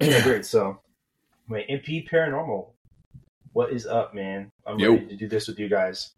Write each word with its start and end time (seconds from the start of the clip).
yeah, 0.00 0.22
great. 0.22 0.44
So, 0.44 0.80
wait, 1.48 1.68
MP 1.68 2.08
Paranormal, 2.08 2.70
what 3.52 3.72
is 3.72 3.86
up, 3.86 4.14
man? 4.14 4.50
I'm 4.66 4.78
Yo. 4.78 4.92
ready 4.92 5.06
to 5.06 5.16
do 5.16 5.28
this 5.28 5.48
with 5.48 5.58
you 5.58 5.68
guys. 5.68 6.12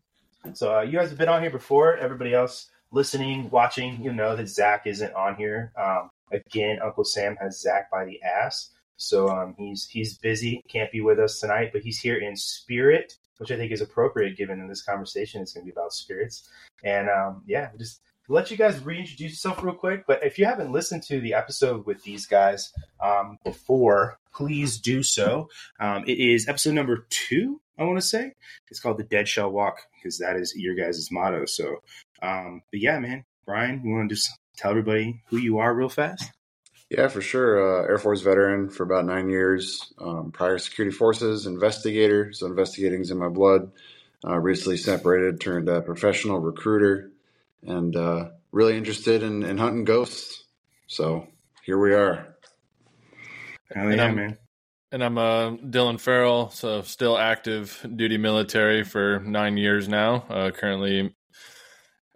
So, 0.54 0.79
uh, 0.79 0.83
you 0.83 0.92
guys 0.98 1.10
have 1.10 1.18
been 1.18 1.29
on 1.29 1.42
here 1.42 1.50
before. 1.50 1.96
Everybody 1.96 2.34
else 2.34 2.70
listening, 2.92 3.50
watching, 3.50 4.02
you 4.02 4.12
know 4.12 4.36
that 4.36 4.49
Zach 4.49 4.86
isn't 4.86 5.15
on 5.15 5.36
here. 5.36 5.73
Um, 5.81 6.10
again, 6.33 6.78
Uncle 6.83 7.04
Sam 7.04 7.36
has 7.41 7.60
Zach 7.60 7.91
by 7.91 8.04
the 8.04 8.20
ass, 8.23 8.70
so 8.96 9.28
um, 9.28 9.54
he's 9.59 9.88
he's 9.88 10.18
busy, 10.18 10.62
can't 10.68 10.90
be 10.92 11.00
with 11.00 11.18
us 11.18 11.40
tonight, 11.40 11.70
but 11.72 11.82
he's 11.82 11.98
here 11.98 12.16
in 12.16 12.36
spirit, 12.36 13.14
which 13.38 13.50
I 13.50 13.56
think 13.56 13.72
is 13.72 13.80
appropriate 13.80 14.36
given 14.36 14.61
in 14.61 14.68
this 14.68 14.82
conversation 14.82 15.40
it's 15.40 15.52
going 15.52 15.66
to 15.66 15.72
be 15.72 15.72
about 15.72 15.92
spirits. 15.92 16.48
And 16.84 17.08
um, 17.08 17.42
yeah, 17.46 17.70
just 17.79 18.00
let 18.30 18.50
you 18.50 18.56
guys 18.56 18.82
reintroduce 18.82 19.32
yourself 19.32 19.62
real 19.62 19.74
quick. 19.74 20.04
But 20.06 20.24
if 20.24 20.38
you 20.38 20.44
haven't 20.44 20.72
listened 20.72 21.02
to 21.04 21.20
the 21.20 21.34
episode 21.34 21.84
with 21.84 22.02
these 22.04 22.26
guys 22.26 22.72
um, 23.02 23.38
before, 23.45 24.18
please 24.32 24.78
do 24.78 25.02
so. 25.02 25.48
Um, 25.80 26.05
it 26.06 26.18
is 26.18 26.48
episode 26.48 26.74
number 26.74 27.06
two, 27.10 27.60
I 27.77 27.84
want 27.84 27.98
to 27.98 28.06
say. 28.06 28.32
It's 28.70 28.80
called 28.80 28.98
The 28.98 29.05
Dead 29.05 29.27
Shall 29.27 29.50
Walk 29.50 29.80
because 29.96 30.19
that 30.19 30.36
is 30.36 30.55
your 30.56 30.74
guys' 30.74 31.08
motto. 31.10 31.45
So, 31.46 31.82
um, 32.22 32.62
but 32.70 32.80
yeah, 32.80 32.98
man, 33.00 33.24
Brian, 33.45 33.82
you 33.84 33.92
want 33.92 34.08
to 34.08 34.14
just 34.14 34.30
tell 34.56 34.70
everybody 34.70 35.22
who 35.27 35.36
you 35.36 35.58
are 35.58 35.74
real 35.74 35.88
fast? 35.88 36.30
Yeah, 36.88 37.08
for 37.08 37.20
sure. 37.20 37.83
Uh, 37.83 37.88
Air 37.88 37.98
Force 37.98 38.20
veteran 38.20 38.69
for 38.69 38.83
about 38.84 39.06
nine 39.06 39.28
years. 39.28 39.92
Um, 39.98 40.33
prior 40.33 40.58
security 40.58 40.94
forces, 40.94 41.47
investigator. 41.47 42.33
So 42.33 42.47
investigating's 42.47 43.10
in 43.10 43.19
my 43.19 43.28
blood. 43.28 43.72
Uh, 44.24 44.38
recently 44.38 44.77
separated, 44.77 45.41
turned 45.41 45.69
a 45.69 45.80
professional 45.80 46.41
recruiter, 46.41 47.09
and 47.62 47.95
uh, 47.96 48.30
really 48.52 48.77
interested 48.77 49.23
in, 49.23 49.42
in 49.42 49.59
hunting 49.59 49.84
ghosts. 49.84 50.45
So 50.87 51.27
here 51.64 51.78
we 51.78 51.95
are. 51.95 52.36
Hell 53.74 53.86
And 53.88 53.96
yeah, 53.96 54.05
I'm- 54.05 54.16
man. 54.16 54.38
And 54.92 55.05
I'm 55.05 55.19
uh, 55.19 55.50
Dillon 55.50 55.98
Farrell, 55.98 56.50
so 56.50 56.83
still 56.83 57.16
active 57.16 57.81
duty 57.94 58.16
military 58.19 58.83
for 58.83 59.20
nine 59.20 59.56
years 59.56 59.88
now. 59.88 60.25
Uh, 60.28 60.50
currently 60.50 61.14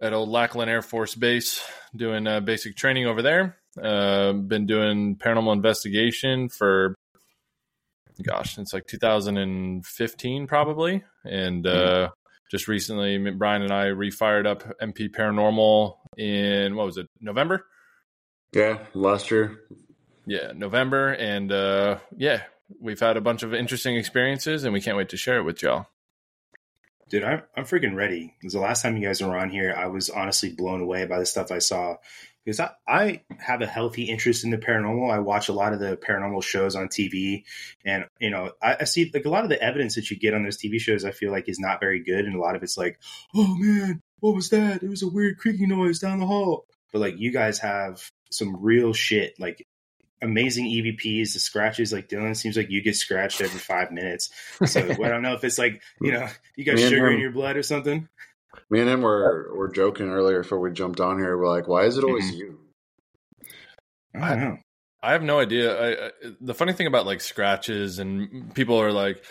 at 0.01 0.11
Old 0.11 0.27
Lackland 0.27 0.69
Air 0.69 0.81
Force 0.81 1.15
Base 1.15 1.63
doing 1.95 2.27
uh, 2.27 2.41
basic 2.41 2.75
training 2.75 3.05
over 3.05 3.21
there. 3.21 3.55
Uh, 3.81 4.33
been 4.33 4.65
doing 4.65 5.15
paranormal 5.15 5.53
investigation 5.53 6.49
for, 6.49 6.95
gosh, 8.21 8.57
it's 8.57 8.73
like 8.73 8.87
2015 8.87 10.45
probably. 10.47 11.01
And 11.23 11.65
uh, 11.65 12.09
just 12.51 12.67
recently, 12.67 13.17
Brian 13.31 13.61
and 13.61 13.71
I 13.73 13.85
refired 13.85 14.45
up 14.45 14.63
MP 14.81 15.09
Paranormal 15.09 15.95
in, 16.17 16.75
what 16.75 16.85
was 16.85 16.97
it, 16.97 17.07
November? 17.19 17.65
Yeah, 18.53 18.79
last 18.93 19.31
year. 19.31 19.59
yeah 20.27 20.51
november 20.55 21.09
and 21.13 21.51
uh 21.51 21.99
yeah 22.17 22.41
we've 22.79 22.99
had 22.99 23.15
a 23.17 23.21
bunch 23.21 23.43
of 23.43 23.53
interesting 23.53 23.95
experiences 23.95 24.63
and 24.63 24.73
we 24.73 24.81
can't 24.81 24.97
wait 24.97 25.09
to 25.09 25.17
share 25.17 25.37
it 25.37 25.43
with 25.43 25.61
y'all 25.61 25.85
Dude, 27.07 27.23
I'm, 27.23 27.43
I'm 27.55 27.65
freaking 27.65 27.95
ready. 27.95 28.33
Because 28.39 28.53
the 28.53 28.59
last 28.59 28.81
time 28.81 28.97
you 28.97 29.07
guys 29.07 29.21
were 29.21 29.37
on 29.37 29.51
here, 29.51 29.75
I 29.77 29.85
was 29.85 30.09
honestly 30.09 30.51
blown 30.51 30.81
away 30.81 31.05
by 31.05 31.19
the 31.19 31.25
stuff 31.27 31.51
I 31.51 31.59
saw. 31.59 31.97
Because 32.45 32.59
I, 32.59 32.69
I 32.87 33.21
have 33.39 33.61
a 33.61 33.67
healthy 33.67 34.03
interest 34.03 34.43
in 34.43 34.51
the 34.51 34.57
paranormal. 34.57 35.11
I 35.11 35.19
watch 35.19 35.49
a 35.49 35.53
lot 35.53 35.73
of 35.73 35.79
the 35.79 35.97
paranormal 35.97 36.43
shows 36.43 36.75
on 36.75 36.87
TV. 36.87 37.43
And, 37.83 38.05
you 38.19 38.29
know, 38.29 38.51
I, 38.61 38.77
I 38.81 38.83
see 38.83 39.09
like 39.11 39.25
a 39.25 39.29
lot 39.29 39.43
of 39.43 39.49
the 39.49 39.61
evidence 39.61 39.95
that 39.95 40.11
you 40.11 40.17
get 40.17 40.35
on 40.35 40.43
those 40.43 40.57
TV 40.57 40.79
shows, 40.79 41.05
I 41.05 41.11
feel 41.11 41.31
like 41.31 41.49
is 41.49 41.59
not 41.59 41.79
very 41.79 42.03
good. 42.03 42.25
And 42.25 42.35
a 42.35 42.39
lot 42.39 42.55
of 42.55 42.61
it's 42.61 42.77
like, 42.77 42.99
oh 43.33 43.55
man, 43.57 44.01
what 44.19 44.35
was 44.35 44.49
that? 44.49 44.83
It 44.83 44.89
was 44.89 45.01
a 45.01 45.09
weird 45.09 45.39
creaking 45.39 45.69
noise 45.69 45.99
down 45.99 46.19
the 46.19 46.27
hall. 46.27 46.67
But 46.93 46.99
like 46.99 47.15
you 47.17 47.31
guys 47.31 47.59
have 47.59 48.09
some 48.31 48.55
real 48.61 48.93
shit, 48.93 49.33
like 49.39 49.65
amazing 50.21 50.65
EVPs, 50.65 51.33
the 51.33 51.39
scratches. 51.39 51.91
Like 51.91 52.07
Dillon 52.07 52.35
seems 52.35 52.57
like 52.57 52.69
you 52.69 52.81
get 52.81 52.95
scratched 52.95 53.41
every 53.41 53.59
five 53.59 53.91
minutes. 53.91 54.29
So 54.65 54.81
I 55.03 55.09
don't 55.09 55.21
know 55.21 55.33
if 55.33 55.43
it's 55.43 55.57
like 55.57 55.81
you 56.01 56.11
know 56.11 56.27
you 56.55 56.65
got 56.65 56.75
Me 56.75 56.83
and 56.83 56.89
sugar 56.89 57.07
in 57.09 57.15
um, 57.15 57.21
your 57.21 57.31
blood 57.31 57.57
or 57.57 57.63
something. 57.63 58.07
Me 58.69 58.79
and 58.79 58.89
him 58.89 59.01
were, 59.01 59.51
were 59.55 59.67
joking 59.69 60.09
earlier 60.09 60.41
before 60.41 60.59
we 60.59 60.71
jumped 60.71 60.99
on 60.99 61.17
here. 61.19 61.37
We're 61.37 61.47
like, 61.47 61.67
why 61.67 61.83
is 61.83 61.97
it 61.97 62.03
always 62.03 62.31
Mhm. 62.31 62.37
you? 62.37 62.59
I 64.15 64.29
don't 64.29 64.39
know. 64.39 64.57
i 65.03 65.11
have 65.11 65.23
no 65.23 65.39
idea 65.39 65.77
I, 65.77 66.07
I, 66.07 66.11
the 66.41 66.53
funny 66.55 66.73
thing 66.73 66.87
about 66.87 67.05
like 67.05 67.19
scratches 67.21 67.99
and 67.99 68.53
people 68.55 68.81
are 68.81 68.91
like 68.93 69.23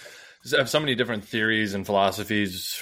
have 0.56 0.68
so 0.68 0.78
many 0.78 0.94
different 0.94 1.24
theories 1.24 1.72
and 1.74 1.86
philosophies 1.86 2.80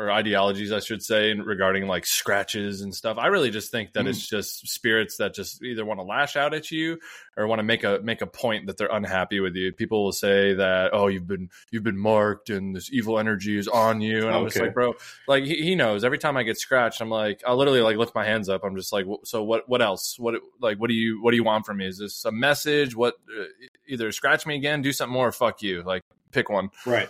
or 0.00 0.10
ideologies 0.10 0.72
i 0.72 0.80
should 0.80 1.02
say 1.02 1.34
regarding 1.34 1.86
like 1.86 2.06
scratches 2.06 2.80
and 2.80 2.94
stuff. 2.94 3.18
I 3.18 3.26
really 3.26 3.50
just 3.50 3.70
think 3.70 3.92
that 3.94 4.06
it's 4.06 4.26
just 4.26 4.66
spirits 4.68 5.16
that 5.18 5.34
just 5.34 5.62
either 5.62 5.84
want 5.84 6.00
to 6.00 6.04
lash 6.04 6.36
out 6.36 6.54
at 6.54 6.70
you 6.70 6.98
or 7.36 7.46
want 7.46 7.58
to 7.58 7.62
make 7.62 7.84
a 7.84 8.00
make 8.02 8.22
a 8.22 8.26
point 8.26 8.66
that 8.66 8.76
they're 8.76 8.88
unhappy 8.90 9.40
with 9.40 9.54
you. 9.54 9.72
People 9.72 10.04
will 10.04 10.12
say 10.12 10.54
that 10.54 10.90
oh 10.92 11.08
you've 11.08 11.26
been 11.26 11.50
you've 11.70 11.82
been 11.82 11.98
marked 11.98 12.50
and 12.50 12.74
this 12.74 12.90
evil 12.92 13.18
energy 13.18 13.58
is 13.58 13.68
on 13.68 14.00
you. 14.00 14.26
And 14.26 14.36
i'm 14.36 14.44
just 14.44 14.58
like 14.58 14.74
bro 14.74 14.94
like 15.26 15.44
he, 15.44 15.56
he 15.62 15.74
knows. 15.74 16.04
Every 16.04 16.18
time 16.18 16.36
i 16.36 16.42
get 16.42 16.58
scratched 16.58 17.00
i'm 17.00 17.10
like 17.10 17.42
i 17.46 17.52
literally 17.52 17.80
like 17.80 17.96
lift 17.96 18.14
my 18.14 18.24
hands 18.24 18.48
up. 18.48 18.62
I'm 18.64 18.76
just 18.76 18.92
like 18.92 19.06
so 19.24 19.42
what 19.42 19.68
what 19.68 19.82
else? 19.82 20.18
What 20.18 20.34
like 20.60 20.78
what 20.78 20.88
do 20.88 20.94
you 20.94 21.22
what 21.22 21.32
do 21.32 21.36
you 21.36 21.44
want 21.44 21.66
from 21.66 21.78
me? 21.78 21.86
Is 21.86 21.98
this 21.98 22.24
a 22.24 22.32
message? 22.32 22.94
What 22.94 23.14
uh, 23.28 23.44
either 23.88 24.12
scratch 24.12 24.46
me 24.46 24.56
again 24.56 24.82
do 24.82 24.92
something 24.92 25.12
more 25.12 25.28
or 25.28 25.32
fuck 25.32 25.62
you. 25.62 25.82
Like 25.82 26.02
pick 26.32 26.48
one. 26.48 26.70
Right. 26.86 27.08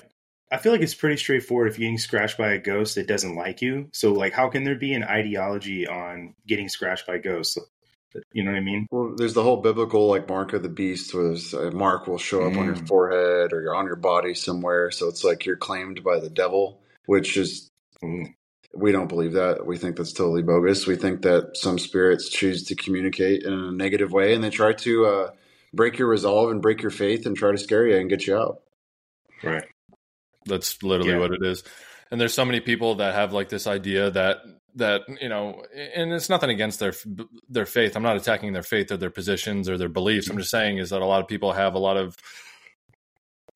I 0.51 0.57
feel 0.59 0.73
like 0.73 0.81
it's 0.81 0.95
pretty 0.95 1.17
straightforward. 1.17 1.69
If 1.69 1.79
you're 1.79 1.87
getting 1.87 1.99
scratched 1.99 2.37
by 2.37 2.53
a 2.53 2.59
ghost 2.59 2.97
that 2.97 3.07
doesn't 3.07 3.37
like 3.37 3.63
you, 3.63 3.89
so 3.93 4.13
like, 4.13 4.33
how 4.33 4.49
can 4.49 4.65
there 4.65 4.75
be 4.75 4.95
an 4.95 5.05
ideology 5.05 5.87
on 5.87 6.35
getting 6.47 6.69
scratched 6.69 7.07
by 7.07 7.19
ghosts? 7.19 7.57
You 8.33 8.43
know 8.43 8.51
what 8.51 8.57
I 8.57 8.61
mean? 8.61 8.89
Well, 8.91 9.15
there's 9.17 9.35
the 9.35 9.45
whole 9.45 9.59
biblical 9.59 10.09
like 10.09 10.29
mark 10.29 10.53
of 10.53 10.65
the 10.65 10.69
beast, 10.69 11.15
where 11.15 11.35
a 11.35 11.71
mark 11.71 12.09
will 12.09 12.19
show 12.19 12.45
up 12.45 12.59
on 12.59 12.67
your 12.67 12.75
Mm. 12.75 12.89
forehead 12.89 13.53
or 13.53 13.73
on 13.75 13.87
your 13.87 13.95
body 13.95 14.35
somewhere. 14.35 14.91
So 14.91 15.07
it's 15.07 15.23
like 15.23 15.47
you're 15.47 15.57
claimed 15.57 16.03
by 16.03 16.19
the 16.19 16.31
devil, 16.31 16.83
which 17.07 17.37
is 17.37 17.69
Mm. 18.03 18.35
we 18.75 18.91
don't 18.91 19.07
believe 19.09 19.35
that. 19.35 19.65
We 19.65 19.77
think 19.79 19.95
that's 19.97 20.13
totally 20.13 20.43
bogus. 20.43 20.89
We 20.89 20.97
think 20.97 21.23
that 21.23 21.57
some 21.57 21.79
spirits 21.79 22.29
choose 22.29 22.65
to 22.65 22.75
communicate 22.75 23.45
in 23.45 23.53
a 23.53 23.71
negative 23.71 24.11
way, 24.11 24.35
and 24.35 24.43
they 24.43 24.51
try 24.51 24.73
to 24.73 25.07
uh, 25.07 25.31
break 25.73 25.97
your 25.99 26.09
resolve 26.09 26.51
and 26.51 26.61
break 26.61 26.83
your 26.83 26.91
faith 26.91 27.27
and 27.27 27.37
try 27.37 27.53
to 27.53 27.59
scare 27.59 27.87
you 27.87 27.97
and 27.97 28.11
get 28.11 28.27
you 28.27 28.37
out. 28.37 28.63
Right. 29.45 29.65
That's 30.47 30.83
literally 30.83 31.13
Yeah. 31.13 31.19
what 31.19 31.33
it 31.33 31.45
is. 31.45 31.63
And 32.11 32.21
there's 32.21 32.35
so 32.35 32.45
many 32.45 32.61
people 32.61 32.97
that 32.97 33.15
have 33.15 33.33
like 33.33 33.49
this 33.49 33.67
idea 33.67 34.11
that 34.11 34.39
that 34.77 35.03
you 35.21 35.29
know, 35.29 35.65
and 35.75 36.13
it's 36.13 36.29
nothing 36.29 36.51
against 36.51 36.81
their 36.81 36.95
their 37.49 37.67
faith. 37.67 37.97
I'm 37.97 38.03
not 38.03 38.17
attacking 38.17 38.53
their 38.53 38.63
faith 38.63 38.91
or 38.91 38.97
their 38.97 39.11
positions 39.11 39.69
or 39.69 39.77
their 39.79 39.89
beliefs. 39.89 40.29
I'm 40.29 40.39
just 40.39 40.51
saying 40.51 40.79
is 40.79 40.91
that 40.91 41.03
a 41.03 41.07
lot 41.07 41.21
of 41.21 41.29
people 41.29 41.53
have 41.53 41.75
a 41.75 41.79
lot 41.79 41.97
of 41.97 42.17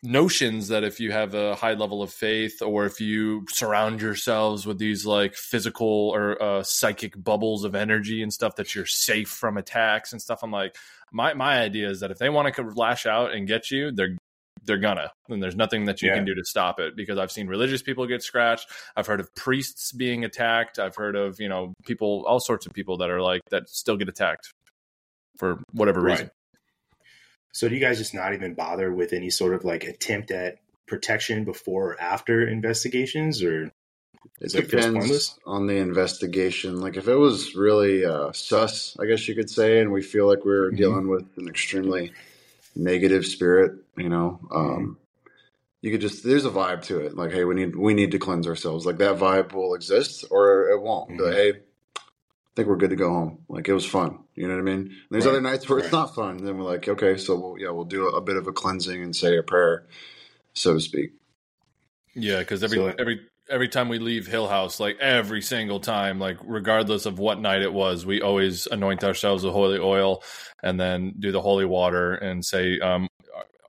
notions 0.03 0.69
that 0.69 0.85
if 0.85 1.01
you 1.01 1.11
have 1.13 1.35
a 1.35 1.55
high 1.55 1.73
level 1.73 2.03
of 2.03 2.13
faith 2.13 2.61
or 2.61 2.85
if 2.85 3.01
you 3.01 3.47
surround 3.49 4.03
yourselves 4.03 4.67
with 4.67 4.79
these 4.79 5.07
like 5.07 5.35
physical 5.35 6.11
or 6.15 6.41
uh, 6.43 6.63
psychic 6.63 7.15
bubbles 7.23 7.65
of 7.65 7.75
energy 7.75 8.23
and 8.23 8.31
stuff 8.33 8.55
that 8.57 8.75
you're 8.75 8.85
safe 8.85 9.31
from 9.31 9.57
attacks 9.57 10.13
and 10.13 10.21
stuff 10.21 10.41
i'm 10.43 10.51
like 10.51 10.77
my 11.11 11.33
my 11.33 11.59
idea 11.59 11.89
is 11.89 12.01
that 12.01 12.11
if 12.11 12.19
they 12.19 12.29
want 12.29 12.55
to 12.55 12.63
lash 12.75 13.07
out 13.07 13.33
and 13.33 13.49
get 13.49 13.71
you 13.71 13.91
they're 13.93 14.15
they're 14.67 14.79
gonna 14.79 15.11
and 15.29 15.43
there's 15.43 15.57
nothing 15.57 15.85
that 15.87 16.01
you 16.03 16.09
Yeah. 16.09 16.15
can 16.17 16.25
do 16.25 16.35
to 16.35 16.45
stop 16.45 16.81
it 16.81 16.97
because 16.97 17.19
i've 17.19 17.31
seen 17.33 17.47
religious 17.47 17.83
people 17.83 18.07
get 18.07 18.23
scratched 18.23 18.69
i've 18.97 19.07
heard 19.07 19.21
of 19.21 19.35
priests 19.35 19.93
being 19.93 20.25
attacked 20.25 20.79
i've 20.79 20.97
heard 20.97 21.17
of 21.17 21.41
you 21.41 21.49
know 21.49 21.73
people 21.87 22.25
all 22.27 22.41
sorts 22.41 22.67
of 22.67 22.73
people 22.73 22.97
that 22.99 23.11
are 23.11 23.21
like 23.23 23.41
that 23.51 23.69
still 23.69 23.97
get 23.97 24.09
attacked 24.09 24.51
for 25.39 25.63
whatever 25.73 26.01
reason 26.01 26.31
So 27.53 27.69
do 27.69 27.75
you 27.75 27.81
guys 27.81 27.99
just 27.99 28.15
not 28.15 28.35
even 28.35 28.55
bother 28.55 28.93
with 28.93 29.13
any 29.13 29.31
sort 29.31 29.55
of 29.55 29.65
like 29.65 29.85
attempt 29.85 30.31
at 30.31 30.57
protection 30.87 31.45
before 31.45 31.93
or 31.93 32.01
after 32.01 32.47
investigations, 32.47 33.43
or 33.43 33.65
It 33.65 33.73
Is 34.41 34.55
it 34.55 34.71
feels 34.71 34.85
pointless? 34.87 35.29
depends 35.29 35.39
on 35.47 35.67
the 35.67 35.77
investigation. 35.77 36.81
Like 36.81 36.97
if 36.97 37.07
it 37.09 37.15
was 37.15 37.55
really 37.55 38.05
uh, 38.05 38.33
sus, 38.33 38.97
I 39.01 39.07
guess 39.07 39.29
you 39.29 39.35
could 39.35 39.49
say, 39.51 39.81
and 39.81 39.93
we 39.93 40.03
feel 40.03 40.27
like 40.27 40.45
we're 40.45 40.73
Mhm. 40.73 40.77
dealing 40.77 41.09
with 41.09 41.27
an 41.39 41.47
extremely 41.49 42.13
negative 42.75 43.25
spirit, 43.27 43.73
you 43.97 44.09
know, 44.09 44.41
um, 44.53 44.99
you 45.81 45.91
could 45.91 46.01
just 46.01 46.25
there's 46.25 46.45
a 46.47 46.51
vibe 46.51 46.83
to 46.85 47.01
it. 47.01 47.15
Like, 47.17 47.31
hey, 47.33 47.45
we 47.45 47.55
need 47.55 47.77
we 47.77 47.95
need 47.95 48.13
to 48.13 48.19
cleanse 48.19 48.47
ourselves. 48.47 48.87
Like 48.87 48.99
that 48.99 49.17
vibe 49.19 49.53
will 49.53 49.75
exist 49.75 50.25
or 50.31 50.71
it 50.71 50.81
won't. 50.81 51.11
Be 51.11 51.19
like, 51.23 51.35
hey, 51.35 51.51
I 51.97 52.01
think 52.57 52.69
we're 52.69 52.77
good 52.77 52.91
to 52.91 52.97
go 52.97 53.11
home. 53.11 53.39
Like 53.49 53.69
it 53.69 53.75
was 53.75 53.85
fun. 53.85 54.21
You 54.35 54.49
know 54.49 54.55
what 54.55 54.61
I 54.61 54.65
mean? 54.65 54.79
And 54.81 54.91
there's 55.11 55.25
Right. 55.27 55.33
other 55.33 55.41
nights 55.41 55.69
where 55.69 55.79
it's 55.81 55.93
not 55.93 56.15
fun. 56.15 56.39
And 56.39 56.47
then 56.47 56.57
we're 56.57 56.65
like, 56.65 56.89
okay, 56.89 57.17
so 57.19 57.37
we'll, 57.37 57.59
yeah, 57.59 57.71
we'll 57.71 57.85
do 57.85 58.09
a, 58.09 58.13
a 58.17 58.21
bit 58.21 58.37
of 58.37 58.47
a 58.47 58.53
cleansing 58.53 59.03
and 59.03 59.15
say 59.15 59.37
a 59.37 59.43
prayer, 59.43 59.85
so 60.55 60.75
to 60.75 60.81
speak. 60.81 61.13
Yeah, 62.15 62.39
because 62.39 62.63
every 62.65 62.79
So- 62.79 62.95
every 62.99 63.21
every 63.49 63.69
time 63.69 63.89
we 63.89 63.99
leave 63.99 64.27
Hill 64.27 64.49
House, 64.49 64.81
like 64.81 64.99
every 65.01 65.43
single 65.43 65.81
time, 65.81 66.19
like 66.19 66.39
regardless 66.45 67.07
of 67.07 67.19
what 67.19 67.41
night 67.41 67.63
it 67.63 67.73
was, 67.73 68.07
we 68.07 68.21
always 68.21 68.67
anoint 68.67 69.05
ourselves 69.05 69.45
with 69.45 69.53
holy 69.53 69.79
oil 69.79 70.23
and 70.63 70.81
then 70.81 71.15
do 71.19 71.33
the 71.33 71.43
holy 71.43 71.67
water 71.67 72.15
and 72.15 72.45
say, 72.45 72.79
um, 72.81 73.09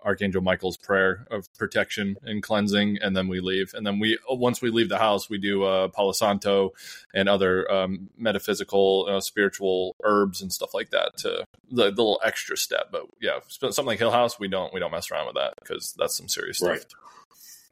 Archangel 0.05 0.41
Michael's 0.41 0.77
prayer 0.77 1.25
of 1.31 1.51
protection 1.57 2.15
and 2.23 2.43
cleansing, 2.43 2.99
and 3.01 3.17
then 3.17 3.27
we 3.27 3.39
leave. 3.39 3.73
And 3.73 3.85
then 3.85 3.99
we 3.99 4.19
once 4.29 4.61
we 4.61 4.69
leave 4.69 4.87
the 4.87 4.99
house, 4.99 5.29
we 5.29 5.39
do 5.39 5.63
uh, 5.63 5.87
Palo 5.87 6.11
Santo 6.11 6.73
and 7.13 7.27
other 7.27 7.69
um, 7.71 8.09
metaphysical, 8.15 9.07
uh, 9.09 9.19
spiritual 9.19 9.95
herbs 10.03 10.41
and 10.43 10.53
stuff 10.53 10.75
like 10.75 10.91
that 10.91 11.17
to 11.17 11.45
the, 11.71 11.85
the 11.85 11.89
little 11.89 12.21
extra 12.23 12.55
step. 12.55 12.89
But 12.91 13.07
yeah, 13.19 13.39
something 13.47 13.85
like 13.85 13.99
Hill 13.99 14.11
House, 14.11 14.39
we 14.39 14.47
don't 14.47 14.71
we 14.73 14.79
don't 14.79 14.91
mess 14.91 15.09
around 15.09 15.25
with 15.25 15.35
that 15.35 15.55
because 15.59 15.95
that's 15.97 16.15
some 16.15 16.29
serious 16.29 16.59
stuff. 16.59 16.85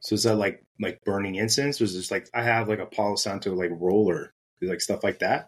So 0.03 0.15
is 0.15 0.23
that 0.25 0.37
like 0.37 0.63
like 0.81 1.01
burning 1.05 1.35
incense? 1.35 1.81
Was 1.81 1.93
just 1.93 2.11
like 2.11 2.29
I 2.35 2.43
have 2.43 2.69
like 2.69 2.79
a 2.79 2.87
Palo 2.87 3.17
Santo 3.17 3.55
like 3.55 3.71
roller, 3.73 4.33
like 4.61 4.81
stuff 4.81 5.03
like 5.05 5.19
that? 5.21 5.47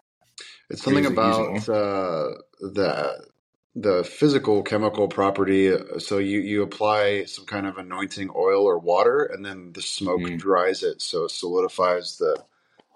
It's 0.70 0.82
something 0.82 1.06
about 1.06 1.68
uh, 1.68 2.30
the 2.60 3.26
the 3.76 4.04
physical 4.04 4.62
chemical 4.64 5.08
property. 5.08 5.72
So 5.98 6.18
you 6.18 6.40
you 6.40 6.62
apply 6.62 7.24
some 7.26 7.46
kind 7.46 7.66
of 7.66 7.78
anointing 7.78 8.30
oil 8.36 8.64
or 8.64 8.78
water, 8.78 9.24
and 9.24 9.44
then 9.44 9.72
the 9.74 9.82
smoke 9.82 10.32
Mm. 10.32 10.36
dries 10.36 10.82
it, 10.82 11.02
so 11.02 11.24
it 11.24 11.30
solidifies 11.30 12.18
the 12.18 12.42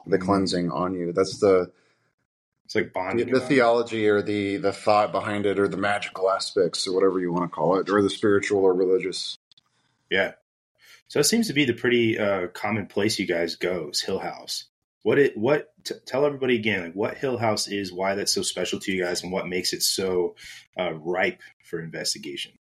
the 0.06 0.19
Mm. 0.19 0.19
cleansing 0.19 0.71
on 0.73 0.95
you. 0.95 1.13
That's 1.13 1.39
the 1.41 1.73
It's 2.67 2.77
like 2.77 2.93
the, 3.11 3.25
bonding. 3.25 3.31
the 3.31 3.41
it. 3.41 3.43
theology 3.43 4.09
or 4.09 4.23
the 4.23 4.59
the 4.59 4.73
thought 4.73 5.13
behind 5.13 5.47
it, 5.47 5.59
or 5.61 5.69
the 5.69 5.77
magical 5.79 6.31
aspects, 6.31 6.87
or 6.89 6.95
whatever 6.95 7.21
you 7.21 7.33
want 7.33 7.45
to 7.45 7.55
call 7.56 7.79
it, 7.79 7.91
or 7.91 8.03
the 8.03 8.11
spiritual 8.11 8.61
or 8.65 8.75
religious. 8.75 9.37
Yeah. 10.11 10.33
So 11.11 11.19
it 11.19 11.25
seems 11.25 11.49
to 11.49 11.53
be 11.53 11.65
the 11.65 11.73
pretty 11.73 12.17
uh, 12.17 12.47
common 12.55 12.87
place 12.87 13.19
you 13.19 13.27
guys 13.27 13.57
go 13.57 13.91
is 13.91 14.01
Hill 14.01 14.21
House. 14.21 14.67
What 15.03 15.19
it 15.19 15.37
what 15.37 15.73
t- 15.83 15.97
tell 16.07 16.25
everybody 16.25 16.55
again 16.55 16.85
like 16.85 16.93
what 16.95 17.19
Hill 17.19 17.37
House 17.37 17.67
is, 17.67 17.93
why 17.93 18.15
that's 18.15 18.33
so 18.33 18.43
special 18.43 18.79
to 18.79 18.93
you 18.93 19.03
guys, 19.03 19.25
and 19.25 19.33
what 19.33 19.49
makes 19.49 19.73
it 19.73 19.83
so 19.83 20.37
uh, 20.79 20.95
ripe 20.95 21.41
for 21.65 21.81
investigation. 21.81 22.53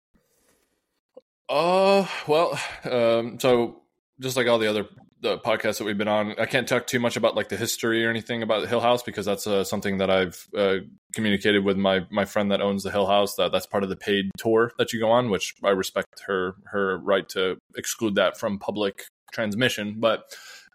Uh, 1.48 2.08
well, 2.26 2.60
um, 2.86 3.38
so 3.40 3.84
just 4.20 4.36
like 4.36 4.48
all 4.48 4.58
the 4.58 4.68
other 4.68 4.88
the 5.22 5.38
podcast 5.38 5.80
that 5.80 5.84
we've 5.84 5.98
been 5.98 6.08
on, 6.08 6.36
I 6.40 6.46
can't 6.46 6.68
talk 6.68 6.88
too 6.88 7.00
much 7.00 7.18
about 7.18 7.36
like 7.36 7.50
the 7.50 7.58
history 7.58 8.06
or 8.06 8.10
anything 8.10 8.42
about 8.42 8.68
Hill 8.68 8.80
House 8.80 9.04
because 9.04 9.26
that's 9.26 9.46
uh, 9.48 9.64
something 9.64 9.98
that 9.98 10.10
I've 10.10 10.48
uh, 10.58 10.78
communicated 11.14 11.64
with 11.64 11.78
my 11.78 12.06
my 12.10 12.26
friend 12.26 12.52
that 12.52 12.62
owns 12.62 12.84
the 12.84 12.92
Hill 12.92 13.08
House. 13.08 13.36
That 13.36 13.52
that's 13.52 13.66
part 13.66 13.84
of 13.84 13.90
the 13.90 13.96
paid 13.96 14.32
tour 14.38 14.72
that 14.78 14.94
you 14.94 15.00
go 15.00 15.12
on, 15.12 15.30
which 15.30 15.56
I 15.64 15.72
respect 15.72 16.22
her 16.28 16.56
her 16.66 16.98
right 16.98 17.28
to 17.30 17.58
exclude 17.76 18.16
that 18.16 18.38
from 18.38 18.60
public 18.60 19.04
transmission. 19.32 19.96
But 20.00 20.24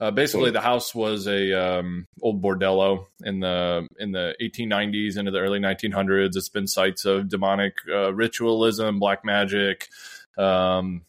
uh, 0.00 0.10
basically, 0.10 0.50
the 0.50 0.60
house 0.60 0.94
was 0.94 1.26
a 1.26 1.52
um, 1.52 2.06
old 2.20 2.42
bordello 2.42 3.06
in 3.22 3.40
the 3.40 3.88
in 3.98 4.12
the 4.12 4.34
1890s 4.42 5.16
into 5.16 5.30
the 5.30 5.38
early 5.38 5.60
1900s. 5.60 6.36
It's 6.36 6.48
been 6.48 6.66
sites 6.66 7.04
of 7.04 7.28
demonic 7.28 7.74
uh, 7.88 8.12
ritualism, 8.12 8.98
black 8.98 9.24
magic 9.24 9.88
um, 10.36 11.02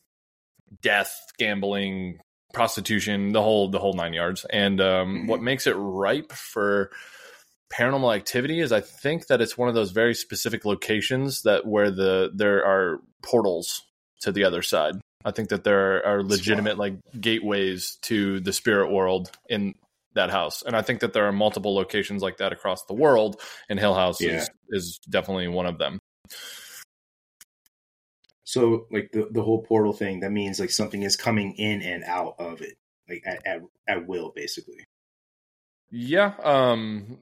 death, 0.82 1.32
gambling, 1.38 2.20
prostitution, 2.56 3.34
the 3.34 3.42
whole 3.42 3.68
the 3.70 3.80
whole 3.80 3.94
nine 3.94 4.14
yards. 4.14 4.46
And 4.50 4.82
um, 4.82 5.24
Mhm. 5.24 5.28
what 5.28 5.42
makes 5.42 5.68
it 5.68 5.74
ripe 5.74 6.32
for 6.32 6.90
paranormal 7.72 8.16
activity 8.16 8.62
is 8.62 8.72
I 8.72 8.82
think 8.82 9.28
that 9.28 9.42
it's 9.42 9.58
one 9.58 9.68
of 9.70 9.76
those 9.76 9.92
very 9.92 10.16
specific 10.16 10.66
locations 10.66 11.42
that 11.44 11.66
where 11.66 11.92
the 11.92 12.32
there 12.34 12.66
are 12.66 13.00
portals 13.22 13.82
to 14.22 14.32
the 14.32 14.44
other 14.46 14.62
side. 14.62 14.96
I 15.26 15.32
think 15.32 15.50
that 15.50 15.64
there 15.64 16.06
are 16.06 16.24
legitimate 16.24 16.78
like 16.78 16.94
gateways 17.20 17.98
to 18.04 18.40
the 18.40 18.54
spirit 18.54 18.92
world 18.92 19.32
in 19.50 19.74
that 20.14 20.30
house. 20.30 20.62
And 20.66 20.76
I 20.78 20.82
think 20.82 21.02
that 21.02 21.12
there 21.14 21.26
are 21.26 21.34
multiple 21.34 21.76
locations 21.76 22.22
like 22.22 22.38
that 22.38 22.54
across 22.54 22.86
the 22.86 22.94
world 22.94 23.42
and 23.68 23.78
Hill 23.80 23.96
House 23.96 24.22
Yeah. 24.22 24.38
is, 24.38 24.50
is 24.70 25.00
definitely 25.10 25.50
one 25.50 25.66
of 25.66 25.78
them. 25.78 26.00
So 28.56 28.88
like 28.92 29.12
the 29.14 29.30
the 29.32 29.44
whole 29.44 29.64
portal 29.64 29.94
thing, 29.94 30.22
that 30.22 30.32
means 30.32 30.60
like 30.62 30.72
something 30.72 31.04
is 31.04 31.18
coming 31.18 31.54
in 31.58 31.84
and 31.84 32.04
out 32.06 32.36
of 32.40 32.62
it, 32.62 32.78
like 33.10 33.24
at 33.28 33.42
at, 33.48 33.62
at 33.88 34.08
will, 34.08 34.34
basically. 34.36 34.86
Yeah. 35.92 36.34
Um, 36.44 37.20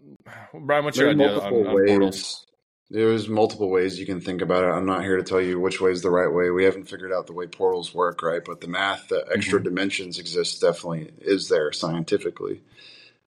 Brian, 0.54 0.86
what's 0.86 1.00
There 1.00 1.02
your 1.02 1.12
idea 1.12 1.38
on, 1.40 1.56
multiple 1.56 1.64
on 1.66 1.84
ways. 1.86 1.86
portals? 1.86 2.48
There's 2.90 3.30
multiple 3.30 3.70
ways 3.70 4.00
you 4.00 4.06
can 4.06 4.22
think 4.22 4.42
about 4.42 4.64
it. 4.64 4.68
I'm 4.68 4.86
not 4.86 5.04
here 5.04 5.18
to 5.18 5.24
tell 5.24 5.42
you 5.42 5.60
which 5.60 5.82
way 5.82 5.92
is 5.92 6.04
the 6.04 6.12
right 6.12 6.34
way. 6.34 6.52
We 6.52 6.66
haven't 6.66 6.90
figured 6.90 7.14
out 7.14 7.28
the 7.28 7.34
way 7.34 7.48
portals 7.48 7.94
work, 7.94 8.24
right? 8.24 8.44
But 8.46 8.62
the 8.62 8.68
math, 8.70 9.10
the 9.10 9.26
extra 9.34 9.60
Mm-hmm. 9.60 9.64
dimensions 9.64 10.20
exist 10.20 10.62
definitely 10.62 11.12
is 11.22 11.50
there 11.50 11.72
scientifically. 11.74 12.62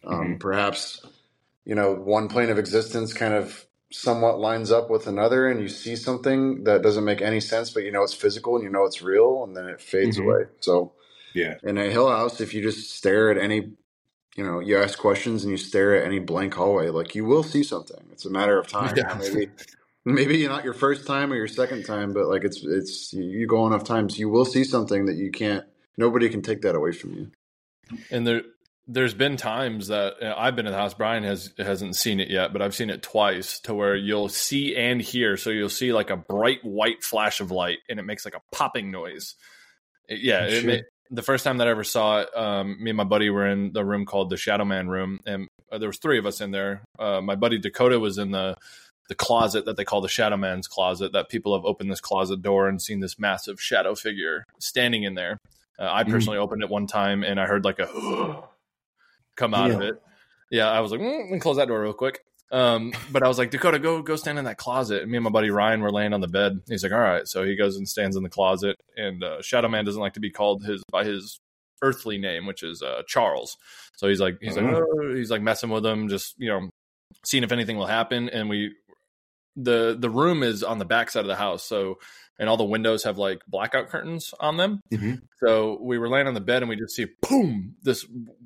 Um, 0.06 0.36
Mhm. 0.36 0.40
Perhaps, 0.40 1.04
you 1.66 1.74
know, 1.76 1.94
one 1.94 2.28
plane 2.28 2.50
of 2.50 2.58
existence 2.58 3.12
kind 3.14 3.34
of 3.34 3.65
somewhat 3.92 4.40
lines 4.40 4.72
up 4.72 4.90
with 4.90 5.06
another, 5.06 5.48
and 5.48 5.60
you 5.60 5.68
see 5.68 5.96
something 5.96 6.64
that 6.64 6.82
doesn't 6.82 7.04
make 7.04 7.22
any 7.22 7.40
sense, 7.40 7.70
but 7.70 7.84
you 7.84 7.92
know 7.92 8.02
it's 8.04 8.14
physical 8.14 8.56
and 8.56 8.64
you 8.64 8.70
know 8.70 8.84
it's 8.84 9.02
real, 9.02 9.44
and 9.44 9.56
then 9.56 9.66
it 9.66 9.80
fades 9.80 10.18
Mhm. 10.18 10.22
away. 10.22 10.46
So, 10.60 10.92
Yeah. 11.34 11.58
in 11.62 11.78
a 11.78 11.90
hill 11.90 12.10
house, 12.10 12.40
if 12.40 12.54
you 12.54 12.62
just 12.62 12.90
stare 12.92 13.30
at 13.30 13.38
any, 13.38 13.72
you 14.36 14.44
know, 14.44 14.60
you 14.60 14.78
ask 14.78 14.98
questions 14.98 15.44
and 15.44 15.50
you 15.52 15.58
stare 15.58 15.96
at 15.96 16.04
any 16.06 16.20
blank 16.20 16.54
hallway, 16.54 16.90
like 16.90 17.14
you 17.14 17.24
will 17.24 17.44
see 17.44 17.62
something. 17.64 18.08
It's 18.12 18.26
a 18.26 18.30
matter 18.30 18.58
of 18.58 18.68
time. 18.68 18.96
Yeah. 18.96 19.14
Maybe, 19.18 19.48
maybe 20.04 20.46
not 20.48 20.64
your 20.64 20.74
first 20.74 21.06
time 21.06 21.32
or 21.32 21.36
your 21.36 21.48
second 21.48 21.84
time, 21.84 22.12
but 22.14 22.28
like 22.28 22.44
it's 22.44 22.64
it's 22.64 23.12
you 23.14 23.46
go 23.46 23.66
enough 23.66 23.84
times, 23.84 24.18
you 24.18 24.28
will 24.30 24.46
see 24.46 24.64
something 24.64 25.06
that 25.06 25.16
you 25.16 25.30
can't. 25.32 25.66
Nobody 25.98 26.28
can 26.30 26.42
take 26.42 26.62
that 26.62 26.76
away 26.76 26.92
from 26.92 27.14
you. 27.14 27.32
And 28.10 28.26
there, 28.26 28.42
there's 28.88 29.14
been 29.14 29.36
times 29.36 29.88
that 29.88 30.22
uh, 30.22 30.34
I've 30.36 30.54
been 30.56 30.66
in 30.66 30.72
the 30.72 30.78
house. 30.78 30.94
Brian 30.94 31.24
has 31.24 31.52
hasn't 31.58 31.96
seen 31.96 32.20
it 32.20 32.30
yet, 32.30 32.52
but 32.52 32.62
I've 32.62 32.74
seen 32.74 32.90
it 32.90 33.02
twice 33.02 33.58
to 33.60 33.74
where 33.74 33.96
you'll 33.96 34.28
see 34.28 34.76
and 34.76 35.00
hear. 35.02 35.36
So 35.36 35.50
you'll 35.50 35.68
see 35.68 35.92
like 35.92 36.10
a 36.10 36.16
bright 36.16 36.64
white 36.64 37.02
flash 37.02 37.40
of 37.40 37.50
light, 37.50 37.78
and 37.88 37.98
it 37.98 38.04
makes 38.04 38.24
like 38.24 38.34
a 38.36 38.42
popping 38.54 38.90
noise. 38.90 39.34
It- 40.08 40.20
yeah, 40.20 40.44
it 40.44 40.60
Sure. 40.62 40.70
ma- 40.70 40.82
the 41.10 41.22
first 41.22 41.44
time 41.44 41.58
that 41.58 41.66
I 41.68 41.70
ever 41.70 41.84
saw 41.84 42.20
it, 42.20 42.36
um, 42.36 42.76
me 42.82 42.90
and 42.90 42.96
my 42.96 43.04
buddy 43.04 43.30
were 43.30 43.46
in 43.46 43.72
the 43.72 43.84
room 43.84 44.06
called 44.06 44.30
the 44.30 44.36
Shadow 44.36 44.64
Man 44.64 44.88
room, 44.88 45.18
and 45.26 45.46
uh, 45.72 45.78
there 45.78 45.88
was 45.88 45.98
three 45.98 46.18
of 46.18 46.26
us 46.26 46.40
in 46.40 46.50
there. 46.52 46.84
Uh, 46.98 47.20
my 47.20 47.34
buddy 47.34 47.58
Dakota 47.58 47.98
was 48.00 48.18
in 48.18 48.30
the 48.30 48.54
the 49.08 49.14
closet 49.14 49.66
that 49.66 49.76
they 49.76 49.84
call 49.84 50.00
the 50.00 50.08
Shadow 50.08 50.36
Man's 50.36 50.66
closet. 50.68 51.12
That 51.12 51.28
people 51.28 51.56
have 51.56 51.64
opened 51.64 51.90
this 51.90 52.00
closet 52.00 52.42
door 52.42 52.68
and 52.68 52.80
seen 52.82 53.00
this 53.00 53.18
massive 53.18 53.60
shadow 53.60 53.94
figure 53.94 54.44
standing 54.60 55.02
in 55.04 55.14
there. 55.14 55.38
Uh, 55.78 55.88
I 55.92 56.02
Mm. 56.04 56.10
personally 56.10 56.38
opened 56.38 56.62
it 56.62 56.70
one 56.70 56.86
time 56.88 57.22
and 57.22 57.38
I 57.40 57.46
heard 57.46 57.64
like 57.64 57.78
a 57.78 57.86
come 59.36 59.54
out 59.54 59.70
of 59.70 59.80
it. 59.80 60.00
Yeah, 60.50 60.70
I 60.70 60.80
was 60.80 60.92
like, 60.92 61.00
mm, 61.00 61.30
me 61.30 61.38
close 61.38 61.56
that 61.56 61.68
door 61.68 61.82
real 61.82 61.92
quick. 61.92 62.20
Um, 62.52 62.92
but 63.10 63.22
I 63.24 63.28
was 63.28 63.38
like, 63.38 63.50
Dakota, 63.50 63.78
go 63.78 64.02
go 64.02 64.16
stand 64.16 64.38
in 64.38 64.44
that 64.44 64.58
closet. 64.58 65.02
And 65.02 65.10
me 65.10 65.16
and 65.16 65.24
my 65.24 65.30
buddy 65.30 65.50
Ryan 65.50 65.80
were 65.80 65.90
laying 65.90 66.12
on 66.12 66.20
the 66.20 66.28
bed. 66.28 66.60
He's 66.68 66.82
like, 66.82 66.92
all 66.92 66.98
right. 66.98 67.26
So 67.26 67.44
he 67.44 67.56
goes 67.56 67.76
and 67.76 67.88
stands 67.88 68.16
in 68.16 68.22
the 68.22 68.28
closet. 68.28 68.76
And 68.96 69.24
uh, 69.24 69.42
Shadow 69.42 69.68
Man 69.68 69.84
doesn't 69.84 70.00
like 70.00 70.14
to 70.14 70.20
be 70.20 70.30
called 70.30 70.64
his 70.64 70.82
by 70.92 71.04
his 71.04 71.40
earthly 71.82 72.18
name, 72.18 72.46
which 72.46 72.62
is 72.62 72.82
uh, 72.82 73.02
Charles. 73.08 73.56
So 73.96 74.08
he's 74.08 74.20
like, 74.20 74.38
he's 74.40 74.56
like, 74.56 74.66
Oh. 74.66 74.84
"Oh," 75.02 75.14
he's 75.14 75.30
like 75.30 75.42
messing 75.42 75.70
with 75.70 75.84
him, 75.84 76.08
just 76.08 76.34
you 76.38 76.48
know, 76.48 76.70
seeing 77.24 77.42
if 77.42 77.50
anything 77.52 77.76
will 77.76 77.86
happen. 77.86 78.28
And 78.28 78.48
we, 78.48 78.74
the 79.56 79.96
the 79.98 80.10
room 80.10 80.42
is 80.42 80.62
on 80.62 80.78
the 80.78 80.84
back 80.84 81.10
side 81.10 81.20
of 81.20 81.26
the 81.26 81.34
house, 81.34 81.64
so 81.64 81.98
and 82.38 82.48
all 82.48 82.56
the 82.56 82.64
windows 82.64 83.04
have 83.04 83.18
like 83.18 83.40
blackout 83.48 83.88
curtains 83.88 84.34
on 84.40 84.56
them. 84.56 84.80
Mhm. 84.92 85.22
So 85.44 85.78
we 85.80 85.98
were 85.98 86.08
laying 86.08 86.26
on 86.26 86.34
the 86.34 86.40
bed 86.40 86.62
and 86.62 86.68
we 86.68 86.76
just 86.76 86.94
see 86.94 87.06
boom, 87.28 87.76
this 87.82 88.04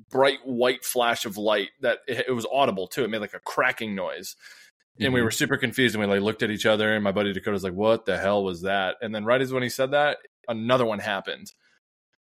bright 0.09 0.39
white 0.45 0.83
flash 0.85 1.25
of 1.25 1.37
light 1.37 1.69
that 1.81 1.99
it, 2.07 2.25
it 2.27 2.31
was 2.31 2.45
audible 2.51 2.87
too. 2.87 3.03
It 3.03 3.09
made 3.09 3.19
like 3.21 3.33
a 3.33 3.39
cracking 3.39 3.95
noise. 3.95 4.35
And 4.99 5.13
we 5.13 5.19
Mhm. 5.19 5.23
were 5.23 5.31
super 5.31 5.57
confused 5.57 5.95
and 5.95 6.01
we 6.03 6.07
like 6.07 6.21
looked 6.21 6.43
at 6.43 6.51
each 6.51 6.65
other 6.65 6.93
and 6.93 7.03
my 7.03 7.11
buddy 7.11 7.33
Dakota's 7.33 7.63
like, 7.63 7.73
what 7.73 8.05
the 8.05 8.17
hell 8.17 8.43
was 8.43 8.61
that? 8.61 8.97
And 9.01 9.13
then 9.15 9.25
right 9.25 9.41
as 9.41 9.51
when 9.51 9.63
he 9.63 9.69
said 9.69 9.91
that, 9.91 10.17
another 10.47 10.85
one 10.85 10.99
happened. 10.99 11.51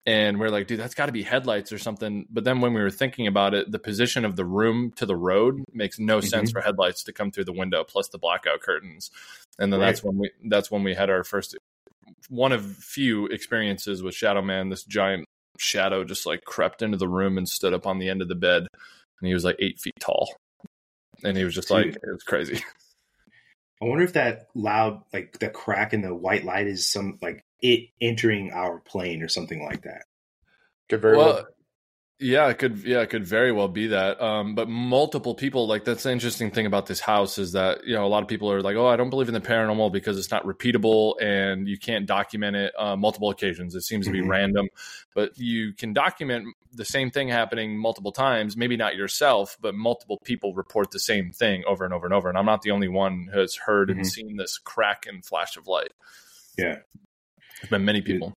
And 0.06 0.40
we're 0.40 0.48
like, 0.48 0.66
dude, 0.66 0.80
that's 0.80 0.94
got 0.94 1.06
to 1.06 1.12
be 1.12 1.22
headlights 1.22 1.72
or 1.72 1.78
something. 1.78 2.26
But 2.30 2.44
then 2.44 2.60
when 2.60 2.72
we 2.72 2.80
were 2.80 2.90
thinking 2.90 3.26
about 3.26 3.52
it, 3.52 3.70
the 3.70 3.78
position 3.78 4.24
of 4.24 4.34
the 4.34 4.46
room 4.46 4.92
to 4.96 5.04
the 5.04 5.16
road 5.16 5.62
makes 5.72 5.98
no 5.98 6.18
mm-hmm. 6.18 6.26
sense 6.26 6.50
for 6.50 6.60
headlights 6.60 7.04
to 7.04 7.12
come 7.12 7.30
through 7.30 7.44
the 7.44 7.52
window, 7.52 7.84
plus 7.84 8.08
the 8.08 8.18
blackout 8.18 8.60
curtains. 8.60 9.10
And 9.58 9.72
then 9.72 9.78
that's 9.78 10.02
when 10.02 10.16
we 10.16 10.30
that's 10.48 10.70
when 10.70 10.82
we 10.82 10.94
had 10.94 11.10
our 11.10 11.22
first 11.22 11.56
one 12.28 12.52
of 12.52 12.64
few 12.64 13.26
experiences 13.26 14.02
with 14.02 14.14
Shadow 14.14 14.40
Man. 14.40 14.70
This 14.70 14.84
giant 14.84 15.26
shadow 15.58 16.02
just 16.02 16.24
like 16.24 16.44
crept 16.44 16.80
into 16.80 16.96
the 16.96 17.08
room 17.08 17.36
and 17.36 17.46
stood 17.46 17.74
up 17.74 17.86
on 17.86 17.98
the 17.98 18.08
end 18.08 18.22
of 18.22 18.28
the 18.28 18.34
bed, 18.34 18.66
and 19.20 19.28
he 19.28 19.34
was 19.34 19.44
like 19.44 19.56
eight 19.58 19.78
feet 19.80 19.94
tall. 20.00 20.34
And 21.22 21.36
he 21.36 21.44
was 21.44 21.54
just 21.54 21.70
like, 21.70 21.88
it 21.88 22.00
was 22.02 22.22
crazy. 22.22 22.62
I 23.82 23.84
wonder 23.84 24.04
if 24.04 24.14
that 24.14 24.46
loud, 24.54 25.02
like 25.12 25.38
the 25.38 25.50
crack 25.50 25.92
in 25.92 26.00
the 26.00 26.14
white 26.14 26.44
light, 26.44 26.66
is 26.66 26.88
some 26.88 27.18
like 27.20 27.42
it 27.62 27.88
entering 28.00 28.50
our 28.52 28.78
plane 28.80 29.22
or 29.22 29.28
something 29.28 29.62
like 29.62 29.82
that. 29.82 30.04
Could 30.88 31.02
very 31.02 31.16
well, 31.16 31.34
well. 31.34 31.46
yeah, 32.18 32.48
it 32.48 32.58
could. 32.58 32.78
Yeah, 32.78 33.00
it 33.00 33.10
could 33.10 33.24
very 33.24 33.52
well 33.52 33.68
be 33.68 33.86
that. 33.88 34.20
Um, 34.20 34.54
but 34.56 34.68
multiple 34.68 35.34
people, 35.36 35.68
like 35.68 35.84
that's 35.84 36.02
the 36.02 36.10
interesting 36.10 36.50
thing 36.50 36.66
about 36.66 36.86
this 36.86 36.98
house 37.00 37.38
is 37.38 37.52
that 37.52 37.84
you 37.86 37.94
know 37.94 38.04
a 38.04 38.08
lot 38.08 38.22
of 38.22 38.28
people 38.28 38.50
are 38.50 38.60
like, 38.60 38.74
oh, 38.76 38.86
I 38.88 38.96
don't 38.96 39.08
believe 39.10 39.28
in 39.28 39.34
the 39.34 39.40
paranormal 39.40 39.92
because 39.92 40.18
it's 40.18 40.30
not 40.32 40.44
repeatable 40.44 41.14
and 41.22 41.68
you 41.68 41.78
can't 41.78 42.06
document 42.06 42.56
it 42.56 42.72
uh, 42.76 42.96
multiple 42.96 43.30
occasions. 43.30 43.74
It 43.76 43.82
seems 43.82 44.06
to 44.06 44.12
be 44.12 44.20
Mhm. 44.20 44.28
random, 44.28 44.68
but 45.14 45.38
you 45.38 45.72
can 45.74 45.92
document 45.92 46.46
the 46.72 46.84
same 46.84 47.10
thing 47.10 47.28
happening 47.28 47.78
multiple 47.78 48.12
times. 48.12 48.56
Maybe 48.56 48.76
not 48.76 48.96
yourself, 48.96 49.56
but 49.60 49.74
multiple 49.76 50.18
people 50.24 50.54
report 50.54 50.90
the 50.90 51.00
same 51.00 51.30
thing 51.30 51.62
over 51.66 51.84
and 51.84 51.94
over 51.94 52.06
and 52.06 52.14
over. 52.14 52.28
And 52.28 52.36
I'm 52.36 52.46
not 52.46 52.62
the 52.62 52.72
only 52.72 52.88
one 52.88 53.28
who 53.32 53.38
has 53.38 53.54
heard 53.54 53.88
Mhm. 53.90 53.92
and 53.92 54.06
seen 54.06 54.36
this 54.36 54.58
crack 54.58 55.06
and 55.06 55.24
flash 55.24 55.56
of 55.56 55.66
light. 55.68 55.92
Yeah. 56.58 56.78
There's 57.60 57.70
been 57.70 57.84
many 57.84 58.02
people. 58.02 58.32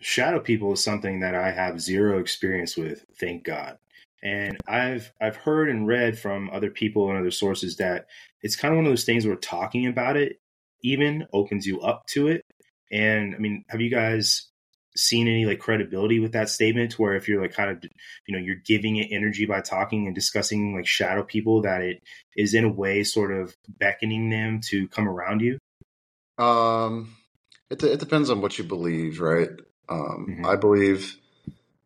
Shadow 0.00 0.40
people 0.40 0.72
is 0.72 0.84
something 0.84 1.20
that 1.20 1.34
I 1.34 1.50
have 1.50 1.80
zero 1.80 2.18
experience 2.18 2.76
with, 2.76 3.04
thank 3.18 3.44
God. 3.44 3.78
And 4.22 4.56
I've 4.66 5.12
I've 5.20 5.36
heard 5.36 5.68
and 5.68 5.86
read 5.86 6.18
from 6.18 6.50
other 6.50 6.70
people 6.70 7.10
and 7.10 7.18
other 7.18 7.30
sources 7.30 7.76
that 7.76 8.06
it's 8.42 8.56
kind 8.56 8.72
of 8.72 8.76
one 8.76 8.86
of 8.86 8.90
those 8.90 9.04
things 9.04 9.26
where 9.26 9.36
talking 9.36 9.86
about 9.86 10.16
it 10.16 10.40
even 10.82 11.26
opens 11.32 11.66
you 11.66 11.80
up 11.80 12.06
to 12.08 12.28
it. 12.28 12.42
And 12.90 13.34
I 13.34 13.38
mean, 13.38 13.64
have 13.68 13.80
you 13.80 13.90
guys 13.90 14.48
seen 14.96 15.28
any 15.28 15.44
like 15.44 15.58
credibility 15.58 16.18
with 16.18 16.32
that 16.32 16.48
statement 16.48 16.98
where 16.98 17.14
if 17.14 17.28
you're 17.28 17.40
like 17.40 17.52
kind 17.52 17.70
of 17.70 17.84
you 18.26 18.34
know 18.34 18.42
you're 18.42 18.56
giving 18.56 18.96
it 18.96 19.08
energy 19.10 19.44
by 19.44 19.60
talking 19.60 20.06
and 20.06 20.14
discussing 20.14 20.74
like 20.74 20.86
shadow 20.86 21.22
people 21.22 21.62
that 21.62 21.82
it 21.82 22.02
is 22.36 22.54
in 22.54 22.64
a 22.64 22.72
way 22.72 23.04
sort 23.04 23.30
of 23.30 23.54
beckoning 23.68 24.30
them 24.30 24.60
to 24.62 24.88
come 24.88 25.08
around 25.08 25.40
you 25.40 25.58
um 26.42 27.15
it, 27.70 27.82
it 27.82 28.00
depends 28.00 28.30
on 28.30 28.40
what 28.40 28.58
you 28.58 28.64
believe 28.64 29.20
right? 29.20 29.50
Um 29.88 30.38
Mhm. 30.40 30.46
i 30.46 30.56
believe 30.56 31.18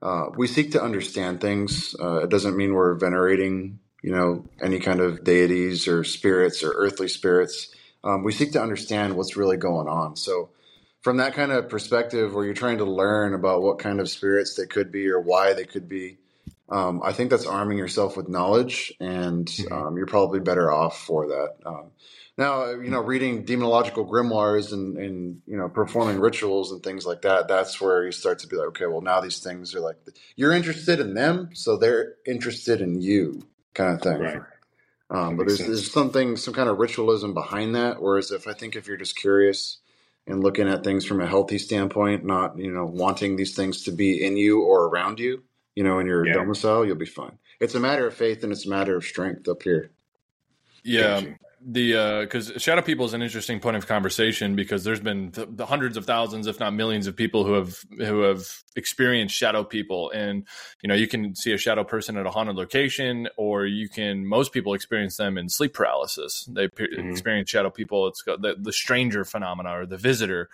uh 0.03 0.27
we 0.37 0.47
seek 0.49 0.73
to 0.73 0.83
understand 0.83 1.41
things. 1.41 1.97
Uh 2.01 2.19
it 2.25 2.31
doesn't 2.31 2.57
mean 2.57 2.75
we're 2.75 2.95
venerating 2.95 3.81
you 4.03 4.13
know 4.13 4.47
any 4.63 4.81
kind 4.81 5.01
of 5.01 5.25
deities 5.25 5.89
or 5.89 6.05
spirits 6.05 6.63
or 6.63 6.73
earthly 6.73 7.09
spirits. 7.09 7.75
Um 8.05 8.25
we 8.25 8.33
seek 8.33 8.53
to 8.53 8.63
understand 8.63 9.17
what's 9.17 9.37
really 9.37 9.59
going 9.59 9.89
on. 9.89 10.17
So 10.17 10.51
from 11.03 11.19
that 11.19 11.35
kind 11.35 11.53
of 11.53 11.69
perspective 11.69 12.35
where 12.35 12.45
you're 12.45 12.55
trying 12.55 12.79
to 12.79 12.85
learn 12.85 13.35
about 13.35 13.63
what 13.63 13.79
kind 13.79 14.01
of 14.01 14.09
spirits 14.11 14.55
they 14.55 14.67
could 14.67 14.93
be 14.93 15.09
or 15.09 15.21
why 15.21 15.53
they 15.55 15.65
could 15.65 15.89
be 15.89 16.19
um, 16.69 17.01
i 17.05 17.13
think 17.13 17.31
that's 17.31 17.47
arming 17.47 17.79
yourself 17.79 18.17
with 18.17 18.29
knowledge 18.29 18.93
and 19.01 19.47
Mhm. 19.49 19.73
um, 19.73 19.97
you're 19.97 20.07
probably 20.07 20.41
better 20.41 20.71
off 20.73 21.01
for 21.01 21.29
that. 21.29 21.55
Um, 21.67 21.93
now 22.41 22.71
you 22.71 22.91
know 22.91 23.03
reading 23.03 23.45
demonological 23.47 24.09
grimoires 24.11 24.73
and, 24.73 24.99
and 24.99 25.43
you 25.47 25.57
know 25.59 25.69
performing 25.69 26.21
rituals 26.21 26.73
and 26.73 26.83
things 26.83 27.07
like 27.07 27.23
that 27.23 27.49
that's 27.49 27.81
where 27.81 28.07
you 28.07 28.13
start 28.13 28.41
to 28.41 28.49
be 28.49 28.57
like 28.57 28.69
okay 28.69 28.87
well 28.87 29.03
now 29.03 29.21
these 29.21 29.41
things 29.41 29.77
are 29.77 29.81
like 29.81 29.99
you're 30.37 30.53
interested 30.55 31.01
in 31.01 31.15
them 31.15 31.51
so 31.55 31.79
they're 31.79 32.17
interested 32.27 32.83
in 32.83 33.01
you 33.03 33.43
kind 33.75 33.95
of 33.95 34.03
thing 34.03 34.19
right 34.19 34.43
um, 35.11 35.37
but 35.37 35.47
there's, 35.47 35.67
there's 35.67 35.93
something, 35.93 36.37
some 36.37 36.55
kind 36.55 36.69
of 36.69 36.79
ritualism 36.79 37.35
behind 37.35 37.75
that. 37.75 38.01
Whereas 38.01 38.31
if 38.31 38.47
I 38.47 38.55
think 38.55 38.77
if 38.77 38.87
you're 38.87 38.97
just 38.97 39.17
curious 39.17 39.79
and 40.27 40.43
looking 40.43 40.69
at 40.69 40.85
things 40.85 41.05
from 41.05 41.21
a 41.21 41.27
healthy 41.27 41.59
standpoint, 41.59 42.25
not, 42.25 42.59
you 42.59 42.71
know, 42.73 42.87
wanting 42.87 43.37
these 43.37 43.57
things 43.57 43.83
to 43.85 43.93
be 43.93 44.25
in 44.25 44.37
you 44.37 44.63
or 44.63 44.87
around 44.87 45.19
you, 45.19 45.43
you 45.75 45.83
know, 45.83 45.99
in 45.99 46.07
your 46.07 46.27
Yeah. 46.27 46.35
domicile, 46.35 46.87
you'll 46.87 46.97
be 46.97 47.07
fine. 47.07 47.39
It's 47.61 47.75
a 47.75 47.81
matter 47.81 48.07
of 48.07 48.15
faith 48.15 48.45
and 48.45 48.53
it's 48.53 48.67
a 48.67 48.71
matter 48.71 48.97
of 48.97 49.05
strength 49.05 49.49
up 49.49 49.63
here. 49.63 49.91
Yeah. 50.85 51.21
The 51.63 51.95
uh 51.95 52.21
because 52.23 52.53
shadow 52.57 52.81
people 52.81 53.05
is 53.05 53.13
an 53.13 53.23
interesting 53.23 53.61
point 53.61 53.77
of 53.77 53.87
conversation 53.87 54.57
because 54.57 54.83
there's 54.83 55.01
been 55.01 55.31
th- 55.31 55.49
the 55.51 55.67
hundreds 55.67 55.97
of 55.97 56.07
thousands, 56.07 56.47
if 56.47 56.59
not 56.59 56.73
millions, 56.73 57.07
of 57.07 57.15
people 57.17 57.45
who 57.45 57.53
have 57.53 57.79
who 57.99 58.23
have 58.23 58.47
experienced 58.77 59.35
shadow 59.35 59.63
people, 59.63 60.11
and 60.11 60.47
you 60.83 60.89
know 60.89 60.95
you 60.95 61.07
can 61.07 61.35
see 61.35 61.53
a 61.53 61.59
shadow 61.59 61.85
person 61.85 62.17
at 62.17 62.25
a 62.27 62.31
haunted 62.31 62.57
location, 62.57 63.29
or 63.37 63.67
you 63.67 63.89
can 63.89 64.27
most 64.27 64.53
people 64.53 64.73
experience 64.73 65.17
them 65.17 65.37
in 65.37 65.49
sleep 65.49 65.75
paralysis. 65.75 66.49
They 66.51 66.69
pe- 66.69 66.87
Mhm. 66.87 67.11
experience 67.11 67.51
shadow 67.51 67.71
people. 67.71 68.09
It's 68.09 68.23
got 68.23 68.41
the 68.41 68.57
the 68.59 68.73
stranger 68.73 69.25
phenomena 69.25 69.81
or 69.81 69.87
the 69.87 69.99
visitor. 69.99 70.49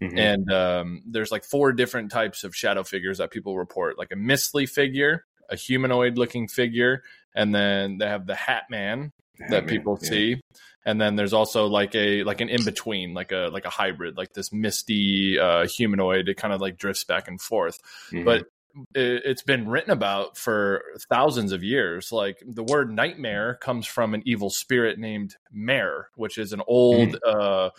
Mhm. 0.00 0.18
And 0.18 0.52
um, 0.52 1.02
there's 1.06 1.32
like 1.32 1.44
four 1.44 1.72
different 1.72 2.10
types 2.10 2.44
of 2.44 2.54
shadow 2.54 2.84
figures 2.84 3.18
that 3.18 3.30
people 3.32 3.58
report, 3.58 3.98
like 3.98 4.12
a 4.12 4.16
mistly 4.16 4.64
figure, 4.64 5.24
a 5.50 5.56
humanoid 5.56 6.16
looking 6.16 6.46
figure, 6.48 7.02
and 7.34 7.54
then 7.54 7.98
they 7.98 8.06
have 8.06 8.26
the 8.26 8.36
Hat 8.36 8.64
Man, 8.70 9.12
Yeah, 9.40 9.50
that 9.50 9.66
people 9.66 9.98
Yeah. 10.02 10.08
see. 10.08 10.40
And 10.84 11.00
then 11.00 11.16
there's 11.16 11.32
also 11.32 11.66
like 11.66 11.94
a 11.94 12.24
like 12.24 12.40
an 12.40 12.48
in 12.48 12.64
between 12.64 13.12
like 13.14 13.32
a 13.32 13.48
like 13.52 13.64
a 13.66 13.70
hybrid 13.70 14.16
like 14.16 14.32
this 14.32 14.52
misty 14.52 15.38
uh 15.38 15.66
humanoid 15.66 16.28
it 16.28 16.36
kind 16.36 16.54
of 16.54 16.60
like 16.60 16.78
drifts 16.78 17.04
back 17.04 17.28
and 17.28 17.40
forth. 17.40 17.78
Mhm. 18.10 18.24
but 18.24 18.46
it, 18.94 19.22
it's 19.24 19.42
been 19.42 19.68
written 19.68 19.90
about 19.90 20.36
for 20.36 20.82
thousands 21.10 21.52
of 21.52 21.62
years. 21.64 22.12
Like 22.12 22.42
the 22.46 22.62
word 22.62 22.90
nightmare 22.90 23.56
comes 23.60 23.86
from 23.86 24.14
an 24.14 24.22
evil 24.24 24.50
spirit 24.50 24.98
named 24.98 25.36
mare 25.52 26.08
which 26.16 26.38
is 26.38 26.52
an 26.52 26.62
old 26.66 27.18
uh 27.26 27.70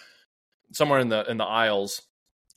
somewhere 0.74 1.00
in 1.00 1.10
the 1.10 1.30
in 1.30 1.38
the 1.38 1.46
isles 1.46 2.02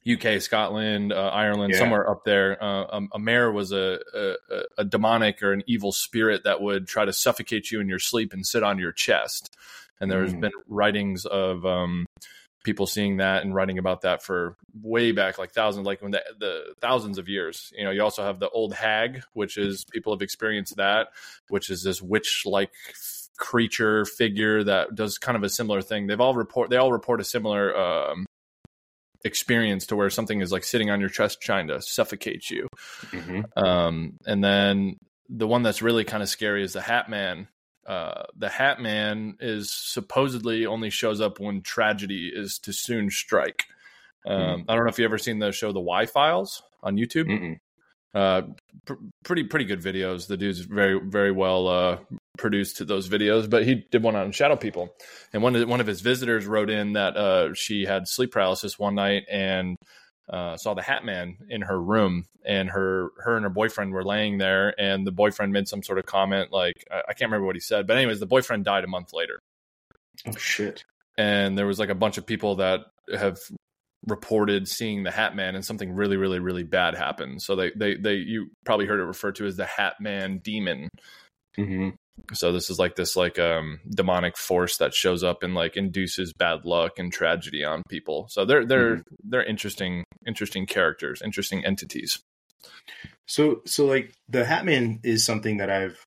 UK, 0.04 0.40
Scotland, 0.40 1.12
uh, 1.12 1.28
Ireland, 1.28 1.72
Yeah. 1.74 1.78
somewhere 1.80 2.10
up 2.10 2.24
there. 2.24 2.62
Uh, 2.62 2.86
um, 2.90 3.08
a 3.12 3.18
mare 3.18 3.52
was 3.52 3.72
a, 3.72 4.00
a 4.14 4.34
a 4.78 4.84
demonic 4.84 5.42
or 5.42 5.52
an 5.52 5.62
evil 5.66 5.92
spirit 5.92 6.44
that 6.44 6.60
would 6.60 6.86
try 6.88 7.04
to 7.04 7.12
suffocate 7.12 7.70
you 7.70 7.80
in 7.80 7.88
your 7.88 7.98
sleep 8.00 8.32
and 8.32 8.46
sit 8.46 8.62
on 8.62 8.78
your 8.78 8.92
chest. 8.92 9.54
And 10.00 10.10
there's 10.10 10.32
Mm. 10.34 10.40
been 10.40 10.52
writings 10.66 11.24
of 11.26 11.64
um, 11.64 12.06
people 12.64 12.86
seeing 12.86 13.18
that 13.18 13.44
and 13.44 13.54
writing 13.54 13.78
about 13.78 14.00
that 14.00 14.22
for 14.22 14.56
way 14.82 15.12
back, 15.12 15.38
like 15.38 15.52
thousands, 15.52 15.86
like 15.86 16.02
when 16.02 16.10
the, 16.12 16.22
the 16.38 16.74
thousands 16.80 17.18
of 17.18 17.28
years. 17.28 17.72
You 17.76 17.84
know, 17.84 17.90
you 17.92 18.02
also 18.02 18.24
have 18.24 18.40
the 18.40 18.50
old 18.50 18.74
hag, 18.74 19.22
which 19.34 19.56
is 19.56 19.84
people 19.92 20.12
have 20.12 20.22
experienced 20.22 20.76
that, 20.76 21.08
which 21.48 21.70
is 21.70 21.84
this 21.84 22.02
witch-like 22.02 22.72
creature 23.38 24.04
figure 24.04 24.62
that 24.64 24.94
does 24.94 25.18
kind 25.18 25.36
of 25.36 25.42
a 25.42 25.48
similar 25.48 25.82
thing. 25.82 26.06
They've 26.06 26.20
all 26.20 26.34
report 26.34 26.70
they 26.70 26.76
all 26.76 26.92
report 26.92 27.20
a 27.20 27.24
similar 27.24 27.76
um, 27.76 28.26
experience 29.24 29.86
to 29.86 29.96
where 29.96 30.10
something 30.10 30.40
is 30.40 30.52
like 30.52 30.64
sitting 30.64 30.90
on 30.90 31.00
your 31.00 31.08
chest 31.08 31.40
trying 31.40 31.68
to 31.68 31.80
suffocate 31.80 32.50
you. 32.50 32.68
Mhm. 33.10 33.44
Um, 33.56 34.18
and 34.26 34.42
then 34.42 34.96
the 35.28 35.46
one 35.46 35.62
that's 35.62 35.82
really 35.82 36.04
kind 36.04 36.22
of 36.22 36.28
scary 36.28 36.62
is 36.62 36.72
the 36.72 36.80
Hat 36.80 37.08
Man. 37.08 37.48
Uh, 37.86 38.24
the 38.36 38.48
Hat 38.48 38.80
Man 38.80 39.36
is 39.40 39.70
supposedly 39.70 40.66
only 40.66 40.90
shows 40.90 41.20
up 41.20 41.40
when 41.40 41.62
tragedy 41.62 42.30
is 42.34 42.58
to 42.60 42.72
soon 42.72 43.10
strike. 43.10 43.64
Um, 44.24 44.64
I 44.68 44.74
don't 44.74 44.84
know 44.84 44.90
if 44.90 44.98
you 44.98 45.04
ever 45.04 45.18
seen 45.18 45.40
the 45.40 45.50
show 45.50 45.72
The 45.72 45.80
Y 45.80 46.06
Files 46.06 46.62
on 46.82 46.96
YouTube. 46.96 47.26
Mm-mm. 47.26 47.58
Uh, 48.14 48.42
pr- 48.84 48.94
pretty 49.24 49.44
pretty 49.44 49.64
good 49.64 49.80
videos. 49.80 50.26
The 50.26 50.36
dude's 50.36 50.60
very 50.60 51.00
very 51.02 51.32
well 51.32 51.66
uh, 51.66 51.98
produced 52.38 52.86
those 52.86 53.08
videos. 53.08 53.48
But 53.48 53.64
he 53.64 53.86
did 53.90 54.02
one 54.02 54.16
on 54.16 54.32
shadow 54.32 54.56
people, 54.56 54.94
and 55.32 55.42
one 55.42 55.56
of 55.56 55.68
one 55.68 55.80
of 55.80 55.86
his 55.86 56.00
visitors 56.00 56.46
wrote 56.46 56.70
in 56.70 56.94
that 56.94 57.16
uh, 57.16 57.54
she 57.54 57.84
had 57.84 58.08
sleep 58.08 58.32
paralysis 58.32 58.78
one 58.78 58.94
night 58.94 59.24
and 59.30 59.76
uh, 60.30 60.56
saw 60.56 60.74
the 60.74 60.82
Hat 60.82 61.04
Man 61.04 61.36
in 61.48 61.62
her 61.62 61.80
room, 61.80 62.26
and 62.44 62.70
her 62.70 63.10
her 63.18 63.36
and 63.36 63.44
her 63.44 63.50
boyfriend 63.50 63.92
were 63.92 64.04
laying 64.04 64.38
there, 64.38 64.78
and 64.80 65.06
the 65.06 65.12
boyfriend 65.12 65.52
made 65.52 65.68
some 65.68 65.82
sort 65.82 65.98
of 65.98 66.06
comment 66.06 66.52
like 66.52 66.74
I, 66.90 66.98
I 67.08 67.12
can't 67.14 67.30
remember 67.30 67.46
what 67.46 67.56
he 67.56 67.60
said, 67.60 67.86
but 67.86 67.96
anyways, 67.96 68.20
the 68.20 68.26
boyfriend 68.26 68.64
died 68.64 68.84
a 68.84 68.88
month 68.88 69.12
later 69.12 69.38
Oh 70.26 70.36
shit. 70.36 70.84
and 71.16 71.56
there 71.58 71.66
was 71.66 71.78
like 71.78 71.88
a 71.88 71.94
bunch 71.94 72.18
of 72.18 72.26
people 72.26 72.56
that 72.56 72.80
have 73.14 73.38
reported 74.06 74.68
seeing 74.68 75.02
the 75.02 75.10
Hat 75.10 75.36
Man 75.36 75.54
and 75.54 75.64
something 75.64 75.92
really, 75.92 76.16
really, 76.16 76.38
really 76.38 76.64
bad 76.64 76.94
happened. 76.94 77.42
So 77.42 77.54
they, 77.56 77.70
they, 77.76 77.94
they, 77.96 78.14
you 78.14 78.50
probably 78.64 78.86
heard 78.86 79.00
it 79.00 79.04
referred 79.04 79.36
to 79.36 79.46
as 79.46 79.56
the 79.56 79.64
Hat 79.64 79.94
Man 80.00 80.38
demon. 80.38 80.88
hmm 81.56 81.90
So 82.34 82.52
this 82.52 82.70
is 82.70 82.78
like 82.78 82.96
this 82.96 83.16
like 83.16 83.38
um 83.38 83.80
demonic 83.88 84.36
force 84.36 84.76
that 84.78 84.94
shows 84.94 85.22
up 85.22 85.42
and 85.42 85.54
like 85.54 85.76
induces 85.76 86.32
bad 86.32 86.64
luck 86.64 86.98
and 86.98 87.12
tragedy 87.12 87.64
on 87.64 87.82
people. 87.88 88.26
So 88.28 88.44
they're 88.44 88.64
they're 88.64 89.02
they're 89.22 89.44
interesting 89.44 90.04
interesting 90.26 90.66
characters, 90.66 91.22
interesting 91.22 91.64
entities. 91.64 92.20
So 93.26 93.62
so 93.66 93.86
like 93.86 94.12
the 94.28 94.44
Hatman 94.44 95.00
is 95.04 95.24
something 95.24 95.58
that 95.58 95.70
I've 95.70 96.04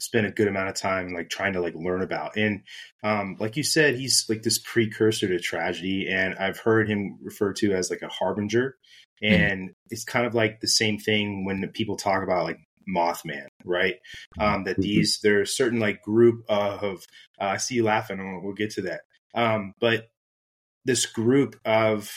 spent 0.00 0.26
a 0.26 0.30
good 0.30 0.48
amount 0.48 0.68
of 0.68 0.74
time 0.74 1.14
like 1.14 1.30
trying 1.30 1.52
to 1.54 1.60
like 1.60 1.74
learn 1.74 2.02
about. 2.02 2.36
And 2.36 2.62
um 3.02 3.36
like 3.38 3.56
you 3.56 3.62
said, 3.62 3.96
he's 3.96 4.24
like 4.28 4.42
this 4.42 4.58
precursor 4.58 5.28
to 5.28 5.38
tragedy 5.38 6.08
and 6.10 6.34
I've 6.36 6.58
heard 6.58 6.88
him 6.88 7.18
referred 7.22 7.56
to 7.56 7.72
as 7.74 7.90
like 7.90 8.02
a 8.02 8.08
harbinger. 8.08 8.76
And 9.22 9.70
it's 9.88 10.04
kind 10.04 10.26
of 10.26 10.34
like 10.34 10.60
the 10.60 10.68
same 10.68 10.98
thing 10.98 11.46
when 11.46 11.66
people 11.72 11.96
talk 11.96 12.22
about 12.22 12.44
like 12.44 12.58
Mothman, 12.88 13.48
right? 13.64 13.96
Um 14.38 14.64
that 14.64 14.78
these 14.78 15.20
there's 15.22 15.56
certain 15.56 15.80
like 15.80 16.02
group 16.02 16.44
of 16.48 17.06
uh, 17.40 17.44
I 17.44 17.56
see 17.58 17.76
you 17.76 17.84
laughing 17.84 18.18
and 18.18 18.42
we'll 18.42 18.54
get 18.54 18.70
to 18.72 18.82
that. 18.82 19.02
Um 19.34 19.74
but 19.80 20.08
this 20.84 21.06
group 21.06 21.56
of 21.64 22.10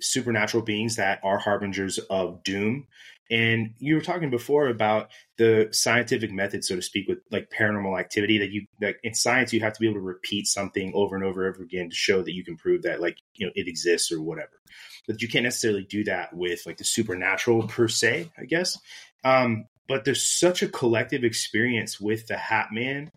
supernatural 0.00 0.64
beings 0.64 0.96
that 0.96 1.20
are 1.22 1.38
harbingers 1.38 1.98
of 1.98 2.42
doom 2.42 2.86
and 3.32 3.72
you 3.78 3.94
were 3.94 4.02
talking 4.02 4.28
before 4.28 4.68
about 4.68 5.10
the 5.38 5.68
scientific 5.72 6.30
method, 6.30 6.64
so 6.64 6.76
to 6.76 6.82
speak, 6.82 7.08
with 7.08 7.20
like 7.30 7.48
paranormal 7.50 7.98
activity 7.98 8.36
that 8.38 8.50
you 8.50 8.66
like 8.78 9.00
in 9.02 9.14
science, 9.14 9.54
you 9.54 9.60
have 9.60 9.72
to 9.72 9.80
be 9.80 9.86
able 9.86 10.00
to 10.00 10.04
repeat 10.04 10.46
something 10.46 10.92
over 10.94 11.16
and 11.16 11.24
over 11.24 11.46
and 11.46 11.54
over 11.54 11.64
again 11.64 11.88
to 11.88 11.96
show 11.96 12.20
that 12.20 12.34
you 12.34 12.44
can 12.44 12.58
prove 12.58 12.82
that 12.82 13.00
like, 13.00 13.16
you 13.34 13.46
know, 13.46 13.52
it 13.56 13.68
exists 13.68 14.12
or 14.12 14.20
whatever. 14.20 14.60
But 15.08 15.22
you 15.22 15.28
can't 15.28 15.44
necessarily 15.44 15.84
do 15.84 16.04
that 16.04 16.34
with 16.34 16.66
like 16.66 16.76
the 16.76 16.84
supernatural 16.84 17.68
per 17.68 17.88
se, 17.88 18.30
I 18.38 18.44
guess. 18.44 18.78
Um, 19.24 19.64
but 19.92 20.06
there's 20.06 20.26
such 20.26 20.62
a 20.62 20.68
collective 20.68 21.22
experience 21.22 22.00
with 22.00 22.26
the 22.26 22.36
Hat 22.38 22.68
Man, 22.72 23.10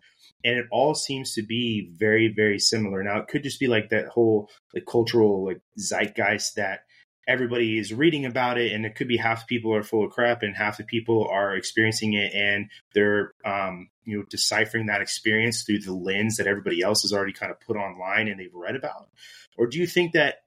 and 0.44 0.58
it 0.58 0.66
all 0.70 0.94
seems 0.94 1.32
to 1.32 1.42
be 1.42 1.90
very, 1.96 2.28
very 2.28 2.58
similar. 2.58 3.02
Now 3.02 3.18
it 3.18 3.28
could 3.28 3.42
just 3.42 3.58
be 3.58 3.66
like 3.66 3.88
that 3.88 4.08
whole 4.08 4.50
like 4.74 4.84
cultural 4.84 5.46
like 5.46 5.62
zeitgeist 5.78 6.56
that 6.56 6.80
everybody 7.26 7.78
is 7.78 7.94
reading 7.94 8.26
about 8.26 8.58
it 8.58 8.72
and 8.72 8.84
it 8.84 8.94
could 8.94 9.08
be 9.08 9.16
half 9.16 9.40
the 9.40 9.56
people 9.56 9.74
are 9.74 9.82
full 9.82 10.04
of 10.04 10.12
crap 10.12 10.42
and 10.42 10.54
half 10.54 10.76
the 10.76 10.84
people 10.84 11.26
are 11.28 11.56
experiencing 11.56 12.12
it 12.12 12.32
and 12.34 12.70
they're 12.94 13.32
um, 13.46 13.88
you 14.04 14.18
know 14.18 14.24
deciphering 14.28 14.86
that 14.86 15.00
experience 15.00 15.62
through 15.62 15.80
the 15.80 15.94
lens 15.94 16.36
that 16.36 16.46
everybody 16.46 16.82
else 16.82 17.02
has 17.02 17.12
already 17.12 17.32
kind 17.32 17.50
of 17.50 17.58
put 17.60 17.76
online 17.76 18.28
and 18.28 18.38
they've 18.38 18.54
read 18.54 18.76
about 18.76 19.08
or 19.56 19.66
do 19.66 19.78
you 19.78 19.86
think 19.86 20.12
that 20.12 20.42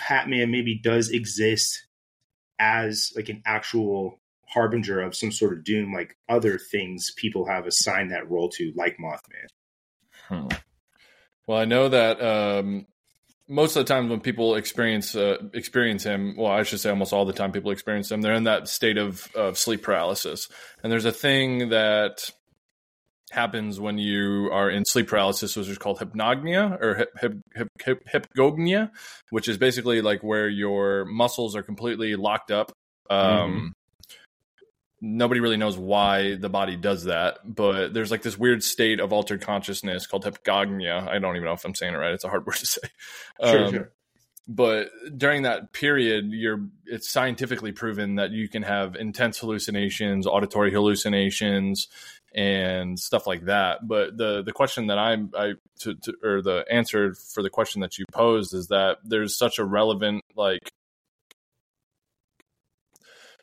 Hatman 0.00 0.50
maybe 0.50 0.80
does 0.82 1.10
exist 1.10 1.86
as 2.58 3.12
like 3.14 3.28
an 3.28 3.42
actual 3.46 4.18
harbinger 4.48 5.00
of 5.00 5.14
some 5.14 5.32
sort 5.32 5.52
of 5.52 5.64
doom, 5.64 5.92
like 5.92 6.16
other 6.28 6.58
things 6.58 7.12
people 7.16 7.46
have 7.46 7.66
assigned 7.66 8.10
that 8.10 8.30
role 8.30 8.48
to, 8.50 8.72
like 8.76 8.96
Mothman. 8.98 9.48
Hmm. 10.28 10.48
Well, 11.46 11.58
I 11.58 11.64
know 11.64 11.88
that 11.88 12.20
um, 12.20 12.86
most 13.48 13.76
of 13.76 13.86
the 13.86 13.92
times 13.92 14.10
when 14.10 14.20
people 14.20 14.56
experience 14.56 15.14
uh, 15.14 15.38
experience 15.54 16.04
him, 16.04 16.34
well, 16.36 16.52
I 16.52 16.62
should 16.62 16.80
say 16.80 16.90
almost 16.90 17.12
all 17.12 17.24
the 17.24 17.32
time 17.32 17.52
people 17.52 17.70
experience 17.70 18.10
him, 18.10 18.20
they're 18.20 18.34
in 18.34 18.44
that 18.44 18.68
state 18.68 18.98
of, 18.98 19.28
of 19.34 19.56
sleep 19.56 19.82
paralysis. 19.82 20.48
And 20.82 20.92
there's 20.92 21.06
a 21.06 21.12
thing 21.12 21.70
that 21.70 22.30
happens 23.30 23.78
when 23.78 23.98
you 23.98 24.50
are 24.52 24.70
in 24.70 24.84
sleep 24.84 25.08
paralysis, 25.08 25.56
which 25.56 25.68
is 25.68 25.78
called 25.78 25.98
hypnagnia 25.98 26.78
or 26.80 27.06
hip, 27.20 28.26
which 29.30 29.48
is 29.48 29.58
basically 29.58 30.00
like 30.00 30.22
where 30.22 30.48
your 30.48 31.04
muscles 31.06 31.56
are 31.56 31.62
completely 31.62 32.16
locked 32.16 32.50
up. 32.50 32.72
Um, 33.10 33.28
mm-hmm 33.28 33.66
nobody 35.00 35.40
really 35.40 35.56
knows 35.56 35.76
why 35.76 36.34
the 36.34 36.48
body 36.48 36.76
does 36.76 37.04
that, 37.04 37.38
but 37.44 37.94
there's 37.94 38.10
like 38.10 38.22
this 38.22 38.38
weird 38.38 38.62
state 38.62 39.00
of 39.00 39.12
altered 39.12 39.40
consciousness 39.40 40.06
called 40.06 40.24
hypnagogia. 40.24 41.08
I 41.08 41.18
don't 41.18 41.36
even 41.36 41.46
know 41.46 41.52
if 41.52 41.64
I'm 41.64 41.74
saying 41.74 41.94
it 41.94 41.98
right. 41.98 42.12
It's 42.12 42.24
a 42.24 42.28
hard 42.28 42.46
word 42.46 42.56
to 42.56 42.66
say. 42.66 42.80
Sure, 43.42 43.64
um, 43.64 43.72
sure. 43.72 43.92
But 44.50 44.88
during 45.14 45.42
that 45.42 45.72
period, 45.72 46.30
you're 46.32 46.64
it's 46.86 47.10
scientifically 47.10 47.72
proven 47.72 48.14
that 48.14 48.30
you 48.30 48.48
can 48.48 48.62
have 48.62 48.96
intense 48.96 49.38
hallucinations, 49.38 50.26
auditory 50.26 50.72
hallucinations, 50.72 51.88
and 52.34 52.98
stuff 52.98 53.26
like 53.26 53.44
that. 53.44 53.86
But 53.86 54.16
the 54.16 54.42
the 54.42 54.52
question 54.52 54.86
that 54.86 54.98
I'm 54.98 55.30
I 55.36 55.52
to, 55.80 55.94
to 55.94 56.14
or 56.22 56.40
the 56.40 56.64
answer 56.70 57.14
for 57.14 57.42
the 57.42 57.50
question 57.50 57.82
that 57.82 57.98
you 57.98 58.06
posed 58.10 58.54
is 58.54 58.68
that 58.68 58.98
there's 59.04 59.36
such 59.36 59.58
a 59.58 59.64
relevant 59.64 60.24
like 60.34 60.72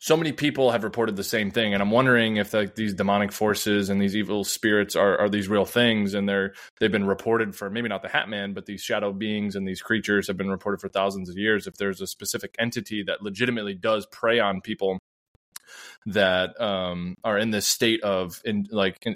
so 0.00 0.16
many 0.16 0.32
people 0.32 0.70
have 0.70 0.84
reported 0.84 1.16
the 1.16 1.24
same 1.24 1.50
thing 1.50 1.72
and 1.72 1.82
i'm 1.82 1.90
wondering 1.90 2.36
if 2.36 2.52
like 2.52 2.74
these 2.74 2.94
demonic 2.94 3.32
forces 3.32 3.88
and 3.88 4.00
these 4.00 4.14
evil 4.14 4.44
spirits 4.44 4.94
are, 4.94 5.18
are 5.18 5.28
these 5.28 5.48
real 5.48 5.64
things 5.64 6.14
and 6.14 6.28
they're 6.28 6.52
they've 6.78 6.92
been 6.92 7.06
reported 7.06 7.54
for 7.54 7.70
maybe 7.70 7.88
not 7.88 8.02
the 8.02 8.08
hat 8.08 8.28
man 8.28 8.52
but 8.52 8.66
these 8.66 8.82
shadow 8.82 9.12
beings 9.12 9.56
and 9.56 9.66
these 9.66 9.82
creatures 9.82 10.26
have 10.26 10.36
been 10.36 10.50
reported 10.50 10.80
for 10.80 10.88
thousands 10.88 11.28
of 11.28 11.36
years. 11.36 11.66
If 11.66 11.76
there's 11.76 12.00
a 12.00 12.06
specific 12.06 12.54
entity 12.58 13.02
that 13.04 13.22
legitimately 13.22 13.74
does 13.74 14.06
prey 14.06 14.38
on 14.38 14.60
people 14.60 14.98
that 16.06 16.60
um, 16.60 17.16
are 17.24 17.38
in 17.38 17.50
this 17.50 17.66
state 17.66 18.02
of 18.02 18.40
in 18.44 18.66
like 18.70 18.96
in, 19.02 19.14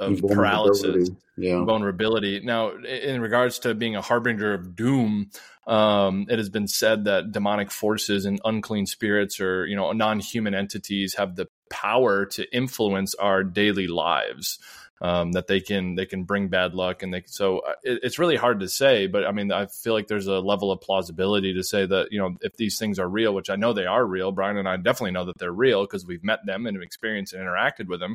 of 0.00 0.20
paralysis 0.22 1.10
yeah. 1.36 1.64
vulnerability 1.64 2.40
now 2.40 2.70
in 2.70 3.20
regards 3.20 3.58
to 3.58 3.74
being 3.74 3.96
a 3.96 4.02
harbinger 4.02 4.54
of 4.54 4.74
doom 4.74 5.30
um, 5.66 6.26
it 6.28 6.38
has 6.38 6.48
been 6.48 6.68
said 6.68 7.04
that 7.04 7.32
demonic 7.32 7.72
forces 7.72 8.24
and 8.24 8.40
unclean 8.44 8.86
spirits 8.86 9.40
or 9.40 9.66
you 9.66 9.74
know 9.74 9.92
non-human 9.92 10.54
entities 10.54 11.14
have 11.14 11.34
the 11.34 11.48
power 11.70 12.26
to 12.26 12.54
influence 12.54 13.14
our 13.16 13.42
daily 13.42 13.86
lives. 13.86 14.58
Um, 15.02 15.32
that 15.32 15.46
they 15.46 15.60
can 15.60 15.94
they 15.94 16.06
can 16.06 16.24
bring 16.24 16.48
bad 16.48 16.72
luck 16.72 17.02
and 17.02 17.12
they 17.12 17.22
so 17.26 17.58
uh, 17.58 17.74
it, 17.82 18.00
it's 18.02 18.18
really 18.18 18.36
hard 18.36 18.60
to 18.60 18.68
say 18.68 19.06
but 19.06 19.26
i 19.26 19.30
mean 19.30 19.52
i 19.52 19.66
feel 19.66 19.92
like 19.92 20.06
there's 20.06 20.26
a 20.26 20.40
level 20.40 20.72
of 20.72 20.80
plausibility 20.80 21.52
to 21.52 21.62
say 21.62 21.84
that 21.84 22.10
you 22.10 22.18
know 22.18 22.34
if 22.40 22.56
these 22.56 22.78
things 22.78 22.98
are 22.98 23.06
real 23.06 23.34
which 23.34 23.50
i 23.50 23.56
know 23.56 23.74
they 23.74 23.84
are 23.84 24.06
real 24.06 24.32
brian 24.32 24.56
and 24.56 24.66
i 24.66 24.74
definitely 24.78 25.10
know 25.10 25.26
that 25.26 25.36
they're 25.36 25.52
real 25.52 25.82
because 25.82 26.06
we've 26.06 26.24
met 26.24 26.46
them 26.46 26.64
and 26.64 26.82
experienced 26.82 27.34
and 27.34 27.42
interacted 27.42 27.88
with 27.88 28.00
them 28.00 28.14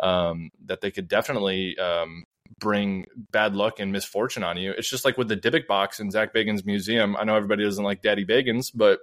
um, 0.00 0.50
that 0.64 0.80
they 0.80 0.90
could 0.90 1.06
definitely 1.06 1.78
um, 1.78 2.24
bring 2.58 3.06
bad 3.30 3.54
luck 3.54 3.80
and 3.80 3.92
misfortune 3.92 4.42
on 4.42 4.56
you. 4.56 4.72
It's 4.72 4.88
just 4.88 5.04
like 5.04 5.18
with 5.18 5.28
the 5.28 5.36
Dybbuk 5.36 5.66
box 5.66 6.00
in 6.00 6.10
Zak 6.10 6.34
Bagans' 6.34 6.64
museum. 6.64 7.16
I 7.16 7.24
know 7.24 7.36
everybody 7.36 7.64
doesn't 7.64 7.84
like 7.84 8.02
Daddy 8.02 8.24
Bagans, 8.24 8.70
but 8.74 9.00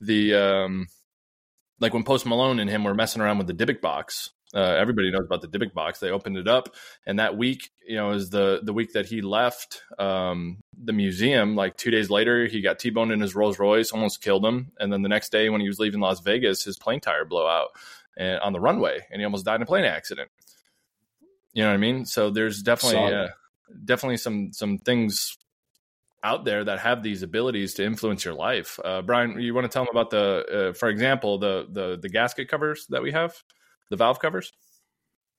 the 0.00 0.34
um, 0.34 0.88
like 1.80 1.94
when 1.94 2.04
Post 2.04 2.26
Malone 2.26 2.58
and 2.58 2.70
him 2.70 2.84
were 2.84 2.94
messing 2.94 3.22
around 3.22 3.38
with 3.38 3.46
the 3.46 3.54
Dybbuk 3.54 3.80
box. 3.80 4.30
Uh, 4.54 4.60
everybody 4.60 5.10
knows 5.10 5.26
about 5.26 5.42
the 5.42 5.48
Dybbuk 5.48 5.74
box. 5.74 5.98
They 5.98 6.10
opened 6.10 6.38
it 6.38 6.48
up, 6.48 6.74
and 7.04 7.18
that 7.18 7.36
week, 7.36 7.70
you 7.86 7.96
know, 7.96 8.12
is 8.12 8.30
the 8.30 8.60
the 8.62 8.72
week 8.72 8.94
that 8.94 9.06
he 9.06 9.20
left 9.20 9.82
um, 9.98 10.58
the 10.72 10.92
museum. 10.92 11.54
Like 11.54 11.76
two 11.76 11.90
days 11.90 12.08
later, 12.08 12.46
he 12.46 12.62
got 12.62 12.78
T-boned 12.78 13.12
in 13.12 13.20
his 13.20 13.34
Rolls 13.34 13.58
Royce, 13.58 13.92
almost 13.92 14.22
killed 14.22 14.44
him. 14.44 14.72
And 14.78 14.92
then 14.92 15.02
the 15.02 15.08
next 15.08 15.32
day, 15.32 15.50
when 15.50 15.60
he 15.60 15.68
was 15.68 15.78
leaving 15.78 16.00
Las 16.00 16.20
Vegas, 16.20 16.64
his 16.64 16.78
plane 16.78 17.00
tire 17.00 17.26
blew 17.26 17.46
out 17.46 17.68
and, 18.16 18.40
on 18.40 18.52
the 18.52 18.60
runway, 18.60 19.00
and 19.10 19.20
he 19.20 19.24
almost 19.24 19.44
died 19.44 19.56
in 19.56 19.62
a 19.62 19.66
plane 19.66 19.84
accident. 19.84 20.30
You 21.52 21.62
know 21.62 21.68
what 21.68 21.74
I 21.74 21.78
mean? 21.78 22.06
So 22.06 22.30
there's 22.30 22.62
definitely 22.62 23.14
uh, 23.14 23.28
definitely 23.84 24.16
some 24.16 24.52
some 24.52 24.78
things 24.78 25.36
out 26.22 26.44
there 26.44 26.64
that 26.64 26.80
have 26.80 27.02
these 27.02 27.22
abilities 27.22 27.74
to 27.74 27.84
influence 27.84 28.24
your 28.24 28.34
life. 28.34 28.78
Uh, 28.84 29.02
Brian, 29.02 29.40
you 29.40 29.54
want 29.54 29.64
to 29.64 29.68
tell 29.68 29.84
them 29.84 29.92
about 29.92 30.10
the, 30.10 30.70
uh, 30.70 30.72
for 30.72 30.88
example, 30.88 31.38
the 31.38 31.66
the 31.70 31.98
the 32.00 32.08
gasket 32.08 32.48
covers 32.48 32.86
that 32.88 33.02
we 33.02 33.12
have, 33.12 33.42
the 33.90 33.96
valve 33.96 34.20
covers. 34.20 34.52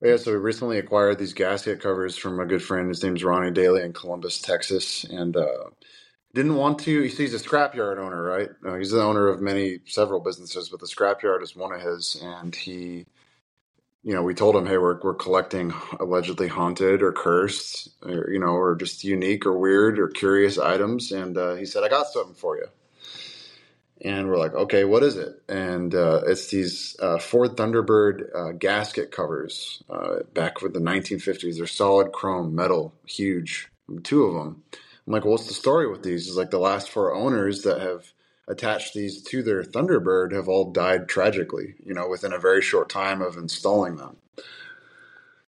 Yeah, 0.01 0.17
so 0.17 0.31
we 0.31 0.38
recently 0.38 0.79
acquired 0.79 1.19
these 1.19 1.33
gasket 1.33 1.81
covers 1.81 2.15
from 2.15 2.39
a 2.39 2.45
good 2.45 2.63
friend. 2.63 2.88
His 2.88 3.03
name's 3.03 3.23
Ronnie 3.23 3.51
Daly 3.51 3.83
in 3.83 3.93
Columbus, 3.93 4.39
Texas, 4.39 5.03
and 5.03 5.35
uh, 5.35 5.71
didn't 6.33 6.55
want 6.55 6.79
to. 6.79 7.01
He's 7.03 7.33
a 7.33 7.38
scrapyard 7.38 7.97
owner, 7.97 8.23
right? 8.23 8.49
Uh, 8.65 8.75
he's 8.75 8.91
the 8.91 9.01
owner 9.01 9.27
of 9.27 9.41
many, 9.41 9.79
several 9.85 10.21
businesses, 10.21 10.69
but 10.69 10.79
the 10.79 10.88
scrapyard 10.88 11.43
is 11.43 11.55
one 11.55 11.73
of 11.73 11.81
his, 11.81 12.17
and 12.21 12.55
he 12.55 13.07
you 14.03 14.13
know, 14.13 14.23
we 14.23 14.33
told 14.33 14.55
him, 14.55 14.65
hey, 14.65 14.77
we're 14.77 14.99
we're 15.01 15.13
collecting 15.13 15.73
allegedly 15.99 16.47
haunted 16.47 17.01
or 17.01 17.12
cursed, 17.12 17.89
or, 18.03 18.29
you 18.31 18.39
know, 18.39 18.47
or 18.55 18.75
just 18.75 19.03
unique 19.03 19.45
or 19.45 19.57
weird 19.57 19.99
or 19.99 20.07
curious 20.07 20.57
items, 20.57 21.12
and 21.12 21.38
uh, 21.38 21.55
he 21.55 21.65
said, 21.65 21.83
I 21.83 21.89
got 21.89 22.07
something 22.07 22.35
for 22.35 22.57
you. 22.57 22.67
And 24.01 24.29
we're 24.29 24.38
like, 24.38 24.53
okay, 24.53 24.85
what 24.85 25.03
is 25.03 25.17
it? 25.17 25.41
And 25.49 25.93
uh, 25.93 26.21
it's 26.25 26.49
these 26.49 26.95
uh, 27.01 27.19
Ford 27.19 27.57
Thunderbird 27.57 28.35
uh, 28.35 28.51
gasket 28.53 29.12
covers 29.12 29.83
uh, 29.89 30.19
back 30.33 30.62
with 30.62 30.73
the 30.73 30.79
1950s. 30.79 31.57
They're 31.57 31.67
solid 31.67 32.13
chrome, 32.13 32.55
metal, 32.55 32.93
huge, 33.05 33.69
two 34.03 34.23
of 34.23 34.35
them. 34.35 34.63
I'm 35.05 35.13
like, 35.13 35.23
well, 35.23 35.33
what's 35.33 35.47
the 35.47 35.53
story 35.53 35.89
with 35.89 36.03
these? 36.03 36.27
It's 36.27 36.38
like 36.38 36.51
the 36.51 36.59
last 36.59 36.89
four 36.89 37.13
owners 37.13 37.63
that 37.63 37.81
have 37.81 38.13
attached 38.47 38.93
these 38.93 39.21
to 39.23 39.43
their 39.43 39.63
Thunderbird 39.63 40.33
have 40.33 40.47
all 40.47 40.71
died 40.71 41.09
tragically, 41.09 41.75
you 41.85 41.93
know, 41.93 42.07
within 42.07 42.33
a 42.33 42.39
very 42.39 42.62
short 42.62 42.89
time 42.89 43.21
of 43.21 43.35
installing 43.38 43.97
them. 43.97 44.17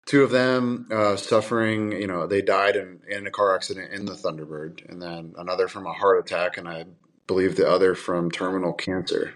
Two 0.05 0.23
of 0.23 0.31
them 0.31 0.87
uh, 0.91 1.15
suffering, 1.17 1.91
you 1.91 2.07
know, 2.07 2.25
they 2.25 2.41
died 2.41 2.75
in, 2.75 2.99
in 3.07 3.27
a 3.27 3.31
car 3.31 3.55
accident 3.55 3.93
in 3.93 4.05
the 4.05 4.13
Thunderbird, 4.13 4.89
and 4.89 5.01
then 5.01 5.35
another 5.37 5.67
from 5.67 5.85
a 5.85 5.93
heart 5.93 6.19
attack, 6.19 6.57
and 6.57 6.67
I 6.67 6.85
believe 7.29 7.55
the 7.55 7.69
other 7.69 7.93
from 7.93 8.31
terminal 8.31 8.73
cancer. 8.73 9.35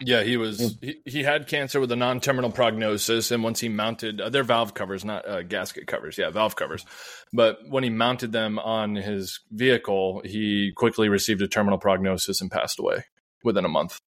Yeah, 0.00 0.22
he 0.22 0.36
was. 0.36 0.76
He, 0.82 1.00
he 1.06 1.22
had 1.22 1.46
cancer 1.46 1.80
with 1.80 1.90
a 1.92 1.96
non-terminal 1.96 2.50
prognosis, 2.50 3.30
and 3.30 3.42
once 3.42 3.60
he 3.60 3.68
mounted, 3.68 4.20
uh, 4.20 4.28
they're 4.28 4.44
valve 4.44 4.74
covers, 4.74 5.04
not 5.04 5.26
uh, 5.26 5.42
gasket 5.42 5.86
covers. 5.86 6.18
Yeah, 6.18 6.30
valve 6.30 6.56
covers. 6.56 6.84
But 7.32 7.58
when 7.66 7.84
he 7.84 7.90
mounted 7.90 8.32
them 8.32 8.58
on 8.58 8.96
his 8.96 9.40
vehicle, 9.50 10.20
he 10.24 10.72
quickly 10.76 11.08
received 11.08 11.40
a 11.42 11.48
terminal 11.48 11.78
prognosis 11.78 12.40
and 12.40 12.50
passed 12.50 12.78
away 12.78 13.04
within 13.42 13.64
a 13.64 13.68
month 13.68 14.00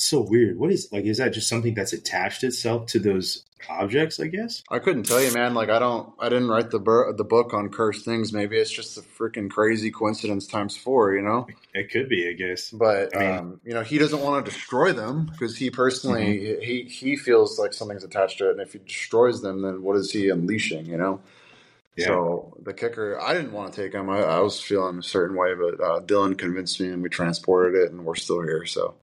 so 0.00 0.20
weird. 0.20 0.58
What 0.58 0.70
is 0.70 0.88
like? 0.92 1.04
Is 1.04 1.18
that 1.18 1.32
just 1.32 1.48
something 1.48 1.74
that's 1.74 1.92
attached 1.92 2.44
itself 2.44 2.86
to 2.86 2.98
those 2.98 3.44
objects? 3.68 4.20
I 4.20 4.26
guess 4.26 4.62
I 4.70 4.78
couldn't 4.78 5.04
tell 5.04 5.20
you, 5.20 5.32
man. 5.32 5.54
Like 5.54 5.68
I 5.68 5.78
don't, 5.78 6.12
I 6.18 6.28
didn't 6.28 6.48
write 6.48 6.70
the 6.70 6.78
bur- 6.78 7.12
the 7.12 7.24
book 7.24 7.54
on 7.54 7.70
cursed 7.70 8.04
things. 8.04 8.32
Maybe 8.32 8.56
it's 8.56 8.70
just 8.70 8.96
a 8.98 9.02
freaking 9.02 9.50
crazy 9.50 9.90
coincidence 9.90 10.46
times 10.46 10.76
four. 10.76 11.14
You 11.14 11.22
know, 11.22 11.46
it 11.74 11.90
could 11.90 12.08
be, 12.08 12.28
I 12.28 12.32
guess. 12.32 12.70
But 12.70 13.16
I 13.16 13.20
mean, 13.20 13.38
um, 13.38 13.60
you 13.64 13.74
know, 13.74 13.82
he 13.82 13.98
doesn't 13.98 14.20
want 14.20 14.44
to 14.44 14.50
destroy 14.50 14.92
them 14.92 15.26
because 15.32 15.56
he 15.56 15.70
personally 15.70 16.38
mm-hmm. 16.38 16.62
he 16.62 16.82
he 16.84 17.16
feels 17.16 17.58
like 17.58 17.72
something's 17.72 18.04
attached 18.04 18.38
to 18.38 18.48
it, 18.48 18.52
and 18.52 18.60
if 18.60 18.72
he 18.72 18.78
destroys 18.78 19.42
them, 19.42 19.62
then 19.62 19.82
what 19.82 19.96
is 19.96 20.10
he 20.10 20.28
unleashing? 20.28 20.86
You 20.86 20.96
know. 20.96 21.20
Yeah. 21.96 22.06
So 22.06 22.56
the 22.62 22.74
kicker, 22.74 23.20
I 23.20 23.34
didn't 23.34 23.50
want 23.50 23.72
to 23.72 23.82
take 23.82 23.92
him. 23.92 24.08
I, 24.08 24.20
I 24.20 24.38
was 24.38 24.60
feeling 24.60 24.98
a 24.98 25.02
certain 25.02 25.36
way, 25.36 25.54
but 25.54 25.84
uh, 25.84 25.98
Dillon 25.98 26.36
convinced 26.36 26.80
me, 26.80 26.88
and 26.88 27.02
we 27.02 27.08
transported 27.08 27.74
it, 27.74 27.90
and 27.90 28.04
we're 28.04 28.14
still 28.14 28.40
here. 28.40 28.64
So 28.66 28.94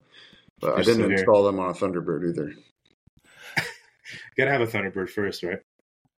but 0.60 0.78
I 0.78 0.82
didn't 0.82 1.12
install 1.12 1.44
them 1.44 1.58
on 1.58 1.70
a 1.70 1.74
Thunderbird 1.74 2.30
either. 2.30 2.54
Gotta 4.36 4.50
have 4.50 4.60
a 4.60 4.66
Thunderbird 4.66 5.08
first, 5.08 5.42
right? 5.42 5.60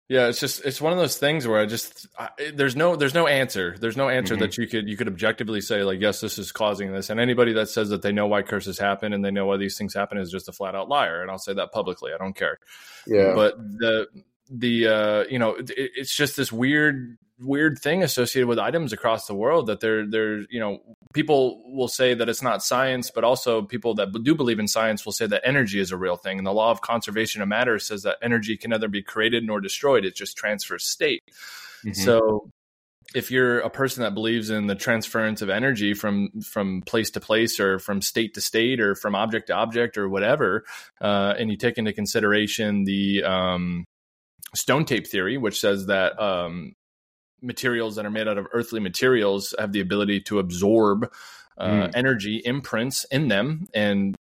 Yeah, 0.08 0.28
it's 0.28 0.38
just 0.38 0.64
it's 0.64 0.80
one 0.80 0.92
of 0.92 0.98
those 0.98 1.18
things 1.18 1.48
where 1.48 1.60
I 1.60 1.66
just 1.66 2.06
I, 2.16 2.28
there's 2.54 2.76
no 2.76 2.94
there's 2.94 3.14
no 3.14 3.26
answer. 3.26 3.76
There's 3.76 3.96
no 3.96 4.08
answer 4.08 4.34
mm-hmm. 4.34 4.42
that 4.42 4.56
you 4.56 4.68
could 4.68 4.88
you 4.88 4.96
could 4.96 5.08
objectively 5.08 5.60
say 5.60 5.82
like 5.82 6.00
yes 6.00 6.20
this 6.20 6.38
is 6.38 6.52
causing 6.52 6.92
this. 6.92 7.10
And 7.10 7.18
anybody 7.18 7.52
that 7.54 7.68
says 7.68 7.88
that 7.88 8.02
they 8.02 8.12
know 8.12 8.28
why 8.28 8.42
curses 8.42 8.78
happen 8.78 9.12
and 9.12 9.24
they 9.24 9.32
know 9.32 9.46
why 9.46 9.56
these 9.56 9.76
things 9.76 9.94
happen 9.94 10.18
is 10.18 10.30
just 10.30 10.48
a 10.48 10.52
flat 10.52 10.76
out 10.76 10.88
liar. 10.88 11.22
And 11.22 11.30
I'll 11.30 11.38
say 11.38 11.54
that 11.54 11.72
publicly. 11.72 12.12
I 12.14 12.18
don't 12.18 12.36
care. 12.36 12.60
Yeah. 13.04 13.32
But 13.34 13.58
the 13.58 14.06
the 14.48 14.86
uh 14.86 15.24
you 15.28 15.40
know 15.40 15.56
it, 15.56 15.72
it's 15.76 16.14
just 16.14 16.36
this 16.36 16.52
weird 16.52 17.18
weird 17.40 17.78
thing 17.80 18.04
associated 18.04 18.46
with 18.46 18.60
items 18.60 18.92
across 18.92 19.26
the 19.26 19.34
world 19.34 19.66
that 19.66 19.80
they're 19.80 20.06
they're 20.06 20.42
you 20.50 20.60
know 20.60 20.95
people 21.16 21.62
will 21.64 21.88
say 21.88 22.12
that 22.12 22.28
it's 22.28 22.42
not 22.42 22.62
science 22.62 23.10
but 23.10 23.24
also 23.24 23.62
people 23.62 23.94
that 23.94 24.12
do 24.22 24.34
believe 24.34 24.58
in 24.58 24.68
science 24.68 25.04
will 25.06 25.12
say 25.12 25.26
that 25.26 25.40
energy 25.44 25.80
is 25.80 25.90
a 25.90 25.96
real 25.96 26.16
thing. 26.16 26.36
And 26.36 26.46
the 26.46 26.52
law 26.52 26.70
of 26.70 26.82
conservation 26.82 27.40
of 27.40 27.48
matter 27.48 27.78
says 27.78 28.02
that 28.02 28.18
energy 28.22 28.58
can 28.58 28.70
neither 28.70 28.88
be 28.88 29.02
created 29.02 29.42
nor 29.42 29.60
destroyed. 29.60 30.04
It 30.04 30.14
just 30.14 30.36
transfers 30.36 30.86
state. 30.86 31.22
Mm-hmm. 31.84 31.92
so 31.92 32.50
if 33.14 33.30
you're 33.30 33.60
a 33.60 33.70
person 33.70 34.02
that 34.02 34.14
believes 34.14 34.50
in 34.50 34.66
the 34.66 34.74
transference 34.74 35.40
of 35.40 35.48
energy 35.48 35.94
from 35.94 36.28
from 36.42 36.82
place 36.82 37.10
to 37.12 37.20
place 37.20 37.58
or 37.60 37.78
from 37.78 38.02
state 38.02 38.34
to 38.34 38.40
state 38.40 38.80
or 38.80 38.94
from 38.94 39.14
object 39.14 39.46
to 39.46 39.54
object 39.54 39.96
or 39.96 40.08
whatever, 40.08 40.64
uh, 41.00 41.32
and 41.38 41.50
you 41.50 41.56
take 41.56 41.78
into 41.78 41.92
consideration 41.92 42.84
the 42.84 43.22
um, 43.24 43.84
stone 44.54 44.84
tape 44.84 45.06
theory, 45.06 45.38
which 45.38 45.60
says 45.60 45.86
that 45.86 46.20
um, 46.20 46.74
materials 47.46 47.96
that 47.96 48.04
are 48.04 48.10
made 48.10 48.28
out 48.28 48.38
of 48.38 48.46
earthly 48.52 48.80
materials 48.80 49.54
have 49.58 49.72
the 49.72 49.80
ability 49.80 50.20
to 50.22 50.38
absorb 50.38 51.10
uh, 51.58 51.66
mm. 51.66 51.90
energy 51.94 52.42
imprints 52.44 53.04
in 53.04 53.28
them 53.28 53.66
and 53.72 54.16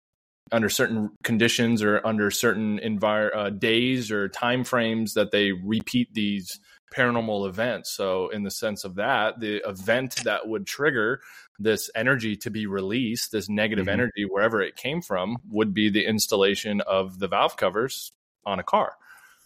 under 0.52 0.68
certain 0.68 1.10
conditions 1.22 1.82
or 1.82 2.00
under 2.06 2.30
certain 2.30 2.78
envir- 2.78 3.34
uh, 3.34 3.50
days 3.50 4.10
or 4.10 4.28
time 4.28 4.64
frames 4.64 5.14
that 5.14 5.32
they 5.32 5.52
repeat 5.52 6.14
these 6.14 6.60
paranormal 6.94 7.48
events. 7.48 7.90
So, 7.90 8.28
in 8.28 8.44
the 8.44 8.50
sense 8.50 8.84
of 8.84 8.94
that, 8.94 9.40
the 9.40 9.56
event 9.68 10.22
that 10.24 10.46
would 10.46 10.66
trigger 10.66 11.20
this 11.58 11.90
energy 11.94 12.36
to 12.36 12.50
be 12.50 12.66
released, 12.66 13.32
this 13.32 13.48
negative 13.48 13.86
mm-hmm. 13.86 14.00
energy, 14.00 14.24
wherever 14.28 14.62
it 14.62 14.76
came 14.76 15.02
from, 15.02 15.38
would 15.50 15.74
be 15.74 15.90
the 15.90 16.06
installation 16.06 16.80
of 16.82 17.18
the 17.18 17.28
valve 17.28 17.56
covers 17.56 18.12
on 18.44 18.58
a 18.58 18.62
car. 18.62 18.94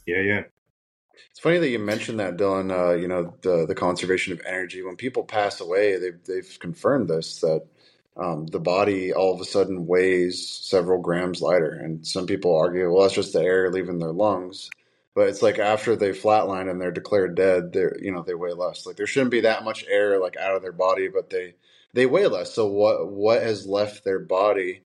Yeah, 0.06 0.20
yeah. 0.20 0.42
It's 1.30 1.40
funny 1.40 1.58
that 1.58 1.68
you 1.68 1.78
mentioned 1.78 2.20
that, 2.20 2.36
Dillon. 2.36 2.70
Uh, 2.70 2.92
you 2.92 3.08
know, 3.08 3.34
the 3.42 3.66
the 3.66 3.74
conservation 3.74 4.32
of 4.32 4.42
energy. 4.46 4.82
When 4.82 4.96
people 4.96 5.24
pass 5.24 5.60
away, 5.60 5.98
they've 5.98 6.22
they've 6.24 6.58
confirmed 6.60 7.08
this 7.08 7.40
that 7.40 7.66
um, 8.16 8.46
the 8.46 8.60
body 8.60 9.12
all 9.12 9.34
of 9.34 9.40
a 9.40 9.44
sudden 9.44 9.86
weighs 9.86 10.46
several 10.46 11.00
grams 11.00 11.40
lighter. 11.40 11.70
And 11.70 12.06
some 12.06 12.26
people 12.26 12.56
argue, 12.56 12.92
well, 12.92 13.02
that's 13.02 13.14
just 13.14 13.32
the 13.32 13.42
air 13.42 13.70
leaving 13.70 13.98
their 13.98 14.12
lungs. 14.12 14.70
But 15.14 15.28
it's 15.28 15.42
like 15.42 15.58
after 15.58 15.96
they 15.96 16.10
flatline 16.10 16.70
and 16.70 16.80
they're 16.80 16.92
declared 16.92 17.34
dead, 17.34 17.72
they're 17.72 17.96
you 18.00 18.12
know 18.12 18.22
they 18.22 18.34
weigh 18.34 18.52
less. 18.52 18.86
Like 18.86 18.96
there 18.96 19.06
shouldn't 19.06 19.32
be 19.32 19.42
that 19.42 19.64
much 19.64 19.84
air 19.88 20.20
like 20.20 20.36
out 20.36 20.56
of 20.56 20.62
their 20.62 20.72
body, 20.72 21.08
but 21.08 21.30
they 21.30 21.54
they 21.94 22.06
weigh 22.06 22.26
less. 22.26 22.54
So 22.54 22.66
what 22.66 23.10
what 23.10 23.42
has 23.42 23.66
left 23.66 24.04
their 24.04 24.20
body 24.20 24.82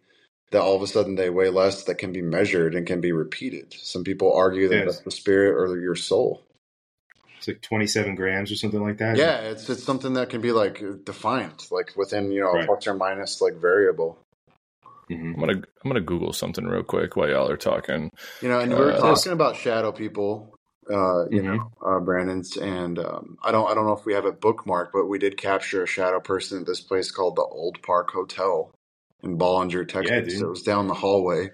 that 0.52 0.62
all 0.62 0.76
of 0.76 0.82
a 0.82 0.88
sudden 0.88 1.16
they 1.16 1.30
weigh 1.30 1.50
less 1.50 1.84
that 1.86 1.98
can 1.98 2.12
be 2.12 2.22
measured 2.22 2.76
and 2.76 2.86
can 2.86 3.02
be 3.02 3.12
repeated? 3.12 3.74
Some 3.74 4.04
people 4.04 4.34
argue 4.34 4.68
that 4.70 4.76
yes. 4.76 4.86
that's 4.86 5.00
the 5.00 5.12
spirit 5.12 5.56
or 5.60 5.80
your 5.80 5.96
soul. 5.96 6.42
It's 7.38 7.48
like 7.48 7.62
27 7.62 8.16
grams 8.16 8.52
or 8.52 8.56
something 8.56 8.82
like 8.82 8.98
that. 8.98 9.18
Yeah, 9.18 9.40
it's 9.42 9.70
it's 9.70 9.84
something 9.84 10.14
that 10.14 10.30
can 10.30 10.42
be 10.42 10.52
like 10.52 10.82
defined, 11.04 11.68
like 11.70 11.92
within 11.96 12.32
you 12.32 12.42
know 12.42 12.54
right. 12.54 12.66
plus 12.66 12.88
or 12.88 12.94
minus 12.94 13.42
like 13.42 13.56
variable. 13.56 14.18
Mm-hmm. 15.10 15.34
I'm 15.34 15.40
gonna 15.40 15.54
I'm 15.54 15.90
gonna 15.90 16.02
Google 16.02 16.34
something 16.34 16.66
real 16.66 16.84
quick 16.84 17.16
while 17.16 17.30
y'all 17.30 17.50
are 17.50 17.58
talking. 17.58 18.12
You 18.42 18.50
know, 18.50 18.60
and 18.60 18.72
we 18.72 18.80
are 18.80 18.94
uh, 18.94 19.00
talking 19.00 19.32
about 19.32 19.56
shadow 19.56 19.92
people. 19.92 20.56
Uh, 20.90 21.26
you 21.30 21.42
mm-hmm. 21.42 21.56
know, 21.56 21.72
uh, 21.86 22.00
Brandon's, 22.00 22.58
and 22.58 23.00
um, 23.00 23.38
I 23.44 23.52
don't 23.52 23.70
I 23.70 23.76
don't 23.76 23.86
know 23.86 23.94
if 23.94 24.06
we 24.06 24.14
have 24.14 24.26
it 24.26 24.42
bookmarked, 24.42 24.90
but 24.94 25.06
we 25.06 25.20
did 25.20 25.38
capture 25.38 25.84
a 25.84 25.88
shadow 25.88 26.20
person 26.20 26.62
at 26.62 26.66
this 26.66 26.82
place 26.82 27.12
called 27.12 27.36
the 27.36 27.44
Old 27.44 27.82
Park 27.82 28.12
Hotel 28.12 28.72
in 29.24 29.38
Ballinger, 29.38 29.86
Texas. 29.86 30.34
Yeah, 30.34 30.42
it 30.42 30.50
was 30.50 30.64
down 30.64 30.88
the 30.88 30.94
hallway. 30.94 31.52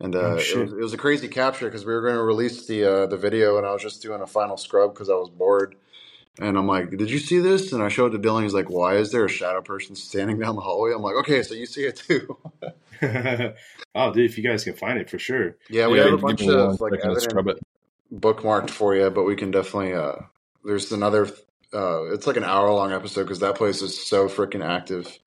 And 0.00 0.14
uh, 0.16 0.18
oh, 0.18 0.36
it, 0.36 0.56
was, 0.56 0.72
it, 0.72 0.78
was, 0.78 0.92
a 0.92 0.98
crazy 0.98 1.28
capture 1.28 1.66
because 1.66 1.86
we 1.86 1.92
were 1.92 2.02
going 2.02 2.16
to 2.16 2.22
release 2.22 2.66
the 2.66 2.84
uh, 2.84 3.06
the 3.06 3.16
video, 3.16 3.58
and 3.58 3.66
I 3.66 3.72
was 3.72 3.82
just 3.82 4.02
doing 4.02 4.20
a 4.20 4.26
final 4.26 4.56
scrub 4.56 4.92
because 4.92 5.08
I 5.08 5.14
was 5.14 5.30
bored. 5.30 5.76
And 6.40 6.58
I'm 6.58 6.66
like, 6.66 6.90
"Did 6.90 7.10
you 7.10 7.20
see 7.20 7.38
this?" 7.38 7.72
And 7.72 7.80
I 7.80 7.88
showed 7.88 8.12
it 8.12 8.16
to 8.16 8.22
Dillon. 8.22 8.42
He's 8.42 8.54
like, 8.54 8.68
"Why 8.68 8.96
is 8.96 9.12
there 9.12 9.24
a 9.24 9.28
shadow 9.28 9.62
person 9.62 9.94
standing 9.94 10.40
down 10.40 10.56
the 10.56 10.62
hallway?" 10.62 10.92
I'm 10.92 11.00
like, 11.00 11.14
"Okay, 11.20 11.44
so 11.44 11.54
you 11.54 11.64
see 11.64 11.84
it 11.84 11.96
too." 11.96 12.36
oh, 13.94 14.12
dude, 14.12 14.28
if 14.28 14.36
you 14.36 14.42
guys 14.42 14.64
can 14.64 14.74
find 14.74 14.98
it 14.98 15.08
for 15.08 15.18
sure. 15.18 15.56
Yeah, 15.70 15.86
we 15.86 15.98
yeah, 15.98 16.06
have 16.06 16.14
a 16.14 16.18
bunch 16.18 16.42
of 16.42 16.80
like 16.80 16.94
evidence 16.94 17.60
bookmarked 18.12 18.70
for 18.70 18.96
you, 18.96 19.10
but 19.10 19.22
we 19.22 19.36
can 19.36 19.52
definitely. 19.52 19.94
Uh, 19.94 20.16
there's 20.64 20.90
another. 20.90 21.28
Uh, 21.72 22.12
it's 22.12 22.26
like 22.26 22.36
an 22.36 22.44
hour 22.44 22.70
long 22.72 22.92
episode 22.92 23.22
because 23.22 23.40
that 23.40 23.54
place 23.54 23.80
is 23.80 24.04
so 24.04 24.28
freaking 24.28 24.64
active. 24.64 25.18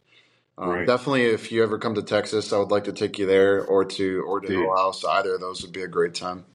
Um, 0.58 0.70
right. 0.70 0.88
Definitely, 0.88 1.26
if 1.26 1.52
you 1.52 1.64
ever 1.64 1.78
come 1.78 1.96
to 1.96 2.02
Texas, 2.02 2.52
I 2.52 2.58
would 2.58 2.72
like 2.72 2.86
to 2.86 2.94
take 2.94 3.20
you 3.20 3.26
there 3.26 3.64
or 3.64 3.86
to 3.86 4.24
Orden 4.26 4.66
House. 4.76 5.04
Either 5.04 5.36
of 5.36 5.42
those 5.42 5.62
would 5.62 5.72
be 5.72 5.84
a 5.84 5.88
great 5.88 6.16
time. 6.16 6.46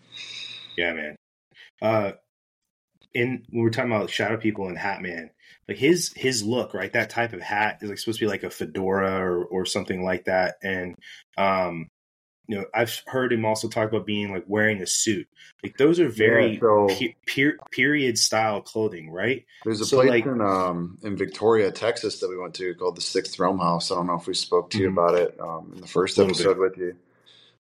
Yeah, 0.77 0.93
man. 0.93 1.17
Uh, 1.81 2.13
in 3.15 3.45
when 3.51 3.63
we're 3.63 3.71
talking 3.71 3.93
about 3.93 4.11
shadow 4.11 4.37
people 4.37 4.67
and 4.67 4.79
Hat 4.79 5.03
Man, 5.03 5.31
like 5.69 5.77
his 5.77 6.13
his 6.17 6.43
look, 6.43 6.75
right? 6.75 6.93
That 6.93 7.11
type 7.11 7.33
of 7.33 7.41
hat 7.41 7.79
is 7.83 7.89
like 7.89 7.99
supposed 7.99 8.19
to 8.19 8.25
be 8.25 8.31
like 8.31 8.43
a 8.43 8.51
fedora 8.51 9.21
or 9.21 9.45
or 9.45 9.67
something 9.67 10.05
like 10.05 10.25
that, 10.25 10.57
and 10.63 10.97
um, 11.37 11.89
you 12.49 12.59
know, 12.59 12.65
I've 12.75 13.03
heard 13.07 13.33
him 13.33 13.45
also 13.45 13.69
talk 13.69 13.89
about 13.89 14.05
being 14.05 14.33
like 14.33 14.45
wearing 14.47 14.83
a 14.83 14.87
suit. 14.87 15.29
Like 15.63 15.77
those 15.77 16.01
are 16.01 16.09
very 16.09 16.55
yeah, 16.55 16.61
so, 16.61 16.89
pe- 17.27 17.53
period 17.71 18.19
style 18.19 18.61
clothing, 18.61 19.11
right? 19.11 19.47
There's 19.65 19.81
a 19.81 19.87
so 19.87 19.99
place 19.99 20.11
like, 20.11 20.27
in 20.27 20.41
um, 20.41 20.99
in 21.03 21.17
Victoria, 21.17 21.71
Texas, 21.71 22.19
that 22.21 22.29
we 22.29 22.37
went 22.37 22.55
to 22.55 22.75
called 22.75 22.97
the 22.97 23.01
Sixth 23.01 23.39
Realm 23.39 23.59
House. 23.59 23.91
I 23.91 23.95
don't 23.95 24.09
know 24.09 24.17
if 24.17 24.27
we 24.27 24.35
spoke 24.35 24.71
to 24.71 24.77
mm-hmm. 24.77 24.85
you 24.85 24.91
about 24.91 25.15
it 25.15 25.41
um, 25.41 25.73
in 25.75 25.81
the 25.81 25.87
first 25.87 26.19
episode 26.19 26.59
with 26.59 26.77
you, 26.77 26.97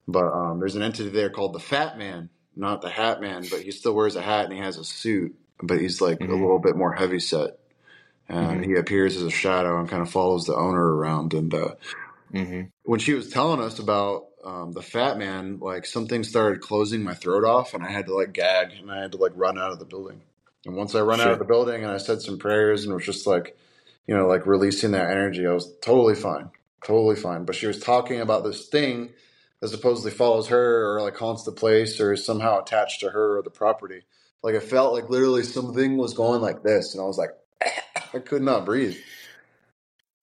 but 0.08 0.32
um, 0.32 0.58
there's 0.58 0.74
an 0.74 0.82
entity 0.82 1.10
there 1.10 1.30
called 1.30 1.52
the 1.52 1.60
Fat 1.60 1.96
Man, 1.96 2.28
not 2.56 2.82
the 2.82 2.90
Hat 2.90 3.20
Man, 3.20 3.44
but 3.48 3.62
he 3.62 3.70
still 3.70 3.94
wears 3.94 4.16
a 4.16 4.22
hat 4.22 4.46
and 4.46 4.52
he 4.52 4.58
has 4.58 4.78
a 4.78 4.84
suit, 4.84 5.36
but 5.62 5.80
he's 5.80 6.00
like 6.00 6.18
mm-hmm. 6.18 6.32
a 6.32 6.36
little 6.36 6.58
bit 6.58 6.76
more 6.76 6.92
heavy 6.92 7.20
set, 7.20 7.58
and 8.28 8.62
mm-hmm. 8.62 8.70
he 8.72 8.78
appears 8.78 9.16
as 9.16 9.22
a 9.22 9.30
shadow 9.30 9.78
and 9.78 9.88
kind 9.88 10.02
of 10.02 10.10
follows 10.10 10.46
the 10.46 10.56
owner 10.56 10.96
around. 10.96 11.34
And 11.34 11.54
uh, 11.54 11.74
mm-hmm. 12.34 12.62
when 12.82 12.98
she 12.98 13.14
was 13.14 13.30
telling 13.30 13.60
us 13.60 13.78
about 13.78 14.26
um, 14.44 14.72
the 14.72 14.82
fat 14.82 15.18
man, 15.18 15.58
like 15.60 15.86
something 15.86 16.24
started 16.24 16.60
closing 16.60 17.02
my 17.02 17.14
throat 17.14 17.44
off, 17.44 17.74
and 17.74 17.84
I 17.84 17.90
had 17.90 18.06
to 18.06 18.14
like 18.14 18.32
gag, 18.32 18.72
and 18.72 18.90
I 18.90 19.00
had 19.00 19.12
to 19.12 19.18
like 19.18 19.32
run 19.34 19.58
out 19.58 19.72
of 19.72 19.78
the 19.78 19.84
building. 19.84 20.22
And 20.66 20.76
once 20.76 20.94
I 20.94 21.00
run 21.00 21.20
out 21.20 21.32
of 21.32 21.38
the 21.38 21.44
building, 21.44 21.82
and 21.82 21.92
I 21.92 21.98
said 21.98 22.22
some 22.22 22.38
prayers, 22.38 22.84
and 22.84 22.94
was 22.94 23.04
just 23.04 23.26
like, 23.26 23.56
you 24.06 24.16
know, 24.16 24.26
like 24.26 24.46
releasing 24.46 24.92
that 24.92 25.10
energy, 25.10 25.46
I 25.46 25.52
was 25.52 25.72
totally 25.82 26.14
fine, 26.14 26.50
totally 26.84 27.16
fine. 27.16 27.44
But 27.44 27.54
she 27.54 27.66
was 27.66 27.78
talking 27.78 28.20
about 28.20 28.44
this 28.44 28.66
thing 28.66 29.10
that 29.60 29.68
supposedly 29.68 30.10
follows 30.10 30.48
her, 30.48 30.94
or 30.96 31.02
like 31.02 31.16
haunts 31.16 31.44
the 31.44 31.52
place, 31.52 32.00
or 32.00 32.12
is 32.12 32.24
somehow 32.24 32.60
attached 32.60 33.00
to 33.00 33.10
her 33.10 33.38
or 33.38 33.42
the 33.42 33.50
property. 33.50 34.02
Like 34.42 34.54
it 34.56 34.64
felt 34.64 34.92
like 34.92 35.08
literally 35.08 35.44
something 35.44 35.96
was 35.96 36.14
going 36.14 36.40
like 36.40 36.62
this, 36.62 36.94
and 36.94 37.02
I 37.02 37.06
was 37.06 37.18
like, 37.18 37.30
I 38.14 38.18
could 38.18 38.42
not 38.42 38.64
breathe. 38.64 38.96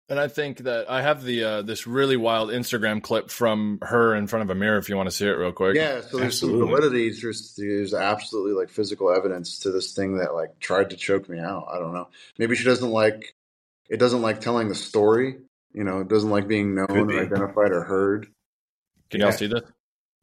And 0.08 0.20
I 0.20 0.28
think 0.28 0.60
that 0.60 0.90
I 0.90 1.02
have 1.02 1.24
the 1.24 1.44
uh, 1.44 1.62
this 1.64 1.88
really 1.88 2.16
wild 2.16 2.50
Instagram 2.50 3.02
clip 3.02 3.32
from 3.32 3.80
her 3.82 4.14
in 4.14 4.28
front 4.28 4.44
of 4.44 4.56
a 4.56 4.56
mirror. 4.56 4.78
If 4.78 4.88
you 4.88 4.96
want 4.96 5.10
to 5.10 5.16
see 5.16 5.26
it 5.26 5.32
real 5.32 5.52
quick, 5.52 5.76
yeah. 5.76 6.02
So 6.02 6.18
there's 6.18 6.36
absolutely. 6.36 6.62
some 6.62 6.70
validity. 6.70 7.10
There's, 7.20 7.56
there's 7.58 7.94
absolutely 7.96 8.54
like 8.54 8.70
physical 8.70 9.12
evidence 9.12 9.60
to 9.60 9.72
this 9.72 9.96
thing 9.96 10.20
that 10.20 10.36
like 10.36 10.60
tried 10.60 10.92
to 10.92 10.96
choke 10.96 11.28
me 11.28 11.40
out. 11.40 11.68
I 11.74 11.80
don't 11.80 11.94
know. 11.94 12.08
Maybe 12.38 12.56
she 12.56 12.66
doesn't 12.66 12.92
like 12.92 13.36
it. 13.90 13.98
Doesn't 13.98 14.22
like 14.22 14.42
telling 14.42 14.68
the 14.68 14.76
story. 14.76 15.38
You 15.74 15.84
know, 15.84 16.02
it 16.02 16.08
doesn't 16.08 16.30
like 16.30 16.48
being 16.48 16.76
known 16.76 17.08
be. 17.08 17.16
or 17.16 17.24
identified 17.24 17.72
or 17.72 17.84
heard. 17.84 18.28
Can 19.10 19.22
yeah. 19.22 19.28
y'all 19.28 19.36
see 19.36 19.48
this? 19.48 19.64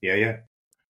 Yeah, 0.01 0.14
yeah. 0.14 0.37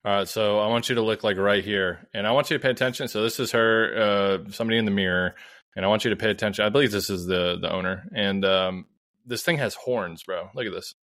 All 0.04 0.16
right, 0.16 0.28
so 0.28 0.58
I 0.58 0.66
want 0.66 0.88
you 0.88 0.96
to 0.96 1.02
look 1.02 1.22
like 1.22 1.36
right 1.36 1.64
here, 1.64 2.08
and 2.12 2.26
I 2.26 2.32
want 2.32 2.50
you 2.50 2.58
to 2.58 2.62
pay 2.62 2.70
attention. 2.70 3.06
So 3.06 3.22
this 3.22 3.38
is 3.38 3.52
her, 3.52 4.42
uh, 4.46 4.50
somebody 4.50 4.78
in 4.78 4.84
the 4.84 4.90
mirror, 4.90 5.36
and 5.74 5.84
I 5.84 5.88
want 5.88 6.04
you 6.04 6.10
to 6.10 6.16
pay 6.16 6.30
attention. 6.30 6.64
I 6.64 6.68
believe 6.68 6.92
this 6.92 7.10
is 7.10 7.26
the 7.26 7.58
the 7.60 7.72
owner, 7.72 8.08
and 8.14 8.44
um, 8.44 8.86
this 9.26 9.42
thing 9.42 9.58
has 9.58 9.74
horns, 9.74 10.22
bro. 10.24 10.50
Look 10.54 10.66
at 10.66 10.72
this. 10.72 10.94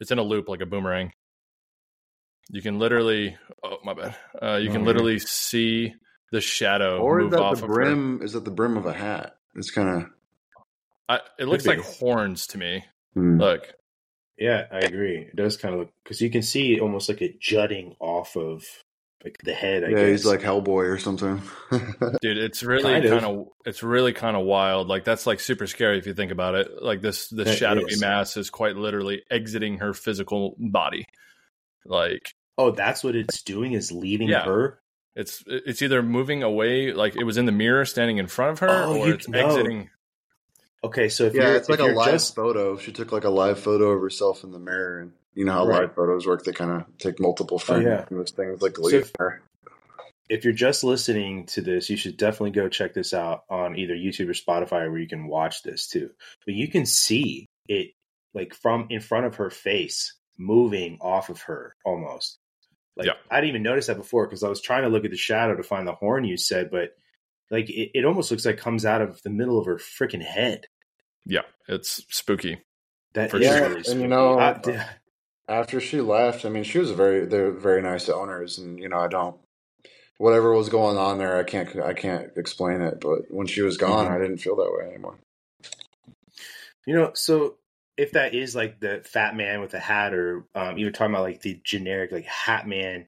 It's 0.00 0.10
in 0.10 0.18
a 0.18 0.22
loop 0.22 0.48
like 0.48 0.60
a 0.60 0.66
boomerang. 0.66 1.12
You 2.50 2.62
can 2.62 2.78
literally. 2.78 3.36
Oh 3.62 3.78
my 3.84 3.94
bad. 3.94 4.16
Uh, 4.40 4.56
you 4.56 4.70
oh, 4.70 4.72
can 4.72 4.84
literally 4.84 5.18
see 5.18 5.94
the 6.32 6.40
shadow 6.40 6.98
or 7.00 7.20
move 7.20 7.34
off 7.34 7.60
the 7.60 7.66
brim. 7.66 8.20
Is 8.22 8.32
that 8.32 8.44
the 8.44 8.50
brim 8.50 8.76
of 8.76 8.86
a 8.86 8.92
hat? 8.92 9.36
It's 9.54 9.70
kind 9.70 9.88
of. 11.08 11.20
It 11.38 11.46
looks 11.46 11.66
like 11.66 11.80
horns 11.80 12.46
to 12.48 12.58
me. 12.58 12.84
Hmm. 13.14 13.38
Look. 13.38 13.72
Yeah, 14.38 14.66
I 14.70 14.80
agree. 14.80 15.18
It 15.20 15.36
does 15.36 15.56
kind 15.56 15.74
of 15.74 15.80
look 15.80 15.92
because 16.02 16.20
you 16.20 16.30
can 16.30 16.42
see 16.42 16.78
almost 16.78 17.08
like 17.08 17.22
it 17.22 17.40
jutting 17.40 17.96
off 18.00 18.36
of 18.36 18.64
like 19.24 19.38
the 19.42 19.54
head. 19.54 19.84
I 19.84 19.88
yeah, 19.88 19.96
guess. 19.96 20.08
he's 20.08 20.26
like 20.26 20.40
Hellboy 20.40 20.88
or 20.88 20.98
something. 20.98 21.42
Dude, 22.20 22.38
it's 22.38 22.62
really 22.62 22.82
kind, 22.84 23.08
kind 23.08 23.24
of. 23.24 23.48
it's 23.64 23.82
really 23.82 24.12
kind 24.12 24.36
of 24.36 24.44
wild. 24.44 24.88
Like 24.88 25.04
that's 25.04 25.26
like 25.26 25.40
super 25.40 25.66
scary 25.66 25.98
if 25.98 26.06
you 26.06 26.14
think 26.14 26.32
about 26.32 26.54
it. 26.54 26.82
Like 26.82 27.00
this 27.00 27.28
this 27.28 27.48
that 27.48 27.56
shadowy 27.56 27.92
is. 27.92 28.00
mass 28.00 28.36
is 28.36 28.50
quite 28.50 28.76
literally 28.76 29.22
exiting 29.30 29.78
her 29.78 29.94
physical 29.94 30.54
body. 30.58 31.06
Like 31.84 32.34
oh, 32.58 32.70
that's 32.70 33.02
what 33.02 33.16
it's 33.16 33.42
doing 33.42 33.72
is 33.72 33.92
leaving 33.92 34.28
yeah. 34.28 34.44
her. 34.44 34.80
It's 35.14 35.42
it's 35.46 35.80
either 35.80 36.02
moving 36.02 36.42
away, 36.42 36.92
like 36.92 37.16
it 37.16 37.24
was 37.24 37.38
in 37.38 37.46
the 37.46 37.52
mirror 37.52 37.84
standing 37.84 38.18
in 38.18 38.26
front 38.26 38.52
of 38.52 38.58
her, 38.60 38.68
oh, 38.68 38.98
or 38.98 39.10
it's 39.10 39.26
exiting. 39.32 39.88
Okay, 40.84 41.08
so 41.08 41.24
if 41.24 41.34
yeah, 41.34 41.54
it's 41.54 41.68
like 41.68 41.80
a 41.80 41.86
live 41.86 42.12
just... 42.12 42.34
photo. 42.34 42.76
She 42.76 42.92
took 42.92 43.12
like 43.12 43.24
a 43.24 43.30
live 43.30 43.58
photo 43.58 43.92
of 43.92 44.00
herself 44.02 44.44
in 44.44 44.52
the 44.52 44.58
mirror, 44.58 45.00
and 45.00 45.12
you 45.36 45.44
know 45.44 45.52
how 45.52 45.66
right. 45.66 45.82
live 45.82 45.94
photos 45.94 46.26
work. 46.26 46.44
They 46.44 46.52
kind 46.52 46.70
of 46.70 46.98
take 46.98 47.20
multiple 47.20 47.58
frames 47.58 47.86
oh, 47.86 47.90
yeah. 47.90 48.04
those 48.10 48.30
things 48.32 48.62
like 48.62 48.76
so 48.76 48.88
if, 48.88 49.12
if 50.28 50.44
you're 50.44 50.54
just 50.54 50.82
listening 50.82 51.46
to 51.46 51.60
this, 51.60 51.90
you 51.90 51.96
should 51.96 52.16
definitely 52.16 52.50
go 52.50 52.68
check 52.68 52.94
this 52.94 53.12
out 53.12 53.44
on 53.48 53.78
either 53.78 53.94
YouTube 53.94 54.28
or 54.28 54.32
Spotify 54.32 54.90
where 54.90 54.98
you 54.98 55.06
can 55.06 55.28
watch 55.28 55.62
this 55.62 55.86
too. 55.86 56.10
But 56.44 56.54
you 56.54 56.68
can 56.68 56.86
see 56.86 57.46
it 57.68 57.90
like 58.34 58.54
from 58.54 58.86
in 58.90 59.00
front 59.00 59.26
of 59.26 59.36
her 59.36 59.50
face 59.50 60.16
moving 60.38 60.98
off 61.02 61.28
of 61.28 61.42
her 61.42 61.76
almost. 61.84 62.38
Like 62.96 63.06
yeah. 63.06 63.12
I 63.30 63.36
didn't 63.36 63.50
even 63.50 63.62
notice 63.62 63.88
that 63.88 63.98
before 63.98 64.26
because 64.26 64.42
I 64.42 64.48
was 64.48 64.62
trying 64.62 64.84
to 64.84 64.88
look 64.88 65.04
at 65.04 65.10
the 65.10 65.18
shadow 65.18 65.54
to 65.54 65.62
find 65.62 65.86
the 65.86 65.92
horn 65.92 66.24
you 66.24 66.38
said, 66.38 66.70
but 66.70 66.92
like 67.50 67.68
it, 67.68 67.90
it 67.94 68.04
almost 68.06 68.30
looks 68.30 68.46
like 68.46 68.56
comes 68.56 68.86
out 68.86 69.02
of 69.02 69.20
the 69.22 69.30
middle 69.30 69.58
of 69.58 69.66
her 69.66 69.76
freaking 69.76 70.22
head. 70.22 70.66
Yeah, 71.26 71.42
it's 71.68 72.02
spooky. 72.08 72.62
That 73.12 73.30
For 73.30 73.38
is 73.38 73.46
sure. 73.46 73.92
And, 73.92 74.00
you 74.00 74.08
know, 74.08 74.38
I- 74.38 74.50
uh, 74.52 74.58
d- 74.58 74.78
After 75.48 75.80
she 75.80 76.00
left, 76.00 76.44
I 76.44 76.48
mean, 76.48 76.64
she 76.64 76.78
was 76.78 76.90
very 76.90 77.24
they're 77.24 77.52
very 77.52 77.82
nice 77.82 78.08
owners, 78.08 78.58
and 78.58 78.78
you 78.78 78.88
know, 78.88 78.98
I 78.98 79.08
don't 79.08 79.36
whatever 80.18 80.52
was 80.54 80.68
going 80.68 80.96
on 80.96 81.18
there, 81.18 81.36
I 81.36 81.44
can't 81.44 81.74
I 81.76 81.92
can't 81.94 82.30
explain 82.36 82.80
it. 82.80 83.00
But 83.00 83.30
when 83.30 83.46
she 83.46 83.62
was 83.62 83.76
gone, 83.76 84.06
Mhm. 84.06 84.10
I 84.10 84.18
didn't 84.18 84.38
feel 84.38 84.56
that 84.56 84.72
way 84.72 84.88
anymore. 84.88 85.18
You 86.86 86.94
know, 86.94 87.12
so 87.14 87.56
if 87.96 88.12
that 88.12 88.34
is 88.34 88.54
like 88.54 88.80
the 88.80 89.02
fat 89.04 89.36
man 89.36 89.60
with 89.60 89.74
a 89.74 89.78
hat, 89.80 90.14
or 90.14 90.46
um, 90.54 90.78
you 90.78 90.86
were 90.86 90.92
talking 90.92 91.14
about 91.14 91.24
like 91.24 91.42
the 91.42 91.60
generic 91.64 92.12
like 92.12 92.26
hat 92.26 92.66
man, 92.66 93.06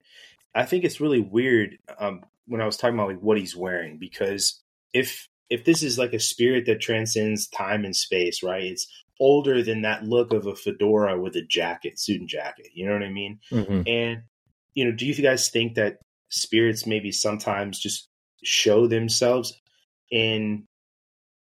I 0.53 0.65
think 0.65 0.83
it's 0.83 0.99
really 1.01 1.21
weird 1.21 1.77
um, 1.99 2.25
when 2.47 2.61
I 2.61 2.65
was 2.65 2.77
talking 2.77 2.95
about 2.95 3.09
like 3.09 3.21
what 3.21 3.37
he's 3.37 3.55
wearing 3.55 3.97
because 3.97 4.61
if 4.93 5.27
if 5.49 5.65
this 5.65 5.81
is 5.83 5.97
like 5.97 6.13
a 6.13 6.19
spirit 6.19 6.65
that 6.65 6.81
transcends 6.81 7.47
time 7.47 7.85
and 7.85 7.95
space, 7.95 8.43
right? 8.43 8.63
It's 8.63 8.87
older 9.19 9.63
than 9.63 9.81
that 9.81 10.03
look 10.03 10.33
of 10.33 10.47
a 10.47 10.55
fedora 10.55 11.19
with 11.19 11.35
a 11.35 11.41
jacket, 11.41 11.99
suit 11.99 12.21
and 12.21 12.29
jacket. 12.29 12.67
You 12.73 12.87
know 12.87 12.93
what 12.93 13.03
I 13.03 13.09
mean? 13.09 13.39
Mm-hmm. 13.51 13.81
And 13.87 14.23
you 14.73 14.85
know, 14.85 14.91
do 14.91 15.05
you 15.05 15.15
guys 15.15 15.49
think 15.49 15.75
that 15.75 15.99
spirits 16.29 16.85
maybe 16.85 17.11
sometimes 17.11 17.79
just 17.79 18.07
show 18.43 18.87
themselves 18.87 19.59
in, 20.11 20.65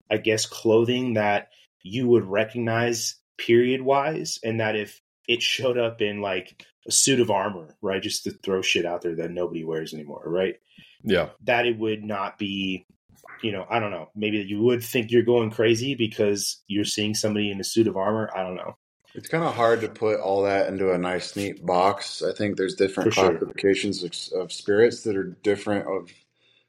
I 0.10 0.18
guess, 0.18 0.46
clothing 0.46 1.16
that 1.16 1.50
you 1.82 2.08
would 2.08 2.26
recognize 2.26 3.16
period 3.38 3.82
wise, 3.82 4.40
and 4.44 4.60
that 4.60 4.76
if 4.76 5.02
it 5.28 5.42
showed 5.42 5.78
up 5.78 6.02
in 6.02 6.22
like 6.22 6.66
a 6.88 6.92
suit 6.92 7.20
of 7.20 7.30
armor, 7.30 7.76
right, 7.82 8.02
just 8.02 8.24
to 8.24 8.32
throw 8.32 8.62
shit 8.62 8.86
out 8.86 9.02
there 9.02 9.16
that 9.16 9.32
nobody 9.32 9.64
wears 9.64 9.94
anymore, 9.94 10.24
right, 10.26 10.56
Yeah, 11.04 11.30
that 11.44 11.66
it 11.66 11.78
would 11.78 12.04
not 12.04 12.38
be. 12.38 12.86
You 13.42 13.52
know, 13.52 13.66
I 13.70 13.80
don't 13.80 13.92
know. 13.92 14.10
Maybe 14.16 14.38
you 14.38 14.62
would 14.64 14.84
think 14.84 15.12
you're 15.12 15.24
going 15.24 15.52
crazy 15.52 15.96
because 15.96 16.62
you're 16.68 16.86
seeing 16.86 17.14
somebody 17.14 17.52
in 17.52 17.60
a 17.60 17.64
suit 17.64 17.88
of 17.88 17.96
armor. 17.98 18.30
I 18.36 18.44
don't 18.44 18.56
know. 18.56 18.78
It's 19.14 19.30
kind 19.30 19.44
of 19.44 19.56
hard 19.56 19.82
to 19.82 19.90
put 19.90 20.20
all 20.20 20.44
that 20.44 20.68
into 20.68 20.92
a 20.92 20.98
nice, 20.98 21.36
neat 21.36 21.66
box. 21.66 22.22
I 22.22 22.34
think 22.34 22.56
there's 22.58 22.76
different 22.76 23.10
For 23.14 23.20
sure. 23.22 23.30
classifications 23.32 24.04
of, 24.04 24.40
of 24.40 24.52
spirits 24.52 25.04
that 25.04 25.16
are 25.16 25.36
different. 25.44 25.88
Of 25.88 26.12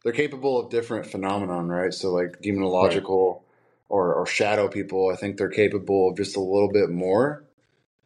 they're 0.02 0.12
capable 0.12 0.58
of 0.58 0.70
different 0.70 1.06
phenomenon, 1.06 1.68
right? 1.68 1.92
So, 1.92 2.10
like 2.12 2.40
demonological 2.40 3.42
or, 3.88 4.14
or 4.14 4.26
shadow 4.26 4.68
people, 4.68 5.10
I 5.12 5.16
think 5.16 5.36
they're 5.36 5.50
capable 5.50 6.10
of 6.10 6.16
just 6.16 6.36
a 6.36 6.40
little 6.40 6.70
bit 6.72 6.90
more. 6.90 7.44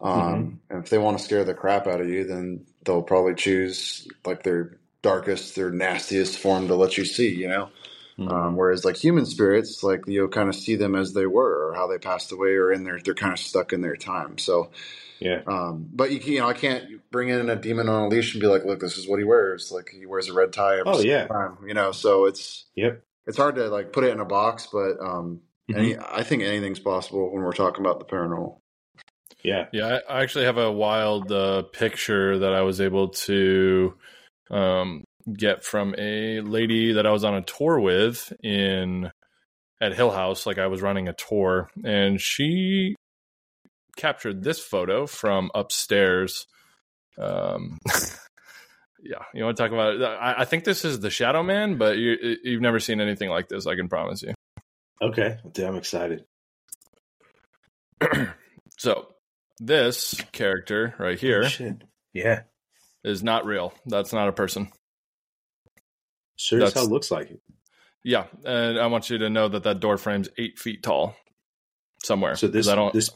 Um, 0.01 0.19
Mm-hmm. 0.19 0.57
And 0.71 0.85
if 0.85 0.91
they 0.91 0.99
want 0.99 1.19
to 1.19 1.25
scare 1.25 1.45
the 1.45 1.55
crap 1.55 1.87
out 1.87 2.01
of 2.01 2.09
you, 2.09 2.25
then 2.25 2.67
they'll 2.85 3.03
probably 3.03 3.35
choose 3.35 4.09
like 4.25 4.43
their 4.43 4.79
darkest, 5.03 5.55
their 5.55 5.71
nastiest 5.71 6.39
form 6.39 6.67
to 6.69 6.75
let 6.75 6.99
you 6.99 7.05
see. 7.05 7.33
You 7.33 7.49
know. 7.49 7.69
Um, 8.19 8.57
whereas 8.57 8.85
like 8.85 8.97
human 8.97 9.27
spirits, 9.27 9.83
like 9.83 10.03
you'll 10.07 10.29
kind 10.29 10.49
of 10.49 10.55
see 10.55 10.77
them 10.77 10.95
as 10.95 11.13
they 11.15 11.27
were, 11.27 11.69
or 11.69 11.75
how 11.75 11.87
they 11.87 11.99
passed 11.99 12.31
away, 12.33 12.51
or 12.51 12.71
in 12.73 12.85
their 12.85 13.01
they're 13.01 13.15
kind 13.15 13.33
of 13.33 13.39
stuck 13.39 13.73
in 13.73 13.81
their 13.81 13.97
time. 13.97 14.39
So, 14.39 14.71
Yeah. 15.19 15.41
um, 15.47 15.89
but 15.93 16.11
you, 16.13 16.21
can- 16.21 16.33
you 16.33 16.39
know, 16.41 16.49
I 16.49 16.53
can't 16.53 16.85
bring 17.11 17.31
in 17.31 17.49
a 17.51 17.57
demon 17.57 17.89
on 17.89 18.03
a 18.05 18.09
leash 18.09 18.35
and 18.35 18.41
be 18.41 18.47
like, 18.47 18.65
look, 18.65 18.81
this 18.81 18.97
is 18.99 19.09
what 19.09 19.19
he 19.19 19.25
wears. 19.25 19.73
Like 19.73 19.89
he 19.99 20.07
wears 20.07 20.29
a 20.29 20.33
red 20.35 20.53
tie 20.53 20.79
every 20.81 20.93
Oh, 20.93 21.01
yeah. 21.01 21.27
time, 21.27 21.59
you 21.67 21.75
know. 21.75 21.93
So 21.93 22.27
it's 22.27 22.67
Yep. 22.77 23.03
it's 23.27 23.37
hard 23.39 23.57
to 23.57 23.69
like 23.69 23.93
put 23.93 24.05
it 24.05 24.11
in 24.13 24.21
a 24.21 24.25
box, 24.25 24.69
but 24.73 25.01
um, 25.01 25.41
Mhm. 25.71 25.77
any, 25.79 25.97
I 25.99 26.23
think 26.23 26.43
anything's 26.43 26.81
possible 26.81 27.33
when 27.33 27.43
we're 27.43 27.53
talking 27.53 27.85
about 27.85 27.99
the 27.99 28.05
paranormal. 28.05 28.59
Yeah. 29.43 29.67
yeah. 29.73 30.01
I 30.09 30.19
I 30.19 30.23
actually 30.23 30.45
have 30.45 30.59
a 30.59 30.71
wild 30.71 31.33
uh, 31.33 31.63
picture 31.63 32.39
that 32.39 32.53
I 32.53 32.63
was 32.63 32.81
able 32.81 33.09
to 33.09 33.95
um, 34.51 35.05
get 35.33 35.65
from 35.65 35.95
a 35.99 36.41
lady 36.41 36.95
that 36.95 37.07
I 37.07 37.11
was 37.11 37.25
on 37.25 37.35
a 37.35 37.43
tour 37.43 37.79
with 37.81 38.33
in 38.43 39.11
at 39.81 39.95
Hill 39.95 40.11
House. 40.11 40.47
Like 40.47 40.59
I 40.59 40.67
was 40.69 40.83
running 40.83 41.09
a 41.09 41.13
tour, 41.15 41.71
and 41.85 42.21
she 42.21 42.95
captured 43.97 44.43
this 44.43 44.59
photo 44.61 45.07
from 45.07 45.51
upstairs. 45.55 46.47
Um, 47.19 47.79
yeah, 49.03 49.23
you 49.35 49.45
want 49.45 49.57
to 49.57 49.63
talk 49.63 49.73
about? 49.73 50.03
I, 50.03 50.41
I 50.43 50.45
think 50.45 50.65
this 50.65 50.85
is 50.85 51.01
the 51.01 51.11
Shadow 51.11 51.43
Man, 51.43 51.77
but 51.79 51.99
you, 51.99 52.37
you've 52.43 52.63
never 52.63 52.81
seen 52.81 53.01
anything 53.01 53.29
like 53.29 53.49
this. 53.49 53.67
I 53.67 53.75
can 53.75 53.89
promise 53.89 54.23
you. 54.23 54.35
Okay. 55.03 55.37
I'm 55.59 55.77
excited. 55.77 56.25
So 58.79 59.09
this 59.61 60.15
character 60.33 60.95
right 60.99 61.17
Oh, 61.17 61.21
here 61.21 61.45
shit. 61.49 61.85
Yeah. 62.13 62.41
is 63.05 63.23
not 63.23 63.45
real. 63.47 63.73
That's 63.87 64.13
not 64.13 64.29
a 64.29 64.33
person. 64.33 64.73
Sure 66.43 66.59
as 66.63 66.71
That's- 66.71 66.85
hell 66.85 66.93
looks 66.93 67.11
like 67.11 67.31
it. 67.31 67.41
Yeah, 68.05 68.27
and 68.45 68.79
I 68.81 68.87
want 68.87 69.11
you 69.11 69.19
to 69.19 69.31
know 69.31 69.49
that 69.49 69.63
that 69.63 69.79
door 69.81 69.97
frame's 69.97 70.29
eight 70.37 70.59
feet 70.59 70.83
tall 70.83 71.15
somewhere. 72.03 72.35
So 72.35 72.49
this 72.49 72.67
'Cause 72.67 72.73
I 72.73 72.75
don't. 72.75 72.93
this 72.93 73.11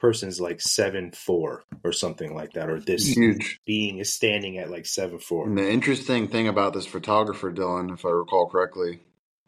person 0.00 0.28
is 0.28 0.40
like 0.40 0.60
seven 0.60 1.12
four 1.12 1.62
or 1.84 1.92
something 1.92 2.34
like 2.34 2.52
that, 2.54 2.68
or 2.68 2.80
this 2.80 3.06
Huge. 3.16 3.60
being 3.64 3.98
is 3.98 4.12
standing 4.12 4.58
at 4.58 4.70
like 4.70 4.86
seven 4.86 5.18
four. 5.20 5.46
And 5.46 5.56
the 5.56 5.70
interesting 5.70 6.26
thing 6.28 6.48
about 6.48 6.74
this 6.74 6.84
photographer, 6.86 7.50
Dillon, 7.52 7.90
if 7.90 8.04
I 8.04 8.10
recall 8.10 8.48
correctly, 8.50 9.00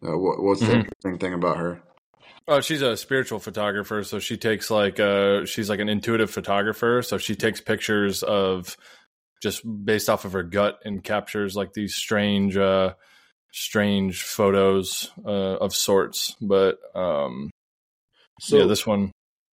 uh, 0.07 0.17
what, 0.17 0.41
what's 0.43 0.61
the 0.61 0.67
Mhm. 0.67 0.75
interesting 0.85 1.19
thing 1.19 1.35
about 1.35 1.57
her? 1.57 1.83
Oh, 2.49 2.61
she's 2.61 2.81
a 2.81 2.97
spiritual 2.97 3.41
photographer, 3.41 4.05
so 4.05 4.21
she 4.21 4.37
takes 4.37 4.71
like 4.71 5.01
uh 5.01 5.45
she's 5.47 5.69
like 5.69 5.81
an 5.81 5.89
intuitive 5.89 6.31
photographer, 6.31 7.03
so 7.03 7.19
she 7.19 7.35
takes 7.35 7.61
pictures 7.61 8.23
of 8.23 8.77
just 9.43 9.63
based 9.85 10.09
off 10.09 10.25
of 10.25 10.33
her 10.33 10.45
gut 10.45 10.79
and 10.85 11.03
captures 11.03 11.57
like 11.57 11.73
these 11.73 11.97
strange 11.97 12.57
uh 12.57 12.95
strange 13.57 14.23
photos 14.23 15.11
uh 15.25 15.57
of 15.57 15.75
sorts. 15.75 16.37
But 16.41 16.79
um 16.95 17.51
So 18.41 18.59
yeah, 18.59 18.67
this 18.67 18.87
one 18.87 19.13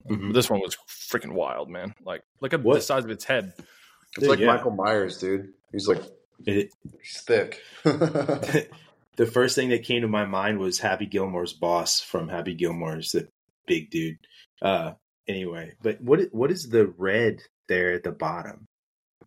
Mhm. 0.09 0.33
this 0.33 0.49
one 0.49 0.59
was 0.59 0.75
freaking 0.89 1.31
wild, 1.31 1.69
man. 1.69 1.93
Like 2.03 2.21
look 2.41 2.53
at 2.53 2.61
the 2.61 2.81
size 2.81 3.05
of 3.05 3.09
its 3.09 3.23
head. 3.23 3.53
It's 3.57 4.19
Dude, 4.19 4.29
like 4.29 4.39
yeah. 4.39 4.47
Michael 4.47 4.71
Myers, 4.71 5.17
dude. 5.17 5.53
He's 5.71 5.87
like 5.87 6.03
it, 6.45 6.71
he's 7.01 7.21
thick. 7.21 7.61
the 7.83 9.25
first 9.25 9.55
thing 9.55 9.69
that 9.69 9.83
came 9.83 10.01
to 10.01 10.07
my 10.09 10.25
mind 10.25 10.59
was 10.59 10.79
Happy 10.79 11.05
Gilmore's 11.05 11.53
boss 11.53 12.01
from 12.01 12.27
Happy 12.27 12.53
Gilmore's, 12.53 13.11
the 13.11 13.29
big 13.65 13.89
dude. 13.89 14.17
Uh, 14.61 14.93
anyway, 15.27 15.73
but 15.81 16.01
what 16.01 16.19
what 16.33 16.51
is 16.51 16.67
the 16.67 16.87
red 16.97 17.39
there 17.69 17.93
at 17.93 18.03
the 18.03 18.11
bottom? 18.11 18.65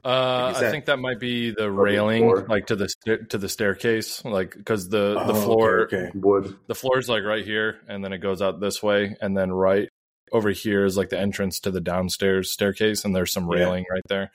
Uh, 0.06 0.52
I 0.56 0.70
think 0.70 0.84
that 0.84 0.98
might 0.98 1.18
be 1.18 1.50
the 1.50 1.70
railing, 1.70 2.22
floor. 2.22 2.46
like 2.48 2.66
to 2.66 2.76
the 2.76 2.88
to 3.30 3.38
the 3.38 3.48
staircase, 3.48 4.24
like 4.24 4.54
because 4.56 4.88
the 4.88 5.14
the 5.26 5.32
Oh, 5.32 5.34
floor 5.34 5.80
Okay, 5.82 5.96
okay. 5.96 6.10
Wood. 6.14 6.56
the 6.68 6.74
floor 6.76 6.98
is 6.98 7.08
like 7.08 7.24
right 7.24 7.44
here, 7.44 7.80
and 7.88 8.04
then 8.04 8.12
it 8.12 8.18
goes 8.18 8.40
out 8.40 8.60
this 8.60 8.82
way, 8.82 9.16
and 9.20 9.36
then 9.36 9.50
right 9.52 9.88
over 10.32 10.50
here 10.50 10.84
is 10.84 10.96
like 10.96 11.08
the 11.08 11.18
entrance 11.18 11.58
to 11.60 11.70
the 11.72 11.80
downstairs 11.80 12.52
staircase, 12.52 13.04
and 13.04 13.14
there's 13.16 13.32
some 13.32 13.48
Yeah. 13.50 13.58
railing 13.58 13.84
right 13.90 14.02
there. 14.08 14.30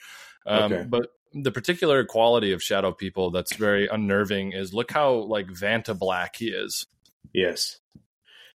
Um, 0.46 0.74
Okay. 0.74 0.86
But 0.90 1.08
the 1.34 1.52
particular 1.52 2.04
quality 2.04 2.52
of 2.52 2.62
shadow 2.62 2.92
people 2.92 3.32
that's 3.32 3.56
very 3.56 3.88
unnerving 3.88 4.52
is 4.52 4.74
look 4.74 4.92
how 4.92 5.14
like 5.14 5.48
Vanta 5.48 5.98
black 5.98 6.36
he 6.36 6.48
is. 6.50 6.86
Yes, 7.34 7.80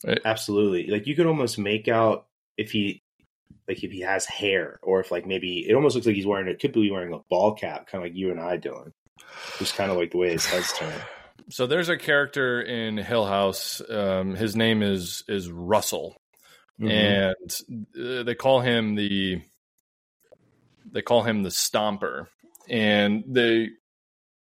Right. 0.06 0.20
absolutely. 0.26 0.88
Like 0.88 1.06
you 1.06 1.14
could 1.16 1.26
almost 1.26 1.58
make 1.58 1.88
out 1.88 2.26
if 2.58 2.72
he, 2.72 3.00
like 3.68 3.82
if 3.82 3.90
he 3.92 4.00
has 4.00 4.24
hair, 4.26 4.78
or 4.82 5.00
if 5.00 5.10
like 5.10 5.26
maybe 5.26 5.66
it 5.68 5.74
almost 5.74 5.94
looks 5.94 6.06
like 6.06 6.16
he's 6.16 6.26
wearing 6.26 6.48
it. 6.48 6.60
Could 6.60 6.72
be 6.72 6.90
wearing 6.90 7.12
a 7.12 7.18
ball 7.30 7.54
cap, 7.54 7.86
kind 7.86 8.04
of 8.04 8.10
like 8.10 8.16
you 8.16 8.30
and 8.30 8.40
I, 8.40 8.56
Dillon. 8.56 8.92
Just 9.58 9.74
kind 9.76 9.90
of 9.90 9.96
like 9.96 10.10
the 10.12 10.18
way 10.18 10.32
his 10.32 10.46
head's 10.46 10.72
turned. 10.76 11.02
So 11.48 11.66
there's 11.66 11.88
a 11.88 11.96
character 11.96 12.60
in 12.60 12.96
Hill 12.96 13.26
House. 13.26 13.80
Um, 13.88 14.34
his 14.34 14.56
name 14.56 14.82
is 14.82 15.22
is 15.28 15.50
Russell. 15.50 16.16
Mhm. 16.78 16.90
and 16.90 18.18
uh, 18.18 18.22
they 18.24 18.34
call 18.34 18.60
him 18.60 18.96
the 18.96 19.40
they 20.92 21.00
call 21.00 21.22
him 21.22 21.42
the 21.42 21.48
stomper 21.48 22.26
and 22.68 23.24
they 23.26 23.70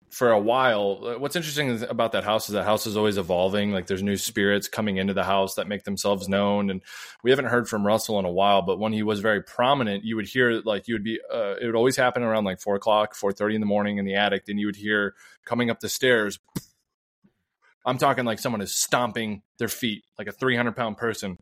for 0.10 0.32
a 0.32 0.40
while 0.40 1.02
uh, 1.04 1.20
what's 1.20 1.36
interesting 1.36 1.84
about 1.84 2.14
that 2.14 2.24
house 2.24 2.48
is 2.50 2.54
that 2.54 2.64
house 2.64 2.88
is 2.88 2.96
always 2.98 3.18
evolving. 3.18 3.72
Like 3.72 3.88
there's 3.88 4.04
new 4.04 4.18
spirits 4.18 4.68
coming 4.68 4.98
into 4.98 5.14
the 5.14 5.24
house 5.24 5.56
that 5.56 5.68
make 5.68 5.84
themselves 5.84 6.30
known. 6.30 6.70
And 6.70 6.82
we 7.24 7.32
haven't 7.32 7.46
heard 7.46 7.68
from 7.68 7.86
russell 7.86 8.20
in 8.20 8.26
a 8.26 8.32
while 8.32 8.62
but 8.62 8.80
when 8.80 8.94
he 8.94 9.04
was 9.04 9.20
very 9.20 9.44
prominent 9.44 10.04
you 10.04 10.16
would 10.16 10.28
hear 10.28 10.62
like 10.64 10.88
you 10.88 10.96
would 10.96 11.04
be 11.04 11.20
uh, 11.34 11.56
it 11.62 11.66
would 11.66 11.76
always 11.76 11.98
happen 11.98 12.24
around 12.24 12.46
like 12.46 12.60
4 12.60 12.76
o'clock 12.76 13.16
4.30 13.16 13.56
in 13.56 13.62
the 13.62 13.68
morning 13.68 13.98
in 13.98 14.06
the 14.06 14.16
attic. 14.16 14.44
And 14.48 14.60
you 14.60 14.66
would 14.66 14.76
hear 14.76 15.16
coming 15.46 15.70
up 15.70 15.80
the 15.80 15.90
stairs 15.90 16.40
i'm 17.86 17.98
talking 17.98 18.26
like 18.26 18.40
someone 18.40 18.62
is 18.62 18.76
stomping 18.76 19.42
their 19.60 19.70
feet 19.70 20.04
like 20.18 20.28
a 20.28 20.32
300 20.32 20.76
pound 20.76 20.98
person 20.98 21.38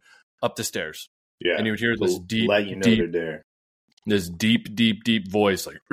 up 0.45 0.55
the 0.55 0.63
stairs. 0.63 1.09
Yeah, 1.41 1.55
and 1.57 1.65
you 1.65 1.73
would 1.73 1.79
hear 1.79 1.95
this 1.99 2.17
deep, 2.19 2.47
let 2.47 2.65
you 2.65 2.75
know 2.77 2.81
deep, 2.81 2.99
they're 2.99 3.07
there. 3.07 3.45
this 4.05 4.29
deep, 4.29 4.73
deep, 4.73 5.03
deep 5.03 5.29
voice, 5.29 5.67
like, 5.67 5.79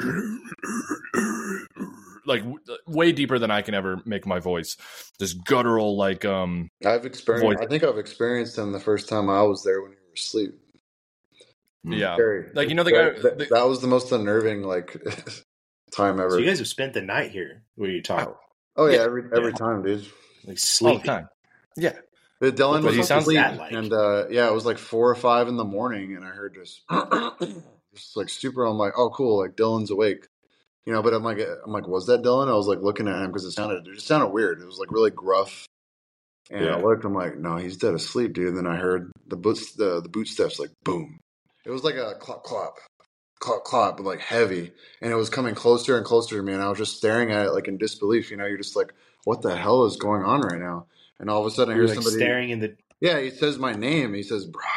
like 2.27 2.43
w- 2.43 2.59
way 2.87 3.13
deeper 3.13 3.39
than 3.39 3.51
I 3.51 3.63
can 3.63 3.75
ever 3.75 4.01
make 4.05 4.27
my 4.27 4.39
voice. 4.39 4.77
This 5.19 5.33
guttural, 5.33 5.97
like, 5.97 6.25
um, 6.25 6.69
I've 6.85 7.05
experienced. 7.07 7.45
Voice. 7.45 7.59
I 7.61 7.67
think 7.69 7.83
I've 7.85 7.99
experienced 7.99 8.57
him 8.59 8.73
the 8.73 8.81
first 8.81 9.09
time 9.09 9.29
I 9.31 9.43
was 9.43 9.63
there 9.65 9.83
when 9.83 9.93
you 9.93 9.97
were 10.07 10.15
asleep. 10.15 10.55
Hmm. 11.85 11.93
yeah, 11.95 12.15
Scary. 12.15 12.47
Like, 12.55 12.69
you 12.69 12.75
know, 12.75 12.85
the 12.85 12.91
that, 12.93 13.15
guy- 13.17 13.23
that, 13.23 13.39
the- 13.39 13.47
that 13.51 13.67
was 13.69 13.81
the 13.81 13.89
most 13.89 14.13
unnerving 14.13 14.63
like 14.63 14.97
time 15.93 16.21
ever. 16.21 16.31
So 16.31 16.39
you 16.39 16.47
guys 16.47 16.59
have 16.59 16.69
spent 16.69 16.95
the 16.95 17.03
night 17.03 17.31
here. 17.33 17.63
What 17.77 17.89
are 17.89 17.93
you 17.93 18.03
talking? 18.03 18.35
oh 18.77 18.87
yeah, 18.87 18.97
Yeah. 18.99 19.03
every 19.03 19.25
every 19.37 19.51
Yeah. 19.51 19.57
time, 19.57 19.83
dude. 19.83 20.07
Like 20.45 20.59
sleep 20.59 20.89
all 20.89 20.95
sleepy. 20.99 21.07
the 21.09 21.13
time. 21.13 21.29
Yeah, 21.77 21.93
But 22.41 22.57
Dillon 22.57 22.85
was 22.85 22.95
he 22.95 23.01
asleep, 23.01 23.39
like? 23.39 23.73
and 23.73 23.93
uh, 23.93 24.27
yeah, 24.31 24.47
it 24.49 24.53
was 24.53 24.67
like 24.67 24.79
four 24.79 25.09
or 25.11 25.15
five 25.15 25.49
in 25.49 25.57
the 25.57 25.65
morning, 25.65 26.17
and 26.17 26.25
I 26.25 26.29
heard 26.29 26.55
just, 26.55 26.83
just 27.95 28.17
like 28.17 28.29
super. 28.29 28.65
I'm 28.65 28.77
like, 28.77 28.93
oh, 28.97 29.11
cool, 29.11 29.39
like 29.41 29.57
Dillon's 29.57 29.91
awake, 29.91 30.27
you 30.87 30.93
know. 30.93 31.03
But 31.03 31.15
I'm 31.15 31.23
like, 31.23 31.39
uh, 31.39 31.57
I'm 31.65 31.73
like, 31.73 31.87
was 31.89 32.07
that 32.07 32.23
Dillon? 32.23 32.49
I 32.49 32.55
was 32.55 32.67
like 32.67 32.81
looking 32.81 33.09
at 33.09 33.21
him 33.21 33.29
because 33.29 33.45
it 33.45 33.53
sounded, 33.53 33.87
it 33.87 33.95
just 33.95 34.07
sounded 34.07 34.29
weird. 34.29 34.61
It 34.61 34.67
was 34.67 34.79
like 34.79 34.91
really 34.93 35.11
gruff, 35.11 35.67
and 36.51 36.65
Yeah. 36.65 36.77
I 36.77 36.81
looked. 36.81 37.05
I'm 37.05 37.15
like, 37.15 37.37
no, 37.37 37.57
he's 37.57 37.77
dead 37.77 37.95
asleep, 37.95 38.35
dude. 38.35 38.49
And 38.49 38.57
then 38.57 38.67
I 38.67 38.77
heard 38.77 39.11
the 39.27 39.37
boots, 39.37 39.73
the 39.73 40.01
the 40.01 40.09
boot 40.09 40.29
steps, 40.29 40.59
like 40.59 40.71
boom. 40.85 41.19
It 41.65 41.71
was 41.71 41.85
like 41.85 41.95
a 41.95 42.15
clop, 42.19 42.43
clop, 42.43 42.79
clop, 43.39 43.65
clop, 43.65 43.97
but 43.97 44.05
like 44.05 44.21
heavy, 44.21 44.73
and 45.01 45.13
it 45.13 45.17
was 45.17 45.31
coming 45.31 45.55
closer 45.55 45.97
and 45.97 46.05
closer 46.05 46.37
to 46.37 46.43
me, 46.43 46.53
and 46.53 46.63
I 46.63 46.69
was 46.69 46.79
just 46.79 46.97
staring 46.97 47.31
at 47.31 47.47
it 47.47 47.53
like 47.53 47.69
in 47.69 47.79
disbelief. 47.79 48.31
You 48.31 48.37
know, 48.37 48.47
you're 48.47 48.59
just 48.59 48.77
like, 48.77 48.93
what 49.25 49.43
the 49.43 49.57
hell 49.57 49.85
is 49.85 49.97
going 49.97 50.23
on 50.23 50.41
right 50.41 50.61
now? 50.61 50.87
And 51.19 51.31
all 51.31 51.41
of 51.41 51.47
a 51.47 51.51
sudden, 51.55 51.75
I 51.75 51.77
hear 51.77 51.87
like 51.87 51.95
somebody 51.95 52.17
staring 52.17 52.51
in 52.51 52.59
the. 52.59 52.77
yeah, 53.01 53.21
he 53.21 53.31
says 53.31 53.59
my 53.59 53.73
name. 53.73 54.13
He 54.13 54.25
says 54.25 54.45
Brian. 54.45 54.69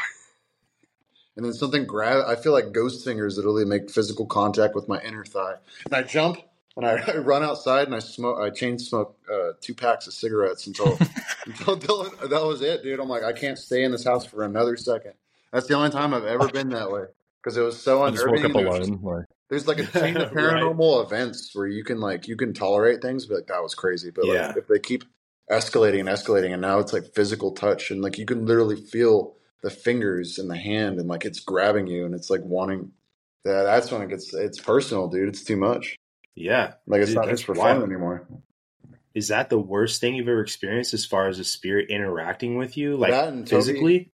And 1.37 1.45
then 1.45 1.53
something 1.53 1.85
grab. 1.85 2.23
I 2.27 2.35
feel 2.35 2.53
like 2.53 2.71
ghost 2.71 3.03
fingers 3.03 3.37
literally 3.37 3.65
make 3.65 3.91
physical 3.91 4.25
contact 4.25 4.73
with 4.75 4.87
my 4.87 5.01
inner 5.01 5.25
thigh. 5.25 5.55
And 5.85 5.93
I 5.93 6.03
jump 6.03 6.37
and 6.77 6.85
I, 6.85 6.91
I 7.13 7.17
run 7.17 7.43
outside 7.43 7.87
and 7.87 7.95
I 7.95 7.99
smoke. 7.99 8.39
I 8.39 8.49
chain 8.51 8.79
smoke 8.79 9.17
uh, 9.31 9.51
two 9.61 9.73
packs 9.73 10.07
of 10.07 10.13
cigarettes 10.13 10.65
until 10.67 10.97
until 11.45 11.75
Dillon. 11.75 12.11
That 12.29 12.43
was 12.43 12.61
it, 12.61 12.83
dude. 12.83 12.99
I'm 12.99 13.09
like, 13.09 13.23
I 13.23 13.33
can't 13.33 13.57
stay 13.57 13.83
in 13.83 13.91
this 13.91 14.03
house 14.05 14.25
for 14.25 14.43
another 14.43 14.77
second. 14.77 15.13
That's 15.51 15.67
the 15.67 15.73
only 15.75 15.89
time 15.89 16.13
I've 16.13 16.25
ever 16.25 16.47
been 16.49 16.69
that 16.69 16.89
way 16.91 17.03
because 17.43 17.57
it 17.57 17.61
was 17.61 17.81
so 17.81 18.01
I 18.03 18.11
just 18.11 18.23
unnerving. 18.23 18.53
woke 18.53 18.65
up 18.67 18.73
and 18.73 18.77
just- 18.85 18.89
alone. 19.01 19.17
Like, 19.17 19.25
there's 19.49 19.67
like 19.67 19.77
a 19.79 19.85
chain 19.85 20.17
of 20.17 20.31
Right. 20.33 20.43
paranormal 20.55 21.05
events 21.05 21.51
where 21.53 21.67
you 21.67 21.83
can 21.83 21.99
like 21.99 22.27
you 22.27 22.35
can 22.35 22.53
tolerate 22.53 23.01
things, 23.01 23.25
but 23.27 23.35
like 23.35 23.47
that 23.47 23.61
was 23.61 23.75
crazy. 23.75 24.09
But 24.09 24.25
Yeah. 24.25 24.47
like 24.47 24.57
if 24.57 24.67
they 24.67 24.79
keep 24.79 25.03
escalating 25.51 25.99
and 25.99 26.09
escalating, 26.09 26.51
and 26.53 26.61
now 26.61 26.79
it's 26.79 26.93
like 26.93 27.13
physical 27.13 27.51
touch, 27.51 27.91
and 27.91 28.01
like 28.01 28.17
you 28.17 28.25
can 28.25 28.45
literally 28.45 28.75
feel 28.77 29.35
the 29.61 29.69
fingers 29.69 30.37
and 30.39 30.49
the 30.49 30.57
hand, 30.57 30.99
and 30.99 31.07
like 31.09 31.25
it's 31.25 31.39
grabbing 31.39 31.87
you, 31.87 32.05
and 32.05 32.13
it's 32.15 32.29
like 32.29 32.41
wanting. 32.43 32.91
Yeah, 33.45 33.63
that's 33.63 33.91
when 33.91 34.01
it 34.01 34.09
gets 34.09 34.33
it's 34.33 34.59
personal, 34.59 35.07
dude. 35.07 35.29
It's 35.29 35.43
too 35.43 35.57
much. 35.57 35.95
Yeah. 36.35 36.73
Like 36.87 37.01
it's 37.01 37.11
Dude, 37.11 37.15
not 37.17 37.29
just 37.29 37.45
for 37.45 37.53
wild. 37.53 37.81
fun 37.81 37.89
anymore. 37.91 38.27
Is 39.13 39.29
that 39.29 39.49
the 39.49 39.57
worst 39.59 40.01
thing 40.01 40.15
you've 40.15 40.27
ever 40.27 40.41
experienced 40.41 40.93
as 40.93 41.05
far 41.05 41.27
as 41.29 41.39
a 41.39 41.43
spirit 41.45 41.89
interacting 41.89 42.57
with 42.57 42.75
you, 42.75 42.97
like 42.97 43.11
That 43.11 43.29
and 43.29 43.47
Toby- 43.47 43.57
physically? 43.61 44.11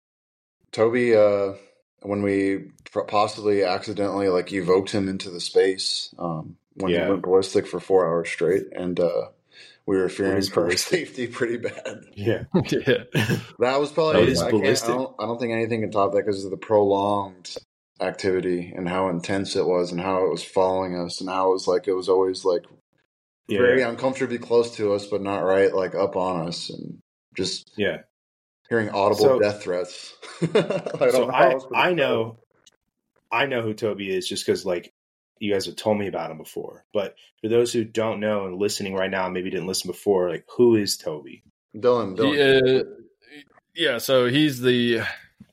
Toby, 0.72 1.16
uh, 1.16 1.54
when 2.02 2.22
we 2.22 2.70
possibly 3.08 3.62
accidentally 3.64 4.28
like 4.28 4.52
evoked 4.52 4.90
him 4.90 5.08
into 5.08 5.30
the 5.30 5.40
space, 5.40 6.14
um, 6.18 6.56
when 6.74 6.92
Yeah. 6.92 7.04
he 7.04 7.10
went 7.10 7.22
ballistic 7.22 7.66
for 7.66 7.80
four 7.80 8.06
hours 8.06 8.28
straight, 8.28 8.66
and 8.72 8.98
uh, 9.00 9.28
we 9.90 9.96
were 9.98 10.08
fearing 10.08 10.36
is 10.38 10.48
for 10.48 10.66
our 10.66 10.76
safety 10.76 11.26
pretty 11.26 11.56
bad. 11.56 12.04
Yeah. 12.14 12.44
yeah. 12.70 13.02
That 13.58 13.80
was 13.80 13.90
probably. 13.90 14.26
That 14.26 14.28
is 14.30 14.40
I, 14.40 14.44
can't, 14.52 14.54
I, 14.54 14.58
ballistic. 14.66 14.88
don't, 14.94 15.14
I 15.18 15.26
don't 15.26 15.40
think 15.40 15.52
anything 15.52 15.80
can 15.80 15.90
top 15.90 16.12
that 16.12 16.24
because 16.24 16.44
of 16.44 16.52
the 16.52 16.56
prolonged 16.56 17.56
activity 18.00 18.72
and 18.76 18.88
how 18.88 19.08
intense 19.08 19.56
it 19.56 19.66
was 19.66 19.90
and 19.90 20.00
how 20.00 20.24
it 20.24 20.30
was 20.30 20.44
following 20.44 20.96
us 20.96 21.20
and 21.20 21.28
how 21.28 21.48
it 21.50 21.54
was 21.54 21.66
like 21.66 21.88
it 21.88 21.92
was 21.92 22.08
always 22.08 22.44
like 22.44 22.64
very 23.48 23.82
uncomfortably 23.82 24.38
close 24.38 24.76
to 24.76 24.92
us, 24.94 25.06
but 25.06 25.22
not 25.22 25.40
right 25.40 25.74
like 25.74 25.96
up 25.96 26.14
on 26.14 26.46
us 26.46 26.70
and 26.70 26.98
just 27.36 27.72
Yeah. 27.76 28.02
hearing 28.68 28.90
audible 28.90 29.24
So- 29.24 29.38
death 29.40 29.60
threats. 29.64 30.14
I 30.42 30.46
don't 30.46 31.10
So 31.12 31.24
know 31.26 31.32
how 31.32 31.68
I, 31.74 31.88
I 31.88 31.92
know, 31.94 32.38
I 33.32 33.46
know 33.46 33.62
who 33.62 33.74
Toby 33.74 34.08
is 34.16 34.28
just 34.28 34.46
because 34.46 34.64
like 34.64 34.92
you 35.40 35.52
guys 35.52 35.66
have 35.66 35.76
told 35.76 35.98
me 35.98 36.06
about 36.06 36.30
him 36.30 36.38
before. 36.38 36.84
But 36.92 37.16
for 37.40 37.48
those 37.48 37.72
who 37.72 37.82
don't 37.82 38.20
know 38.20 38.46
and 38.46 38.58
listening 38.58 38.94
right 38.94 39.10
now, 39.10 39.28
maybe 39.28 39.50
didn't 39.50 39.66
listen 39.66 39.90
before, 39.90 40.30
like 40.30 40.44
who 40.56 40.76
is 40.76 40.96
Toby? 40.96 41.42
Dillon. 41.78 42.14
Dillon. 42.14 42.66
He, 42.66 42.80
uh, 42.80 42.84
yeah, 43.74 43.98
so 43.98 44.26
he's 44.26 44.60
the 44.60 45.00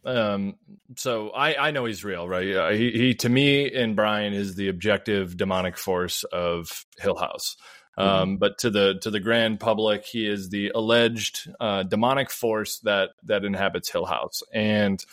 um 0.05 0.55
so 0.95 1.29
I 1.29 1.67
I 1.67 1.71
know 1.71 1.85
he's 1.85 2.03
real, 2.03 2.27
right? 2.27 2.55
Uh, 2.55 2.69
he 2.69 2.91
he 2.91 3.13
to 3.15 3.29
me 3.29 3.73
and 3.73 3.95
Brian 3.95 4.33
is 4.33 4.55
the 4.55 4.67
objective 4.67 5.37
demonic 5.37 5.77
force 5.77 6.23
of 6.25 6.85
Hill 6.99 7.17
House. 7.17 7.57
Um, 7.99 8.37
but 8.37 8.59
to 8.59 8.69
the 8.69 8.99
to 9.01 9.09
the 9.09 9.19
grand 9.19 9.59
public, 9.59 10.05
he 10.05 10.27
is 10.27 10.49
the 10.49 10.71
alleged 10.75 11.51
uh, 11.59 11.81
demonic 11.81 12.29
force 12.29 12.77
that 12.79 13.09
that 13.23 13.43
inhabits 13.43 13.91
Hill 13.91 14.05
House. 14.05 14.43
And 14.53 15.03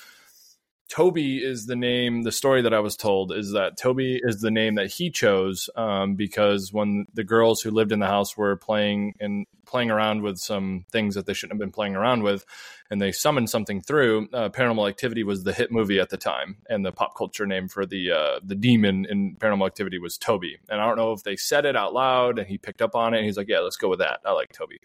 Toby 0.88 1.38
is 1.42 1.66
the 1.66 1.76
name. 1.76 2.22
The 2.22 2.32
story 2.32 2.62
that 2.62 2.74
I 2.74 2.80
was 2.80 2.96
told 2.96 3.32
is 3.32 3.52
that 3.52 3.78
Toby 3.78 4.20
is 4.22 4.40
the 4.40 4.50
name 4.50 4.74
that 4.74 4.92
he 4.92 5.10
chose 5.10 5.70
um, 5.76 6.14
because 6.14 6.72
when 6.72 7.06
the 7.14 7.24
girls 7.24 7.62
who 7.62 7.70
lived 7.70 7.90
in 7.90 8.00
the 8.00 8.06
house 8.06 8.36
were 8.36 8.56
playing 8.56 9.14
and 9.18 9.46
playing 9.66 9.90
around 9.90 10.22
with 10.22 10.38
some 10.38 10.84
things 10.92 11.14
that 11.14 11.26
they 11.26 11.32
shouldn't 11.32 11.54
have 11.54 11.58
been 11.58 11.72
playing 11.72 11.96
around 11.96 12.22
with, 12.22 12.44
and 12.90 13.00
they 13.00 13.12
summoned 13.12 13.48
something 13.48 13.80
through, 13.80 14.28
uh, 14.32 14.50
Paranormal 14.50 14.88
Activity 14.88 15.24
was 15.24 15.42
the 15.42 15.54
hit 15.54 15.72
movie 15.72 15.98
at 15.98 16.10
the 16.10 16.18
time, 16.18 16.58
and 16.68 16.84
the 16.84 16.92
pop 16.92 17.16
culture 17.16 17.46
name 17.46 17.66
for 17.68 17.86
the 17.86 18.12
uh, 18.12 18.40
the 18.44 18.54
demon 18.54 19.06
in 19.08 19.36
Paranormal 19.36 19.66
Activity 19.66 19.98
was 19.98 20.18
Toby. 20.18 20.58
And 20.68 20.80
I 20.80 20.86
don't 20.86 20.96
know 20.96 21.12
if 21.12 21.22
they 21.22 21.36
said 21.36 21.64
it 21.64 21.76
out 21.76 21.94
loud, 21.94 22.38
and 22.38 22.46
he 22.46 22.58
picked 22.58 22.82
up 22.82 22.94
on 22.94 23.14
it, 23.14 23.18
and 23.18 23.26
he's 23.26 23.38
like, 23.38 23.48
"Yeah, 23.48 23.60
let's 23.60 23.76
go 23.76 23.88
with 23.88 24.00
that. 24.00 24.20
I 24.24 24.32
like 24.32 24.52
Toby." 24.52 24.78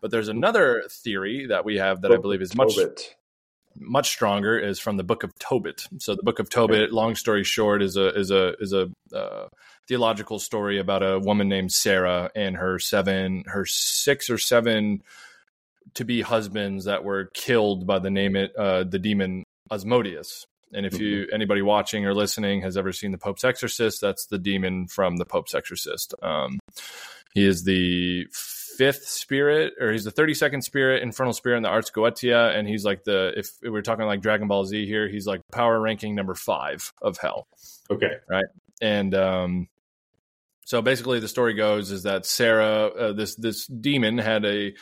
But 0.00 0.10
there's 0.10 0.28
another 0.28 0.84
theory 0.90 1.46
that 1.46 1.64
we 1.64 1.78
have 1.78 2.02
that 2.02 2.12
I 2.12 2.16
believe 2.18 2.42
is 2.42 2.54
much 2.54 2.76
Tobit. 2.76 3.16
Much 3.80 4.08
stronger 4.08 4.58
is 4.58 4.78
from 4.78 4.96
the 4.96 5.04
book 5.04 5.22
of 5.22 5.36
Tobit. 5.38 5.86
So 5.98 6.14
the 6.14 6.22
book 6.22 6.38
of 6.38 6.50
Tobit, 6.50 6.92
long 6.92 7.14
story 7.14 7.44
short, 7.44 7.82
is 7.82 7.96
a 7.96 8.08
is 8.14 8.30
a 8.30 8.54
is 8.60 8.72
a 8.72 8.90
uh, 9.14 9.48
theological 9.86 10.38
story 10.38 10.78
about 10.78 11.02
a 11.02 11.18
woman 11.18 11.48
named 11.48 11.72
Sarah 11.72 12.30
and 12.34 12.56
her 12.56 12.78
seven, 12.78 13.44
her 13.46 13.64
six 13.64 14.30
or 14.30 14.38
seven 14.38 15.02
to 15.94 16.04
be 16.04 16.20
husbands 16.20 16.84
that 16.84 17.04
were 17.04 17.30
killed 17.34 17.86
by 17.86 17.98
the 17.98 18.10
name 18.10 18.36
it 18.36 18.54
uh, 18.56 18.84
the 18.84 18.98
demon 18.98 19.44
Asmodeus. 19.70 20.44
And 20.72 20.84
if 20.84 21.00
you 21.00 21.26
anybody 21.32 21.62
watching 21.62 22.04
or 22.04 22.14
listening 22.14 22.60
has 22.60 22.76
ever 22.76 22.92
seen 22.92 23.10
the 23.12 23.18
Pope's 23.18 23.42
Exorcist, 23.42 24.02
that's 24.02 24.26
the 24.26 24.38
demon 24.38 24.86
from 24.86 25.16
the 25.16 25.24
Pope's 25.24 25.54
Exorcist. 25.54 26.14
Um, 26.22 26.58
he 27.32 27.46
is 27.46 27.64
the 27.64 28.26
fifth 28.78 29.08
spirit, 29.08 29.74
or 29.80 29.92
he's 29.92 30.04
the 30.04 30.10
thirty 30.10 30.32
second 30.32 30.62
spirit, 30.62 31.02
infernal 31.02 31.32
spirit 31.32 31.58
in 31.58 31.62
the 31.64 31.68
Ars 31.68 31.90
Goetia, 31.90 32.56
and 32.56 32.66
he's 32.66 32.84
like 32.84 33.04
the 33.04 33.32
if 33.36 33.50
we're 33.62 33.82
talking 33.82 34.06
like 34.06 34.22
Dragon 34.22 34.48
Ball 34.48 34.64
Z 34.64 34.86
here, 34.86 35.08
he's 35.08 35.26
like 35.26 35.40
power 35.52 35.78
ranking 35.78 36.14
number 36.14 36.34
five 36.34 36.92
of 37.02 37.18
hell. 37.18 37.48
Okay. 37.90 38.12
Right, 38.30 38.46
and 38.80 39.14
um, 39.14 39.68
so 40.64 40.80
basically, 40.80 41.18
the 41.18 41.28
story 41.28 41.54
goes 41.54 41.90
is 41.90 42.04
that 42.04 42.24
Sarah, 42.24 42.86
uh, 42.86 43.12
this 43.12 43.34
this 43.34 43.66
demon, 43.66 44.16
had 44.16 44.44
a 44.44 44.74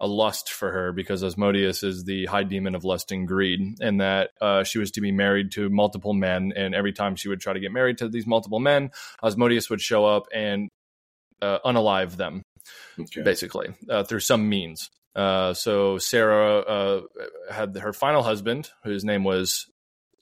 a 0.00 0.06
lust 0.06 0.50
for 0.50 0.72
her 0.72 0.92
because 0.92 1.22
Asmodeus 1.22 1.84
is 1.84 2.04
the 2.04 2.26
high 2.26 2.42
demon 2.42 2.74
of 2.74 2.84
lust 2.84 3.12
and 3.12 3.28
greed, 3.28 3.60
and 3.80 4.00
that 4.00 4.30
uh, 4.40 4.64
she 4.64 4.78
was 4.78 4.90
to 4.92 5.00
be 5.00 5.12
married 5.12 5.52
to 5.52 5.68
multiple 5.68 6.14
men, 6.14 6.52
and 6.56 6.74
every 6.74 6.92
time 6.92 7.16
she 7.16 7.28
would 7.28 7.40
try 7.40 7.52
to 7.52 7.60
get 7.60 7.70
married 7.70 7.98
to 7.98 8.08
these 8.08 8.26
multiple 8.26 8.60
men, 8.60 8.90
Asmodeus 9.22 9.68
would 9.68 9.80
show 9.80 10.06
up 10.06 10.26
and 10.34 10.68
uh, 11.42 11.58
unalive 11.64 12.16
them 12.16 12.41
Okay. 12.98 13.22
basically 13.22 13.74
uh, 13.88 14.04
through 14.04 14.20
some 14.20 14.48
means. 14.48 14.90
Uh, 15.14 15.52
so 15.54 15.98
Sarah 15.98 16.58
uh, 16.60 17.00
had 17.50 17.76
her 17.76 17.92
final 17.92 18.22
husband, 18.22 18.70
whose 18.84 19.04
name 19.04 19.24
was 19.24 19.66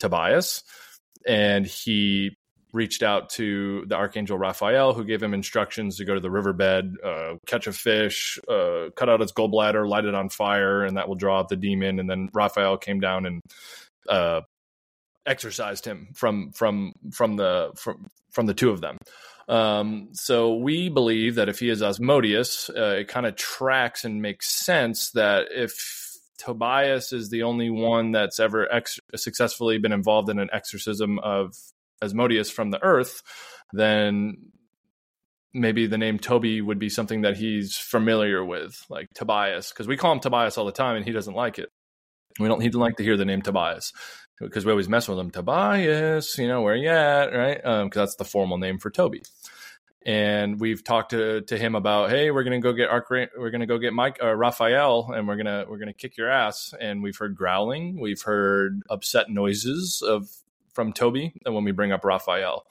Tobias, 0.00 0.62
and 1.26 1.66
he 1.66 2.36
reached 2.72 3.02
out 3.02 3.30
to 3.30 3.84
the 3.86 3.96
archangel 3.96 4.38
Raphael, 4.38 4.94
who 4.94 5.04
gave 5.04 5.22
him 5.22 5.34
instructions 5.34 5.96
to 5.96 6.04
go 6.04 6.14
to 6.14 6.20
the 6.20 6.30
riverbed, 6.30 6.96
uh, 7.04 7.34
catch 7.46 7.66
a 7.66 7.72
fish, 7.72 8.38
uh, 8.48 8.90
cut 8.96 9.08
out 9.08 9.20
its 9.20 9.32
gallbladder, 9.32 9.88
light 9.88 10.04
it 10.04 10.14
on 10.14 10.28
fire, 10.28 10.84
and 10.84 10.96
that 10.96 11.08
will 11.08 11.16
draw 11.16 11.40
out 11.40 11.48
the 11.48 11.56
demon. 11.56 11.98
And 11.98 12.08
then 12.08 12.28
Raphael 12.32 12.76
came 12.76 13.00
down 13.00 13.26
and 13.26 13.40
uh, 14.08 14.42
exorcised 15.26 15.84
him 15.84 16.08
from 16.14 16.52
from 16.52 16.92
from 17.12 17.36
the 17.36 17.72
from 17.76 18.06
from 18.30 18.46
the 18.46 18.54
two 18.54 18.70
of 18.70 18.80
them. 18.80 18.96
Um, 19.50 20.10
so 20.12 20.54
we 20.54 20.88
believe 20.88 21.34
that 21.34 21.48
if 21.48 21.58
he 21.58 21.70
is 21.70 21.82
Asmodeus, 21.82 22.70
uh, 22.70 22.98
it 23.00 23.08
kind 23.08 23.26
of 23.26 23.34
tracks 23.34 24.04
and 24.04 24.22
makes 24.22 24.48
sense 24.48 25.10
that 25.10 25.48
if 25.50 26.16
Tobias 26.38 27.12
is 27.12 27.30
the 27.30 27.42
only 27.42 27.68
one 27.68 28.12
that's 28.12 28.38
ever 28.38 28.72
ex- 28.72 29.00
successfully 29.16 29.78
been 29.78 29.90
involved 29.90 30.30
in 30.30 30.38
an 30.38 30.50
exorcism 30.52 31.18
of 31.18 31.56
Asmodeus 32.00 32.48
from 32.48 32.70
the 32.70 32.80
earth, 32.80 33.22
then 33.72 34.36
maybe 35.52 35.88
the 35.88 35.98
name 35.98 36.20
Toby 36.20 36.60
would 36.60 36.78
be 36.78 36.88
something 36.88 37.22
that 37.22 37.36
he's 37.36 37.76
familiar 37.76 38.44
with, 38.44 38.86
like 38.88 39.08
Tobias, 39.16 39.70
because 39.70 39.88
we 39.88 39.96
call 39.96 40.12
him 40.12 40.20
Tobias 40.20 40.58
all 40.58 40.64
the 40.64 40.70
time 40.70 40.94
and 40.94 41.04
he 41.04 41.10
doesn't 41.10 41.34
like 41.34 41.58
it. 41.58 41.70
We 42.38 42.46
don't. 42.46 42.60
He 42.60 42.68
doesn't 42.68 42.80
like 42.80 42.96
to 42.98 43.02
hear 43.02 43.16
the 43.16 43.24
name 43.24 43.42
Tobias 43.42 43.92
because 44.40 44.64
we 44.64 44.70
always 44.70 44.88
mess 44.88 45.08
with 45.08 45.18
him. 45.18 45.30
Tobias, 45.30 46.36
you 46.38 46.48
know 46.48 46.62
where 46.62 46.76
you 46.76 46.88
at, 46.88 47.26
right? 47.32 47.56
Because 47.56 47.90
that's 47.94 48.16
the 48.16 48.24
formal 48.24 48.58
name 48.58 48.78
for 48.78 48.90
Toby. 48.90 49.22
And 50.04 50.58
we've 50.58 50.82
talked 50.82 51.10
to, 51.10 51.42
to 51.42 51.58
him 51.58 51.74
about, 51.74 52.08
hey, 52.08 52.30
we're 52.30 52.42
gonna 52.42 52.60
go 52.60 52.72
get 52.72 52.88
Arch, 52.88 53.06
we're 53.10 53.50
gonna 53.50 53.66
go 53.66 53.78
get 53.78 53.92
Mike 53.92 54.18
uh, 54.22 54.34
Raphael, 54.34 55.12
and 55.14 55.28
we're 55.28 55.36
gonna 55.36 55.66
we're 55.68 55.78
gonna 55.78 55.92
kick 55.92 56.16
your 56.16 56.30
ass. 56.30 56.72
And 56.80 57.02
we've 57.02 57.16
heard 57.16 57.36
growling, 57.36 58.00
we've 58.00 58.22
heard 58.22 58.80
upset 58.88 59.28
noises 59.28 60.02
of 60.02 60.30
from 60.72 60.94
Toby, 60.94 61.34
and 61.44 61.54
when 61.54 61.64
we 61.64 61.72
bring 61.72 61.92
up 61.92 62.04
Raphael. 62.04 62.64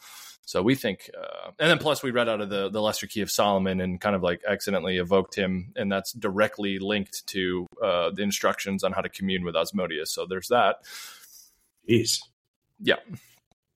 So 0.46 0.64
we 0.64 0.74
think, 0.74 1.12
uh, 1.16 1.52
and 1.60 1.70
then 1.70 1.78
plus 1.78 2.02
we 2.02 2.10
read 2.10 2.28
out 2.28 2.42
of 2.42 2.50
the 2.50 2.70
the 2.70 2.82
Lesser 2.82 3.06
Key 3.06 3.22
of 3.22 3.30
Solomon 3.30 3.80
and 3.80 4.02
kind 4.02 4.16
of 4.16 4.24
like 4.24 4.42
accidentally 4.48 4.98
evoked 4.98 5.36
him, 5.36 5.72
and 5.76 5.92
that's 5.92 6.12
directly 6.12 6.80
linked 6.80 7.28
to 7.28 7.68
uh, 7.84 8.10
the 8.10 8.24
instructions 8.24 8.84
on 8.84 8.92
how 8.92 9.02
to 9.02 9.10
commune 9.10 9.44
with 9.44 9.56
Asmodeus. 9.56 10.12
So 10.12 10.26
there's 10.26 10.48
that. 10.48 10.78
Jeez. 11.90 12.20
Yeah. 12.80 12.96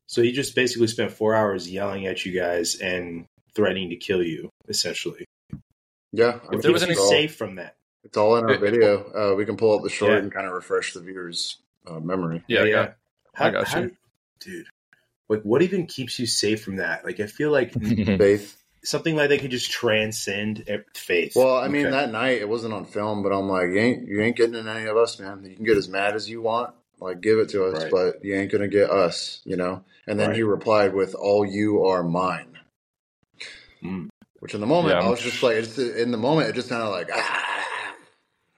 So 0.07 0.21
he 0.21 0.31
just 0.31 0.55
basically 0.55 0.87
spent 0.87 1.11
four 1.11 1.33
hours 1.35 1.69
yelling 1.69 2.05
at 2.07 2.25
you 2.25 2.31
guys 2.39 2.75
and 2.75 3.25
threatening 3.55 3.89
to 3.89 3.95
kill 3.95 4.21
you, 4.23 4.49
essentially. 4.67 5.25
Yeah, 6.11 6.35
If 6.35 6.49
there 6.49 6.59
there 6.61 6.71
was 6.71 6.81
was 6.85 6.97
any- 6.97 7.09
safe 7.09 7.35
from 7.35 7.55
that. 7.55 7.75
It's 8.03 8.17
all 8.17 8.35
in 8.37 8.45
our 8.45 8.57
video. 8.59 9.31
Uh, 9.31 9.35
we 9.35 9.45
can 9.45 9.57
pull 9.57 9.75
up 9.75 9.83
the 9.83 9.89
short 9.89 10.11
Yeah. 10.11 10.17
and 10.19 10.31
kind 10.31 10.45
of 10.45 10.53
refresh 10.53 10.93
the 10.93 10.99
viewer's 11.01 11.57
uh, 11.87 11.99
memory. 11.99 12.43
Yeah, 12.47 12.65
yeah. 12.65 12.91
How, 13.33 13.47
I 13.47 13.51
got 13.51 13.67
how- 13.67 13.79
you. 13.81 13.95
dude. 14.39 14.67
Like, 15.29 15.41
what 15.43 15.61
even 15.63 15.87
keeps 15.87 16.19
you 16.19 16.27
safe 16.27 16.63
from 16.63 16.75
that? 16.75 17.05
Like, 17.05 17.19
I 17.19 17.25
feel 17.27 17.49
like 17.49 17.71
Faith. 17.81 18.61
something 18.83 19.15
like 19.15 19.29
that 19.29 19.39
could 19.39 19.51
just 19.51 19.71
transcend 19.71 20.65
faith. 20.93 21.33
Well, 21.35 21.55
I 21.55 21.69
mean, 21.69 21.85
Okay. 21.87 21.91
that 21.91 22.11
night 22.11 22.39
it 22.41 22.49
wasn't 22.49 22.73
on 22.73 22.85
film, 22.85 23.23
but 23.23 23.31
I'm 23.31 23.47
like, 23.49 23.69
you 23.69 23.77
ain't 23.79 24.07
you 24.07 24.21
ain't 24.21 24.35
getting 24.35 24.55
in 24.55 24.67
any 24.67 24.85
of 24.85 24.97
us, 24.97 25.17
man. 25.19 25.43
You 25.45 25.55
can 25.55 25.63
get 25.65 25.77
as 25.77 25.87
mad 25.87 26.13
as 26.15 26.29
you 26.29 26.41
want, 26.41 26.75
like 27.03 27.21
give 27.21 27.39
it 27.39 27.49
to 27.49 27.65
us, 27.65 27.83
Right. 27.83 27.91
but 27.91 28.25
you 28.25 28.35
ain't 28.35 28.51
gonna 28.51 28.67
get 28.67 28.89
us, 28.89 29.41
you 29.45 29.57
know. 29.57 29.83
And 30.07 30.19
then 30.19 30.29
Right. 30.29 30.37
he 30.37 30.43
replied 30.43 30.93
with, 30.93 31.15
"All 31.15 31.45
you 31.45 31.85
are 31.85 32.03
mine." 32.03 32.57
Mm. 33.83 34.09
Which 34.39 34.53
in 34.53 34.61
the 34.61 34.67
moment 34.67 34.95
Yeah. 34.95 35.07
I 35.07 35.09
was 35.09 35.21
just 35.21 35.43
like, 35.43 35.55
it's, 35.57 35.77
in 35.77 36.11
the 36.11 36.17
moment 36.17 36.49
it 36.49 36.55
just 36.55 36.69
sounded 36.69 36.89
like 36.89 37.09
ah. 37.13 37.95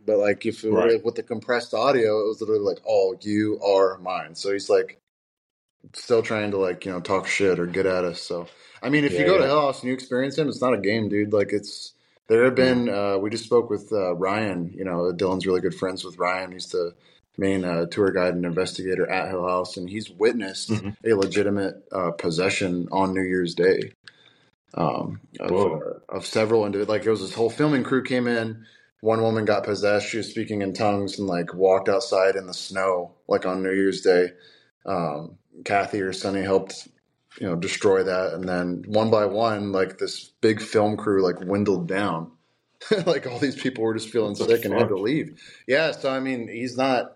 But 0.06 0.20
like 0.20 0.46
if 0.46 0.64
it 0.64 0.72
were 0.72 0.98
with 1.04 1.16
the 1.16 1.24
compressed 1.24 1.74
audio, 1.74 2.22
it 2.22 2.28
was 2.28 2.42
literally 2.42 2.62
like, 2.62 2.80
"All 2.86 3.18
you 3.22 3.60
are 3.62 3.98
mine." 4.00 4.36
So 4.36 4.54
he's 4.54 4.70
like, 4.70 5.00
still 5.94 6.22
trying 6.22 6.52
to 6.52 6.58
like 6.58 6.86
you 6.86 6.92
know 6.92 7.00
talk 7.00 7.28
shit 7.28 7.60
or 7.60 7.66
get 7.66 7.86
at 7.86 8.04
us. 8.06 8.22
So 8.22 8.48
I 8.82 8.90
mean, 8.90 9.04
if 9.06 9.14
you 9.14 9.20
Yeah, 9.20 9.26
go 9.26 9.38
to. 9.40 9.46
Hell 9.46 9.62
House 9.62 9.82
and 9.82 9.88
you 9.90 9.94
experience 9.94 10.38
him, 10.38 10.48
it's 10.48 10.62
not 10.62 10.74
a 10.74 10.78
game, 10.80 11.10
dude. 11.10 11.34
Like 11.34 11.54
it's 11.54 11.94
there 12.28 12.46
have 12.46 12.56
been. 12.56 12.90
Uh, 12.90 13.18
we 13.18 13.30
just 13.30 13.46
spoke 13.46 13.70
with 13.70 13.92
uh, 13.92 14.16
Ryan. 14.16 14.72
You 14.76 14.86
know, 14.86 15.12
Dillon's 15.12 15.46
really 15.48 15.62
good 15.62 15.76
friends 15.76 16.04
with 16.04 16.18
Ryan. 16.18 16.52
He's 16.52 16.68
the 16.68 16.94
main 17.38 17.64
uh, 17.66 17.86
tour 17.88 18.12
guide 18.12 18.34
and 18.36 18.46
investigator 18.46 19.10
at 19.10 19.30
Hill 19.30 19.48
House, 19.48 19.78
and 19.78 19.90
he's 19.90 20.10
witnessed 20.10 20.70
Mhm. 20.70 20.96
a 21.06 21.14
legitimate 21.14 21.84
uh, 21.92 22.12
possession 22.12 22.88
on 22.92 23.14
New 23.14 23.24
Year's 23.24 23.56
Day. 23.56 23.92
Um, 24.74 25.22
of, 25.40 25.52
uh, 25.52 25.80
of 26.10 26.26
several 26.26 26.66
individuals. 26.66 26.90
Like 26.90 27.04
there 27.04 27.12
was 27.12 27.22
this 27.22 27.34
whole 27.34 27.50
filming 27.50 27.84
crew 27.84 28.04
came 28.04 28.28
in. 28.28 28.66
One 29.02 29.22
woman 29.22 29.46
got 29.46 29.64
possessed. 29.64 30.08
She 30.10 30.18
was 30.18 30.30
speaking 30.30 30.62
in 30.62 30.74
tongues 30.74 31.18
and 31.18 31.28
like 31.28 31.54
walked 31.54 31.88
outside 31.88 32.36
in 32.36 32.46
the 32.48 32.54
snow, 32.54 33.14
like 33.28 33.46
on 33.46 33.64
New 33.64 33.72
Year's 33.72 34.02
Day. 34.02 34.32
Um, 34.86 35.38
Kathy 35.64 36.02
or 36.02 36.12
Sunny 36.12 36.42
helped, 36.42 36.88
you 37.40 37.48
know, 37.48 37.56
destroy 37.56 38.04
that, 38.04 38.34
and 38.34 38.48
then 38.48 38.84
one 38.88 39.10
by 39.10 39.26
one, 39.26 39.72
like 39.72 39.98
this 39.98 40.32
big 40.42 40.62
film 40.62 40.98
crew 40.98 41.24
like 41.24 41.40
dwindled 41.40 41.88
down. 41.88 42.32
like 43.06 43.26
all 43.28 43.40
these 43.40 43.56
people 43.56 43.84
were 43.84 43.94
just 43.94 44.10
feeling 44.10 44.36
sick 44.36 44.66
and 44.66 44.74
had 44.74 44.90
to 44.90 44.98
leave. 44.98 45.42
Yeah, 45.68 45.92
so 45.92 46.10
I 46.12 46.20
mean, 46.20 46.50
he's 46.50 46.76
not. 46.78 47.16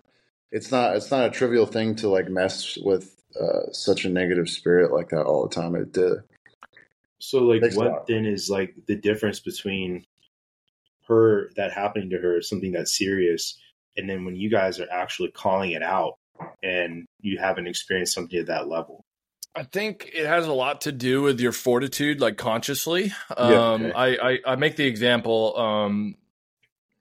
It's 0.52 0.72
not. 0.72 0.96
It's 0.96 1.12
not 1.12 1.26
a 1.28 1.30
trivial 1.30 1.66
thing 1.66 1.96
to 1.98 2.10
like 2.10 2.30
mess 2.30 2.78
with 2.78 3.16
uh, 3.40 3.72
such 3.72 4.06
a 4.06 4.10
negative 4.10 4.50
spirit 4.50 4.92
like 4.92 5.10
that 5.10 5.24
all 5.24 5.48
the 5.48 5.54
time. 5.54 5.76
It 5.76 5.98
uh, 5.98 6.22
So, 7.20 7.40
like, 7.44 7.62
Takes 7.62 7.76
what 7.76 7.88
lot. 7.92 8.08
then 8.08 8.26
is 8.26 8.50
like 8.50 8.74
the 8.88 8.96
difference 8.96 9.40
between 9.40 10.06
her 11.08 11.50
that 11.56 11.72
happening 11.72 12.10
to 12.12 12.18
her, 12.18 12.42
something 12.42 12.72
that's 12.72 12.98
serious, 12.98 13.58
and 13.98 14.10
then 14.10 14.26
when 14.26 14.36
you 14.36 14.50
guys 14.50 14.80
are 14.80 14.88
actually 14.92 15.32
calling 15.32 15.72
it 15.72 15.84
out 15.84 16.14
and 16.64 17.06
you 17.22 17.38
haven't 17.38 17.68
experienced 17.68 18.14
something 18.14 18.40
at 18.40 18.48
that 18.48 18.68
level? 18.68 19.04
I 19.56 19.64
think 19.64 20.12
it 20.14 20.26
has 20.26 20.46
a 20.48 20.54
lot 20.54 20.82
to 20.82 20.92
do 20.92 21.22
with 21.24 21.40
your 21.40 21.52
fortitude, 21.52 22.22
like 22.22 22.38
consciously. 22.38 23.12
Yeah, 23.38 23.72
Um, 23.72 23.86
okay. 23.86 23.92
I, 23.94 24.08
I, 24.32 24.40
I 24.48 24.56
make 24.56 24.76
the 24.76 24.86
example. 24.86 25.58
Um, 25.58 26.16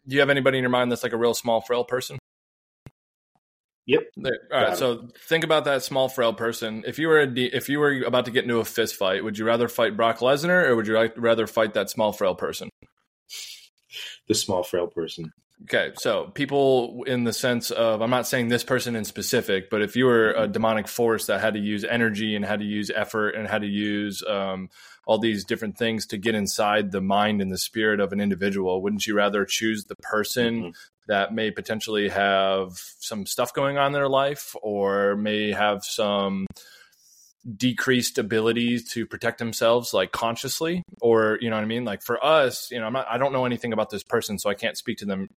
do 0.07 0.15
you 0.15 0.21
have 0.21 0.31
anybody 0.31 0.59
in 0.59 0.63
your 0.63 0.71
mind 0.71 0.91
that's 0.91 1.03
like 1.03 1.13
a 1.13 1.19
real 1.19 1.35
small, 1.35 1.61
frail 1.61 1.85
person? 1.85 2.18
Yep. 3.89 4.03
All 4.19 4.23
Got 4.23 4.37
right. 4.53 4.73
it. 4.75 4.77
So 4.77 5.09
think 5.27 5.45
about 5.45 5.65
that 5.65 5.83
small, 5.83 6.11
frail 6.11 6.35
person. 6.35 6.85
If 6.87 6.99
you 6.99 7.09
were 7.09 7.21
a 7.21 7.27
de- 7.27 7.55
if 7.57 7.71
you 7.71 7.79
were 7.81 8.03
about 8.03 8.27
to 8.27 8.31
get 8.31 8.45
into 8.45 8.59
a 8.59 8.65
fist 8.65 8.95
fight, 8.97 9.25
would 9.25 9.39
you 9.39 9.47
rather 9.47 9.67
fight 9.67 9.97
Brock 9.97 10.19
Lesnar 10.19 10.67
or 10.69 10.77
would 10.77 10.87
you 10.87 10.95
like, 10.95 11.15
rather 11.17 11.47
fight 11.47 11.73
that 11.73 11.89
small, 11.89 12.13
frail 12.13 12.35
person? 12.35 12.69
The 14.29 14.35
small, 14.35 14.63
frail 14.63 14.87
person. 14.89 15.33
Okay, 15.65 15.91
so 15.97 16.27
people 16.35 17.03
in 17.05 17.25
the 17.25 17.33
sense 17.33 17.71
of 17.71 18.01
I'm 18.03 18.11
not 18.11 18.27
saying 18.29 18.49
this 18.49 18.63
person 18.63 18.95
in 18.95 19.05
specific, 19.05 19.71
but 19.71 19.81
if 19.83 19.97
you 19.97 20.05
were 20.05 20.33
a 20.33 20.47
demonic 20.47 20.87
force 20.87 21.27
that 21.27 21.41
had 21.41 21.55
to 21.55 21.61
use 21.61 21.83
energy 21.83 22.37
and 22.37 22.45
had 22.45 22.61
to 22.61 22.67
use 22.67 22.91
effort 22.95 23.31
and 23.31 23.49
had 23.49 23.63
to 23.63 23.67
use 23.67 24.23
um, 24.29 24.69
all 25.07 25.19
these 25.19 25.45
different 25.45 25.77
things 25.79 26.07
to 26.09 26.19
get 26.19 26.35
inside 26.37 26.93
the 26.93 27.01
mind 27.01 27.41
and 27.43 27.51
the 27.51 27.59
spirit 27.59 27.99
of 27.99 28.13
an 28.13 28.21
individual, 28.21 28.83
wouldn't 28.83 29.07
you 29.07 29.15
rather 29.17 29.45
choose 29.47 29.85
the 29.87 29.97
person 29.97 30.63
Mhm. 30.65 30.75
That 31.09 31.35
may 31.35 31.51
potentially 31.51 32.09
have 32.09 32.73
some 33.01 33.27
stuff 33.27 33.53
going 33.53 33.79
on 33.79 33.89
in 33.89 33.93
their 33.93 34.09
life 34.09 34.55
or 34.63 35.17
may 35.17 35.53
have 35.53 35.85
some 35.85 36.47
decreased 37.57 38.19
abilities 38.19 38.91
to 38.91 39.07
protect 39.07 39.39
themselves 39.39 39.95
like 39.95 40.13
consciously 40.13 40.83
or 41.01 41.39
you 41.41 41.49
know 41.49 41.57
what 41.57 41.63
i 41.63 41.67
mean? 41.67 41.85
Like 41.85 42.03
for 42.03 42.23
us 42.25 42.71
you 42.71 42.79
know 42.79 42.87
I'm 42.87 42.93
not, 42.93 43.07
i 43.09 43.17
don't 43.17 43.33
know 43.33 43.47
anything 43.47 43.73
about 43.73 43.91
this 43.91 44.03
person 44.03 44.39
so 44.39 44.51
i 44.51 44.55
can't 44.55 44.77
speak 44.77 44.99
to 44.99 45.07
them 45.07 45.29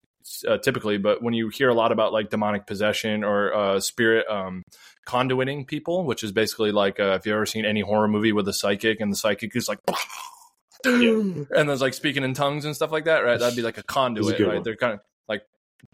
uh, 0.47 0.57
typically 0.57 0.97
but 0.97 1.23
when 1.23 1.33
you 1.33 1.49
hear 1.49 1.69
a 1.69 1.73
lot 1.73 1.91
about 1.91 2.11
like 2.11 2.29
demonic 2.29 2.67
possession 2.67 3.23
or 3.23 3.53
uh, 3.53 3.79
spirit 3.79 4.27
um, 4.29 4.63
conduiting 5.05 5.65
people 5.65 6.05
which 6.05 6.23
is 6.23 6.31
basically 6.31 6.71
like 6.71 6.99
uh, 6.99 7.17
if 7.19 7.25
you've 7.25 7.35
ever 7.35 7.45
seen 7.45 7.65
any 7.65 7.81
horror 7.81 8.07
movie 8.07 8.33
with 8.33 8.47
a 8.47 8.53
psychic 8.53 8.99
and 8.99 9.11
the 9.11 9.15
psychic 9.15 9.55
is 9.55 9.69
like 9.69 9.79
and 10.83 11.47
there's 11.69 11.81
like 11.81 11.93
speaking 11.93 12.23
in 12.23 12.33
tongues 12.33 12.65
and 12.65 12.75
stuff 12.75 12.91
like 12.91 13.05
that 13.05 13.19
right? 13.19 13.39
That'd 13.39 13.55
be 13.55 13.61
like 13.61 13.77
a 13.77 13.83
conduit 13.83 14.37
good 14.37 14.47
right? 14.47 14.55
one. 14.55 14.63
they're 14.63 14.75
kind 14.75 14.93
of 14.93 14.99
like 15.27 15.43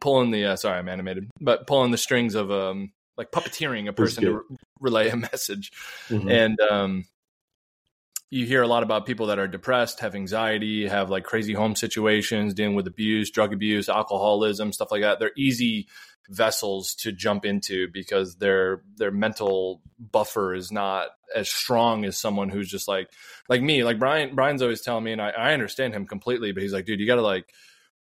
pulling 0.01 0.31
the 0.31 0.45
uh, 0.45 0.55
sorry 0.55 0.77
i'm 0.79 0.89
animated 0.89 1.29
but 1.41 1.65
pulling 1.67 1.91
the 1.91 1.97
strings 1.97 2.35
of 2.35 2.51
um 2.51 2.91
like 3.17 3.31
puppeteering 3.31 3.87
a 3.87 3.93
person 3.93 4.23
to 4.23 4.33
re- 4.35 4.57
relay 4.79 5.09
a 5.09 5.15
message 5.31 5.71
Mhm. 6.09 6.31
and 6.31 6.59
um, 6.61 7.05
you 8.29 8.45
hear 8.45 8.61
a 8.61 8.67
lot 8.67 8.83
about 8.83 9.05
people 9.05 9.27
that 9.27 9.39
are 9.39 9.47
depressed, 9.47 10.01
have 10.01 10.13
anxiety, 10.13 10.85
have 10.85 11.09
like 11.09 11.23
crazy 11.23 11.53
home 11.53 11.75
situations, 11.77 12.53
dealing 12.53 12.75
with 12.75 12.85
abuse, 12.85 13.31
drug 13.31 13.53
abuse, 13.53 13.87
alcoholism, 13.87 14.73
stuff 14.73 14.91
like 14.91 15.01
that. 15.01 15.19
They're 15.19 15.31
easy 15.37 15.87
vessels 16.29 16.93
to 16.95 17.13
jump 17.13 17.45
into 17.45 17.87
because 17.93 18.35
their 18.35 18.81
their 18.97 19.11
mental 19.11 19.81
buffer 19.97 20.53
is 20.53 20.73
not 20.73 21.07
as 21.33 21.47
strong 21.47 22.03
as 22.03 22.17
someone 22.17 22.49
who's 22.49 22.69
just 22.69 22.85
like 22.89 23.09
like 23.47 23.61
me. 23.61 23.85
Like 23.85 23.97
Brian, 23.97 24.35
Brian's 24.35 24.61
always 24.61 24.81
telling 24.81 25.05
me, 25.05 25.13
and 25.13 25.21
I, 25.21 25.29
I 25.29 25.53
understand 25.53 25.93
him 25.93 26.05
completely, 26.05 26.51
but 26.51 26.63
he's 26.63 26.73
like, 26.73 26.85
dude, 26.85 26.99
you 26.99 27.07
got 27.07 27.15
to 27.15 27.21
like 27.21 27.45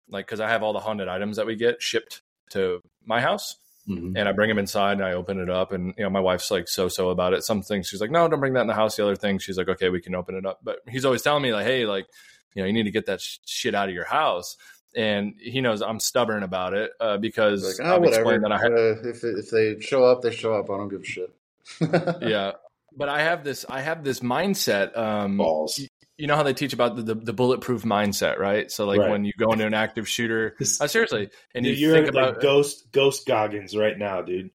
like 0.09 0.27
because 0.27 0.41
I 0.41 0.49
have 0.49 0.63
all 0.63 0.73
the 0.73 0.81
haunted 0.81 1.09
items 1.09 1.37
that 1.37 1.47
we 1.47 1.57
get 1.57 1.83
shipped 1.83 2.23
to 2.51 2.81
my 3.05 3.21
house 3.21 3.57
Mhm. 3.89 4.15
and 4.17 4.29
I 4.29 4.33
bring 4.33 4.49
them 4.49 4.59
inside 4.59 4.95
and 4.95 5.05
I 5.05 5.13
open 5.13 5.39
it 5.41 5.49
up 5.49 5.71
and 5.73 5.95
you 5.97 6.03
know 6.05 6.11
my 6.11 6.19
wife's 6.21 6.51
like 6.51 6.67
so 6.69 6.89
so 6.89 7.11
about 7.11 7.33
it. 7.35 7.45
Some 7.45 7.63
things 7.63 7.87
she's 7.89 8.01
like, 8.01 8.11
no, 8.11 8.27
don't 8.29 8.41
bring 8.41 8.55
that 8.55 8.63
in 8.63 8.67
the 8.67 8.75
house. 8.75 8.97
The 8.97 9.05
other 9.05 9.15
thing 9.17 9.39
she's 9.39 9.57
like, 9.57 9.69
okay, 9.69 9.89
we 9.91 10.01
can 10.01 10.15
open 10.15 10.35
it 10.35 10.45
up. 10.45 10.59
But 10.63 10.81
he's 10.89 11.05
always 11.05 11.23
telling 11.23 11.43
me 11.43 11.53
like, 11.53 11.67
hey, 11.67 11.87
like 11.87 12.07
you 12.55 12.63
know, 12.63 12.67
you 12.67 12.73
need 12.73 12.85
to 12.85 12.91
get 12.91 13.07
that 13.07 13.21
sh- 13.21 13.39
shit 13.45 13.75
out 13.75 13.89
of 13.89 13.95
your 13.95 14.05
house. 14.07 14.57
And 14.97 15.35
he 15.39 15.61
knows 15.61 15.83
I'm 15.83 16.01
stubborn 16.01 16.43
about 16.43 16.73
it 16.75 16.91
uh, 17.01 17.19
because 17.19 17.63
like, 17.79 17.87
ah, 17.87 17.95
I've 17.97 18.01
whatever. 18.01 18.23
explained 18.23 18.45
that 18.45 18.53
I 18.53 18.59
have, 18.59 18.73
uh, 18.73 19.09
if 19.09 19.23
if 19.25 19.51
they 19.51 19.79
show 19.81 20.05
up, 20.05 20.23
they 20.23 20.31
show 20.33 20.55
up. 20.55 20.71
I 20.71 20.77
don't 20.79 20.89
give 20.89 21.03
a 21.03 21.05
shit. 21.05 21.35
yeah. 22.23 22.53
But 22.97 23.09
I 23.11 23.21
have 23.23 23.45
this 23.45 23.67
I 23.69 23.83
have 23.83 24.03
this 24.03 24.21
mindset. 24.21 24.97
Um, 24.97 25.37
Balls. 25.37 25.79
You 26.19 26.27
know 26.27 26.37
how 26.37 26.43
they 26.43 26.55
teach 26.55 26.73
about 26.73 26.97
the, 26.97 27.03
the, 27.03 27.15
the 27.15 27.33
bulletproof 27.33 27.83
mindset, 27.83 28.39
right? 28.39 28.71
So 28.71 28.87
like 28.87 29.01
Right. 29.01 29.11
when 29.11 29.25
you 29.25 29.33
go 29.39 29.53
into 29.53 29.67
an 29.67 29.75
active 29.75 30.09
shooter, 30.09 30.57
uh, 30.61 30.87
seriously, 30.87 31.31
and 31.55 31.65
Dude, 31.65 31.79
you 31.79 31.89
you're 31.89 31.97
think 31.97 32.15
like 32.15 32.31
about 32.31 32.41
ghost 32.43 32.91
ghost 32.93 33.27
Goggins 33.27 33.77
right 33.77 33.97
now, 33.99 34.23
dude. 34.23 34.51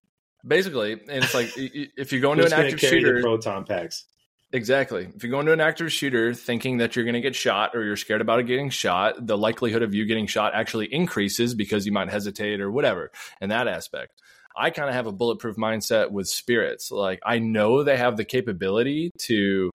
basically, 0.46 0.92
and 0.92 1.24
it's 1.24 1.34
like 1.34 1.50
if 1.56 2.12
you 2.12 2.20
go 2.20 2.32
into 2.32 2.44
an 2.44 2.52
active 2.52 2.80
shooter, 2.80 3.20
proton 3.20 3.64
packs? 3.64 4.04
Exactly. 4.54 5.08
If 5.16 5.24
you 5.24 5.30
go 5.30 5.40
into 5.40 5.52
an 5.52 5.60
active 5.60 5.90
shooter 5.90 6.34
thinking 6.34 6.78
that 6.78 6.94
you're 6.94 7.06
going 7.06 7.14
to 7.14 7.22
get 7.22 7.34
shot 7.34 7.74
or 7.74 7.82
you're 7.84 7.96
scared 7.96 8.20
about 8.20 8.38
it 8.38 8.42
getting 8.46 8.68
shot, 8.68 9.26
the 9.26 9.38
likelihood 9.38 9.82
of 9.82 9.94
you 9.94 10.04
getting 10.04 10.26
shot 10.26 10.52
actually 10.54 10.92
increases 10.92 11.54
because 11.54 11.86
you 11.86 11.92
might 11.92 12.10
hesitate 12.10 12.60
or 12.60 12.70
whatever 12.70 13.10
in 13.40 13.48
that 13.48 13.66
aspect. 13.66 14.20
I 14.54 14.68
kind 14.68 14.90
of 14.90 14.94
have 14.94 15.06
a 15.06 15.12
bulletproof 15.12 15.56
mindset 15.56 16.10
with 16.10 16.28
spirits. 16.28 16.90
Like 16.90 17.20
I 17.24 17.38
know 17.38 17.82
they 17.82 17.96
have 17.96 18.18
the 18.18 18.26
capability 18.26 19.10
to 19.20 19.70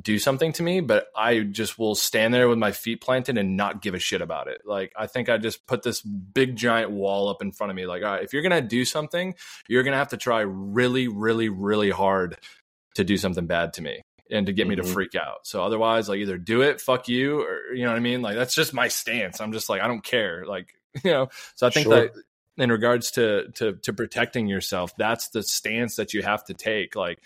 do 0.00 0.18
something 0.18 0.52
to 0.52 0.62
me, 0.62 0.80
but 0.80 1.08
I 1.16 1.40
just 1.40 1.78
will 1.78 1.94
stand 1.94 2.32
there 2.32 2.48
with 2.48 2.58
my 2.58 2.70
feet 2.72 3.00
planted 3.00 3.36
and 3.38 3.56
not 3.56 3.82
give 3.82 3.94
a 3.94 3.98
shit 3.98 4.22
about 4.22 4.46
it. 4.46 4.62
Like 4.64 4.92
I 4.96 5.06
think 5.06 5.28
I 5.28 5.36
just 5.38 5.66
put 5.66 5.82
this 5.82 6.00
big 6.00 6.54
giant 6.56 6.90
wall 6.92 7.28
up 7.28 7.42
in 7.42 7.50
front 7.50 7.70
of 7.70 7.76
me. 7.76 7.86
Like, 7.86 8.02
all 8.04 8.10
right, 8.12 8.22
if 8.22 8.32
you're 8.32 8.42
gonna 8.42 8.60
do 8.60 8.84
something, 8.84 9.34
you're 9.68 9.82
gonna 9.82 9.96
have 9.96 10.08
to 10.10 10.16
try 10.16 10.40
really, 10.42 11.08
really, 11.08 11.48
really 11.48 11.90
hard 11.90 12.36
to 12.94 13.04
do 13.04 13.16
something 13.16 13.46
bad 13.46 13.72
to 13.74 13.82
me 13.82 14.00
and 14.30 14.46
to 14.46 14.52
get 14.52 14.68
me 14.68 14.76
to 14.76 14.82
Mhm. 14.82 14.92
freak 14.92 15.14
out. 15.16 15.44
So 15.46 15.62
otherwise, 15.64 16.08
like 16.08 16.18
either 16.18 16.38
do 16.38 16.62
it, 16.62 16.80
fuck 16.80 17.08
you, 17.08 17.40
or 17.42 17.74
you 17.74 17.82
know 17.82 17.90
what 17.90 17.96
I 17.96 18.00
mean? 18.00 18.22
Like 18.22 18.36
that's 18.36 18.54
just 18.54 18.72
my 18.72 18.86
stance. 18.88 19.40
I'm 19.40 19.52
just 19.52 19.68
like 19.68 19.80
I 19.82 19.88
don't 19.88 20.04
care. 20.04 20.44
Like 20.46 20.74
you 21.04 21.10
know. 21.10 21.28
So 21.56 21.66
I 21.66 21.70
think 21.70 21.84
Sure. 21.84 21.94
that 22.02 22.12
in 22.56 22.70
regards 22.70 23.10
to 23.12 23.50
to 23.56 23.72
to 23.74 23.92
protecting 23.92 24.46
yourself, 24.46 24.92
that's 24.96 25.30
the 25.30 25.42
stance 25.42 25.96
that 25.96 26.14
you 26.14 26.22
have 26.22 26.44
to 26.44 26.54
take. 26.54 26.94
Like 26.94 27.18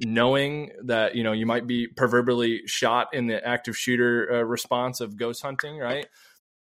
knowing 0.00 0.70
that 0.84 1.14
you 1.14 1.22
know 1.24 1.32
you 1.32 1.46
might 1.46 1.66
be 1.66 1.86
proverbially 1.86 2.62
shot 2.66 3.14
in 3.14 3.26
the 3.26 3.46
active 3.46 3.76
shooter 3.76 4.28
uh, 4.32 4.42
response 4.42 5.00
of 5.00 5.16
ghost 5.16 5.42
hunting, 5.42 5.78
right? 5.78 6.06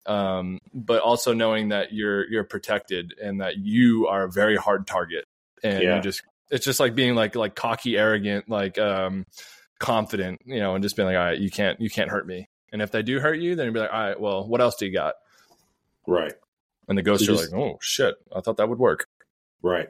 Um, 0.05 0.59
but 0.73 1.01
also 1.01 1.33
knowing 1.33 1.69
that 1.69 1.93
you're 1.93 2.29
you're 2.31 2.43
protected 2.43 3.13
and 3.21 3.41
that 3.41 3.57
you 3.57 4.07
are 4.07 4.23
a 4.23 4.31
very 4.31 4.55
hard 4.57 4.87
target, 4.87 5.25
and 5.63 5.83
Yeah. 5.83 5.95
you 5.97 6.01
just 6.01 6.21
it's 6.49 6.65
just 6.65 6.79
like 6.79 6.95
being 6.95 7.15
like 7.15 7.35
like 7.35 7.55
cocky, 7.55 7.97
arrogant, 7.97 8.49
like 8.49 8.77
um, 8.79 9.25
confident, 9.79 10.39
you 10.45 10.59
know, 10.59 10.75
and 10.75 10.83
just 10.83 10.95
being 10.95 11.05
like, 11.07 11.17
all 11.17 11.23
right, 11.25 11.37
you 11.39 11.51
can't 11.51 11.79
you 11.79 11.89
can't 11.89 12.09
hurt 12.09 12.25
me. 12.27 12.47
And 12.71 12.81
if 12.81 12.91
they 12.91 13.01
do 13.03 13.19
hurt 13.19 13.39
you, 13.39 13.55
then 13.55 13.65
you'd 13.65 13.73
be 13.73 13.79
like, 13.79 13.93
all 13.93 13.99
right, 13.99 14.19
well, 14.19 14.47
what 14.47 14.61
else 14.61 14.75
do 14.75 14.85
you 14.85 14.93
got? 14.93 15.15
Right. 16.07 16.33
And 16.87 16.97
the 16.97 17.03
ghosts 17.03 17.25
So 17.27 17.33
are 17.33 17.35
just- 17.37 17.51
like, 17.51 17.61
oh 17.61 17.77
shit, 17.81 18.15
I 18.35 18.41
thought 18.41 18.57
that 18.57 18.69
would 18.69 18.79
work. 18.79 19.07
Right. 19.61 19.89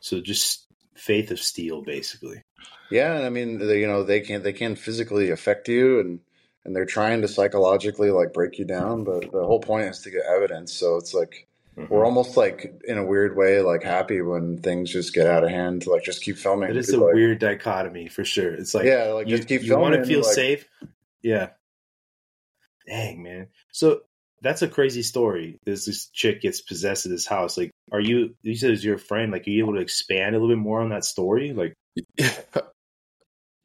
So 0.00 0.20
just 0.20 0.63
faith 0.94 1.30
of 1.30 1.40
steel, 1.40 1.82
basically. 1.82 2.42
Yeah, 2.90 3.16
and 3.16 3.24
I 3.26 3.30
mean, 3.30 3.58
they, 3.58 3.80
you 3.80 3.86
know, 3.86 4.02
they 4.02 4.20
can't 4.20 4.44
they 4.44 4.52
can't 4.52 4.78
physically 4.78 5.30
affect 5.30 5.68
you, 5.68 6.00
and 6.00 6.20
and 6.64 6.74
they're 6.74 6.86
trying 6.86 7.22
to 7.22 7.28
psychologically 7.28 8.10
like 8.10 8.32
break 8.32 8.58
you 8.58 8.64
down. 8.64 9.04
But 9.04 9.32
the 9.32 9.44
whole 9.44 9.60
point 9.60 9.88
is 9.88 10.00
to 10.00 10.10
get 10.10 10.22
evidence. 10.26 10.72
So 10.72 10.96
it's 10.96 11.12
like 11.14 11.46
Mhm. 11.76 11.90
we're 11.90 12.04
almost 12.04 12.36
like 12.36 12.72
in 12.86 12.98
a 12.98 13.04
weird 13.04 13.36
way 13.36 13.60
like 13.60 13.82
happy 13.82 14.22
when 14.22 14.58
things 14.58 14.92
just 14.92 15.12
get 15.12 15.26
out 15.26 15.42
of 15.42 15.50
hand. 15.50 15.82
To, 15.82 15.90
like 15.90 16.04
just 16.04 16.22
keep 16.22 16.36
filming. 16.38 16.70
It 16.70 16.76
is 16.76 16.90
a 16.90 16.98
like, 17.00 17.14
weird 17.14 17.40
dichotomy 17.40 18.06
for 18.08 18.24
sure. 18.24 18.54
It's 18.54 18.74
like 18.74 18.84
yeah, 18.84 19.06
like 19.06 19.26
you, 19.26 19.36
just 19.36 19.48
keep 19.48 19.62
you 19.62 19.68
filming. 19.70 19.90
want 19.90 19.94
to 19.96 20.06
feel 20.06 20.20
like, 20.22 20.32
safe. 20.34 20.68
Yeah. 21.22 21.48
Dang, 22.86 23.22
man. 23.22 23.48
So 23.72 24.02
that's 24.44 24.62
a 24.62 24.68
crazy 24.68 25.02
story. 25.02 25.58
This 25.64 25.86
this 25.86 26.06
chick 26.10 26.42
gets 26.42 26.60
possessed 26.60 27.06
of 27.06 27.10
this 27.12 27.26
house. 27.26 27.56
Like, 27.56 27.70
are 27.90 28.00
you? 28.00 28.36
You 28.42 28.54
said 28.54 28.70
it's 28.70 28.84
your 28.84 28.98
friend. 28.98 29.32
Like, 29.32 29.46
are 29.46 29.50
you 29.50 29.64
able 29.64 29.74
to 29.74 29.80
expand 29.80 30.36
a 30.36 30.38
little 30.38 30.54
bit 30.54 30.62
more 30.62 30.80
on 30.82 30.90
that 30.90 31.04
story? 31.04 31.52
Like, 31.52 31.74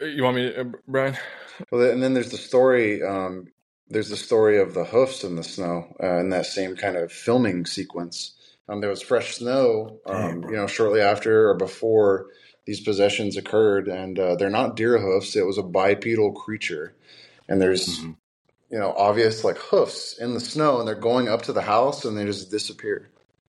you 0.02 0.24
want 0.24 0.38
me, 0.38 0.52
to, 0.52 0.62
uh, 0.62 0.66
Brian? 0.88 1.18
Well, 1.72 1.92
and 1.92 2.02
then 2.02 2.14
there's 2.14 2.32
the 2.32 2.38
story. 2.38 3.04
Um, 3.04 3.48
there's 3.90 4.10
the 4.10 4.18
story 4.18 4.60
of 4.60 4.74
the 4.74 4.86
hoofs 4.86 5.24
in 5.24 5.36
the 5.36 5.44
snow 5.44 5.96
uh, 6.02 6.18
in 6.20 6.30
that 6.30 6.46
same 6.46 6.76
kind 6.76 6.96
of 6.96 7.12
filming 7.12 7.66
sequence. 7.66 8.36
Um, 8.70 8.82
there 8.82 8.90
was 8.90 9.02
fresh 9.02 9.36
snow, 9.36 10.00
um, 10.06 10.42
bro. 10.42 10.52
you 10.52 10.56
know, 10.58 10.68
shortly 10.68 11.02
after 11.02 11.50
or 11.50 11.56
before 11.56 12.28
these 12.66 12.80
possessions 12.80 13.36
occurred, 13.36 13.88
and 13.88 14.18
uh, 14.20 14.36
they're 14.36 14.50
not 14.50 14.76
deer 14.76 14.98
hoofs. 15.00 15.36
It 15.36 15.46
was 15.46 15.58
a 15.58 15.64
bipedal 15.64 16.32
creature, 16.34 16.94
and 17.50 17.60
there's 17.60 18.00
Mhm. 18.00 18.16
You 18.70 18.78
know 18.80 18.94
obvious 18.98 19.44
like 19.44 19.58
hoofs 19.58 20.18
in 20.20 20.34
the 20.34 20.40
snow, 20.40 20.80
and 20.80 20.88
they're 20.88 20.96
going 20.96 21.28
up 21.30 21.44
to 21.44 21.54
the 21.54 21.62
house, 21.62 22.06
and 22.06 22.18
they 22.18 22.26
just 22.26 22.52
disappear. 22.52 23.10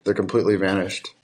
They're 0.05 0.15
completely 0.15 0.57
vanished. 0.57 1.15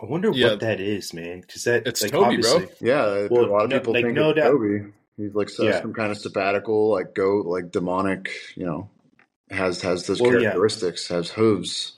I 0.00 0.06
wonder 0.06 0.30
Yeah. 0.32 0.50
what 0.50 0.60
that 0.60 0.80
is, 0.80 1.12
man. 1.12 1.40
Because 1.42 1.64
that 1.64 1.86
It's 1.86 2.02
like, 2.02 2.12
Toby, 2.12 2.38
bro. 2.38 2.52
obviously- 2.54 2.86
Yeah, 2.88 3.26
Well, 3.30 3.44
a 3.44 3.50
lot 3.50 3.64
of 3.64 3.70
no- 3.70 3.78
people 3.78 3.92
like, 3.92 4.04
think 4.04 4.14
no 4.16 4.30
it's 4.30 4.38
doubt- 4.40 4.52
Toby. 4.52 4.84
He's 5.18 5.34
like 5.34 5.50
some, 5.50 5.66
Yeah. 5.66 5.82
some 5.82 5.92
kind 5.92 6.10
of 6.10 6.16
sabbatical, 6.16 6.90
like 6.90 7.14
goat, 7.14 7.44
like 7.44 7.70
demonic. 7.70 8.30
You 8.54 8.64
know, 8.64 8.90
has 9.50 9.82
has 9.82 10.06
those 10.06 10.20
Well, 10.22 10.32
yeah. 10.34 10.40
characteristics, 10.40 11.08
has 11.08 11.30
hooves. 11.30 11.92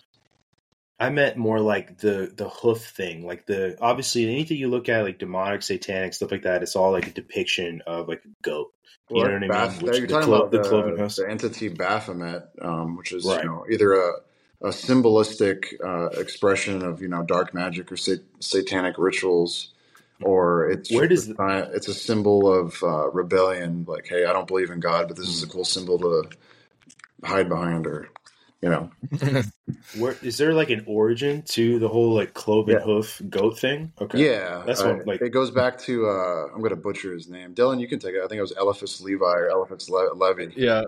I 1.02 1.10
meant 1.10 1.38
more 1.38 1.60
like 1.60 1.98
the 1.98 2.32
the 2.36 2.48
hoof 2.50 2.84
thing, 2.84 3.26
like 3.26 3.46
the 3.46 3.78
obviously 3.82 4.26
anything 4.26 4.58
you 4.58 4.68
look 4.70 4.88
at, 4.90 5.04
like 5.04 5.18
demonic, 5.20 5.62
satanic 5.62 6.14
stuff 6.14 6.32
like 6.32 6.44
that. 6.44 6.62
It's 6.62 6.76
all 6.76 6.92
like 6.92 7.08
a 7.08 7.12
depiction 7.12 7.82
of 7.86 8.08
like 8.08 8.24
a 8.24 8.30
goat. 8.42 8.72
You 9.12 9.24
know 9.24 9.32
what 9.34 9.44
I 9.44 9.50
mean? 9.50 9.80
Which 9.80 9.98
you're 9.98 10.08
the 10.08 10.16
talking 10.16 10.28
clo- 10.28 10.50
about 10.50 10.52
the 10.52 10.58
the, 10.60 11.04
the 11.16 11.30
entity 11.30 11.68
Baphomet, 11.68 12.44
um, 12.62 12.96
which 12.96 13.12
is 13.12 13.28
Right. 13.28 13.42
you 13.42 13.48
know 13.48 13.66
either 13.70 13.94
a 13.94 14.12
a 14.62 14.68
symbolistic 14.72 15.74
uh, 15.84 16.10
expression 16.20 16.82
of 16.82 17.02
you 17.02 17.08
know 17.08 17.22
dark 17.24 17.54
magic 17.54 17.92
or 17.92 17.98
sat- 17.98 18.24
satanic 18.40 18.96
rituals, 18.98 19.72
or 20.22 20.70
it's 20.70 20.90
Where 20.90 21.08
does 21.08 21.30
a, 21.30 21.70
it's 21.74 21.88
a 21.88 21.94
symbol 21.94 22.52
of 22.52 22.82
uh, 22.82 23.10
rebellion. 23.10 23.84
Like, 23.88 24.06
hey, 24.08 24.26
I 24.26 24.32
don't 24.34 24.48
believe 24.48 24.70
in 24.70 24.80
God, 24.80 25.08
but 25.08 25.16
this 25.18 25.28
is 25.28 25.42
a 25.42 25.46
Hmm. 25.46 25.50
cool 25.50 25.64
symbol 25.64 25.98
to 26.00 26.30
hide 27.24 27.48
behind, 27.48 27.86
or 27.86 28.08
you 28.62 28.68
know, 28.70 28.90
Where 29.98 30.16
is 30.22 30.38
there 30.38 30.54
like 30.54 30.70
an 30.70 30.84
origin 30.86 31.42
to 31.50 31.78
the 31.80 31.88
whole 31.88 32.14
like 32.14 32.32
cloven 32.34 32.74
Yeah. 32.76 32.80
hoof 32.84 33.20
goat 33.28 33.58
thing? 33.58 33.92
Okay, 34.00 34.24
Yeah, 34.30 34.62
That's 34.66 34.80
uh, 34.80 34.94
what, 34.94 35.06
like- 35.06 35.20
it 35.22 35.30
goes 35.30 35.50
back 35.50 35.78
to. 35.80 36.06
Uh, 36.06 36.46
I'm 36.54 36.58
going 36.60 36.70
to 36.70 36.76
butcher 36.76 37.12
his 37.12 37.28
name. 37.28 37.54
Dillon, 37.54 37.80
you 37.80 37.88
can 37.88 37.98
take 37.98 38.14
it. 38.14 38.22
I 38.24 38.28
think 38.28 38.38
it 38.38 38.42
was 38.42 38.52
Eliphas 38.52 39.00
Levi 39.00 39.24
or 39.24 39.48
Eliphas 39.48 39.88
Le- 39.90 40.14
Levy. 40.14 40.52
Yeah, 40.56 40.82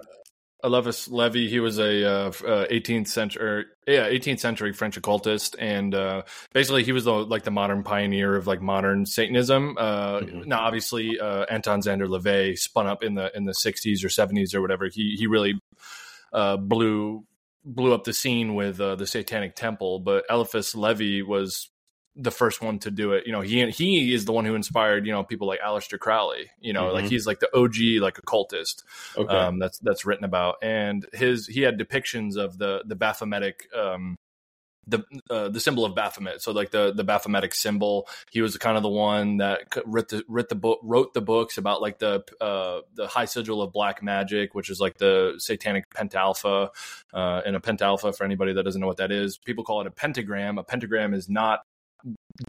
Alevis 0.63 1.11
Levy. 1.11 1.49
He 1.51 1.59
was 1.61 1.79
a 1.79 2.05
uh, 2.05 2.29
uh, 2.29 2.67
18th 2.69 3.09
century, 3.09 3.65
yeah, 3.89 4.09
18th 4.09 4.39
century 4.41 4.73
French 4.73 4.97
occultist, 4.97 5.57
and 5.59 5.95
uh, 5.95 6.23
basically 6.53 6.85
he 6.85 6.93
was 6.93 7.05
the 7.05 7.13
like 7.13 7.43
the 7.43 7.51
modern 7.51 7.83
pioneer 7.83 8.37
of 8.37 8.47
like 8.47 8.63
modern 8.63 9.05
Satanism. 9.05 9.77
Uh, 9.77 10.21
Mhm. 10.21 10.47
Now, 10.47 10.61
obviously, 10.61 11.19
uh, 11.21 11.45
Anton 11.51 11.81
Szandor 11.83 12.07
LaVey 12.09 12.57
spun 12.57 12.87
up 12.87 13.03
in 13.03 13.15
the 13.17 13.37
in 13.37 13.45
the 13.45 13.53
60s 13.53 14.05
or 14.05 14.09
70s 14.09 14.55
or 14.55 14.63
whatever. 14.63 14.87
He 14.89 15.17
he 15.19 15.27
really 15.27 15.55
uh, 16.33 16.57
blew 16.57 17.25
blew 17.65 17.95
up 17.95 18.05
the 18.05 18.13
scene 18.13 18.55
with 18.55 18.81
uh, 18.81 18.97
the 18.97 19.07
Satanic 19.07 19.55
Temple, 19.57 20.01
but 20.01 20.25
Eliphas 20.29 20.75
Levi 20.75 21.23
was 21.27 21.71
the 22.17 22.31
first 22.31 22.63
one 22.63 22.79
to 22.79 22.91
do 22.91 23.13
it. 23.13 23.27
You 23.27 23.33
know, 23.33 23.41
he 23.41 23.69
he 23.71 24.15
is 24.15 24.25
the 24.25 24.33
one 24.33 24.45
who 24.45 24.55
inspired 24.55 25.05
you 25.07 25.13
know 25.13 25.25
people 25.25 25.49
like 25.49 25.61
Aleister 25.61 25.99
Crowley. 25.99 26.51
You 26.61 26.73
know, 26.73 26.93
like 26.93 27.07
Mhm. 27.07 27.11
he's 27.11 27.27
like 27.27 27.41
the 27.41 27.51
OG 27.57 28.01
like 28.01 28.19
occultist 28.19 28.85
Okay. 29.17 29.35
um, 29.35 29.59
that's 29.59 29.79
that's 29.81 30.05
written 30.05 30.25
about. 30.25 30.57
And 30.63 31.07
his 31.13 31.47
he 31.47 31.63
had 31.63 31.79
depictions 31.79 32.37
of 32.37 32.59
the 32.59 32.83
the 32.87 32.95
Baphometic 32.97 33.73
um, 33.77 34.17
the 34.87 35.05
uh, 35.31 35.49
the 35.49 35.61
symbol 35.61 35.85
of 35.85 35.95
Baphomet. 35.95 36.43
So 36.43 36.53
like 36.53 36.71
the 36.71 36.93
the 36.93 37.05
Baphometic 37.05 37.55
symbol. 37.55 38.07
He 38.31 38.41
was 38.43 38.57
kind 38.59 38.77
of 38.77 38.83
the 38.83 38.89
one 38.89 39.39
that 39.39 39.63
wrote 39.87 40.09
the 40.09 40.25
wrote 40.29 40.49
the 40.49 40.55
book 40.55 40.81
wrote 40.83 41.15
the 41.15 41.23
books 41.23 41.59
about 41.59 41.81
like 41.81 41.99
the 41.99 42.23
uh, 42.41 42.81
the 42.95 43.07
high 43.07 43.25
sigil 43.25 43.63
of 43.63 43.73
black 43.73 44.03
magic, 44.03 44.55
which 44.55 44.71
is 44.71 44.81
like 44.81 44.99
the 44.99 45.35
satanic 45.39 45.85
pentalpha. 45.91 46.69
Uh, 47.13 47.41
and 47.47 47.57
a 47.57 47.61
pentalpha, 47.61 48.17
for 48.17 48.25
anybody 48.25 48.53
that 48.53 48.63
doesn't 48.65 48.81
know 48.81 48.87
what 48.87 48.99
that 48.99 49.13
is, 49.13 49.39
people 49.39 49.65
call 49.65 49.81
it 49.81 49.87
a 49.87 49.91
pentagram. 49.91 50.59
A 50.59 50.65
pentagram 50.65 51.15
is 51.15 51.29
not 51.29 51.61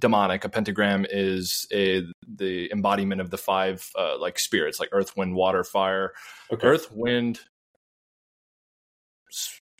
demonic. 0.01 0.43
A 0.43 0.49
pentagram 0.49 1.05
is 1.09 1.67
a 1.71 2.03
the 2.27 2.69
embodiment 2.71 3.21
of 3.21 3.29
the 3.29 3.37
five 3.37 3.89
uh, 3.97 4.17
like 4.19 4.39
spirits, 4.39 4.79
like 4.79 4.89
earth, 4.91 5.15
wind, 5.15 5.35
water, 5.35 5.63
fire. 5.63 6.13
okay. 6.51 6.67
Earth, 6.67 6.91
wind, 6.91 7.39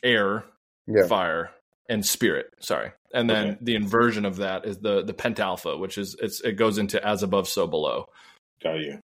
air, 0.02 0.44
Yeah. 0.86 1.06
fire, 1.06 1.50
and 1.88 2.04
spirit. 2.04 2.46
Sorry, 2.60 2.92
and 3.12 3.28
then 3.28 3.46
Okay. 3.48 3.58
the 3.60 3.74
inversion 3.76 4.24
of 4.24 4.36
that 4.36 4.64
is 4.64 4.78
the 4.78 5.02
the 5.02 5.14
pentalpha, 5.14 5.78
which 5.78 5.98
is 5.98 6.16
it's 6.20 6.40
it 6.40 6.52
goes 6.52 6.78
into 6.78 7.04
as 7.06 7.22
above, 7.22 7.48
so 7.48 7.66
below. 7.66 8.08
Got 8.62 8.74
you. 8.80 8.98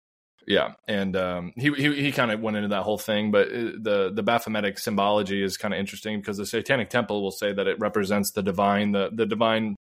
Yeah, 0.47 0.73
and 0.87 1.15
um, 1.15 1.53
he 1.57 1.71
he, 1.73 1.93
he 2.01 2.11
kind 2.11 2.31
of 2.31 2.39
went 2.39 2.57
into 2.57 2.69
that 2.69 2.81
whole 2.83 2.97
thing, 2.97 3.29
but 3.31 3.49
uh, 3.49 3.71
the 3.79 4.11
the 4.13 4.23
Baphometic 4.23 4.79
symbology 4.79 5.43
is 5.43 5.57
kind 5.57 5.73
of 5.73 5.79
interesting 5.79 6.19
because 6.19 6.37
the 6.37 6.45
Satanic 6.45 6.89
Temple 6.89 7.21
will 7.21 7.31
say 7.31 7.53
that 7.53 7.67
it 7.67 7.79
represents 7.79 8.31
the 8.31 8.41
divine, 8.41 8.91
the 8.91 9.09
the 9.13 9.27
divine 9.27 9.75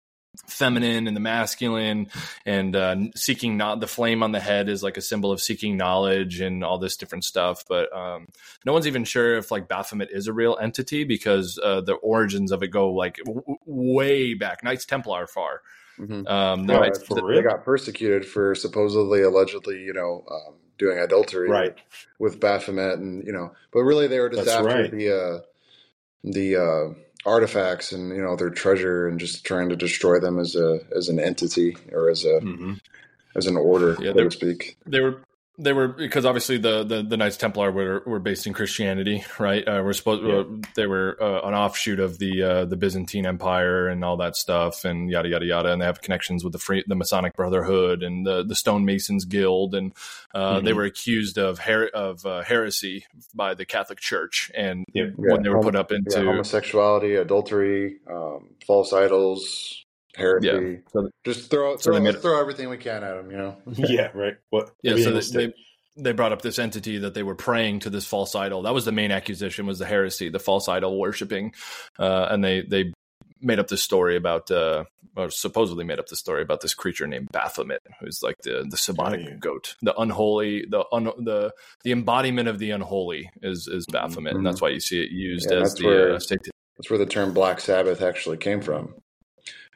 feminine 0.47 1.07
and 1.07 1.15
the 1.15 1.21
masculine, 1.21 2.07
and 2.45 2.75
uh, 2.75 2.95
seeking 3.15 3.57
not 3.57 3.79
the 3.79 3.87
flame 3.87 4.23
on 4.23 4.31
the 4.31 4.39
head 4.39 4.69
is 4.69 4.83
like 4.83 4.97
a 4.97 5.01
symbol 5.01 5.31
of 5.31 5.41
seeking 5.41 5.77
knowledge 5.77 6.41
and 6.41 6.63
all 6.63 6.77
this 6.77 6.97
different 6.97 7.23
stuff. 7.23 7.63
But 7.67 7.95
um, 7.95 8.27
no 8.65 8.73
one's 8.73 8.87
even 8.87 9.03
sure 9.05 9.37
if 9.37 9.51
like 9.51 9.67
Baphomet 9.67 10.09
is 10.11 10.27
a 10.27 10.33
real 10.33 10.57
entity 10.61 11.03
because 11.03 11.59
uh, 11.63 11.81
the 11.81 11.93
origins 11.95 12.51
of 12.51 12.63
it 12.63 12.67
go 12.67 12.91
like 12.91 13.17
w- 13.25 13.41
w- 13.41 13.57
way 13.65 14.33
back. 14.33 14.63
Knights 14.63 14.85
Templar 14.85 15.27
far. 15.27 15.61
Mhm. 15.99 16.29
Um, 16.29 16.65
the 16.67 16.75
Oh, 16.75 16.79
Knights- 16.81 17.03
for 17.07 17.15
They 17.15 17.21
real? 17.21 17.41
got 17.41 17.63
persecuted 17.63 18.25
for 18.25 18.53
supposedly, 18.55 19.21
allegedly, 19.21 19.81
you 19.81 19.93
know, 19.93 20.25
um, 20.29 20.55
doing 20.77 20.97
adultery 20.97 21.49
Right. 21.49 21.73
with 22.19 22.41
Baphomet, 22.41 22.99
and 22.99 23.25
you 23.25 23.31
know, 23.31 23.53
but 23.71 23.79
really 23.83 24.07
they 24.07 24.19
were 24.19 24.29
just 24.29 24.43
That's 24.45 24.57
after 24.57 24.67
right. 24.67 24.91
the 24.91 25.09
uh, 25.09 25.39
the 26.25 26.55
uh, 26.57 26.93
artifacts 27.25 27.91
and 27.91 28.09
you 28.15 28.21
know 28.21 28.35
their 28.35 28.49
treasure, 28.49 29.07
and 29.07 29.19
just 29.19 29.45
trying 29.45 29.69
to 29.69 29.75
destroy 29.75 30.19
them 30.19 30.39
as 30.39 30.55
a 30.55 30.79
as 30.95 31.09
an 31.09 31.19
entity 31.19 31.77
or 31.91 32.09
as 32.09 32.25
a 32.25 32.39
hmm 32.39 32.73
as 33.35 33.47
an 33.47 33.57
order, 33.57 33.97
Yeah, 34.01 34.13
so 34.13 34.23
to 34.23 34.31
speak. 34.31 34.77
they 34.85 35.01
were 35.01 35.21
they 35.57 35.73
were 35.73 35.87
because 35.87 36.25
obviously 36.25 36.57
the, 36.57 36.83
the, 36.83 37.01
the 37.03 37.17
Knights 37.17 37.37
Templar 37.37 37.71
were 37.71 38.03
were 38.05 38.19
based 38.19 38.45
in 38.47 38.53
Christianity, 38.53 39.23
right? 39.39 39.65
Uh, 39.67 39.81
we're 39.83 39.93
supposed 39.93 40.23
Yeah. 40.23 40.39
uh, 40.39 40.43
they 40.75 40.85
were 40.87 41.17
uh, 41.21 41.47
an 41.47 41.53
offshoot 41.53 41.99
of 41.99 42.17
the 42.19 42.43
uh, 42.43 42.65
the 42.65 42.75
Byzantine 42.75 43.25
Empire 43.25 43.87
and 43.87 44.03
all 44.03 44.17
that 44.17 44.35
stuff, 44.35 44.83
and 44.85 45.09
yada 45.09 45.29
yada 45.29 45.45
yada. 45.45 45.71
And 45.71 45.81
they 45.81 45.85
have 45.85 46.01
connections 46.01 46.43
with 46.43 46.53
the 46.53 46.59
free, 46.59 46.83
the 46.87 46.95
Masonic 46.95 47.33
Brotherhood 47.35 48.03
and 48.03 48.25
the 48.25 48.43
the 48.43 48.55
Stonemasons 48.55 49.23
Guild, 49.27 49.75
and 49.75 49.93
uh, 50.33 50.59
they 50.59 50.71
Mhm. 50.71 50.75
were 50.75 50.83
accused 50.85 51.37
of 51.37 51.59
her- 51.59 51.87
of 51.93 52.25
uh, 52.25 52.41
heresy 52.41 53.05
by 53.33 53.53
the 53.53 53.65
Catholic 53.65 53.99
Church, 53.99 54.51
and 54.55 54.83
Yep. 54.93 55.13
when 55.15 55.43
they 55.43 55.49
were 55.49 55.61
put 55.61 55.75
up 55.75 55.91
into 55.91 56.19
yeah, 56.19 56.25
homosexuality, 56.25 57.15
adultery, 57.15 57.97
um, 58.11 58.49
false 58.67 58.91
idols, 58.91 59.84
heresy. 60.15 60.47
Yeah. 60.47 60.77
So- 60.91 61.09
just 61.25 61.49
throw 61.51 61.75
so 61.77 61.91
throw, 61.91 61.93
made 61.99 62.05
let's 62.05 62.17
it- 62.17 62.21
throw 62.21 62.39
everything 62.39 62.69
we 62.69 62.77
can 62.77 63.03
at 63.03 63.15
them, 63.15 63.31
you 63.31 63.37
know. 63.37 63.57
yeah. 63.75 64.09
Right. 64.13 64.35
What? 64.49 64.71
Yeah, 64.83 64.95
so 64.97 65.11
they, 65.11 65.47
they 65.47 65.53
they 65.97 66.11
brought 66.11 66.33
up 66.33 66.41
this 66.41 66.59
entity 66.59 66.97
that 66.99 67.13
they 67.13 67.23
were 67.23 67.35
praying 67.35 67.79
to 67.81 67.89
this 67.89 68.05
false 68.05 68.35
idol. 68.35 68.63
That 68.63 68.73
was 68.73 68.85
the 68.85 68.91
main 68.91 69.11
accusation 69.11 69.65
was 69.65 69.79
the 69.79 69.85
heresy, 69.85 70.29
the 70.29 70.39
false 70.39 70.67
idol 70.67 70.99
worshiping, 70.99 71.53
uh, 71.99 72.27
and 72.29 72.43
they 72.43 72.61
they 72.61 72.91
made 73.41 73.59
up 73.59 73.67
this 73.67 73.81
story 73.83 74.15
about, 74.15 74.49
uh, 74.49 74.85
or 75.15 75.29
supposedly 75.29 75.83
made 75.83 75.99
up 75.99 76.07
the 76.07 76.15
story 76.15 76.41
about 76.41 76.61
this 76.61 76.73
creature 76.73 77.05
named 77.07 77.27
Baphomet, 77.31 77.81
who's 77.99 78.21
like 78.23 78.35
the 78.43 78.65
the 78.69 78.75
Semitic 78.77 79.21
Oh, 79.25 79.29
yeah. 79.29 79.35
goat, 79.37 79.75
the 79.81 79.95
unholy, 79.95 80.65
the 80.67 80.83
un, 80.91 81.05
the 81.19 81.53
the 81.83 81.91
embodiment 81.93 82.49
of 82.49 82.59
the 82.59 82.71
unholy 82.71 83.29
is 83.41 83.67
is 83.67 83.85
Baphomet, 83.85 84.35
and 84.35 84.45
that's 84.45 84.61
why 84.61 84.69
you 84.69 84.79
see 84.81 85.01
it 85.01 85.11
used 85.11 85.49
Yeah, 85.49 85.57
as 85.57 85.69
that's 85.69 85.81
the 85.81 85.87
where- 85.87 86.13
uh, 86.15 86.19
satan- 86.19 86.51
That's 86.77 86.89
where 86.89 86.99
the 86.99 87.05
term 87.05 87.33
Black 87.33 87.61
Sabbath 87.61 88.01
actually 88.01 88.37
came 88.37 88.59
from. 88.61 88.95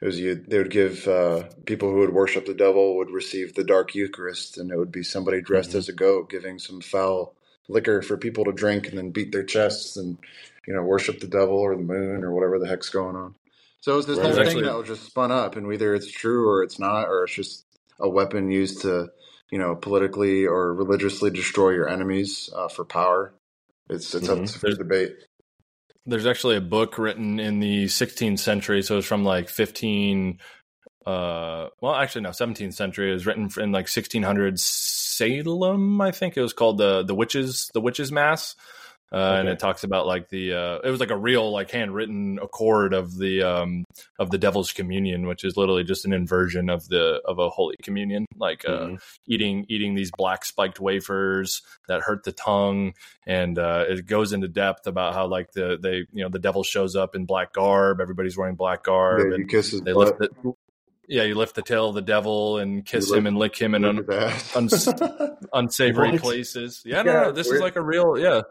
It 0.00 0.06
was 0.06 0.20
you, 0.20 0.36
they 0.36 0.58
would 0.58 0.70
give 0.70 1.08
uh, 1.08 1.44
people 1.66 1.90
who 1.90 1.98
would 1.98 2.14
worship 2.14 2.46
the 2.46 2.54
devil 2.54 2.96
would 2.98 3.10
receive 3.10 3.54
the 3.54 3.64
dark 3.64 3.94
Eucharist, 3.96 4.58
and 4.58 4.70
it 4.70 4.78
would 4.78 4.92
be 4.92 5.02
somebody 5.02 5.42
dressed 5.42 5.72
Mhm. 5.72 5.76
as 5.76 5.88
a 5.88 5.92
goat 5.92 6.30
giving 6.30 6.58
some 6.60 6.80
foul 6.80 7.34
liquor 7.68 8.02
for 8.02 8.16
people 8.16 8.44
to 8.46 8.52
drink 8.52 8.88
and 8.88 8.96
then 8.98 9.10
beat 9.10 9.32
their 9.32 9.44
chests 9.44 9.96
and 9.96 10.18
you 10.66 10.74
know 10.74 10.82
worship 10.82 11.20
the 11.20 11.26
devil 11.28 11.58
or 11.58 11.76
the 11.76 11.82
moon 11.82 12.24
or 12.24 12.32
whatever 12.32 12.58
the 12.58 12.68
heck's 12.68 12.90
going 12.90 13.16
on. 13.16 13.34
So 13.80 13.92
it 13.94 13.96
was 13.96 14.06
this 14.06 14.18
Right. 14.18 14.26
whole 14.26 14.34
thing 14.34 14.46
actually- 14.46 14.64
that 14.64 14.76
was 14.78 14.88
just 14.88 15.04
spun 15.04 15.32
up, 15.32 15.56
and 15.56 15.66
whether 15.66 15.94
it's 15.94 16.10
true 16.10 16.48
or 16.48 16.62
it's 16.62 16.78
not, 16.78 17.08
or 17.08 17.24
it's 17.24 17.34
just 17.34 17.66
a 18.00 18.08
weapon 18.08 18.50
used 18.50 18.82
to 18.82 19.10
you 19.50 19.58
know 19.58 19.74
politically 19.76 20.46
or 20.46 20.74
religiously 20.74 21.30
destroy 21.30 21.70
your 21.70 21.88
enemies 21.88 22.50
uh, 22.54 22.68
for 22.68 22.84
power. 22.86 23.34
It's 23.90 24.14
it's 24.14 24.28
Mhm. 24.28 24.42
up 24.44 24.48
for 24.48 24.70
debate. 24.74 25.16
There's 26.06 26.26
actually 26.26 26.56
a 26.56 26.62
book 26.62 26.98
written 26.98 27.38
in 27.38 27.60
the 27.60 27.84
16th 27.86 28.38
century, 28.38 28.82
so 28.82 28.98
it's 28.98 29.06
from 29.06 29.24
like 29.24 29.48
15. 29.48 30.38
Uh, 31.06 31.68
well, 31.80 31.94
actually, 31.94 32.22
no, 32.22 32.30
17th 32.30 32.74
century. 32.74 33.10
It 33.10 33.14
was 33.14 33.26
written 33.26 33.50
in 33.58 33.72
like 33.72 33.88
1600 33.88 34.58
Salem, 35.20 36.00
I 36.00 36.12
think 36.12 36.36
it 36.36 36.40
was 36.40 36.54
called 36.54 36.78
the 36.78 37.02
the 37.02 37.14
witches 37.14 37.70
the 37.74 37.80
witches 37.80 38.10
mass, 38.10 38.56
uh, 39.12 39.36
and 39.40 39.48
it 39.48 39.58
talks 39.58 39.82
about 39.84 40.06
like 40.06 40.28
the 40.28 40.52
uh, 40.54 40.78
it 40.84 40.90
was 40.90 41.00
like 41.00 41.10
a 41.10 41.16
real 41.16 41.50
like 41.50 41.70
handwritten 41.70 42.38
accord 42.40 42.92
of 42.94 43.16
the 43.18 43.42
um 43.42 43.84
of 44.18 44.30
the 44.30 44.38
devil's 44.38 44.72
communion, 44.72 45.26
which 45.26 45.44
is 45.44 45.56
literally 45.56 45.82
just 45.84 46.04
an 46.04 46.12
inversion 46.12 46.70
of 46.70 46.86
the 46.88 47.20
of 47.24 47.38
a 47.38 47.48
holy 47.50 47.74
communion, 47.82 48.26
like 48.36 48.64
uh, 48.68 48.86
Mhm. 48.86 49.02
eating 49.26 49.66
eating 49.68 49.94
these 49.94 50.10
black 50.16 50.44
spiked 50.44 50.78
wafers 50.80 51.62
that 51.88 52.02
hurt 52.02 52.24
the 52.24 52.32
tongue. 52.32 52.92
And 53.26 53.58
uh, 53.58 53.84
it 53.88 54.06
goes 54.06 54.32
into 54.32 54.48
depth 54.48 54.86
about 54.86 55.14
how 55.14 55.26
like 55.26 55.52
the 55.52 55.76
they 55.80 56.06
you 56.12 56.22
know 56.24 56.28
the 56.28 56.38
devil 56.38 56.62
shows 56.62 56.94
up 56.96 57.14
in 57.14 57.24
black 57.26 57.52
garb. 57.52 58.00
Everybody's 58.00 58.36
wearing 58.36 58.54
black 58.54 58.84
garb. 58.84 59.20
Yeah, 59.20 59.26
you 59.26 59.34
and 59.34 59.48
kiss 59.48 59.72
his 59.72 59.80
they 59.82 59.92
butt. 59.92 60.20
lift 60.20 60.32
it. 60.44 60.54
Yeah 61.08 61.24
you 61.24 61.34
lift 61.34 61.56
the 61.56 61.62
tail 61.62 61.88
of 61.88 61.96
the 61.96 62.02
devil 62.02 62.58
and 62.58 62.86
kiss 62.86 63.08
You 63.10 63.16
him 63.16 63.26
and 63.26 63.36
lick 63.36 63.56
him 63.60 63.74
in 63.74 63.82
Look 63.82 64.08
un- 64.12 64.32
uns- 64.54 64.86
unsavory 65.52 66.18
places. 66.18 66.82
Yeah 66.84 67.02
no, 67.02 67.12
Yeah, 67.12 67.20
no 67.22 67.32
this 67.32 67.48
is 67.48 67.60
like 67.60 67.74
a 67.76 67.82
real 67.82 68.16
yeah 68.16 68.42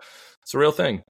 it's 0.50 0.56
a 0.56 0.58
real 0.58 0.72
thing 0.72 1.04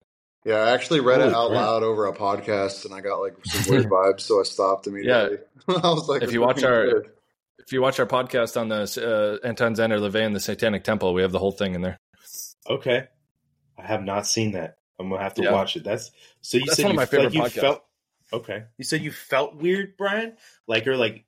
yeah, 0.46 0.56
I 0.56 0.72
actually 0.72 1.00
read 1.00 1.22
it 1.22 1.34
out 1.34 1.50
crap. 1.50 1.62
loud 1.62 1.84
over 1.84 2.06
a 2.08 2.14
podcast, 2.14 2.84
and 2.86 2.94
I 2.94 3.00
got 3.02 3.18
like 3.20 3.34
some 3.46 3.72
weird 3.74 3.86
vibes, 3.90 4.22
so 4.22 4.40
I 4.40 4.44
stopped 4.44 4.88
immediately. 4.88 5.38
I 5.68 5.74
was 5.74 6.08
like, 6.08 6.24
If 6.24 6.32
you 6.34 6.42
watch 6.42 6.64
our- 6.64 6.86
good." 6.86 7.10
if 7.60 7.74
you 7.74 7.82
watch 7.82 8.00
our 8.00 8.06
podcast 8.06 8.60
on 8.60 8.68
the 8.70 9.40
uh, 9.44 9.46
Anton 9.48 9.76
Szandor 9.76 10.00
LaVey 10.00 10.26
and 10.26 10.36
the 10.36 10.40
Satanic 10.40 10.84
Temple 10.84 11.14
we 11.14 11.22
have 11.22 11.32
the 11.32 11.40
whole 11.40 11.52
thing 11.52 11.76
in 11.76 11.82
there 11.82 11.98
Okay, 12.70 13.08
I 13.78 13.86
have 13.86 14.04
not 14.04 14.28
seen 14.28 14.52
that. 14.54 14.78
I'm 15.00 15.10
gonna 15.10 15.22
have 15.22 15.36
to 15.36 15.44
Yeah. 15.44 15.52
watch 15.54 15.76
it. 15.78 15.84
That's 15.86 16.12
so. 16.42 16.58
You 16.58 16.66
That's 16.66 16.76
said 16.78 16.84
one 16.86 16.92
of 16.92 16.94
you, 16.94 16.98
my 17.00 17.06
favorite 17.06 17.36
like 17.36 17.56
you 17.56 17.62
felt 17.62 17.84
okay. 18.34 18.64
You 18.78 18.84
said 18.86 19.02
you 19.02 19.12
felt 19.12 19.56
weird, 19.56 19.96
Brian. 19.98 20.34
Like 20.68 20.88
or 20.88 20.96
like 20.98 21.26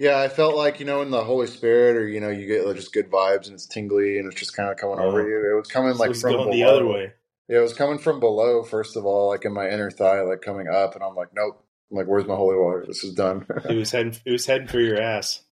yeah, 0.00 0.18
I 0.18 0.28
felt 0.28 0.54
like 0.56 0.80
you 0.80 0.86
know 0.86 1.02
in 1.02 1.10
the 1.10 1.22
Holy 1.24 1.46
Spirit, 1.46 1.96
or 1.96 2.08
you 2.08 2.20
know, 2.20 2.30
you 2.30 2.46
get 2.46 2.66
like, 2.66 2.76
just 2.76 2.92
good 2.92 3.10
vibes, 3.10 3.46
and 3.46 3.54
it's 3.54 3.66
tingly, 3.66 4.18
and 4.18 4.30
it's 4.30 4.40
just 4.40 4.56
kind 4.56 4.70
of 4.70 4.76
coming 4.76 4.98
over 4.98 5.22
Oh. 5.22 5.26
you. 5.26 5.52
It 5.52 5.56
was 5.56 5.68
coming 5.68 5.92
so 5.94 5.98
like 6.00 6.10
it's 6.10 6.20
from 6.20 6.32
going 6.32 6.50
below. 6.50 6.56
the 6.56 6.64
other 6.64 6.86
way. 6.86 7.12
Yeah, 7.48 7.58
it 7.58 7.62
was 7.62 7.74
coming 7.74 7.98
from 7.98 8.20
below. 8.20 8.62
First 8.62 8.96
of 8.96 9.04
all, 9.04 9.28
like 9.28 9.44
in 9.44 9.52
my 9.52 9.68
inner 9.68 9.90
thigh, 9.90 10.22
like 10.22 10.40
coming 10.40 10.68
up, 10.68 10.94
and 10.94 11.04
I'm 11.04 11.14
like, 11.14 11.28
nope. 11.34 11.60
I'm 11.90 11.98
like, 11.98 12.06
where's 12.06 12.26
my 12.26 12.34
holy 12.34 12.56
water? 12.56 12.84
This 12.86 13.04
is 13.04 13.14
done. 13.14 13.46
It 13.68 13.76
was 13.76 13.90
heading. 13.92 14.16
It 14.24 14.32
was 14.32 14.46
heading 14.46 14.66
for 14.68 14.80
your 14.80 15.00
ass. 15.00 15.42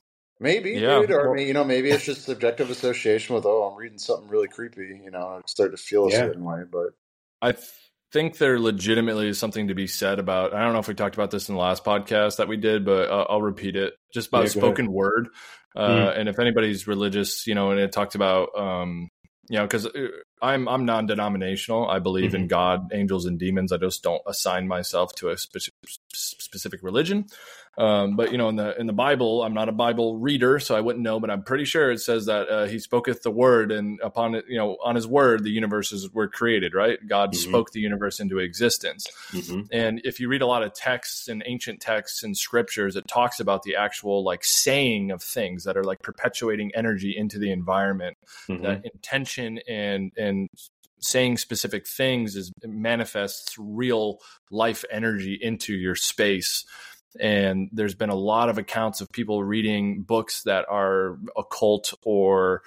Maybe, 0.40 0.70
Yeah. 0.72 1.01
dude, 1.01 1.11
or 1.12 1.30
Well- 1.32 1.40
you 1.40 1.53
know, 1.53 1.62
maybe 1.62 1.90
it's 1.90 2.05
just 2.05 2.24
subjective 2.24 2.70
association 2.70 3.34
with, 3.34 3.45
oh, 3.47 3.64
I'm 3.64 3.78
reading 3.78 3.99
something 3.99 4.28
really 4.28 4.49
creepy, 4.49 5.01
you 5.05 5.11
know, 5.11 5.34
and 5.34 5.45
I 5.45 5.47
start 5.47 5.70
to 5.70 5.76
feel 5.76 6.07
a 6.07 6.11
Yeah. 6.11 6.18
certain 6.20 6.43
way. 6.43 6.62
But 6.70 6.88
I 7.43 7.55
think 8.12 8.38
there 8.38 8.59
legitimately 8.59 9.28
is 9.28 9.38
something 9.38 9.68
to 9.68 9.74
be 9.74 9.86
said 9.86 10.18
about. 10.18 10.53
I 10.55 10.64
don't 10.64 10.72
know 10.72 10.80
if 10.80 10.88
we 10.88 10.95
talked 10.95 11.14
about 11.14 11.30
this 11.30 11.49
in 11.49 11.55
the 11.55 11.61
last 11.61 11.84
podcast 11.84 12.38
that 12.38 12.49
we 12.49 12.57
did, 12.57 12.84
but 12.84 13.09
uh, 13.11 13.26
I'll 13.28 13.43
repeat 13.43 13.76
it. 13.76 13.95
Just 14.12 14.28
about 14.28 14.38
Yeah, 14.49 14.55
go 14.55 14.61
spoken 14.61 14.90
word, 14.93 15.28
uh, 15.76 15.88
Mhm. 15.88 16.18
and 16.18 16.28
if 16.28 16.38
anybody's 16.40 16.86
religious, 16.88 17.47
you 17.47 17.55
know, 17.55 17.70
and 17.70 17.78
it 17.78 17.93
talked 17.93 18.14
about, 18.16 18.49
um, 18.59 19.11
you 19.49 19.59
know, 19.59 19.64
because 19.64 19.86
uh, 19.86 20.09
I'm 20.40 20.68
I'm 20.68 20.84
non-denominational. 20.84 21.88
I 21.88 21.99
believe 21.99 22.34
in 22.34 22.43
mm-hmm. 22.43 22.49
God, 22.49 22.90
angels, 22.93 23.26
and 23.26 23.38
demons. 23.38 23.72
I 23.72 23.76
just 23.76 24.03
don't 24.03 24.22
assign 24.26 24.68
myself 24.68 25.14
to 25.16 25.30
a 25.30 25.34
speci- 25.34 25.70
specific 26.12 26.82
religion. 26.82 27.26
Um, 27.78 28.16
but 28.16 28.32
you 28.32 28.38
know, 28.38 28.50
in 28.50 28.56
the 28.56 28.78
in 28.78 28.86
the 28.86 28.92
Bible, 28.92 29.42
I'm 29.42 29.54
not 29.54 29.70
a 29.70 29.72
Bible 29.72 30.18
reader, 30.18 30.58
so 30.58 30.76
I 30.76 30.80
wouldn't 30.80 31.02
know. 31.02 31.18
But 31.18 31.30
I'm 31.30 31.42
pretty 31.42 31.64
sure 31.64 31.90
it 31.90 32.00
says 32.00 32.26
that 32.26 32.48
uh, 32.48 32.66
He 32.66 32.76
spoketh 32.76 33.22
the 33.22 33.30
word, 33.30 33.72
and 33.72 33.98
upon 34.02 34.34
it, 34.34 34.44
you 34.46 34.58
know, 34.58 34.76
on 34.84 34.94
His 34.94 35.06
word, 35.06 35.42
the 35.42 35.50
universes 35.50 36.10
were 36.12 36.28
created. 36.28 36.74
Right? 36.74 36.98
God 37.06 37.32
Mhm. 37.32 37.36
spoke 37.36 37.70
the 37.72 37.80
universe 37.80 38.20
into 38.20 38.38
existence. 38.38 39.06
Mm-hmm. 39.32 39.60
And 39.72 40.02
if 40.04 40.20
you 40.20 40.28
read 40.28 40.42
a 40.42 40.46
lot 40.46 40.62
of 40.62 40.74
texts 40.74 41.28
and 41.28 41.42
ancient 41.46 41.80
texts 41.80 42.22
and 42.22 42.36
scriptures, 42.36 42.94
it 42.94 43.08
talks 43.08 43.40
about 43.40 43.62
the 43.62 43.76
actual 43.76 44.22
like 44.22 44.44
saying 44.44 45.10
of 45.10 45.22
things 45.22 45.64
that 45.64 45.76
are 45.76 45.84
like 45.84 46.02
perpetuating 46.02 46.72
energy 46.74 47.14
into 47.16 47.38
the 47.38 47.50
environment. 47.50 48.18
Mm-hmm. 48.48 48.64
That 48.64 48.84
intention 48.84 49.60
and 49.66 50.12
and 50.18 50.50
saying 51.04 51.36
specific 51.36 51.86
things 51.86 52.36
is 52.36 52.52
manifests 52.62 53.56
real 53.58 54.18
life 54.50 54.84
energy 54.90 55.38
into 55.40 55.74
your 55.74 55.96
space. 55.96 56.64
And 57.20 57.68
there's 57.72 57.94
been 57.94 58.10
a 58.10 58.14
lot 58.14 58.48
of 58.48 58.58
accounts 58.58 59.00
of 59.00 59.10
people 59.12 59.42
reading 59.44 60.02
books 60.02 60.42
that 60.44 60.66
are 60.68 61.18
occult 61.36 61.92
or 62.04 62.62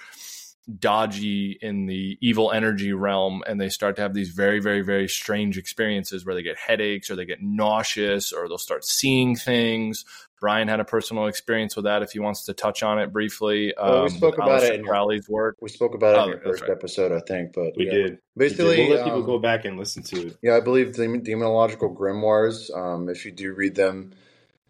dodgy 0.80 1.58
in 1.62 1.86
the 1.86 2.18
evil 2.22 2.52
energy 2.52 2.91
realm 2.91 3.43
and 3.46 3.62
they 3.62 3.70
start 3.70 3.96
to 3.96 4.02
have 4.02 4.16
these 4.16 4.30
very 4.30 4.60
very 4.60 4.82
very 4.82 5.08
strange 5.08 5.60
experiences 5.60 6.26
where 6.26 6.34
they 6.34 6.41
get 6.41 6.58
headaches 6.58 7.12
or 7.12 7.16
they 7.16 7.24
get 7.26 7.38
nauseous 7.39 8.34
or 8.34 8.48
they'll 8.48 8.58
start 8.58 8.84
seeing 8.84 9.36
things 9.36 10.06
brian 10.39 10.68
had 10.68 10.80
a 10.80 10.84
personal 10.84 11.28
experience 11.28 11.76
with 11.76 11.86
that 11.86 12.02
if 12.02 12.14
he 12.14 12.20
wants 12.20 12.46
to 12.46 12.54
touch 12.56 12.82
on 12.82 12.98
it 12.98 13.14
briefly 13.14 13.76
Well, 13.80 14.00
we 14.06 14.08
um, 14.08 14.10
spoke 14.10 14.38
with 14.38 14.46
about 14.48 14.64
it 14.64 14.72
Aleister 14.72 14.74
in 14.74 14.80
your- 14.80 14.89
crowley's 14.89 15.30
work 15.30 15.56
we 15.62 15.70
spoke 15.70 15.93
about 15.93 16.16
it 16.16 16.18
Oh, 16.18 16.24
in 16.24 16.30
your 16.30 16.39
first 16.39 16.62
right. 16.64 16.72
episode, 16.72 17.12
I 17.12 17.20
think. 17.28 17.54
But 17.54 17.74
We 17.78 17.86
yeah. 17.86 17.91
did. 17.91 18.04
We 18.04 18.10
did. 18.10 18.20
Basically, 18.58 18.78
we'll 18.88 18.96
let 18.96 19.04
people 19.06 19.20
um, 19.20 19.26
go 19.28 19.38
back 19.39 19.66
and 19.66 19.78
listen 19.78 20.02
to 20.04 20.28
it. 20.30 20.38
Yeah, 20.41 20.56
I 20.58 20.62
believe 20.62 20.96
dem- 20.96 21.24
demonological 21.24 21.96
grimoires. 21.96 22.76
Um, 22.76 23.08
if 23.08 23.24
you 23.26 23.32
do 23.32 23.54
read 23.54 23.76
them, 23.76 24.14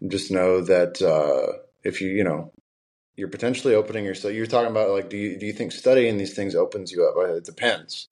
just 0.08 0.30
know 0.30 0.60
that 0.62 1.00
uh, 1.02 1.58
if 1.84 2.00
you, 2.00 2.08
you 2.10 2.24
know, 2.24 2.52
you're 3.16 3.28
potentially 3.28 3.74
opening 3.74 4.04
yourself. 4.04 4.34
You're 4.34 4.46
talking 4.46 4.70
about 4.70 4.90
like, 4.90 5.10
do 5.10 5.16
you 5.16 5.38
do 5.38 5.46
you 5.46 5.52
think 5.52 5.72
studying 5.72 6.18
these 6.18 6.34
things 6.34 6.54
opens 6.54 6.92
you 6.92 7.06
up? 7.06 7.16
Uh, 7.16 7.34
It 7.36 7.44
depends. 7.44 8.08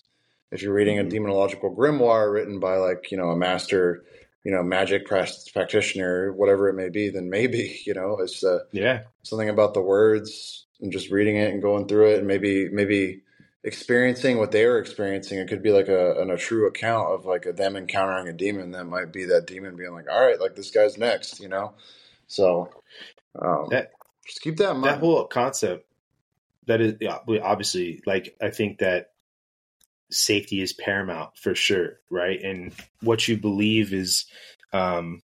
If 0.52 0.62
you're 0.62 0.74
reading 0.74 0.98
a 0.98 1.04
demonological 1.04 1.76
grimoire 1.76 2.32
written 2.32 2.60
by 2.60 2.76
like 2.76 3.10
you 3.10 3.18
know 3.18 3.30
a 3.30 3.36
master, 3.36 4.04
you 4.44 4.52
know, 4.52 4.62
magic 4.62 5.06
practitioner, 5.06 6.32
whatever 6.32 6.68
it 6.68 6.74
may 6.74 6.88
be, 6.90 7.10
then 7.10 7.30
maybe 7.30 7.80
you 7.86 7.94
know 7.94 8.18
it's 8.20 8.44
uh, 8.44 8.60
Yeah. 8.72 9.02
something 9.24 9.50
about 9.50 9.74
the 9.74 9.82
words 9.82 10.66
and 10.80 10.92
just 10.92 11.10
reading 11.10 11.36
it 11.36 11.52
and 11.52 11.62
going 11.62 11.88
through 11.88 12.12
it 12.12 12.18
and 12.18 12.28
maybe 12.28 12.68
maybe 12.70 13.22
experiencing 13.64 14.38
what 14.38 14.50
they 14.52 14.66
were 14.66 14.78
experiencing 14.78 15.38
it 15.38 15.48
could 15.48 15.62
be 15.62 15.72
like 15.72 15.88
a, 15.88 16.20
an, 16.20 16.30
a 16.30 16.36
true 16.36 16.66
account 16.68 17.08
of 17.12 17.24
like 17.24 17.46
a, 17.46 17.52
them 17.52 17.76
encountering 17.76 18.28
a 18.28 18.32
demon 18.32 18.70
that 18.72 18.84
might 18.84 19.12
be 19.12 19.24
that 19.24 19.46
demon 19.46 19.74
being 19.74 19.92
like 19.92 20.06
all 20.10 20.20
right 20.20 20.38
like 20.40 20.54
this 20.54 20.70
guy's 20.70 20.98
next 20.98 21.40
you 21.40 21.48
know? 21.48 21.72
So 22.26 22.68
um, 23.40 23.68
That- 23.70 23.92
just 24.26 24.40
keep 24.40 24.56
that 24.58 24.70
in 24.70 24.78
mind. 24.78 24.94
that 24.94 25.00
whole 25.00 25.24
concept 25.26 25.86
that 26.66 26.80
is 26.80 26.94
yeah, 27.00 27.18
obviously 27.42 28.00
like 28.06 28.34
i 28.40 28.48
think 28.50 28.78
that 28.78 29.10
safety 30.10 30.62
is 30.62 30.72
paramount 30.72 31.36
for 31.36 31.54
sure 31.54 32.00
right? 32.10 32.40
And 32.42 32.72
what 33.02 33.26
you 33.28 33.36
believe 33.36 33.92
is 33.92 34.26
um 34.72 35.22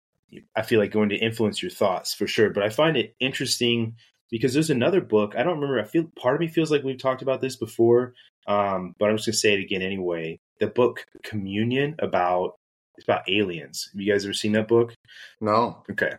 i 0.55 0.61
feel 0.61 0.79
like 0.79 0.91
going 0.91 1.09
to 1.09 1.15
influence 1.17 1.61
your 1.61 1.71
thoughts 1.71 2.13
for 2.13 2.25
sure 2.27 2.49
but 2.49 2.63
i 2.63 2.69
find 2.69 2.95
it 2.97 3.15
interesting 3.19 3.95
because 4.29 4.53
there's 4.53 4.69
another 4.69 5.01
book 5.01 5.33
i 5.37 5.43
don't 5.43 5.59
remember 5.59 5.79
i 5.79 5.83
feel 5.83 6.05
part 6.17 6.35
of 6.35 6.41
me 6.41 6.47
feels 6.47 6.71
like 6.71 6.83
we've 6.83 7.01
talked 7.01 7.21
about 7.21 7.41
this 7.41 7.55
before 7.57 8.13
um 8.47 8.95
but 8.99 9.09
i'm 9.09 9.17
just 9.17 9.27
gonna 9.27 9.35
say 9.35 9.53
it 9.53 9.63
again 9.63 9.81
anyway 9.81 10.39
the 10.59 10.67
book 10.67 11.05
communion 11.23 11.95
about 11.99 12.55
it's 12.97 13.05
about 13.05 13.29
aliens 13.29 13.89
have 13.93 14.01
you 14.01 14.11
guys 14.11 14.25
ever 14.25 14.33
seen 14.33 14.51
that 14.53 14.67
book 14.67 14.93
no 15.39 15.83
Okay. 15.89 16.13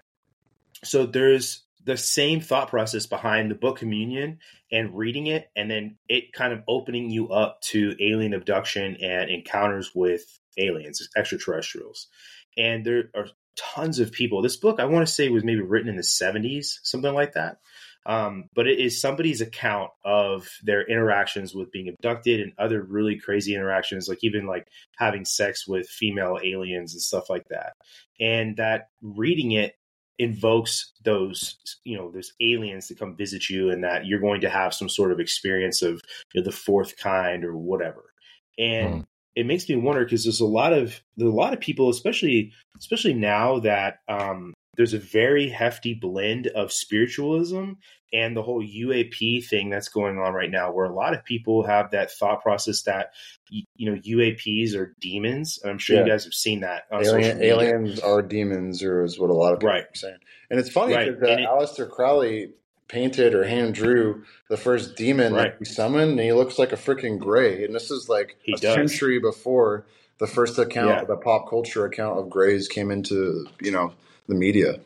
So 0.85 1.07
there's 1.07 1.64
the 1.85 1.97
same 1.97 2.41
thought 2.41 2.68
process 2.68 3.07
behind 3.07 3.51
the 3.51 3.57
book 3.57 3.79
Communion 3.79 4.39
and 4.70 4.97
reading 4.97 5.27
it, 5.27 5.51
and 5.57 5.70
then 5.70 5.97
it 6.09 6.33
kind 6.33 6.53
of 6.53 6.62
opening 6.68 7.11
you 7.11 7.31
up 7.31 7.61
to 7.62 7.95
alien 8.01 8.35
abduction 8.35 8.97
and 9.01 9.31
encounters 9.31 9.91
with 9.95 10.23
aliens, 10.57 11.07
extraterrestrials. 11.16 12.09
And 12.57 12.85
there 12.85 13.11
are 13.14 13.27
tons 13.57 13.99
of 13.99 14.12
people. 14.12 14.43
This 14.43 14.57
book, 14.57 14.81
I 14.81 14.85
want 14.87 15.07
to 15.07 15.12
say, 15.12 15.29
was 15.29 15.45
maybe 15.45 15.62
written 15.62 15.89
in 15.89 15.97
the 15.97 16.03
70s, 16.03 16.79
something 16.83 17.12
like 17.12 17.33
that. 17.35 17.59
Um, 18.05 18.45
but 18.55 18.67
it 18.67 18.81
is 18.81 19.01
somebody's 19.01 19.41
account 19.41 19.91
of 20.05 20.49
their 20.63 20.83
interactions 20.83 21.55
with 21.55 21.71
being 21.71 21.89
abducted 21.89 22.41
and 22.41 22.53
other 22.59 22.83
really 22.83 23.19
crazy 23.19 23.55
interactions, 23.55 24.09
like 24.09 24.19
even 24.23 24.47
like 24.47 24.67
having 24.97 25.25
sex 25.25 25.67
with 25.69 25.89
female 25.89 26.39
aliens 26.43 26.95
and 26.95 27.03
stuff 27.03 27.31
like 27.31 27.47
that. 27.49 27.75
And 28.21 28.57
that 28.57 28.89
reading 29.01 29.53
it 29.53 29.77
invokes 30.19 30.93
those 31.05 31.57
you 31.85 31.97
know 31.97 32.11
those 32.11 32.33
aliens 32.41 32.87
to 32.87 32.95
come 32.95 33.17
visit 33.17 33.49
you 33.49 33.71
and 33.71 33.83
that 33.83 34.07
you're 34.07 34.21
going 34.21 34.43
to 34.43 34.51
have 34.51 34.75
some 34.75 34.89
sort 34.89 35.11
of 35.11 35.19
experience 35.19 35.83
of 35.83 36.01
you 36.35 36.41
know, 36.41 36.45
the 36.45 36.53
fourth 36.53 36.97
kind 36.97 37.45
or 37.45 37.57
whatever 37.57 38.13
and 38.59 39.03
mm. 39.03 39.07
it 39.35 39.47
makes 39.47 39.69
me 39.69 39.75
wonder 39.75 40.05
because 40.05 40.25
there's 40.25 40.41
a 40.41 40.47
lot 40.47 40.73
of 40.73 41.01
there's 41.17 41.33
a 41.33 41.35
lot 41.35 41.55
of 41.55 41.61
people 41.61 41.89
especially 41.89 42.53
especially 42.79 43.15
now 43.15 43.59
that 43.59 44.01
um 44.07 44.53
there's 44.77 44.95
a 44.95 44.99
very 44.99 45.49
hefty 45.49 45.95
blend 45.95 46.47
of 46.49 46.73
spiritualism 46.73 47.73
and 48.12 48.37
the 48.37 48.43
whole 48.43 48.62
UAP 48.62 49.47
thing 49.47 49.70
that's 49.70 49.89
going 49.89 50.18
on 50.18 50.35
right 50.35 50.51
now, 50.51 50.70
where 50.70 50.85
a 50.85 50.95
lot 50.95 51.14
of 51.14 51.25
people 51.25 51.64
have 51.64 51.93
that 51.93 52.11
thought 52.11 52.43
process 52.43 52.83
that 52.83 53.12
you 53.49 53.91
know 53.91 53.99
UAPs 54.01 54.75
are 54.77 54.95
demons. 55.01 55.59
I'm 55.64 55.79
sure 55.79 55.97
yeah. 55.97 56.05
you 56.05 56.11
guys 56.11 56.25
have 56.25 56.35
seen 56.35 56.61
that. 56.61 56.85
Alien, 56.93 57.43
aliens 57.43 58.01
are 58.01 58.23
demons, 58.23 58.83
or 58.83 59.03
is 59.05 59.18
what 59.18 59.31
a 59.31 59.35
lot 59.35 59.55
of 59.55 59.61
people 59.61 59.70
right. 59.70 59.85
are 59.85 59.95
saying. 59.95 60.18
And 60.51 60.61
it's 60.61 60.68
funny 60.68 60.97
because 60.97 61.20
right. 61.20 61.45
uh, 61.45 61.55
Aleister 61.55 61.89
Crowley 61.89 62.53
painted 62.89 63.35
or 63.35 63.45
hand 63.45 63.75
drew 63.75 64.25
the 64.51 64.59
first 64.59 64.97
demon 64.97 65.33
right. 65.33 65.53
that 65.53 65.59
he 65.59 65.64
summoned, 65.64 66.12
and 66.12 66.20
he 66.20 66.33
looks 66.33 66.59
like 66.59 66.73
a 66.73 66.77
freaking 66.77 67.18
gray. 67.18 67.64
And 67.64 67.75
this 67.75 67.91
is 67.91 68.09
like 68.09 68.37
he 68.43 68.53
a 68.53 68.57
does. 68.57 68.75
century 68.75 69.18
before 69.18 69.87
the 70.18 70.27
first 70.27 70.59
account, 70.59 70.89
yeah. 70.91 71.05
the 71.05 71.16
pop 71.16 71.49
culture 71.49 71.87
account 71.87 72.18
of 72.18 72.29
grays 72.29 72.68
came 72.68 72.91
into 72.91 73.47
you 73.62 73.70
know 73.70 73.93
the 74.27 74.35
media. 74.35 74.81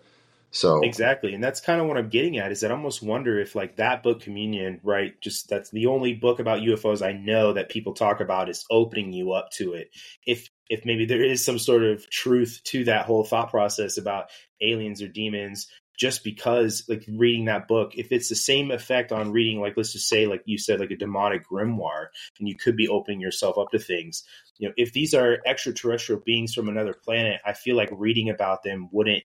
So 0.52 0.80
exactly, 0.80 1.34
and 1.34 1.44
that's 1.44 1.60
kind 1.60 1.80
of 1.80 1.86
what 1.86 1.98
I'm 1.98 2.08
getting 2.08 2.38
at 2.38 2.50
is 2.50 2.60
that 2.60 2.70
I 2.70 2.74
almost 2.74 3.02
wonder 3.02 3.38
if 3.38 3.54
like 3.54 3.76
that 3.76 4.02
book 4.02 4.20
Communion, 4.20 4.80
right? 4.82 5.20
Just 5.20 5.50
that's 5.50 5.70
the 5.70 5.86
only 5.86 6.14
book 6.14 6.38
about 6.38 6.60
UFOs 6.60 7.04
I 7.04 7.12
know 7.12 7.52
that 7.52 7.68
people 7.68 7.92
talk 7.92 8.20
about 8.20 8.48
is 8.48 8.64
opening 8.70 9.12
you 9.12 9.32
up 9.32 9.50
to 9.56 9.74
it. 9.74 9.90
If 10.26 10.48
if 10.70 10.86
maybe 10.86 11.04
there 11.04 11.22
is 11.22 11.44
some 11.44 11.58
sort 11.58 11.82
of 11.82 12.08
truth 12.08 12.60
to 12.64 12.84
that 12.84 13.06
whole 13.06 13.24
thought 13.24 13.50
process 13.50 13.98
about 13.98 14.30
aliens 14.60 15.02
or 15.02 15.08
demons, 15.08 15.68
just 15.96 16.24
because 16.24 16.84
like 16.88 17.04
reading 17.08 17.46
that 17.46 17.68
book, 17.68 17.96
if 17.96 18.12
it's 18.12 18.28
the 18.28 18.34
same 18.34 18.70
effect 18.70 19.12
on 19.12 19.32
reading, 19.32 19.60
like 19.60 19.76
let's 19.76 19.92
just 19.92 20.08
say, 20.08 20.26
like 20.26 20.42
you 20.44 20.58
said, 20.58 20.80
like 20.80 20.90
a 20.90 20.96
demonic 20.96 21.46
grimoire, 21.46 22.08
and 22.38 22.48
you 22.48 22.56
could 22.56 22.76
be 22.76 22.88
opening 22.88 23.20
yourself 23.20 23.58
up 23.58 23.70
to 23.70 23.78
things. 23.78 24.24
You 24.58 24.68
know, 24.68 24.74
if 24.76 24.92
these 24.92 25.14
are 25.14 25.38
extraterrestrial 25.46 26.22
beings 26.24 26.54
from 26.54 26.68
another 26.68 26.94
planet, 26.94 27.40
I 27.44 27.52
feel 27.52 27.76
like 27.76 27.90
reading 27.92 28.30
about 28.30 28.62
them 28.62 28.88
wouldn't 28.92 29.24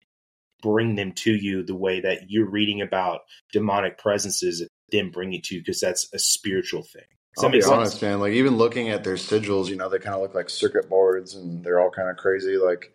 bring 0.62 0.96
them 0.96 1.14
to 1.14 1.34
you 1.34 1.64
the 1.64 1.76
way 1.76 2.02
that 2.02 2.30
you're 2.30 2.50
reading 2.50 2.82
about 2.82 3.22
demonic 3.52 3.98
presences 3.98 4.68
then 4.92 5.12
bring 5.12 5.34
it 5.34 5.44
to 5.46 5.56
you 5.56 5.62
because 5.62 5.80
that's 5.80 6.12
a 6.14 6.20
spiritual 6.20 6.84
thing. 6.84 7.04
Does 7.36 7.44
I'll 7.44 7.52
be 7.52 7.64
honest, 7.64 7.94
sense? 7.94 8.02
man. 8.02 8.20
Like 8.20 8.34
even 8.34 8.58
looking 8.58 8.90
at 8.90 9.04
their 9.04 9.16
sigils, 9.16 9.68
you 9.68 9.76
know, 9.76 9.90
they 9.90 10.00
kind 10.00 10.16
of 10.16 10.22
look 10.22 10.34
like 10.34 10.50
circuit 10.50 10.90
boards, 10.90 11.36
and 11.36 11.64
they're 11.64 11.80
all 11.80 11.92
kind 11.92 12.10
of 12.10 12.18
crazy. 12.18 12.58
Like 12.58 12.92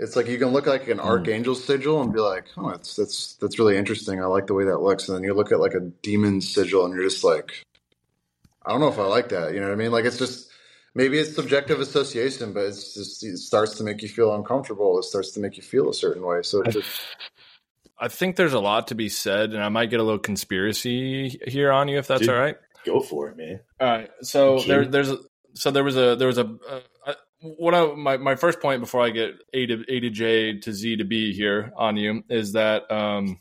it's 0.00 0.16
like 0.16 0.28
you 0.28 0.38
can 0.38 0.48
look 0.48 0.66
like 0.66 0.88
an 0.88 0.98
mm. 0.98 1.04
archangel 1.04 1.54
sigil 1.54 2.00
and 2.00 2.12
be 2.12 2.20
like, 2.20 2.46
"Oh, 2.56 2.70
that's 2.70 2.96
that's 2.96 3.34
that's 3.34 3.58
really 3.58 3.76
interesting. 3.76 4.20
I 4.20 4.26
like 4.26 4.46
the 4.46 4.54
way 4.54 4.64
that 4.64 4.78
looks." 4.78 5.08
And 5.08 5.16
then 5.16 5.24
you 5.24 5.34
look 5.34 5.52
at 5.52 5.60
like 5.60 5.74
a 5.74 5.80
demon 5.80 6.40
sigil, 6.40 6.86
and 6.86 6.94
you're 6.94 7.04
just 7.04 7.22
like, 7.22 7.66
"I 8.64 8.70
don't 8.70 8.80
know 8.80 8.88
if 8.88 8.98
I 8.98 9.04
like 9.04 9.28
that." 9.28 9.52
You 9.52 9.60
know 9.60 9.66
what 9.66 9.74
I 9.74 9.76
mean? 9.76 9.92
Like 9.92 10.06
it's 10.06 10.18
just 10.18 10.50
maybe 10.94 11.18
it's 11.18 11.34
subjective 11.34 11.80
association, 11.80 12.54
but 12.54 12.64
it's 12.64 12.94
just 12.94 13.22
it 13.22 13.36
starts 13.36 13.76
to 13.76 13.84
make 13.84 14.00
you 14.00 14.08
feel 14.08 14.34
uncomfortable. 14.34 14.98
It 14.98 15.04
starts 15.04 15.32
to 15.32 15.40
make 15.40 15.58
you 15.58 15.62
feel 15.62 15.90
a 15.90 15.94
certain 15.94 16.24
way. 16.24 16.42
So 16.42 16.62
just, 16.62 16.88
I 17.98 18.08
think 18.08 18.36
there's 18.36 18.54
a 18.54 18.60
lot 18.60 18.88
to 18.88 18.94
be 18.94 19.10
said, 19.10 19.52
and 19.52 19.62
I 19.62 19.68
might 19.68 19.90
get 19.90 20.00
a 20.00 20.02
little 20.02 20.18
conspiracy 20.18 21.38
here 21.46 21.70
on 21.70 21.88
you 21.88 21.98
if 21.98 22.06
that's 22.06 22.22
Dude, 22.22 22.30
all 22.30 22.36
right. 22.40 22.56
Go 22.86 23.00
for 23.00 23.28
it, 23.28 23.36
man. 23.36 23.60
All 23.78 23.86
right. 23.86 24.10
So 24.22 24.60
there, 24.60 24.86
there's 24.86 25.10
a, 25.10 25.18
so 25.52 25.70
there 25.70 25.84
was 25.84 25.98
a 25.98 26.16
there 26.16 26.26
was 26.28 26.38
a. 26.38 26.56
Uh, 27.06 27.14
what 27.40 27.74
I, 27.74 27.94
my 27.94 28.16
my 28.16 28.34
first 28.34 28.60
point 28.60 28.80
before 28.80 29.02
I 29.02 29.10
get 29.10 29.34
A 29.52 29.66
to 29.66 29.84
A 29.88 30.00
to 30.00 30.10
J 30.10 30.58
to 30.58 30.72
Z 30.72 30.96
to 30.96 31.04
B 31.04 31.32
here 31.32 31.72
on 31.76 31.96
you 31.96 32.22
is 32.28 32.52
that 32.52 32.90
um, 32.90 33.40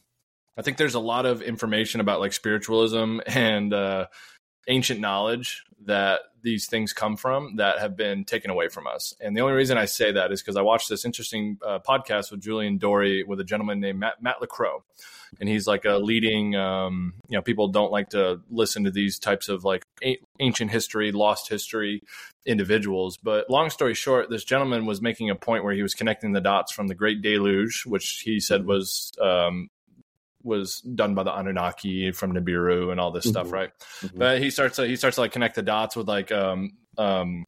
I 0.57 0.61
think 0.61 0.77
there's 0.77 0.95
a 0.95 0.99
lot 0.99 1.25
of 1.25 1.41
information 1.41 2.01
about 2.01 2.19
like 2.19 2.33
spiritualism 2.33 3.19
and 3.25 3.73
uh, 3.73 4.07
ancient 4.69 4.99
knowledge 4.99 5.63
that 5.85 6.21
these 6.41 6.67
things 6.67 6.93
come 6.93 7.17
from 7.17 7.57
that 7.57 7.79
have 7.79 7.97
been 7.97 8.23
taken 8.23 8.49
away 8.49 8.69
from 8.69 8.87
us. 8.87 9.13
And 9.19 9.35
the 9.35 9.41
only 9.41 9.53
reason 9.53 9.77
I 9.77 9.85
say 9.85 10.11
that 10.13 10.31
is 10.31 10.41
because 10.41 10.55
I 10.55 10.61
watched 10.61 10.89
this 10.89 11.05
interesting 11.05 11.57
uh, 11.65 11.79
podcast 11.79 12.31
with 12.31 12.41
Julian 12.41 12.79
Dorey 12.79 13.23
with 13.25 13.39
a 13.39 13.43
gentleman 13.43 13.79
named 13.79 13.99
Matt, 13.99 14.21
Matt 14.21 14.39
LaCroix. 14.39 14.77
And 15.39 15.47
he's 15.47 15.67
like 15.67 15.85
a 15.85 15.97
leading, 15.97 16.55
um, 16.55 17.13
you 17.27 17.37
know, 17.37 17.41
people 17.41 17.67
don't 17.67 17.91
like 17.91 18.09
to 18.11 18.41
listen 18.49 18.85
to 18.85 18.91
these 18.91 19.19
types 19.19 19.47
of 19.47 19.63
like 19.63 19.85
a- 20.03 20.19
ancient 20.39 20.71
history, 20.71 21.11
lost 21.11 21.49
history 21.49 22.01
individuals. 22.45 23.17
But 23.17 23.49
long 23.49 23.69
story 23.69 23.93
short, 23.93 24.29
this 24.29 24.43
gentleman 24.43 24.85
was 24.85 25.01
making 25.01 25.29
a 25.29 25.35
point 25.35 25.63
where 25.63 25.73
he 25.73 25.83
was 25.83 25.93
connecting 25.93 26.31
the 26.31 26.41
dots 26.41 26.71
from 26.71 26.87
the 26.87 26.95
Great 26.95 27.21
Deluge, 27.21 27.83
which 27.85 28.21
he 28.25 28.39
said 28.39 28.65
was 28.65 29.11
um, 29.21 29.69
was 30.43 30.81
done 30.81 31.15
by 31.15 31.23
the 31.23 31.37
Anunnaki 31.37 32.11
from 32.11 32.33
Nibiru 32.33 32.91
and 32.91 32.99
all 32.99 33.11
this 33.11 33.25
mm-hmm. 33.25 33.31
stuff, 33.31 33.51
right? 33.51 33.71
Mm-hmm. 34.01 34.17
But 34.17 34.41
he 34.41 34.49
starts 34.49 34.77
to, 34.77 34.87
he 34.87 34.95
starts 34.95 35.15
to 35.15 35.21
like 35.21 35.31
connect 35.31 35.55
the 35.55 35.61
dots 35.61 35.95
with 35.95 36.07
like 36.07 36.31
um 36.31 36.71
um 36.97 37.45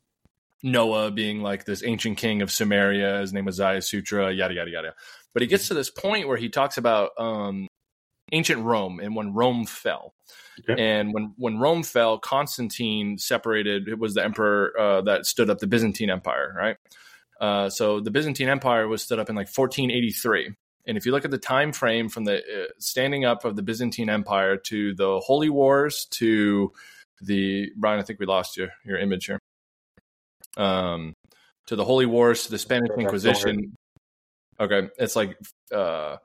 Noah 0.64 1.12
being 1.12 1.42
like 1.42 1.66
this 1.66 1.84
ancient 1.84 2.18
king 2.18 2.42
of 2.42 2.50
Sumeria. 2.50 3.22
His 3.22 3.34
name 3.34 3.46
was 3.46 3.58
Sutra, 3.88 4.32
yada 4.32 4.54
yada 4.54 4.72
yada. 4.72 4.94
But 5.34 5.42
he 5.42 5.48
gets 5.48 5.68
to 5.70 5.74
this 5.74 5.89
point 5.89 6.28
where 6.28 6.38
he 6.38 6.50
talks 6.50 6.78
about 6.78 7.12
um 7.18 7.68
ancient 8.32 8.64
Rome 8.64 9.00
and 9.00 9.16
when 9.16 9.34
Rome 9.34 9.66
fell. 9.66 10.14
Okay. 10.60 10.82
And 10.82 11.14
when 11.14 11.34
when 11.38 11.60
Rome 11.60 11.84
fell, 11.84 12.20
Constantine 12.20 13.18
separated. 13.18 13.88
It 13.88 14.00
was 14.00 14.14
the 14.14 14.24
emperor 14.24 14.78
uh, 14.80 15.02
that 15.02 15.26
stood 15.26 15.50
up 15.50 15.60
the 15.60 15.68
Byzantine 15.68 16.10
Empire, 16.10 16.54
right? 16.56 16.78
Uh, 17.39 17.70
so 17.70 18.00
the 18.00 18.12
Byzantine 18.12 18.50
Empire 18.50 18.88
was 18.88 19.02
stood 19.02 19.18
up 19.18 19.30
in 19.30 19.36
like 19.36 19.48
1483, 19.48 20.54
and 20.86 20.98
if 20.98 21.06
you 21.06 21.12
look 21.12 21.26
at 21.26 21.32
the 21.32 21.38
time 21.38 21.72
frame 21.72 22.10
from 22.10 22.26
the 22.26 22.38
uh, 22.38 22.68
standing 22.80 23.26
up 23.26 23.46
of 23.46 23.56
the 23.56 23.62
Byzantine 23.62 24.10
Empire 24.10 24.58
to 24.58 24.94
the 24.96 25.20
Holy 25.20 25.50
Wars 25.50 26.08
to 26.12 26.72
the 27.22 27.72
Brian, 27.76 28.00
I 28.00 28.04
think 28.04 28.20
we 28.20 28.26
lost 28.26 28.58
your 28.58 28.70
your 28.86 28.98
image 28.98 29.26
here. 29.26 29.40
Um, 30.58 31.14
to 31.68 31.76
the 31.76 31.86
Holy 31.86 32.06
Wars 32.06 32.44
to 32.46 32.52
the 32.52 32.58
Spanish 32.58 32.90
Inquisition. 32.98 33.76
Okay, 34.60 34.90
it's 34.98 35.16
like 35.16 35.38
uh, 35.74 36.18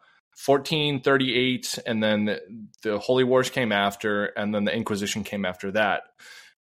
1438, 0.45 1.79
and 1.87 2.03
then 2.03 2.25
the, 2.27 2.41
the 2.83 2.99
Holy 2.99 3.25
Wars 3.25 3.49
came 3.49 3.73
after, 3.73 4.27
and 4.27 4.55
then 4.55 4.65
the 4.65 4.75
Inquisition 4.75 5.25
came 5.25 5.45
after 5.45 5.71
that. 5.73 6.03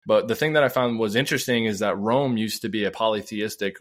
But 0.06 0.28
the 0.28 0.36
thing 0.36 0.52
that 0.52 0.62
I 0.62 0.68
found 0.68 0.98
was 0.98 1.16
interesting 1.16 1.64
is 1.64 1.80
that 1.80 1.98
Rome 1.98 2.36
used 2.36 2.62
to 2.62 2.68
be 2.68 2.84
a 2.84 2.90
polytheistic 2.90 3.76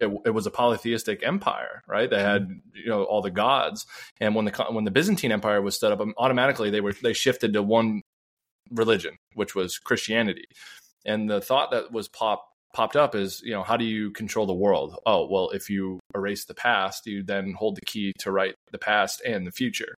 it, 0.00 0.10
it, 0.26 0.30
was 0.30 0.46
a 0.46 0.50
polytheistic 0.50 1.24
empire, 1.24 1.82
right? 1.86 2.10
They 2.10 2.20
had 2.20 2.48
you 2.74 2.88
know 2.88 3.04
all 3.04 3.22
the 3.22 3.30
gods, 3.30 3.86
and 4.20 4.34
when 4.34 4.44
the 4.44 4.66
when 4.70 4.84
the 4.84 4.90
Byzantine 4.90 5.32
Empire 5.32 5.62
was 5.62 5.78
set 5.78 5.92
up, 5.92 6.00
um, 6.00 6.14
automatically 6.18 6.70
they 6.70 6.80
were 6.80 6.94
they 7.02 7.12
shifted 7.12 7.52
to 7.52 7.62
one 7.62 8.02
religion, 8.70 9.16
which 9.34 9.54
was 9.54 9.78
Christianity. 9.78 10.46
And 11.04 11.28
the 11.28 11.40
thought 11.40 11.70
that 11.70 11.92
was 11.92 12.08
pop 12.08 12.46
popped 12.72 12.96
up 12.96 13.14
is, 13.14 13.40
you 13.42 13.52
know, 13.52 13.62
how 13.62 13.76
do 13.76 13.84
you 13.84 14.10
control 14.10 14.46
the 14.46 14.54
world? 14.54 14.98
Oh, 15.06 15.28
well, 15.30 15.50
if 15.50 15.70
you 15.70 16.00
erase 16.14 16.44
the 16.44 16.54
past, 16.54 17.06
you 17.06 17.22
then 17.22 17.54
hold 17.56 17.76
the 17.76 17.86
key 17.86 18.12
to 18.18 18.32
write 18.32 18.56
the 18.72 18.78
past 18.78 19.22
and 19.24 19.46
the 19.46 19.52
future. 19.52 19.94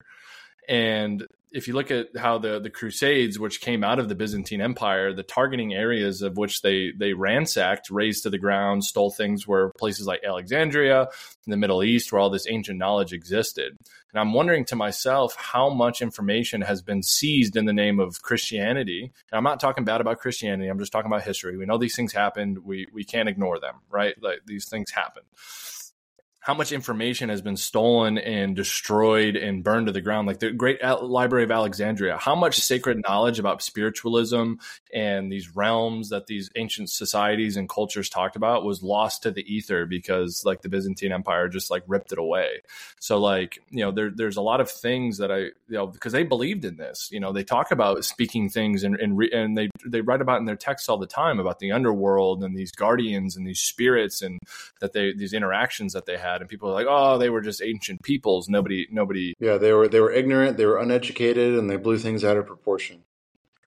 And 0.68 1.26
if 1.57 1.66
you 1.66 1.72
look 1.72 1.90
at 1.90 2.14
how 2.16 2.36
the 2.36 2.61
the 2.61 2.68
Crusades, 2.68 3.38
which 3.38 3.62
came 3.62 3.82
out 3.82 3.98
of 3.98 4.11
the 4.11 4.14
Byzantine 4.14 4.61
Empire, 4.61 5.14
the 5.14 5.22
targeting 5.22 5.72
areas 5.72 6.20
of 6.20 6.36
which 6.36 6.61
they 6.61 6.92
they 6.96 7.14
ransacked, 7.14 7.90
razed 7.90 8.22
to 8.24 8.30
the 8.30 8.38
ground, 8.38 8.84
stole 8.84 9.11
things 9.11 9.46
were 9.46 9.72
places 9.78 10.07
like 10.07 10.20
Alexandria 10.22 11.09
in 11.46 11.50
the 11.50 11.57
Middle 11.57 11.82
East, 11.82 12.12
where 12.12 12.20
all 12.20 12.28
this 12.28 12.46
ancient 12.48 12.78
knowledge 12.78 13.14
existed. 13.14 13.76
And 14.12 14.20
I'm 14.20 14.34
wondering 14.34 14.66
to 14.66 14.76
myself 14.76 15.34
how 15.36 15.70
much 15.70 16.02
information 16.02 16.61
has 16.61 16.82
been 16.82 17.02
seized 17.02 17.57
in 17.57 17.64
the 17.64 17.72
name 17.72 18.00
of 18.00 18.20
Christianity. 18.22 19.12
And 19.30 19.38
I'm 19.38 19.44
not 19.44 19.59
talking 19.59 19.84
bad 19.84 20.02
about 20.02 20.20
Christianity. 20.20 20.68
I'm 20.68 20.78
just 20.78 20.92
talking 20.92 21.11
about 21.11 21.22
history. 21.22 21.57
We 21.57 21.64
know 21.64 21.78
these 21.78 21.96
things 21.96 22.12
happened. 22.12 22.59
We 22.64 22.86
we 22.92 23.02
can't 23.02 23.30
ignore 23.30 23.59
them, 23.59 23.76
right? 23.90 24.14
Like 24.22 24.40
these 24.44 24.68
things 24.68 24.90
happen 24.90 25.22
how 26.47 26.55
much 26.55 26.70
information 26.70 27.28
has 27.28 27.42
been 27.42 27.57
stolen 27.57 28.18
and 28.18 28.55
destroyed 28.55 29.34
and 29.34 29.64
burned 29.64 29.88
to 29.88 29.92
the 29.92 30.01
ground. 30.01 30.28
Like 30.28 30.38
the 30.38 30.53
great 30.53 30.80
library 30.80 31.42
of 31.42 31.51
alexandria 31.51 32.16
how 32.18 32.36
much 32.36 32.55
sacred 32.61 33.03
knowledge 33.03 33.40
about 33.40 33.62
spiritualism 33.62 34.53
and 34.94 35.32
these 35.32 35.57
realms 35.57 36.11
that 36.11 36.28
these 36.28 36.49
ancient 36.55 36.88
societies 36.88 37.57
and 37.57 37.68
cultures 37.68 38.09
talked 38.09 38.36
about 38.36 38.64
was 38.64 38.80
lost 38.80 39.24
to 39.24 39.32
the 39.32 39.42
ether 39.53 39.86
because 39.86 40.44
like 40.44 40.62
the 40.62 40.68
byzantine 40.68 41.11
empire 41.11 41.49
just 41.49 41.68
like 41.68 41.82
ripped 41.88 42.12
it 42.12 42.18
away. 42.18 42.62
So 43.01 43.18
like 43.18 43.59
you 43.70 43.84
know 43.84 43.90
there, 43.90 44.12
there's 44.14 44.36
a 44.36 44.40
lot 44.40 44.61
of 44.61 44.70
things 44.70 45.18
that 45.18 45.32
i 45.32 45.38
you 45.38 45.53
know 45.70 45.88
because 45.88 46.12
they 46.12 46.22
believed 46.22 46.64
in 46.64 46.76
this 46.76 47.09
you 47.11 47.18
know 47.18 47.32
they 47.32 47.42
talk 47.42 47.72
about 47.72 48.05
speaking 48.05 48.49
things 48.49 48.84
and 48.84 48.94
and, 49.01 49.18
re, 49.18 49.28
and 49.32 49.59
they 49.59 49.68
they 49.84 50.01
write 50.01 50.20
about 50.20 50.38
in 50.38 50.44
their 50.44 50.55
texts 50.55 50.88
all 50.88 50.97
the 50.97 51.09
time 51.09 51.40
about 51.40 51.59
the 51.59 51.72
underworld 51.72 52.44
and 52.44 52.57
these 52.57 52.70
guardians 52.70 53.36
and 53.36 53.44
these 53.44 53.59
spirits 53.59 54.22
and 54.22 54.38
that 54.80 54.92
they 54.92 55.12
these 55.12 55.32
interactions 55.32 55.92
that 55.92 56.07
they 56.07 56.16
had 56.16 56.36
and 56.41 56.49
people 56.51 56.68
are 56.70 56.74
like, 56.74 56.87
"Oh, 56.89 57.18
they 57.18 57.30
were 57.30 57.41
just 57.41 57.62
ancient 57.62 58.03
peoples." 58.03 58.49
Nobody, 58.49 58.87
nobody. 58.91 59.34
Yeah, 59.39 59.59
they 59.59 59.72
were 59.72 59.89
they 59.89 60.01
were 60.01 60.12
ignorant, 60.12 60.57
they 60.57 60.66
were 60.66 60.78
uneducated, 60.78 61.59
and 61.59 61.70
they 61.70 61.76
blew 61.76 61.99
things 61.99 62.24
out 62.24 62.37
of 62.37 62.47
proportion. 62.47 63.05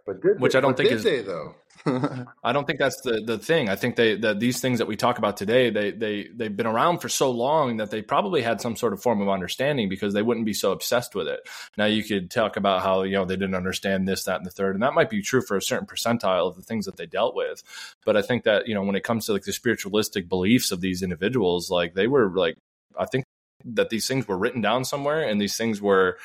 But 0.10 0.24
did 0.24 0.40
Which 0.40 0.54
they, 0.54 0.58
I 0.58 0.62
don't 0.62 0.76
think 0.76 0.90
did 0.90 0.98
is- 0.98 1.04
they 1.04 1.22
though. 1.22 1.54
I 2.44 2.52
don't 2.52 2.66
think 2.66 2.80
that's 2.80 3.00
the 3.02 3.22
the 3.24 3.38
thing. 3.38 3.70
I 3.70 3.76
think 3.76 3.96
they 3.96 4.16
that 4.18 4.40
these 4.40 4.60
things 4.60 4.80
that 4.80 4.88
we 4.88 4.96
talk 4.96 5.20
about 5.20 5.38
today, 5.38 5.70
they 5.70 5.92
they 5.92 6.28
they've 6.34 6.56
been 6.56 6.66
around 6.66 6.98
for 6.98 7.10
so 7.10 7.30
long 7.30 7.78
that 7.78 7.92
they 7.92 8.02
probably 8.02 8.42
had 8.42 8.60
some 8.60 8.76
sort 8.76 8.92
of 8.92 9.04
form 9.04 9.22
of 9.22 9.30
understanding 9.30 9.88
because 9.88 10.16
they 10.16 10.24
wouldn't 10.24 10.48
be 10.48 10.54
so 10.54 10.72
obsessed 10.72 11.14
with 11.14 11.28
it. 11.28 11.48
Now 11.78 11.86
you 11.86 12.04
could 12.04 12.32
talk 12.32 12.58
about 12.58 12.82
how 12.82 13.04
you 13.04 13.14
know 13.14 13.24
they 13.24 13.36
didn't 13.36 13.54
understand 13.54 14.08
this, 14.08 14.24
that, 14.24 14.38
and 14.38 14.46
the 14.48 14.50
third, 14.52 14.76
and 14.76 14.82
that 14.82 14.96
might 14.96 15.12
be 15.12 15.22
true 15.22 15.42
for 15.42 15.56
a 15.56 15.62
certain 15.62 15.86
percentile 15.86 16.48
of 16.48 16.56
the 16.56 16.64
things 16.64 16.86
that 16.86 16.98
they 16.98 17.06
dealt 17.06 17.36
with. 17.36 17.64
But 18.04 18.18
I 18.18 18.24
think 18.24 18.46
that 18.46 18.68
you 18.68 18.74
know 18.74 18.84
when 18.84 18.96
it 18.96 19.04
comes 19.04 19.28
to 19.28 19.34
like 19.34 19.44
the 19.44 19.54
spiritualistic 19.54 20.28
beliefs 20.28 20.72
of 20.72 20.82
these 20.82 21.04
individuals, 21.04 21.70
like 21.70 21.94
they 21.94 22.08
were 22.08 22.32
like 22.36 22.56
I 22.98 23.06
think 23.06 23.26
that 23.64 23.90
these 23.90 24.08
things 24.08 24.28
were 24.28 24.38
written 24.38 24.62
down 24.62 24.86
somewhere, 24.86 25.22
and 25.22 25.40
these 25.40 25.56
things 25.56 25.82
were 25.82 26.18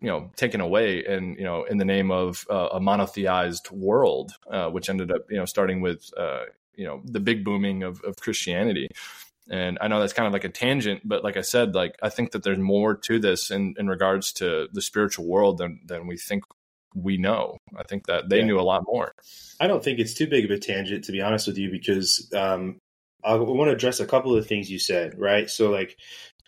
you 0.00 0.08
know 0.08 0.30
taken 0.36 0.60
away 0.60 1.04
and 1.04 1.36
you 1.38 1.44
know 1.44 1.64
in 1.64 1.78
the 1.78 1.84
name 1.84 2.10
of 2.10 2.46
uh, 2.50 2.68
a 2.72 2.80
monotheized 2.80 3.70
world 3.70 4.32
uh, 4.50 4.68
which 4.68 4.88
ended 4.88 5.10
up 5.10 5.22
you 5.30 5.36
know 5.36 5.44
starting 5.44 5.80
with 5.80 6.10
uh, 6.16 6.44
you 6.74 6.86
know 6.86 7.00
the 7.04 7.20
big 7.20 7.44
booming 7.44 7.82
of, 7.82 8.00
of 8.02 8.16
christianity 8.16 8.88
and 9.50 9.78
i 9.80 9.88
know 9.88 10.00
that's 10.00 10.12
kind 10.12 10.26
of 10.26 10.32
like 10.32 10.44
a 10.44 10.48
tangent 10.48 11.00
but 11.04 11.22
like 11.24 11.36
i 11.36 11.42
said 11.42 11.74
like 11.74 11.96
i 12.02 12.08
think 12.08 12.32
that 12.32 12.42
there's 12.42 12.58
more 12.58 12.94
to 12.94 13.18
this 13.18 13.50
in, 13.50 13.74
in 13.78 13.88
regards 13.88 14.32
to 14.32 14.68
the 14.72 14.82
spiritual 14.82 15.26
world 15.26 15.58
than, 15.58 15.80
than 15.86 16.06
we 16.06 16.16
think 16.16 16.44
we 16.94 17.16
know 17.16 17.56
i 17.76 17.82
think 17.82 18.06
that 18.06 18.28
they 18.28 18.38
Yeah. 18.38 18.46
knew 18.46 18.60
a 18.60 18.62
lot 18.62 18.82
more 18.86 19.12
I 19.60 19.66
don't 19.66 19.84
think 19.84 19.98
it's 19.98 20.14
too 20.14 20.26
big 20.26 20.46
of 20.46 20.50
a 20.50 20.58
tangent, 20.58 21.04
to 21.04 21.12
be 21.12 21.20
honest 21.20 21.46
with 21.46 21.58
you, 21.58 21.70
because 21.70 22.32
um, 22.34 22.78
I 23.22 23.34
want 23.34 23.68
to 23.68 23.74
address 23.74 24.00
a 24.00 24.06
couple 24.06 24.34
of 24.34 24.46
things 24.46 24.70
you 24.70 24.78
said, 24.78 25.18
right? 25.18 25.50
So, 25.50 25.70
like 25.70 25.98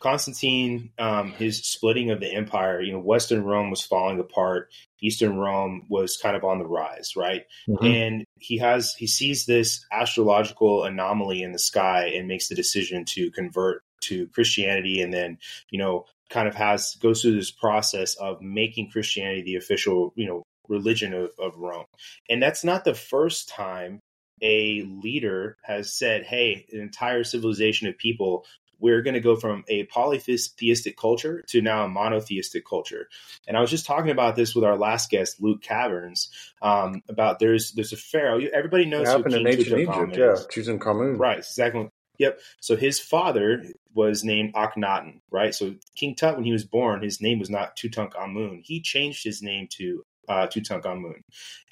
Constantine, 0.03 0.91
um, 0.99 1.33
his 1.33 1.59
splitting 1.59 2.11
of 2.11 2.19
the 2.19 2.33
empire, 2.33 2.83
you 2.83 2.93
know, 2.93 2.99
Western 2.99 3.45
Rome 3.45 3.71
was 3.71 3.83
falling 3.83 4.19
apart, 4.19 4.73
Eastern 5.01 5.37
Rome 5.37 5.87
was 5.89 6.17
kind 6.17 6.37
of 6.37 6.43
on 6.45 6.59
the 6.59 6.67
rise, 6.67 7.15
right? 7.17 7.45
And 7.87 8.25
he 8.41 8.59
has 8.59 8.95
he 8.95 9.07
sees 9.07 9.47
this 9.47 9.87
astrological 9.93 10.85
anomaly 10.85 11.43
in 11.43 11.53
the 11.53 11.59
sky 11.59 12.13
and 12.15 12.27
makes 12.27 12.49
the 12.49 12.55
decision 12.57 13.05
to 13.07 13.31
convert 13.31 13.83
to 14.03 14.27
Christianity, 14.29 15.01
and 15.01 15.13
then 15.13 15.39
you 15.71 15.79
know, 15.79 16.07
kind 16.31 16.49
of 16.49 16.55
has 16.57 16.97
goes 16.97 17.23
through 17.23 17.37
this 17.37 17.53
process 17.53 18.17
of 18.17 18.43
making 18.43 18.91
Christianity 18.91 19.43
the 19.43 19.57
official, 19.57 20.13
you 20.17 20.27
know, 20.27 20.43
religion 20.69 21.15
of, 21.15 21.31
of 21.39 21.57
Rome. 21.57 21.85
And 22.29 22.43
that's 22.43 22.65
not 22.65 22.85
the 22.85 22.95
first 22.95 23.49
time 23.49 24.01
a 24.43 24.83
leader 24.83 25.57
has 25.63 25.97
said, 25.97 26.25
hey, 26.25 26.67
an 26.73 26.81
entire 26.81 27.23
civilization 27.23 27.87
of 27.87 27.97
people, 27.97 28.45
we're 28.83 29.01
going 29.01 29.15
to 29.15 29.21
go 29.21 29.37
from 29.37 29.65
a 29.69 29.85
polytheistic 29.85 30.97
culture 30.97 31.43
to 31.47 31.63
now 31.63 31.85
a 31.85 31.89
monotheistic 31.89 32.67
culture. 32.67 33.09
And 33.47 33.57
I 33.57 33.61
was 33.61 33.71
just 33.71 33.87
talking 33.87 34.11
about 34.11 34.35
this 34.35 34.55
with 34.55 34.65
our 34.65 34.77
last 34.77 35.09
guest, 35.09 35.41
Luke 35.41 35.63
Caverns, 35.63 36.29
um, 36.61 37.01
about 37.09 37.39
there's 37.39 37.73
there's 37.73 37.93
a 37.93 37.97
pharaoh. 37.97 38.41
Everybody 38.53 38.83
It 38.83 38.89
knows 38.89 39.07
who 39.07 39.13
happened 39.13 39.35
in 39.37 39.47
ancient 39.47 39.69
Tutankhamun 39.69 40.13
Egypt, 40.13 40.19
yeah. 40.19 40.63
Tutankhamun. 40.63 41.19
Right, 41.19 41.39
exactly. 41.39 41.89
Yep. 42.19 42.41
So 42.61 42.77
his 42.77 42.99
father 43.01 43.65
was 43.95 44.25
named 44.25 44.55
Akhenaten, 44.55 45.21
right? 45.31 45.55
So 45.55 45.77
King 45.97 46.15
Tut, 46.15 46.35
when 46.35 46.45
he 46.45 46.53
was 46.53 46.65
born, 46.65 47.03
his 47.03 47.21
name 47.21 47.39
was 47.39 47.51
not 47.51 47.77
Tutankhamun. 47.77 48.63
He 48.65 48.81
changed 48.83 49.25
his 49.25 49.43
name 49.43 49.69
to 49.79 50.05
uh, 50.29 50.47
Tutankhamun, 50.49 51.23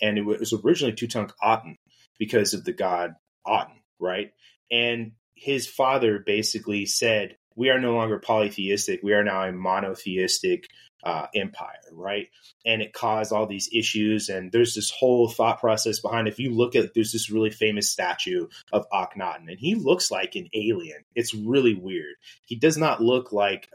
and 0.00 0.16
it 0.16 0.22
was 0.22 0.52
originally 0.52 0.94
Tutankhaten 0.94 1.76
because 2.18 2.54
of 2.54 2.64
the 2.64 2.72
god 2.72 3.14
Aten, 3.46 3.80
right? 3.98 4.32
And 4.70 5.12
his 5.40 5.66
father 5.66 6.18
basically 6.18 6.84
said, 6.84 7.36
"We 7.56 7.70
are 7.70 7.80
no 7.80 7.94
longer 7.94 8.18
polytheistic. 8.18 9.00
We 9.02 9.14
are 9.14 9.24
now 9.24 9.42
a 9.42 9.52
monotheistic 9.52 10.68
uh, 11.02 11.28
empire, 11.34 11.80
right?" 11.92 12.28
And 12.66 12.82
it 12.82 12.92
caused 12.92 13.32
all 13.32 13.46
these 13.46 13.70
issues. 13.72 14.28
And 14.28 14.52
there's 14.52 14.74
this 14.74 14.90
whole 14.90 15.30
thought 15.30 15.58
process 15.58 15.98
behind. 15.98 16.28
If 16.28 16.38
you 16.38 16.50
look 16.50 16.76
at, 16.76 16.92
there's 16.92 17.12
this 17.12 17.30
really 17.30 17.48
famous 17.48 17.88
statue 17.88 18.48
of 18.70 18.84
Akhenaten, 18.92 19.48
and 19.48 19.58
he 19.58 19.74
looks 19.76 20.10
like 20.10 20.36
an 20.36 20.50
alien. 20.52 21.04
It's 21.14 21.34
really 21.34 21.74
weird. 21.74 22.16
He 22.44 22.56
does 22.56 22.76
not 22.76 23.02
look 23.02 23.32
like 23.32 23.70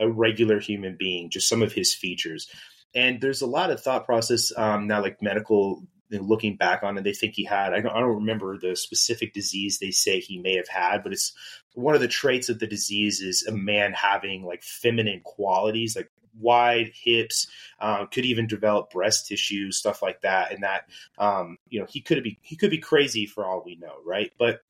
a 0.00 0.10
regular 0.10 0.60
human 0.60 0.96
being. 0.98 1.28
Just 1.28 1.48
some 1.48 1.62
of 1.62 1.72
his 1.72 1.94
features. 1.94 2.48
And 2.94 3.20
there's 3.20 3.42
a 3.42 3.46
lot 3.46 3.70
of 3.70 3.82
thought 3.82 4.06
process 4.06 4.50
um, 4.56 4.86
now, 4.86 5.02
like 5.02 5.20
medical. 5.20 5.82
Looking 6.10 6.56
back 6.56 6.82
on 6.82 6.96
it, 6.98 7.04
they 7.04 7.12
think 7.12 7.34
he 7.34 7.44
had. 7.44 7.74
I 7.74 7.80
don't, 7.80 7.92
I 7.92 8.00
don't 8.00 8.16
remember 8.16 8.58
the 8.58 8.76
specific 8.76 9.32
disease 9.32 9.78
they 9.78 9.90
say 9.90 10.20
he 10.20 10.38
may 10.38 10.56
have 10.56 10.68
had, 10.68 11.02
but 11.02 11.12
it's 11.12 11.32
one 11.74 11.94
of 11.94 12.00
the 12.00 12.08
traits 12.08 12.48
of 12.48 12.58
the 12.58 12.66
disease 12.66 13.20
is 13.20 13.44
a 13.46 13.52
man 13.52 13.92
having 13.92 14.44
like 14.44 14.62
feminine 14.62 15.20
qualities, 15.24 15.96
like 15.96 16.10
wide 16.38 16.92
hips, 16.94 17.48
um, 17.80 18.08
could 18.08 18.24
even 18.24 18.46
develop 18.46 18.90
breast 18.90 19.26
tissue, 19.26 19.72
stuff 19.72 20.02
like 20.02 20.20
that. 20.22 20.52
And 20.52 20.62
that, 20.62 20.88
um, 21.18 21.58
you 21.68 21.80
know, 21.80 21.86
he 21.88 22.00
could 22.00 22.22
be 22.22 22.38
he 22.42 22.56
could 22.56 22.70
be 22.70 22.78
crazy 22.78 23.26
for 23.26 23.44
all 23.44 23.62
we 23.64 23.76
know, 23.76 23.94
right? 24.04 24.32
But 24.38 24.60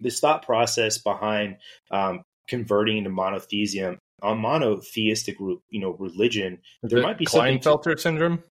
this 0.00 0.20
thought 0.20 0.44
process 0.44 0.98
behind 0.98 1.58
um, 1.90 2.24
converting 2.48 3.04
to 3.04 3.10
monotheism, 3.10 3.98
a 4.22 4.34
monotheistic, 4.34 5.38
you 5.38 5.80
know, 5.80 5.90
religion. 5.90 6.58
There 6.82 7.02
might 7.02 7.18
be 7.18 7.26
something 7.26 7.60
to- 7.60 7.98
syndrome. 7.98 8.42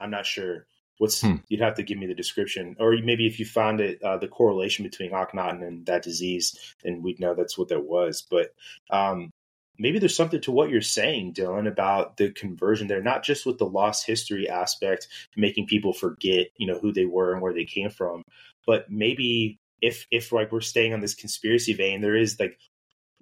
I'm 0.00 0.10
not 0.10 0.26
sure. 0.26 0.66
What's 0.98 1.20
Hmm. 1.20 1.36
you'd 1.48 1.60
have 1.60 1.74
to 1.76 1.82
give 1.82 1.98
me 1.98 2.06
the 2.06 2.14
description, 2.14 2.76
or 2.78 2.96
maybe 3.02 3.26
if 3.26 3.38
you 3.38 3.44
found 3.44 3.80
it, 3.80 4.02
uh, 4.02 4.16
the 4.16 4.28
correlation 4.28 4.84
between 4.84 5.10
Akhenaten 5.10 5.66
and 5.66 5.86
that 5.86 6.02
disease, 6.02 6.74
then 6.82 7.02
we'd 7.02 7.20
know 7.20 7.34
that's 7.34 7.58
what 7.58 7.68
that 7.68 7.84
was. 7.84 8.22
But 8.22 8.54
um, 8.90 9.30
maybe 9.78 9.98
there's 9.98 10.16
something 10.16 10.40
to 10.42 10.52
what 10.52 10.70
you're 10.70 10.80
saying, 10.80 11.32
Dillon, 11.32 11.66
about 11.66 12.16
the 12.16 12.30
conversion 12.30 12.86
there, 12.86 13.02
not 13.02 13.24
just 13.24 13.44
with 13.44 13.58
the 13.58 13.66
lost 13.66 14.06
history 14.06 14.48
aspect, 14.48 15.08
making 15.36 15.66
people 15.66 15.92
forget, 15.92 16.48
you 16.56 16.66
know, 16.66 16.78
who 16.78 16.92
they 16.92 17.06
were 17.06 17.32
and 17.32 17.42
where 17.42 17.54
they 17.54 17.64
came 17.64 17.90
from, 17.90 18.22
but 18.66 18.90
maybe 18.90 19.58
if 19.80 20.06
if 20.10 20.32
like 20.32 20.52
we're 20.52 20.60
staying 20.60 20.94
on 20.94 21.00
this 21.00 21.14
conspiracy 21.14 21.72
vein, 21.74 22.00
there 22.00 22.16
is 22.16 22.38
like 22.40 22.58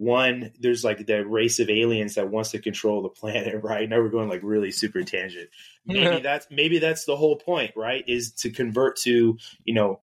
one 0.03 0.53
there's 0.59 0.83
like 0.83 1.07
the 1.07 1.25
race 1.25 1.61
of 1.61 1.71
aliens 1.71 2.17
that 2.17 2.29
wants 2.29 2.51
to 2.51 2.59
control 2.59 3.03
the 3.03 3.09
planet 3.09 3.55
right? 3.63 3.89
Now 3.89 3.99
we're 3.99 4.09
going 4.09 4.29
like 4.29 4.43
really 4.43 4.73
super 4.73 5.03
tangent. 5.03 5.49
Maybe 5.87 6.21
that's 6.21 6.47
maybe 6.51 6.79
that's 6.79 7.05
the 7.05 7.17
whole 7.17 7.37
point 7.37 7.73
right? 7.77 8.05
Is 8.07 8.33
to 8.39 8.51
convert 8.51 8.97
to 8.99 9.39
you 9.65 9.75
know 9.75 10.01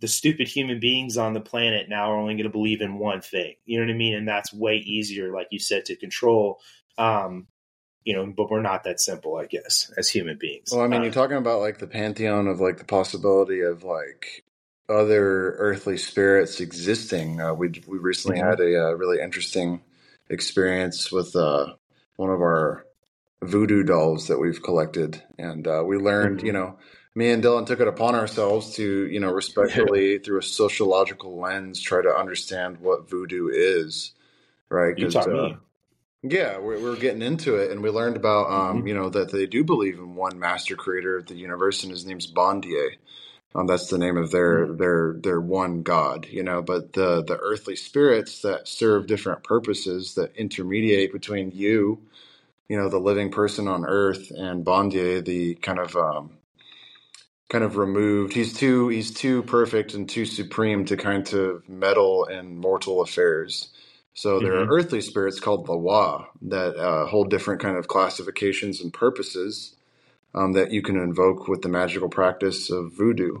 the 0.00 0.08
stupid 0.08 0.48
human 0.48 0.80
beings 0.80 1.16
on 1.16 1.32
the 1.34 1.40
planet 1.40 1.88
now 1.88 2.10
are 2.10 2.16
only 2.18 2.34
going 2.34 2.44
to 2.44 2.50
believe 2.50 2.80
in 2.80 2.98
one 2.98 3.20
thing. 3.20 3.54
You 3.64 3.78
know 3.78 3.86
what 3.86 3.94
i 3.94 3.96
mean? 3.96 4.14
And 4.14 4.28
that's 4.28 4.52
way 4.52 4.76
easier 4.76 5.32
like 5.32 5.48
you 5.50 5.58
said 5.58 5.86
to 5.86 5.96
control 5.96 6.60
um 6.96 7.48
you 8.04 8.14
know 8.14 8.26
but 8.26 8.50
we're 8.50 8.62
not 8.62 8.84
that 8.84 9.00
simple 9.00 9.36
i 9.36 9.46
guess 9.46 9.92
as 9.98 10.08
human 10.08 10.38
beings. 10.38 10.70
Well, 10.70 10.82
I 10.82 10.88
mean, 10.88 11.00
Uh, 11.00 11.04
you're 11.04 11.12
talking 11.12 11.36
about 11.36 11.60
like 11.60 11.78
the 11.78 11.86
pantheon 11.86 12.46
of 12.46 12.60
like 12.60 12.78
the 12.78 12.84
possibility 12.84 13.60
of 13.60 13.82
like 13.82 14.43
other 14.88 15.52
earthly 15.58 15.96
spirits 15.98 16.60
existing. 16.60 17.40
Uh, 17.40 17.54
we 17.54 17.82
we 17.86 17.98
recently 17.98 18.38
Mhm. 18.38 18.50
had 18.50 18.60
a 18.60 18.88
uh, 18.88 18.92
really 18.92 19.20
interesting 19.20 19.82
experience 20.30 21.12
with 21.12 21.34
uh, 21.36 21.74
one 22.16 22.30
of 22.30 22.40
our 22.40 22.86
voodoo 23.42 23.82
dolls 23.82 24.28
that 24.28 24.38
we've 24.38 24.62
collected, 24.62 25.22
and 25.38 25.66
uh, 25.66 25.82
we 25.86 25.96
learned, 25.98 26.40
Mhm. 26.40 26.46
you 26.46 26.52
know, 26.52 26.78
me 27.14 27.30
and 27.30 27.42
Dillon 27.42 27.64
took 27.64 27.80
it 27.80 27.88
upon 27.88 28.14
ourselves 28.14 28.74
to, 28.76 29.06
you 29.08 29.20
know, 29.20 29.32
respectfully 29.32 30.18
through 30.18 30.38
a 30.38 30.42
sociological 30.42 31.38
lens, 31.40 31.80
try 31.80 32.02
to 32.02 32.10
understand 32.14 32.80
what 32.80 33.08
voodoo 33.08 33.48
is, 33.48 34.12
right? 34.70 34.98
you 34.98 35.08
taught 35.10 35.28
uh, 35.28 35.32
me 35.32 35.56
yeah, 36.22 36.58
we're, 36.58 36.80
we're 36.80 36.96
getting 36.96 37.22
into 37.22 37.56
it, 37.56 37.70
and 37.70 37.82
we 37.82 37.90
learned 37.90 38.16
about, 38.16 38.50
um, 38.50 38.82
Mhm. 38.82 38.88
you 38.88 38.94
know, 38.94 39.10
that 39.10 39.30
they 39.30 39.46
do 39.46 39.62
believe 39.64 39.98
in 39.98 40.14
one 40.14 40.38
master 40.38 40.76
creator 40.76 41.18
of 41.18 41.26
the 41.26 41.34
universe, 41.36 41.82
and 41.82 41.92
his 41.92 42.06
name's 42.06 42.26
Bondye. 42.26 42.96
Um, 43.54 43.68
that's 43.68 43.88
the 43.88 43.98
name 43.98 44.16
of 44.18 44.32
their 44.32 44.68
their 44.74 45.16
their 45.20 45.40
one 45.42 45.82
god, 45.82 46.26
you 46.30 46.42
know. 46.44 46.62
But 46.62 46.94
the 46.94 47.22
the 47.24 47.38
earthly 47.38 47.76
spirits 47.76 48.42
that 48.42 48.68
serve 48.68 49.08
different 49.08 49.44
purposes 49.44 50.14
that 50.16 50.36
intermediate 50.36 51.12
between 51.12 51.52
you, 51.52 52.00
you 52.68 52.76
know, 52.78 52.88
the 52.90 52.98
living 53.00 53.30
person 53.32 53.68
on 53.68 53.86
Earth, 53.86 54.30
and 54.32 54.64
Bondye, 54.64 55.24
the 55.24 55.56
kind 55.56 55.78
of 55.80 55.96
um, 55.96 56.32
kind 57.50 57.64
of 57.64 57.76
removed. 57.78 58.34
He's 58.34 58.54
too 58.54 58.88
he's 58.88 59.12
too 59.12 59.42
perfect 59.44 59.94
and 59.94 60.08
too 60.08 60.26
supreme 60.26 60.84
to 60.86 60.96
kind 60.96 61.32
of 61.34 61.68
meddle 61.68 62.24
in 62.26 62.58
mortal 62.58 63.02
affairs. 63.02 63.70
So 64.14 64.40
there 64.40 64.54
Mhm. 64.54 64.62
are 64.62 64.66
earthly 64.68 65.02
spirits 65.02 65.40
called 65.40 65.66
the 65.66 65.74
Lwa 65.74 66.26
that 66.42 66.76
uh, 66.76 67.06
hold 67.06 67.30
different 67.30 67.62
kind 67.62 67.76
of 67.78 67.88
classifications 67.88 68.80
and 68.82 68.92
purposes 68.92 69.76
um, 70.34 70.52
that 70.54 70.72
you 70.72 70.82
can 70.82 70.96
invoke 70.98 71.48
with 71.48 71.62
the 71.62 71.70
magical 71.70 72.08
practice 72.10 72.70
of 72.70 72.92
voodoo. 72.92 73.38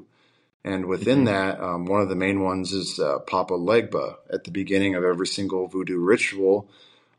And 0.64 0.86
within 0.86 1.24
Mhm. 1.24 1.26
that, 1.26 1.60
um, 1.60 1.86
one 1.86 2.02
of 2.02 2.08
the 2.10 2.16
main 2.16 2.42
ones 2.42 2.72
is 2.72 2.98
uh, 3.00 3.20
Papa 3.20 3.54
Legba. 3.54 4.16
At 4.32 4.44
the 4.44 4.52
beginning 4.52 4.94
of 4.96 5.04
every 5.04 5.26
single 5.28 5.68
voodoo 5.68 5.98
ritual, 6.00 6.66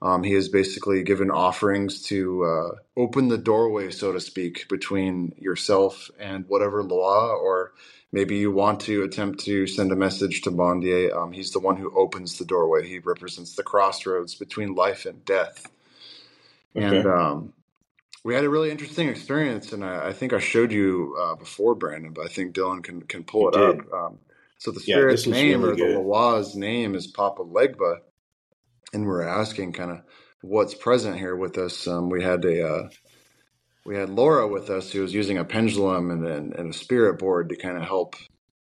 Um, 0.01 0.23
he 0.23 0.33
is 0.33 0.49
basically 0.49 1.03
given 1.03 1.31
offerings 1.31 2.01
to 2.03 2.45
uh, 2.45 2.71
open 2.97 3.29
the 3.29 3.37
doorway, 3.37 3.91
so 3.91 4.13
to 4.13 4.21
speak, 4.21 4.67
between 4.69 5.35
yourself 5.37 6.09
and 6.19 6.45
whatever 6.47 6.83
law, 6.83 7.35
or 7.35 7.73
maybe 8.13 8.37
you 8.37 8.51
want 8.51 8.79
to 8.81 9.03
attempt 9.03 9.41
to 9.41 9.67
send 9.67 9.91
a 9.91 9.97
message 9.97 10.41
to 10.43 10.51
Bondye. 10.51 11.11
Um, 11.15 11.33
he's 11.33 11.51
the 11.51 11.59
one 11.59 11.77
who 11.77 11.91
opens 11.97 12.39
the 12.39 12.45
doorway. 12.45 12.87
He 12.87 12.99
represents 12.99 13.55
the 13.55 13.63
crossroads 13.63 14.35
between 14.35 14.75
life 14.75 15.05
and 15.05 15.25
death. 15.25 15.69
Okay. 16.77 17.03
And 17.03 17.05
um, 17.05 17.53
we 18.25 18.35
had 18.35 18.45
a 18.45 18.49
really 18.49 18.71
interesting 18.71 19.09
experience, 19.09 19.73
and 19.73 19.85
I, 19.85 20.09
I 20.09 20.13
think 20.13 20.33
I 20.33 20.39
showed 20.39 20.73
you 20.73 21.17
uh, 21.21 21.35
before, 21.37 21.75
Brandon, 21.75 22.13
but 22.13 22.25
I 22.25 22.29
think 22.29 22.55
Dillon 22.55 22.83
can 22.83 23.03
can 23.03 23.23
pull 23.25 23.49
it 23.49 23.55
up. 23.55 23.81
Um, 23.93 24.19
so 24.59 24.71
the 24.71 24.81
Yeah, 24.85 25.03
spirit's 25.05 25.27
name 25.27 25.63
really 25.63 25.65
or 25.65 25.77
the 25.77 25.85
good. 25.85 25.87
Lwa's 25.87 26.55
name 26.57 26.95
is 26.95 27.07
Papa 27.07 27.43
Legba, 27.43 27.99
and 28.93 29.05
we're 29.07 29.23
asking 29.23 29.73
kind 29.73 29.91
of 29.91 30.01
what's 30.41 30.75
present 30.75 31.17
here 31.17 31.35
with 31.35 31.57
us. 31.57 31.87
Um, 31.87 32.09
we 32.09 32.23
had 32.23 32.45
a 32.45 32.67
uh, 32.67 32.89
we 33.85 33.95
had 33.95 34.09
Laura 34.11 34.47
with 34.47 34.69
us 34.69 34.91
who 34.91 35.01
was 35.01 35.13
using 35.13 35.37
a 35.39 35.45
pendulum 35.45 36.11
and, 36.11 36.25
and, 36.27 36.53
and 36.55 36.69
a 36.73 36.77
spirit 36.77 37.19
board 37.19 37.49
to 37.49 37.55
kind 37.57 37.77
of 37.77 37.83
help 37.83 38.15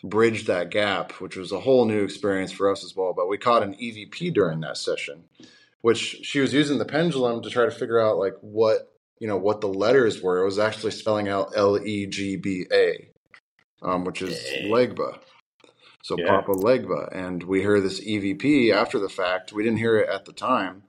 bridge 0.05 0.47
that 0.47 0.71
gap, 0.71 1.13
which 1.21 1.37
was 1.37 1.53
a 1.53 1.61
whole 1.61 1.85
new 1.87 2.05
experience 2.05 2.53
for 2.53 2.71
us 2.71 2.85
as 2.85 2.97
well. 2.97 3.15
But 3.15 3.29
we 3.29 3.39
caught 3.39 3.65
an 3.65 3.75
EVP 3.75 4.35
during 4.35 4.61
that 4.61 4.79
session, 4.79 5.25
which 5.83 5.99
she 6.25 6.41
was 6.41 6.55
using 6.55 6.79
the 6.79 6.87
pendulum 6.87 7.43
to 7.43 7.51
try 7.51 7.67
to 7.67 7.73
figure 7.73 8.01
out 8.01 8.19
like 8.19 8.35
what 8.43 8.91
you 9.23 9.29
know 9.29 9.37
what 9.37 9.61
the 9.61 9.68
letters 9.68 10.20
were. 10.20 10.43
It 10.43 10.45
was 10.45 10.59
actually 10.59 10.91
spelling 10.91 11.29
out 11.29 11.53
L 11.55 11.79
E 11.79 12.07
G 12.07 12.35
B 12.35 12.66
A, 12.73 13.09
um, 13.81 14.05
which 14.05 14.20
is. 14.20 14.37
Legba. 14.64 15.16
So 16.03 16.16
Yeah. 16.18 16.27
Papa 16.27 16.51
Legba, 16.51 17.09
and 17.12 17.41
we 17.45 17.61
hear 17.61 17.81
this 17.81 18.01
EVP 18.01 18.73
after 18.73 18.99
the 18.99 19.09
fact. 19.09 19.53
We 19.53 19.62
didn't 19.62 19.79
hear 19.79 19.99
it 20.01 20.09
at 20.09 20.25
the 20.25 20.33
time, 20.33 20.83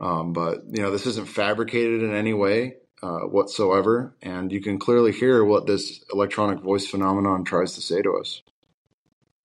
um, 0.00 0.32
but 0.32 0.62
you 0.70 0.80
know 0.80 0.90
this 0.90 1.04
isn't 1.04 1.28
fabricated 1.28 2.02
in 2.02 2.14
any 2.14 2.32
way 2.32 2.76
uh, 3.02 3.26
whatsoever, 3.28 4.14
and 4.22 4.50
you 4.50 4.62
can 4.62 4.78
clearly 4.78 5.12
hear 5.12 5.44
what 5.44 5.66
this 5.66 6.02
electronic 6.14 6.60
voice 6.60 6.86
phenomenon 6.86 7.44
tries 7.44 7.74
to 7.74 7.82
say 7.82 8.00
to 8.00 8.16
us. 8.16 8.40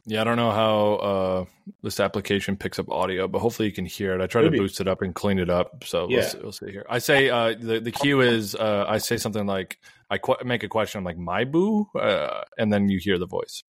Yeah, 0.08 0.22
I 0.22 0.24
don't 0.24 0.38
know 0.38 0.52
how 0.52 0.94
uh, 0.96 1.46
this 1.82 2.00
application 2.00 2.56
picks 2.56 2.78
up 2.78 2.90
audio, 2.92 3.28
but 3.28 3.40
hopefully 3.40 3.68
you 3.68 3.74
can 3.74 3.86
hear 3.86 4.14
it. 4.14 4.22
I 4.22 4.28
tried 4.28 4.44
Maybe. 4.44 4.58
to 4.58 4.64
boost 4.64 4.80
it 4.80 4.88
up 4.88 5.02
and 5.02 5.16
clean 5.16 5.40
it 5.40 5.50
up, 5.50 5.84
so 5.84 6.08
Yeah. 6.08 6.18
we'll, 6.18 6.24
see, 6.30 6.38
we'll 6.44 6.52
see 6.52 6.72
here. 6.72 6.86
I 6.88 7.00
say 7.00 7.30
uh, 7.30 7.56
the 7.60 7.80
the 7.80 7.92
cue 7.92 8.22
is 8.22 8.54
uh, 8.54 8.86
I 8.88 9.00
say 9.00 9.18
something 9.18 9.48
like 9.48 9.80
I 10.12 10.20
qu- 10.20 10.44
make 10.46 10.62
a 10.64 10.68
question. 10.68 11.00
I'm 11.00 11.06
like 11.06 11.18
my 11.18 11.44
boo, 11.44 11.88
uh, 11.96 12.44
and 12.60 12.72
then 12.72 12.88
you 12.88 13.00
hear 13.00 13.18
the 13.18 13.26
voice. 13.26 13.64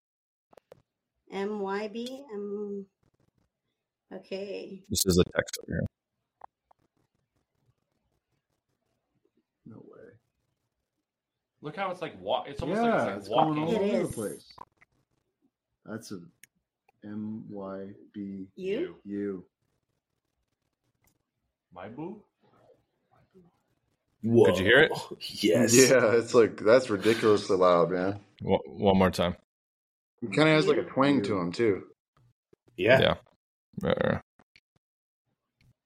M 1.32 1.58
Y 1.60 1.88
B 1.88 2.22
M. 2.34 2.84
Okay. 4.12 4.82
This 4.90 5.06
is 5.06 5.16
a 5.18 5.24
text 5.36 5.58
over 5.62 5.72
here. 5.72 5.86
No 9.64 9.76
way. 9.76 10.10
Look 11.62 11.76
how 11.76 11.90
it's 11.90 12.02
like 12.02 12.20
wa- 12.20 12.44
It's 12.46 12.60
yeah, 12.62 13.16
it's 13.16 13.28
walking 13.30 13.62
all 13.62 13.74
over 13.74 14.02
the 14.06 14.12
place. 14.12 14.52
That's 15.88 16.10
a 16.12 16.18
M 17.04 17.44
Y 17.48 17.88
B 18.12 18.48
You? 18.56 18.96
U. 19.04 19.44
My 21.72 21.88
boo. 21.88 22.22
Whoa. 24.22 24.46
Could 24.46 24.58
you 24.58 24.64
hear 24.64 24.80
it? 24.80 24.92
Yes. 25.20 25.74
Yeah, 25.76 26.12
it's 26.16 26.34
like 26.34 26.56
that's 26.58 26.90
ridiculously 26.90 27.56
loud, 27.56 27.90
man. 27.90 28.18
One 28.42 28.98
more 28.98 29.10
time. 29.10 29.36
He 30.20 30.26
kind 30.28 30.48
of 30.48 30.54
has 30.56 30.66
like 30.66 30.78
a 30.78 30.82
twang 30.84 31.22
to 31.22 31.38
him 31.38 31.52
too. 31.52 31.84
Yeah. 32.76 33.14
Yeah. 33.82 33.88
Uh, 33.90 34.18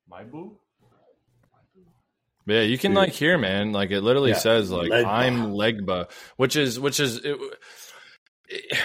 My 0.08 0.22
boo. 0.24 0.56
Yeah, 2.46 2.62
you 2.62 2.78
can 2.78 2.94
like 2.94 3.10
hear, 3.12 3.36
man. 3.36 3.72
Like 3.72 3.90
it 3.90 4.00
literally 4.00 4.30
Yeah. 4.30 4.38
says, 4.38 4.70
like 4.70 4.90
Legba. 4.90 5.04
I'm 5.06 5.52
Legba, 5.52 6.10
which 6.36 6.56
is 6.56 6.80
which 6.80 6.98
is. 7.00 7.18
It, 7.18 7.36
it- 8.48 8.78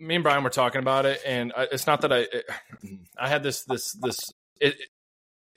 me 0.00 0.16
and 0.16 0.24
Brian 0.24 0.42
were 0.42 0.50
talking 0.50 0.80
about 0.80 1.06
it, 1.06 1.20
and 1.26 1.52
I, 1.56 1.68
it's 1.70 1.86
not 1.86 2.00
that 2.00 2.12
I. 2.12 2.18
It, 2.18 2.50
I 3.16 3.28
had 3.28 3.42
this 3.42 3.64
this 3.64 3.92
this. 3.92 4.18
It, 4.60 4.76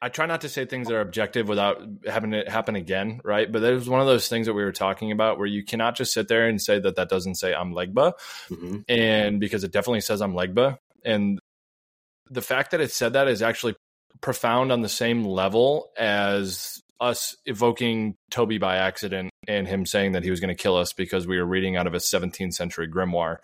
I 0.02 0.10
try 0.10 0.26
not 0.26 0.42
to 0.42 0.50
say 0.50 0.66
things 0.66 0.90
that 0.90 0.96
are 0.96 1.02
objective 1.02 1.48
without 1.48 1.82
having 2.06 2.34
it 2.34 2.50
happen 2.50 2.76
again, 2.76 3.22
right? 3.24 3.50
But 3.50 3.64
it 3.64 3.74
was 3.74 3.88
one 3.88 4.02
of 4.02 4.08
those 4.08 4.28
things 4.28 4.48
that 4.48 4.54
we 4.54 4.64
were 4.64 4.74
talking 4.74 5.14
about 5.14 5.38
where 5.38 5.48
you 5.48 5.64
cannot 5.64 5.96
just 5.96 6.12
sit 6.12 6.28
there 6.28 6.46
and 6.48 6.62
say 6.62 6.78
that 6.78 6.98
that 6.98 7.08
doesn't 7.08 7.36
say 7.36 7.54
I'm 7.54 7.74
Legba, 7.74 8.14
hmm 8.50 8.80
and 8.90 9.40
because 9.40 9.64
it 9.64 9.72
definitely 9.72 10.02
says 10.02 10.22
I'm 10.22 10.34
Legba, 10.34 10.78
and 11.06 11.40
the 12.30 12.42
fact 12.42 12.72
that 12.72 12.82
it 12.82 12.92
said 12.92 13.14
that 13.14 13.28
is 13.28 13.42
actually 13.42 13.76
profound 14.22 14.72
on 14.72 14.82
the 14.82 14.90
same 14.90 15.24
level 15.24 15.90
as 15.98 16.82
us 17.00 17.36
evoking 17.46 18.16
Toby 18.30 18.58
by 18.58 18.78
accident 18.78 19.33
and 19.48 19.68
him 19.68 19.86
saying 19.86 20.14
that 20.14 20.24
he 20.24 20.30
was 20.32 20.40
going 20.40 20.56
to 20.56 20.62
kill 20.62 20.76
us 20.78 20.94
because 20.94 21.28
we 21.28 21.38
were 21.38 21.46
reading 21.46 21.76
out 21.78 21.88
of 21.88 21.94
a 21.94 21.98
17th 21.98 22.54
century 22.54 22.88
grimoire 22.88 23.38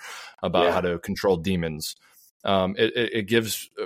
about 0.43 0.65
Yeah. 0.65 0.73
how 0.73 0.81
to 0.81 0.99
control 0.99 1.37
demons. 1.37 1.95
Um, 2.43 2.75
it, 2.77 2.95
it, 2.95 3.13
it 3.13 3.23
gives, 3.23 3.69
uh, 3.81 3.85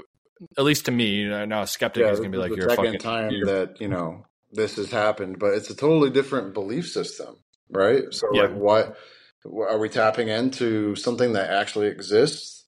at 0.58 0.64
least 0.64 0.86
to 0.86 0.92
me, 0.92 1.26
now 1.46 1.64
a 1.64 1.68
skeptic 1.68 2.04
is 2.06 2.20
going 2.20 2.32
to 2.32 2.38
be 2.38 2.42
like, 2.42 2.56
"You're 2.56 2.70
second 2.70 2.86
fucking." 2.86 3.00
time 3.00 3.32
you're- 3.32 3.46
that 3.46 3.82
you 3.82 3.88
know 3.88 4.26
this 4.52 4.76
has 4.76 4.92
happened, 4.92 5.40
but 5.40 5.54
it's 5.54 5.70
a 5.70 5.76
totally 5.76 6.12
different 6.12 6.54
belief 6.54 6.88
system, 6.90 7.38
right? 7.70 8.04
So, 8.14 8.28
Yeah. 8.34 8.44
like, 8.44 8.54
what 8.56 8.98
are 9.46 9.80
we 9.80 9.90
tapping 9.90 10.28
into 10.30 10.96
something 10.96 11.34
that 11.34 11.50
actually 11.50 11.88
exists? 11.88 12.66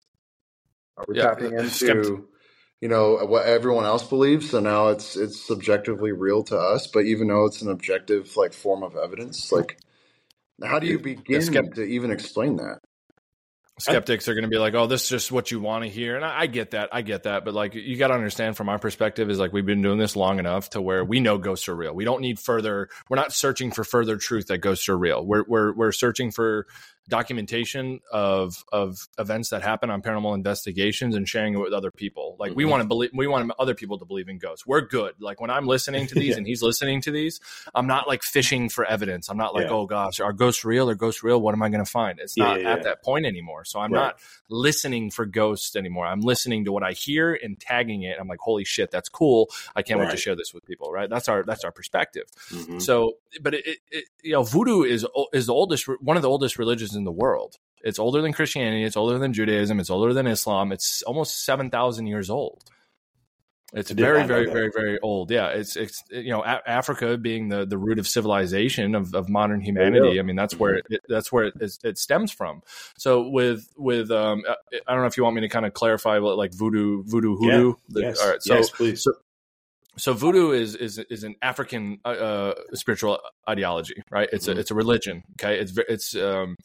Are 0.98 1.06
we 1.08 1.16
Yeah, 1.16 1.28
tapping 1.28 1.58
uh, 1.58 1.62
into 1.62 2.28
you 2.86 2.90
know 2.90 3.16
what 3.26 3.48
everyone 3.48 3.84
else 3.84 4.04
believes? 4.04 4.52
So 4.52 4.60
now 4.60 4.90
it's 4.90 5.18
it's 5.18 5.42
subjectively 5.42 6.12
real 6.12 6.44
to 6.44 6.56
us, 6.56 6.86
but 6.86 7.06
even 7.06 7.30
though 7.30 7.46
it's 7.46 7.64
an 7.64 7.72
objective 7.72 8.38
like 8.38 8.54
form 8.54 8.84
of 8.84 8.96
evidence, 8.96 9.52
like 9.52 9.80
how 10.64 10.78
do 10.78 10.86
you 10.86 11.00
begin 11.00 11.42
skept- 11.42 11.74
to 11.76 11.82
even 11.84 12.12
explain 12.12 12.58
that? 12.58 12.82
skeptics 13.80 14.28
are 14.28 14.34
going 14.34 14.44
to 14.44 14.50
be 14.50 14.60
like, 14.60 14.76
"Oh, 14.76 14.86
this 14.86 15.04
is 15.04 15.10
just 15.10 15.32
what 15.32 15.50
you 15.50 15.60
want 15.60 15.84
to 15.84 15.90
hear," 15.90 16.16
and 16.16 16.24
I, 16.24 16.42
I 16.42 16.46
get 16.46 16.72
that, 16.72 16.90
I 16.92 17.02
get 17.02 17.24
that, 17.24 17.44
but 17.44 17.56
like 17.56 17.74
you 17.74 17.98
got 17.98 18.10
to 18.10 18.14
understand 18.14 18.56
from 18.56 18.70
our 18.70 18.78
perspective 18.78 19.32
is 19.32 19.40
like 19.40 19.52
we've 19.52 19.66
been 19.66 19.82
doing 19.82 19.98
this 19.98 20.16
long 20.16 20.38
enough 20.38 20.70
to 20.72 20.82
where 20.82 21.04
we 21.04 21.20
know 21.20 21.40
ghosts 21.40 21.68
are 21.68 21.76
real. 21.76 21.94
We 21.94 22.06
don't 22.06 22.22
need 22.22 22.40
further. 22.40 22.90
We're 23.10 23.18
not 23.18 23.34
searching 23.34 23.72
for 23.72 23.84
further 23.84 24.18
truth 24.18 24.48
that 24.48 24.60
ghosts 24.60 24.88
are 24.90 24.98
real. 24.98 25.26
We're 25.26 25.44
we're 25.48 25.74
we're 25.74 25.92
searching 25.92 26.30
for 26.30 26.68
documentation 27.10 28.00
of 28.12 28.64
of 28.72 29.08
events 29.18 29.50
that 29.50 29.62
happen 29.62 29.90
on 29.90 30.02
paranormal 30.02 30.34
investigations 30.36 31.16
and 31.16 31.28
sharing 31.28 31.54
it 31.54 31.58
with 31.58 31.74
other 31.74 31.92
people. 31.92 32.36
Like 32.40 32.56
we 32.56 32.64
Mhm. 32.66 32.70
want 32.70 32.82
to 32.84 32.88
believe, 32.88 33.12
we 33.14 33.28
want 33.28 33.52
other 33.60 33.74
people 33.76 33.98
to 34.00 34.06
believe 34.06 34.28
in 34.30 34.38
ghosts. 34.38 34.66
We're 34.66 34.82
good. 34.82 35.14
Like 35.20 35.40
when 35.40 35.50
I'm 35.50 35.68
listening 35.68 36.08
to 36.08 36.16
these 36.20 36.30
Yeah. 36.32 36.38
and 36.38 36.48
he's 36.48 36.62
listening 36.62 37.02
to 37.02 37.12
these, 37.12 37.40
I'm 37.74 37.88
not 37.88 38.08
like 38.08 38.24
fishing 38.24 38.70
for 38.70 38.86
evidence. 38.86 39.30
I'm 39.30 39.38
not 39.38 39.54
like, 39.54 39.66
Yeah. 39.68 39.74
oh 39.74 39.86
gosh, 39.86 40.20
are 40.20 40.34
ghosts 40.34 40.66
real? 40.66 40.90
or 40.90 40.96
ghosts 40.96 41.24
real? 41.24 41.40
What 41.42 41.54
am 41.54 41.62
I 41.64 41.70
going 41.70 41.84
to 41.84 41.90
find? 41.90 42.20
It's 42.20 42.36
Yeah, 42.38 42.46
not 42.56 42.60
at 42.62 42.84
that 42.84 43.04
point 43.04 43.26
anymore. 43.26 43.66
So 43.66 43.80
I'm 43.80 43.92
Right. 43.94 44.00
not 44.02 44.20
listening 44.50 45.10
for 45.12 45.26
ghosts 45.26 45.76
anymore. 45.76 46.06
I'm 46.06 46.22
listening 46.22 46.66
to 46.66 46.72
what 46.72 46.84
I 46.84 46.92
hear 46.94 47.34
and 47.42 47.60
tagging 47.60 48.04
it. 48.04 48.18
I'm 48.20 48.28
like, 48.28 48.40
holy 48.40 48.64
shit, 48.66 48.92
that's 48.92 49.10
cool. 49.10 49.50
I 49.76 49.82
can't 49.82 50.00
wait 50.00 50.12
to 50.12 50.18
share 50.18 50.36
this 50.36 50.54
with 50.54 50.66
people. 50.66 50.92
Right? 50.92 51.10
That's 51.10 51.28
our 51.30 51.44
that's 51.44 51.64
our 51.64 51.72
perspective. 51.72 52.26
Mhm. 52.50 52.82
So, 52.82 53.18
but 53.42 53.54
it, 53.54 53.78
it 53.92 54.06
you 54.24 54.32
know, 54.34 54.44
voodoo 54.44 54.84
is 54.84 55.06
is 55.34 55.46
the 55.48 55.54
oldest 55.54 55.86
one 56.02 56.16
of 56.18 56.24
the 56.24 56.30
oldest 56.30 56.58
religions 56.58 56.95
in 56.96 57.04
the 57.04 57.12
world. 57.12 57.56
It's 57.84 58.00
older 58.00 58.22
than 58.22 58.34
Christianity. 58.34 58.84
It's 58.84 58.98
older 58.98 59.20
than 59.20 59.34
Judaism. 59.34 59.80
It's 59.80 59.90
older 59.92 60.14
than 60.14 60.26
Islam. 60.28 60.72
It's 60.72 61.02
almost 61.04 61.46
seven 61.46 61.70
thousand 61.70 62.08
years 62.08 62.30
old. 62.30 62.64
It's 63.74 63.92
very, 63.92 64.24
very, 64.24 64.46
very, 64.46 64.72
very 64.74 65.00
old. 65.02 65.32
Yeah, 65.32 65.48
it's 65.50 65.76
it's 65.76 66.02
you 66.10 66.30
know 66.30 66.44
A- 66.44 66.62
Africa 66.68 67.18
being 67.18 67.50
the, 67.50 67.66
the 67.66 67.78
root 67.78 68.00
of 68.00 68.08
civilization 68.08 68.96
of, 68.96 69.14
of 69.14 69.28
modern 69.28 69.60
humanity. 69.60 70.20
I 70.20 70.24
mean 70.24 70.36
that's 70.36 70.58
where 70.58 70.76
it, 70.90 71.02
that's 71.10 71.32
where 71.32 71.46
it, 71.46 71.78
it 71.84 71.98
stems 71.98 72.32
from. 72.32 72.62
So 72.98 73.28
with 73.28 73.68
with 73.76 74.12
um 74.12 74.44
I 74.48 74.56
I 74.88 74.94
don't 74.94 75.02
know 75.02 75.08
if 75.08 75.18
you 75.18 75.24
want 75.24 75.36
me 75.36 75.42
to 75.42 75.50
kind 75.50 75.66
of 75.66 75.74
clarify 75.74 76.20
what 76.20 76.38
like 76.38 76.54
voodoo 76.54 77.04
voodoo 77.04 77.36
hoodoo. 77.36 77.74
The- 77.90 78.02
yes. 78.02 78.22
All 78.22 78.30
right. 78.30 78.42
So 78.42 78.56
yes, 78.56 78.70
please. 78.70 79.04
so 79.04 79.14
so 79.98 80.14
voodoo 80.14 80.52
is 80.52 80.76
is 80.76 81.00
is 81.10 81.24
an 81.24 81.36
African 81.42 82.00
uh, 82.06 82.10
uh, 82.10 82.54
spiritual 82.74 83.20
ideology, 83.50 84.02
right? 84.10 84.30
It's 84.32 84.48
Mhm. 84.48 84.56
a 84.56 84.60
it's 84.60 84.72
a 84.72 84.76
religion. 84.76 85.24
Okay, 85.34 85.60
it's 85.60 85.78
it's 85.90 86.16
um, 86.16 86.56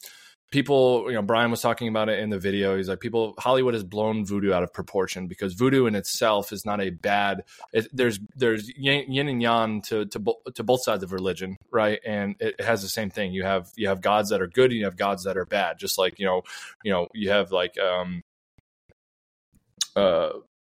people. 0.51 1.05
You 1.07 1.13
know, 1.13 1.21
Brian 1.21 1.49
was 1.49 1.61
talking 1.61 1.87
about 1.87 2.09
it 2.09 2.19
in 2.19 2.29
the 2.29 2.37
video. 2.37 2.77
He's 2.77 2.89
like, 2.89 2.99
people 2.99 3.33
Hollywood 3.39 3.73
has 3.73 3.83
blown 3.83 4.25
voodoo 4.25 4.53
out 4.53 4.63
of 4.63 4.73
proportion 4.73 5.27
because 5.27 5.53
voodoo 5.53 5.85
in 5.87 5.95
itself 5.95 6.51
is 6.51 6.65
not 6.65 6.81
a 6.81 6.89
bad. 6.89 7.43
It, 7.73 7.87
there's 7.91 8.19
there's 8.35 8.69
yin, 8.77 9.11
yin 9.11 9.27
and 9.27 9.41
yang 9.41 9.81
to 9.83 10.05
to 10.05 10.19
bo- 10.19 10.41
to 10.53 10.63
both 10.63 10.83
sides 10.83 11.03
of 11.03 11.11
religion, 11.11 11.57
right? 11.71 11.99
And 12.05 12.35
it, 12.39 12.55
it 12.59 12.65
has 12.65 12.81
the 12.81 12.89
same 12.89 13.09
thing. 13.09 13.33
You 13.33 13.43
have 13.43 13.69
you 13.75 13.87
have 13.87 14.01
gods 14.01 14.29
that 14.29 14.41
are 14.41 14.47
good 14.47 14.71
and 14.71 14.79
you 14.79 14.85
have 14.85 14.97
gods 14.97 15.23
that 15.23 15.37
are 15.37 15.45
bad. 15.45 15.79
Just 15.79 15.97
like 15.97 16.19
you 16.19 16.25
know 16.25 16.43
you 16.83 16.91
know 16.91 17.07
you 17.13 17.29
have 17.29 17.51
like 17.51 17.77
um 17.79 18.21
uh 19.95 20.29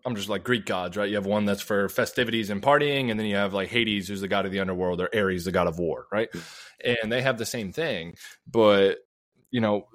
I'm 0.05 0.15
just 0.15 0.29
like 0.29 0.45
Greek 0.45 0.65
gods, 0.65 0.95
right? 0.95 1.09
You 1.09 1.15
have 1.15 1.25
one 1.25 1.43
that's 1.43 1.61
for 1.61 1.89
festivities 1.89 2.49
and 2.49 2.61
partying, 2.61 3.11
and 3.11 3.19
then 3.19 3.27
you 3.27 3.35
have 3.35 3.53
like 3.53 3.67
Hades, 3.67 4.07
who's 4.07 4.21
the 4.21 4.29
god 4.29 4.45
of 4.45 4.53
the 4.53 4.61
underworld, 4.61 5.01
or 5.01 5.09
Ares, 5.13 5.43
the 5.43 5.51
god 5.51 5.67
of 5.67 5.79
war, 5.79 6.07
right? 6.11 6.29
And 6.83 7.11
they 7.11 7.21
have 7.21 7.37
the 7.37 7.45
same 7.45 7.73
thing, 7.73 8.15
but 8.49 8.99
you 9.51 9.61
know, 9.61 9.87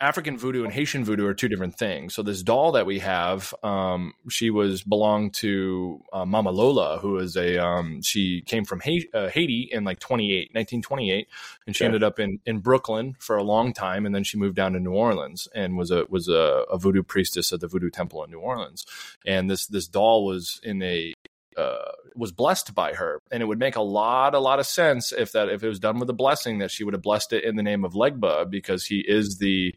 African 0.00 0.36
voodoo 0.36 0.64
and 0.64 0.72
Haitian 0.72 1.02
voodoo 1.02 1.24
are 1.26 1.32
two 1.32 1.48
different 1.48 1.76
things. 1.78 2.14
So 2.14 2.22
this 2.22 2.42
doll 2.42 2.72
that 2.72 2.84
we 2.84 2.98
have, 2.98 3.54
um, 3.62 4.12
she 4.28 4.50
was 4.50 4.82
belonged 4.82 5.32
to 5.34 6.02
uh, 6.12 6.26
Mama 6.26 6.50
Lola, 6.50 6.98
who 6.98 7.16
is 7.16 7.36
a 7.36 7.56
um, 7.56 8.02
she 8.02 8.42
came 8.42 8.64
from 8.66 8.80
Haiti, 8.80 9.08
uh, 9.14 9.28
Haiti 9.28 9.68
in 9.72 9.84
like 9.84 10.00
28, 10.00 10.50
1928, 10.52 11.28
and 11.66 11.74
she 11.74 11.84
Okay. 11.84 11.86
ended 11.86 12.02
up 12.02 12.18
in, 12.18 12.38
in 12.44 12.58
Brooklyn 12.58 13.16
for 13.18 13.36
a 13.36 13.42
long 13.42 13.72
time, 13.72 14.04
and 14.04 14.14
then 14.14 14.24
she 14.24 14.36
moved 14.36 14.56
down 14.56 14.72
to 14.74 14.80
New 14.80 14.92
Orleans 14.92 15.48
and 15.54 15.78
was 15.78 15.90
a 15.90 16.04
was 16.10 16.28
a, 16.28 16.64
a 16.70 16.76
voodoo 16.76 17.02
priestess 17.02 17.50
at 17.52 17.60
the 17.60 17.68
Voodoo 17.68 17.88
Temple 17.88 18.22
in 18.24 18.30
New 18.30 18.40
Orleans. 18.40 18.84
And 19.24 19.48
this 19.48 19.66
this 19.66 19.86
doll 19.86 20.26
was 20.26 20.60
in 20.62 20.82
a 20.82 21.13
uh, 21.56 21.92
was 22.14 22.32
blessed 22.32 22.74
by 22.74 22.94
her, 22.94 23.20
and 23.30 23.42
it 23.42 23.46
would 23.46 23.58
make 23.58 23.76
a 23.76 23.82
lot, 23.82 24.34
a 24.34 24.38
lot 24.38 24.58
of 24.58 24.66
sense 24.66 25.12
if 25.12 25.32
that 25.32 25.48
if 25.48 25.62
it 25.62 25.68
was 25.68 25.78
done 25.78 25.98
with 25.98 26.10
a 26.10 26.14
blessing 26.14 26.58
that 26.58 26.70
she 26.70 26.84
would 26.84 26.94
have 26.94 27.02
blessed 27.02 27.32
it 27.32 27.44
in 27.44 27.56
the 27.56 27.62
name 27.62 27.84
of 27.84 27.94
Legba 27.94 28.48
because 28.48 28.84
he 28.84 28.98
is 29.00 29.38
the 29.38 29.74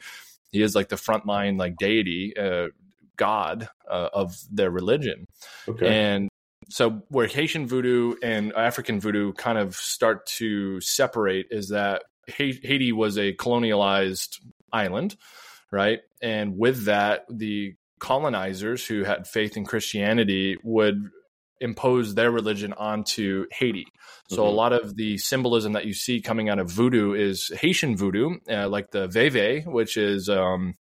he 0.52 0.62
is 0.62 0.76
like 0.76 0.90
the 0.90 0.96
frontline 0.96 1.58
like 1.60 1.78
deity, 1.78 2.34
uh, 2.38 2.68
god 3.18 3.70
uh, 3.90 4.10
of 4.14 4.38
their 4.52 4.72
religion, 4.72 5.26
Okay. 5.68 5.88
and 5.88 6.30
so 6.70 7.02
where 7.10 7.28
Haitian 7.28 7.68
voodoo 7.68 8.16
and 8.22 8.54
African 8.54 9.00
voodoo 9.00 9.34
kind 9.34 9.58
of 9.58 9.76
start 9.76 10.26
to 10.38 10.82
separate 10.82 11.48
is 11.52 11.70
that 11.70 12.04
Haiti 12.28 12.92
was 12.92 13.18
a 13.18 13.34
colonialized 13.34 14.42
island, 14.72 15.16
right? 15.72 16.02
And 16.22 16.58
with 16.58 16.86
that, 16.86 17.26
the 17.30 17.76
colonizers 18.00 18.86
who 18.86 19.04
had 19.04 19.28
faith 19.28 19.56
in 19.58 19.66
Christianity 19.66 20.58
would 20.64 21.10
impose 21.60 22.16
their 22.16 22.32
religion 22.32 22.74
onto 22.74 23.46
Haiti. 23.52 23.86
So 24.28 24.48
a 24.48 24.50
Mhm. 24.50 24.56
lot 24.56 24.74
of 24.74 24.96
the 24.96 25.18
symbolism 25.18 25.74
that 25.74 25.86
you 25.86 25.94
see 25.94 26.22
coming 26.22 26.50
out 26.50 26.60
of 26.60 26.70
voodoo 26.70 27.14
is 27.14 27.50
Haitian 27.60 27.96
voodoo, 27.98 28.38
uh, 28.50 28.68
like 28.70 28.92
the 28.92 29.08
veve, 29.08 29.66
which 29.66 29.98
is 29.98 30.30
um, 30.30 30.76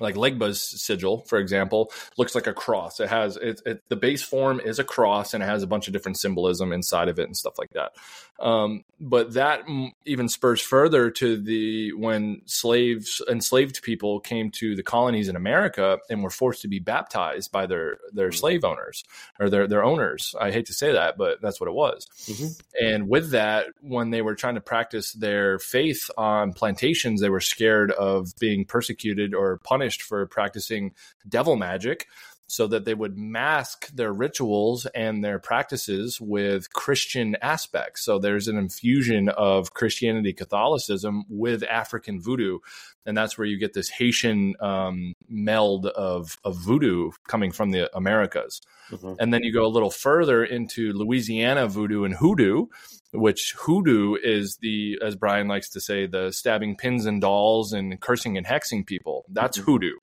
like 0.00 0.16
Legba's 0.16 0.60
sigil, 0.60 1.24
for 1.28 1.38
example, 1.38 1.92
looks 2.16 2.34
like 2.34 2.46
a 2.46 2.52
cross. 2.52 2.98
It 2.98 3.08
has 3.08 3.36
it, 3.36 3.62
it 3.64 3.82
the 3.88 3.96
base 3.96 4.22
form 4.22 4.60
is 4.60 4.78
a 4.78 4.84
cross 4.84 5.34
and 5.34 5.42
it 5.42 5.46
has 5.46 5.62
a 5.62 5.68
bunch 5.68 5.86
of 5.86 5.92
different 5.92 6.18
symbolism 6.18 6.72
inside 6.72 7.08
of 7.08 7.18
it 7.18 7.26
and 7.26 7.36
stuff 7.36 7.58
like 7.58 7.70
that. 7.70 7.92
Um, 8.40 8.84
but 8.98 9.34
that 9.34 9.62
even 10.04 10.28
spurs 10.28 10.60
further 10.60 11.10
to 11.12 11.40
the 11.40 11.92
when 11.92 12.42
slaves 12.46 13.22
enslaved 13.30 13.82
people 13.82 14.18
came 14.18 14.50
to 14.52 14.74
the 14.74 14.82
colonies 14.82 15.28
in 15.28 15.36
America 15.36 15.98
and 16.10 16.22
were 16.22 16.30
forced 16.30 16.62
to 16.62 16.68
be 16.68 16.80
baptized 16.80 17.52
by 17.52 17.66
their 17.66 17.98
their 18.12 18.32
slave 18.32 18.64
owners 18.64 19.04
or 19.38 19.48
their 19.48 19.68
their 19.68 19.84
owners. 19.84 20.34
I 20.40 20.50
hate 20.50 20.66
to 20.66 20.74
say 20.74 20.92
that, 20.92 21.16
but 21.16 21.40
that's 21.40 21.60
what 21.60 21.68
it 21.68 21.74
was. 21.74 22.08
Mhm. 22.26 22.62
And 22.80 23.08
with 23.08 23.30
that, 23.30 23.66
when 23.80 24.10
they 24.10 24.22
were 24.22 24.34
trying 24.34 24.56
to 24.56 24.60
practice 24.60 25.12
their 25.12 25.60
faith 25.60 26.10
on 26.18 26.52
plantations, 26.52 27.20
they 27.20 27.30
were 27.30 27.40
scared 27.40 27.92
of 27.92 28.34
being 28.40 28.64
persecuted 28.64 29.32
or 29.32 29.58
punished 29.58 29.83
for 29.92 30.26
practicing 30.26 30.92
devil 31.28 31.56
magic. 31.56 32.06
So 32.46 32.66
that 32.66 32.84
they 32.84 32.92
would 32.92 33.16
mask 33.16 33.88
their 33.88 34.12
rituals 34.12 34.84
and 34.94 35.24
their 35.24 35.38
practices 35.38 36.20
with 36.20 36.70
Christian 36.74 37.36
aspects. 37.40 38.04
So 38.04 38.18
there's 38.18 38.48
an 38.48 38.58
infusion 38.58 39.30
of 39.30 39.72
Christianity, 39.72 40.34
Catholicism 40.34 41.24
with 41.30 41.62
African 41.62 42.20
voodoo. 42.20 42.58
And 43.06 43.16
that's 43.16 43.38
where 43.38 43.46
you 43.46 43.58
get 43.58 43.72
this 43.72 43.88
Haitian 43.88 44.54
um, 44.60 45.14
meld 45.26 45.86
of, 45.86 46.36
of 46.44 46.56
voodoo 46.56 47.12
coming 47.26 47.50
from 47.50 47.70
the 47.70 47.94
Americas. 47.96 48.60
Mhm. 48.90 49.16
And 49.18 49.32
then 49.32 49.42
you 49.42 49.52
go 49.52 49.64
a 49.64 49.68
little 49.68 49.90
further 49.90 50.44
into 50.44 50.92
Louisiana 50.92 51.66
voodoo 51.66 52.04
and 52.04 52.14
hoodoo, 52.14 52.66
which 53.14 53.54
hoodoo 53.56 54.16
is 54.22 54.58
the, 54.58 54.98
as 55.02 55.16
Brian 55.16 55.48
likes 55.48 55.70
to 55.70 55.80
say, 55.80 56.06
the 56.06 56.30
stabbing 56.30 56.76
pins 56.76 57.06
and 57.06 57.20
dolls 57.22 57.72
and 57.72 57.98
cursing 58.00 58.36
and 58.36 58.46
hexing 58.46 58.86
people. 58.86 59.24
That's 59.30 59.58
Mhm. 59.58 59.64
hoodoo. 59.64 59.96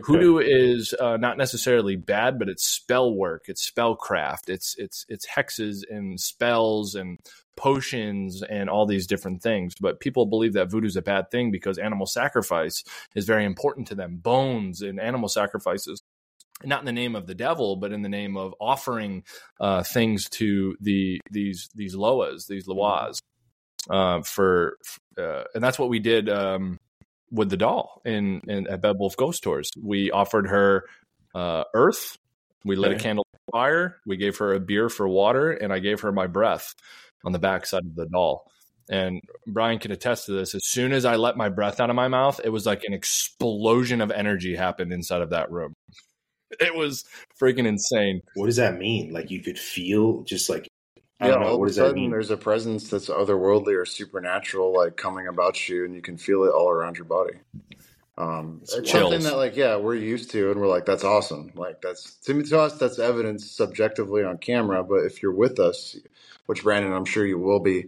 Okay. 0.00 0.12
Hoodoo 0.12 0.38
is 0.38 0.94
uh, 0.98 1.16
not 1.16 1.38
necessarily 1.38 1.96
bad, 1.96 2.38
but 2.38 2.48
it's 2.48 2.66
spell 2.66 3.12
work, 3.12 3.46
it's 3.48 3.68
spellcraft, 3.68 4.48
it's 4.48 4.76
it's 4.78 5.04
it's 5.08 5.26
hexes 5.26 5.82
and 5.90 6.20
spells 6.20 6.94
and 6.94 7.18
potions 7.56 8.42
and 8.42 8.70
all 8.70 8.86
these 8.86 9.08
different 9.08 9.42
things. 9.42 9.74
But 9.80 9.98
people 9.98 10.26
believe 10.26 10.52
that 10.52 10.70
voodoo 10.70 10.86
is 10.86 10.96
a 10.96 11.02
bad 11.02 11.32
thing 11.32 11.50
because 11.50 11.78
animal 11.78 12.06
sacrifice 12.06 12.84
is 13.16 13.24
very 13.24 13.44
important 13.44 13.88
to 13.88 13.96
them. 13.96 14.18
Bones 14.18 14.82
and 14.82 15.00
animal 15.00 15.28
sacrifices 15.28 16.00
not 16.64 16.80
in 16.80 16.86
the 16.86 16.92
name 16.92 17.14
of 17.14 17.26
the 17.26 17.34
devil, 17.34 17.76
but 17.76 17.92
in 17.92 18.02
the 18.02 18.08
name 18.08 18.36
of 18.36 18.54
offering 18.60 19.24
uh, 19.60 19.82
things 19.82 20.28
to 20.28 20.76
the 20.80 21.20
these 21.30 21.68
these 21.74 21.94
loas, 21.94 22.46
these 22.46 22.66
loas, 22.66 23.18
uh, 23.90 24.22
for 24.22 24.76
uh, 25.18 25.44
and 25.54 25.62
that's 25.62 25.78
what 25.78 25.88
we 25.88 25.98
did 25.98 26.28
um, 26.28 26.77
with 27.30 27.50
the 27.50 27.56
doll 27.56 28.00
in, 28.04 28.40
in 28.48 28.66
at 28.68 28.80
Bed 28.80 28.96
Wolf 28.98 29.16
Ghost 29.16 29.42
Tours. 29.42 29.70
We 29.80 30.10
offered 30.10 30.48
her 30.48 30.84
uh, 31.34 31.64
earth, 31.74 32.16
we 32.64 32.76
lit 32.76 32.92
a 32.92 32.96
candle 32.96 33.26
fire, 33.52 33.98
we 34.06 34.16
gave 34.16 34.38
her 34.38 34.54
a 34.54 34.60
beer 34.60 34.88
for 34.88 35.08
water, 35.08 35.50
and 35.50 35.72
I 35.72 35.78
gave 35.78 36.00
her 36.00 36.12
my 36.12 36.26
breath 36.26 36.74
on 37.24 37.32
the 37.32 37.38
backside 37.38 37.84
of 37.84 37.94
the 37.94 38.06
doll. 38.06 38.50
And 38.90 39.20
Brian 39.46 39.78
can 39.78 39.92
attest 39.92 40.26
to 40.26 40.32
this. 40.32 40.54
As 40.54 40.66
soon 40.66 40.92
as 40.92 41.04
I 41.04 41.16
let 41.16 41.36
my 41.36 41.50
breath 41.50 41.78
out 41.78 41.90
of 41.90 41.96
my 41.96 42.08
mouth, 42.08 42.40
it 42.42 42.48
was 42.48 42.64
like 42.64 42.84
an 42.84 42.94
explosion 42.94 44.00
of 44.00 44.10
energy 44.10 44.56
happened 44.56 44.92
inside 44.92 45.22
of 45.22 45.30
that 45.30 45.50
room. 45.50 45.74
It 46.60 46.74
was 46.74 47.04
freaking 47.38 47.66
insane. 47.66 48.22
What 48.32 48.46
does 48.46 48.56
that 48.56 48.78
mean? 48.78 49.12
Like 49.12 49.30
you 49.30 49.42
could 49.42 49.58
feel 49.58 50.22
just 50.22 50.48
like 50.48 50.66
I 51.20 51.28
yeah, 51.28 51.34
know. 51.36 51.46
all 51.48 51.62
of 51.62 51.68
a 51.68 51.72
sudden 51.72 52.10
there's 52.10 52.30
a 52.30 52.36
presence 52.36 52.90
that's 52.90 53.08
otherworldly 53.08 53.76
or 53.76 53.84
supernatural, 53.84 54.72
like 54.72 54.96
coming 54.96 55.26
about 55.26 55.68
you, 55.68 55.84
and 55.84 55.94
you 55.94 56.02
can 56.02 56.16
feel 56.16 56.44
it 56.44 56.50
all 56.50 56.70
around 56.70 56.96
your 56.96 57.06
body. 57.06 57.34
Um, 58.16 58.60
it's 58.62 58.74
Chills. 58.74 58.90
something 58.90 59.22
that, 59.22 59.36
like, 59.36 59.56
yeah, 59.56 59.76
we're 59.76 59.94
used 59.94 60.32
to, 60.32 60.50
and 60.50 60.60
we're 60.60 60.68
like, 60.68 60.84
that's 60.84 61.04
awesome. 61.04 61.52
Like, 61.54 61.80
that's 61.80 62.16
to 62.22 62.34
me, 62.34 62.44
to 62.44 62.60
us, 62.60 62.76
that's 62.76 62.98
evidence 62.98 63.48
subjectively 63.50 64.24
on 64.24 64.38
camera. 64.38 64.82
But 64.82 65.04
if 65.04 65.22
you're 65.22 65.32
with 65.32 65.60
us, 65.60 65.96
which 66.46 66.64
Brandon, 66.64 66.92
I'm 66.92 67.04
sure 67.04 67.24
you 67.24 67.38
will 67.38 67.60
be, 67.60 67.86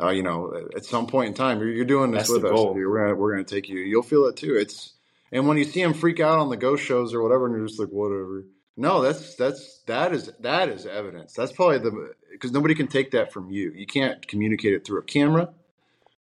uh, 0.00 0.08
you 0.08 0.24
know, 0.24 0.68
at 0.74 0.84
some 0.84 1.06
point 1.06 1.28
in 1.28 1.34
time, 1.34 1.60
you're, 1.60 1.70
you're 1.70 1.84
doing 1.84 2.10
this 2.10 2.28
That's 2.28 2.42
with 2.42 2.44
us. 2.46 2.50
goal. 2.50 2.74
We're 2.74 2.98
gonna, 2.98 3.14
we're 3.14 3.32
gonna 3.32 3.44
take 3.44 3.68
you. 3.68 3.78
You'll 3.78 4.02
feel 4.02 4.26
it 4.26 4.36
too. 4.36 4.56
It's 4.56 4.94
and 5.30 5.46
when 5.46 5.56
you 5.56 5.64
see 5.64 5.82
them 5.82 5.94
freak 5.94 6.18
out 6.18 6.40
on 6.40 6.48
the 6.48 6.56
ghost 6.56 6.84
shows 6.84 7.14
or 7.14 7.22
whatever, 7.22 7.46
and 7.46 7.56
you're 7.56 7.66
just 7.66 7.78
like, 7.78 7.90
whatever. 7.90 8.44
No, 8.76 9.02
that's 9.02 9.36
that's 9.36 9.82
that 9.86 10.12
is 10.12 10.32
that 10.40 10.68
is 10.68 10.86
evidence. 10.86 11.32
That's 11.34 11.52
probably 11.52 11.78
the 11.78 12.14
because 12.30 12.52
nobody 12.52 12.74
can 12.74 12.88
take 12.88 13.12
that 13.12 13.32
from 13.32 13.50
you. 13.50 13.72
You 13.74 13.86
can't 13.86 14.26
communicate 14.28 14.74
it 14.74 14.84
through 14.86 15.00
a 15.00 15.04
camera, 15.04 15.50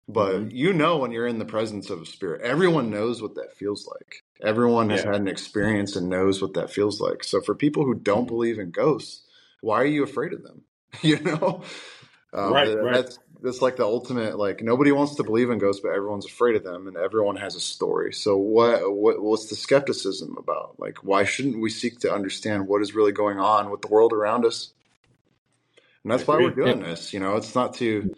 but 0.08 0.36
Mhm. 0.36 0.52
you 0.54 0.74
know 0.74 0.98
when 0.98 1.12
you're 1.12 1.28
in 1.28 1.40
the 1.40 1.46
presence 1.46 1.90
of 1.90 2.02
a 2.02 2.06
spirit. 2.06 2.42
Everyone 2.42 2.90
knows 2.90 3.22
what 3.22 3.36
that 3.36 3.56
feels 3.56 3.88
like. 3.88 4.24
Everyone 4.42 4.90
has 4.90 5.04
Yeah. 5.04 5.14
had 5.14 5.22
an 5.22 5.28
experience 5.28 5.96
and 5.96 6.10
knows 6.10 6.42
what 6.42 6.54
that 6.56 6.72
feels 6.72 7.02
like. 7.02 7.24
So 7.24 7.42
for 7.42 7.56
people 7.56 7.86
who 7.86 7.96
don't 7.96 8.26
Mhm. 8.26 8.30
believe 8.30 8.60
in 8.60 8.72
ghosts, 8.72 9.24
why 9.62 9.82
are 9.82 9.86
you 9.88 10.04
afraid 10.04 10.34
of 10.34 10.44
them? 10.44 10.64
you 11.04 11.20
know, 11.22 11.64
um, 12.34 12.54
Right, 12.54 12.68
that- 12.68 12.84
right. 12.84 12.94
That's 12.94 13.20
that's 13.42 13.62
like 13.62 13.76
the 13.76 13.86
ultimate. 13.86 14.38
Like 14.40 14.64
nobody 14.64 14.92
wants 14.92 15.16
to 15.16 15.24
believe 15.24 15.50
in 15.52 15.60
ghosts, 15.60 15.82
but 15.82 15.92
everyone's 15.94 16.26
afraid 16.26 16.56
of 16.56 16.64
them, 16.64 16.88
and 16.88 16.98
everyone 16.98 17.36
has 17.38 17.56
a 17.56 17.60
story. 17.60 18.14
So 18.14 18.38
what 18.38 18.92
what 18.96 19.22
what's 19.22 19.48
the 19.50 19.56
skepticism 19.56 20.36
about? 20.38 20.80
Like 20.80 21.04
why 21.04 21.26
shouldn't 21.26 21.60
we 21.62 21.70
seek 21.70 22.00
to 22.00 22.14
understand 22.14 22.68
what 22.68 22.82
is 22.82 22.96
really 22.96 23.12
going 23.12 23.40
on 23.40 23.70
with 23.72 23.82
the 23.82 23.88
world 23.90 24.14
around 24.14 24.46
us? 24.46 24.74
And 26.06 26.12
that's 26.12 26.28
why 26.28 26.36
we're 26.36 26.50
agree. 26.50 26.66
doing 26.66 26.84
this. 26.84 27.14
You 27.14 27.20
know, 27.20 27.36
it's 27.36 27.56
not 27.56 27.74
to. 27.76 28.14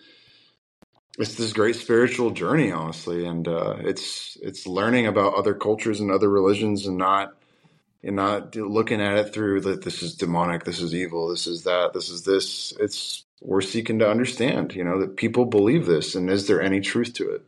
It's 1.18 1.36
this 1.36 1.54
great 1.54 1.78
spiritual 1.78 2.32
journey, 2.32 2.70
honestly, 2.70 3.26
and 3.26 3.48
uh, 3.48 3.78
it's 3.80 4.38
it's 4.42 4.68
learning 4.68 5.08
about 5.08 5.36
other 5.36 5.54
cultures 5.54 6.02
and 6.02 6.12
other 6.12 6.30
religions, 6.30 6.86
and 6.86 6.98
not 6.98 7.34
and 8.04 8.18
not 8.18 8.58
looking 8.58 9.02
at 9.02 9.18
it 9.18 9.34
through 9.34 9.62
that 9.62 9.84
this 9.84 10.04
is 10.04 10.16
demonic, 10.16 10.66
this 10.66 10.82
is 10.82 10.94
evil, 10.94 11.30
this 11.30 11.48
is 11.48 11.64
that, 11.64 11.94
this 11.94 12.10
is 12.10 12.24
this. 12.24 12.74
It's 12.78 13.26
we're 13.40 13.62
seeking 13.62 14.00
to 14.00 14.10
understand, 14.10 14.76
you 14.76 14.84
know, 14.84 15.00
that 15.00 15.16
people 15.16 15.46
believe 15.46 15.86
this, 15.86 16.14
and 16.14 16.30
is 16.30 16.46
there 16.48 16.62
any 16.62 16.82
truth 16.82 17.14
to 17.14 17.30
it? 17.36 17.44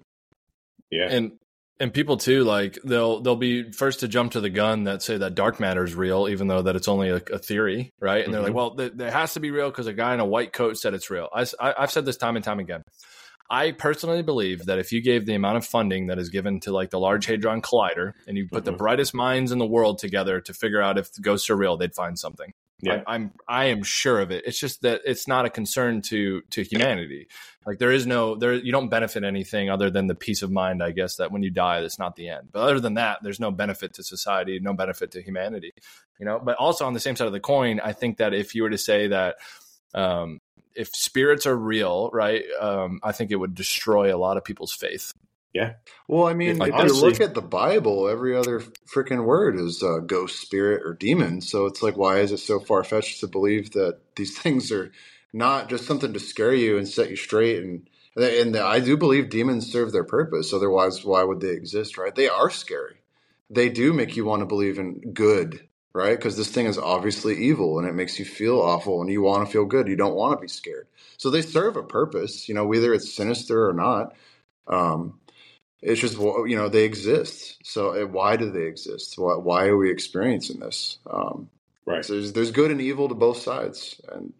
Yeah. 0.89 1.09
and 1.11 1.33
and 1.79 1.93
people 1.93 2.17
too 2.17 2.43
like 2.43 2.77
they'll 2.83 3.21
they'll 3.21 3.35
be 3.35 3.71
first 3.71 4.01
to 4.01 4.07
jump 4.07 4.33
to 4.33 4.41
the 4.41 4.49
gun 4.49 4.83
that 4.83 5.01
say 5.01 5.17
that 5.17 5.35
dark 5.35 5.59
matter 5.59 5.83
is 5.83 5.95
real 5.95 6.27
even 6.29 6.47
though 6.47 6.61
that 6.61 6.75
it's 6.75 6.87
only 6.87 7.09
a, 7.09 7.21
a 7.31 7.39
theory 7.39 7.91
right 7.99 8.25
and 8.25 8.33
they're 8.33 8.41
like 8.41 8.51
Mhm. 8.51 8.55
well 8.55 8.75
th- 8.75 8.93
there 8.95 9.11
has 9.11 9.33
to 9.35 9.39
be 9.39 9.51
real 9.51 9.69
because 9.69 9.87
a 9.87 9.93
guy 9.93 10.13
in 10.13 10.19
a 10.19 10.25
white 10.25 10.51
coat 10.53 10.77
said 10.77 10.93
it's 10.93 11.09
real 11.09 11.29
I, 11.33 11.45
have 11.77 11.91
said 11.91 12.05
this 12.05 12.17
time 12.17 12.35
and 12.35 12.43
time 12.43 12.59
again 12.59 12.83
i 13.49 13.71
personally 13.71 14.21
believe 14.21 14.65
that 14.65 14.77
if 14.79 14.91
you 14.91 15.01
gave 15.01 15.25
the 15.25 15.33
amount 15.35 15.57
of 15.57 15.65
funding 15.65 16.07
that 16.07 16.19
is 16.19 16.29
given 16.29 16.59
to 16.61 16.71
like 16.71 16.89
the 16.89 16.99
large 16.99 17.25
hadron 17.25 17.61
collider 17.61 18.13
and 18.27 18.37
you 18.37 18.47
put 18.47 18.65
the 18.65 18.73
Mhm. 18.73 18.77
brightest 18.77 19.13
minds 19.13 19.51
in 19.51 19.57
the 19.59 19.65
world 19.65 19.97
together 19.99 20.41
to 20.41 20.53
figure 20.53 20.81
out 20.81 20.97
if 20.97 21.11
the 21.13 21.21
ghosts 21.21 21.49
are 21.49 21.55
real 21.55 21.77
they'd 21.77 21.95
find 21.95 22.19
something 22.19 22.53
Yeah. 22.81 23.03
I, 23.05 23.15
I'm 23.15 23.31
I 23.47 23.65
am 23.65 23.83
sure 23.83 24.19
of 24.19 24.31
it. 24.31 24.43
It's 24.45 24.59
just 24.59 24.81
that 24.83 25.01
it's 25.05 25.27
not 25.27 25.45
a 25.45 25.49
concern 25.49 26.01
to 26.03 26.41
to 26.51 26.63
humanity. 26.63 27.27
Like 27.65 27.77
there 27.77 27.91
is 27.91 28.07
no 28.07 28.35
there 28.35 28.53
you 28.53 28.71
don't 28.71 28.89
benefit 28.89 29.23
anything 29.23 29.69
other 29.69 29.89
than 29.89 30.07
the 30.07 30.15
peace 30.15 30.41
of 30.41 30.51
mind, 30.51 30.81
I 30.81 30.91
guess, 30.91 31.17
that 31.17 31.31
when 31.31 31.43
you 31.43 31.51
die, 31.51 31.81
that's 31.81 31.99
not 31.99 32.15
the 32.15 32.29
end. 32.29 32.49
But 32.51 32.61
other 32.61 32.79
than 32.79 32.93
that, 32.93 33.19
there's 33.21 33.39
no 33.39 33.51
benefit 33.51 33.93
to 33.95 34.03
society, 34.03 34.59
no 34.61 34.73
benefit 34.73 35.11
to 35.11 35.21
humanity. 35.21 35.73
You 36.19 36.25
know. 36.25 36.39
But 36.39 36.55
also 36.57 36.85
on 36.85 36.93
the 36.93 36.99
same 36.99 37.15
side 37.15 37.27
of 37.27 37.33
the 37.33 37.39
coin, 37.39 37.79
I 37.81 37.93
think 37.93 38.17
that 38.17 38.33
if 38.33 38.55
you 38.55 38.63
were 38.63 38.69
to 38.69 38.77
say 38.77 39.07
that 39.07 39.35
um, 39.93 40.39
if 40.73 40.95
spirits 40.95 41.45
are 41.45 41.57
real, 41.57 42.09
right, 42.13 42.43
um, 42.59 42.99
I 43.03 43.11
think 43.11 43.31
it 43.31 43.35
would 43.35 43.55
destroy 43.55 44.15
a 44.15 44.17
lot 44.17 44.37
of 44.37 44.45
people's 44.45 44.71
faith. 44.73 45.13
Well, 46.07 46.27
I 46.27 46.35
mean, 46.35 46.59
Like, 46.59 46.75
if 46.75 46.83
you 46.83 46.93
look 46.95 47.21
at 47.21 47.35
the 47.35 47.41
Bible, 47.41 48.09
every 48.09 48.37
other 48.37 48.61
freaking 48.93 49.25
word 49.25 49.59
is 49.59 49.83
uh, 49.83 49.99
ghost, 49.99 50.39
spirit, 50.41 50.83
or 50.85 50.93
demon. 50.93 51.41
So 51.41 51.65
it's 51.67 51.83
like, 51.83 51.97
why 51.97 52.19
is 52.19 52.31
it 52.33 52.39
so 52.39 52.61
far 52.61 52.85
fetched 52.85 53.21
to 53.21 53.27
believe 53.27 53.73
that 53.73 53.99
these 54.17 54.39
things 54.43 54.71
are 54.71 54.93
not 55.33 55.69
just 55.69 55.87
something 55.87 56.13
to 56.13 56.21
scare 56.21 56.55
you 56.55 56.77
and 56.77 56.87
set 56.87 57.11
you 57.11 57.17
straight? 57.17 57.63
And 57.63 57.89
and 58.17 58.55
I 58.57 58.79
do 58.79 58.97
believe 58.97 59.31
demons 59.31 59.71
serve 59.73 59.91
their 59.91 60.05
purpose. 60.05 60.53
Otherwise, 60.53 61.05
why 61.05 61.25
would 61.25 61.41
they 61.41 61.51
exist? 61.51 61.97
Right? 61.99 62.15
They 62.15 62.29
are 62.29 62.51
scary. 62.51 62.97
They 63.51 63.69
do 63.69 63.93
make 63.93 64.17
you 64.17 64.25
want 64.25 64.41
to 64.41 64.47
believe 64.47 64.79
in 64.79 65.13
good, 65.13 65.67
right? 65.93 66.17
Because 66.17 66.37
this 66.37 66.49
thing 66.49 66.67
is 66.67 66.79
obviously 66.79 67.37
evil, 67.37 67.79
and 67.79 67.89
it 67.89 67.95
makes 67.95 68.19
you 68.19 68.25
feel 68.25 68.61
awful, 68.61 69.01
and 69.01 69.11
you 69.11 69.23
want 69.23 69.45
to 69.45 69.51
feel 69.53 69.65
good. 69.65 69.89
You 69.89 69.97
don't 69.97 70.15
want 70.15 70.37
to 70.39 70.41
be 70.43 70.49
scared. 70.49 70.87
So 71.17 71.31
they 71.31 71.41
serve 71.43 71.77
a 71.77 71.83
purpose. 71.83 72.49
You 72.49 72.55
know, 72.55 72.67
whether 72.67 72.93
it's 72.95 73.13
sinister 73.13 73.67
or 73.69 73.73
not. 73.73 74.15
Um, 74.67 75.19
it's 75.81 76.01
just 76.01 76.17
you 76.19 76.57
know 76.57 76.69
they 76.69 76.85
exist. 76.85 77.57
So 77.63 78.01
uh, 78.03 78.07
why 78.07 78.37
do 78.37 78.51
they 78.51 78.63
exist? 78.65 79.17
Why, 79.17 79.35
why 79.35 79.67
are 79.67 79.77
we 79.77 79.91
experiencing 79.91 80.61
this? 80.61 80.99
Um, 81.09 81.49
Right. 81.85 82.05
so 82.05 82.13
there's 82.13 82.33
there's 82.33 82.51
good 82.51 82.71
and 82.71 82.81
evil 82.81 83.09
to 83.09 83.15
both 83.15 83.39
sides, 83.39 84.01
and 84.11 84.33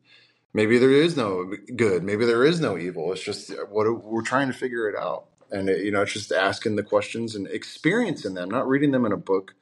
maybe 0.53 0.77
there 0.79 0.91
is 0.91 1.17
no 1.17 1.53
good. 1.75 2.03
Maybe 2.03 2.25
there 2.25 2.45
is 2.45 2.59
no 2.61 2.77
evil. 2.77 3.11
It's 3.13 3.23
just 3.23 3.51
what 3.69 3.87
we're 4.05 4.23
trying 4.23 4.47
to 4.47 4.53
figure 4.57 4.89
it 4.89 4.95
out, 4.97 5.25
and 5.51 5.69
it, 5.69 5.85
you 5.85 5.91
know 5.91 6.03
it's 6.03 6.13
just 6.13 6.31
asking 6.33 6.77
the 6.77 6.83
questions 6.83 7.35
and 7.35 7.47
experiencing 7.47 8.35
them, 8.35 8.49
not 8.49 8.67
reading 8.67 8.91
them 8.91 9.05
in 9.05 9.13
a 9.13 9.17
book, 9.17 9.55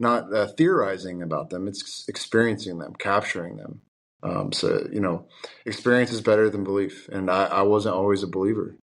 not 0.00 0.34
uh, 0.34 0.48
theorizing 0.48 1.22
about 1.22 1.50
them. 1.50 1.68
It's 1.68 2.06
experiencing 2.08 2.78
them, 2.78 2.94
capturing 2.98 3.56
them. 3.58 3.82
Um, 4.22 4.52
so 4.52 4.88
you 4.92 5.00
know, 5.00 5.26
experience 5.66 6.12
is 6.12 6.22
better 6.22 6.50
than 6.50 6.64
belief, 6.64 7.08
and 7.10 7.30
I, 7.30 7.46
I 7.46 7.62
wasn't 7.62 7.96
always 7.96 8.22
a 8.24 8.28
believer 8.28 8.76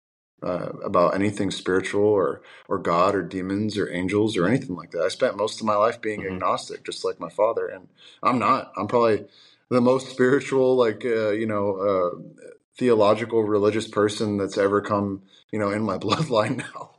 uh, 0.44 0.70
about 0.84 1.16
anything 1.16 1.52
spiritual 1.52 2.04
or 2.04 2.42
or 2.68 2.78
God 2.80 3.16
or 3.16 3.22
demons 3.24 3.78
or 3.78 3.90
angels 3.92 4.38
or 4.38 4.48
anything 4.48 4.76
like 4.76 4.92
that. 4.92 5.04
I 5.04 5.10
spent 5.10 5.38
most 5.38 5.60
of 5.60 5.66
my 5.68 5.76
life 5.76 6.02
being 6.02 6.22
Mhm. 6.22 6.36
agnostic, 6.36 6.84
just 6.84 7.06
like 7.06 7.20
my 7.20 7.30
father, 7.30 7.68
and 7.68 7.88
I'm 8.24 8.40
not. 8.40 8.72
I'm 8.78 8.88
probably 8.88 9.26
the 9.70 9.82
most 9.82 10.10
spiritual, 10.10 10.76
like 10.76 11.06
uh, 11.06 11.32
you 11.32 11.46
know, 11.48 11.76
uh, 11.78 12.46
theological, 12.78 13.44
religious 13.44 13.88
person 13.88 14.38
that's 14.38 14.58
ever 14.58 14.82
come, 14.82 15.24
you 15.52 15.60
know, 15.60 15.72
in 15.72 15.84
my 15.84 15.98
bloodline 16.06 16.58
now. 16.58 16.92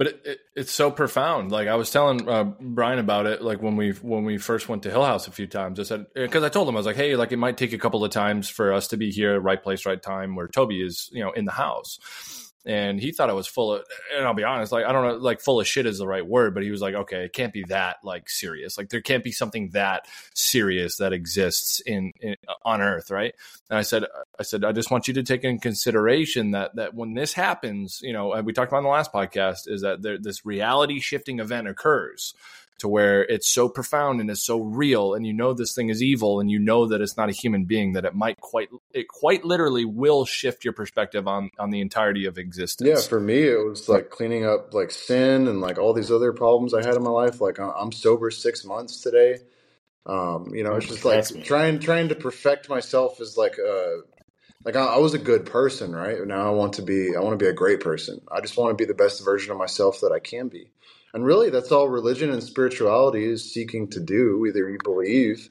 but 0.00 0.06
it, 0.06 0.20
it, 0.24 0.40
it's 0.56 0.72
so 0.72 0.90
profound. 0.90 1.52
Like 1.52 1.68
I 1.68 1.74
was 1.74 1.90
telling 1.90 2.26
uh, 2.26 2.44
Brian 2.58 2.98
about 2.98 3.26
it, 3.26 3.42
like 3.42 3.60
when 3.60 3.76
we 3.76 3.90
when 3.90 4.24
we 4.24 4.38
first 4.38 4.66
went 4.66 4.82
to 4.84 4.90
Hill 4.90 5.04
House 5.04 5.28
a 5.28 5.30
few 5.30 5.46
times. 5.46 5.78
I 5.78 5.82
said 5.82 6.06
because 6.14 6.42
I 6.42 6.48
told 6.48 6.70
him 6.70 6.74
I 6.74 6.78
was 6.78 6.86
like, 6.86 6.96
hey, 6.96 7.16
like 7.16 7.32
it 7.32 7.36
might 7.36 7.58
take 7.58 7.74
a 7.74 7.78
couple 7.78 8.02
of 8.02 8.10
times 8.10 8.48
for 8.48 8.72
us 8.72 8.88
to 8.88 8.96
be 8.96 9.10
here, 9.10 9.38
right 9.38 9.62
place, 9.62 9.84
right 9.84 10.02
time, 10.02 10.36
where 10.36 10.48
Toby 10.48 10.80
is, 10.80 11.10
you 11.12 11.22
know, 11.22 11.32
in 11.32 11.44
the 11.44 11.52
house. 11.52 11.98
And 12.66 13.00
he 13.00 13.10
thought 13.10 13.30
I 13.30 13.34
was 13.34 13.46
full 13.46 13.72
of, 13.72 13.84
and 14.14 14.26
I'll 14.26 14.34
be 14.34 14.44
honest, 14.44 14.70
like 14.70 14.84
I 14.84 14.92
don't 14.92 15.06
know, 15.06 15.14
like 15.16 15.40
full 15.40 15.60
of 15.60 15.66
shit 15.66 15.86
is 15.86 15.98
the 15.98 16.06
right 16.06 16.26
word, 16.26 16.52
but 16.52 16.62
he 16.62 16.70
was 16.70 16.82
like, 16.82 16.94
okay, 16.94 17.24
it 17.24 17.32
can't 17.32 17.52
be 17.52 17.64
that 17.68 17.96
like 18.04 18.28
serious. 18.28 18.76
Like 18.76 18.90
there 18.90 19.00
can't 19.00 19.24
be 19.24 19.32
something 19.32 19.70
that 19.70 20.06
serious 20.34 20.96
that 20.98 21.14
exists 21.14 21.80
in, 21.80 22.12
in 22.20 22.36
on 22.62 22.82
Earth, 22.82 23.10
right? 23.10 23.34
And 23.70 23.78
I 23.78 23.82
said, 23.82 24.04
I 24.38 24.42
said, 24.42 24.64
I 24.64 24.72
just 24.72 24.90
want 24.90 25.08
you 25.08 25.14
to 25.14 25.22
take 25.22 25.44
in 25.44 25.58
consideration 25.58 26.50
that 26.50 26.76
that 26.76 26.94
when 26.94 27.14
this 27.14 27.32
happens, 27.32 28.00
you 28.02 28.12
know, 28.12 28.32
and 28.34 28.44
we 28.44 28.52
talked 28.52 28.70
about 28.70 28.78
in 28.78 28.84
the 28.84 28.90
last 28.90 29.12
podcast, 29.12 29.66
is 29.66 29.80
that 29.80 30.02
there, 30.02 30.18
this 30.18 30.44
reality 30.44 31.00
shifting 31.00 31.40
event 31.40 31.66
occurs 31.66 32.34
to 32.80 32.88
where 32.88 33.22
it's 33.22 33.48
so 33.48 33.68
profound 33.68 34.20
and 34.20 34.30
it's 34.30 34.42
so 34.42 34.60
real, 34.60 35.14
and 35.14 35.26
you 35.26 35.32
know 35.32 35.52
this 35.54 35.74
thing 35.74 35.88
is 35.88 36.02
evil, 36.02 36.40
and 36.40 36.50
you 36.50 36.58
know 36.58 36.86
that 36.86 37.00
it's 37.00 37.16
not 37.16 37.28
a 37.28 37.32
human 37.32 37.64
being, 37.64 37.92
that 37.92 38.04
it 38.04 38.14
might 38.14 38.40
quite, 38.40 38.68
it 38.92 39.08
quite 39.08 39.44
literally 39.44 39.84
will 39.84 40.24
shift 40.24 40.64
your 40.64 40.72
perspective 40.72 41.26
on 41.28 41.50
on 41.58 41.70
the 41.70 41.80
entirety 41.80 42.26
of 42.26 42.38
existence. 42.38 42.88
Yeah, 42.88 43.08
for 43.08 43.20
me, 43.20 43.42
it 43.42 43.64
was 43.64 43.88
like 43.88 44.10
cleaning 44.10 44.44
up 44.44 44.74
like 44.74 44.90
sin 44.90 45.48
and 45.48 45.60
like 45.60 45.78
all 45.78 45.92
these 45.92 46.10
other 46.10 46.32
problems 46.32 46.74
I 46.74 46.84
had 46.84 46.96
in 46.96 47.02
my 47.02 47.10
life. 47.10 47.40
Like 47.40 47.58
I- 47.60 47.72
I'm 47.78 47.92
sober 47.92 48.30
six 48.30 48.64
months 48.64 49.00
today. 49.00 49.38
Um, 50.06 50.54
you 50.54 50.64
know, 50.64 50.74
it's 50.76 50.86
just 50.86 51.04
like 51.04 51.16
That's 51.16 51.34
me. 51.34 51.42
trying 51.42 51.78
trying 51.78 52.08
to 52.08 52.14
perfect 52.14 52.68
myself 52.68 53.20
as 53.20 53.36
like 53.36 53.58
a 53.58 54.00
like 54.64 54.76
I, 54.76 54.84
I 54.84 54.98
was 54.98 55.14
a 55.14 55.18
good 55.18 55.46
person, 55.46 55.94
right? 55.94 56.26
Now 56.26 56.46
I 56.46 56.50
want 56.50 56.74
to 56.74 56.82
be 56.82 57.14
I 57.16 57.20
want 57.20 57.38
to 57.38 57.42
be 57.44 57.48
a 57.48 57.54
great 57.54 57.80
person. 57.80 58.20
I 58.30 58.40
just 58.40 58.56
want 58.56 58.76
to 58.76 58.82
be 58.82 58.86
the 58.86 58.94
best 58.94 59.24
version 59.24 59.52
of 59.52 59.58
myself 59.58 60.00
that 60.00 60.12
I 60.12 60.18
can 60.18 60.48
be. 60.48 60.70
And 61.14 61.24
really, 61.24 61.50
that's 61.50 61.72
all 61.72 61.88
religion 61.88 62.30
and 62.30 62.42
spirituality 62.42 63.24
is 63.24 63.52
seeking 63.52 63.88
to 63.90 64.00
do. 64.00 64.46
Either 64.46 64.70
you 64.70 64.78
believe, 64.82 65.50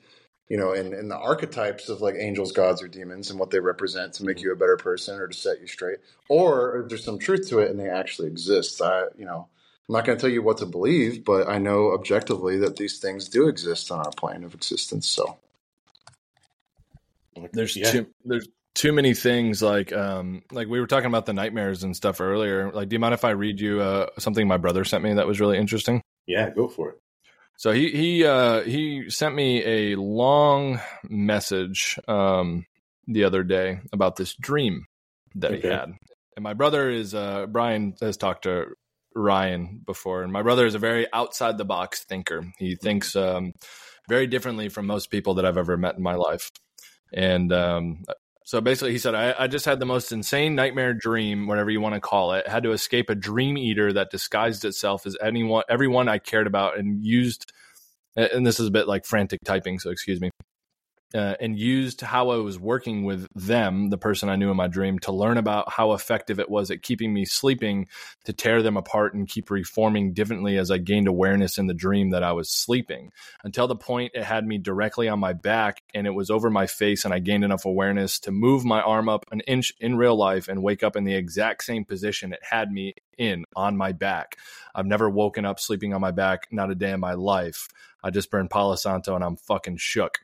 you 0.50 0.58
know, 0.58 0.74
in, 0.74 0.94
in 0.94 1.10
the 1.10 1.18
archetypes 1.18 1.90
of 1.90 2.02
like 2.02 2.16
angels, 2.18 2.52
gods, 2.54 2.82
or 2.82 2.88
demons 2.88 3.30
and 3.30 3.40
what 3.40 3.52
they 3.52 3.60
represent 3.60 4.14
to 4.14 4.24
make 4.26 4.42
you 4.42 4.52
a 4.54 4.56
better 4.56 4.78
person 4.78 5.20
or 5.20 5.28
to 5.28 5.38
set 5.38 5.60
you 5.62 5.68
straight, 5.68 6.00
or 6.30 6.86
there's 6.88 7.04
some 7.04 7.20
truth 7.20 7.50
to 7.50 7.60
it 7.60 7.72
and 7.72 7.80
they 7.80 7.90
actually 7.90 8.30
exist. 8.30 8.82
I, 8.82 9.06
you 9.18 9.26
know, 9.26 9.48
I'm 9.90 9.94
not 9.94 10.06
going 10.06 10.18
to 10.18 10.22
tell 10.22 10.32
you 10.32 10.44
what 10.44 10.58
to 10.60 10.66
believe, 10.66 11.26
but 11.26 11.50
I 11.50 11.58
know 11.58 11.94
objectively 11.94 12.58
that 12.60 12.78
these 12.78 13.00
things 13.00 13.30
do 13.30 13.48
exist 13.50 13.92
on 13.92 14.00
our 14.00 14.12
plane 14.12 14.44
of 14.46 14.54
existence. 14.54 15.08
So, 15.08 15.40
there's 17.54 17.78
Yeah. 17.78 17.92
too 17.92 18.08
there's 18.26 18.50
too 18.76 18.94
many 18.94 19.14
things 19.14 19.62
like 19.62 19.92
um 19.92 20.44
like 20.52 20.68
we 20.68 20.80
were 20.80 20.88
talking 20.88 21.08
about 21.08 21.26
the 21.26 21.34
nightmares 21.34 21.84
and 21.84 21.96
stuff 21.96 22.22
earlier. 22.22 22.72
Like, 22.72 22.90
do 22.90 22.96
you 22.96 23.00
mind 23.00 23.14
if 23.14 23.26
I 23.26 23.32
read 23.32 23.60
you 23.60 23.82
uh, 23.82 24.08
something 24.18 24.48
my 24.48 24.58
brother 24.58 24.84
sent 24.86 25.04
me 25.04 25.14
that 25.16 25.28
was 25.28 25.40
really 25.40 25.58
interesting? 25.58 26.02
yeah, 26.30 26.52
go 26.52 26.68
for 26.68 26.92
it. 26.92 27.02
So 27.58 27.72
he 27.74 27.90
he 27.90 28.26
uh, 28.26 28.62
he 28.62 29.10
sent 29.10 29.36
me 29.36 29.66
a 29.66 29.96
long 29.96 30.80
message 31.04 32.00
um, 32.08 32.66
the 33.08 33.26
other 33.26 33.44
day 33.44 33.80
about 33.92 34.16
this 34.16 34.36
dream 34.36 34.86
that 35.36 35.56
he 35.56 35.68
had, 35.68 35.92
and 36.38 36.44
my 36.44 36.54
brother 36.54 36.90
is 36.90 37.14
uh, 37.14 37.48
Brian 37.48 37.96
has 38.00 38.16
talked 38.16 38.44
to 38.44 38.68
Ryan 39.14 39.82
before, 39.86 40.24
and 40.24 40.32
my 40.32 40.44
brother 40.44 40.66
is 40.66 40.76
a 40.76 40.80
very 40.80 41.12
outside 41.12 41.58
the 41.58 41.66
box 41.66 42.06
thinker. 42.06 42.46
He 42.60 42.76
thinks 42.76 43.16
um, 43.16 43.52
very 44.08 44.28
differently 44.28 44.70
from 44.70 44.86
most 44.86 45.10
people 45.10 45.34
that 45.34 45.46
I've 45.46 45.58
ever 45.58 45.76
met 45.76 45.98
in 45.98 46.04
my 46.04 46.16
life, 46.16 46.52
and 47.12 47.52
um, 47.52 48.04
so 48.50 48.62
basically, 48.62 48.94
he 48.94 48.98
said, 48.98 49.14
I, 49.14 49.36
I 49.38 49.46
just 49.46 49.66
had 49.66 49.80
the 49.80 49.86
most 49.86 50.12
insane 50.12 50.56
nightmare 50.56 50.96
dream, 50.96 51.46
whatever 51.46 51.70
you 51.70 51.82
want 51.82 51.94
to 51.94 52.02
call 52.02 52.34
it. 52.34 52.48
Had 52.48 52.64
to 52.64 52.72
escape 52.72 53.12
a 53.12 53.14
dream 53.14 53.60
eater 53.60 53.94
that 53.94 54.10
disguised 54.10 54.66
itself 54.66 55.06
as 55.06 55.16
anyone, 55.22 55.62
everyone 55.70 56.10
I 56.10 56.18
cared 56.18 56.48
about, 56.48 56.76
and 56.76 57.06
used. 57.06 57.54
And 58.16 58.48
this 58.48 58.60
is 58.60 58.66
a 58.66 58.72
bit 58.72 58.88
like 58.88 59.06
frantic 59.06 59.42
typing, 59.46 59.78
so 59.78 59.92
excuse 59.92 60.20
me. 60.20 60.32
Uh, 61.14 61.34
and 61.40 61.58
used 61.58 62.02
how 62.02 62.30
I 62.30 62.36
was 62.38 62.60
working 62.60 63.04
with 63.04 63.28
them, 63.34 63.90
the 63.90 63.98
person 63.98 64.30
I 64.30 64.36
knew 64.36 64.52
in 64.52 64.58
my 64.58 64.68
dream, 64.68 65.00
to 65.00 65.12
learn 65.12 65.38
about 65.38 65.72
how 65.72 65.94
effective 65.94 66.40
it 66.40 66.52
was 66.52 66.70
at 66.70 66.84
keeping 66.84 67.12
me 67.12 67.26
sleeping, 67.26 67.88
to 68.26 68.34
tear 68.34 68.62
them 68.62 68.78
apart 68.78 69.16
and 69.16 69.28
keep 69.28 69.50
reforming 69.50 70.14
differently 70.14 70.58
as 70.58 70.70
I 70.70 70.78
gained 70.78 71.08
awareness 71.08 71.58
in 71.58 71.66
the 71.66 71.74
dream 71.74 72.12
that 72.12 72.22
I 72.22 72.34
was 72.34 72.50
sleeping 72.50 73.12
until 73.44 73.68
the 73.68 73.76
point 73.76 74.12
it 74.14 74.24
had 74.24 74.46
me 74.46 74.60
directly 74.60 75.08
on 75.08 75.20
my 75.20 75.34
back 75.34 75.82
and 75.94 76.06
it 76.06 76.12
was 76.12 76.30
over 76.30 76.50
my 76.50 76.68
face 76.68 77.06
and 77.06 77.14
I 77.14 77.20
gained 77.20 77.44
enough 77.44 77.66
awareness 77.66 78.20
to 78.20 78.32
move 78.32 78.64
my 78.64 78.82
arm 78.82 79.10
up 79.10 79.26
an 79.32 79.42
inch 79.42 79.74
in 79.80 79.98
real 79.98 80.16
life 80.16 80.48
and 80.48 80.62
wake 80.62 80.84
up 80.84 80.96
in 80.96 81.06
the 81.06 81.16
exact 81.16 81.64
same 81.64 81.86
position 81.86 82.34
it 82.34 82.40
had 82.48 82.72
me 82.72 82.94
in 83.18 83.46
on 83.56 83.78
my 83.78 83.92
back. 83.92 84.38
I've 84.76 84.86
never 84.86 85.10
woken 85.10 85.46
up 85.46 85.60
sleeping 85.60 85.94
on 85.94 86.02
my 86.02 86.12
back, 86.12 86.48
not 86.52 86.72
a 86.72 86.76
day 86.76 86.92
in 86.92 87.00
my 87.00 87.14
life. 87.14 87.68
I 88.04 88.12
just 88.12 88.32
burned 88.32 88.50
Palo 88.50 88.76
Santo 88.76 89.16
and 89.16 89.24
I'm 89.24 89.36
fucking 89.36 89.78
shook. 89.78 90.20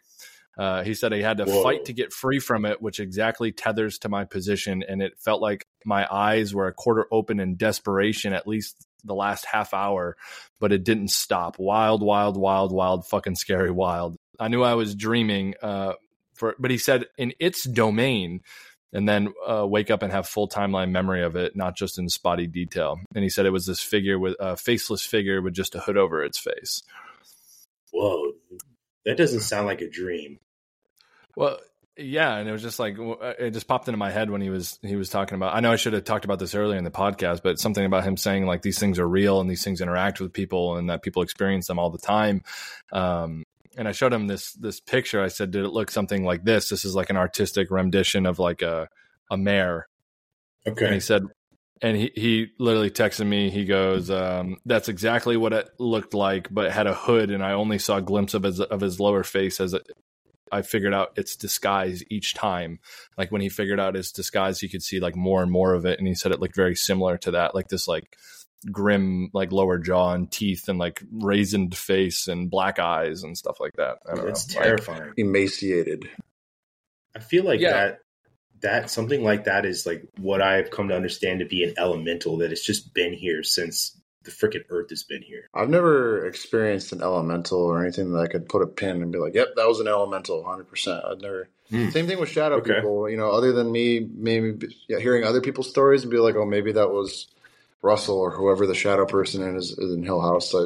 Uh, 0.57 0.83
he 0.83 0.93
said 0.93 1.11
he 1.11 1.21
had 1.21 1.37
to 1.37 1.45
Whoa. 1.45 1.63
fight 1.63 1.85
to 1.85 1.93
get 1.93 2.13
free 2.13 2.39
from 2.39 2.65
it, 2.65 2.81
which 2.81 2.99
exactly 2.99 3.51
tethers 3.51 3.99
to 3.99 4.09
my 4.09 4.25
position. 4.25 4.83
And 4.87 5.01
it 5.01 5.13
felt 5.19 5.41
like 5.41 5.65
my 5.83 6.07
eyes 6.09 6.53
were 6.53 6.67
a 6.67 6.73
quarter 6.73 7.07
open 7.11 7.39
in 7.39 7.57
desperation, 7.57 8.33
at 8.33 8.47
least 8.47 8.87
the 9.03 9.15
last 9.15 9.45
half 9.45 9.73
hour, 9.73 10.15
but 10.59 10.71
it 10.71 10.83
didn't 10.83 11.09
stop. 11.09 11.59
Wild, 11.59 12.01
wild, 12.01 12.37
wild, 12.37 12.71
wild, 12.71 13.05
fucking 13.05 13.35
scary, 13.35 13.71
wild. 13.71 14.15
I 14.39 14.47
knew 14.47 14.63
I 14.63 14.73
was 14.75 14.95
dreaming. 14.95 15.55
Uh, 15.61 15.93
for, 16.33 16.55
but 16.59 16.71
he 16.71 16.77
said 16.77 17.05
in 17.17 17.33
its 17.39 17.63
domain, 17.63 18.41
and 18.93 19.07
then 19.09 19.33
uh, 19.45 19.67
wake 19.67 19.91
up 19.91 20.03
and 20.03 20.11
have 20.11 20.27
full 20.27 20.47
timeline 20.47 20.91
memory 20.91 21.21
of 21.21 21.35
it, 21.35 21.55
not 21.55 21.75
just 21.75 21.99
in 21.99 22.07
spotty 22.07 22.47
detail. 22.47 22.97
And 23.13 23.23
he 23.23 23.29
said 23.29 23.45
it 23.45 23.51
was 23.51 23.65
this 23.65 23.81
figure 23.81 24.17
with 24.17 24.35
a 24.39 24.55
faceless 24.55 25.05
figure 25.05 25.41
with 25.41 25.53
just 25.53 25.75
a 25.75 25.79
hood 25.79 25.97
over 25.97 26.23
its 26.23 26.39
face. 26.39 26.81
Whoa, 27.91 28.31
that 29.05 29.17
doesn't 29.17 29.41
sound 29.41 29.67
like 29.67 29.81
a 29.81 29.89
dream. 29.89 30.39
Well, 31.35 31.59
yeah, 31.97 32.35
and 32.37 32.49
it 32.49 32.51
was 32.51 32.61
just 32.61 32.79
like 32.79 32.97
it 32.99 33.51
just 33.51 33.67
popped 33.67 33.87
into 33.87 33.97
my 33.97 34.11
head 34.11 34.29
when 34.29 34.41
he 34.41 34.49
was 34.49 34.79
he 34.81 34.95
was 34.95 35.09
talking 35.09 35.35
about. 35.35 35.55
I 35.55 35.61
know 35.61 35.71
I 35.71 35.77
should 35.77 35.93
have 35.93 36.03
talked 36.03 36.25
about 36.25 36.39
this 36.39 36.53
earlier 36.55 36.77
in 36.77 36.83
the 36.83 36.91
podcast, 36.91 37.41
but 37.41 37.59
something 37.59 37.85
about 37.85 38.03
him 38.03 38.17
saying 38.17 38.45
like 38.45 38.61
these 38.61 38.79
things 38.79 38.99
are 38.99 39.07
real 39.07 39.39
and 39.39 39.49
these 39.49 39.63
things 39.63 39.79
interact 39.79 40.19
with 40.19 40.33
people 40.33 40.77
and 40.77 40.89
that 40.89 41.03
people 41.03 41.21
experience 41.21 41.67
them 41.67 41.79
all 41.79 41.89
the 41.89 41.97
time. 41.97 42.43
Um, 42.91 43.43
and 43.77 43.87
I 43.87 43.93
showed 43.93 44.11
him 44.13 44.27
this 44.27 44.53
this 44.53 44.81
picture. 44.81 45.21
I 45.23 45.29
said, 45.29 45.51
"Did 45.51 45.63
it 45.65 45.69
look 45.69 45.89
something 45.89 46.25
like 46.25 46.43
this? 46.43 46.69
This 46.69 46.83
is 46.83 46.95
like 46.95 47.09
an 47.09 47.17
artistic 47.17 47.71
rendition 47.71 48.25
of 48.25 48.39
like 48.39 48.61
a 48.61 48.89
a 49.31 49.37
mare." 49.37 49.87
And 50.83 50.93
Okay. 50.93 50.93
he 50.93 50.99
said, 50.99 51.23
and 51.81 51.97
he, 51.97 52.11
he 52.15 52.47
literally 52.59 52.91
texted 52.91 53.27
me. 53.27 53.49
He 53.49 53.65
goes, 53.65 54.09
um, 54.09 54.57
"That's 54.65 54.89
exactly 54.89 55.37
what 55.37 55.53
it 55.53 55.69
looked 55.79 56.13
like, 56.13 56.47
but 56.53 56.65
it 56.65 56.71
had 56.73 56.87
a 56.87 56.93
hood, 56.93 57.31
and 57.31 57.43
I 57.43 57.53
only 57.53 57.79
saw 57.79 57.97
a 57.97 58.01
glimpse 58.01 58.33
of 58.33 58.43
his 58.43 58.59
of 58.61 58.81
his 58.81 58.99
lower 58.99 59.23
face 59.23 59.59
as 59.61 59.73
it 59.73 59.87
I 60.51 60.61
figured 60.61 60.93
out 60.93 61.13
its 61.17 61.35
disguise 61.35 62.03
each 62.09 62.33
time. 62.33 62.79
Like 63.17 63.31
when 63.31 63.41
he 63.41 63.49
figured 63.49 63.79
out 63.79 63.95
its 63.95 64.11
disguise, 64.11 64.59
he 64.59 64.69
could 64.69 64.83
see 64.83 64.99
like 64.99 65.15
more 65.15 65.41
and 65.41 65.51
more 65.51 65.73
of 65.73 65.85
it, 65.85 65.99
and 65.99 66.07
he 66.07 66.13
said 66.15 66.31
it 66.31 66.39
looked 66.39 66.55
very 66.55 66.75
similar 66.75 67.17
to 67.19 67.31
that, 67.31 67.55
like 67.55 67.67
this 67.67 67.87
like 67.87 68.15
grim 68.71 69.29
like 69.33 69.51
lower 69.51 69.77
jaw 69.77 70.13
and 70.13 70.31
teeth 70.31 70.67
and 70.69 70.79
like 70.79 71.03
raisined 71.13 71.75
face 71.75 72.27
and 72.27 72.49
black 72.49 72.79
eyes 72.79 73.21
and 73.23 73.37
stuff 73.37 73.59
like 73.59 73.73
that. 73.77 73.97
I 74.11 74.15
don't 74.15 74.29
It's 74.29 74.53
know. 74.53 74.59
Like, 74.59 74.65
terrifying. 74.67 75.13
Emaciated. 75.17 76.09
I 77.15 77.19
feel 77.19 77.43
like 77.43 77.59
Yeah. 77.59 77.71
that 77.73 77.99
that 78.61 78.89
something 78.89 79.23
like 79.23 79.43
that 79.43 79.65
is 79.65 79.85
like 79.85 80.03
what 80.17 80.41
I've 80.41 80.71
come 80.71 80.87
to 80.87 80.95
understand 80.95 81.39
to 81.39 81.45
be 81.45 81.63
an 81.63 81.75
elemental 81.77 82.37
that 82.37 82.49
has 82.49 82.61
just 82.61 82.93
been 82.93 83.13
here 83.13 83.43
since 83.43 83.99
the 84.25 84.31
freaking 84.31 84.63
earth 84.69 84.89
has 84.89 85.03
been 85.03 85.21
here. 85.21 85.47
I've 85.53 85.69
never 85.69 86.25
experienced 86.25 86.91
an 86.91 87.01
elemental 87.01 87.59
or 87.59 87.81
anything 87.83 88.11
that 88.11 88.19
I 88.19 88.27
could 88.27 88.49
put 88.49 88.61
a 88.61 88.67
pin 88.67 89.01
and 89.01 89.11
be 89.11 89.19
like, 89.19 89.33
"Yep, 89.35 89.49
that 89.55 89.67
was 89.67 89.79
an 89.79 89.87
elemental, 89.87 90.41
100." 90.43 90.67
percent 90.67 91.03
I've 91.05 91.21
never. 91.21 91.49
Hmm. 91.69 91.89
Same 91.89 92.07
thing 92.07 92.19
with 92.19 92.29
shadow 92.29 92.57
Okay. 92.57 92.75
people. 92.75 93.09
You 93.09 93.17
know, 93.17 93.31
other 93.31 93.51
than 93.53 93.71
me, 93.71 94.07
maybe 94.15 94.67
yeah, 94.87 94.99
hearing 94.99 95.23
other 95.23 95.41
people's 95.41 95.69
stories 95.69 96.03
and 96.03 96.11
be 96.11 96.17
like, 96.17 96.35
"Oh, 96.35 96.45
maybe 96.45 96.71
that 96.73 96.91
was 96.91 97.27
Russell 97.81 98.17
or 98.19 98.31
whoever 98.31 98.67
the 98.67 98.75
shadow 98.75 99.05
person 99.05 99.55
is, 99.55 99.71
is 99.77 99.93
in 99.93 100.03
Hill 100.03 100.21
House." 100.21 100.53
I, 100.53 100.65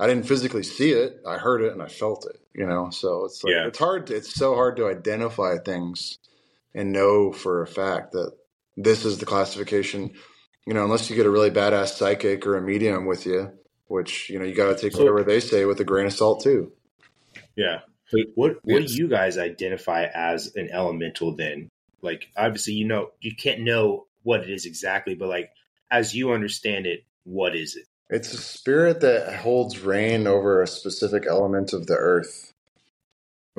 I 0.00 0.06
didn't 0.06 0.26
physically 0.26 0.62
see 0.62 0.92
it. 0.92 1.20
I 1.26 1.38
heard 1.38 1.62
it 1.62 1.72
and 1.72 1.82
I 1.82 1.88
felt 1.88 2.26
it. 2.26 2.40
You 2.54 2.66
know, 2.66 2.90
so 2.90 3.24
it's 3.24 3.44
like 3.44 3.52
Yeah. 3.54 3.66
it's 3.66 3.78
hard. 3.78 4.08
To, 4.08 4.16
it's 4.16 4.34
so 4.34 4.54
hard 4.54 4.76
to 4.78 4.88
identify 4.88 5.58
things 5.58 6.18
and 6.74 6.92
know 6.92 7.32
for 7.32 7.62
a 7.62 7.66
fact 7.66 8.12
that 8.12 8.32
this 8.76 9.04
is 9.04 9.18
the 9.18 9.26
classification. 9.26 10.12
You 10.68 10.74
know, 10.74 10.84
unless 10.84 11.08
you 11.08 11.16
get 11.16 11.24
a 11.24 11.30
really 11.30 11.50
badass 11.50 11.94
psychic 11.94 12.46
or 12.46 12.56
a 12.58 12.60
medium 12.60 13.06
with 13.06 13.24
you, 13.24 13.50
which 13.86 14.28
you 14.28 14.38
know 14.38 14.44
you 14.44 14.54
got 14.54 14.76
to 14.76 14.80
take 14.80 14.92
So- 14.92 14.98
whatever 14.98 15.22
they 15.24 15.40
say 15.40 15.64
with 15.64 15.80
a 15.80 15.84
grain 15.84 16.04
of 16.04 16.12
salt 16.12 16.42
too. 16.42 16.72
Yeah. 17.56 17.80
But 18.12 18.26
what 18.34 18.56
what 18.64 18.82
Yes. 18.82 18.92
do 18.92 18.98
you 18.98 19.08
guys 19.08 19.38
identify 19.38 20.04
as 20.14 20.54
an 20.56 20.68
elemental 20.70 21.34
then? 21.34 21.70
Like 22.02 22.28
obviously 22.36 22.74
you 22.74 22.86
know 22.86 23.12
you 23.22 23.34
can't 23.34 23.60
know 23.62 24.06
what 24.24 24.42
it 24.42 24.50
is 24.50 24.66
exactly, 24.66 25.14
but 25.14 25.28
like 25.28 25.50
as 25.90 26.14
you 26.14 26.32
understand 26.32 26.84
it, 26.86 27.04
what 27.24 27.56
is 27.56 27.74
it? 27.76 27.86
It's 28.10 28.34
a 28.34 28.36
spirit 28.38 29.00
that 29.00 29.36
holds 29.36 29.78
reign 29.78 30.26
over 30.26 30.62
a 30.62 30.66
specific 30.66 31.24
element 31.26 31.72
of 31.72 31.86
the 31.86 31.94
earth, 31.94 32.52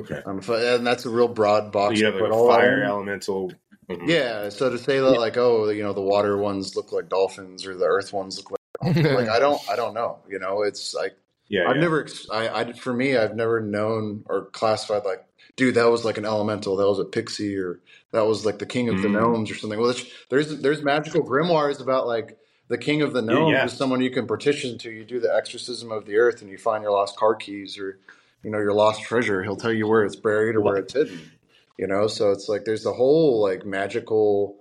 Okay. 0.00 0.22
um, 0.26 0.40
and 0.48 0.86
that's 0.86 1.06
a 1.06 1.10
real 1.10 1.28
broad 1.28 1.64
So 1.66 1.70
box. 1.70 1.98
you 1.98 2.06
have 2.06 2.14
like 2.14 2.30
a 2.32 2.46
fire 2.46 2.82
in. 2.82 2.88
elemental. 2.88 3.52
Mhm. 3.90 4.08
Yeah, 4.08 4.48
so 4.50 4.70
to 4.70 4.78
say 4.78 5.00
that 5.00 5.18
like, 5.20 5.36
oh, 5.36 5.68
you 5.70 5.82
know, 5.82 5.92
the 5.92 6.00
water 6.00 6.36
ones 6.38 6.76
look 6.76 6.92
like 6.92 7.08
dolphins 7.08 7.66
or 7.66 7.74
the 7.76 7.86
earth 7.86 8.12
ones 8.12 8.36
look 8.38 8.52
like 8.52 8.96
like 9.04 9.28
I 9.28 9.38
don't, 9.38 9.60
I 9.68 9.76
don't 9.76 9.94
know. 9.94 10.18
You 10.28 10.38
know, 10.38 10.62
it's 10.62 10.94
like 10.94 11.16
Yeah. 11.48 11.68
I've 11.68 11.76
yeah. 11.76 11.82
never, 11.82 12.06
I, 12.32 12.48
I, 12.48 12.72
for 12.72 12.92
me, 12.94 13.16
I've 13.16 13.34
never 13.34 13.60
known 13.60 14.24
or 14.26 14.46
classified 14.46 15.04
like, 15.04 15.24
dude, 15.56 15.74
that 15.74 15.90
was 15.90 16.04
like 16.04 16.16
an 16.18 16.24
elemental, 16.24 16.76
that 16.76 16.86
was 16.88 16.98
a 17.00 17.04
pixie, 17.04 17.56
or 17.56 17.80
that 18.12 18.24
was 18.26 18.46
like 18.46 18.58
the 18.60 18.66
king 18.66 18.88
of 18.88 19.02
the 19.02 19.08
Mm. 19.08 19.20
gnomes 19.20 19.50
or 19.50 19.54
something. 19.56 19.78
Well, 19.80 19.94
there's, 20.30 20.60
there's, 20.60 20.82
magical 20.82 21.22
grimoires 21.22 21.80
about 21.82 22.06
like 22.06 22.38
the 22.68 22.78
king 22.78 23.02
of 23.02 23.12
the 23.12 23.20
gnomes 23.22 23.52
yeah. 23.52 23.64
is 23.64 23.72
someone 23.72 24.00
you 24.00 24.10
can 24.10 24.26
petition 24.26 24.78
to. 24.78 24.90
You 24.90 25.04
do 25.04 25.18
the 25.20 25.34
exorcism 25.34 25.90
of 25.90 26.06
the 26.06 26.16
earth, 26.16 26.40
and 26.40 26.50
you 26.50 26.56
find 26.56 26.82
your 26.84 26.92
lost 26.92 27.16
car 27.16 27.34
keys 27.34 27.76
or, 27.76 27.98
you 28.44 28.50
know, 28.50 28.58
your 28.58 28.72
lost 28.72 29.02
treasure. 29.02 29.42
He'll 29.42 29.56
tell 29.56 29.72
you 29.72 29.88
where 29.88 30.04
it's 30.04 30.16
buried 30.16 30.54
or 30.54 30.60
where 30.60 30.76
it's 30.76 30.92
hidden. 30.94 31.32
You 31.80 31.86
know, 31.86 32.08
so 32.08 32.30
it's 32.30 32.46
like 32.46 32.66
there's 32.66 32.84
a 32.84 32.92
whole 32.92 33.40
like 33.42 33.64
magical. 33.64 34.58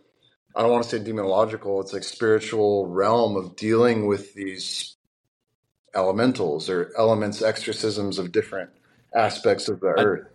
I 0.56 0.62
don't 0.62 0.72
want 0.72 0.86
to 0.86 0.90
say 0.90 1.00
demonological. 1.04 1.82
It's 1.82 1.92
like 1.92 2.04
spiritual 2.04 2.88
realm 2.88 3.36
of 3.36 3.58
dealing 3.58 4.08
with 4.08 4.34
these 4.36 4.96
elementals 5.94 6.70
or 6.70 6.92
elements, 6.98 7.42
exorcisms 7.42 8.20
of 8.20 8.32
different 8.32 8.70
aspects 9.14 9.68
of 9.68 9.82
the 9.82 9.88
I- 9.98 10.02
earth. 10.02 10.28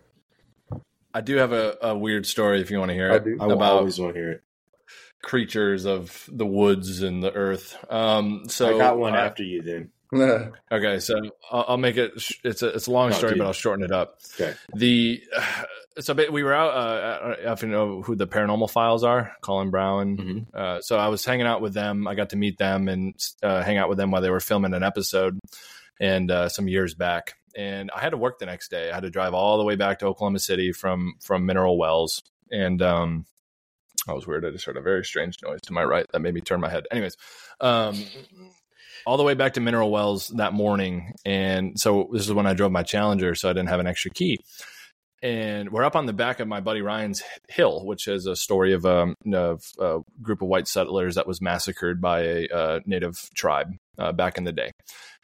I 1.11 1.21
do 1.21 1.37
have 1.37 1.53
a, 1.53 1.75
a 1.81 1.97
weird 1.97 2.27
story 2.27 2.61
if 2.61 2.69
you 2.69 2.77
want 2.77 2.89
to 2.89 2.95
hear 2.95 3.11
I 3.11 3.15
it 3.15 3.23
do. 3.23 3.37
I 3.39 3.45
about 3.45 3.61
always 3.77 3.97
want 3.97 4.13
to 4.13 4.19
hear 4.19 4.31
it. 4.33 4.43
creatures 5.23 5.85
of 5.85 6.29
the 6.31 6.45
woods 6.45 7.01
and 7.01 7.23
the 7.23 7.31
earth. 7.33 7.75
Um, 7.89 8.43
so 8.49 8.75
I 8.75 8.77
got 8.77 8.99
one 8.99 9.15
uh, 9.15 9.19
after 9.19 9.41
you 9.43 9.61
then. 9.63 9.91
Okay, 10.71 10.99
so 10.99 11.15
I'll, 11.49 11.65
I'll 11.69 11.77
make 11.77 11.97
it. 11.97 12.21
sh- 12.21 12.39
It's 12.43 12.61
a 12.61 12.67
it's 12.67 12.87
a 12.87 12.91
long 12.91 13.09
No, 13.09 13.15
story, 13.15 13.31
dude. 13.31 13.39
but 13.39 13.47
I'll 13.47 13.53
shorten 13.53 13.83
it 13.83 13.91
up. 13.91 14.19
Okay. 14.39 14.53
The 14.75 15.23
so 15.99 16.13
we 16.31 16.43
were 16.43 16.53
out. 16.53 16.73
Uh, 16.73 17.35
I 17.39 17.43
don't 17.43 17.61
you 17.61 17.67
know 17.69 18.01
who 18.01 18.15
the 18.15 18.27
Paranormal 18.27 18.69
Files 18.69 19.03
are, 19.03 19.33
Colin 19.41 19.69
Brown. 19.71 20.17
Mhm. 20.17 20.53
Uh, 20.53 20.81
so 20.81 20.97
I 20.97 21.07
was 21.07 21.23
hanging 21.25 21.45
out 21.47 21.61
with 21.61 21.73
them. 21.73 22.07
I 22.07 22.15
got 22.15 22.29
to 22.31 22.35
meet 22.35 22.57
them 22.57 22.87
and 22.87 23.13
uh, 23.41 23.63
hang 23.63 23.77
out 23.77 23.89
with 23.89 23.97
them 23.97 24.11
while 24.11 24.21
they 24.21 24.29
were 24.29 24.39
filming 24.39 24.73
an 24.73 24.83
episode, 24.83 25.39
and 25.99 26.29
uh, 26.31 26.49
some 26.49 26.67
years 26.67 26.93
back. 26.95 27.35
And 27.55 27.89
I 27.95 28.01
had 28.01 28.09
to 28.09 28.17
work 28.17 28.39
the 28.39 28.45
next 28.45 28.69
day. 28.69 28.91
I 28.91 28.93
had 28.93 29.03
to 29.03 29.09
drive 29.09 29.33
all 29.33 29.57
the 29.57 29.63
way 29.63 29.77
back 29.77 29.99
to 29.99 30.07
Oklahoma 30.07 30.39
City 30.39 30.71
from 30.73 31.13
from 31.21 31.45
Mineral 31.45 31.77
Wells, 31.77 32.21
and 32.51 32.81
um, 32.81 33.25
that 34.07 34.15
was 34.15 34.27
weird. 34.27 34.45
I 34.45 34.51
just 34.51 34.65
heard 34.65 34.77
a 34.77 34.81
very 34.81 35.05
strange 35.05 35.37
noise 35.41 35.61
to 35.61 35.73
my 35.73 35.83
right 35.83 36.05
that 36.11 36.19
made 36.19 36.33
me 36.33 36.41
turn 36.41 36.59
my 36.59 36.69
head. 36.69 36.85
Anyways, 36.91 37.15
um, 37.61 38.03
all 39.05 39.15
the 39.15 39.23
way 39.23 39.35
back 39.35 39.53
to 39.53 39.61
Mineral 39.61 39.89
Wells 39.89 40.27
that 40.35 40.51
morning, 40.51 41.13
and 41.25 41.79
so 41.79 42.09
this 42.11 42.25
is 42.25 42.33
when 42.33 42.45
I 42.45 42.53
drove 42.53 42.73
my 42.73 42.83
Challenger, 42.83 43.35
so 43.35 43.49
I 43.49 43.53
didn't 43.53 43.69
have 43.69 43.79
an 43.79 43.87
extra 43.87 44.11
key. 44.11 44.39
And 45.25 45.71
we're 45.71 45.83
up 45.83 45.95
on 45.95 46.05
the 46.05 46.13
back 46.13 46.39
of 46.39 46.47
my 46.47 46.59
buddy 46.59 46.83
Ryan's 46.83 47.23
hill, 47.49 47.83
which 47.83 48.07
is 48.07 48.27
a 48.27 48.35
story 48.35 48.73
of, 48.73 48.85
um, 48.85 49.15
of 49.33 49.63
a 49.79 50.01
group 50.21 50.43
of 50.43 50.49
white 50.49 50.67
settlers 50.67 51.15
that 51.15 51.25
was 51.25 51.41
massacred 51.41 51.99
by 51.99 52.21
a 52.21 52.47
uh, 52.47 52.79
native 52.85 53.31
tribe 53.33 53.75
uh, 53.97 54.11
back 54.11 54.37
in 54.37 54.43
the 54.43 54.51
day. 54.51 54.69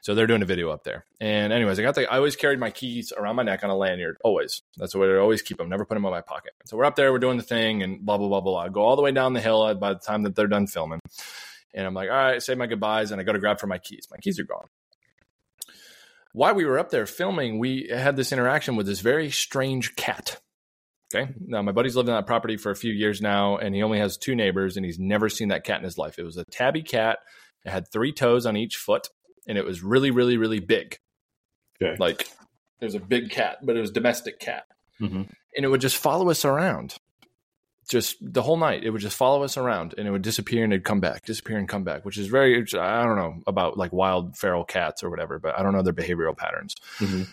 So 0.01 0.15
they're 0.15 0.25
doing 0.25 0.41
a 0.41 0.47
video 0.47 0.71
up 0.71 0.83
there. 0.85 1.05
And 1.19 1.53
anyways, 1.53 1.77
I 1.77 1.83
got 1.83 1.93
the 1.93 2.11
I 2.11 2.17
always 2.17 2.35
carried 2.35 2.59
my 2.59 2.71
keys 2.71 3.13
around 3.15 3.35
my 3.35 3.43
neck 3.43 3.63
on 3.63 3.69
a 3.69 3.77
lanyard. 3.77 4.17
Always. 4.23 4.63
That's 4.75 4.93
the 4.93 4.97
way 4.97 5.07
I 5.07 5.17
always 5.17 5.43
keep 5.43 5.59
them. 5.59 5.69
Never 5.69 5.85
put 5.85 5.93
them 5.93 6.03
in 6.03 6.09
my 6.11 6.21
pocket. 6.21 6.53
So 6.65 6.77
we're 6.77 6.85
up 6.85 6.95
there, 6.95 7.11
we're 7.11 7.19
doing 7.19 7.37
the 7.37 7.43
thing, 7.43 7.83
and 7.83 8.03
blah 8.03 8.17
blah 8.17 8.27
blah 8.27 8.41
blah. 8.41 8.53
blah. 8.53 8.61
I 8.61 8.69
go 8.69 8.81
all 8.81 8.95
the 8.95 9.03
way 9.03 9.11
down 9.11 9.33
the 9.33 9.39
hill 9.39 9.61
uh, 9.61 9.75
by 9.75 9.93
the 9.93 9.99
time 9.99 10.23
that 10.23 10.35
they're 10.35 10.47
done 10.47 10.65
filming. 10.65 10.99
And 11.75 11.85
I'm 11.85 11.93
like, 11.93 12.09
all 12.09 12.15
right, 12.15 12.41
say 12.41 12.55
my 12.55 12.65
goodbyes, 12.65 13.11
and 13.11 13.21
I 13.21 13.23
go 13.23 13.33
to 13.33 13.39
grab 13.39 13.59
for 13.59 13.67
my 13.67 13.77
keys. 13.77 14.07
My 14.09 14.17
keys 14.17 14.39
are 14.39 14.45
gone. 14.45 14.65
While 16.33 16.55
we 16.55 16.65
were 16.65 16.79
up 16.79 16.89
there 16.89 17.05
filming, 17.05 17.59
we 17.59 17.89
had 17.93 18.15
this 18.15 18.31
interaction 18.31 18.75
with 18.75 18.85
this 18.85 19.01
very 19.01 19.29
strange 19.29 19.95
cat. 19.95 20.39
Okay. 21.13 21.33
Now, 21.45 21.61
my 21.61 21.73
buddy's 21.73 21.95
lived 21.95 22.07
on 22.07 22.15
that 22.15 22.25
property 22.25 22.55
for 22.55 22.71
a 22.71 22.75
few 22.75 22.93
years 22.93 23.21
now, 23.21 23.57
and 23.57 23.75
he 23.75 23.83
only 23.83 23.99
has 23.99 24.17
two 24.17 24.33
neighbors, 24.33 24.77
and 24.77 24.85
he's 24.85 24.99
never 24.99 25.27
seen 25.27 25.49
that 25.49 25.65
cat 25.65 25.79
in 25.79 25.83
his 25.83 25.97
life. 25.97 26.17
It 26.17 26.23
was 26.23 26.37
a 26.37 26.45
tabby 26.45 26.83
cat. 26.83 27.19
It 27.65 27.71
had 27.71 27.91
three 27.91 28.13
toes 28.13 28.45
on 28.45 28.55
each 28.55 28.77
foot, 28.77 29.09
and 29.47 29.57
it 29.57 29.65
was 29.65 29.83
really, 29.83 30.09
really, 30.09 30.37
really 30.37 30.59
big. 30.59 30.99
Okay. 31.81 31.97
Like, 31.99 32.29
it 32.79 32.85
was 32.85 32.95
a 32.95 32.99
big 32.99 33.29
cat, 33.29 33.57
but 33.61 33.75
it 33.75 33.81
was 33.81 33.91
domestic 33.91 34.39
cat. 34.39 34.63
Mhm. 35.01 35.29
And 35.55 35.65
it 35.65 35.67
would 35.67 35.81
just 35.81 35.97
follow 35.97 36.29
us 36.29 36.45
around 36.45 36.95
just 37.91 38.15
the 38.21 38.41
whole 38.41 38.57
night. 38.57 38.83
It 38.83 38.89
would 38.89 39.01
just 39.01 39.17
follow 39.17 39.43
us 39.43 39.57
around 39.57 39.93
and 39.97 40.07
it 40.07 40.11
would 40.11 40.21
disappear 40.21 40.63
and 40.63 40.71
it'd 40.71 40.85
come 40.85 41.01
back, 41.01 41.25
disappear 41.25 41.57
and 41.57 41.67
come 41.67 41.83
back, 41.83 42.05
which 42.05 42.17
is 42.17 42.27
very, 42.27 42.57
I 42.57 43.03
don't 43.03 43.17
know 43.17 43.43
about 43.45 43.77
like 43.77 43.91
wild 43.91 44.37
feral 44.37 44.63
cats 44.63 45.03
or 45.03 45.09
whatever, 45.09 45.39
but 45.39 45.59
I 45.59 45.61
don't 45.61 45.73
know 45.73 45.81
their 45.81 45.93
behavioral 45.93 46.35
patterns. 46.35 46.75
Mhm. 46.99 47.27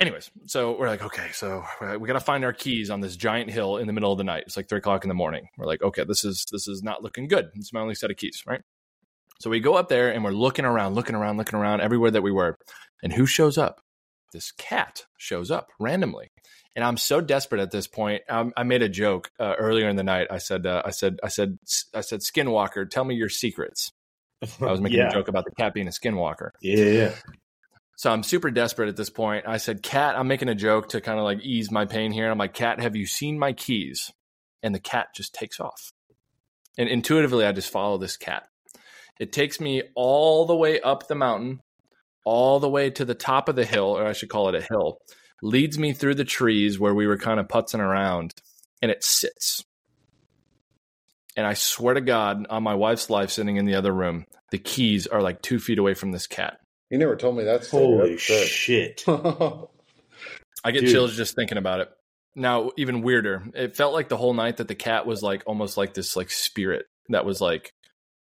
Anyways, 0.00 0.30
so 0.46 0.76
we're 0.76 0.88
like, 0.88 1.04
okay, 1.04 1.30
so 1.32 1.62
we 2.00 2.08
got 2.08 2.14
to 2.14 2.20
find 2.20 2.44
our 2.44 2.52
keys 2.52 2.90
on 2.90 3.00
this 3.00 3.14
giant 3.16 3.50
hill 3.50 3.76
in 3.76 3.86
the 3.86 3.92
middle 3.92 4.10
of 4.10 4.18
the 4.18 4.24
night. 4.24 4.44
It's 4.46 4.56
like 4.56 4.68
three 4.68 4.78
o'clock 4.78 5.04
in 5.04 5.08
the 5.08 5.14
morning. 5.14 5.46
We're 5.56 5.66
like, 5.66 5.82
okay, 5.82 6.02
this 6.02 6.24
is 6.24 6.44
this 6.50 6.66
is 6.66 6.82
not 6.82 7.04
looking 7.04 7.28
good. 7.28 7.50
It's 7.54 7.72
my 7.72 7.80
only 7.80 7.94
set 7.94 8.10
of 8.10 8.16
keys, 8.16 8.42
right? 8.44 8.62
So 9.40 9.50
we 9.50 9.60
go 9.60 9.74
up 9.74 9.88
there 9.88 10.10
and 10.12 10.24
we're 10.24 10.32
looking 10.32 10.64
around, 10.64 10.94
looking 10.94 11.14
around, 11.14 11.36
looking 11.36 11.58
around 11.58 11.82
everywhere 11.82 12.10
that 12.10 12.22
we 12.22 12.32
were, 12.32 12.56
and 13.02 13.12
who 13.12 13.26
shows 13.26 13.58
up? 13.58 13.80
This 14.32 14.50
cat 14.52 15.04
shows 15.18 15.50
up 15.50 15.68
randomly, 15.78 16.30
and 16.74 16.84
I'm 16.84 16.96
so 16.96 17.20
desperate 17.20 17.60
at 17.60 17.70
this 17.70 17.86
point. 17.86 18.22
Um, 18.28 18.52
I 18.56 18.62
made 18.62 18.82
a 18.82 18.88
joke 18.88 19.30
uh, 19.38 19.54
earlier 19.58 19.88
in 19.88 19.96
the 19.96 20.02
night. 20.02 20.28
I 20.30 20.38
said, 20.38 20.66
uh, 20.66 20.82
I 20.84 20.90
said, 20.90 21.18
I 21.22 21.28
said, 21.28 21.58
I 21.94 22.00
said, 22.00 22.20
Skinwalker, 22.20 22.88
tell 22.88 23.04
me 23.04 23.14
your 23.14 23.28
secrets. 23.28 23.92
I 24.60 24.70
was 24.70 24.80
making 24.80 24.98
yeah. 25.00 25.08
a 25.08 25.12
joke 25.12 25.28
about 25.28 25.44
the 25.44 25.52
cat 25.52 25.74
being 25.74 25.88
a 25.88 25.90
skinwalker. 25.90 26.50
Yeah. 26.60 27.14
So 27.96 28.10
I'm 28.10 28.22
super 28.22 28.50
desperate 28.50 28.88
at 28.88 28.96
this 28.96 29.10
point. 29.10 29.46
I 29.46 29.58
said, 29.58 29.82
Cat, 29.82 30.16
I'm 30.16 30.26
making 30.26 30.48
a 30.48 30.54
joke 30.54 30.88
to 30.88 31.00
kind 31.00 31.18
of 31.18 31.24
like 31.24 31.40
ease 31.40 31.70
my 31.70 31.84
pain 31.84 32.10
here. 32.10 32.30
I'm 32.30 32.38
like, 32.38 32.54
Cat, 32.54 32.80
have 32.80 32.96
you 32.96 33.06
seen 33.06 33.38
my 33.38 33.52
keys? 33.52 34.10
And 34.62 34.74
the 34.74 34.80
cat 34.80 35.08
just 35.14 35.34
takes 35.34 35.60
off. 35.60 35.92
And 36.78 36.88
intuitively, 36.88 37.44
I 37.44 37.52
just 37.52 37.70
follow 37.70 37.98
this 37.98 38.16
cat. 38.16 38.44
It 39.20 39.32
takes 39.32 39.60
me 39.60 39.82
all 39.94 40.46
the 40.46 40.56
way 40.56 40.80
up 40.80 41.06
the 41.06 41.14
mountain, 41.14 41.60
all 42.24 42.60
the 42.60 42.68
way 42.68 42.90
to 42.90 43.04
the 43.04 43.14
top 43.14 43.48
of 43.48 43.56
the 43.56 43.64
hill, 43.64 43.96
or 43.96 44.06
I 44.06 44.14
should 44.14 44.30
call 44.30 44.48
it 44.48 44.54
a 44.54 44.66
hill, 44.68 44.98
leads 45.42 45.78
me 45.78 45.92
through 45.92 46.14
the 46.14 46.24
trees 46.24 46.78
where 46.78 46.94
we 46.94 47.06
were 47.06 47.18
kind 47.18 47.38
of 47.38 47.48
putzing 47.48 47.80
around, 47.80 48.32
and 48.80 48.90
it 48.90 49.04
sits. 49.04 49.64
And 51.36 51.46
I 51.46 51.54
swear 51.54 51.94
to 51.94 52.00
God, 52.00 52.46
on 52.48 52.62
my 52.62 52.74
wife's 52.74 53.10
life, 53.10 53.30
sitting 53.30 53.56
in 53.56 53.66
the 53.66 53.74
other 53.74 53.92
room, 53.92 54.26
the 54.50 54.58
keys 54.58 55.06
are 55.06 55.22
like 55.22 55.42
two 55.42 55.58
feet 55.58 55.78
away 55.78 55.94
from 55.94 56.12
this 56.12 56.26
cat. 56.26 56.58
You 56.90 56.98
never 56.98 57.16
told 57.16 57.36
me 57.36 57.44
that 57.44 57.64
story. 57.64 57.86
Holy 57.86 58.10
That's 58.10 58.46
shit. 58.46 59.02
I 59.08 60.70
get 60.70 60.80
Dude. 60.80 60.90
chills 60.90 61.16
just 61.16 61.34
thinking 61.34 61.58
about 61.58 61.80
it. 61.80 61.88
Now, 62.34 62.70
even 62.76 63.02
weirder, 63.02 63.44
it 63.54 63.76
felt 63.76 63.94
like 63.94 64.08
the 64.08 64.16
whole 64.16 64.34
night 64.34 64.58
that 64.58 64.68
the 64.68 64.74
cat 64.74 65.06
was 65.06 65.22
like 65.22 65.42
almost 65.46 65.76
like 65.76 65.94
this 65.94 66.16
like 66.16 66.30
spirit 66.30 66.86
that 67.08 67.24
was 67.24 67.40
like 67.40 67.72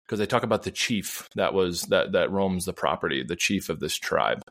because 0.06 0.20
they 0.20 0.26
talk 0.26 0.44
about 0.44 0.64
the 0.64 0.72
chief 0.72 1.28
that 1.36 1.54
was 1.54 1.84
that 1.84 2.12
that 2.14 2.32
roams 2.32 2.66
the 2.66 2.74
property, 2.74 3.24
the 3.24 3.36
chief 3.36 3.70
of 3.70 3.80
this 3.80 3.96
tribe. 3.96 4.42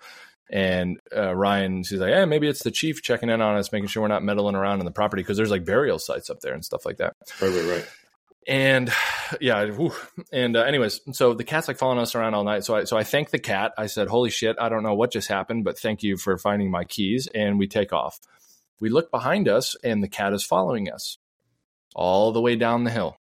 And 0.53 0.99
uh, 1.17 1.35
Ryan, 1.35 1.85
she's 1.85 2.01
like, 2.01 2.11
yeah, 2.11 2.25
maybe 2.25 2.49
it's 2.49 2.65
the 2.65 2.73
chief 2.73 3.03
checking 3.03 3.31
in 3.31 3.41
on 3.41 3.57
us, 3.57 3.71
making 3.71 3.87
sure 3.87 4.03
we're 4.03 4.09
not 4.09 4.25
meddling 4.25 4.57
around 4.57 4.81
in 4.81 4.85
the 4.85 4.91
property 4.91 5.23
because 5.23 5.37
there's 5.37 5.51
like 5.51 5.65
burial 5.65 6.01
sites 6.01 6.29
up 6.29 6.41
there 6.41 6.55
and 6.55 6.65
stuff 6.65 6.85
like 6.85 6.97
that. 6.97 7.15
Right, 7.41 7.53
right, 7.53 7.67
right. 7.67 7.89
And 8.49 8.93
yeah, 9.41 9.67
whew. 9.67 9.93
and 10.33 10.57
uh, 10.57 10.63
anyways, 10.63 11.03
so 11.13 11.35
the 11.35 11.45
cat's 11.45 11.69
like 11.69 11.79
following 11.79 12.01
us 12.01 12.17
around 12.17 12.35
all 12.35 12.43
night. 12.43 12.65
So 12.65 12.75
I 12.75 12.85
so 12.85 12.97
I 12.97 13.05
thank 13.05 13.31
the 13.31 13.39
cat. 13.39 13.73
I 13.79 13.87
said, 13.87 14.09
"Holy 14.09 14.31
shit, 14.31 14.57
I 14.59 14.69
don't 14.69 14.83
know 14.83 14.95
what 14.95 15.13
just 15.13 15.29
happened, 15.29 15.65
but 15.65 15.79
thank 15.79 16.03
you 16.03 16.17
for 16.17 16.37
finding 16.37 16.71
my 16.71 16.85
keys." 16.85 17.29
And 17.33 17.59
we 17.59 17.69
take 17.69 17.93
off. 17.93 18.19
We 18.81 18.89
look 18.89 19.11
behind 19.11 19.47
us, 19.47 19.77
and 19.85 20.03
the 20.03 20.09
cat 20.09 20.33
is 20.33 20.43
following 20.43 20.91
us 20.91 21.19
all 21.95 22.33
the 22.33 22.41
way 22.41 22.57
down 22.57 22.85
the 22.85 22.91
hill. 22.91 23.20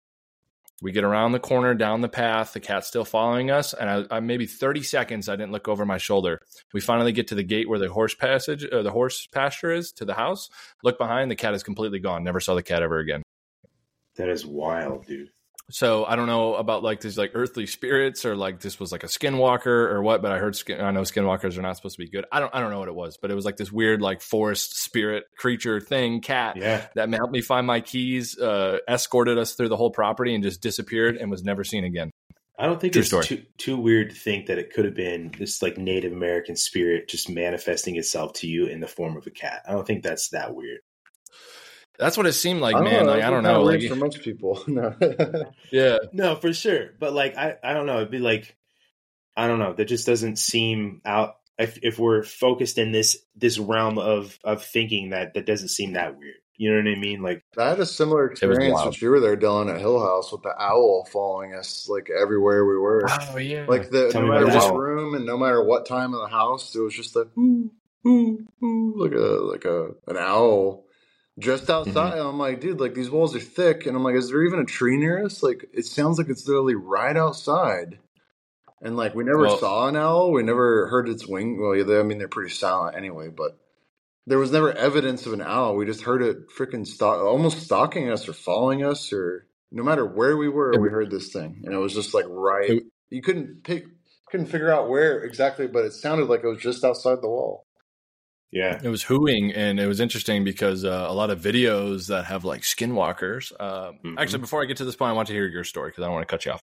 We 0.82 0.93
get 0.93 1.05
around 1.05 1.32
the 1.32 1.40
corner, 1.40 1.74
down 1.74 2.01
the 2.01 2.09
path. 2.09 2.55
The 2.55 2.61
cat's 2.61 2.89
still 2.89 3.05
following 3.05 3.51
us, 3.51 3.74
and 3.74 3.90
I, 3.90 4.16
I 4.16 4.20
maybe 4.20 4.47
thirty 4.47 4.82
seconds. 4.82 5.28
I 5.28 5.36
didn't 5.36 5.52
look 5.52 5.69
over 5.69 5.85
my 5.85 5.98
shoulder. 5.98 6.40
We 6.73 6.81
finally 6.81 7.12
get 7.12 7.28
to 7.28 7.35
the 7.35 7.43
gate 7.43 7.69
where 7.69 7.78
the 7.78 7.89
horse 7.89 8.15
passage, 8.15 8.65
or 8.65 8.82
the 8.82 8.90
horse 8.90 9.27
pasture 9.27 9.73
is, 9.73 9.93
to 9.93 10.05
the 10.05 10.15
house. 10.15 10.48
Look 10.82 10.97
behind. 10.97 11.31
The 11.31 11.36
cat 11.36 11.55
is 11.55 11.62
completely 11.62 11.98
gone. 11.98 12.24
Never 12.24 12.40
saw 12.40 12.55
the 12.55 12.62
cat 12.62 12.82
ever 12.82 12.98
again. 12.98 13.23
That 14.16 14.28
is 14.28 14.47
wild, 14.47 15.07
dude. 15.07 15.31
So 15.70 16.05
I 16.05 16.16
don't 16.16 16.26
know 16.26 16.55
about 16.55 16.82
like 16.82 17.01
these 17.01 17.16
like 17.16 17.32
earthly 17.34 17.66
spirits 17.66 18.24
or 18.24 18.36
like 18.36 18.60
this 18.60 18.78
was 18.80 18.92
like 18.92 19.02
a 19.05 19.06
skinwalker 19.06 19.66
or 19.66 20.02
what, 20.02 20.22
but 20.22 20.32
I 20.32 20.38
heard 20.38 20.56
skin, 20.56 20.80
I 20.80 20.90
know 20.90 21.02
skinwalkers 21.02 21.56
are 21.59 21.62
not 21.62 21.76
supposed 21.76 21.97
to 21.97 22.02
be 22.05 22.10
good. 22.10 22.24
I 22.32 22.40
don't 22.40 22.55
I 22.55 22.60
don't 22.60 22.70
know 22.70 22.78
what 22.80 22.88
it 22.88 22.94
was, 22.94 23.16
but 23.16 23.30
it 23.30 23.34
was 23.34 23.44
like 23.44 23.56
this 23.56 23.70
weird 23.72 24.02
like 24.02 24.20
forest 24.20 24.76
spirit 24.82 25.24
creature 25.38 25.80
thing 25.80 26.20
cat 26.20 26.56
Yeah. 26.56 26.86
that 26.94 27.12
helped 27.12 27.32
me 27.32 27.40
find 27.40 27.66
my 27.66 27.80
keys, 27.80 28.38
uh, 28.38 28.78
escorted 28.88 29.38
us 29.38 29.55
through 29.55 29.68
the 29.68 29.76
whole 29.76 29.90
property 29.90 30.34
and 30.34 30.42
just 30.44 30.60
disappeared 30.60 31.16
and 31.16 31.30
was 31.30 31.44
never 31.44 31.64
seen 31.64 31.84
again. 31.84 32.10
I 32.59 32.66
don't 32.66 32.78
think 32.78 32.92
True 32.92 33.01
it's 33.01 33.09
story. 33.09 33.24
too 33.24 33.42
too 33.56 33.76
weird 33.78 34.10
to 34.10 34.16
think 34.16 34.47
that 34.47 34.59
it 34.59 34.72
could 34.74 34.84
have 34.84 34.94
been 34.94 35.32
this 35.38 35.62
like 35.62 35.78
Native 35.78 36.12
American 36.12 36.56
spirit 36.56 37.09
just 37.09 37.30
manifesting 37.30 37.97
itself 37.97 38.34
to 38.34 38.47
you 38.47 38.66
in 38.66 38.80
the 38.80 38.86
form 38.86 39.16
of 39.16 39.26
a 39.26 39.30
cat. 39.30 39.62
I 39.66 39.72
don't 39.72 39.86
think 39.86 40.02
that's 40.02 40.28
that 40.30 40.55
weird. 40.55 40.80
That's 42.01 42.16
what 42.16 42.27
it 42.27 42.32
seemed 42.32 42.60
like, 42.60 42.74
I 42.74 42.78
don't 42.81 42.93
man. 42.93 43.06
know, 43.06 43.12
Like 43.12 43.22
I 43.22 43.31
don't 43.31 43.43
know, 43.43 43.62
weird 43.62 43.82
like 43.82 43.90
for 43.90 43.97
most 43.97 44.22
people. 44.22 44.64
No. 44.68 44.94
yeah. 45.70 45.98
No, 46.12 46.35
for 46.36 46.52
sure. 46.52 46.90
But 46.98 47.12
like 47.12 47.36
I, 47.36 47.56
I 47.62 47.74
don't 47.74 47.86
know. 47.86 47.98
It'd 47.98 48.10
be 48.10 48.18
like 48.18 48.56
I 49.36 49.47
don't 49.47 49.59
know. 49.59 49.74
That 49.74 49.85
just 49.85 50.06
doesn't 50.06 50.36
seem 50.39 51.02
out. 51.05 51.36
If, 51.59 51.78
if 51.82 51.98
we're 51.98 52.22
focused 52.22 52.78
in 52.78 52.90
this 52.90 53.18
this 53.36 53.59
realm 53.59 53.98
of 53.98 54.39
of 54.43 54.64
thinking, 54.64 55.10
that 55.10 55.35
that 55.35 55.44
doesn't 55.44 55.68
seem 55.68 55.93
that 55.93 56.16
weird. 56.18 56.36
You 56.56 56.70
know 56.70 56.77
what 56.82 56.97
I 56.97 56.98
mean? 56.98 57.22
Like 57.22 57.43
I 57.59 57.68
had 57.70 57.81
a 57.81 57.86
similar 57.86 58.31
experience 58.31 58.74
wild. 58.74 58.86
when 58.86 58.94
you 59.01 59.10
were 59.10 59.20
there, 59.20 59.36
Dillon, 59.36 59.68
at 59.68 59.78
Hill 59.81 60.01
House 60.01 60.32
with 60.32 60.43
the 60.43 60.55
owl 60.59 61.06
following 61.10 61.55
us 61.55 61.86
like 61.89 62.09
everywhere 62.10 62.64
we 62.66 62.78
were. 62.78 63.06
Oh 63.09 63.36
yeah. 63.39 63.66
Like 63.68 63.90
the 63.90 64.10
Tell 64.10 64.22
no 64.22 64.28
matter 64.28 64.47
what 64.47 64.74
room 64.74 65.14
and 65.14 65.27
no 65.27 65.36
matter 65.39 65.62
what 65.62 65.86
time 65.86 66.14
of 66.14 66.20
the 66.20 66.28
house, 66.28 66.74
it 66.74 66.81
was 66.81 66.94
just 66.94 67.14
like 67.14 67.28
ooh, 67.39 67.70
ooh, 68.06 68.47
ooh, 68.62 68.94
like 68.97 69.12
a 69.12 69.16
like 69.16 69.64
a 69.64 69.90
an 70.06 70.16
owl 70.18 70.85
just 71.40 71.64
Mm-hmm. 71.66 71.90
outside. 71.90 72.18
I'm 72.18 72.38
like, 72.38 72.60
dude, 72.60 72.80
like 72.80 72.94
these 72.94 73.10
walls 73.10 73.34
are 73.34 73.40
thick, 73.40 73.86
and 73.86 73.96
I'm 73.96 74.04
like, 74.04 74.14
is 74.16 74.30
there 74.30 74.44
even 74.44 74.60
a 74.60 74.64
tree 74.64 74.96
near 74.96 75.24
us? 75.24 75.42
Like, 75.42 75.64
it 75.72 75.86
sounds 75.86 76.18
like 76.18 76.28
it's 76.28 76.46
literally 76.46 76.74
right 76.76 77.16
outside. 77.16 77.98
And 78.82 78.96
like, 78.96 79.14
we 79.14 79.24
never 79.24 79.40
Well- 79.42 79.58
saw 79.58 79.88
an 79.88 79.96
owl. 79.96 80.32
We 80.32 80.42
never 80.42 80.86
heard 80.88 81.08
its 81.08 81.26
wing. 81.26 81.60
Well, 81.60 81.76
yeah, 81.76 81.84
they, 81.84 81.98
I 81.98 82.02
mean, 82.02 82.18
they're 82.18 82.28
pretty 82.28 82.54
silent 82.54 82.96
anyway, 82.96 83.28
but 83.28 83.58
there 84.26 84.38
was 84.38 84.52
never 84.52 84.72
evidence 84.72 85.26
of 85.26 85.32
an 85.32 85.42
owl. 85.42 85.76
We 85.76 85.86
just 85.86 86.02
heard 86.02 86.22
it 86.22 86.48
freaking 86.50 86.86
stalk, 86.86 87.18
almost 87.22 87.62
stalking 87.62 88.10
us 88.10 88.28
or 88.28 88.32
following 88.32 88.84
us, 88.84 89.12
or 89.12 89.46
no 89.72 89.82
matter 89.82 90.06
where 90.06 90.36
we 90.36 90.48
were, 90.48 90.72
we 90.80 90.88
heard 90.88 91.10
this 91.10 91.32
thing, 91.32 91.62
and 91.64 91.74
it 91.74 91.78
was 91.78 91.94
just 91.94 92.14
like 92.14 92.26
right. 92.28 92.82
You 93.10 93.22
couldn't 93.22 93.64
pick, 93.64 93.84
couldn't 94.30 94.46
figure 94.46 94.72
out 94.72 94.88
where 94.88 95.22
exactly, 95.24 95.66
but 95.66 95.84
it 95.84 95.92
sounded 95.92 96.28
like 96.28 96.44
it 96.44 96.48
was 96.48 96.58
just 96.60 96.84
outside 96.84 97.20
the 97.22 97.28
wall. 97.28 97.66
Yeah, 98.52 98.81
It 98.82 98.89
was 98.89 99.05
hooing, 99.05 99.52
and 99.56 99.78
it 99.78 99.86
was 99.86 100.01
interesting 100.01 100.44
because 100.44 100.85
uh, 100.85 101.06
a 101.09 101.14
lot 101.14 101.31
of 101.31 101.40
videos 101.40 102.09
that 102.09 102.24
have 102.27 102.44
like 102.44 102.62
skinwalkers. 102.62 103.52
Uh, 103.59 103.93
Mhm. 104.05 104.18
Actually, 104.18 104.40
before 104.40 104.62
I 104.62 104.64
get 104.66 104.77
to 104.78 104.85
this 104.85 104.97
point, 104.97 105.10
I 105.10 105.12
want 105.12 105.28
to 105.28 105.35
hear 105.35 105.47
your 105.47 105.64
story 105.64 105.90
because 105.90 106.02
I 106.02 106.06
don't 106.06 106.14
want 106.14 106.27
to 106.28 106.31
cut 106.32 106.44
you 106.44 106.52
off. 106.52 106.62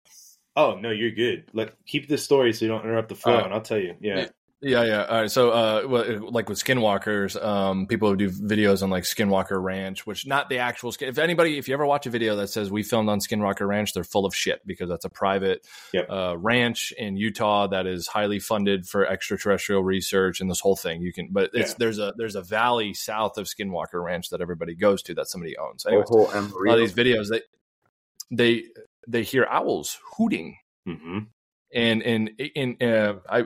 Oh 0.55 0.75
no, 0.79 0.89
you're 0.89 1.11
good. 1.11 1.49
Let 1.53 1.73
keep 1.85 2.07
the 2.07 2.17
story 2.17 2.53
so 2.53 2.65
you 2.65 2.71
don't 2.71 2.83
interrupt 2.83 3.09
the 3.09 3.15
flow, 3.15 3.37
Uh, 3.39 3.43
and 3.43 3.53
I'll 3.53 3.61
tell 3.61 3.77
you. 3.79 3.95
Yeah, 3.99 4.27
Yeah, 4.61 4.83
yeah. 4.83 5.03
All 5.05 5.21
right. 5.21 5.29
So, 5.29 5.51
uh, 5.51 6.17
like 6.31 6.49
with 6.49 6.57
skinwalkers, 6.63 7.41
um, 7.43 7.85
people 7.87 8.09
who 8.09 8.15
do 8.15 8.31
videos 8.31 8.81
on 8.81 8.89
like 8.89 9.03
Skinwalker 9.03 9.61
Ranch, 9.61 10.07
which 10.07 10.25
not 10.25 10.49
the 10.49 10.59
actual 10.59 10.91
skin. 10.91 11.09
If 11.09 11.17
anybody, 11.17 11.57
if 11.57 11.67
you 11.67 11.73
ever 11.73 11.85
watch 11.85 12.07
a 12.07 12.09
video 12.09 12.35
that 12.37 12.47
says 12.47 12.71
we 12.71 12.81
filmed 12.81 13.09
on 13.09 13.19
Skinwalker 13.19 13.67
Ranch, 13.67 13.93
they're 13.93 14.03
full 14.05 14.25
of 14.25 14.33
shit 14.33 14.65
because 14.65 14.89
that's 14.89 15.05
a 15.05 15.09
private 15.09 15.67
Yep. 15.93 16.09
uh, 16.09 16.37
ranch 16.37 16.93
in 16.97 17.15
Utah 17.17 17.67
that 17.67 17.85
is 17.85 18.07
highly 18.07 18.39
funded 18.39 18.87
for 18.87 19.05
extraterrestrial 19.05 19.83
research 19.83 20.41
and 20.41 20.49
this 20.49 20.61
whole 20.61 20.75
thing. 20.77 21.01
You 21.01 21.13
can, 21.13 21.27
but 21.31 21.51
it's 21.53 21.71
Yeah. 21.71 21.75
there's 21.79 21.99
a 21.99 22.13
there's 22.17 22.35
a 22.35 22.41
valley 22.41 22.93
south 22.93 23.37
of 23.37 23.45
Skinwalker 23.47 24.03
Ranch 24.03 24.29
that 24.29 24.41
everybody 24.41 24.73
goes 24.73 25.03
to 25.03 25.13
that 25.15 25.27
somebody 25.27 25.55
owns. 25.57 25.85
Anyways, 25.85 26.07
whole 26.09 26.29
a 26.31 26.41
lot 26.41 26.79
of 26.79 26.79
these 26.79 26.93
videos 26.93 27.27
they 27.29 27.41
they 28.31 28.63
they 29.07 29.21
hear 29.21 29.45
owls 29.51 29.99
hooting 30.17 30.57
hmm 30.85 31.19
and 31.73 32.01
and 32.03 32.29
in 32.39 32.77
uh, 32.81 33.15
I 33.29 33.43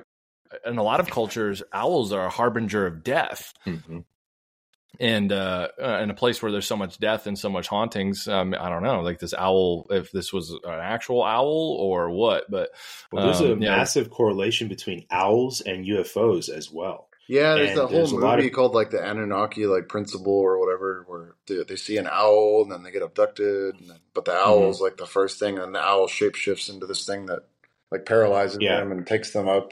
in 0.65 0.77
a 0.77 0.83
lot 0.83 0.99
of 0.99 1.09
cultures, 1.09 1.61
owls 1.73 2.11
are 2.13 2.25
a 2.25 2.29
harbinger 2.29 2.85
of 2.85 3.03
death. 3.03 3.53
hmm 3.65 3.99
And 4.99 5.31
uh, 5.31 5.69
uh, 5.81 5.99
in 6.01 6.09
a 6.09 6.13
place 6.13 6.41
where 6.41 6.51
there's 6.51 6.65
so 6.67 6.75
much 6.75 6.97
death 6.99 7.25
and 7.27 7.37
so 7.39 7.49
much 7.49 7.67
hauntings, 7.67 8.27
um, 8.27 8.53
I 8.59 8.69
don't 8.69 8.83
know, 8.83 9.01
like 9.01 9.19
this 9.19 9.33
owl, 9.33 9.85
if 9.91 10.11
this 10.11 10.33
was 10.33 10.49
an 10.51 10.59
actual 10.81 11.23
owl 11.23 11.77
or 11.79 12.09
what, 12.09 12.49
but 12.49 12.69
Well, 13.11 13.25
there's 13.25 13.39
a 13.41 13.53
um, 13.53 13.61
yeah. 13.61 13.77
massive 13.77 14.09
correlation 14.09 14.67
between 14.67 15.05
owls 15.09 15.61
and 15.61 15.85
UFOs 15.85 16.49
as 16.49 16.69
well. 16.71 17.07
Yeah, 17.29 17.53
there's 17.53 17.69
And 17.69 17.77
that 17.77 17.81
whole 17.87 17.89
there's 17.97 18.11
movie 18.11 18.25
lot 18.25 18.39
of- 18.39 18.51
called 18.51 18.73
like 18.73 18.89
the 18.89 19.01
Anunnaki 19.07 19.67
like 19.67 19.87
principle 19.87 20.33
or 20.33 20.59
whatever, 20.59 21.05
where 21.07 21.35
they, 21.47 21.63
they 21.63 21.75
see 21.75 21.97
an 21.97 22.07
owl 22.11 22.63
and 22.63 22.71
then 22.71 22.81
they 22.83 22.89
get 22.91 23.03
abducted, 23.03 23.75
and 23.79 23.89
then, 23.91 23.99
but 24.15 24.25
the 24.25 24.31
Mm-hmm. 24.31 24.49
owl's 24.49 24.81
like 24.81 24.97
the 24.97 25.05
first 25.05 25.37
thing, 25.39 25.59
and 25.59 25.73
the 25.75 25.79
owl 25.79 26.07
shapeshifts 26.07 26.69
into 26.73 26.87
this 26.87 27.05
thing 27.05 27.27
that 27.27 27.43
like 27.91 28.05
paralyzes 28.07 28.57
Yeah. 28.59 28.79
them 28.79 28.91
and 28.91 29.05
takes 29.05 29.31
them 29.31 29.47
up. 29.47 29.71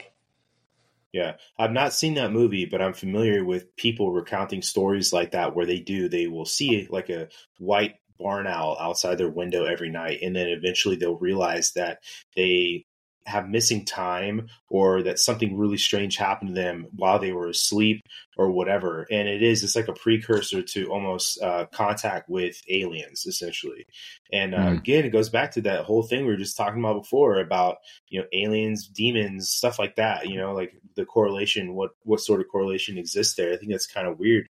Yeah, 1.12 1.36
I've 1.58 1.72
not 1.72 1.94
seen 1.94 2.14
that 2.14 2.32
movie, 2.32 2.66
but 2.66 2.82
I'm 2.82 2.92
familiar 2.92 3.44
with 3.44 3.74
people 3.76 4.12
recounting 4.12 4.60
stories 4.62 5.12
like 5.12 5.30
that 5.32 5.54
where 5.56 5.64
they 5.64 5.80
do 5.80 6.08
they 6.08 6.26
will 6.26 6.44
see 6.44 6.86
like 6.90 7.08
a 7.08 7.28
white 7.58 7.94
barn 8.18 8.46
owl 8.46 8.76
outside 8.80 9.16
their 9.16 9.30
window 9.30 9.64
every 9.64 9.90
night, 9.90 10.18
and 10.22 10.36
then 10.36 10.48
eventually 10.48 10.96
they'll 10.96 11.16
realize 11.18 11.72
that 11.72 12.00
they 12.36 12.84
have 13.28 13.48
missing 13.48 13.84
time 13.84 14.48
or 14.68 15.02
that 15.02 15.18
something 15.18 15.56
really 15.56 15.78
strange 15.78 16.16
happened 16.16 16.48
to 16.48 16.60
them 16.60 16.86
while 16.96 17.18
they 17.18 17.32
were 17.32 17.48
asleep 17.48 18.02
or 18.36 18.50
whatever. 18.50 19.06
And 19.10 19.28
it 19.28 19.42
is 19.42 19.62
it's 19.62 19.76
like 19.76 19.88
a 19.88 19.92
precursor 19.92 20.62
to 20.62 20.86
almost 20.90 21.40
uh, 21.42 21.66
contact 21.72 22.28
with 22.28 22.60
aliens 22.68 23.26
essentially. 23.26 23.86
And 24.32 24.54
uh, 24.54 24.68
Hmm. 24.68 24.74
again, 24.74 25.04
it 25.04 25.10
goes 25.10 25.28
back 25.28 25.52
to 25.52 25.60
that 25.62 25.84
whole 25.84 26.02
thing 26.02 26.24
we 26.24 26.32
were 26.32 26.36
just 26.36 26.56
talking 26.56 26.80
about 26.80 27.02
before 27.02 27.38
about 27.38 27.76
you 28.08 28.20
know 28.20 28.26
aliens 28.32 28.86
demons 28.86 29.48
stuff 29.48 29.78
like 29.78 29.96
that 29.96 30.28
you 30.28 30.38
know 30.38 30.52
like 30.54 30.72
the 30.96 31.04
correlation 31.04 31.74
what 31.74 31.90
what 32.04 32.20
sort 32.20 32.40
of 32.40 32.48
correlation 32.48 32.98
exists 32.98 33.34
there 33.34 33.52
i 33.52 33.56
think 33.56 33.70
that's 33.70 33.86
kind 33.86 34.06
of 34.06 34.18
weird 34.18 34.46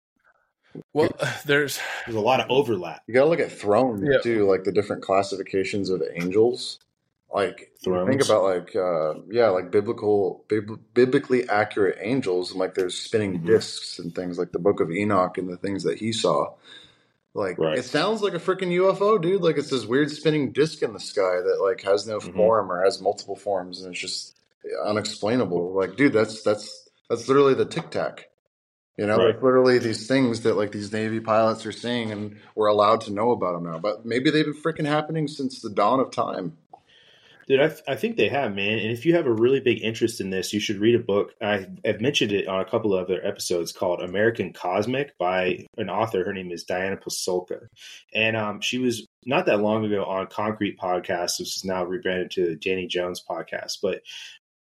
well, 0.93 1.11
there's 1.47 1.81
there's 2.07 2.17
a 2.17 2.21
lot 2.21 2.41
of 2.41 2.51
overlap 2.51 3.03
You 3.07 3.15
gotta 3.15 3.29
look 3.29 3.41
at 3.41 3.53
thrones 3.53 4.09
Yeah. 4.11 4.19
too, 4.23 4.49
like 4.49 4.65
the 4.65 4.73
different 4.73 5.03
classifications 5.03 5.91
of 5.91 6.03
angels. 6.15 6.79
Like 7.33 7.73
Thrones? 7.85 8.09
think 8.09 8.25
about 8.25 8.45
like 8.45 8.75
uh, 8.75 9.15
yeah, 9.31 9.49
like 9.51 9.71
biblical, 9.71 10.45
bib- 10.49 10.81
biblically 10.95 11.49
accurate 11.49 11.99
angels, 12.01 12.51
and 12.53 12.59
like 12.61 12.75
there's 12.75 12.97
spinning 12.97 13.41
Mhm. 13.41 13.47
discs 13.47 13.99
and 13.99 14.15
things 14.15 14.39
like 14.39 14.53
the 14.53 14.59
Book 14.59 14.81
of 14.81 14.91
Enoch 14.91 15.37
and 15.37 15.49
the 15.49 15.59
things 15.59 15.83
that 15.85 15.99
he 15.99 16.13
saw. 16.13 16.55
Like 17.35 17.59
Right. 17.59 17.79
it 17.79 17.85
sounds 17.85 18.23
like 18.23 18.33
a 18.33 18.39
freaking 18.39 18.73
UFO, 18.73 19.21
dude. 19.21 19.43
Like 19.43 19.59
it's 19.59 19.69
this 19.71 19.85
weird 19.85 20.11
spinning 20.11 20.53
disc 20.53 20.83
in 20.83 20.95
the 20.95 20.99
sky 21.01 21.41
that 21.45 21.61
like 21.61 21.83
has 21.83 22.07
no 22.07 22.19
Mhm. 22.19 22.35
form 22.35 22.73
or 22.73 22.83
has 22.83 23.01
multiple 23.03 23.37
forms, 23.37 23.83
and 23.83 23.93
it's 23.93 24.01
just 24.01 24.37
unexplainable. 24.87 25.75
Like, 25.75 25.97
dude, 25.97 26.13
that's 26.15 26.43
that's 26.43 26.89
that's 27.11 27.29
literally 27.29 27.55
the 27.55 27.67
tic 27.67 27.91
tac. 27.91 28.29
You 28.97 29.07
know, 29.07 29.19
Right. 29.19 29.35
like 29.35 29.43
literally 29.43 29.79
these 29.79 30.09
things 30.09 30.41
that 30.43 30.57
like 30.57 30.73
these 30.73 30.93
Navy 30.93 31.21
pilots 31.21 31.65
are 31.67 31.73
seeing, 31.73 32.11
and 32.11 32.37
we're 32.57 32.67
allowed 32.67 33.03
to 33.03 33.13
know 33.13 33.31
about 33.33 33.53
them 33.53 33.71
now. 33.71 33.79
But 33.79 34.05
maybe 34.07 34.31
they've 34.31 34.45
been 34.47 34.55
freaking 34.55 34.87
happening 34.87 35.29
since 35.29 35.61
the 35.61 35.71
dawn 35.71 36.01
of 36.01 36.11
time. 36.11 36.57
Dude 37.49 37.61
I, 37.61 37.93
I 37.93 37.97
think 37.97 38.17
they 38.17 38.29
have 38.29 38.55
man. 38.55 38.79
And 38.79 38.91
if 38.91 39.07
you 39.07 39.15
have 39.15 39.27
a 39.27 39.33
really 39.33 39.61
big 39.61 39.83
interest 39.83 40.21
in 40.21 40.31
this 40.31 40.53
you 40.53 40.61
should 40.61 40.79
read 40.79 40.95
a 40.95 40.99
book. 40.99 41.35
I, 41.41 41.67
i've 41.85 42.01
mentioned 42.01 42.33
it 42.33 42.47
on 42.47 42.61
a 42.61 42.65
couple 42.65 42.95
of 42.95 43.05
other 43.05 43.25
episodes 43.25 43.73
called 43.73 44.03
american 44.03 44.53
cosmic 44.53 45.17
by 45.19 45.67
an 45.77 45.89
author. 45.89 46.25
Her 46.25 46.33
name 46.33 46.53
is 46.53 46.65
diana 46.65 46.97
pasulka 46.97 47.69
and 48.15 48.37
um, 48.37 48.61
she 48.61 48.79
was 48.79 49.07
not 49.27 49.47
that 49.47 49.61
long 49.61 49.85
ago 49.85 50.05
on 50.05 50.27
Koncrete 50.27 50.77
podcast 50.77 51.39
which 51.39 51.57
is 51.57 51.65
now 51.65 51.85
rebranded 51.85 52.31
to 52.33 52.57
danny 52.57 52.87
jones 52.87 53.25
podcast. 53.29 53.79
But 53.83 54.03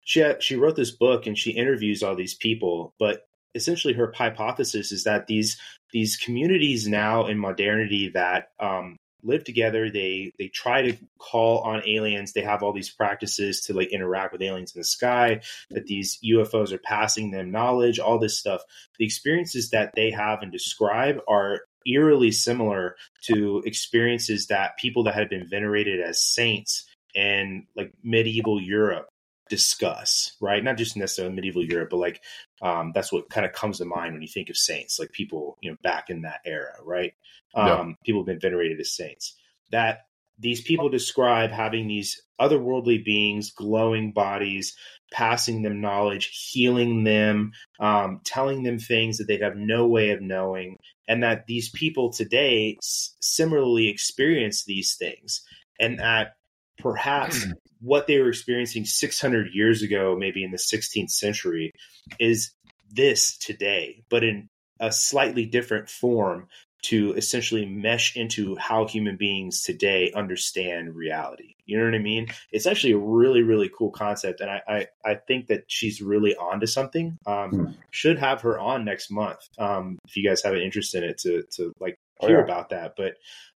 she 0.04 0.20
had, 0.20 0.42
she 0.42 0.56
wrote 0.56 0.76
this 0.76 0.90
book 0.90 1.26
and 1.26 1.38
she 1.38 1.52
interviews 1.52 2.02
all 2.02 2.16
these 2.16 2.34
people. 2.34 2.92
But 2.98 3.26
essentially 3.54 3.94
her 3.94 4.12
hypothesis 4.14 4.92
is 4.92 5.04
that 5.04 5.26
these 5.26 5.58
these 5.92 6.16
communities 6.16 6.88
now 6.88 7.26
in 7.26 7.38
modernity 7.38 8.10
that 8.14 8.48
um, 8.58 8.96
live 9.22 9.44
together. 9.44 9.90
They 9.90 10.32
they 10.38 10.48
try 10.48 10.82
to 10.82 10.96
call 11.18 11.60
on 11.60 11.82
aliens. 11.86 12.32
They 12.32 12.42
have 12.42 12.62
all 12.62 12.72
these 12.72 12.90
practices 12.90 13.62
to 13.62 13.74
like 13.74 13.92
interact 13.92 14.32
with 14.32 14.42
aliens 14.42 14.74
in 14.74 14.80
the 14.80 14.84
sky. 14.84 15.40
That 15.70 15.86
these 15.86 16.18
UFOs 16.24 16.72
are 16.72 16.78
passing 16.78 17.30
them 17.30 17.50
knowledge. 17.50 17.98
All 17.98 18.18
this 18.18 18.38
stuff. 18.38 18.62
The 18.98 19.04
experiences 19.04 19.70
that 19.70 19.92
they 19.94 20.10
have 20.10 20.42
and 20.42 20.52
describe 20.52 21.18
are 21.28 21.60
eerily 21.86 22.30
similar 22.30 22.96
to 23.24 23.62
experiences 23.66 24.46
that 24.46 24.78
people 24.78 25.04
that 25.04 25.14
had 25.14 25.28
been 25.28 25.48
venerated 25.48 26.00
as 26.00 26.22
saints 26.22 26.86
in 27.14 27.66
like 27.76 27.92
medieval 28.02 28.60
Europe 28.60 29.08
discuss, 29.52 30.34
right? 30.40 30.64
Not 30.64 30.78
just 30.78 30.96
necessarily 30.96 31.34
medieval 31.34 31.62
Europe, 31.62 31.90
but 31.90 31.98
like 31.98 32.22
um, 32.62 32.92
that's 32.94 33.12
what 33.12 33.28
kind 33.28 33.44
of 33.44 33.52
comes 33.52 33.76
to 33.78 33.84
mind 33.84 34.14
when 34.14 34.22
you 34.22 34.28
think 34.28 34.48
of 34.48 34.56
saints, 34.56 34.98
like 34.98 35.12
people, 35.12 35.58
you 35.60 35.70
know, 35.70 35.76
back 35.82 36.08
in 36.08 36.22
that 36.22 36.40
era, 36.46 36.72
right? 36.82 37.12
Um, 37.54 37.66
yeah. 37.66 37.94
People 38.06 38.22
have 38.22 38.26
been 38.26 38.40
venerated 38.40 38.80
as 38.80 38.96
saints. 38.96 39.36
That 39.70 40.06
these 40.38 40.62
people 40.62 40.88
describe 40.88 41.50
having 41.50 41.86
these 41.86 42.22
otherworldly 42.40 43.04
beings, 43.04 43.50
glowing 43.50 44.12
bodies, 44.12 44.74
passing 45.12 45.60
them 45.60 45.82
knowledge, 45.82 46.48
healing 46.50 47.04
them, 47.04 47.52
um, 47.78 48.22
telling 48.24 48.62
them 48.62 48.78
things 48.78 49.18
that 49.18 49.26
they'd 49.28 49.42
have 49.42 49.56
no 49.56 49.86
way 49.86 50.12
of 50.12 50.22
knowing, 50.22 50.78
and 51.06 51.22
that 51.22 51.46
these 51.46 51.68
people 51.68 52.10
today 52.10 52.78
s- 52.80 53.14
similarly 53.20 53.90
experience 53.90 54.64
these 54.64 54.94
things, 54.94 55.42
and 55.78 55.98
that 55.98 56.36
perhaps 56.82 57.46
what 57.80 58.06
they 58.06 58.18
were 58.18 58.28
experiencing 58.28 58.84
600 58.84 59.48
years 59.52 59.82
ago, 59.82 60.16
maybe 60.18 60.44
in 60.44 60.50
the 60.50 60.56
16th 60.56 61.10
century, 61.10 61.72
is 62.18 62.52
this 62.90 63.36
today, 63.38 64.04
but 64.10 64.22
in 64.22 64.48
a 64.80 64.92
slightly 64.92 65.46
different 65.46 65.88
form 65.88 66.48
to 66.82 67.12
essentially 67.14 67.64
mesh 67.64 68.16
into 68.16 68.56
how 68.56 68.86
human 68.86 69.16
beings 69.16 69.62
today 69.62 70.10
understand 70.16 70.96
reality. 70.96 71.54
You 71.64 71.78
know 71.78 71.84
what 71.84 71.94
I 71.94 71.98
mean? 71.98 72.26
It's 72.50 72.66
actually 72.66 72.94
a 72.94 72.98
really, 72.98 73.42
really 73.42 73.70
cool 73.76 73.92
concept. 73.92 74.40
And 74.40 74.50
I, 74.50 74.62
I, 74.68 74.86
I 75.04 75.14
think 75.14 75.46
that 75.46 75.64
she's 75.68 76.02
really 76.02 76.34
onto 76.34 76.66
something. 76.66 77.16
Um, 77.24 77.50
hmm. 77.50 77.72
Should 77.90 78.18
have 78.18 78.40
her 78.40 78.58
on 78.58 78.84
next 78.84 79.12
month. 79.12 79.38
Um, 79.58 79.98
if 80.06 80.16
you 80.16 80.28
guys 80.28 80.42
have 80.42 80.54
an 80.54 80.60
interest 80.60 80.96
in 80.96 81.04
it 81.04 81.18
to, 81.18 81.44
to 81.52 81.72
like 81.78 81.96
hear 82.26 82.36
oh, 82.36 82.38
yeah. 82.40 82.44
about 82.44 82.70
that. 82.70 82.94
But 82.96 83.14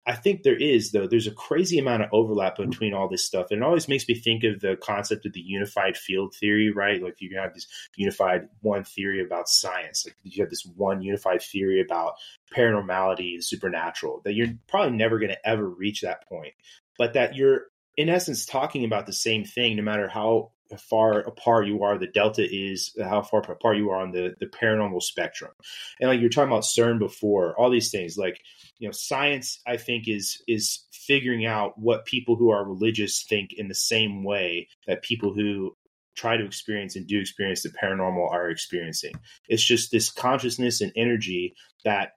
I 0.06 0.14
think 0.14 0.42
there 0.42 0.56
is, 0.56 0.92
though. 0.92 1.06
There's 1.06 1.26
a 1.26 1.32
crazy 1.32 1.78
amount 1.78 2.02
of 2.02 2.10
overlap 2.12 2.58
mm-hmm. 2.58 2.68
between 2.68 2.94
all 2.94 3.08
this 3.08 3.24
stuff. 3.24 3.46
And 3.50 3.62
it 3.62 3.64
always 3.64 3.88
makes 3.88 4.06
me 4.06 4.14
think 4.14 4.44
of 4.44 4.60
the 4.60 4.76
concept 4.76 5.24
of 5.24 5.32
the 5.32 5.40
unified 5.40 5.96
field 5.96 6.34
theory, 6.34 6.70
right? 6.70 7.02
Like 7.02 7.16
you 7.20 7.38
have 7.38 7.54
this 7.54 7.66
unified 7.96 8.48
one 8.60 8.84
theory 8.84 9.22
about 9.24 9.48
science. 9.48 10.04
Like 10.04 10.16
you 10.22 10.42
have 10.42 10.50
this 10.50 10.66
one 10.76 11.00
unified 11.00 11.40
theory 11.40 11.80
about 11.80 12.14
paranormality 12.54 13.34
and 13.34 13.44
supernatural 13.44 14.20
that 14.24 14.34
you're 14.34 14.48
probably 14.68 14.96
never 14.96 15.18
going 15.18 15.32
to 15.32 15.48
ever 15.48 15.68
reach 15.68 16.02
that 16.02 16.28
point. 16.28 16.52
But 16.98 17.14
that 17.14 17.34
you're, 17.34 17.62
in 17.96 18.08
essence, 18.08 18.44
talking 18.44 18.84
about 18.84 19.06
the 19.06 19.12
same 19.12 19.44
thing, 19.44 19.76
no 19.76 19.82
matter 19.82 20.08
how 20.08 20.50
far 20.78 21.20
apart 21.20 21.66
you 21.66 21.82
are, 21.82 21.98
the 21.98 22.06
delta 22.06 22.42
is 22.42 22.96
how 23.00 23.22
far 23.22 23.40
apart 23.40 23.76
you 23.76 23.90
are 23.90 24.00
on 24.00 24.12
the, 24.12 24.34
the 24.40 24.46
paranormal 24.46 25.02
spectrum. 25.02 25.52
And 26.00 26.08
like 26.08 26.20
you're 26.20 26.30
talking 26.30 26.50
about 26.50 26.64
CERN 26.64 26.98
before, 26.98 27.58
all 27.58 27.70
these 27.70 27.90
things, 27.90 28.16
like, 28.16 28.40
you 28.78 28.88
know, 28.88 28.92
science, 28.92 29.60
I 29.66 29.76
think, 29.76 30.08
is 30.08 30.42
is 30.48 30.84
figuring 30.92 31.46
out 31.46 31.78
what 31.78 32.06
people 32.06 32.36
who 32.36 32.50
are 32.50 32.66
religious 32.66 33.24
think 33.28 33.50
in 33.52 33.68
the 33.68 33.74
same 33.74 34.24
way 34.24 34.68
that 34.86 35.02
people 35.02 35.32
who 35.32 35.76
try 36.16 36.36
to 36.36 36.44
experience 36.44 36.96
and 36.96 37.06
do 37.06 37.20
experience 37.20 37.62
the 37.62 37.70
paranormal 37.70 38.30
are 38.30 38.50
experiencing. 38.50 39.14
It's 39.48 39.64
just 39.64 39.90
this 39.90 40.10
consciousness 40.10 40.80
and 40.80 40.92
energy 40.96 41.54
that 41.84 42.12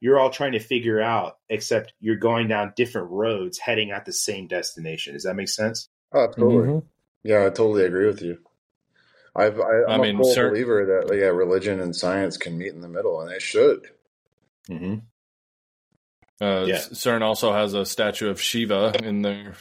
you're 0.00 0.18
all 0.18 0.30
trying 0.30 0.52
to 0.52 0.60
figure 0.60 1.00
out, 1.00 1.36
except 1.48 1.92
you're 2.00 2.16
going 2.16 2.48
down 2.48 2.72
different 2.74 3.10
roads 3.10 3.58
heading 3.58 3.90
at 3.90 4.06
the 4.06 4.12
same 4.12 4.46
destination. 4.46 5.12
Does 5.14 5.24
that 5.24 5.36
make 5.36 5.48
sense? 5.48 5.88
Oh, 6.12 6.26
totally. 6.26 6.68
Mm-hmm. 6.68 6.86
Yeah, 7.22 7.46
I 7.46 7.50
totally 7.50 7.84
agree 7.84 8.06
with 8.06 8.22
you. 8.22 8.38
I've, 9.34 9.60
I, 9.60 9.94
am 9.94 10.02
a 10.02 10.16
full 10.16 10.34
believer 10.34 10.86
that 10.86 11.08
like, 11.08 11.20
yeah, 11.20 11.26
religion 11.26 11.80
and 11.80 11.94
science 11.94 12.36
can 12.36 12.58
meet 12.58 12.72
in 12.72 12.80
the 12.80 12.88
middle, 12.88 13.20
and 13.20 13.30
they 13.30 13.38
should. 13.38 13.86
Mm-hmm. 14.68 14.94
Uh, 16.40 16.64
yeah. 16.64 16.78
CERN 16.78 17.22
also 17.22 17.52
has 17.52 17.74
a 17.74 17.84
statue 17.84 18.28
of 18.28 18.40
Shiva 18.40 18.94
in 19.02 19.22
their 19.22 19.54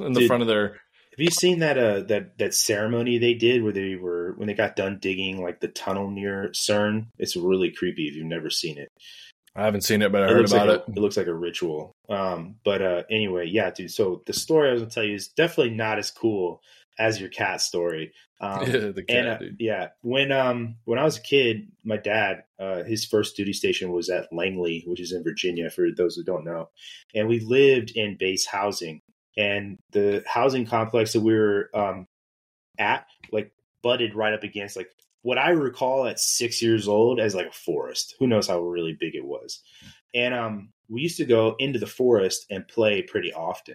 in 0.00 0.12
the 0.12 0.20
did, 0.20 0.26
front 0.26 0.42
of 0.42 0.48
their. 0.48 0.68
Have 0.68 1.24
you 1.24 1.30
seen 1.30 1.60
that 1.60 1.78
uh 1.78 2.00
that 2.08 2.36
that 2.38 2.52
ceremony 2.52 3.18
they 3.18 3.34
did 3.34 3.62
where 3.62 3.72
they 3.72 3.94
were 3.94 4.34
when 4.36 4.48
they 4.48 4.54
got 4.54 4.76
done 4.76 4.98
digging 5.00 5.42
like 5.42 5.60
the 5.60 5.68
tunnel 5.68 6.10
near 6.10 6.50
CERN? 6.52 7.06
It's 7.18 7.36
really 7.36 7.70
creepy 7.70 8.08
if 8.08 8.16
you've 8.16 8.26
never 8.26 8.50
seen 8.50 8.76
it. 8.76 8.90
I 9.54 9.64
haven't 9.64 9.82
seen 9.82 10.02
it, 10.02 10.12
but 10.12 10.22
I 10.22 10.26
it 10.26 10.32
heard 10.32 10.48
about 10.50 10.68
like 10.68 10.80
it. 10.80 10.84
A, 10.88 10.90
it 10.90 10.98
looks 10.98 11.16
like 11.16 11.28
a 11.28 11.34
ritual. 11.34 11.94
Um, 12.10 12.56
but 12.64 12.82
uh, 12.82 13.02
anyway, 13.10 13.46
yeah, 13.46 13.70
dude. 13.70 13.92
So 13.92 14.22
the 14.26 14.34
story 14.34 14.68
I 14.68 14.72
was 14.72 14.82
gonna 14.82 14.90
tell 14.90 15.04
you 15.04 15.14
is 15.14 15.28
definitely 15.28 15.74
not 15.74 15.98
as 15.98 16.10
cool 16.10 16.60
as 16.98 17.20
your 17.20 17.30
cat 17.30 17.60
story. 17.60 18.12
Um, 18.38 18.70
yeah, 18.70 18.88
the 18.88 19.02
cat, 19.02 19.16
and, 19.16 19.28
uh, 19.28 19.54
yeah, 19.58 19.88
when 20.02 20.30
um 20.30 20.76
when 20.84 20.98
I 20.98 21.04
was 21.04 21.16
a 21.16 21.22
kid, 21.22 21.68
my 21.84 21.96
dad, 21.96 22.44
uh, 22.60 22.82
his 22.82 23.06
first 23.06 23.34
duty 23.34 23.54
station 23.54 23.92
was 23.92 24.10
at 24.10 24.30
Langley, 24.30 24.84
which 24.86 25.00
is 25.00 25.12
in 25.12 25.24
Virginia. 25.24 25.70
For 25.70 25.86
those 25.90 26.16
who 26.16 26.22
don't 26.22 26.44
know, 26.44 26.68
and 27.14 27.28
we 27.28 27.40
lived 27.40 27.92
in 27.96 28.18
base 28.18 28.44
housing, 28.44 29.00
and 29.38 29.78
the 29.92 30.22
housing 30.26 30.66
complex 30.66 31.14
that 31.14 31.22
we 31.22 31.32
were 31.32 31.70
um 31.72 32.08
at 32.78 33.06
like 33.32 33.52
butted 33.82 34.14
right 34.14 34.34
up 34.34 34.42
against 34.42 34.76
like 34.76 34.90
what 35.22 35.38
I 35.38 35.50
recall 35.50 36.06
at 36.06 36.20
six 36.20 36.62
years 36.62 36.86
old 36.86 37.18
as 37.18 37.34
like 37.34 37.48
a 37.48 37.52
forest. 37.52 38.14
Who 38.20 38.26
knows 38.28 38.46
how 38.46 38.60
really 38.60 38.92
big 38.92 39.14
it 39.16 39.24
was? 39.24 39.60
And 40.14 40.32
um, 40.32 40.72
we 40.88 41.00
used 41.00 41.16
to 41.16 41.24
go 41.24 41.56
into 41.58 41.80
the 41.80 41.86
forest 41.86 42.46
and 42.48 42.68
play 42.68 43.02
pretty 43.02 43.32
often. 43.32 43.74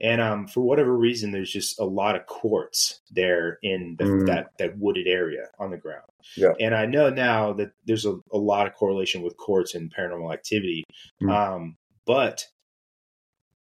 And 0.00 0.20
um, 0.20 0.46
for 0.46 0.60
whatever 0.60 0.96
reason, 0.96 1.32
there's 1.32 1.52
just 1.52 1.80
a 1.80 1.84
lot 1.84 2.14
of 2.14 2.26
quartz 2.26 3.00
there 3.10 3.58
in 3.62 3.96
the, 3.98 4.04
mm. 4.04 4.26
that 4.26 4.50
that 4.58 4.78
wooded 4.78 5.08
area 5.08 5.46
on 5.58 5.70
the 5.70 5.76
ground. 5.76 6.04
Yeah. 6.36 6.52
And 6.60 6.74
I 6.74 6.86
know 6.86 7.10
now 7.10 7.52
that 7.54 7.72
there's 7.84 8.06
a, 8.06 8.18
a 8.32 8.38
lot 8.38 8.66
of 8.66 8.74
correlation 8.74 9.22
with 9.22 9.36
quartz 9.36 9.74
and 9.74 9.92
paranormal 9.92 10.32
activity. 10.32 10.84
Mm. 11.22 11.32
Um, 11.32 11.76
but 12.06 12.46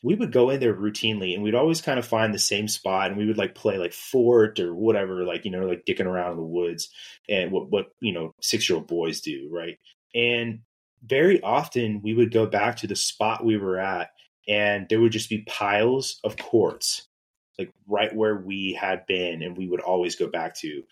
we 0.03 0.15
would 0.15 0.33
go 0.33 0.51
in 0.51 0.61
there 0.61 0.75
routinely 0.75 1.35
and 1.35 1.43
we'd 1.43 1.55
always 1.55 1.83
kind 1.83 1.99
of 1.99 2.07
find 2.07 2.33
the 2.33 2.39
same 2.39 2.69
spot 2.69 3.09
and 3.09 3.19
we 3.19 3.27
would 3.27 3.37
like 3.37 3.55
play 3.55 3.77
like 3.77 3.93
fort 3.93 4.59
or 4.59 4.75
whatever, 4.75 5.25
like, 5.25 5.45
you 5.45 5.51
know, 5.51 5.67
like 5.67 5.85
dicking 5.85 6.07
around 6.07 6.33
in 6.33 6.37
the 6.39 6.43
woods 6.43 6.89
and 7.29 7.53
what, 7.53 7.71
what, 7.71 7.87
you 8.01 8.13
know, 8.13 8.35
six 8.41 8.69
year 8.69 8.79
old 8.79 8.87
boys 8.87 9.21
do. 9.21 9.51
Right. 9.53 9.79
And 10.15 10.61
very 11.05 11.43
often 11.43 12.01
we 12.03 12.15
would 12.15 12.33
go 12.33 12.47
back 12.47 12.77
to 12.77 12.87
the 12.87 12.97
spot 12.97 13.45
we 13.45 13.59
were 13.59 13.79
at 13.79 14.11
and 14.51 14.87
there 14.89 15.01
would 15.01 15.13
just 15.13 15.31
be 15.31 15.45
piles 15.47 16.19
of 16.25 16.37
quartz 16.37 17.07
like 17.59 17.73
right 17.87 18.15
where 18.15 18.37
we 18.37 18.77
had 18.79 19.07
been 19.07 19.43
and 19.43 19.57
we 19.57 19.69
would 19.69 19.81
always 19.81 20.17
go 20.17 20.27
back 20.27 20.55
to. 20.57 20.83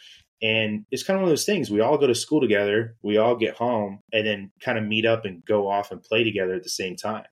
And 0.40 0.84
it's 0.92 1.02
kind 1.02 1.16
of 1.16 1.22
one 1.22 1.28
of 1.28 1.32
those 1.32 1.44
things 1.44 1.68
we 1.68 1.80
all 1.80 1.98
go 1.98 2.06
to 2.06 2.14
school 2.14 2.40
together 2.40 2.96
we 3.02 3.18
all 3.18 3.34
get 3.34 3.56
home 3.56 4.00
and 4.12 4.24
then 4.24 4.52
kind 4.60 4.78
of 4.78 4.84
meet 4.84 5.04
up 5.04 5.24
and 5.24 5.44
go 5.44 5.68
off 5.68 5.90
and 5.90 6.00
play 6.00 6.22
together 6.22 6.54
at 6.54 6.62
the 6.62 6.68
same 6.68 6.94
time. 6.94 7.24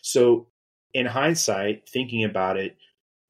So 0.00 0.48
in 0.94 1.04
hindsight 1.04 1.88
thinking 1.88 2.24
about 2.24 2.56
it 2.56 2.76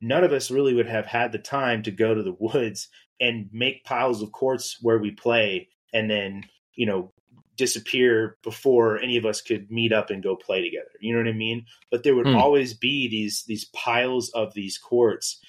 none 0.01 0.23
of 0.23 0.33
us 0.33 0.51
really 0.51 0.75
would 0.75 0.87
have 0.87 1.07
had 1.07 1.33
the 1.33 1.39
time 1.39 1.83
to 1.83 1.91
go 1.91 2.15
to 2.15 2.23
the 2.23 2.37
woods 2.39 2.89
and 3.21 3.49
make 3.53 3.85
piles 3.85 4.23
of 4.23 4.31
quartz 4.31 4.79
where 4.83 4.99
we 4.99 5.11
play 5.11 5.69
and 5.93 6.09
then 6.09 6.45
you 6.77 6.87
know 6.87 7.11
disappear 7.57 8.37
before 8.43 8.99
any 8.99 9.17
of 9.17 9.27
us 9.27 9.41
could 9.41 9.71
meet 9.71 9.93
up 9.93 10.11
and 10.11 10.23
go 10.23 10.37
play 10.37 10.63
together. 10.63 10.91
You 11.01 11.15
know 11.15 11.21
what 11.21 11.29
I 11.29 11.37
mean? 11.37 11.65
But 11.91 12.03
there 12.03 12.15
would 12.15 12.27
mm. 12.27 12.37
always 12.37 12.75
be 12.75 13.09
these 13.09 13.45
these 13.47 13.65
piles 13.67 14.31
of 14.31 14.55
these 14.55 14.79
quartz 14.79 15.41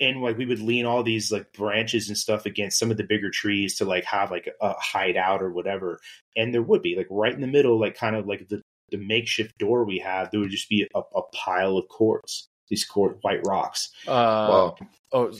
and 0.00 0.22
like 0.22 0.38
we 0.38 0.46
would 0.46 0.60
lean 0.60 0.86
all 0.86 1.02
these 1.02 1.30
like 1.30 1.52
branches 1.52 2.08
and 2.08 2.16
stuff 2.16 2.46
against 2.46 2.78
some 2.78 2.90
of 2.90 2.96
the 2.96 3.04
bigger 3.04 3.30
trees 3.30 3.76
to 3.76 3.84
like 3.84 4.04
have 4.04 4.30
like 4.30 4.48
a 4.60 4.72
hideout 4.78 5.42
or 5.42 5.50
whatever. 5.50 6.00
And 6.36 6.54
there 6.54 6.62
would 6.62 6.82
be 6.82 6.96
like 6.96 7.06
right 7.10 7.34
in 7.34 7.42
the 7.42 7.46
middle, 7.46 7.78
like 7.78 7.96
kind 7.96 8.16
of 8.16 8.26
like 8.26 8.48
the 8.48 8.62
the 8.90 8.96
makeshift 8.96 9.56
door 9.58 9.84
we 9.84 9.98
have, 9.98 10.30
there 10.30 10.40
would 10.40 10.50
just 10.50 10.68
be 10.68 10.88
a, 10.94 10.98
a 10.98 11.22
pile 11.32 11.76
of 11.76 11.86
quartz, 11.88 12.48
these 12.68 12.84
quartz 12.84 13.18
white 13.22 13.40
rocks. 13.46 13.90
Uh, 14.06 14.10
wow. 14.10 14.76
Oh, 15.12 15.32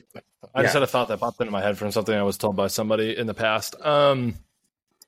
I 0.54 0.60
yeah. 0.60 0.62
just 0.62 0.74
had 0.74 0.82
a 0.82 0.86
thought 0.86 1.08
that 1.08 1.20
popped 1.20 1.40
into 1.40 1.50
my 1.50 1.60
head 1.60 1.76
from 1.76 1.90
something 1.90 2.14
I 2.14 2.22
was 2.22 2.38
told 2.38 2.56
by 2.56 2.68
somebody 2.68 3.16
in 3.16 3.26
the 3.26 3.34
past. 3.34 3.74
Um, 3.80 4.34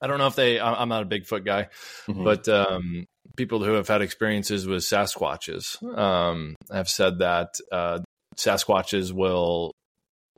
I 0.02 0.08
don't 0.08 0.18
know 0.18 0.26
if 0.26 0.34
they. 0.34 0.60
I'm 0.60 0.88
not 0.88 1.04
a 1.04 1.06
Bigfoot 1.06 1.44
guy, 1.44 1.68
mm-hmm. 2.08 2.24
but 2.24 2.48
um, 2.48 3.06
people 3.36 3.62
who 3.62 3.74
have 3.74 3.86
had 3.86 4.02
experiences 4.02 4.66
with 4.66 4.82
Sasquatches 4.82 5.80
um, 5.96 6.56
have 6.72 6.88
said 6.88 7.20
that 7.20 7.54
uh, 7.70 8.00
Sasquatches 8.36 9.12
will. 9.12 9.72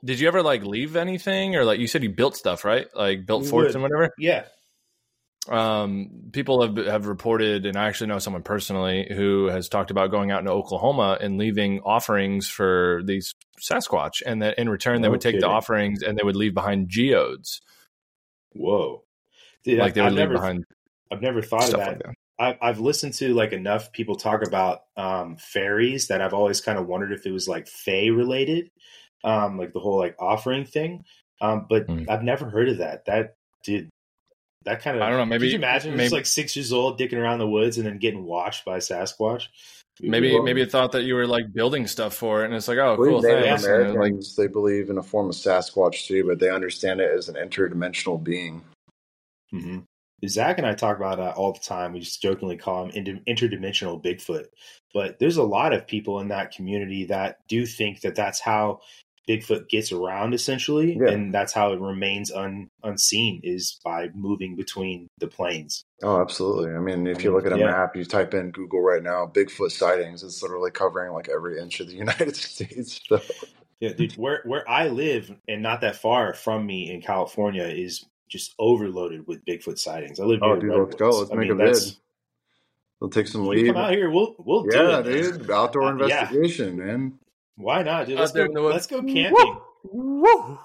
Did 0.03 0.19
you 0.19 0.27
ever 0.27 0.43
like 0.43 0.63
leave 0.63 0.95
anything, 0.95 1.55
or 1.55 1.65
like 1.65 1.79
you 1.79 1.87
said 1.87 2.03
you 2.03 2.11
built 2.11 2.37
stuff, 2.37 2.63
right? 2.63 2.85
Like 2.93 3.25
built 3.25 3.43
we 3.43 3.49
forts 3.49 3.69
would. 3.69 3.75
and 3.75 3.83
whatever. 3.83 4.13
Yeah. 4.19 4.43
Um, 5.49 6.29
people 6.31 6.61
have 6.61 6.85
have 6.85 7.07
reported, 7.07 7.65
and 7.65 7.75
I 7.75 7.87
actually 7.87 8.07
know 8.07 8.19
someone 8.19 8.43
personally 8.43 9.07
who 9.11 9.47
has 9.47 9.67
talked 9.67 9.89
about 9.89 10.11
going 10.11 10.29
out 10.29 10.39
into 10.39 10.51
Oklahoma 10.51 11.17
and 11.19 11.39
leaving 11.39 11.79
offerings 11.79 12.47
for 12.47 13.01
these 13.05 13.33
Sasquatch, 13.59 14.21
and 14.25 14.43
that 14.43 14.59
in 14.59 14.69
return 14.69 15.01
they 15.01 15.09
would 15.09 15.21
take 15.21 15.39
the 15.39 15.47
offerings 15.47 16.03
and 16.03 16.17
they 16.17 16.23
would 16.23 16.35
leave 16.35 16.53
behind 16.53 16.89
geodes. 16.89 17.61
Whoa! 18.53 19.04
Like 19.65 19.93
they 19.93 20.01
would 20.01 20.07
I've 20.07 20.13
leave 20.13 20.19
never, 20.19 20.33
behind. 20.33 20.65
I've 21.11 21.21
never 21.21 21.41
thought 21.41 21.65
of 21.65 21.71
that. 21.79 21.87
Like 21.87 22.03
that. 22.03 22.13
I, 22.37 22.57
I've 22.61 22.79
listened 22.79 23.13
to 23.15 23.33
like 23.33 23.53
enough 23.53 23.91
people 23.93 24.15
talk 24.15 24.45
about 24.45 24.81
um, 24.97 25.37
fairies 25.37 26.07
that 26.07 26.21
I've 26.21 26.33
always 26.33 26.59
kind 26.61 26.77
of 26.77 26.87
wondered 26.87 27.11
if 27.13 27.25
it 27.25 27.31
was 27.31 27.47
like 27.47 27.67
fae 27.67 28.07
related, 28.07 28.69
um, 29.23 29.57
like 29.57 29.71
the 29.73 29.79
whole 29.79 29.97
like 29.97 30.15
offering 30.19 30.65
thing. 30.65 31.05
Um, 31.41 31.65
but 31.69 31.87
Mm. 31.87 32.09
I've 32.09 32.23
never 32.23 32.49
heard 32.49 32.69
of 32.69 32.77
that. 32.79 33.05
That 33.05 33.35
did 33.63 33.89
that 34.63 34.81
kind 34.81 34.97
of 34.97 35.03
I 35.03 35.09
don't 35.09 35.19
know, 35.19 35.25
maybe- 35.25 35.45
Could 35.47 35.51
you 35.51 35.57
imagine 35.59 35.91
maybe- 35.91 36.03
just 36.05 36.13
like 36.13 36.25
six 36.25 36.55
years 36.55 36.73
old, 36.73 36.99
dicking 36.99 37.17
around 37.17 37.39
the 37.39 37.47
woods, 37.47 37.77
and 37.77 37.85
then 37.85 37.99
getting 37.99 38.25
watched 38.25 38.65
by 38.65 38.77
Sasquatch? 38.79 39.43
Maybe 40.01 40.33
Well- 40.33 40.43
maybe 40.43 40.61
it 40.61 40.71
thought 40.71 40.91
that 40.93 41.03
you 41.03 41.15
were 41.15 41.27
like 41.27 41.53
building 41.53 41.87
stuff 41.87 42.13
for 42.15 42.41
it, 42.41 42.45
and 42.47 42.53
it's 42.55 42.67
like, 42.67 42.79
oh, 42.79 42.95
cool, 42.97 43.21
Native 43.21 43.43
thanks. 43.43 43.63
And 43.63 43.73
then, 43.73 43.81
like, 43.81 43.95
Americans, 43.95 44.35
they 44.35 44.47
believe 44.47 44.89
in 44.89 44.97
a 44.97 45.03
form 45.03 45.29
of 45.29 45.35
Sasquatch 45.35 46.07
too, 46.07 46.25
but 46.25 46.39
they 46.39 46.49
understand 46.49 46.99
it 46.99 47.11
as 47.11 47.29
an 47.29 47.35
interdimensional 47.35 48.21
being. 48.21 48.61
Hmm 49.51 49.79
Zach 50.25 50.57
and 50.57 50.65
I 50.65 50.73
talk 50.73 50.97
about 50.97 51.17
that 51.17 51.35
all 51.35 51.51
the 51.53 51.59
time. 51.59 51.93
We 51.93 51.99
just 51.99 52.21
jokingly 52.21 52.57
call 52.57 52.85
him 52.85 52.91
inter- 52.91 53.19
interdimensional 53.27 54.01
Bigfoot. 54.03 54.45
But 54.93 55.19
there's 55.19 55.37
a 55.37 55.43
lot 55.43 55.73
of 55.73 55.85
people 55.85 56.19
in 56.19 56.29
that 56.29 56.51
community 56.51 57.05
that 57.05 57.39
do 57.47 57.65
think 57.65 58.01
that 58.01 58.15
that's 58.15 58.39
how 58.39 58.79
Bigfoot 59.27 59.67
gets 59.69 59.91
around, 59.91 60.33
essentially, 60.33 60.97
Yeah. 60.99 61.09
and 61.11 61.33
that's 61.33 61.51
how 61.53 61.73
it 61.73 61.79
remains 61.81 62.31
un- 62.31 62.69
unseen 62.83 63.41
is 63.43 63.79
by 63.83 64.09
moving 64.15 64.55
between 64.55 65.07
the 65.19 65.27
planes. 65.27 65.83
Oh, 66.01 66.21
absolutely. 66.21 66.71
I 66.73 66.79
mean, 66.79 67.07
if 67.07 67.19
I 67.19 67.21
you 67.23 67.31
look 67.33 67.45
at 67.45 67.53
a 67.53 67.59
yeah. 67.59 67.71
map, 67.71 67.95
you 67.95 68.05
type 68.05 68.33
in 68.33 68.51
Google 68.51 68.81
right 68.81 69.03
now, 69.03 69.27
Bigfoot 69.27 69.71
sightings, 69.71 70.23
it's 70.23 70.41
literally 70.41 70.71
covering 70.71 71.11
like 71.11 71.27
every 71.29 71.59
inch 71.59 71.79
of 71.81 71.87
the 71.87 71.95
United 71.97 72.35
States. 72.35 73.01
So, 73.07 73.19
Yeah, 73.79 73.93
dude, 73.93 74.13
where 74.13 74.41
where 74.45 74.67
I 74.69 74.87
live 74.87 75.35
and 75.47 75.61
not 75.61 75.81
that 75.81 75.97
far 75.97 76.33
from 76.33 76.65
me 76.65 76.91
in 76.91 77.01
California 77.01 77.65
is 77.65 78.05
just 78.27 78.53
overloaded 78.59 79.27
with 79.27 79.45
Bigfoot 79.45 79.77
sightings. 79.79 80.19
I 80.19 80.23
live 80.25 80.39
oh, 80.43 80.53
near 80.55 80.59
dude, 80.61 80.71
the 80.71 80.77
let's 80.77 80.95
go. 80.95 81.09
Let's 81.19 81.31
I 81.31 81.35
make 81.35 81.49
mean, 81.49 81.51
a 81.51 81.55
vid. 81.55 81.67
that's- 81.75 81.97
We'll 83.01 83.09
take 83.09 83.27
some 83.27 83.43
You 83.43 83.49
leave. 83.49 83.67
come 83.67 83.77
out 83.77 83.91
here, 83.91 84.09
we'll 84.09 84.35
we'll 84.39 84.63
do 84.63 84.69
Yeah, 84.75 84.99
it, 84.99 85.05
man. 85.05 85.37
dude. 85.39 85.51
Outdoor 85.51 85.83
Uh, 85.83 86.07
yeah. 86.07 86.21
investigation, 86.31 86.77
man. 86.77 87.19
Why 87.57 87.83
not, 87.83 88.07
dude? 88.07 88.17
Let's 88.17 88.31
go. 88.31 88.45
in. 88.45 88.53
Let's 88.53 88.87
go 88.87 89.01
camping. 89.03 89.57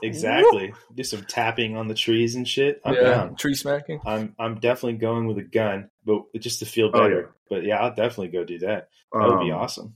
Exactly. 0.03 0.73
Do 0.95 1.05
some 1.05 1.25
tapping 1.25 1.77
on 1.77 1.89
the 1.89 1.95
trees 1.95 2.35
and 2.37 2.47
shit. 2.47 2.81
I'm 2.85 2.95
yeah, 2.95 3.01
down. 3.03 3.37
tree 3.37 3.55
smacking. 3.55 4.01
I'm 4.07 4.35
I'm 4.39 4.55
definitely 4.61 4.95
going 4.99 5.27
with 5.27 5.39
a 5.39 5.43
gun, 5.43 5.91
but 6.05 6.23
just 6.39 6.61
to 6.61 6.67
feel 6.67 6.91
Oh, 6.95 7.01
better. 7.01 7.21
yeah. 7.21 7.27
But 7.57 7.65
yeah, 7.65 7.79
I'll 7.81 7.95
definitely 7.95 8.29
go 8.29 8.45
do 8.45 8.59
that. 8.61 8.89
That 9.13 9.29
would 9.29 9.41
be 9.45 9.51
Um, 9.51 9.59
awesome. 9.59 9.95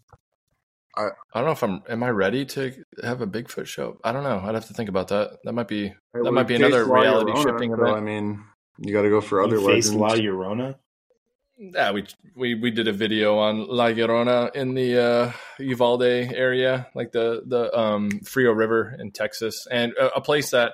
I 0.96 1.10
don't 1.34 1.44
know 1.44 1.52
if 1.52 1.62
I'm. 1.62 1.82
Am 1.88 2.02
I 2.02 2.10
ready 2.10 2.44
to 2.46 2.72
have 3.02 3.20
a 3.20 3.26
Bigfoot 3.26 3.66
show? 3.66 3.98
I 4.04 4.12
don't 4.12 4.22
know. 4.24 4.40
I'd 4.44 4.54
have 4.54 4.66
to 4.68 4.74
think 4.74 4.88
about 4.88 5.08
that. 5.08 5.38
That 5.44 5.52
might 5.52 5.68
be. 5.68 5.94
That 6.12 6.24
we 6.24 6.30
might 6.30 6.48
be 6.48 6.54
another 6.56 6.84
reality 6.84 7.32
Llorona, 7.32 7.42
shipping 7.42 7.72
event. 7.72 7.96
I 7.96 8.00
mean, 8.00 8.44
you 8.78 8.92
got 8.92 9.02
to 9.02 9.10
go 9.10 9.20
for 9.20 9.42
other 9.42 9.56
You 9.56 9.66
faced 9.66 9.92
legends. 9.92 10.26
La 10.26 10.32
Llorona. 10.32 10.74
Yeah, 11.56 11.92
we 11.92 12.04
we 12.34 12.54
we 12.56 12.70
did 12.72 12.88
a 12.88 12.92
video 12.92 13.38
on 13.38 13.68
La 13.68 13.86
Llorona 13.86 14.54
in 14.54 14.74
the 14.74 15.00
uh, 15.02 15.32
Uvalde 15.60 16.02
area, 16.02 16.88
like 16.94 17.12
the 17.12 17.42
the 17.46 17.76
um, 17.78 18.10
Frio 18.24 18.52
River 18.52 18.96
in 18.98 19.12
Texas, 19.12 19.66
and 19.70 19.92
a, 19.92 20.16
a 20.16 20.20
place 20.20 20.50
that 20.50 20.72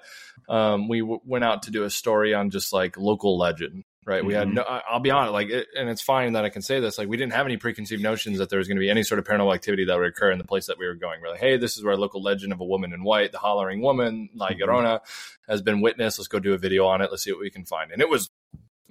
um, 0.48 0.88
we 0.88 1.00
w- 1.00 1.20
went 1.24 1.44
out 1.44 1.64
to 1.64 1.70
do 1.70 1.84
a 1.84 1.90
story 1.90 2.32
on, 2.32 2.48
just 2.50 2.72
like 2.72 2.96
local 2.96 3.36
legend. 3.38 3.84
Right, 4.10 4.24
we 4.24 4.34
had 4.34 4.48
Mhm. 4.48 4.54
no. 4.54 4.62
I- 4.62 4.82
I'll 4.90 4.98
be 4.98 5.12
honest, 5.12 5.32
like, 5.32 5.50
it, 5.50 5.68
and 5.78 5.88
it's 5.88 6.02
fine 6.02 6.32
that 6.32 6.44
I 6.44 6.48
can 6.48 6.62
say 6.62 6.80
this. 6.80 6.98
Like, 6.98 7.06
we 7.06 7.16
didn't 7.16 7.32
have 7.32 7.46
any 7.46 7.56
preconceived 7.56 8.02
notions 8.02 8.38
that 8.38 8.50
there 8.50 8.58
was 8.58 8.66
going 8.66 8.76
to 8.76 8.80
be 8.80 8.90
any 8.90 9.04
sort 9.04 9.20
of 9.20 9.24
paranormal 9.24 9.54
activity 9.54 9.84
that 9.84 9.96
would 9.96 10.08
occur 10.08 10.32
in 10.32 10.38
the 10.38 10.44
place 10.44 10.66
that 10.66 10.78
we 10.78 10.86
were 10.86 10.96
going. 10.96 11.20
We're 11.20 11.28
like, 11.30 11.38
hey, 11.38 11.56
this 11.58 11.76
is 11.76 11.84
where 11.84 11.94
a 11.94 11.96
local 11.96 12.20
legend 12.20 12.52
of 12.52 12.60
a 12.60 12.64
woman 12.64 12.92
in 12.92 13.04
white, 13.04 13.30
the 13.30 13.38
hollering 13.38 13.80
woman, 13.82 14.28
La 14.34 14.48
Mhm. 14.48 15.00
Has 15.46 15.62
been 15.62 15.80
witnessed. 15.80 16.18
Let's 16.18 16.26
go 16.26 16.40
do 16.40 16.54
a 16.54 16.58
video 16.58 16.86
on 16.86 17.00
it. 17.00 17.10
Let's 17.12 17.22
see 17.22 17.30
what 17.30 17.40
we 17.40 17.50
can 17.50 17.64
find. 17.64 17.92
And 17.92 18.02
it 18.02 18.08
was 18.08 18.30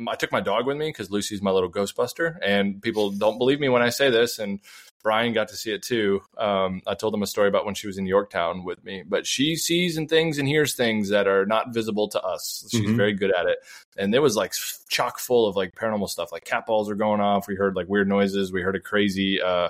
I 0.08 0.16
took 0.16 0.32
my 0.32 0.40
dog 0.40 0.66
with 0.66 0.78
me 0.78 0.88
because 0.88 1.12
Lucy's 1.12 1.42
my 1.42 1.52
little 1.52 1.70
Ghostbuster, 1.70 2.38
and 2.42 2.82
people 2.82 3.10
don't 3.12 3.38
believe 3.38 3.60
me 3.60 3.68
when 3.68 3.82
I 3.82 3.90
say 3.90 4.10
this. 4.10 4.40
And 4.40 4.62
Brian 5.02 5.32
got 5.34 5.48
to 5.50 5.56
see 5.56 5.72
it 5.72 5.82
too. 5.82 6.22
Um, 6.38 6.82
I 6.86 6.94
told 6.94 7.14
him 7.14 7.24
a 7.24 7.28
story 7.28 7.48
about 7.48 7.66
when 7.66 7.76
she 7.76 7.88
was 7.88 7.98
in 7.98 8.06
Yorktown 8.06 8.64
with 8.64 8.84
me, 8.84 9.04
but 9.08 9.26
she 9.26 9.56
sees 9.56 9.98
and 9.98 10.10
things 10.10 10.38
and 10.38 10.48
hears 10.48 10.76
things 10.76 11.10
that 11.10 11.28
are 11.28 11.46
not 11.46 11.74
visible 11.74 12.08
to 12.10 12.22
us. 12.22 12.66
She's 12.70 12.90
Mhm. 12.90 12.98
very 12.98 13.14
good 13.14 13.34
at 13.34 13.46
it, 13.46 13.60
and 13.98 14.14
it 14.14 14.20
was 14.20 14.36
like 14.36 14.54
chock 14.90 15.20
full 15.20 15.48
of 15.48 15.56
like 15.56 15.74
paranormal 15.76 16.10
stuff. 16.10 16.32
Like 16.32 16.44
cat 16.46 16.66
balls 16.66 16.90
are 16.90 16.96
going 16.96 17.22
off. 17.22 17.48
We 17.48 17.56
heard 17.56 17.76
like 17.76 17.88
weird 17.88 18.08
noises. 18.10 18.52
We 18.52 18.62
heard 18.62 18.76
a 18.76 18.80
crazy. 18.80 19.42
Uh, 19.42 19.70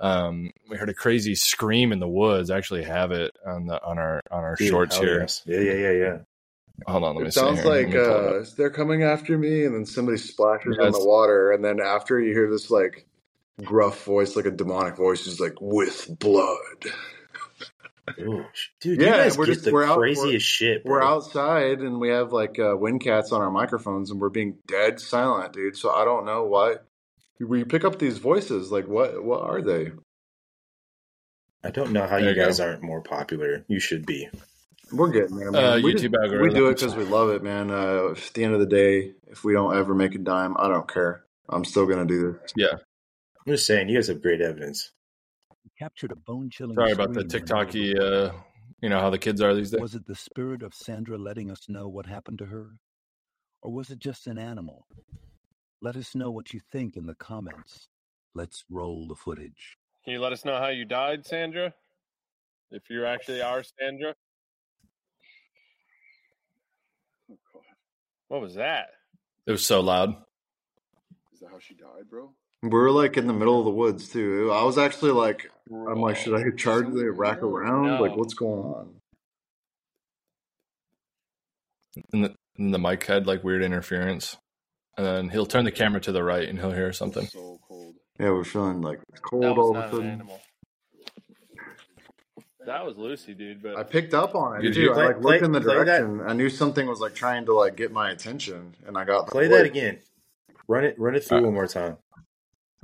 um, 0.00 0.50
we 0.68 0.76
heard 0.76 0.88
a 0.88 0.94
crazy 0.94 1.36
scream 1.36 1.92
in 1.92 2.00
the 2.00 2.08
woods. 2.08 2.50
I 2.50 2.58
actually 2.58 2.82
have 2.82 3.12
it 3.12 3.36
on 3.46 3.66
the 3.66 3.82
on 3.84 3.98
our 3.98 4.20
on 4.30 4.42
our 4.42 4.56
Dude, 4.56 4.68
shorts 4.68 4.98
here. 4.98 5.20
yes. 5.20 5.42
Yeah, 5.46 5.60
yeah, 5.60 5.72
yeah, 5.74 5.90
yeah. 5.92 6.18
Hold 6.86 7.04
on, 7.04 7.14
let 7.14 7.22
me 7.22 7.28
It 7.28 7.32
see. 7.32 7.40
sounds. 7.40 7.64
Like 7.64 7.86
me 7.86 7.92
pull 7.92 8.02
it 8.02 8.08
up. 8.08 8.42
uh, 8.42 8.44
they're 8.56 8.70
coming 8.70 9.04
after 9.04 9.38
me, 9.38 9.64
and 9.64 9.74
then 9.74 9.86
somebody 9.86 10.18
splashes 10.18 10.76
Yeah, 10.76 10.86
on 10.86 10.92
the 10.92 11.04
water, 11.04 11.52
and 11.52 11.64
then 11.64 11.78
after 11.80 12.20
you 12.20 12.32
hear 12.32 12.50
this 12.50 12.70
like 12.70 13.06
gruff 13.62 14.04
voice, 14.04 14.36
like 14.36 14.46
a 14.46 14.50
demonic 14.50 14.96
voice, 14.96 15.26
is 15.26 15.38
like 15.40 15.54
with 15.60 16.06
blood. 16.18 16.56
Ooh, 18.20 18.44
dude, 18.80 19.00
Yeah, 19.00 19.06
you 19.06 19.12
guys 19.12 19.38
we're 19.38 19.46
get 19.46 19.52
just- 19.54 19.64
the 19.64 19.72
we're 19.72 19.84
out- 19.84 19.96
craziest 19.98 20.46
shit. 20.46 20.84
Bro. 20.84 20.92
We're 20.92 21.02
outside, 21.02 21.80
and 21.80 21.98
we 22.00 22.10
have 22.10 22.32
like 22.32 22.58
uh, 22.58 22.76
wind 22.76 23.00
cats 23.02 23.32
on 23.32 23.40
our 23.40 23.50
microphones, 23.50 24.10
and 24.10 24.20
we're 24.20 24.28
being 24.28 24.58
dead 24.66 25.00
silent, 25.00 25.52
dude. 25.54 25.76
So 25.76 25.90
I 25.90 26.04
don't 26.04 26.26
know 26.26 26.44
why 26.44 26.76
we 27.40 27.64
pick 27.64 27.84
up 27.84 27.98
these 27.98 28.18
voices. 28.18 28.70
Like, 28.70 28.86
what? 28.88 29.24
What 29.24 29.42
are 29.42 29.62
they? 29.62 29.92
I 31.62 31.70
don't 31.70 31.92
know 31.92 32.02
how 32.06 32.18
There 32.18 32.20
you 32.20 32.28
you 32.30 32.34
guys 32.34 32.58
go. 32.58 32.66
aren't 32.66 32.82
more 32.82 33.00
popular. 33.00 33.64
You 33.68 33.80
should 33.80 34.04
be. 34.04 34.28
We're 34.92 35.10
getting 35.10 35.36
there, 35.36 35.48
Uh, 35.48 35.52
man. 35.52 35.82
we, 35.82 35.94
YouTube 35.94 36.12
just- 36.12 36.42
we 36.42 36.50
do 36.50 36.68
it 36.68 36.74
because 36.74 36.94
we 36.94 37.04
love 37.04 37.30
it, 37.30 37.42
man. 37.42 37.70
Uh, 37.70 38.10
at 38.10 38.30
the 38.34 38.44
end 38.44 38.52
of 38.52 38.60
the 38.60 38.66
day, 38.66 39.14
if 39.28 39.42
we 39.44 39.54
don't 39.54 39.74
ever 39.74 39.94
make 39.94 40.14
a 40.14 40.18
dime, 40.18 40.56
I 40.58 40.68
don't 40.68 40.86
care. 40.86 41.24
I'm 41.48 41.64
still 41.64 41.86
gonna 41.86 42.04
do 42.04 42.38
this. 42.44 42.52
I'm 43.46 43.52
just 43.52 43.66
saying, 43.66 43.88
you 43.90 43.98
guys 43.98 44.08
have 44.08 44.22
great 44.22 44.40
evidence. 44.40 44.90
captured 45.78 46.12
a 46.12 46.16
bone-chilling. 46.16 46.76
Sorry 46.76 46.92
about 46.92 47.12
the 47.12 47.20
scream 47.28 47.42
in 47.42 47.46
TikToky. 47.46 48.00
Uh, 48.00 48.32
you 48.80 48.88
know 48.88 49.00
how 49.00 49.10
the 49.10 49.18
kids 49.18 49.42
are 49.42 49.54
these 49.54 49.70
days. 49.70 49.80
Was 49.80 49.94
it 49.94 50.06
the 50.06 50.14
spirit 50.14 50.62
of 50.62 50.74
Sandra 50.74 51.18
letting 51.18 51.50
us 51.50 51.68
know 51.68 51.88
what 51.88 52.06
happened 52.06 52.38
to 52.38 52.46
her? 52.46 52.70
Or 53.60 53.72
was 53.72 53.90
it 53.90 53.98
just 53.98 54.26
an 54.26 54.38
animal? 54.38 54.86
Let 55.82 55.96
us 55.96 56.14
know 56.14 56.30
what 56.30 56.54
you 56.54 56.60
think 56.72 56.96
in 56.96 57.06
the 57.06 57.14
comments. 57.14 57.88
Let's 58.34 58.64
roll 58.70 59.06
the 59.06 59.14
footage. 59.14 59.76
Can 60.04 60.14
you 60.14 60.20
let 60.20 60.32
us 60.32 60.44
know 60.44 60.58
how 60.58 60.68
you 60.68 60.84
died, 60.86 61.26
Sandra? 61.26 61.74
If 62.70 62.88
you 62.88 63.04
actually 63.04 63.42
are 63.42 63.62
Sandra. 63.78 64.14
What 68.28 68.40
was 68.40 68.54
that? 68.54 68.86
It 69.46 69.52
was 69.52 69.64
so 69.64 69.80
loud. 69.80 70.16
Is 71.32 71.40
that 71.40 71.50
how 71.50 71.58
she 71.58 71.74
died, 71.74 72.08
bro? 72.08 72.32
We're 72.64 72.90
like 72.90 73.16
in 73.18 73.26
the 73.26 73.32
middle 73.34 73.58
of 73.58 73.64
the 73.66 73.70
woods 73.70 74.08
too. 74.08 74.50
I 74.50 74.62
was 74.64 74.78
actually 74.78 75.10
like, 75.12 75.50
I'm 75.70 76.00
like, 76.00 76.16
should 76.16 76.34
I 76.34 76.50
charge 76.56 76.86
the 76.92 77.10
rack 77.10 77.42
around? 77.42 77.86
No. 77.86 78.00
Like, 78.02 78.16
what's 78.16 78.32
going 78.34 78.62
on? 78.64 78.94
And 82.12 82.24
the, 82.24 82.34
and 82.56 82.72
the 82.72 82.78
mic 82.78 83.04
had 83.04 83.26
like 83.26 83.44
weird 83.44 83.62
interference. 83.62 84.36
And 84.96 85.04
then 85.06 85.28
he'll 85.28 85.46
turn 85.46 85.64
the 85.64 85.72
camera 85.72 86.00
to 86.02 86.12
the 86.12 86.22
right 86.22 86.48
and 86.48 86.58
he'll 86.58 86.70
hear 86.72 86.92
something. 86.92 87.26
So 87.26 87.58
cold. 87.68 87.96
Yeah, 88.18 88.30
we're 88.30 88.44
feeling 88.44 88.80
like 88.80 89.00
cold 89.22 89.44
all 89.58 89.76
of 89.76 89.84
a 89.84 89.90
sudden. 89.90 90.22
That 92.64 92.86
was 92.86 92.96
Lucy, 92.96 93.34
dude. 93.34 93.62
But 93.62 93.76
I 93.76 93.82
picked 93.82 94.14
up 94.14 94.34
on 94.34 94.56
it 94.58 94.62
Did 94.62 94.74
too. 94.74 94.80
you- 94.82 94.90
I 94.92 94.94
Play- 94.94 95.06
like 95.06 95.20
looked 95.20 95.42
in 95.42 95.52
the 95.52 95.60
play- 95.60 95.74
play 95.74 95.84
that- 95.84 95.98
direction. 96.00 96.20
I 96.26 96.32
knew 96.32 96.48
something 96.48 96.86
was 96.86 97.00
like 97.00 97.14
trying 97.14 97.44
to 97.46 97.52
like 97.52 97.76
get 97.76 97.92
my 97.92 98.10
attention, 98.10 98.74
and 98.86 98.96
I 98.96 99.04
got 99.04 99.26
Play 99.28 99.48
voice. 99.48 99.56
that 99.58 99.66
again. 99.66 99.98
Run 100.66 100.84
it. 100.84 100.98
Run 100.98 101.14
it 101.14 101.24
through 101.24 101.38
Uh, 101.38 101.42
one 101.42 101.52
more 101.54 101.66
time. 101.66 101.98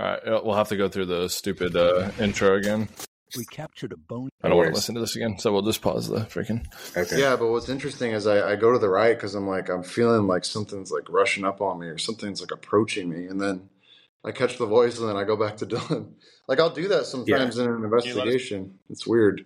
All 0.00 0.06
right, 0.06 0.26
uh, 0.26 0.40
we'll 0.42 0.54
have 0.54 0.70
to 0.70 0.78
go 0.78 0.88
through 0.88 1.06
the 1.06 1.28
stupid 1.28 1.76
uh, 1.76 2.10
intro 2.18 2.56
again. 2.56 2.88
We 3.36 3.44
captured 3.44 3.92
a 3.92 3.98
bone. 3.98 4.30
I 4.42 4.48
don't 4.48 4.56
want 4.56 4.70
to 4.70 4.74
listen 4.74 4.94
to 4.94 5.00
this 5.02 5.14
again, 5.14 5.38
so 5.38 5.52
we'll 5.52 5.60
just 5.60 5.82
pause 5.82 6.08
the 6.08 6.20
freaking. 6.20 6.64
Okay. 6.96 7.20
Yeah, 7.20 7.36
but 7.36 7.50
what's 7.50 7.68
interesting 7.68 8.12
is 8.12 8.26
I, 8.26 8.52
I 8.52 8.56
go 8.56 8.72
to 8.72 8.78
the 8.78 8.88
right 8.88 9.14
because 9.14 9.34
I'm 9.34 9.46
like 9.46 9.68
I'm 9.68 9.82
feeling 9.82 10.26
like 10.26 10.46
something's 10.46 10.90
like 10.90 11.10
rushing 11.10 11.44
up 11.44 11.60
on 11.60 11.78
me 11.78 11.86
or 11.88 11.98
something's 11.98 12.40
like 12.40 12.50
approaching 12.50 13.10
me, 13.10 13.26
and 13.26 13.38
then 13.38 13.68
I 14.24 14.32
catch 14.32 14.56
the 14.56 14.64
voice 14.64 14.98
and 14.98 15.06
then 15.06 15.16
I 15.18 15.24
go 15.24 15.36
back 15.36 15.58
to 15.58 15.66
Dillon. 15.66 16.14
Like 16.48 16.60
I'll 16.60 16.70
do 16.70 16.88
that 16.88 17.04
sometimes 17.04 17.58
in 17.58 17.66
an 17.68 17.82
let 17.82 17.98
us- 17.98 18.06
investigation. 18.06 18.78
It's 18.88 19.06
weird. 19.06 19.44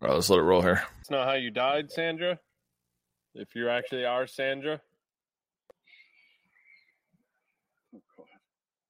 All 0.00 0.08
right, 0.08 0.14
let's 0.14 0.30
let 0.30 0.38
it 0.38 0.42
roll 0.42 0.62
here. 0.62 0.84
It's 1.00 1.10
not 1.10 1.26
how 1.26 1.34
you 1.34 1.50
died, 1.50 1.90
Sandra. 1.90 2.38
If 3.34 3.56
you 3.56 3.68
actually 3.68 4.04
are 4.04 4.28
Sandra. 4.28 4.80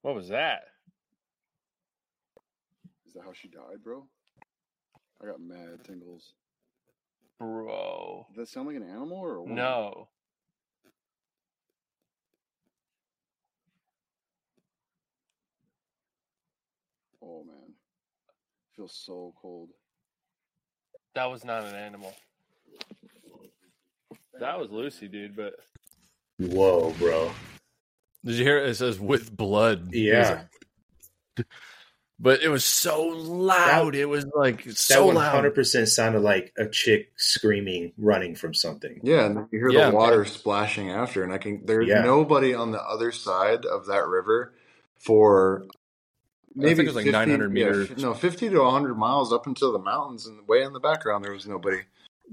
What 0.07 0.15
was 0.15 0.29
that? 0.29 0.63
Is 3.09 3.15
that 3.15 3.25
how 3.25 3.33
she 3.33 3.49
died, 3.49 3.83
bro? 3.83 4.07
I 5.21 5.27
got 5.27 5.41
mad 5.41 5.83
tingles. 5.85 6.35
Bro. 7.41 8.27
Does 8.29 8.37
that 8.37 8.49
sound 8.49 8.69
like 8.69 8.77
an 8.77 8.89
animal 8.89 9.17
or 9.17 9.35
a 9.35 9.41
woman? 9.41 9.57
No. 9.57 10.07
Oh 17.21 17.43
man, 17.43 17.75
feels 18.77 18.97
so 19.05 19.35
cold. 19.43 19.71
That 21.17 21.29
was 21.29 21.45
not 21.45 21.65
an 21.65 21.75
animal. 21.75 22.15
That 24.39 24.57
was 24.57 24.71
Lucy, 24.71 25.09
dude, 25.09 25.35
but 25.35 25.55
Whoa, 26.39 26.95
bro. 26.97 27.33
Did 28.27 28.35
you 28.35 28.45
hear 28.45 28.59
it? 28.59 28.69
It 28.71 28.75
says 28.75 28.99
with 29.01 29.35
blood. 29.35 29.95
Yeah, 29.95 30.43
But 32.19 32.43
it 32.43 32.49
was 32.49 32.65
so 32.65 33.03
loud. 33.09 33.95
it 33.95 34.07
was 34.07 34.25
like 34.35 34.65
that 34.65 34.79
so 34.79 35.07
one 35.07 35.17
loud. 35.17 35.31
hundred 35.35 35.55
percent 35.55 35.89
sounded 35.89 36.21
like 36.21 36.53
a 36.57 36.67
chick 36.67 37.13
screaming, 37.17 37.93
running 37.99 38.35
from 38.35 38.55
something. 38.55 39.01
Yeah, 39.03 39.27
and 39.27 39.37
you 39.53 39.59
hear 39.59 39.69
Yeah, 39.71 39.91
the 39.91 39.97
water 39.97 40.25
splashing 40.25 40.91
after, 40.91 41.23
and 41.23 41.33
I 41.33 41.39
can. 41.39 41.67
There's 41.67 41.89
Yeah. 41.89 42.01
nobody 42.03 42.55
on 42.55 42.73
the 42.73 42.83
other 42.83 43.13
side 43.13 43.67
of 43.67 43.87
that 43.87 44.07
river 44.07 44.55
for 44.99 45.67
I 46.59 46.63
think 46.75 46.79
it 46.81 46.87
was 46.87 46.97
like 46.97 47.05
900 47.05 47.55
yeah, 47.55 47.67
meters. 47.67 48.03
no, 48.03 48.15
fifty 48.15 48.49
to 48.49 48.65
hundred 48.65 48.95
miles 48.95 49.31
up 49.31 49.47
into 49.47 49.71
the 49.71 49.79
mountains, 49.79 50.27
and 50.27 50.49
way 50.49 50.63
in 50.63 50.73
the 50.73 50.81
background 50.81 51.23
there 51.23 51.33
was 51.33 51.47
nobody. 51.47 51.81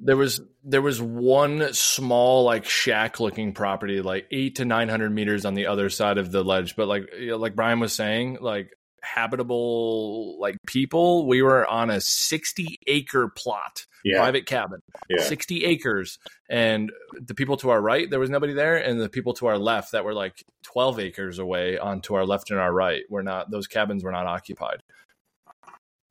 There 0.01 0.17
was 0.17 0.41
there 0.63 0.81
was 0.81 1.01
one 1.01 1.73
small 1.73 2.43
like 2.43 2.65
shack 2.65 3.19
looking 3.19 3.53
property, 3.53 4.01
like 4.01 4.25
eight 4.31 4.55
to 4.55 4.65
nine 4.65 4.89
hundred 4.89 5.11
meters 5.11 5.45
on 5.45 5.53
the 5.53 5.67
other 5.67 5.89
side 5.89 6.17
of 6.17 6.31
the 6.31 6.43
ledge. 6.43 6.75
But 6.75 6.87
like 6.87 7.03
you 7.19 7.31
know, 7.31 7.37
like 7.37 7.55
Brian 7.55 7.79
was 7.79 7.93
saying, 7.93 8.37
like 8.41 8.71
habitable 9.03 10.39
like 10.39 10.57
people, 10.67 11.27
we 11.27 11.41
were 11.41 11.65
on 11.67 11.89
a 11.89 12.01
sixty 12.01 12.77
acre 12.87 13.27
plot, 13.29 13.85
Yeah, 14.03 14.17
private 14.17 14.45
cabin, 14.45 14.79
yeah. 15.09 15.21
sixty 15.23 15.63
acres, 15.65 16.17
and 16.49 16.91
the 17.13 17.35
people 17.35 17.57
to 17.57 17.69
our 17.69 17.81
right 17.81 18.09
there 18.09 18.19
was 18.19 18.29
nobody 18.29 18.53
there, 18.53 18.77
and 18.77 18.99
the 18.99 19.09
people 19.09 19.33
to 19.35 19.47
our 19.47 19.57
left 19.59 19.91
that 19.91 20.05
were 20.05 20.13
like 20.13 20.43
twelve 20.63 20.99
acres 20.99 21.37
away 21.39 21.77
on 21.77 22.01
to 22.01 22.15
our 22.15 22.25
left 22.25 22.49
and 22.51 22.59
our 22.59 22.73
right 22.73 23.03
were 23.09 23.23
not 23.23 23.51
those 23.51 23.67
cabins 23.67 24.03
were 24.03 24.11
not 24.11 24.25
occupied. 24.25 24.81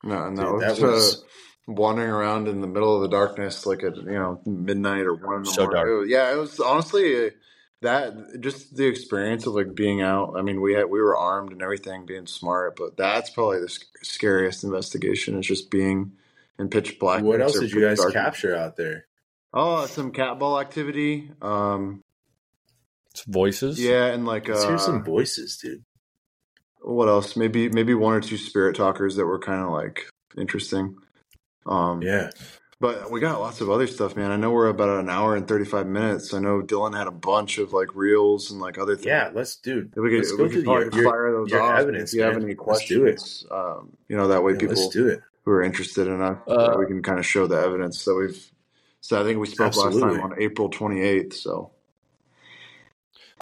No, 0.04 0.30
no, 0.30 0.59
that 0.60 0.76
Dude, 0.76 0.84
was, 0.84 0.86
that 0.86 0.86
was- 0.86 1.16
uh, 1.22 1.26
wandering 1.66 2.10
around 2.10 2.48
in 2.48 2.60
the 2.60 2.66
middle 2.66 2.94
of 2.97 3.02
the 3.02 3.09
darkness, 3.09 3.66
like 3.66 3.82
at 3.82 3.97
you 3.97 4.05
know 4.12 4.40
midnight 4.47 5.02
or 5.02 5.14
one 5.14 5.36
in 5.36 5.43
the 5.44 5.51
So 5.51 5.62
morning. 5.64 5.76
dark. 5.76 5.89
It 5.89 5.94
was- 6.01 6.09
yeah, 6.10 6.32
it 6.32 6.36
was 6.36 6.60
honestly 6.60 7.26
uh, 7.26 7.30
that 7.82 8.40
just 8.40 8.76
the 8.76 8.86
experience 8.86 9.47
of 9.47 9.55
like 9.55 9.74
being 9.74 10.02
out. 10.02 10.34
I 10.36 10.43
mean, 10.43 10.60
we 10.60 10.74
had 10.74 10.84
we 10.90 11.01
were 11.01 11.16
armed 11.16 11.52
and 11.52 11.62
everything, 11.62 12.06
being 12.06 12.26
smart, 12.26 12.76
but 12.76 12.97
that's 12.97 13.30
probably 13.30 13.60
the 13.60 13.68
sc- 13.68 13.86
scariest 14.02 14.64
investigation. 14.64 15.39
Is 15.39 15.47
just 15.47 15.70
being 15.70 16.12
in 16.59 16.68
pitch 16.68 16.98
black. 16.98 17.22
What 17.22 17.40
else 17.40 17.59
did 17.59 17.72
you 17.72 17.80
guys 17.80 18.05
capture 18.12 18.55
out 18.56 18.76
there? 18.76 19.06
Oh, 19.55 19.86
some 19.86 20.12
cat 20.12 20.39
ball 20.39 20.59
activity. 20.60 21.30
Um, 21.43 22.02
It's 23.10 23.24
voices. 23.24 23.78
yeah, 23.78 24.06
and 24.06 24.24
like 24.26 24.48
Let's 24.48 24.64
uh, 24.64 24.68
hear 24.68 24.78
some 24.78 25.05
voices, 25.05 25.59
dude. 25.59 25.84
what 26.80 27.09
else? 27.09 27.36
Maybe 27.36 27.68
maybe 27.68 27.94
one 27.94 28.14
or 28.14 28.20
two 28.20 28.36
spirit 28.39 28.76
talkers 28.76 29.16
that 29.16 29.26
were 29.26 29.39
kind 29.39 29.60
of 29.62 29.70
like 29.70 30.09
interesting. 30.39 30.97
Um, 31.66 32.02
Yeah, 32.02 32.30
But 32.80 33.10
we 33.12 33.20
got 33.20 33.40
lots 33.40 33.60
of 33.60 33.70
other 33.70 33.86
stuff, 33.86 34.16
man. 34.16 34.30
I 34.32 34.36
know 34.36 34.51
we're 34.51 34.68
about 34.68 34.98
an 35.01 35.09
hour 35.09 35.36
and 35.36 35.47
35 35.47 35.86
minutes. 35.86 36.34
I 36.34 36.40
know 36.40 36.62
Dillon 36.62 36.93
had 36.94 37.06
a 37.06 37.12
bunch 37.12 37.59
of 37.59 37.72
like 37.72 37.94
reels 37.94 38.51
and 38.51 38.60
like 38.60 38.76
other 38.78 38.97
things. 38.97 39.06
yeah. 39.06 39.30
Let's, 39.32 39.56
dude. 39.56 39.94
We 39.97 40.10
could, 40.10 40.18
let's 40.18 40.32
we 40.32 40.36
go 40.39 40.44
could 40.44 40.52
through 40.52 40.62
probably 40.64 40.84
your, 40.86 40.94
your, 41.02 41.10
fire 41.12 41.32
those 41.32 41.51
your 41.51 41.62
off. 41.62 41.78
evidence, 41.78 42.12
if 42.12 42.16
you 42.18 42.22
have 42.24 42.34
man. 42.34 42.43
any 42.43 42.55
Let's 42.56 42.86
do 42.89 43.05
it. 43.06 43.16
questions, 43.16 43.47
um, 43.51 43.97
you 44.09 44.16
know, 44.16 44.28
that 44.28 44.43
way 44.43 44.52
Yeah, 44.55 44.59
people 44.59 44.74
let's 44.76 44.89
do 44.89 45.06
it. 45.09 45.20
who 45.44 45.51
are 45.52 45.62
interested 45.62 46.09
enough, 46.09 46.39
Uh, 46.48 46.74
we 46.78 46.86
can 46.86 47.02
kind 47.02 47.18
of 47.20 47.26
show 47.26 47.47
the 47.47 47.56
evidence 47.60 48.05
that 48.05 48.14
we've. 48.14 48.51
So 49.01 49.20
I 49.20 49.24
think 49.24 49.39
we 49.40 49.47
spoke 49.48 49.76
last 49.76 49.98
time 50.01 50.20
on 50.20 50.34
April 50.40 50.68
28th. 50.70 51.34
So 51.34 51.70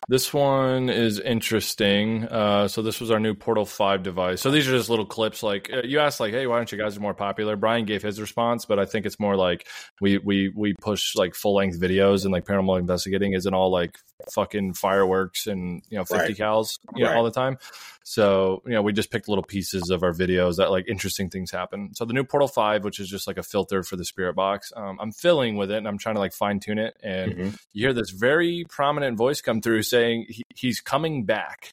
This 0.09 0.35
one 0.35 0.89
is 0.89 1.21
interesting. 1.21 2.25
Uh, 2.25 2.69
so 2.69 2.83
this 2.83 3.01
was 3.01 3.11
our 3.11 3.21
new 3.21 3.35
Portal 3.35 3.65
Five 3.65 4.03
device. 4.03 4.41
So 4.41 4.51
these 4.51 4.67
are 4.69 4.73
just 4.73 4.91
little 4.91 5.07
clips. 5.07 5.43
Like 5.43 5.71
uh, 5.73 5.83
you 5.85 6.01
asked, 6.01 6.21
like, 6.21 6.33
"Hey, 6.33 6.47
why 6.47 6.57
aren't 6.57 6.73
you 6.73 6.79
guys 6.79 6.99
more 6.99 7.15
popular?" 7.15 7.57
Brian 7.57 7.85
gave 7.85 8.03
his 8.03 8.21
response, 8.21 8.65
but 8.65 8.79
I 8.79 8.87
think 8.87 9.07
it's 9.07 9.21
more 9.21 9.37
like 9.37 9.69
we 10.01 10.19
we 10.19 10.53
we 10.57 10.75
push 10.75 11.15
like 11.15 11.35
full 11.35 11.55
length 11.55 11.81
videos 11.81 12.25
and 12.25 12.33
like 12.33 12.45
paranormal 12.45 12.79
investigating 12.79 13.35
isn't 13.35 13.55
all 13.55 13.71
like 13.71 13.99
fucking 14.29 14.75
fireworks 14.75 15.47
and 15.47 15.83
you 15.89 15.97
know 15.99 16.05
fifty 16.05 16.33
Right. 16.33 16.37
cals 16.39 16.79
you 16.95 17.03
know 17.05 17.11
Right. 17.11 17.17
all 17.17 17.25
the 17.25 17.31
time. 17.31 17.59
So 18.03 18.63
you 18.67 18.73
know 18.73 18.83
we 18.83 18.93
just 18.93 19.11
picked 19.11 19.29
little 19.29 19.45
pieces 19.45 19.91
of 19.91 20.03
our 20.03 20.13
videos 20.13 20.57
that 20.57 20.71
like 20.71 20.89
interesting 20.89 21.31
things 21.31 21.51
happen. 21.51 21.95
So 21.95 22.05
the 22.05 22.13
new 22.13 22.25
Portal 22.25 22.49
Five, 22.49 22.85
which 22.85 22.99
is 23.01 23.09
just 23.09 23.27
like 23.27 23.39
a 23.39 23.43
filter 23.43 23.83
for 23.83 23.97
the 23.97 24.05
spirit 24.05 24.35
box, 24.35 24.73
um, 24.77 24.99
I'm 25.01 25.13
filling 25.13 25.57
with 25.57 25.71
it 25.71 25.77
and 25.79 25.87
I'm 25.89 25.99
trying 25.99 26.17
to 26.17 26.21
like 26.21 26.33
fine 26.33 26.61
tune 26.61 26.79
it 26.79 26.97
and 27.03 27.33
Mhm. 27.35 27.59
you 27.73 27.87
hear 27.87 27.93
this 27.93 28.11
very 28.11 28.65
prominent 28.69 29.17
voice 29.17 29.41
come 29.41 29.61
through 29.61 29.83
saying 29.83 30.27
he, 30.29 30.43
he's 30.55 30.81
coming 30.81 31.25
back. 31.25 31.73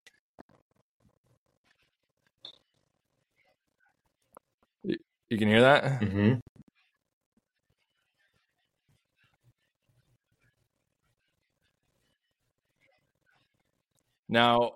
You 4.84 5.38
can 5.38 5.48
hear 5.50 5.62
that? 5.62 6.02
Mhm. 6.02 6.40
Now, 14.30 14.74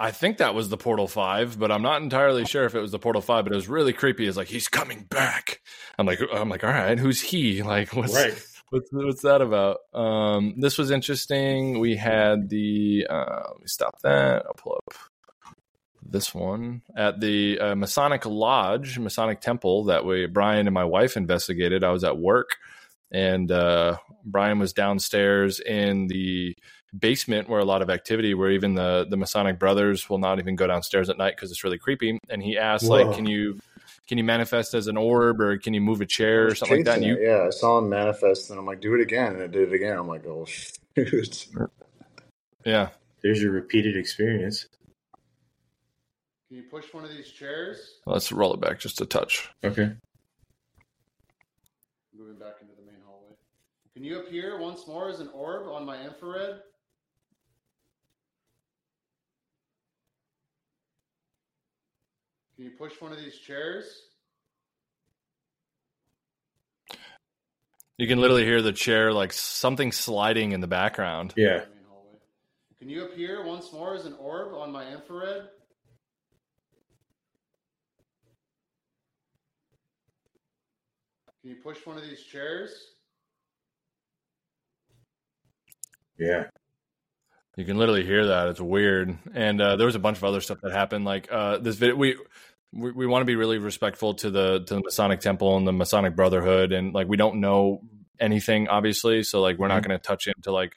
I 0.00 0.12
think 0.12 0.38
that 0.38 0.54
was 0.54 0.68
the 0.68 0.76
Portal 0.76 1.08
5, 1.08 1.58
but 1.58 1.72
I'm 1.72 1.82
not 1.82 2.02
entirely 2.02 2.44
sure 2.44 2.64
if 2.64 2.74
it 2.74 2.80
was 2.80 2.92
the 2.92 2.98
Portal 2.98 3.22
5, 3.22 3.44
but 3.44 3.52
it 3.52 3.56
was 3.56 3.68
really 3.68 3.92
creepy. 3.92 4.26
It's 4.26 4.36
like 4.36 4.48
he's 4.48 4.68
coming 4.68 5.04
back. 5.10 5.60
I'm 5.98 6.06
like 6.06 6.20
I'm 6.32 6.48
like, 6.48 6.62
all 6.62 6.70
right, 6.70 6.98
who's 6.98 7.20
he? 7.20 7.62
Like 7.68 7.94
what's 7.94 8.14
Right. 8.14 8.40
what's 8.70 8.88
what's 8.92 9.22
that 9.22 9.40
about? 9.40 9.78
Um, 9.92 10.54
this 10.58 10.78
was 10.78 10.90
interesting. 10.90 11.80
We 11.80 11.96
had 11.96 12.48
the 12.48 13.06
uh, 13.10 13.42
let 13.50 13.60
me 13.60 13.66
stop 13.66 14.00
that. 14.02 14.44
I'll 14.46 14.54
pull 14.54 14.78
up 14.86 14.94
this 16.10 16.32
one 16.34 16.82
at 16.96 17.20
the 17.20 17.58
uh, 17.58 17.74
Masonic 17.74 18.24
Lodge, 18.24 18.98
Masonic 18.98 19.40
Temple 19.40 19.84
that 19.86 20.04
we 20.04 20.26
Brian 20.26 20.66
and 20.66 20.74
my 20.74 20.84
wife 20.84 21.16
investigated. 21.16 21.82
I 21.82 21.90
was 21.90 22.04
at 22.04 22.18
work, 22.18 22.56
and 23.10 23.50
uh, 23.50 23.96
Brian 24.24 24.58
was 24.60 24.72
downstairs 24.72 25.60
in 25.60 26.06
the 26.06 26.54
basement 26.96 27.48
where 27.48 27.60
a 27.60 27.64
lot 27.64 27.82
of 27.82 27.90
activity 27.90 28.34
where 28.34 28.50
even 28.50 28.74
the 28.74 29.06
the 29.10 29.16
masonic 29.16 29.58
brothers 29.58 30.08
will 30.08 30.18
not 30.18 30.38
even 30.38 30.56
go 30.56 30.66
downstairs 30.66 31.10
at 31.10 31.18
night 31.18 31.34
because 31.36 31.50
it's 31.50 31.62
really 31.62 31.78
creepy 31.78 32.18
and 32.30 32.42
he 32.42 32.56
asked 32.56 32.88
Whoa. 32.88 33.04
like 33.04 33.16
can 33.16 33.26
you 33.26 33.60
can 34.06 34.16
you 34.16 34.24
manifest 34.24 34.72
as 34.72 34.86
an 34.86 34.96
orb 34.96 35.40
or 35.40 35.58
can 35.58 35.74
you 35.74 35.82
move 35.82 36.00
a 36.00 36.06
chair 36.06 36.46
or 36.46 36.54
something 36.54 36.78
like 36.78 36.86
that 36.86 36.96
and 36.96 37.04
you 37.04 37.18
yeah, 37.20 37.44
I 37.46 37.50
saw 37.50 37.78
him 37.78 37.90
manifest, 37.90 38.48
and 38.50 38.58
I'm 38.58 38.64
like, 38.64 38.80
do 38.80 38.94
it 38.94 39.02
again, 39.02 39.34
and 39.34 39.42
I 39.42 39.46
did 39.48 39.68
it 39.68 39.74
again. 39.74 39.98
I'm 39.98 40.08
like, 40.08 40.24
oh 40.26 40.46
shoot. 40.96 41.46
yeah 42.64 42.88
There's 43.22 43.42
your 43.42 43.52
repeated 43.52 43.96
experience. 43.96 44.66
Can 46.48 46.56
you 46.56 46.62
push 46.62 46.86
one 46.94 47.04
of 47.04 47.10
these 47.10 47.30
chairs? 47.30 47.98
let's 48.06 48.32
roll 48.32 48.54
it 48.54 48.60
back 48.60 48.78
just 48.80 49.02
a 49.02 49.06
touch 49.06 49.50
Okay. 49.62 49.92
Moving 52.16 52.38
back 52.38 52.54
into 52.62 52.74
the 52.74 52.82
main 52.90 53.02
hallway. 53.06 53.34
Can 53.94 54.04
you 54.04 54.20
appear 54.20 54.58
once 54.58 54.86
more 54.86 55.10
as 55.10 55.20
an 55.20 55.28
orb 55.34 55.68
on 55.68 55.84
my 55.84 56.02
infrared? 56.02 56.62
Can 62.58 62.64
you 62.64 62.72
push 62.72 63.00
one 63.00 63.12
of 63.12 63.18
these 63.18 63.38
chairs? 63.38 63.84
you 67.98 68.08
can 68.08 68.20
literally 68.20 68.44
hear 68.44 68.62
the 68.62 68.72
chair 68.72 69.12
like 69.12 69.32
something 69.32 69.92
sliding 69.92 70.50
in 70.50 70.60
the 70.60 70.66
background 70.66 71.34
Yeah. 71.36 71.66
Can 72.80 72.88
you 72.88 73.04
appear 73.04 73.44
once 73.44 73.72
more 73.72 73.94
as 73.94 74.06
an 74.06 74.14
orb 74.14 74.54
on 74.54 74.72
my 74.72 74.92
infrared? 74.92 75.48
Can 81.42 81.50
you 81.50 81.56
push 81.62 81.78
one 81.86 81.96
of 81.96 82.02
these 82.02 82.22
chairs? 82.24 82.72
Yeah. 86.18 86.46
You 87.58 87.64
can 87.64 87.76
literally 87.76 88.04
hear 88.04 88.26
that. 88.26 88.46
It's 88.46 88.60
weird. 88.60 89.18
And 89.34 89.60
uh, 89.60 89.74
there 89.74 89.86
was 89.86 89.96
a 89.96 89.98
bunch 89.98 90.18
of 90.18 90.22
other 90.22 90.40
stuff 90.40 90.58
that 90.62 90.70
happened. 90.70 91.04
Like 91.04 91.26
uh, 91.28 91.58
this 91.58 91.74
video, 91.74 91.96
we 91.96 92.16
we, 92.72 92.90
we 92.92 93.06
want 93.06 93.22
to 93.22 93.26
be 93.26 93.36
really 93.36 93.58
respectful 93.58 94.14
to 94.14 94.30
the 94.30 94.60
to 94.64 94.74
the 94.74 94.80
Masonic 94.80 95.20
Temple 95.20 95.56
and 95.56 95.66
the 95.66 95.72
Masonic 95.72 96.14
Brotherhood, 96.16 96.72
and 96.72 96.92
like 96.94 97.08
we 97.08 97.16
don't 97.16 97.40
know 97.40 97.80
anything, 98.20 98.68
obviously. 98.68 99.22
So 99.22 99.40
like 99.40 99.58
we're 99.58 99.68
not 99.68 99.82
going 99.82 99.98
to 99.98 100.02
touch 100.02 100.26
into 100.26 100.52
like. 100.52 100.74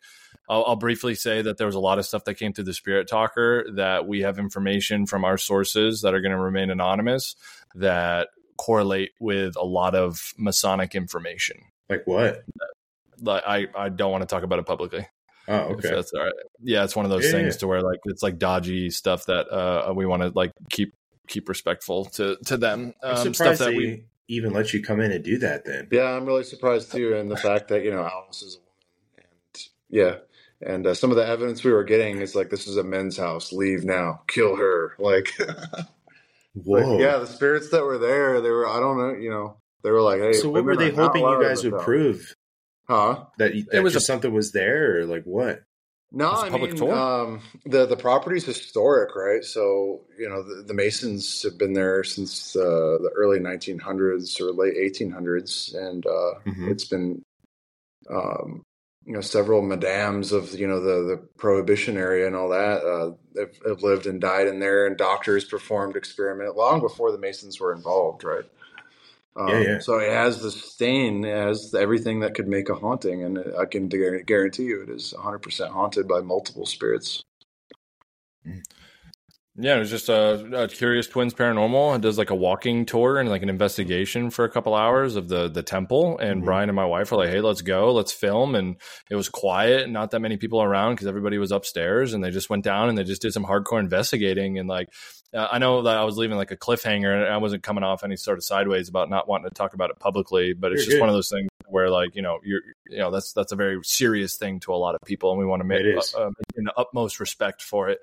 I'll, 0.50 0.66
I'll 0.66 0.76
briefly 0.76 1.16
say 1.16 1.42
that 1.44 1.58
there 1.58 1.68
was 1.68 1.76
a 1.76 1.80
lot 1.80 1.98
of 1.98 2.06
stuff 2.06 2.26
that 2.26 2.34
came 2.34 2.52
through 2.52 2.66
the 2.66 2.74
Spirit 2.74 3.08
Talker 3.08 3.66
that 3.76 4.06
we 4.06 4.22
have 4.22 4.38
information 4.38 5.06
from 5.06 5.24
our 5.24 5.38
sources 5.38 6.02
that 6.02 6.14
are 6.14 6.20
going 6.20 6.32
to 6.32 6.38
remain 6.38 6.70
anonymous 6.70 7.36
that 7.76 8.30
correlate 8.58 9.12
with 9.20 9.56
a 9.56 9.64
lot 9.64 9.96
of 9.96 10.34
Masonic 10.38 10.94
information. 10.94 11.58
Like 11.90 12.04
what? 12.06 12.44
Like 13.22 13.44
I 13.48 13.68
I 13.76 13.90
don't 13.90 14.12
want 14.12 14.24
to 14.24 14.28
talk 14.28 14.44
about 14.44 14.60
it 14.60 14.66
publicly. 14.66 15.08
Oh, 15.48 15.56
okay. 15.56 15.90
that's 15.90 16.12
all 16.14 16.24
right. 16.24 16.34
Yeah, 16.62 16.84
it's 16.84 16.96
one 16.96 17.06
of 17.06 17.12
those 17.12 17.26
Yeah, 17.26 17.32
things 17.32 17.56
yeah. 17.56 17.60
to 17.60 17.68
where 17.68 17.82
like 17.82 18.00
it's 18.06 18.24
like 18.24 18.38
dodgy 18.38 18.90
stuff 18.90 19.26
that 19.26 19.48
uh 19.52 19.94
we 19.94 20.06
want 20.06 20.22
to 20.22 20.32
like 20.36 20.52
keep 20.70 20.94
keep 21.32 21.50
respectful 21.50 22.06
to 22.06 22.38
to 22.46 22.58
them. 22.58 22.94
I'm 23.02 23.10
Um, 23.12 23.18
stuff 23.18 23.36
surprised 23.36 23.62
that 23.62 23.76
we 23.76 24.04
even 24.28 24.54
let 24.54 24.74
you 24.74 24.84
come 24.84 25.00
in 25.02 25.12
and 25.12 25.24
do 25.24 25.38
that. 25.40 25.66
Then. 25.66 25.88
Yeah, 25.92 26.16
I'm 26.16 26.26
really 26.26 26.44
surprised 26.44 26.92
too, 26.92 27.16
and 27.16 27.32
the 27.32 27.38
fact 27.38 27.70
that 27.70 27.84
you 27.84 27.92
know 27.92 28.04
Alice 28.04 28.42
is 28.44 28.56
a 28.56 28.60
woman, 28.60 29.26
and 29.54 29.68
yeah, 29.90 30.16
and 30.62 30.88
uh, 30.88 30.94
some 30.94 31.10
of 31.10 31.18
the 31.18 31.26
evidence 31.28 31.64
we 31.64 31.72
were 31.72 31.84
getting 31.84 32.20
is 32.22 32.36
like 32.36 32.50
this 32.50 32.68
is 32.68 32.78
a 32.78 32.84
men's 32.84 33.18
house. 33.18 33.52
Leave 33.52 33.84
now, 33.84 34.22
kill 34.28 34.56
her. 34.58 34.94
Like, 35.00 35.34
Whoa. 36.54 36.80
like, 36.94 37.02
yeah, 37.02 37.18
the 37.18 37.28
spirits 37.28 37.70
that 37.72 37.84
were 37.84 37.98
there, 37.98 38.42
they 38.42 38.50
were 38.50 38.68
I 38.68 38.80
don't 38.80 38.98
know, 38.98 39.14
you 39.20 39.30
know, 39.30 39.58
they 39.84 39.92
were 39.92 40.02
like, 40.02 40.22
hey, 40.22 40.34
so 40.34 40.50
what 40.50 40.64
were 40.64 40.76
they 40.76 40.92
hoping 40.92 41.24
you 41.24 41.42
guys 41.42 41.64
would 41.64 41.80
prove? 41.82 42.36
Huh? 42.88 43.26
That, 43.38 43.54
that 43.72 43.84
was 43.84 43.94
just 43.94 44.04
a- 44.04 44.08
something 44.08 44.34
was 44.34 44.52
there, 44.52 45.00
or 45.00 45.06
like 45.06 45.24
what? 45.24 45.64
No, 46.12 46.30
I 46.32 46.50
mean 46.50 46.78
um, 46.92 47.42
the 47.66 47.86
the 47.86 47.96
property's 47.96 48.46
historic, 48.46 49.16
right? 49.16 49.44
So 49.44 50.02
you 50.20 50.28
know 50.28 50.44
the, 50.44 50.64
the 50.64 50.74
Masons 50.74 51.42
have 51.44 51.58
been 51.58 51.74
there 51.74 52.04
since 52.04 52.56
uh, 52.56 52.98
the 53.02 53.12
early 53.16 53.40
1900s 53.40 54.42
or 54.42 54.52
late 54.52 54.76
1800s, 54.76 55.74
and 55.74 56.06
uh, 56.06 56.34
Mhm. 56.46 56.70
it's 56.70 56.86
been 56.86 57.24
um, 58.10 58.64
you 59.06 59.14
know 59.14 59.22
several 59.22 59.62
madams 59.62 60.34
of 60.34 60.54
you 60.54 60.68
know 60.68 60.82
the 60.82 61.16
the 61.16 61.18
prohibition 61.38 61.96
area 61.98 62.28
and 62.28 62.36
all 62.36 62.50
that 62.50 62.84
uh, 62.84 63.12
have, 63.40 63.56
have 63.66 63.84
lived 63.84 64.06
and 64.06 64.20
died 64.20 64.48
in 64.48 64.60
there, 64.60 64.88
and 64.88 64.98
doctors 64.98 65.46
performed 65.46 65.96
experiment 65.96 66.58
long 66.58 66.82
before 66.82 67.12
the 67.14 67.18
Masons 67.18 67.60
were 67.60 67.74
involved, 67.74 68.26
right? 68.26 68.46
Um, 69.36 69.50
Yeah, 69.50 69.60
yeah. 69.60 69.80
So 69.80 70.00
it 70.00 70.12
has 70.12 70.42
the 70.42 70.52
stain, 70.52 71.24
it 71.26 71.36
has 71.36 71.74
everything 71.74 72.20
that 72.22 72.34
could 72.36 72.48
make 72.48 72.70
a 72.70 72.76
haunting, 72.76 73.24
and 73.24 73.40
I 73.60 73.66
can 73.66 73.88
guarantee 73.90 74.64
you 74.64 74.84
it 74.84 74.90
is 74.90 75.14
100% 75.18 75.70
haunted 75.72 76.08
by 76.08 76.22
multiple 76.22 76.66
spirits. 76.66 77.24
Yeah, 79.56 79.76
it 79.76 79.80
was 79.80 79.90
just 79.90 80.08
a, 80.10 80.64
a 80.64 80.68
Curious 80.70 81.08
Twins 81.08 81.34
Paranormal. 81.34 81.96
It 81.98 82.02
does 82.02 82.18
like 82.18 82.30
a 82.30 82.36
walking 82.36 82.86
tour 82.86 83.20
and 83.20 83.30
like 83.30 83.44
an 83.44 83.50
investigation 83.50 84.30
for 84.30 84.46
a 84.46 84.50
couple 84.50 84.74
hours 84.74 85.18
of 85.18 85.28
the 85.28 85.50
the 85.50 85.62
temple. 85.62 86.18
And 86.20 86.42
Mhm. 86.42 86.46
Brian 86.46 86.70
and 86.70 86.76
my 86.76 86.86
wife 86.86 87.12
were 87.12 87.18
like, 87.18 87.30
"Hey, 87.30 87.42
let's 87.42 87.62
go, 87.62 87.94
let's 87.94 88.14
film." 88.14 88.56
And 88.56 88.78
it 89.12 89.16
was 89.16 89.28
quiet, 89.30 89.90
not 89.90 90.12
that 90.12 90.22
many 90.22 90.38
people 90.38 90.62
around 90.64 90.96
because 90.96 91.08
everybody 91.08 91.38
was 91.38 91.52
upstairs. 91.52 92.14
And 92.14 92.24
they 92.24 92.32
just 92.32 92.50
went 92.50 92.64
down 92.64 92.88
and 92.90 92.98
they 92.98 93.04
just 93.04 93.22
did 93.22 93.34
some 93.34 93.46
hardcore 93.46 93.80
investigating. 93.82 94.58
And 94.58 94.70
like, 94.70 94.88
uh, 95.34 95.48
I 95.52 95.60
know 95.60 95.84
that 95.84 95.98
I 95.98 96.04
was 96.04 96.18
leaving 96.18 96.38
like 96.38 96.52
a 96.52 96.58
cliffhanger, 96.58 97.14
and 97.14 97.34
I 97.34 97.38
wasn't 97.38 97.64
coming 97.64 97.84
off 97.84 98.04
any 98.04 98.16
sort 98.16 98.38
of 98.38 98.44
sideways 98.44 98.90
about 98.90 99.10
not 99.10 99.28
wanting 99.28 99.50
to 99.50 99.54
talk 99.54 99.74
about 99.74 99.90
it 99.90 100.00
publicly. 100.00 100.54
But 100.54 100.72
it's 100.74 100.82
You're 100.82 100.86
just 100.86 100.96
good. 100.96 101.00
one 101.02 101.10
of 101.10 101.16
those 101.16 101.30
things 101.30 101.51
where 101.72 101.90
like 101.90 102.16
you 102.16 102.22
know 102.22 102.40
you're 102.44 102.62
you 102.88 102.98
know 103.00 103.12
that's 103.12 103.34
that's 103.34 103.52
a 103.52 103.56
very 103.56 103.80
serious 103.84 104.36
thing 104.38 104.60
to 104.62 104.74
a 104.74 104.76
lot 104.76 104.96
of 104.96 105.02
people, 105.06 105.32
and 105.32 105.40
we 105.40 105.46
want 105.46 105.62
to 105.62 105.68
make 105.68 105.82
uh, 106.18 106.30
in 106.56 106.66
the 106.66 106.74
utmost 106.78 107.20
respect 107.20 107.62
for 107.62 107.90
it. 107.90 108.00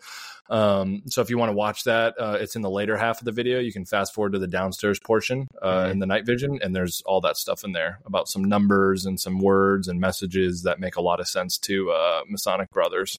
Um, 0.51 1.03
so 1.07 1.21
if 1.21 1.29
you 1.29 1.37
want 1.37 1.51
to 1.51 1.55
watch 1.55 1.85
that, 1.85 2.15
uh, 2.19 2.39
it's 2.41 2.57
in 2.57 2.63
the 2.63 2.71
later 2.71 2.97
half 2.97 3.21
of 3.21 3.27
the 3.27 3.33
video. 3.33 3.61
You 3.61 3.73
can 3.73 3.85
fast 3.85 4.15
forward 4.15 4.33
to 4.33 4.39
the 4.39 4.47
downstairs 4.47 4.99
portion 4.99 5.47
uh, 5.61 5.85
Mhm. 5.85 5.91
in 5.91 5.99
the 5.99 6.07
night 6.07 6.25
vision, 6.25 6.59
and 6.63 6.75
there's 6.75 7.03
all 7.05 7.21
that 7.21 7.37
stuff 7.37 7.65
in 7.65 7.73
there 7.73 7.99
about 8.07 8.29
some 8.29 8.43
numbers 8.45 9.05
and 9.05 9.21
some 9.21 9.39
words 9.41 9.89
and 9.89 10.01
messages 10.01 10.63
that 10.63 10.81
make 10.81 10.97
a 10.97 11.03
lot 11.03 11.21
of 11.21 11.29
sense 11.29 11.59
to 11.59 11.91
uh, 11.91 12.23
Masonic 12.29 12.71
brothers. 12.71 13.19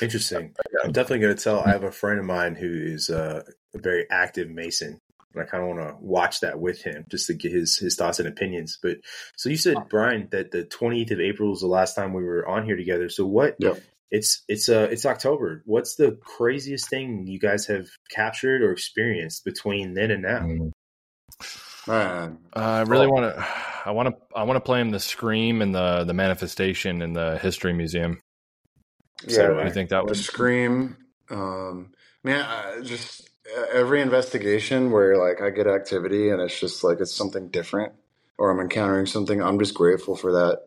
Interesting. 0.00 0.54
I'm 0.84 0.92
definitely 0.92 1.18
going 1.18 1.36
to 1.36 1.42
tell. 1.42 1.60
I 1.60 1.70
have 1.70 1.82
a 1.82 1.90
friend 1.90 2.20
of 2.20 2.24
mine 2.24 2.54
who 2.54 2.70
is 2.72 3.10
uh, 3.10 3.42
a 3.74 3.78
very 3.78 4.06
active 4.08 4.48
Mason. 4.48 5.00
And 5.34 5.42
I 5.42 5.46
kind 5.46 5.62
of 5.62 5.68
want 5.68 5.80
to 5.88 5.96
watch 6.00 6.40
that 6.40 6.58
with 6.58 6.82
him 6.82 7.04
just 7.10 7.26
to 7.26 7.34
get 7.34 7.52
his 7.52 7.76
his 7.76 7.96
thoughts 7.96 8.18
and 8.18 8.26
opinions. 8.28 8.78
But 8.82 8.96
so 9.36 9.50
you 9.50 9.56
said, 9.56 9.76
Brian, 9.90 10.28
that 10.32 10.50
the 10.52 10.64
20th 10.64 11.10
of 11.10 11.20
April 11.20 11.50
was 11.50 11.60
the 11.60 11.66
last 11.66 11.94
time 11.94 12.14
we 12.14 12.24
were 12.24 12.46
on 12.48 12.64
here 12.64 12.76
together. 12.76 13.08
So 13.10 13.26
what? 13.26 13.56
Yep. 13.58 13.80
It's 14.10 14.42
it's 14.48 14.70
uh 14.70 14.88
it's 14.90 15.04
October. 15.04 15.62
What's 15.66 15.96
the 15.96 16.18
craziest 16.22 16.88
thing 16.88 17.26
you 17.26 17.38
guys 17.38 17.66
have 17.66 17.88
captured 18.10 18.62
or 18.62 18.72
experienced 18.72 19.44
between 19.44 19.92
then 19.92 20.10
and 20.10 20.22
now? 20.22 20.46
Man, 21.86 22.38
Uh, 22.56 22.58
I 22.60 22.80
really 22.82 23.06
Oh. 23.06 23.10
want 23.10 23.34
to. 23.36 23.46
I 23.84 23.90
want 23.90 24.08
to. 24.08 24.16
I 24.34 24.42
want 24.44 24.56
to 24.56 24.60
play 24.60 24.80
him 24.80 24.90
the 24.90 24.98
scream 25.00 25.60
and 25.62 25.74
the 25.74 26.04
the 26.04 26.14
manifestation 26.14 27.02
in 27.02 27.12
the 27.12 27.38
history 27.38 27.72
museum. 27.74 28.20
So 29.26 29.58
yeah, 29.58 29.64
I 29.64 29.70
think 29.70 29.90
that 29.90 30.04
was 30.04 30.18
the 30.18 30.20
would. 30.20 30.24
scream. 30.24 30.96
Um, 31.30 31.92
man, 32.24 32.44
I 32.44 32.80
just 32.82 33.27
every 33.72 34.02
investigation 34.02 34.90
where 34.92 35.16
like 35.18 35.42
I 35.42 35.50
get 35.50 35.66
activity 35.66 36.30
and 36.30 36.40
it's 36.42 36.58
just 36.58 36.84
like 36.84 37.00
it's 37.00 37.14
something 37.14 37.48
different, 37.48 37.92
or 38.38 38.50
I'm 38.50 38.60
encountering 38.60 39.06
something. 39.06 39.42
I'm 39.42 39.58
just 39.58 39.74
grateful 39.74 40.16
for 40.16 40.32
that. 40.32 40.62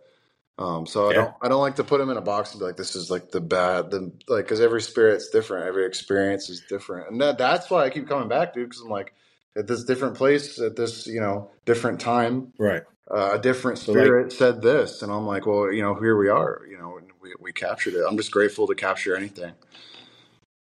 Um, 0.59 0.85
so 0.87 1.09
I 1.09 1.13
don't 1.13 1.35
I 1.43 1.49
don't 1.49 1.61
like 1.61 1.77
to 1.77 1.83
put 1.83 1.99
them 1.99 2.09
in 2.11 2.17
a 2.17 2.21
box 2.21 2.51
and 2.51 2.59
be 2.59 2.65
like 2.65 2.77
this 2.77 2.95
is 2.95 3.11
like 3.11 3.31
the 3.31 3.41
bad 3.41 3.91
the 3.91 4.11
like 4.27 4.45
because 4.45 4.61
every 4.61 4.81
spirit's 4.81 5.29
different, 5.29 5.67
every 5.67 5.85
experience 5.85 6.49
is 6.49 6.61
different, 6.69 7.09
and 7.11 7.21
that 7.21 7.37
that's 7.37 7.69
why 7.71 7.83
I 7.85 7.89
keep 7.91 8.07
coming 8.07 8.29
back, 8.29 8.53
dude. 8.53 8.69
Because 8.69 8.81
I'm 8.83 8.89
like 8.89 9.13
at 9.57 9.67
this 9.67 9.83
different 9.85 10.15
place 10.17 10.59
at 10.61 10.75
this 10.77 11.07
you 11.07 11.21
know 11.21 11.51
different 11.65 11.99
time 12.01 12.53
Right. 12.59 12.83
uh, 13.11 13.31
a 13.33 13.39
different 13.39 13.79
So, 13.79 13.93
like- 13.93 14.03
spirit 14.05 14.33
said 14.33 14.61
this, 14.61 15.01
and 15.01 15.11
I'm 15.11 15.27
like, 15.27 15.45
well, 15.47 15.71
you 15.73 15.81
know, 15.81 15.95
here 15.95 16.17
we 16.17 16.29
are, 16.29 16.61
you 16.69 16.77
know, 16.77 16.97
and 16.99 17.07
we 17.21 17.33
we 17.39 17.53
captured 17.53 17.95
it. 17.95 18.05
I'm 18.07 18.17
just 18.17 18.31
grateful 18.31 18.67
to 18.67 18.75
capture 18.75 19.15
anything. 19.17 19.53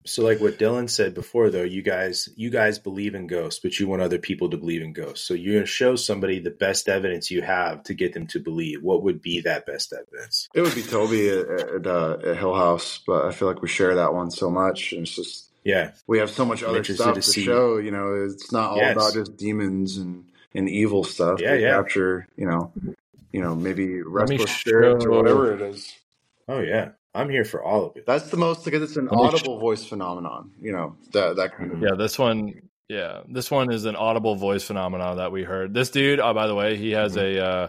So 0.03 0.23
like 0.23 0.39
what 0.39 0.57
Dillon 0.57 0.87
said 0.87 1.13
before 1.13 1.49
though, 1.51 1.61
you 1.63 1.81
guys 1.83 2.27
you 2.35 2.49
guys 2.49 2.79
believe 2.79 3.13
in 3.13 3.27
ghosts, 3.27 3.59
but 3.61 3.79
you 3.79 3.87
want 3.87 4.01
other 4.01 4.17
people 4.17 4.49
to 4.49 4.57
believe 4.57 4.81
in 4.81 4.93
ghosts. 4.93 5.27
So 5.27 5.33
you're 5.35 5.53
gonna 5.55 5.65
show 5.67 5.95
somebody 5.95 6.39
the 6.39 6.49
best 6.49 6.89
evidence 6.89 7.29
you 7.29 7.41
have 7.43 7.83
to 7.83 7.93
get 7.93 8.13
them 8.13 8.25
to 8.27 8.39
believe. 8.39 8.81
What 8.81 9.03
would 9.03 9.21
be 9.21 9.41
that 9.41 9.65
best 9.67 9.93
evidence? 9.93 10.49
It 10.55 10.61
would 10.61 10.73
be 10.73 10.81
Toby 10.81 11.29
at, 11.29 11.47
at, 11.47 11.87
uh, 11.87 12.17
at 12.25 12.37
Hill 12.37 12.55
House, 12.55 12.99
but 13.05 13.25
I 13.25 13.31
feel 13.31 13.47
like 13.47 13.61
we 13.61 13.67
share 13.67 13.93
that 13.95 14.13
one 14.13 14.31
so 14.31 14.49
much, 14.49 14.91
and 14.93 15.03
it's 15.03 15.15
just 15.15 15.51
Yeah. 15.63 15.91
we 16.07 16.17
have 16.17 16.31
so 16.31 16.45
much 16.45 16.63
I'm 16.63 16.69
other 16.71 16.83
stuff 16.83 17.13
to 17.15 17.21
to, 17.21 17.27
see- 17.27 17.43
show. 17.45 17.77
You 17.77 17.91
know, 17.91 18.13
it's 18.25 18.51
not 18.51 18.71
all 18.71 18.77
Yes. 18.77 18.93
about 18.95 19.13
just 19.13 19.37
demons 19.37 19.97
and 19.97 20.25
and 20.55 20.67
evil 20.67 21.03
stuff. 21.03 21.39
Yeah, 21.39 21.53
yeah. 21.53 21.75
capture, 21.75 22.27
you 22.35 22.45
know, 22.47 22.73
you 23.31 23.39
know, 23.39 23.55
maybe 23.55 23.85
me 23.85 24.01
restless 24.03 24.51
spirits 24.51 25.05
or 25.05 25.09
show- 25.11 25.17
whatever 25.17 25.53
it 25.53 25.61
is. 25.61 25.93
Oh 26.49 26.59
yeah. 26.59 26.89
I'm 27.13 27.29
here 27.29 27.43
for 27.43 27.63
all 27.63 27.85
of 27.87 27.97
it. 27.97 28.05
That's 28.05 28.29
the 28.29 28.37
most 28.37 28.63
because 28.63 28.81
it's 28.81 28.95
an 28.95 29.07
Let 29.07 29.17
me 29.17 29.17
sh- 29.17 29.33
audible 29.33 29.59
voice 29.59 29.85
phenomenon. 29.85 30.51
You 30.61 30.71
know, 30.71 30.95
that 31.13 31.35
that 31.35 31.55
kind 31.55 31.71
of 31.71 31.81
Yeah, 31.81 31.95
this 31.97 32.17
one. 32.17 32.53
Yeah, 32.87 33.21
this 33.29 33.49
one 33.49 33.71
is 33.71 33.85
an 33.85 33.95
audible 33.95 34.35
voice 34.35 34.65
phenomenon 34.65 35.15
that 35.17 35.31
we 35.31 35.43
heard. 35.43 35.73
This 35.73 35.91
dude, 35.91 36.19
oh, 36.19 36.33
by 36.33 36.47
the 36.47 36.55
way, 36.55 36.75
he 36.75 36.91
has 36.91 37.15
a 37.15 37.45
uh, 37.45 37.67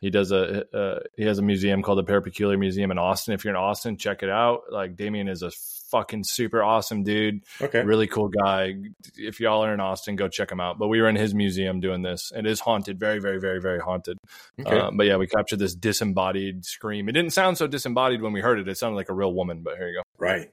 he 0.00 0.10
does 0.10 0.32
a 0.32 0.64
uh, 0.76 1.00
he 1.16 1.24
has 1.24 1.38
a 1.38 1.42
museum 1.42 1.82
called 1.82 1.98
the 1.98 2.04
Parapeculiar 2.04 2.58
Museum 2.58 2.90
in 2.90 2.98
Austin. 2.98 3.34
If 3.34 3.44
you're 3.44 3.54
in 3.54 3.60
Austin, 3.60 3.96
check 3.96 4.22
it 4.22 4.30
out. 4.30 4.62
Like 4.70 4.96
Damien 4.96 5.28
is 5.28 5.42
a 5.42 5.50
fucking 5.90 6.24
super 6.24 6.62
awesome 6.62 7.02
dude, 7.04 7.44
Okay. 7.60 7.82
really 7.82 8.06
cool 8.06 8.28
guy. 8.28 8.74
If 9.16 9.40
y'all 9.40 9.64
are 9.64 9.72
in 9.72 9.80
Austin, 9.80 10.16
go 10.16 10.28
check 10.28 10.50
him 10.50 10.60
out. 10.60 10.78
But 10.78 10.88
we 10.88 11.00
were 11.00 11.08
in 11.08 11.16
his 11.16 11.34
museum 11.34 11.80
doing 11.80 12.02
this. 12.02 12.32
It 12.34 12.46
is 12.46 12.60
haunted, 12.60 12.98
very, 12.98 13.18
very, 13.20 13.38
very, 13.40 13.60
very 13.60 13.80
haunted. 13.80 14.18
Okay. 14.60 14.78
Um, 14.78 14.96
but 14.96 15.06
yeah, 15.06 15.16
we 15.16 15.26
captured 15.26 15.58
this 15.58 15.74
disembodied 15.74 16.64
scream. 16.64 17.08
It 17.08 17.12
didn't 17.12 17.32
sound 17.32 17.58
so 17.58 17.66
disembodied 17.66 18.22
when 18.22 18.32
we 18.32 18.40
heard 18.40 18.58
it. 18.58 18.68
It 18.68 18.76
sounded 18.78 18.96
like 18.96 19.08
a 19.08 19.14
real 19.14 19.32
woman. 19.32 19.62
But 19.62 19.76
here 19.76 19.88
you 19.88 19.94
go. 19.96 20.02
right. 20.18 20.50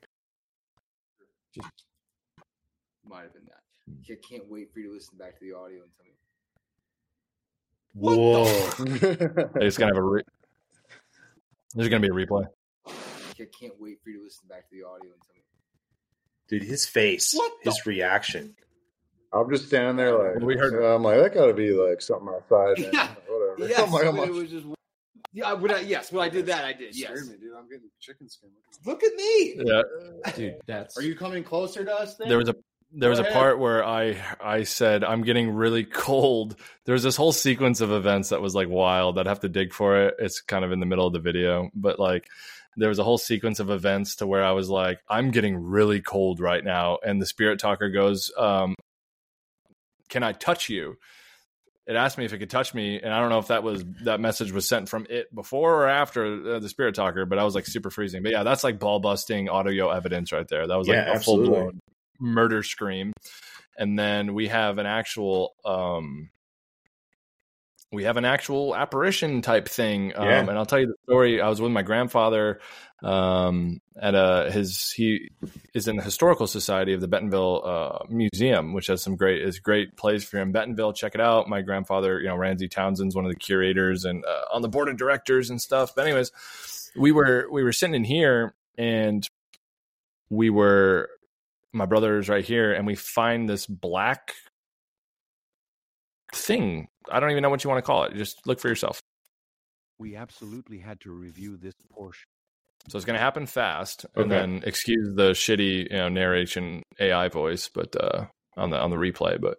Might 3.07 3.23
have 3.23 3.33
been 3.33 3.43
that. 3.45 3.57
I 4.09 4.15
can't 4.27 4.47
wait 4.49 4.71
for 4.73 4.79
you 4.79 4.87
to 4.89 4.93
listen 4.93 5.17
back 5.17 5.37
to 5.39 5.45
the 5.45 5.53
audio 5.57 5.79
and 5.83 5.91
tell 5.97 6.05
me. 6.05 6.11
Whoa. 7.93 9.51
It's 9.65 9.77
gonna 9.77 9.91
have 9.93 9.97
a. 9.97 10.01
Re- 10.01 10.21
There's 11.75 11.89
gonna 11.89 11.99
be 11.99 12.07
a 12.07 12.11
replay. 12.11 12.45
I 13.41 13.45
can't 13.59 13.73
wait 13.79 13.99
for 14.03 14.09
you 14.09 14.19
to 14.19 14.23
listen 14.25 14.47
back 14.47 14.69
to 14.69 14.75
the 14.75 14.83
audio 14.87 15.11
and 15.11 15.21
tell 15.21 15.35
me. 15.35 15.41
Dude, 16.47 16.63
his 16.63 16.85
face, 16.85 17.33
What 17.33 17.51
the- 17.63 17.71
his 17.71 17.85
reaction. 17.85 18.55
I'm 19.33 19.49
just 19.49 19.67
standing 19.67 19.95
there 19.95 20.17
like 20.17 20.43
We 20.43 20.57
heard- 20.57 20.73
I'm 20.83 21.03
like 21.03 21.17
that 21.21 21.33
got 21.33 21.45
to 21.47 21.53
be 21.53 21.71
like 21.71 22.01
something 22.01 22.27
outside. 22.27 22.79
Man. 22.79 22.89
Yeah. 22.93 23.07
Whatever. 23.27 23.69
Yes, 23.69 23.79
I'm 23.79 23.91
like, 23.91 24.05
I'm 24.05 24.15
but 24.17 24.27
it 24.27 24.33
was 24.33 24.49
just. 24.49 24.65
Yeah, 25.33 25.53
when 25.53 25.71
I, 25.71 25.79
yes, 25.79 26.11
when 26.11 26.25
I 26.25 26.27
did 26.29 26.47
that, 26.47 26.65
I 26.65 26.73
did. 26.73 26.93
Yes. 26.97 27.25
Me, 27.29 27.35
dude. 27.39 27.53
I'm 27.57 27.69
getting 27.69 27.89
chicken 28.01 28.27
skin. 28.27 28.49
Look 28.85 29.01
at 29.01 29.13
me. 29.15 29.55
Yeah, 29.63 29.81
dude, 30.35 30.55
that's. 30.67 30.97
Are 30.97 31.01
you 31.01 31.15
coming 31.15 31.45
closer 31.45 31.85
to 31.85 31.93
us? 31.93 32.15
Then? 32.15 32.27
there 32.27 32.37
was 32.37 32.49
a 32.49 32.55
there 32.93 33.09
was 33.09 33.19
a 33.19 33.23
part 33.23 33.57
where 33.57 33.85
I 33.85 34.17
I 34.41 34.63
said 34.63 35.05
I'm 35.05 35.21
getting 35.23 35.51
really 35.51 35.85
cold. 35.85 36.57
There 36.83 36.91
was 36.91 37.03
this 37.03 37.15
whole 37.15 37.31
sequence 37.31 37.79
of 37.79 37.91
events 37.93 38.29
that 38.29 38.41
was 38.41 38.53
like 38.53 38.67
wild. 38.67 39.17
I'd 39.17 39.27
have 39.27 39.39
to 39.41 39.49
dig 39.49 39.71
for 39.71 40.07
it. 40.07 40.15
It's 40.19 40.41
kind 40.41 40.65
of 40.65 40.73
in 40.73 40.81
the 40.81 40.85
middle 40.85 41.07
of 41.07 41.13
the 41.13 41.19
video, 41.21 41.69
but 41.73 41.97
like 41.99 42.27
there 42.77 42.89
was 42.89 42.99
a 42.99 43.03
whole 43.03 43.17
sequence 43.17 43.59
of 43.59 43.69
events 43.69 44.17
to 44.17 44.27
where 44.27 44.43
I 44.43 44.51
was 44.51 44.69
like 44.69 44.99
I'm 45.09 45.31
getting 45.31 45.57
really 45.57 46.01
cold 46.01 46.39
right 46.39 46.63
now, 46.63 46.97
and 47.05 47.21
the 47.21 47.25
spirit 47.25 47.59
talker 47.59 47.89
goes, 47.89 48.31
um, 48.37 48.75
"Can 50.09 50.23
I 50.23 50.33
touch 50.33 50.69
you?" 50.69 50.97
It 51.87 51.95
asked 51.95 52.17
me 52.17 52.25
if 52.25 52.33
it 52.33 52.37
could 52.37 52.49
touch 52.49 52.73
me, 52.73 53.01
and 53.01 53.13
I 53.13 53.19
don't 53.19 53.29
know 53.29 53.39
if 53.39 53.47
that 53.47 53.63
was 53.63 53.83
that 54.03 54.19
message 54.19 54.51
was 54.51 54.67
sent 54.67 54.87
from 54.87 55.07
it 55.09 55.33
before 55.33 55.83
or 55.83 55.87
after 55.87 56.55
uh, 56.55 56.59
the 56.59 56.69
spirit 56.69 56.95
talker, 56.95 57.25
but 57.25 57.39
I 57.39 57.43
was 57.43 57.55
like 57.55 57.65
super 57.65 57.89
freezing. 57.89 58.23
But 58.23 58.31
yeah, 58.31 58.43
that's 58.43 58.63
like 58.63 58.79
ball 58.79 58.99
busting 58.99 59.49
audio 59.49 59.89
evidence 59.89 60.31
right 60.31 60.47
there. 60.47 60.67
That 60.67 60.77
was 60.77 60.87
like 60.87 60.97
Yeah, 60.97 61.15
a 61.15 61.19
full 61.19 61.39
blown 61.39 61.79
murder 62.19 62.61
scream 62.61 63.11
and 63.77 63.97
then 63.97 64.33
we 64.33 64.47
have 64.47 64.77
an 64.77 64.85
actual 64.85 65.55
um 65.65 66.29
we 67.91 68.03
have 68.05 68.17
an 68.17 68.25
actual 68.25 68.75
apparition 68.75 69.41
type 69.41 69.67
thing 69.67 70.13
um, 70.15 70.25
Yeah. 70.27 70.39
and 70.39 70.51
i'll 70.51 70.65
tell 70.65 70.79
you 70.79 70.87
the 70.87 70.95
story. 71.03 71.41
I 71.41 71.49
was 71.49 71.59
with 71.61 71.71
my 71.71 71.81
grandfather 71.81 72.59
um 73.03 73.79
at 73.99 74.13
a 74.13 74.51
his 74.51 74.91
he 74.95 75.29
is 75.73 75.87
in 75.87 75.95
the 75.95 76.03
historical 76.03 76.45
society 76.45 76.93
of 76.93 77.01
the 77.01 77.07
bentonville 77.07 77.63
uh 77.65 78.05
museum 78.09 78.73
which 78.73 78.87
has 78.87 79.01
some 79.01 79.15
great 79.15 79.41
is 79.41 79.57
great 79.59 79.97
place 79.97 80.23
if 80.23 80.31
you're 80.33 80.41
in 80.43 80.51
bentonville 80.51 80.93
check 80.93 81.15
it 81.15 81.21
out. 81.21 81.49
My 81.49 81.61
grandfather 81.61 82.19
you 82.21 82.27
know 82.27 82.35
ramsey 82.35 82.67
townsend's 82.67 83.15
one 83.15 83.25
of 83.25 83.31
the 83.31 83.39
curators 83.39 84.05
and 84.05 84.23
uh, 84.25 84.43
on 84.53 84.61
the 84.61 84.69
board 84.69 84.87
of 84.87 84.97
directors 84.97 85.49
and 85.49 85.59
stuff. 85.59 85.95
But 85.95 86.05
anyways 86.05 86.31
we 86.95 87.11
were 87.11 87.47
we 87.51 87.63
were 87.63 87.71
sitting 87.73 87.95
in 87.95 88.03
here 88.03 88.53
and 88.77 89.27
we 90.29 90.49
were 90.51 91.09
my 91.73 91.85
brother's 91.85 92.29
right 92.29 92.45
here 92.45 92.71
and 92.71 92.85
we 92.85 92.95
find 92.95 93.49
this 93.49 93.65
black 93.65 94.33
thing 96.33 96.87
i 97.11 97.19
don't 97.19 97.31
even 97.31 97.41
know 97.41 97.49
what 97.49 97.63
you 97.63 97.69
want 97.69 97.77
to 97.83 97.85
call 97.85 98.03
it 98.03 98.13
just 98.15 98.45
look 98.47 98.59
for 98.59 98.69
yourself 98.69 99.01
We 99.99 100.15
absolutely 100.15 100.79
had 100.79 100.99
to 101.01 101.11
review 101.11 101.57
this 101.57 101.75
portion. 101.91 102.27
So 102.89 102.97
it's 102.97 103.05
going 103.05 103.17
to 103.17 103.21
happen 103.23 103.45
fast, 103.45 104.05
and 104.15 104.31
then 104.31 104.63
excuse 104.65 105.13
the 105.15 105.31
shitty 105.33 105.91
you 105.91 105.97
know 105.97 106.09
narration 106.09 106.81
AI 106.99 107.27
voice, 107.29 107.69
but 107.71 107.95
uh, 107.95 108.25
on 108.57 108.71
the 108.71 108.79
on 108.79 108.89
the 108.89 108.95
replay. 108.97 109.39
But 109.39 109.57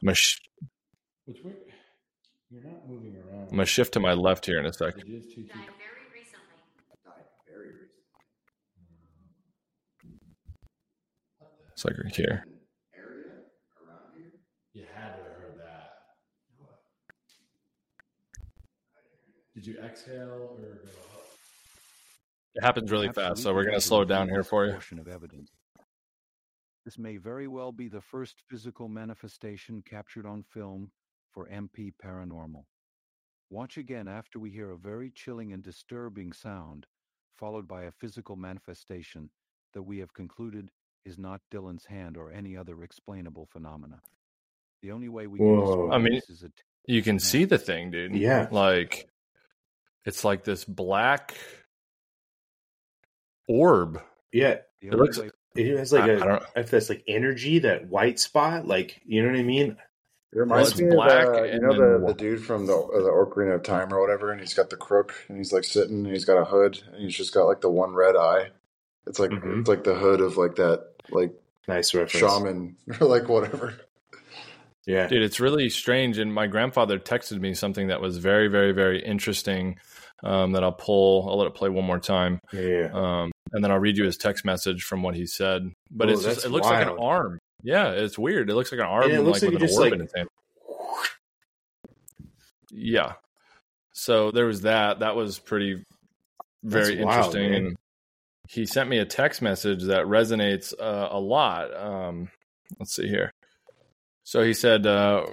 I'm 0.00 0.06
gonna, 0.06 0.14
sh- 0.14 0.38
Which 1.24 1.42
way? 1.44 1.54
You're 2.50 2.62
not 2.62 2.86
moving 2.88 3.16
around. 3.16 3.48
I'm 3.50 3.56
gonna 3.56 3.66
shift 3.66 3.94
to 3.94 4.00
my 4.00 4.12
left 4.14 4.46
here 4.46 4.60
in 4.60 4.66
a 4.66 4.72
sec. 4.72 4.94
It 4.98 5.08
is 5.08 5.24
two 5.34 5.42
feet. 5.42 5.50
Died 7.04 7.26
very 7.48 7.70
recently. 7.74 8.02
It's 11.72 11.84
like 11.84 11.98
right 11.98 12.14
here. 12.14 12.44
You 14.74 14.84
had 14.94 15.10
to 15.16 15.22
have 15.22 15.36
heard 15.40 15.58
that. 15.58 15.90
Did 19.54 19.66
you 19.66 19.78
exhale 19.78 20.56
or 20.58 20.58
go 20.58 20.90
up? 21.14 21.26
It 22.54 22.62
happens 22.62 22.90
really 22.90 23.10
fast, 23.12 23.42
so 23.42 23.52
we're 23.52 23.64
gonna 23.64 23.80
slow 23.80 24.02
it 24.02 24.08
down 24.08 24.28
here 24.28 24.44
for 24.44 24.66
you. 24.66 24.78
of 24.98 25.08
evidence. 25.08 25.50
This 26.84 26.98
may 26.98 27.16
very 27.16 27.46
well 27.48 27.70
be 27.70 27.88
the 27.88 28.00
first 28.00 28.42
physical 28.48 28.88
manifestation 28.88 29.82
captured 29.82 30.26
on 30.26 30.42
film 30.42 30.90
for 31.32 31.48
MP 31.48 31.92
Paranormal. 32.02 32.64
Watch 33.50 33.76
again 33.76 34.08
after 34.08 34.38
we 34.38 34.50
hear 34.50 34.70
a 34.70 34.78
very 34.78 35.10
chilling 35.10 35.52
and 35.52 35.62
disturbing 35.62 36.32
sound, 36.32 36.86
followed 37.36 37.68
by 37.68 37.84
a 37.84 37.92
physical 37.92 38.36
manifestation 38.36 39.30
that 39.74 39.82
we 39.82 39.98
have 39.98 40.12
concluded 40.14 40.70
is 41.04 41.18
not 41.18 41.40
Dillon's 41.50 41.84
hand 41.84 42.16
or 42.16 42.32
any 42.32 42.56
other 42.56 42.82
explainable 42.82 43.46
phenomena. 43.46 44.00
The 44.82 44.90
only 44.92 45.08
way 45.08 45.26
we 45.26 45.38
Whoa. 45.38 45.56
can 45.56 45.66
describe 45.66 45.92
I 45.92 45.98
mean, 45.98 46.14
this 46.14 46.30
is 46.30 46.42
a 46.42 46.50
You 46.86 47.02
can 47.02 47.18
see 47.18 47.44
the 47.44 47.58
thing, 47.58 47.90
dude. 47.90 48.14
Yeah. 48.14 48.48
like 48.50 49.08
it's 50.04 50.24
like 50.24 50.44
this 50.44 50.64
black 50.64 51.34
orb. 53.48 54.00
Yeah, 54.32 54.58
It 54.80 54.94
looks- 54.94 55.18
it 55.54 55.76
has 55.76 55.92
like 55.92 56.04
I- 56.04 56.08
a 56.14 56.20
I 56.20 56.26
don't- 56.26 56.42
if 56.56 56.70
that's 56.70 56.88
like 56.88 57.04
energy, 57.06 57.60
that 57.60 57.88
white 57.88 58.18
spot, 58.18 58.66
like 58.66 59.00
you 59.04 59.22
know 59.22 59.30
what 59.30 59.38
I 59.38 59.42
mean. 59.42 59.76
It 60.32 60.38
reminds 60.38 60.70
it's 60.70 60.80
me 60.80 60.86
of 60.88 60.94
black 60.94 61.26
uh, 61.28 61.42
you 61.42 61.60
know 61.60 61.74
the, 61.98 62.06
the 62.06 62.14
dude 62.14 62.42
from 62.42 62.64
the 62.66 62.72
the 62.72 63.10
Ocarina 63.10 63.54
of 63.56 63.62
Time 63.62 63.92
or 63.92 64.00
whatever, 64.00 64.30
and 64.32 64.40
he's 64.40 64.54
got 64.54 64.70
the 64.70 64.76
crook 64.78 65.12
and 65.28 65.36
he's 65.36 65.52
like 65.52 65.64
sitting 65.64 66.06
and 66.06 66.14
he's 66.14 66.24
got 66.24 66.38
a 66.40 66.44
hood 66.46 66.82
and 66.92 67.02
he's 67.02 67.14
just 67.16 67.34
got 67.34 67.44
like 67.44 67.60
the 67.60 67.68
one 67.70 67.92
red 67.92 68.16
eye. 68.16 68.50
It's 69.06 69.18
like 69.18 69.30
Mhm. 69.30 69.60
it's 69.60 69.68
like 69.68 69.84
the 69.84 69.94
hood 69.94 70.22
of 70.22 70.38
like 70.38 70.54
that 70.56 70.92
like 71.10 71.32
Nice 71.68 71.92
reference. 71.94 72.12
shaman 72.32 72.76
or 73.00 73.06
like 73.06 73.28
whatever. 73.28 73.74
Yeah, 74.86 75.06
Dude, 75.06 75.22
it's 75.22 75.38
really 75.40 75.68
strange. 75.70 76.18
And 76.18 76.32
my 76.34 76.46
grandfather 76.48 76.98
texted 76.98 77.38
me 77.40 77.54
something 77.54 77.86
that 77.88 78.00
was 78.00 78.18
very, 78.18 78.48
very, 78.48 78.72
very 78.72 79.00
interesting. 79.04 79.78
Um, 80.24 80.52
that 80.52 80.62
I'll 80.62 80.70
pull. 80.72 81.28
I'll 81.28 81.36
let 81.38 81.48
it 81.48 81.54
play 81.54 81.68
one 81.68 81.84
more 81.84 81.98
time. 81.98 82.38
yeah, 82.52 82.60
yeah. 82.60 82.90
Um, 82.92 83.32
and 83.52 83.62
then 83.64 83.72
I'll 83.72 83.80
read 83.80 83.96
you 83.96 84.04
his 84.04 84.16
text 84.16 84.44
message 84.44 84.84
from 84.84 85.02
what 85.02 85.16
he 85.16 85.26
said. 85.26 85.72
But 85.90 86.08
Oh, 86.08 86.12
it's 86.12 86.22
just, 86.22 86.44
it 86.44 86.50
looks 86.50 86.68
like 86.68 86.86
an 86.86 86.96
arm. 86.96 87.40
Yeah, 87.64 87.90
it's 87.90 88.16
weird. 88.16 88.48
It 88.48 88.54
looks 88.54 88.70
like 88.70 88.80
an 88.80 88.86
arm, 88.86 89.04
And 89.04 89.12
it 89.14 89.22
looks 89.22 89.42
like, 89.42 89.52
like 89.52 89.60
with 89.62 89.70
it 89.70 89.74
an 89.74 89.78
orb 89.82 89.84
like- 89.90 89.92
in 89.94 90.00
its 90.02 90.12
hand. 90.16 90.28
Yeah. 92.70 93.14
So 93.92 94.30
there 94.30 94.46
was 94.46 94.62
that. 94.62 95.00
That 95.00 95.16
was 95.16 95.38
pretty 95.38 95.84
very 96.62 96.96
That's 96.96 97.00
interesting. 97.00 97.50
man. 97.50 97.54
and 97.66 97.76
he 98.48 98.66
sent 98.66 98.88
me 98.88 98.98
a 98.98 99.04
text 99.04 99.42
message 99.42 99.84
that 99.84 100.06
resonates 100.06 100.72
uh, 100.78 101.08
a 101.10 101.18
lot. 101.18 101.74
Um, 101.76 102.28
let's 102.78 102.94
see 102.94 103.08
here. 103.08 103.32
So 104.24 104.42
he 104.42 104.54
said, 104.54 104.86
uh, 104.86 105.26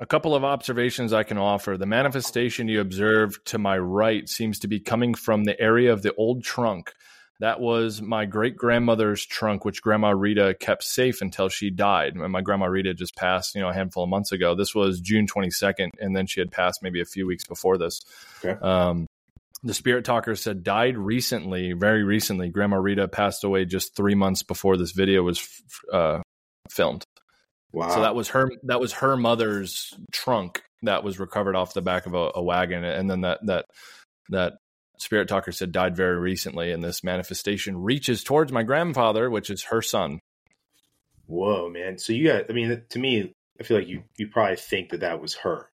a 0.00 0.06
couple 0.06 0.34
of 0.34 0.44
observations 0.44 1.12
I 1.12 1.22
can 1.22 1.38
offer. 1.38 1.76
The 1.76 1.86
manifestation 1.86 2.68
you 2.68 2.80
observed 2.80 3.46
to 3.46 3.58
my 3.58 3.78
right 3.78 4.28
seems 4.28 4.58
to 4.60 4.68
be 4.68 4.80
coming 4.80 5.14
from 5.14 5.44
the 5.44 5.58
area 5.60 5.92
of 5.92 6.02
the 6.02 6.14
old 6.14 6.44
trunk. 6.44 6.92
That 7.40 7.60
was 7.60 8.02
my 8.02 8.24
great 8.24 8.56
grandmother's 8.56 9.24
trunk, 9.24 9.64
which 9.64 9.80
Grandma 9.80 10.10
Rita 10.10 10.56
kept 10.58 10.82
safe 10.82 11.20
until 11.20 11.48
she 11.48 11.70
died. 11.70 12.16
And 12.16 12.32
my 12.32 12.40
grandma 12.40 12.66
Rita 12.66 12.94
just 12.94 13.14
passed, 13.14 13.54
you 13.54 13.60
know, 13.60 13.68
a 13.68 13.74
handful 13.74 14.02
of 14.02 14.10
months 14.10 14.32
ago. 14.32 14.56
This 14.56 14.74
was 14.74 15.00
June 15.00 15.28
22nd, 15.28 15.90
and 16.00 16.16
then 16.16 16.26
she 16.26 16.40
had 16.40 16.50
passed 16.50 16.82
maybe 16.82 17.00
a 17.00 17.04
few 17.04 17.28
weeks 17.28 17.46
before 17.46 17.78
this. 17.78 18.00
Okay. 18.44 18.58
Um, 18.60 19.06
the 19.62 19.74
spirit 19.74 20.04
talker 20.04 20.34
said 20.34 20.64
died 20.64 20.98
recently, 20.98 21.72
very 21.72 22.02
recently. 22.02 22.48
Grandma 22.48 22.76
Rita 22.76 23.06
passed 23.06 23.44
away 23.44 23.64
just 23.64 23.94
three 23.94 24.14
months 24.16 24.42
before 24.42 24.76
this 24.76 24.92
video 24.92 25.22
was 25.22 25.38
f- 25.38 25.80
uh, 25.92 26.22
filmed. 26.70 27.04
Wow. 27.72 27.90
So 27.90 28.00
that 28.00 28.14
was 28.14 28.28
her. 28.28 28.50
That 28.64 28.80
was 28.80 28.92
her 28.94 29.16
mother's 29.16 29.94
trunk 30.10 30.62
that 30.82 31.04
was 31.04 31.18
recovered 31.18 31.56
off 31.56 31.74
the 31.74 31.82
back 31.82 32.06
of 32.06 32.14
a, 32.14 32.30
a 32.36 32.42
wagon, 32.42 32.84
and 32.84 33.10
then 33.10 33.22
that 33.22 33.40
that 33.46 33.66
that 34.30 34.54
spirit 34.98 35.28
talker 35.28 35.52
said 35.52 35.72
died 35.72 35.96
very 35.96 36.18
recently, 36.18 36.72
and 36.72 36.82
this 36.82 37.04
manifestation 37.04 37.76
reaches 37.76 38.24
towards 38.24 38.52
my 38.52 38.62
grandfather, 38.62 39.30
which 39.30 39.50
is 39.50 39.64
her 39.64 39.82
son. 39.82 40.18
Whoa, 41.26 41.68
man. 41.68 41.98
So 41.98 42.12
you 42.12 42.28
got. 42.28 42.46
I 42.48 42.52
mean, 42.52 42.82
to 42.88 42.98
me, 42.98 43.34
I 43.60 43.62
feel 43.62 43.78
like 43.78 43.88
you 43.88 44.02
you 44.16 44.28
probably 44.28 44.56
think 44.56 44.90
that 44.90 45.00
that 45.00 45.20
was 45.20 45.34
her. 45.36 45.67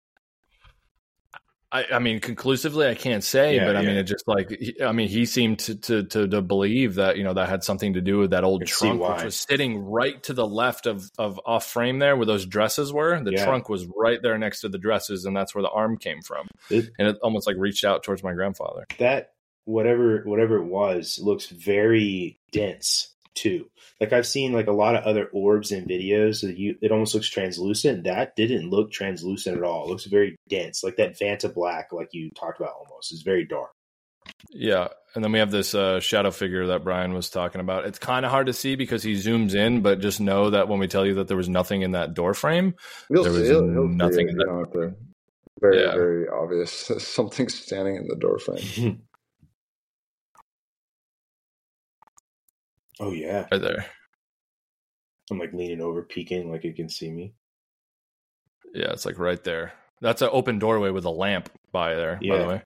I, 1.74 1.86
I 1.94 2.00
mean, 2.00 2.20
conclusively, 2.20 2.86
I 2.88 2.96
can't 2.96 3.24
say, 3.24 3.56
Yeah, 3.56 3.66
but 3.66 3.76
I 3.78 3.82
yeah. 3.82 3.88
mean, 3.88 3.98
it 3.98 4.04
just 4.04 4.28
like 4.28 4.52
I 4.84 4.92
mean, 4.92 5.08
he 5.08 5.26
seemed 5.26 5.60
to, 5.60 5.76
to 5.76 6.04
to 6.04 6.28
to 6.28 6.42
believe 6.42 6.96
that 6.96 7.18
you 7.18 7.24
know 7.24 7.34
that 7.34 7.48
had 7.48 7.64
something 7.64 7.94
to 7.94 8.02
do 8.02 8.18
with 8.18 8.32
that 8.32 8.44
old 8.44 8.66
trunk, 8.66 9.02
which 9.02 9.24
was 9.24 9.36
sitting 9.36 9.78
right 9.80 10.22
to 10.24 10.34
the 10.34 10.46
left 10.46 10.86
of 10.86 11.10
of 11.18 11.40
off 11.46 11.66
frame 11.66 12.00
there, 12.00 12.16
where 12.18 12.26
those 12.26 12.46
dresses 12.46 12.92
were. 12.92 13.22
The 13.24 13.32
Yeah. 13.32 13.46
trunk 13.46 13.70
was 13.70 13.88
right 13.96 14.22
there 14.22 14.38
next 14.38 14.62
to 14.62 14.70
the 14.70 14.78
dresses, 14.78 15.24
and 15.26 15.36
that's 15.36 15.56
where 15.56 15.62
the 15.62 15.70
arm 15.70 15.98
came 15.98 16.22
from, 16.22 16.48
It- 16.70 16.90
and 17.00 17.08
it 17.08 17.18
almost 17.24 17.48
like 17.48 17.56
reached 17.58 17.86
out 17.86 18.04
towards 18.04 18.22
my 18.24 18.34
grandfather. 18.34 18.86
That 18.98 19.32
whatever 19.66 20.24
whatever 20.26 20.58
it 20.58 20.66
was 20.66 21.20
looks 21.22 21.46
very 21.48 22.40
dense 22.52 23.10
too. 23.34 23.70
Like 24.02 24.12
I've 24.14 24.26
seen 24.28 24.52
like 24.52 24.68
a 24.68 24.72
lot 24.74 24.96
of 24.96 25.04
other 25.06 25.28
orbs 25.32 25.72
in 25.72 25.86
videos 25.86 26.42
that 26.42 26.58
you 26.58 26.76
it 26.82 26.92
almost 26.92 27.14
looks 27.14 27.30
translucent. 27.30 28.04
That 28.06 28.36
didn't 28.36 28.70
look 28.70 28.92
translucent 28.92 29.56
at 29.58 29.64
all. 29.64 29.86
It 29.86 29.90
looks 29.90 30.06
very 30.06 30.36
dense. 30.50 30.84
Like 30.84 30.96
that 30.98 31.18
Vanta 31.20 31.54
black, 31.54 31.90
like 31.94 32.10
you 32.12 32.32
talked 32.32 32.60
about 32.60 32.74
almost, 32.80 33.14
is 33.14 33.22
very 33.22 33.46
dark. 33.46 33.70
Yeah, 34.52 34.88
and 35.16 35.24
then 35.24 35.32
we 35.32 35.40
have 35.40 35.52
this 35.52 35.74
uh, 35.76 36.00
shadow 36.00 36.32
figure 36.32 36.68
that 36.68 36.84
Brian 36.84 37.14
was 37.14 37.30
talking 37.30 37.62
about. 37.62 37.86
It's 37.86 38.00
kind 38.00 38.26
of 38.26 38.32
hard 38.32 38.48
to 38.48 38.54
see 38.54 38.76
because 38.76 39.04
he 39.04 39.14
zooms 39.14 39.54
in, 39.56 39.82
but 39.82 40.00
just 40.00 40.20
know 40.20 40.50
that 40.52 40.68
when 40.68 40.80
we 40.80 40.88
tell 40.88 41.06
you 41.06 41.16
that 41.16 41.28
there 41.28 41.38
was 41.38 41.50
nothing 41.50 41.82
in 41.84 41.92
that 41.92 42.14
door 42.14 42.34
frame, 42.34 42.76
You'll 43.10 43.24
There 43.24 43.34
see, 43.34 43.40
was 43.40 43.50
he'll, 43.50 43.70
he'll 43.72 43.88
nothing 43.88 44.28
it. 44.28 44.32
in 44.32 44.36
You 44.36 44.38
that- 44.38 44.46
don't 44.46 44.60
have 44.60 44.74
to. 44.74 44.96
Very 45.60 45.84
Yeah. 45.84 45.92
very 45.94 46.28
obvious. 46.28 46.72
Something's 47.00 47.54
standing 47.60 47.96
in 47.98 48.08
the 48.08 48.16
door 48.16 48.40
frame. 48.40 49.02
oh 53.02 53.12
yeah. 53.12 53.46
right 53.52 53.62
there. 53.62 53.86
I'm 55.30 55.40
like 55.40 55.54
leaning 55.54 55.82
over, 55.82 56.04
peeking 56.04 56.52
like 56.52 56.66
it 56.66 56.76
can 56.76 56.90
see 56.90 57.12
me. 57.12 57.34
Yeah, 58.74 58.92
it's 58.92 59.06
like 59.06 59.20
right 59.20 59.44
there. 59.44 59.74
That's 60.02 60.22
an 60.22 60.30
open 60.32 60.60
doorway 60.60 60.90
with 60.90 61.06
a 61.06 61.10
lamp 61.10 61.50
by 61.72 61.96
there, 61.96 62.20
by 62.28 62.38
the 62.38 62.48
way. 62.48 62.64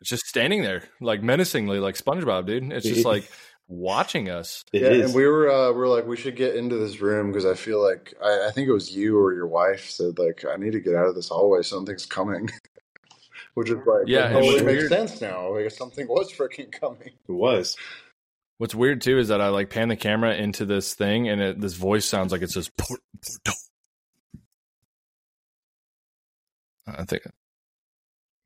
It's 0.00 0.10
just 0.10 0.26
standing 0.26 0.62
there, 0.62 0.82
like 1.00 1.22
menacingly, 1.22 1.78
like 1.78 1.94
SpongeBob, 1.94 2.46
dude. 2.46 2.70
It's 2.70 2.86
just 2.86 3.06
like 3.06 3.26
watching 3.68 4.28
us. 4.28 4.62
It 4.72 4.82
yeah, 4.82 4.88
is. 4.88 5.06
and 5.06 5.14
we 5.14 5.26
were 5.26 5.50
uh, 5.50 5.72
we 5.72 5.78
were 5.78 5.88
like 5.88 6.06
we 6.06 6.18
should 6.18 6.36
get 6.36 6.56
into 6.56 6.76
this 6.76 7.00
room 7.00 7.32
because 7.32 7.46
I 7.46 7.54
feel 7.54 7.82
like 7.82 8.12
I, 8.22 8.48
I 8.48 8.50
think 8.50 8.68
it 8.68 8.72
was 8.72 8.94
you 8.94 9.18
or 9.18 9.32
your 9.32 9.46
wife 9.46 9.88
said 9.90 10.18
like 10.18 10.44
I 10.44 10.56
need 10.56 10.72
to 10.72 10.80
get 10.80 10.94
out 10.94 11.06
of 11.06 11.14
this 11.14 11.30
hallway. 11.30 11.62
Something's 11.62 12.06
coming, 12.06 12.50
which 13.54 13.70
is 13.70 13.76
like 13.86 14.04
Yeah, 14.06 14.32
oh, 14.34 14.38
it 14.38 14.44
it 14.44 14.50
totally 14.52 14.74
makes 14.74 14.88
sense 14.88 15.20
now. 15.20 15.54
Like 15.54 15.70
something 15.70 16.06
was 16.08 16.32
freaking 16.32 16.70
coming. 16.72 17.12
It 17.28 17.32
was. 17.32 17.76
What's 18.58 18.74
weird 18.74 19.00
too 19.00 19.18
is 19.18 19.28
that 19.28 19.40
I 19.40 19.48
like 19.48 19.70
pan 19.70 19.88
the 19.88 19.96
camera 19.96 20.34
into 20.34 20.64
this 20.64 20.94
thing, 20.94 21.28
and 21.28 21.40
it, 21.40 21.60
this 21.60 21.74
voice 21.74 22.04
sounds 22.04 22.30
like 22.32 22.42
it 22.42 22.50
says 22.50 22.70
"Port- 22.76 23.00
portal." 23.22 23.54
I 26.86 27.04
think. 27.04 27.22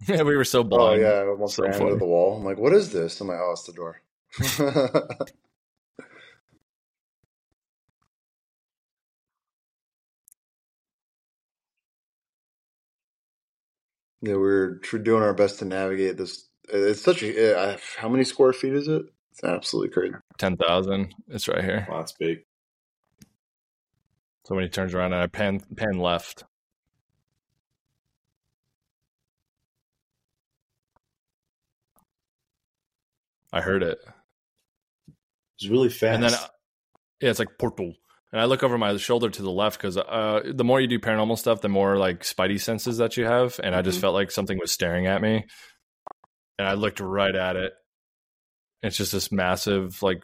Yeah, 0.07 0.23
we 0.23 0.37
were 0.37 0.45
so 0.45 0.61
oh, 0.61 0.63
blind. 0.63 1.03
Oh 1.03 1.05
yeah, 1.05 1.15
I 1.25 1.27
almost 1.27 1.57
So 1.57 1.65
ran 1.65 1.73
funny. 1.73 1.87
into 1.87 1.99
the 1.99 2.07
wall. 2.07 2.37
I'm 2.37 2.45
like, 2.45 2.57
what 2.57 2.73
is 2.73 2.93
this? 2.93 3.21
I'm 3.21 3.27
like, 3.27 3.39
oh, 3.41 3.51
it's 3.51 3.65
the 3.65 3.73
door. 3.73 4.01
yeah, 14.21 14.35
we're 14.35 14.79
tr- 14.79 14.99
doing 14.99 15.23
our 15.23 15.35
best 15.35 15.59
to 15.61 15.65
navigate 15.65 16.17
this. 16.17 16.49
It's 16.69 17.03
such 17.03 17.23
a 17.23 17.59
uh, 17.59 17.77
how 17.97 18.09
many 18.09 18.25
square 18.25 18.53
feet 18.53 18.75
is 18.75 18.89
it? 18.89 19.03
It's 19.33 19.45
absolutely 19.45 19.91
crazy. 19.91 20.15
ten 20.39 20.57
thousand. 20.57 21.15
It's 21.29 21.49
right 21.49 21.65
here. 21.65 21.87
Wow, 21.89 22.01
it's 22.01 22.13
big. 22.13 22.39
So 24.45 24.55
when 24.55 24.65
he 24.65 24.71
turns 24.71 24.95
around, 24.95 25.13
and 25.13 25.23
I 25.23 25.27
pan 25.27 25.61
pan 25.77 25.99
left. 25.99 26.45
I 33.51 33.63
heard 33.63 33.83
it. 33.83 33.99
It's 35.57 35.69
really 35.69 35.89
fast. 35.89 36.15
And 36.15 36.25
then, 36.25 36.33
yeah, 37.21 37.31
it's 37.31 37.39
like 37.39 37.57
portal, 37.59 37.95
And 38.33 38.41
I 38.41 38.45
look 38.45 38.63
over 38.63 38.77
my 38.77 38.97
shoulder 38.99 39.31
to 39.31 39.43
the 39.43 39.51
left 39.51 39.79
because 39.81 39.97
uh, 39.97 40.41
the 40.55 40.65
more 40.65 40.81
you 40.81 40.87
do 40.87 40.99
paranormal 40.99 41.39
stuff, 41.39 41.61
the 41.63 41.69
more 41.71 41.97
like 41.97 42.21
spidey 42.21 42.61
senses 42.61 42.99
that 42.99 43.17
you 43.17 43.25
have. 43.25 43.59
And 43.63 43.75
I 43.75 43.81
just 43.83 43.99
Mhm. 43.99 44.03
felt 44.03 44.15
like 44.15 44.31
something 44.31 44.59
was 44.59 44.71
staring 44.71 45.07
at 45.07 45.23
me. 45.23 45.47
And 46.59 46.69
I 46.69 46.75
looked 46.75 47.01
right 47.01 47.35
at 47.35 47.57
it. 47.57 47.73
It's 48.83 48.97
just 48.97 49.13
this 49.13 49.33
massive, 49.33 50.03
like, 50.03 50.23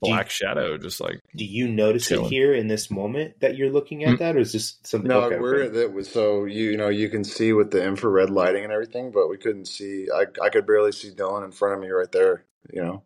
black 0.00 0.28
shadow, 0.28 0.76
just 0.76 1.00
like, 1.00 1.18
Do 1.36 1.44
you 1.46 1.66
notice 1.68 2.10
it 2.10 2.20
here 2.24 2.52
in 2.52 2.66
this 2.66 2.90
moment 2.90 3.40
that 3.40 3.56
you're 3.56 3.70
looking 3.70 4.04
at 4.04 4.16
Mm. 4.16 4.18
that, 4.18 4.36
or 4.36 4.40
is 4.40 4.52
this 4.52 4.78
something? 4.84 5.08
No, 5.08 5.22
okay, 5.22 5.38
we're 5.38 5.68
that 5.68 5.92
was 5.94 6.10
so 6.10 6.44
you 6.44 6.72
you 6.72 6.76
know 6.76 6.88
you 6.90 7.08
can 7.08 7.24
see 7.24 7.52
with 7.54 7.70
the 7.70 7.82
infrared 7.82 8.28
lighting 8.28 8.64
and 8.64 8.72
everything, 8.72 9.12
but 9.12 9.28
we 9.28 9.38
couldn't 9.38 9.64
see. 9.66 10.08
I 10.14 10.26
I 10.42 10.50
could 10.50 10.66
barely 10.66 10.92
see 10.92 11.10
Dillon 11.14 11.42
in 11.44 11.52
front 11.52 11.74
of 11.76 11.80
me 11.80 11.88
right 11.88 12.10
there. 12.12 12.44
You 12.70 12.82
know, 12.82 13.02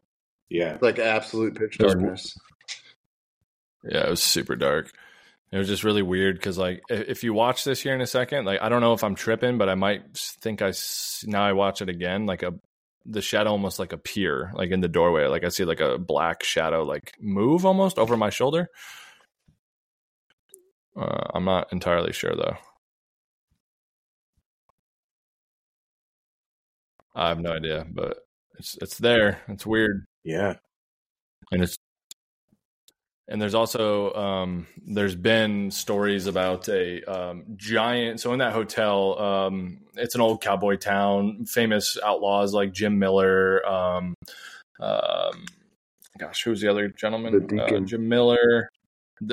yeah. 0.48 0.78
like 0.80 0.98
absolute 0.98 1.54
pitch 1.56 1.76
There's- 1.78 1.94
darkness. 1.94 2.36
Yeah, 3.84 4.06
it 4.06 4.10
was 4.10 4.22
super 4.22 4.56
dark. 4.56 4.90
It 5.50 5.56
was 5.58 5.68
just 5.68 5.84
really 5.84 6.02
weird 6.02 6.36
because, 6.36 6.58
like, 6.58 6.82
if 6.90 7.24
you 7.24 7.32
watch 7.32 7.64
this 7.64 7.80
here 7.80 7.94
in 7.94 8.00
a 8.02 8.06
second, 8.06 8.44
like, 8.44 8.60
I 8.60 8.68
don't 8.68 8.82
know 8.82 8.92
if 8.92 9.02
I'm 9.02 9.14
tripping, 9.14 9.56
but 9.56 9.68
I 9.70 9.74
might 9.76 10.14
think 10.16 10.60
I 10.60 10.72
now 11.24 11.42
I 11.42 11.52
watch 11.52 11.80
it 11.82 11.88
again, 11.88 12.26
like 12.26 12.42
a 12.42 12.54
the 13.06 13.22
shadow 13.22 13.50
almost 13.50 13.78
like 13.78 13.92
appear 13.94 14.50
like 14.54 14.70
in 14.70 14.80
the 14.82 14.88
doorway, 14.88 15.26
like 15.26 15.42
I 15.44 15.48
see 15.48 15.64
like 15.64 15.80
a 15.80 15.96
black 15.98 16.42
shadow 16.44 16.82
like 16.84 17.14
move 17.20 17.64
almost 17.64 17.98
over 17.98 18.16
my 18.18 18.28
shoulder. 18.30 18.68
Uh, 20.96 21.28
I'm 21.34 21.44
not 21.44 21.72
entirely 21.72 22.12
sure 22.12 22.34
though. 22.36 22.56
I 27.14 27.28
have 27.28 27.40
no 27.40 27.52
idea, 27.52 27.86
but 27.90 28.18
it's 28.58 28.76
it's 28.80 28.98
there. 28.98 29.40
It's 29.48 29.66
weird 29.66 30.06
Yeah. 30.24 30.54
and 31.52 31.62
it's 31.62 31.76
and 33.28 33.40
there's 33.40 33.54
also 33.54 34.12
um 34.14 34.66
there's 34.86 35.14
been 35.14 35.70
stories 35.70 36.26
about 36.26 36.68
a 36.68 37.02
um 37.04 37.44
giant 37.56 38.20
so 38.20 38.32
in 38.32 38.38
that 38.38 38.52
hotel 38.52 39.18
um 39.20 39.80
it's 39.94 40.14
an 40.14 40.20
old 40.20 40.40
cowboy 40.40 40.76
town 40.76 41.44
famous 41.44 41.98
outlaws 42.02 42.54
like 42.54 42.72
jim 42.72 42.98
miller 42.98 43.64
um 43.66 44.14
um 44.80 45.44
gosh 46.18 46.42
who's 46.42 46.60
the 46.60 46.68
other 46.68 46.88
gentleman? 46.88 47.58
Uh, 47.58 47.80
jim 47.80 48.08
miller 48.08 48.68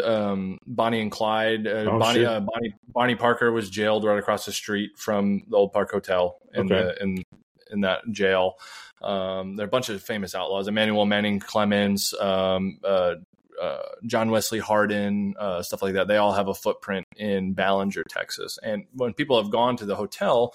um 0.04 0.58
bonnie 0.66 1.02
and 1.02 1.12
clyde 1.12 1.68
uh, 1.68 1.86
Oh, 1.88 2.00
bonnie 2.00 2.26
uh, 2.26 2.40
bonnie 2.40 2.74
bonnie 2.90 3.16
parker 3.16 3.52
was 3.52 3.70
jailed 3.70 4.04
right 4.04 4.18
across 4.18 4.46
the 4.46 4.52
street 4.52 4.92
from 4.98 5.44
the 5.50 5.56
old 5.56 5.72
park 5.72 5.92
hotel 5.92 6.38
in 6.54 6.66
Okay. 6.66 6.76
the 6.76 7.04
in 7.04 7.24
in 7.72 7.82
that 7.82 8.02
jail. 8.12 8.56
Um, 9.02 9.56
there 9.56 9.66
are 9.66 9.68
a 9.68 9.72
bunch 9.72 9.90
of 9.90 10.02
famous 10.02 10.34
outlaws: 10.34 10.68
Emmanuel 10.68 11.06
Manning 11.06 11.40
Clements, 11.40 12.14
um, 12.20 12.80
uh, 12.84 13.16
uh, 13.62 13.82
John 14.06 14.32
Wesley 14.32 14.60
Hardin, 14.60 15.36
uh, 15.40 15.62
stuff 15.62 15.82
like 15.82 15.94
that. 15.94 16.08
They 16.08 16.18
all 16.18 16.34
have 16.34 16.48
a 16.48 16.54
footprint 16.54 17.06
in 17.16 17.54
Ballinger, 17.54 18.04
Texas. 18.10 18.58
And 18.62 18.86
when 18.94 19.14
people 19.14 19.42
have 19.42 19.52
gone 19.52 19.78
to 19.78 19.86
the 19.86 19.96
hotel, 19.96 20.54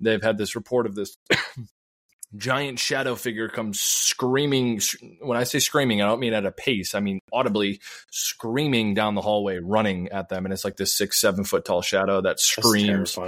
they've 0.00 0.22
had 0.22 0.38
this 0.38 0.54
report 0.54 0.86
of 0.86 0.94
this 0.94 1.16
giant 2.36 2.78
shadow 2.78 3.14
figure 3.14 3.48
comes 3.48 3.80
screaming. 3.80 4.80
When 5.20 5.38
I 5.38 5.44
say 5.44 5.58
screaming, 5.58 6.02
I 6.02 6.06
don't 6.06 6.20
mean 6.20 6.34
at 6.34 6.46
a 6.46 6.52
pace. 6.52 6.94
I 6.94 7.00
mean 7.00 7.20
audibly 7.32 7.80
screaming 8.10 8.94
down 8.94 9.14
the 9.14 9.22
hallway, 9.22 9.58
running 9.58 10.08
at 10.08 10.28
them, 10.28 10.44
and 10.44 10.52
it's 10.52 10.64
like 10.64 10.76
this 10.76 10.94
six, 10.94 11.20
seven 11.20 11.44
foot 11.44 11.64
tall 11.64 11.82
shadow 11.82 12.20
that 12.20 12.40
screams. 12.40 13.18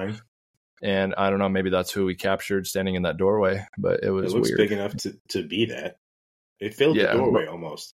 And 0.82 1.14
I 1.16 1.28
don't 1.28 1.38
know, 1.38 1.48
maybe 1.50 1.68
that's 1.68 1.92
who 1.92 2.06
we 2.06 2.14
captured 2.14 2.66
standing 2.66 2.94
in 2.94 3.02
that 3.02 3.18
doorway, 3.18 3.66
but 3.76 4.02
it 4.02 4.10
was 4.10 4.32
It 4.32 4.36
looks 4.36 4.48
weird. 4.48 4.58
big 4.58 4.72
enough 4.72 4.96
to, 4.98 5.14
to 5.28 5.46
be 5.46 5.66
that. 5.66 5.96
It 6.58 6.74
filled 6.74 6.96
Yeah, 6.96 7.12
the 7.12 7.18
doorway 7.18 7.46
almost. 7.46 7.94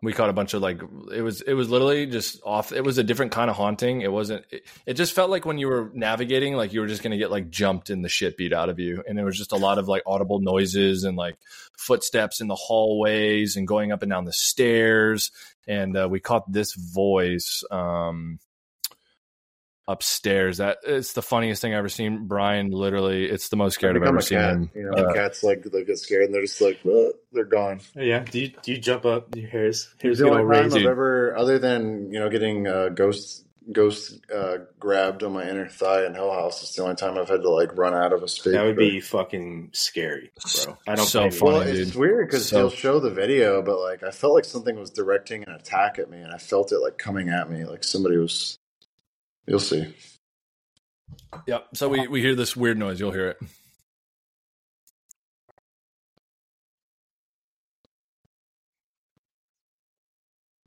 We 0.00 0.12
caught 0.12 0.30
a 0.30 0.32
bunch 0.32 0.54
of 0.54 0.62
like 0.62 0.80
it 1.12 1.22
was 1.22 1.40
it 1.40 1.54
was 1.54 1.68
literally 1.68 2.06
just 2.06 2.40
off 2.44 2.70
it 2.70 2.84
was 2.84 2.98
a 2.98 3.02
different 3.02 3.32
kind 3.32 3.50
of 3.50 3.56
haunting. 3.56 4.02
It 4.02 4.12
wasn't 4.12 4.44
it, 4.50 4.64
it 4.86 4.94
just 4.94 5.12
felt 5.12 5.30
like 5.30 5.44
when 5.44 5.58
you 5.58 5.66
were 5.66 5.90
navigating 5.92 6.54
like 6.54 6.72
you 6.72 6.80
were 6.80 6.86
just 6.86 7.02
going 7.02 7.10
to 7.10 7.16
get 7.16 7.32
like 7.32 7.50
jumped 7.50 7.90
and 7.90 8.04
the 8.04 8.08
shit 8.08 8.36
beat 8.36 8.52
out 8.52 8.68
of 8.68 8.78
you. 8.78 9.02
And 9.06 9.18
there 9.18 9.24
was 9.24 9.36
just 9.36 9.52
a 9.52 9.56
lot 9.56 9.78
of 9.78 9.88
like 9.88 10.02
audible 10.06 10.38
noises 10.40 11.02
and 11.02 11.16
like 11.16 11.36
footsteps 11.76 12.40
in 12.40 12.46
the 12.46 12.54
hallways 12.54 13.56
and 13.56 13.66
going 13.66 13.90
up 13.90 14.02
and 14.02 14.10
down 14.10 14.24
the 14.24 14.32
stairs. 14.32 15.32
And 15.66 15.96
uh, 15.96 16.08
we 16.08 16.20
caught 16.20 16.50
this 16.50 16.74
voice 16.74 17.64
um 17.70 18.38
upstairs 19.88 20.58
that 20.58 20.78
it's 20.86 21.14
the 21.14 21.22
funniest 21.22 21.62
thing 21.62 21.72
i've 21.72 21.78
ever 21.78 21.88
seen 21.88 22.26
brian 22.26 22.70
literally 22.70 23.24
it's 23.24 23.48
the 23.48 23.56
most 23.56 23.74
scared 23.74 23.96
i've 23.96 24.02
ever 24.02 24.20
seen 24.20 24.38
cat, 24.38 24.52
him 24.52 24.70
You 24.74 24.82
know, 24.90 24.92
Uh, 25.06 25.12
cats 25.14 25.42
like 25.42 25.64
they 25.64 25.82
get 25.82 25.98
scared 25.98 26.24
and 26.26 26.34
they're 26.34 26.42
just 26.42 26.60
like 26.60 26.78
"Ugh," 26.84 27.12
they're 27.32 27.44
gone. 27.44 27.80
Yeah. 27.96 28.20
Do 28.20 28.38
you 28.40 28.48
do 28.62 28.72
you 28.72 28.78
jump 28.78 29.04
up? 29.06 29.34
Your 29.34 29.48
hairs 29.48 29.88
hairs 30.00 30.18
the 30.18 30.24
get 30.24 30.32
only 30.34 30.56
all 30.56 30.62
time. 30.70 30.72
I've 30.78 30.86
ever, 30.86 31.36
other 31.36 31.58
than 31.58 32.12
you 32.12 32.18
know, 32.20 32.28
getting 32.28 32.66
uh, 32.66 32.90
ghost 32.90 33.44
ghost 33.70 34.18
uh, 34.34 34.58
grabbed 34.80 35.22
on 35.22 35.32
my 35.32 35.46
inner 35.48 35.68
thigh 35.68 36.06
in 36.06 36.14
Hell 36.14 36.32
House, 36.32 36.62
it's 36.62 36.74
the 36.74 36.82
only 36.82 36.94
time 36.96 37.18
I've 37.18 37.28
had 37.28 37.42
to 37.42 37.50
like 37.50 37.76
run 37.76 37.94
out 37.94 38.12
of 38.14 38.22
a 38.22 38.28
space. 38.28 38.54
That 38.54 38.64
would 38.64 38.76
be 38.76 39.00
fucking 39.00 39.70
scary, 39.72 40.30
bro. 40.64 40.78
I 40.86 40.94
don't 40.94 41.06
So 41.06 41.30
funny. 41.30 41.52
Well, 41.52 41.60
it's 41.62 41.94
weird 41.94 42.28
because 42.28 42.48
So- 42.48 42.56
they'll 42.56 42.70
show 42.70 42.98
the 43.00 43.10
video, 43.10 43.60
but 43.62 43.78
like 43.80 44.02
I 44.02 44.10
felt 44.10 44.34
like 44.34 44.44
something 44.46 44.78
was 44.78 44.90
directing 44.90 45.44
an 45.44 45.52
attack 45.52 45.98
at 45.98 46.08
me, 46.10 46.18
and 46.18 46.32
I 46.32 46.38
felt 46.38 46.72
it 46.72 46.78
like 46.78 46.96
coming 46.98 47.28
at 47.28 47.50
me, 47.50 47.64
like 47.64 47.84
somebody 47.84 48.16
was. 48.16 48.58
You'll 49.48 49.60
see. 49.60 49.94
yep 51.46 51.66
so 51.74 51.88
we 51.88 52.08
we 52.08 52.20
hear 52.22 52.34
this 52.36 52.56
weird 52.56 52.78
noise 52.78 53.00
you'll 53.00 53.12
hear 53.12 53.28
it 53.30 53.38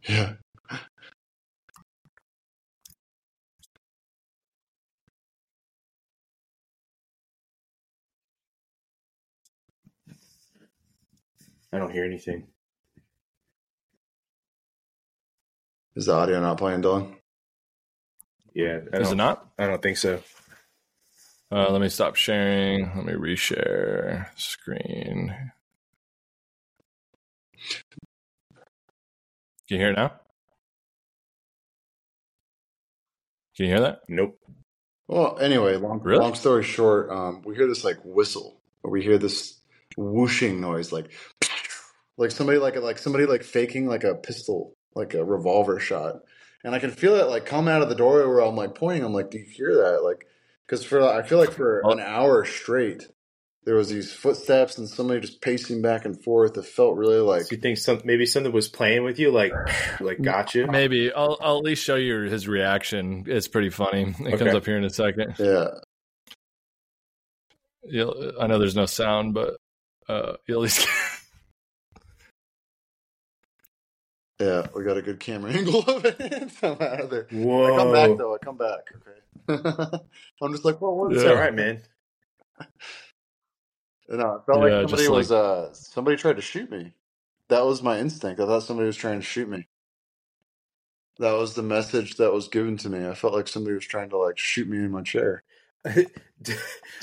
Yeah. 0.07 0.33
I 11.73 11.79
don't 11.79 11.91
hear 11.91 12.05
anything. 12.05 12.47
Is 15.95 16.07
the 16.07 16.13
audio 16.13 16.41
not 16.41 16.57
playing, 16.57 16.81
Dillon? 16.81 17.15
Yeah, 18.53 18.79
is 18.93 19.11
it 19.11 19.17
don't, 19.17 19.17
not 19.17 19.47
I 19.57 19.67
don't 19.67 19.81
think 19.81 19.97
so. 19.97 20.21
Uh, 21.51 21.71
let 21.71 21.81
me 21.81 21.89
stop 21.89 22.15
sharing. 22.15 22.91
Let 22.95 23.05
me 23.05 23.13
reshare 23.13 24.27
screen. 24.37 25.35
Can 29.67 29.77
you 29.77 29.77
hear 29.77 29.91
it 29.91 29.97
now? 29.97 30.13
Can 33.55 33.65
you 33.65 33.71
hear 33.71 33.81
that? 33.81 34.01
Nope. 34.07 34.39
Well, 35.07 35.37
anyway, 35.39 35.75
long 35.77 36.01
Really? 36.03 36.19
long 36.19 36.35
story 36.35 36.63
short, 36.63 37.09
um, 37.11 37.41
we 37.45 37.55
hear 37.55 37.67
this 37.67 37.83
like 37.83 37.99
whistle, 38.03 38.61
or 38.83 38.91
we 38.91 39.01
hear 39.03 39.17
this 39.17 39.59
whooshing 39.97 40.61
noise, 40.61 40.91
like 40.91 41.11
like 42.17 42.31
somebody 42.31 42.59
like 42.59 42.75
like 42.77 42.97
somebody 42.97 43.25
like 43.25 43.43
faking 43.43 43.87
like 43.87 44.03
a 44.03 44.15
pistol, 44.15 44.73
like 44.95 45.13
a 45.13 45.23
revolver 45.23 45.79
shot, 45.79 46.21
and 46.63 46.75
I 46.75 46.79
can 46.79 46.91
feel 46.91 47.15
it 47.15 47.27
like 47.27 47.45
come 47.45 47.67
out 47.67 47.81
of 47.81 47.89
the 47.89 47.95
doorway 47.95 48.25
where 48.25 48.39
I'm 48.39 48.55
like 48.55 48.75
pointing. 48.75 49.03
I'm 49.03 49.13
like, 49.13 49.31
do 49.31 49.39
you 49.39 49.45
hear 49.45 49.75
that? 49.75 50.03
Like, 50.03 50.25
because 50.65 50.83
for 50.85 51.01
I 51.01 51.23
feel 51.23 51.37
like 51.37 51.51
for 51.51 51.81
an 51.85 51.99
hour 51.99 52.45
straight, 52.45 53.07
there 53.63 53.75
was 53.75 53.89
these 53.89 54.11
footsteps 54.11 54.77
and 54.77 54.89
somebody 54.89 55.19
just 55.19 55.41
pacing 55.41 55.81
back 55.81 56.05
and 56.05 56.21
forth. 56.23 56.57
It 56.57 56.65
felt 56.65 56.97
really 56.97 57.19
like 57.19 57.43
So 57.43 57.55
you 57.55 57.61
think 57.61 57.77
some 57.77 58.01
maybe 58.03 58.25
something 58.25 58.51
was 58.51 58.67
playing 58.69 59.03
with 59.03 59.19
you, 59.19 59.31
like 59.31 59.51
like 59.99 60.21
got 60.21 60.55
you? 60.55 60.67
Maybe 60.67 61.11
I'll 61.13 61.37
I'll 61.41 61.57
at 61.57 61.63
least 61.63 61.83
show 61.83 61.95
you 61.95 62.21
his 62.21 62.47
reaction. 62.47 63.25
It's 63.27 63.47
pretty 63.47 63.69
funny. 63.69 64.15
It 64.19 64.37
comes 64.39 64.53
up 64.53 64.65
here 64.65 64.77
in 64.77 64.83
a 64.83 64.89
second. 64.89 65.35
yeah. 65.39 65.67
You'll, 67.83 68.33
I 68.39 68.45
know 68.45 68.59
there's 68.59 68.75
no 68.75 68.85
sound, 68.85 69.33
but 69.33 69.57
uh, 70.07 70.33
you'll 70.47 70.59
at 70.59 70.63
least 70.63 70.87
Yeah, 74.41 74.67
we 74.75 74.83
got 74.85 74.97
a 74.97 75.03
good 75.03 75.21
camera 75.21 75.51
angle 75.55 75.81
of 75.87 76.05
it. 76.05 76.53
I'm 76.63 76.73
out 76.73 77.01
of 77.01 77.11
there. 77.11 77.27
Whoa, 77.31 77.63
I 77.63 77.71
come 77.71 77.91
back 77.91 78.17
though. 78.17 78.35
I 78.35 78.39
come 78.39 78.57
back. 78.57 78.81
Okay. 78.95 79.19
I'm 80.41 80.51
just 80.53 80.65
like, 80.65 80.81
well, 80.81 80.95
what's 80.97 81.15
It's 81.15 81.25
Yeah. 81.25 81.31
all 81.31 81.35
right, 81.35 81.55
man. 81.55 81.83
No, 84.09 84.35
it 84.35 84.43
felt 84.45 84.61
like 84.61 84.79
somebody 84.81 85.07
just 85.07 85.09
was 85.09 85.31
uh 85.31 85.73
somebody 85.73 86.17
tried 86.17 86.37
to 86.37 86.41
shoot 86.43 86.71
me. 86.71 86.93
That 87.49 87.65
was 87.65 87.83
my 87.83 87.99
instinct. 87.99 88.41
I 88.41 88.45
thought 88.47 88.63
somebody 88.63 88.87
was 88.87 88.97
trying 88.97 89.19
to 89.19 89.25
shoot 89.25 89.49
me. 89.49 89.67
That 91.19 91.33
was 91.33 91.55
the 91.55 91.63
message 91.63 92.17
that 92.17 92.33
was 92.33 92.49
given 92.49 92.77
to 92.79 92.89
me. 92.89 93.07
I 93.07 93.15
felt 93.15 93.33
like 93.33 93.47
somebody 93.47 93.75
was 93.75 93.85
trying 93.87 94.09
to 94.11 94.17
like 94.19 94.37
shoot 94.39 94.69
me 94.69 94.79
in 94.79 94.91
my 94.91 95.03
chair. 95.03 95.43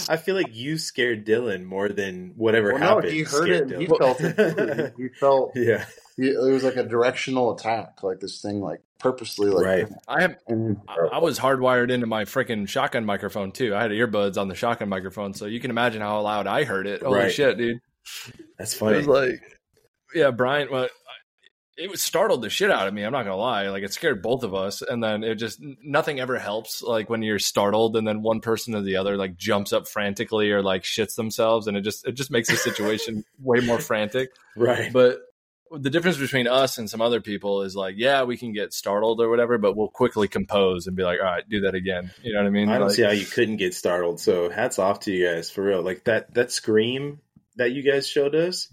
I 0.08 0.16
feel 0.18 0.36
like 0.36 0.54
you 0.54 0.78
scared 0.78 1.26
Dylan 1.26 1.64
more 1.64 1.88
than 1.90 2.34
whatever 2.36 2.72
Well, 2.72 2.80
no, 2.80 3.00
happened. 3.00 3.12
he 3.12 3.22
heard 3.24 3.52
it. 3.52 3.70
And 3.70 3.80
he 3.80 3.88
felt 3.88 4.24
it. 4.24 4.36
He, 4.56 4.86
he 4.96 5.08
felt 5.20 5.56
yeah, 5.56 5.86
it 6.18 6.52
was 6.52 6.64
like 6.64 6.76
a 6.76 6.82
directional 6.84 7.54
attack, 7.54 8.02
like 8.02 8.20
this 8.20 8.42
thing, 8.42 8.60
like 8.60 8.80
purposely, 8.98 9.50
like 9.50 9.64
Right. 9.64 9.88
I 10.08 10.20
have 10.22 10.36
I 10.48 10.92
I 11.12 11.18
was 11.18 11.38
hardwired 11.38 11.90
into 11.90 12.06
my 12.06 12.24
freaking 12.24 12.68
shotgun 12.68 13.04
microphone 13.04 13.52
too. 13.52 13.74
I 13.74 13.82
had 13.82 13.90
earbuds 13.92 14.36
on 14.36 14.48
the 14.48 14.54
shotgun 14.54 14.88
microphone, 14.88 15.32
so 15.34 15.46
you 15.46 15.60
can 15.60 15.70
imagine 15.70 16.00
how 16.02 16.20
loud 16.20 16.46
I 16.46 16.64
heard 16.64 16.86
it. 16.86 17.02
Holy 17.02 17.20
Right. 17.20 17.32
shit, 17.32 17.56
dude! 17.56 17.78
that's 18.58 18.74
funny. 18.74 18.98
It 18.98 19.04
funny. 19.04 19.06
was 19.06 19.30
like, 19.30 19.40
yeah, 20.14 20.30
Brian. 20.30 20.68
Well, 20.70 20.88
it 21.76 21.88
was 21.88 22.02
startled 22.02 22.42
the 22.42 22.50
shit 22.50 22.72
out 22.72 22.88
of 22.88 22.94
me. 22.94 23.04
I'm 23.04 23.12
not 23.12 23.22
gonna 23.22 23.36
lie. 23.36 23.68
Like 23.68 23.84
it 23.84 23.92
scared 23.92 24.20
both 24.20 24.42
of 24.42 24.52
us. 24.52 24.82
And 24.82 25.00
then 25.00 25.22
it 25.22 25.36
just 25.36 25.60
nothing 25.84 26.18
ever 26.18 26.36
helps. 26.36 26.82
Like 26.82 27.08
when 27.08 27.22
you're 27.22 27.38
startled 27.38 27.96
and 27.96 28.04
then 28.08 28.20
one 28.22 28.40
person 28.40 28.74
or 28.74 28.80
the 28.82 28.96
other 28.96 29.16
like 29.16 29.36
jumps 29.36 29.72
up 29.72 29.86
frantically 29.86 30.50
or 30.50 30.60
like 30.60 30.82
shits 30.82 31.14
themselves 31.14 31.68
and 31.68 31.76
it 31.76 31.82
just 31.82 32.04
it 32.04 32.12
just 32.12 32.32
makes 32.32 32.48
the 32.48 32.56
situation 32.56 33.22
way 33.40 33.60
more 33.60 33.78
frantic. 33.78 34.30
Right. 34.56 34.92
But 34.92 35.20
the 35.72 35.90
difference 35.90 36.16
between 36.16 36.46
us 36.46 36.78
and 36.78 36.88
some 36.88 37.00
other 37.00 37.20
people 37.20 37.62
is 37.62 37.76
like, 37.76 37.94
yeah, 37.98 38.22
we 38.24 38.36
can 38.36 38.52
get 38.52 38.72
startled 38.72 39.20
or 39.20 39.28
whatever, 39.28 39.58
but 39.58 39.76
we'll 39.76 39.88
quickly 39.88 40.28
compose 40.28 40.86
and 40.86 40.96
be 40.96 41.02
like, 41.02 41.18
all 41.20 41.26
right, 41.26 41.48
do 41.48 41.60
that 41.62 41.74
again. 41.74 42.10
You 42.22 42.32
know 42.32 42.40
what 42.40 42.46
I 42.46 42.50
mean? 42.50 42.68
I 42.68 42.78
don't 42.78 42.88
Like- 42.88 42.96
see 42.96 43.02
how 43.02 43.10
you 43.10 43.26
couldn't 43.26 43.56
get 43.58 43.74
startled. 43.74 44.20
So 44.20 44.48
hats 44.50 44.78
off 44.78 45.00
to 45.00 45.12
you 45.12 45.26
guys 45.26 45.50
for 45.50 45.62
real. 45.62 45.82
Like 45.82 46.04
that 46.04 46.34
that 46.34 46.50
scream 46.52 47.20
that 47.56 47.72
you 47.72 47.82
guys 47.82 48.06
showed 48.08 48.34
us. 48.34 48.68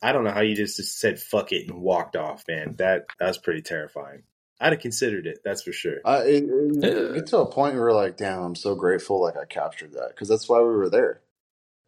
I 0.00 0.12
don't 0.12 0.24
know 0.24 0.32
how 0.32 0.40
you 0.40 0.56
just, 0.56 0.76
just 0.78 0.98
said 0.98 1.20
fuck 1.20 1.52
it 1.52 1.68
and 1.68 1.80
walked 1.80 2.16
off, 2.16 2.44
man. 2.48 2.74
That 2.78 3.06
that 3.20 3.28
was 3.28 3.38
pretty 3.38 3.62
terrifying. 3.62 4.22
I'd 4.60 4.72
have 4.72 4.80
considered 4.80 5.26
it, 5.26 5.38
that's 5.44 5.62
for 5.62 5.72
sure. 5.72 5.96
Uh, 6.04 6.22
it, 6.24 6.44
it, 6.44 6.76
Yeah. 6.84 7.14
get 7.16 7.26
to 7.28 7.38
a 7.38 7.50
point 7.50 7.74
where 7.74 7.92
like, 7.92 8.16
damn, 8.16 8.42
I'm 8.42 8.54
so 8.54 8.74
grateful. 8.76 9.20
Like 9.20 9.36
I 9.36 9.44
captured 9.44 9.92
that 9.94 10.08
because 10.10 10.28
that's 10.28 10.48
why 10.48 10.58
we 10.60 10.66
were 10.68 10.88
there. 10.90 11.20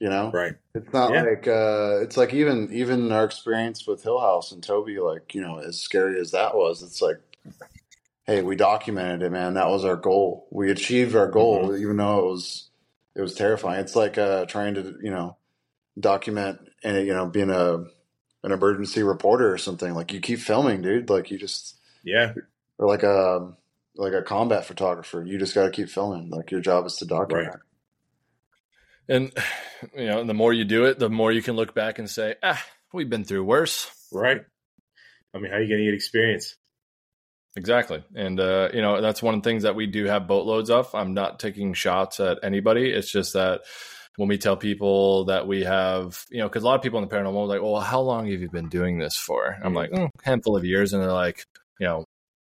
You 0.04 0.10
know, 0.10 0.30
Right. 0.34 0.52
It's 0.74 0.92
not 0.92 1.12
Yeah. 1.14 1.22
like 1.22 1.48
uh, 1.48 2.00
it's 2.02 2.18
like 2.18 2.34
even 2.34 2.68
even 2.70 3.10
our 3.10 3.24
experience 3.24 3.86
with 3.86 4.02
Hill 4.02 4.20
House 4.20 4.52
and 4.52 4.62
Toby, 4.62 4.98
like 4.98 5.34
you 5.34 5.40
know, 5.40 5.60
as 5.60 5.80
scary 5.80 6.20
as 6.20 6.32
that 6.32 6.54
was, 6.54 6.82
it's 6.82 7.00
like, 7.00 7.16
hey, 8.26 8.42
we 8.42 8.54
documented 8.54 9.22
it, 9.22 9.30
man. 9.32 9.54
That 9.54 9.68
was 9.70 9.82
our 9.86 9.96
goal. 9.96 10.46
We 10.50 10.70
achieved 10.70 11.16
our 11.16 11.28
goal, 11.30 11.68
Mm-hmm. 11.68 11.82
even 11.82 11.96
though 11.96 12.18
it 12.18 12.30
was 12.30 12.68
it 13.14 13.22
was 13.22 13.32
terrifying. 13.34 13.80
It's 13.80 13.96
like 13.96 14.18
uh, 14.18 14.44
trying 14.44 14.74
to 14.74 14.94
you 15.02 15.10
know 15.10 15.38
document 15.98 16.58
and 16.82 17.06
you 17.06 17.14
know 17.14 17.24
being 17.26 17.48
a 17.48 17.76
an 18.42 18.52
emergency 18.52 19.02
reporter 19.02 19.50
or 19.50 19.56
something. 19.56 19.94
Like 19.94 20.12
you 20.12 20.20
keep 20.20 20.40
filming, 20.40 20.82
dude. 20.82 21.08
Like 21.08 21.30
you 21.30 21.38
just 21.38 21.76
Yeah. 22.02 22.34
or 22.76 22.86
like 22.86 23.04
a 23.04 23.54
like 23.96 24.12
a 24.12 24.20
combat 24.20 24.66
photographer. 24.66 25.24
You 25.24 25.38
just 25.38 25.54
got 25.54 25.64
to 25.64 25.70
keep 25.70 25.88
filming. 25.88 26.28
Like 26.28 26.50
your 26.50 26.60
job 26.60 26.84
is 26.84 26.96
to 26.96 27.06
document. 27.06 27.48
Right. 27.48 27.58
And 29.08 29.32
you 29.96 30.06
know, 30.06 30.24
the 30.24 30.34
more 30.34 30.52
you 30.52 30.64
do 30.64 30.84
it, 30.86 30.98
the 30.98 31.10
more 31.10 31.32
you 31.32 31.42
can 31.42 31.56
look 31.56 31.74
back 31.74 31.98
and 31.98 32.08
say, 32.08 32.36
"Ah, 32.42 32.62
we've 32.92 33.10
been 33.10 33.24
through 33.24 33.44
worse." 33.44 33.90
Right. 34.12 34.42
I 35.34 35.38
mean, 35.38 35.50
how 35.50 35.58
are 35.58 35.62
you 35.62 35.68
gonna 35.68 35.84
get 35.84 35.94
experience? 35.94 36.56
Exactly, 37.56 38.02
and 38.14 38.40
uh, 38.40 38.70
you 38.72 38.82
know 38.82 39.00
that's 39.00 39.22
one 39.22 39.34
of 39.34 39.42
the 39.42 39.48
things 39.48 39.62
that 39.62 39.76
we 39.76 39.86
do 39.86 40.06
have 40.06 40.26
boatloads 40.26 40.70
of. 40.70 40.92
I'm 40.94 41.14
not 41.14 41.38
taking 41.38 41.72
shots 41.74 42.20
at 42.20 42.38
anybody. 42.42 42.90
It's 42.90 43.10
just 43.10 43.34
that 43.34 43.62
when 44.16 44.28
we 44.28 44.38
tell 44.38 44.56
people 44.56 45.26
that 45.26 45.46
we 45.46 45.64
have, 45.64 46.24
you 46.30 46.38
know, 46.38 46.48
because 46.48 46.62
a 46.62 46.66
lot 46.66 46.76
of 46.76 46.82
people 46.82 47.00
in 47.00 47.08
the 47.08 47.14
paranormal 47.14 47.44
are 47.44 47.46
like, 47.46 47.62
"Well, 47.62 47.80
how 47.80 48.00
long 48.00 48.28
have 48.28 48.40
you 48.40 48.50
been 48.50 48.68
doing 48.68 48.98
this 48.98 49.16
for?" 49.16 49.56
I'm 49.62 49.74
like, 49.74 49.90
mm, 49.90 50.08
handful 50.22 50.56
of 50.56 50.64
years, 50.64 50.92
and 50.92 51.02
they're 51.02 51.12
like, 51.12 51.44
you 51.78 51.86
know, 51.86 52.04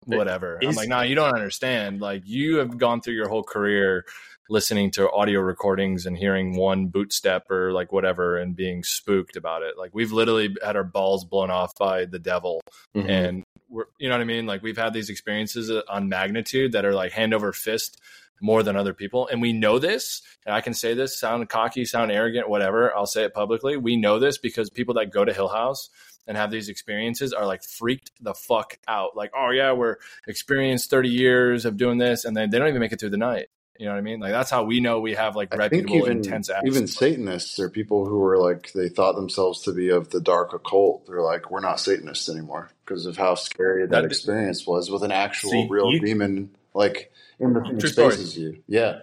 whatever. 0.06 0.58
I'm 0.62 0.74
like, 0.74 0.88
nah, 0.88 1.02
you 1.02 1.14
don't 1.14 1.34
understand. 1.34 2.00
Like, 2.00 2.22
you 2.24 2.56
have 2.56 2.76
gone 2.78 3.00
through 3.00 3.14
your 3.14 3.28
whole 3.28 3.44
career 3.44 4.04
listening 4.50 4.90
to 4.92 5.10
audio 5.10 5.40
recordings 5.40 6.04
and 6.06 6.16
hearing 6.18 6.56
one 6.56 6.86
boot 6.88 7.12
step 7.12 7.50
or 7.50 7.72
like 7.72 7.92
whatever 7.92 8.36
and 8.36 8.54
being 8.54 8.82
spooked 8.82 9.36
about 9.36 9.62
it. 9.62 9.78
Like, 9.78 9.94
we've 9.94 10.12
literally 10.12 10.54
had 10.62 10.76
our 10.76 10.84
balls 10.84 11.24
blown 11.24 11.50
off 11.50 11.72
by 11.78 12.04
the 12.04 12.18
devil 12.18 12.60
Mhm. 12.94 13.08
and 13.08 13.44
we're 13.70 13.86
you 13.98 14.08
know 14.08 14.14
what 14.14 14.20
I 14.20 14.24
mean. 14.24 14.46
Like 14.46 14.62
we've 14.62 14.76
had 14.76 14.92
these 14.92 15.08
experiences 15.10 15.70
on 15.88 16.08
magnitude 16.08 16.72
that 16.72 16.84
are 16.84 16.92
like 16.94 17.12
hand 17.12 17.34
over 17.34 17.52
fist 17.52 18.00
more 18.40 18.62
than 18.62 18.76
other 18.76 18.92
people, 18.92 19.26
and 19.28 19.40
we 19.40 19.52
know 19.52 19.78
this. 19.78 20.20
And 20.44 20.54
I 20.54 20.60
can 20.60 20.74
say 20.74 20.92
this, 20.94 21.18
sound 21.18 21.48
cocky, 21.48 21.84
sound 21.84 22.12
arrogant, 22.12 22.48
whatever. 22.48 22.94
I'll 22.94 23.06
say 23.06 23.24
it 23.24 23.32
publicly. 23.32 23.76
We 23.76 23.96
know 23.96 24.18
this 24.18 24.38
because 24.38 24.68
people 24.70 24.94
that 24.94 25.10
go 25.10 25.24
to 25.24 25.32
Hill 25.32 25.48
House 25.48 25.88
and 26.26 26.36
have 26.36 26.50
these 26.50 26.68
experiences 26.68 27.32
are 27.32 27.46
like 27.46 27.62
freaked 27.64 28.10
the 28.20 28.34
fuck 28.34 28.78
out. 28.86 29.16
Like, 29.16 29.30
oh 29.36 29.50
yeah, 29.50 29.72
we're 29.72 29.96
experienced 30.28 30.90
thirty 30.90 31.08
years 31.08 31.64
of 31.64 31.76
doing 31.76 31.98
this, 31.98 32.24
and 32.24 32.36
then 32.36 32.50
they 32.50 32.58
don't 32.58 32.68
even 32.68 32.80
make 32.80 32.92
it 32.92 33.00
through 33.00 33.10
the 33.10 33.16
night. 33.16 33.46
You 33.78 33.86
know 33.86 33.92
what 33.92 33.98
I 33.98 34.02
mean? 34.02 34.20
Like 34.20 34.30
that's 34.32 34.50
how 34.50 34.62
we 34.64 34.78
know 34.80 35.00
we 35.00 35.14
have 35.14 35.34
like 35.34 35.52
I 35.52 35.68
think 35.68 35.84
reputable, 35.86 35.96
even 36.06 36.16
intense. 36.18 36.48
even 36.64 36.84
acts. 36.84 36.94
Satanists 36.96 37.58
or 37.58 37.68
people 37.68 38.06
who 38.06 38.18
were 38.18 38.38
like 38.38 38.72
they 38.72 38.88
thought 38.88 39.16
themselves 39.16 39.62
to 39.62 39.72
be 39.72 39.88
of 39.88 40.10
the 40.10 40.20
dark 40.20 40.52
occult. 40.52 41.06
They're 41.08 41.22
like, 41.22 41.50
we're 41.50 41.60
not 41.60 41.80
Satanists 41.80 42.28
anymore 42.28 42.70
because 42.84 43.06
of 43.06 43.16
how 43.16 43.34
scary 43.34 43.82
that, 43.82 43.90
That- 43.90 44.04
experience 44.04 44.64
was 44.66 44.90
with 44.90 45.02
an 45.02 45.10
actual 45.12 45.50
See, 45.50 45.66
real 45.68 45.90
you- 45.90 46.00
demon 46.00 46.50
like 46.72 47.12
in 47.40 47.52
the 47.52 47.64
same 47.64 47.78
True 47.78 47.88
space 47.88 48.18
as 48.20 48.38
you. 48.38 48.62
Yeah, 48.68 49.00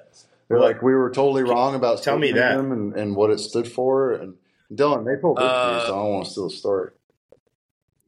they're 0.47 0.57
Well, 0.57 0.61
like 0.67 0.81
we 0.81 0.93
were 0.93 1.09
totally 1.09 1.43
wrong 1.43 1.75
about 1.75 2.01
tell 2.01 2.17
me 2.17 2.31
that. 2.33 2.57
And, 2.57 2.95
and 2.95 3.15
what 3.15 3.29
it 3.29 3.39
stood 3.39 3.67
for. 3.69 4.13
And 4.13 4.35
Dillon, 4.73 5.03
they 5.03 5.17
told 5.19 5.37
me, 5.37 5.43
Uh, 5.43 5.85
so 5.85 5.93
I 5.93 5.97
don't 6.03 6.11
want 6.13 6.25
to 6.25 6.31
steal 6.31 6.47
the 6.49 6.55
story. 6.55 6.91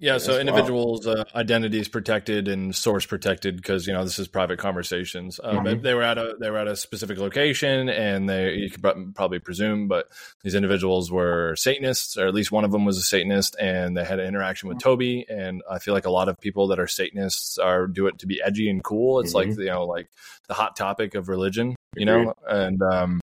Yeah, 0.03 0.17
so 0.17 0.37
individuals' 0.37 1.07
uh, 1.07 1.23
identity 1.33 1.79
is 1.79 1.87
protected 1.87 2.49
and 2.49 2.75
source 2.75 3.05
protected 3.05 3.55
because 3.55 3.87
you 3.87 3.93
know 3.93 4.03
this 4.03 4.19
is 4.19 4.27
private 4.27 4.59
conversations. 4.59 5.39
Um, 5.41 5.63
Mhm. 5.63 5.81
They 5.81 5.93
were 5.93 6.03
at 6.03 6.17
a 6.17 6.35
they 6.41 6.49
were 6.49 6.57
at 6.57 6.67
a 6.67 6.75
specific 6.75 7.17
location, 7.19 7.87
and 7.87 8.27
they 8.27 8.55
you 8.55 8.69
could 8.69 8.83
probably 9.15 9.39
presume, 9.39 9.87
but 9.87 10.09
these 10.43 10.55
individuals 10.55 11.09
were 11.09 11.55
Satanists, 11.55 12.17
or 12.17 12.27
at 12.27 12.33
least 12.33 12.51
one 12.51 12.65
of 12.65 12.71
them 12.73 12.83
was 12.83 12.97
a 12.97 13.01
Satanist, 13.01 13.55
and 13.61 13.95
they 13.95 14.03
had 14.03 14.19
an 14.19 14.27
interaction 14.27 14.67
with 14.67 14.79
Toby. 14.79 15.25
And 15.29 15.61
I 15.71 15.79
feel 15.79 15.93
like 15.93 16.05
a 16.05 16.11
lot 16.11 16.27
of 16.27 16.37
people 16.37 16.67
that 16.67 16.79
are 16.79 16.87
Satanists 16.87 17.57
are 17.57 17.87
do 17.87 18.07
it 18.07 18.19
to 18.19 18.27
be 18.27 18.41
edgy 18.43 18.69
and 18.69 18.83
cool. 18.83 19.21
It's 19.21 19.33
like 19.33 19.47
you 19.57 19.65
know 19.67 19.85
like 19.85 20.09
the 20.49 20.53
hot 20.53 20.75
topic 20.75 21.15
of 21.15 21.29
religion, 21.29 21.77
you 21.95 22.05
know, 22.05 22.33
and 22.45 22.81
um, 22.83 23.21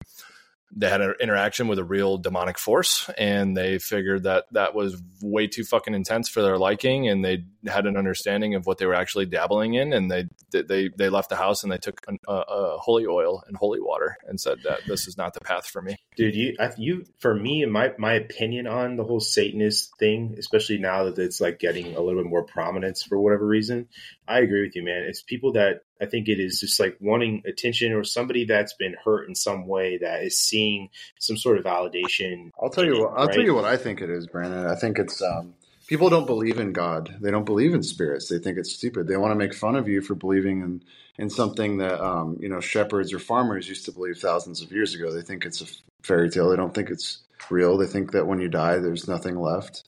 they 0.78 0.90
had 0.90 1.00
an 1.00 1.14
interaction 1.20 1.68
with 1.68 1.78
a 1.78 1.84
real 1.84 2.18
demonic 2.18 2.58
force 2.58 3.08
and 3.16 3.56
they 3.56 3.78
figured 3.78 4.24
that 4.24 4.44
that 4.52 4.74
was 4.74 5.02
way 5.22 5.46
too 5.46 5.64
fucking 5.64 5.94
intense 5.94 6.28
for 6.28 6.42
their 6.42 6.58
liking 6.58 7.08
and 7.08 7.24
they 7.24 7.44
had 7.66 7.86
an 7.86 7.96
understanding 7.96 8.54
of 8.54 8.66
what 8.66 8.78
they 8.78 8.86
were 8.86 8.94
actually 8.94 9.26
dabbling 9.26 9.74
in 9.74 9.92
and 9.92 10.10
they 10.10 10.26
they 10.50 10.90
they 10.96 11.08
left 11.08 11.30
the 11.30 11.36
house 11.36 11.62
and 11.62 11.72
they 11.72 11.78
took 11.78 12.00
a, 12.28 12.32
a 12.32 12.78
holy 12.78 13.06
oil 13.06 13.42
and 13.46 13.56
holy 13.56 13.80
water 13.80 14.16
and 14.26 14.40
said 14.40 14.58
that 14.64 14.80
this 14.86 15.08
is 15.08 15.16
not 15.16 15.32
the 15.34 15.40
path 15.40 15.66
for 15.66 15.80
me 15.80 15.96
Dude, 16.16 16.34
you, 16.34 16.56
I, 16.58 16.72
you, 16.78 17.04
for 17.18 17.34
me, 17.34 17.66
my 17.66 17.92
my 17.98 18.14
opinion 18.14 18.66
on 18.66 18.96
the 18.96 19.04
whole 19.04 19.20
Satanist 19.20 19.98
thing, 19.98 20.36
especially 20.38 20.78
now 20.78 21.04
that 21.04 21.18
it's 21.18 21.42
like 21.42 21.58
getting 21.58 21.94
a 21.94 22.00
little 22.00 22.22
bit 22.22 22.30
more 22.30 22.44
prominence 22.44 23.02
for 23.02 23.20
whatever 23.20 23.46
reason, 23.46 23.88
I 24.26 24.38
agree 24.38 24.62
with 24.62 24.74
you, 24.74 24.82
man. 24.82 25.04
It's 25.06 25.22
people 25.22 25.52
that 25.52 25.82
I 26.00 26.06
think 26.06 26.28
it 26.28 26.38
is 26.38 26.60
just 26.60 26.78
like 26.78 26.96
wanting 27.00 27.42
attention 27.46 27.92
or 27.92 28.04
somebody 28.04 28.44
that's 28.44 28.74
been 28.74 28.94
hurt 29.04 29.28
in 29.28 29.34
some 29.34 29.66
way 29.66 29.98
that 29.98 30.22
is 30.22 30.38
seeing 30.38 30.90
some 31.18 31.36
sort 31.36 31.58
of 31.58 31.64
validation. 31.64 32.50
I'll 32.60 32.70
tell 32.70 32.84
you 32.84 33.00
what. 33.00 33.12
I'll 33.16 33.26
right? 33.26 33.34
tell 33.34 33.44
you 33.44 33.54
what 33.54 33.64
I 33.64 33.76
think 33.76 34.00
it 34.00 34.10
is, 34.10 34.26
Brandon. 34.26 34.66
I 34.66 34.74
think 34.74 34.98
it's 34.98 35.22
um, 35.22 35.54
people 35.86 36.10
don't 36.10 36.26
believe 36.26 36.58
in 36.58 36.72
God. 36.72 37.16
They 37.20 37.30
don't 37.30 37.44
believe 37.44 37.74
in 37.74 37.82
spirits. 37.82 38.28
They 38.28 38.38
think 38.38 38.58
it's 38.58 38.72
stupid. 38.72 39.06
They 39.06 39.16
want 39.16 39.32
to 39.32 39.36
make 39.36 39.54
fun 39.54 39.76
of 39.76 39.88
you 39.88 40.00
for 40.00 40.14
believing 40.14 40.60
in 40.60 40.82
in 41.18 41.30
something 41.30 41.78
that 41.78 42.00
um, 42.04 42.36
you 42.40 42.48
know 42.48 42.60
shepherds 42.60 43.12
or 43.12 43.18
farmers 43.18 43.68
used 43.68 43.86
to 43.86 43.92
believe 43.92 44.18
thousands 44.18 44.62
of 44.62 44.72
years 44.72 44.94
ago. 44.94 45.12
They 45.12 45.22
think 45.22 45.44
it's 45.44 45.60
a 45.60 45.66
fairy 46.02 46.30
tale. 46.30 46.50
They 46.50 46.56
don't 46.56 46.74
think 46.74 46.90
it's 46.90 47.20
real. 47.50 47.76
They 47.76 47.86
think 47.86 48.12
that 48.12 48.26
when 48.26 48.40
you 48.40 48.48
die, 48.48 48.78
there's 48.78 49.08
nothing 49.08 49.38
left. 49.38 49.84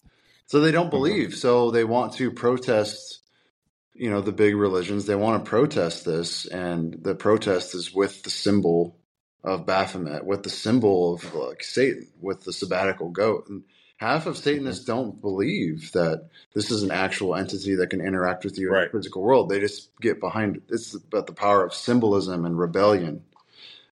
So 0.46 0.60
they 0.60 0.72
don't 0.72 0.90
believe. 0.90 1.34
So 1.34 1.70
they 1.70 1.84
want 1.84 2.14
to 2.14 2.30
protest. 2.30 3.17
You 3.98 4.10
know 4.10 4.20
the 4.20 4.32
big 4.32 4.54
religions. 4.56 5.06
They 5.06 5.14
want 5.16 5.44
to 5.44 5.48
protest 5.48 6.04
this, 6.04 6.46
and 6.46 7.02
the 7.02 7.14
protest 7.16 7.74
is 7.74 7.92
with 7.92 8.22
the 8.22 8.30
symbol 8.30 8.96
of 9.42 9.66
Baphomet, 9.66 10.24
with 10.24 10.42
the 10.44 10.50
symbol 10.50 11.14
of 11.14 11.34
like 11.34 11.62
Satan, 11.64 12.06
with 12.20 12.44
the 12.44 12.52
sabbatical 12.52 13.10
goat. 13.10 13.48
And 13.48 13.64
half 13.96 14.26
of 14.26 14.36
Satanists 14.36 14.84
don't 14.84 15.20
believe 15.20 15.90
that 15.92 16.28
this 16.54 16.70
is 16.70 16.84
an 16.84 16.92
actual 16.92 17.34
entity 17.34 17.74
that 17.76 17.90
can 17.90 18.00
interact 18.00 18.44
with 18.44 18.56
you 18.58 18.68
in 18.68 18.74
the 18.92 18.98
physical 18.98 19.22
world. 19.22 19.48
They 19.48 19.58
just 19.60 19.90
get 20.00 20.20
behind 20.20 20.56
it. 20.56 20.62
it's 20.68 20.94
about 20.94 21.26
the 21.26 21.32
power 21.32 21.64
of 21.64 21.74
symbolism 21.74 22.44
and 22.44 22.56
rebellion. 22.58 23.24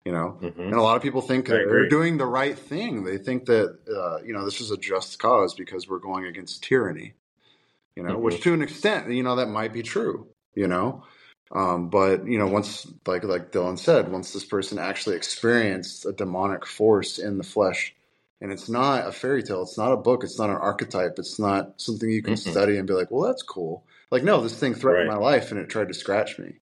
You 0.04 0.12
know, 0.12 0.38
Mhm. 0.40 0.66
and 0.66 0.74
a 0.74 0.82
lot 0.82 0.96
of 0.96 1.02
people 1.02 1.20
think 1.20 1.46
that 1.46 1.56
they're 1.68 1.88
doing 1.88 2.16
the 2.16 2.26
right 2.26 2.56
thing. 2.56 3.02
They 3.02 3.18
think 3.18 3.46
that 3.46 3.76
uh, 3.88 4.22
you 4.24 4.32
know 4.32 4.44
this 4.44 4.60
is 4.60 4.70
a 4.70 4.76
just 4.76 5.18
cause 5.18 5.52
because 5.54 5.88
we're 5.88 5.98
going 5.98 6.26
against 6.26 6.62
tyranny. 6.62 7.14
You 7.97 8.05
know, 8.05 8.18
Mhm. 8.18 8.23
which 8.23 8.43
to 8.43 8.55
an 8.55 8.62
extent, 8.62 9.10
you 9.10 9.23
know, 9.24 9.36
that 9.36 9.48
might 9.48 9.73
be 9.73 9.82
true. 9.82 10.28
You 10.55 10.68
know, 10.68 11.05
um, 11.52 11.90
but 11.90 12.27
you 12.27 12.39
know, 12.39 12.47
once 12.48 12.86
like 13.06 13.24
like 13.24 13.52
Dillon 13.52 13.77
said, 13.78 14.12
once 14.12 14.32
this 14.32 14.44
person 14.44 14.78
actually 14.78 15.16
experienced 15.16 16.06
a 16.06 16.12
demonic 16.12 16.66
force 16.66 17.18
in 17.18 17.39
the 17.39 17.44
flesh, 17.44 17.94
and 18.40 18.52
it's 18.52 18.68
not 18.68 19.06
a 19.09 19.12
fairy 19.12 19.43
tale, 19.43 19.62
it's 19.62 19.78
not 19.78 19.93
a 19.93 19.97
book, 19.98 20.24
it's 20.24 20.39
not 20.39 20.51
an 20.51 20.56
archetype, 20.56 21.18
it's 21.18 21.39
not 21.39 21.81
something 21.81 22.10
you 22.10 22.23
can 22.23 22.36
Mhm. 22.36 22.52
study 22.52 22.78
and 22.78 22.89
be 22.89 22.94
like, 22.94 23.10
well, 23.10 23.27
that's 23.28 23.43
cool. 23.43 23.85
Like, 24.10 24.24
no, 24.24 24.43
this 24.43 24.59
thing 24.59 24.74
threatened 24.74 25.06
Right. 25.09 25.16
my 25.16 25.16
life 25.18 25.51
and 25.52 25.60
it 25.60 25.68
tried 25.70 25.89
to 25.89 25.94
scratch 25.94 26.39
me. 26.39 26.56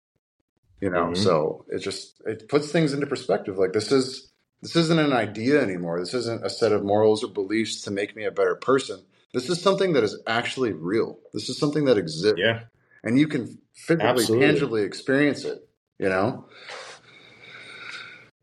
You 0.80 0.90
know, 0.90 1.12
Mhm. 1.12 1.16
so 1.16 1.66
it 1.70 1.80
just 1.80 2.22
it 2.26 2.48
puts 2.48 2.72
things 2.72 2.92
into 2.94 3.06
perspective. 3.06 3.58
Like 3.58 3.72
this 3.74 3.92
is 3.92 4.30
this 4.62 4.76
isn't 4.76 5.00
an 5.00 5.12
idea 5.12 5.62
anymore. 5.62 6.00
This 6.00 6.14
isn't 6.14 6.46
a 6.46 6.50
set 6.50 6.72
of 6.72 6.84
morals 6.84 7.24
or 7.24 7.28
beliefs 7.28 7.82
to 7.82 7.92
make 7.92 8.16
me 8.16 8.24
a 8.26 8.32
better 8.32 8.56
person. 8.56 9.02
This 9.32 9.48
is 9.48 9.60
something 9.62 9.92
that 9.92 10.02
is 10.04 10.18
actually 10.26 10.72
real. 10.72 11.18
This 11.32 11.48
is 11.48 11.58
something 11.58 11.84
that 11.84 11.96
exists 11.98 12.38
Yeah. 12.38 12.62
and 13.04 13.18
you 13.18 13.28
can 13.28 13.58
physically, 13.74 14.08
Absolutely. 14.08 14.46
tangibly 14.46 14.82
experience 14.82 15.44
it. 15.44 15.66
You 15.98 16.08
know, 16.08 16.46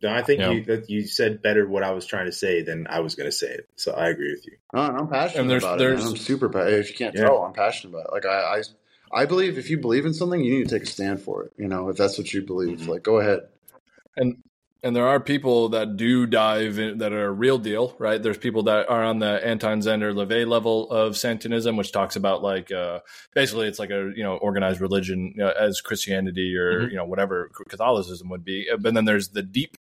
No, 0.04 0.10
I 0.10 0.22
think 0.22 0.42
Yeah. 0.42 0.52
you 0.52 0.64
that 0.66 0.90
you 0.92 1.08
said 1.08 1.42
better 1.42 1.68
what 1.68 1.82
I 1.82 1.90
was 1.92 2.06
trying 2.06 2.28
to 2.28 2.32
say 2.32 2.62
than 2.62 2.86
I 2.88 3.00
was 3.00 3.16
going 3.16 3.28
to 3.28 3.36
say 3.36 3.48
it. 3.48 3.68
So 3.78 3.94
I 3.94 4.10
agree 4.10 4.32
with 4.32 4.46
you. 4.46 4.58
No, 4.72 4.82
I'm 4.82 5.08
passionate 5.08 5.42
And 5.42 5.50
there's- 5.50 5.64
about 5.64 5.82
it. 5.82 5.98
Man. 5.98 6.08
I'm 6.08 6.16
super 6.18 6.50
passionate. 6.50 6.80
If 6.82 6.90
you 6.92 6.96
can't 6.96 7.16
Yeah. 7.16 7.22
tell, 7.24 7.38
I'm 7.40 7.54
passionate 7.54 7.96
about 7.96 8.06
it. 8.10 8.12
Like 8.14 8.26
I, 8.28 8.60
I, 8.60 9.22
I 9.22 9.26
believe 9.26 9.58
if 9.58 9.72
you 9.72 9.80
believe 9.80 10.06
in 10.06 10.14
something, 10.14 10.40
you 10.44 10.60
need 10.60 10.70
to 10.70 10.76
take 10.76 10.84
a 10.84 10.92
stand 10.92 11.22
for 11.24 11.46
it. 11.46 11.54
You 11.58 11.68
know, 11.68 11.90
if 11.90 11.98
that's 11.98 12.16
what 12.16 12.32
you 12.32 12.44
believe, 12.44 12.82
Mhm. 12.82 12.88
like 12.90 13.02
go 13.04 13.18
ahead. 13.20 13.40
and 14.16 14.38
and 14.84 14.96
there 14.96 15.08
are 15.08 15.20
people 15.20 15.70
that 15.70 15.98
do 15.98 16.26
dive 16.26 16.80
in, 16.80 17.00
that 17.00 17.12
are 17.14 17.26
a 17.26 17.32
real 17.32 17.58
deal, 17.58 17.96
right? 18.00 18.22
There's 18.22 18.38
people 18.38 18.64
that 18.64 18.90
are 18.90 19.04
on 19.04 19.20
the 19.20 19.46
Anton 19.46 19.82
Szandor 19.82 20.14
LaVey 20.14 20.48
level 20.48 20.90
of 20.92 21.14
Santinism, 21.14 21.78
which 21.78 21.92
talks 21.92 22.16
about 22.16 22.44
like 22.44 22.72
uh, 22.72 23.00
basically 23.34 23.68
it's 23.68 23.80
like 23.80 23.90
a 23.90 24.12
you 24.16 24.24
know 24.24 24.38
organized 24.38 24.80
religion 24.82 25.34
you 25.36 25.44
know, 25.44 25.50
as 25.52 25.82
Christianity 25.82 26.56
or 26.56 26.82
Mhm. 26.88 26.92
you 26.92 26.96
know 26.98 27.06
whatever 27.06 27.50
Catholicism 27.70 28.30
would 28.30 28.44
be. 28.46 28.68
But 28.80 28.94
then 28.94 29.06
there's 29.06 29.30
the 29.30 29.44
deep 29.44 29.76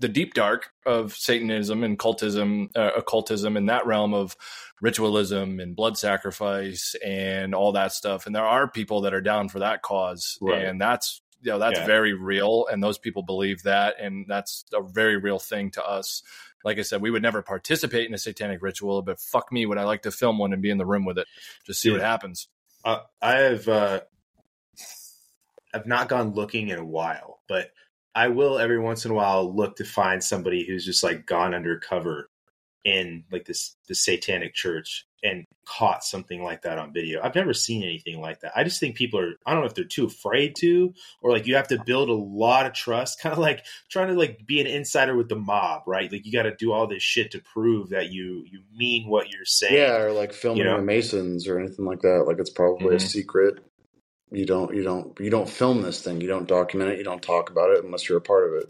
the 0.00 0.08
deep 0.08 0.34
dark 0.34 0.70
of 0.86 1.12
Satanism 1.16 1.82
and 1.82 1.98
cultism, 1.98 2.68
uh, 2.76 2.90
occultism 2.96 3.56
in 3.56 3.66
that 3.66 3.84
realm 3.84 4.14
of 4.14 4.36
ritualism 4.80 5.58
and 5.58 5.74
blood 5.74 5.98
sacrifice 5.98 6.94
and 7.04 7.52
all 7.52 7.72
that 7.72 7.90
stuff. 7.92 8.24
And 8.26 8.34
there 8.34 8.44
are 8.46 8.68
people 8.70 9.00
that 9.00 9.12
are 9.14 9.20
down 9.20 9.48
for 9.48 9.58
that 9.58 9.82
cause, 9.82 10.38
Right. 10.40 10.64
and 10.64 10.80
that's 10.80 11.20
you 11.40 11.52
know 11.52 11.58
that's 11.58 11.78
Yeah. 11.78 11.86
very 11.86 12.12
real, 12.12 12.66
and 12.70 12.82
those 12.82 12.98
people 12.98 13.22
believe 13.22 13.62
that, 13.64 13.96
and 14.00 14.26
that's 14.28 14.64
a 14.72 14.82
very 14.82 15.16
real 15.16 15.38
thing 15.38 15.70
to 15.72 15.84
us. 15.84 16.22
Like 16.64 16.78
I 16.78 16.82
said, 16.82 17.00
we 17.00 17.10
would 17.10 17.22
never 17.22 17.42
participate 17.42 18.08
in 18.08 18.14
a 18.14 18.18
satanic 18.18 18.62
ritual, 18.62 19.02
but 19.02 19.20
fuck 19.20 19.52
me, 19.52 19.64
would 19.66 19.78
I 19.78 19.84
like 19.84 20.02
to 20.02 20.10
film 20.10 20.38
one 20.38 20.52
and 20.52 20.60
be 20.60 20.70
in 20.70 20.78
the 20.78 20.86
room 20.86 21.04
with 21.04 21.18
it, 21.18 21.26
just 21.64 21.80
see 21.80 21.90
what 21.90 22.00
happens. 22.00 22.48
Uh, 22.84 23.00
I 23.22 23.32
have 23.32 23.68
uh, 23.68 24.00
I've 25.74 25.86
not 25.86 26.08
gone 26.08 26.34
looking 26.34 26.68
in 26.68 26.78
a 26.78 26.84
while, 26.84 27.40
but 27.48 27.70
I 28.14 28.28
will 28.28 28.58
every 28.58 28.78
once 28.78 29.04
in 29.04 29.10
a 29.10 29.14
while 29.14 29.54
look 29.54 29.76
to 29.76 29.84
find 29.84 30.22
somebody 30.22 30.66
who's 30.66 30.84
just 30.84 31.02
like 31.04 31.26
gone 31.26 31.54
undercover 31.54 32.30
in 32.84 33.24
like 33.30 33.44
this 33.44 33.76
the 33.88 33.94
satanic 33.94 34.54
church 34.54 35.06
and 35.22 35.44
caught 35.66 36.04
something 36.04 36.42
like 36.42 36.62
that 36.62 36.78
on 36.78 36.92
video. 36.92 37.20
I've 37.22 37.34
never 37.34 37.52
seen 37.52 37.82
anything 37.82 38.20
like 38.20 38.40
that. 38.40 38.52
I 38.56 38.64
just 38.64 38.78
think 38.80 38.96
people 38.96 39.18
are 39.20 39.32
I 39.44 39.52
don't 39.52 39.60
know 39.62 39.66
if 39.66 39.74
they're 39.74 39.84
too 39.84 40.06
afraid 40.06 40.54
to 40.60 40.94
or 41.22 41.32
like 41.32 41.46
you 41.46 41.56
have 41.56 41.68
to 41.68 41.82
build 41.84 42.08
a 42.08 42.14
lot 42.14 42.66
of 42.66 42.72
trust, 42.72 43.20
kind 43.22 43.32
of 43.32 43.38
like 43.38 43.64
trying 43.90 44.08
to 44.08 44.14
like 44.14 44.46
be 44.46 44.60
an 44.60 44.66
insider 44.66 45.16
with 45.16 45.28
the 45.28 45.36
mob, 45.36 45.82
right? 45.86 46.10
Like 46.10 46.24
you 46.24 46.32
got 46.32 46.44
to 46.44 46.54
do 46.54 46.72
all 46.72 46.86
this 46.86 47.02
shit 47.02 47.32
to 47.32 47.40
prove 47.40 47.90
that 47.90 48.10
you 48.12 48.44
you 48.50 48.62
mean 48.76 49.08
what 49.08 49.30
you're 49.32 49.44
saying. 49.44 49.74
Yeah, 49.74 49.96
or 49.98 50.12
like 50.12 50.32
filming 50.32 50.58
You 50.58 50.64
know? 50.70 50.76
the 50.76 50.82
Masons 50.82 51.48
or 51.48 51.58
anything 51.58 51.84
like 51.84 52.00
that. 52.02 52.24
Like 52.26 52.38
it's 52.38 52.50
probably 52.50 52.94
a 52.94 52.98
Mhm. 52.98 53.02
secret. 53.08 53.58
You 54.30 54.44
don't, 54.44 54.74
you 54.74 54.82
don't, 54.82 55.18
you 55.18 55.30
don't 55.30 55.48
film 55.48 55.80
this 55.80 56.02
thing. 56.02 56.20
You 56.20 56.28
don't 56.28 56.46
document 56.46 56.90
it. 56.90 56.98
You 56.98 57.04
don't 57.04 57.22
talk 57.22 57.48
about 57.48 57.70
it 57.70 57.82
unless 57.82 58.08
you're 58.08 58.18
a 58.18 58.20
part 58.20 58.46
of 58.46 58.58
it. 58.62 58.68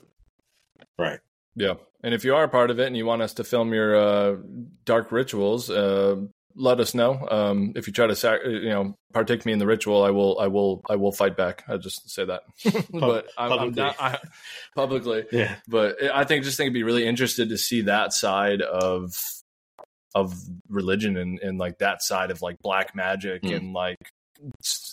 Right. 0.99 1.19
Yeah, 1.57 1.75
and 2.05 2.15
if 2.15 2.25
you 2.25 2.37
are 2.37 2.45
a 2.45 2.49
part 2.49 2.71
of 2.71 2.79
it 2.79 2.87
and 2.87 2.97
you 2.97 3.05
want 3.05 3.23
us 3.23 3.35
to 3.35 3.45
film 3.45 3.73
your 3.75 3.97
uh, 3.97 4.37
dark 4.85 5.11
rituals, 5.11 5.69
uh, 5.69 6.15
let 6.59 6.81
us 6.81 6.93
know. 6.95 7.27
Um, 7.31 7.73
if 7.77 7.87
you 7.87 7.93
try 7.93 8.07
to, 8.09 8.17
sac- 8.17 8.41
you 8.45 8.69
know, 8.69 8.95
partake 9.13 9.47
me 9.47 9.53
in 9.53 9.59
the 9.59 9.67
ritual, 9.67 10.03
I 10.03 10.11
will, 10.11 10.39
I 10.41 10.49
will, 10.49 10.83
I 10.91 10.97
will 10.97 11.13
fight 11.13 11.37
back. 11.37 11.63
I 11.69 11.77
just 11.77 12.11
say 12.11 12.25
that, 12.25 12.43
but 12.93 13.29
I'm, 13.39 13.53
I'm 13.53 13.59
publicly. 13.59 13.83
not 13.83 13.97
I, 14.01 14.19
publicly. 14.75 15.25
Yeah. 15.33 15.55
But 15.69 16.03
I 16.03 16.25
think 16.25 16.45
just 16.45 16.57
think 16.57 16.67
it'd 16.67 16.75
be 16.75 16.83
really 16.83 17.07
interested 17.07 17.49
to 17.51 17.57
see 17.59 17.83
that 17.83 18.13
side 18.13 18.61
of 18.63 19.15
of 20.15 20.35
religion 20.69 21.17
and, 21.17 21.39
and 21.41 21.59
like 21.59 21.79
that 21.79 22.03
side 22.03 22.31
of 22.31 22.43
like 22.43 22.59
black 22.63 22.95
magic 22.97 23.43
Mm. 23.43 23.57
and 23.57 23.73
like 23.75 23.99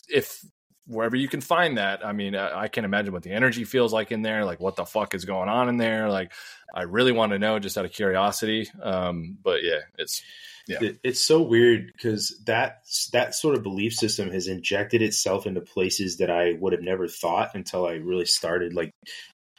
if 0.10 0.44
wherever 0.88 1.16
you 1.16 1.28
can 1.28 1.40
find 1.42 1.78
that 1.78 2.06
i 2.06 2.12
mean 2.12 2.36
I, 2.36 2.62
I 2.64 2.68
can't 2.68 2.84
imagine 2.86 3.14
what 3.14 3.24
the 3.24 3.32
energy 3.32 3.64
feels 3.64 3.94
like 3.94 4.12
in 4.12 4.22
there 4.24 4.44
like 4.46 4.60
what 4.60 4.76
the 4.76 4.86
fuck 4.86 5.16
is 5.16 5.24
going 5.26 5.48
on 5.50 5.70
in 5.70 5.78
there 5.78 6.10
like 6.10 6.32
i 6.76 6.82
really 6.84 7.12
want 7.14 7.32
to 7.32 7.40
know 7.40 7.58
just 7.60 7.78
out 7.78 7.86
of 7.86 7.92
curiosity 7.92 8.68
um 8.84 9.38
but 9.42 9.64
yeah 9.64 9.80
it's 9.98 10.22
Yeah. 10.68 10.84
It- 10.84 11.00
it's 11.04 11.22
so 11.22 11.42
weird 11.42 11.92
because 11.94 12.42
that 12.46 12.84
that 13.14 13.36
sort 13.36 13.56
of 13.56 13.64
belief 13.64 13.94
system 13.94 14.32
has 14.32 14.48
injected 14.48 15.02
itself 15.02 15.46
into 15.46 15.62
places 15.62 16.18
that 16.18 16.30
I 16.32 16.54
would 16.60 16.74
have 16.74 16.82
never 16.82 17.08
thought 17.08 17.52
until 17.56 17.86
I 17.86 17.94
really 17.94 18.26
started 18.26 18.74
like 18.74 18.92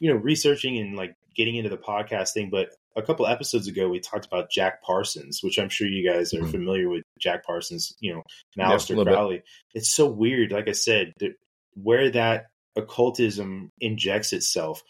you 0.01 0.11
know 0.11 0.17
researching 0.17 0.79
and 0.79 0.97
like 0.97 1.15
getting 1.37 1.57
into 1.57 1.71
the 1.71 1.77
podcast 1.79 2.33
thing. 2.33 2.51
But 2.51 2.71
a 2.97 3.03
couple 3.03 3.27
episodes 3.27 3.69
ago, 3.69 3.89
we 3.89 4.01
talked 4.01 4.25
about 4.27 4.51
Jack 4.51 4.83
Parsons, 4.83 5.41
which 5.43 5.59
I'm 5.59 5.69
sure 5.69 5.87
you 5.87 6.09
guys 6.11 6.33
are 6.35 6.41
Mhm. 6.41 6.51
familiar 6.51 6.89
with. 6.89 7.03
Jack 7.21 7.45
Parsons, 7.47 7.95
you 8.01 8.13
know, 8.13 8.19
Mm-hmm. 8.21 8.61
Yeah, 8.61 8.71
Aleister 8.71 8.89
little 8.91 9.05
bit. 9.05 9.15
Crowley. 9.15 9.43
It's 9.75 9.89
so 9.91 10.07
weird. 10.07 10.53
Like 10.53 10.69
I 10.69 10.73
said, 10.73 11.13
that 11.21 11.35
where 11.75 12.11
that 12.11 12.47
occultism 12.77 13.71
injects 13.81 14.33
itself 14.33 14.83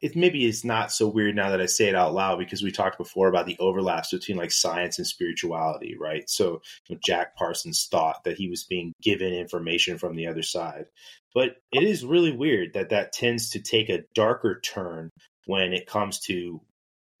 it 0.00 0.16
maybe 0.16 0.46
is 0.46 0.64
not 0.64 0.90
so 0.92 1.06
weird 1.06 1.36
now 1.36 1.50
that 1.50 1.60
I 1.60 1.66
say 1.66 1.88
it 1.88 1.94
out 1.94 2.14
loud 2.14 2.38
because 2.38 2.62
we 2.62 2.72
talked 2.72 2.96
before 2.96 3.28
about 3.28 3.46
the 3.46 3.58
overlaps 3.58 4.10
between 4.10 4.38
like 4.38 4.50
science 4.50 4.98
and 4.98 5.06
spirituality, 5.06 5.96
right? 5.98 6.28
So 6.28 6.62
you 6.88 6.96
know, 6.96 7.00
Jack 7.04 7.36
Parsons 7.36 7.86
thought 7.90 8.24
that 8.24 8.38
he 8.38 8.48
was 8.48 8.64
being 8.64 8.94
given 9.02 9.32
information 9.32 9.98
from 9.98 10.16
the 10.16 10.26
other 10.28 10.42
side, 10.42 10.86
but 11.34 11.56
it 11.72 11.82
is 11.82 12.04
really 12.04 12.32
weird 12.32 12.74
that 12.74 12.90
that 12.90 13.12
tends 13.12 13.50
to 13.50 13.60
take 13.60 13.88
a 13.90 14.04
darker 14.14 14.60
turn 14.60 15.10
when 15.46 15.72
it 15.72 15.86
comes 15.86 16.20
to 16.20 16.60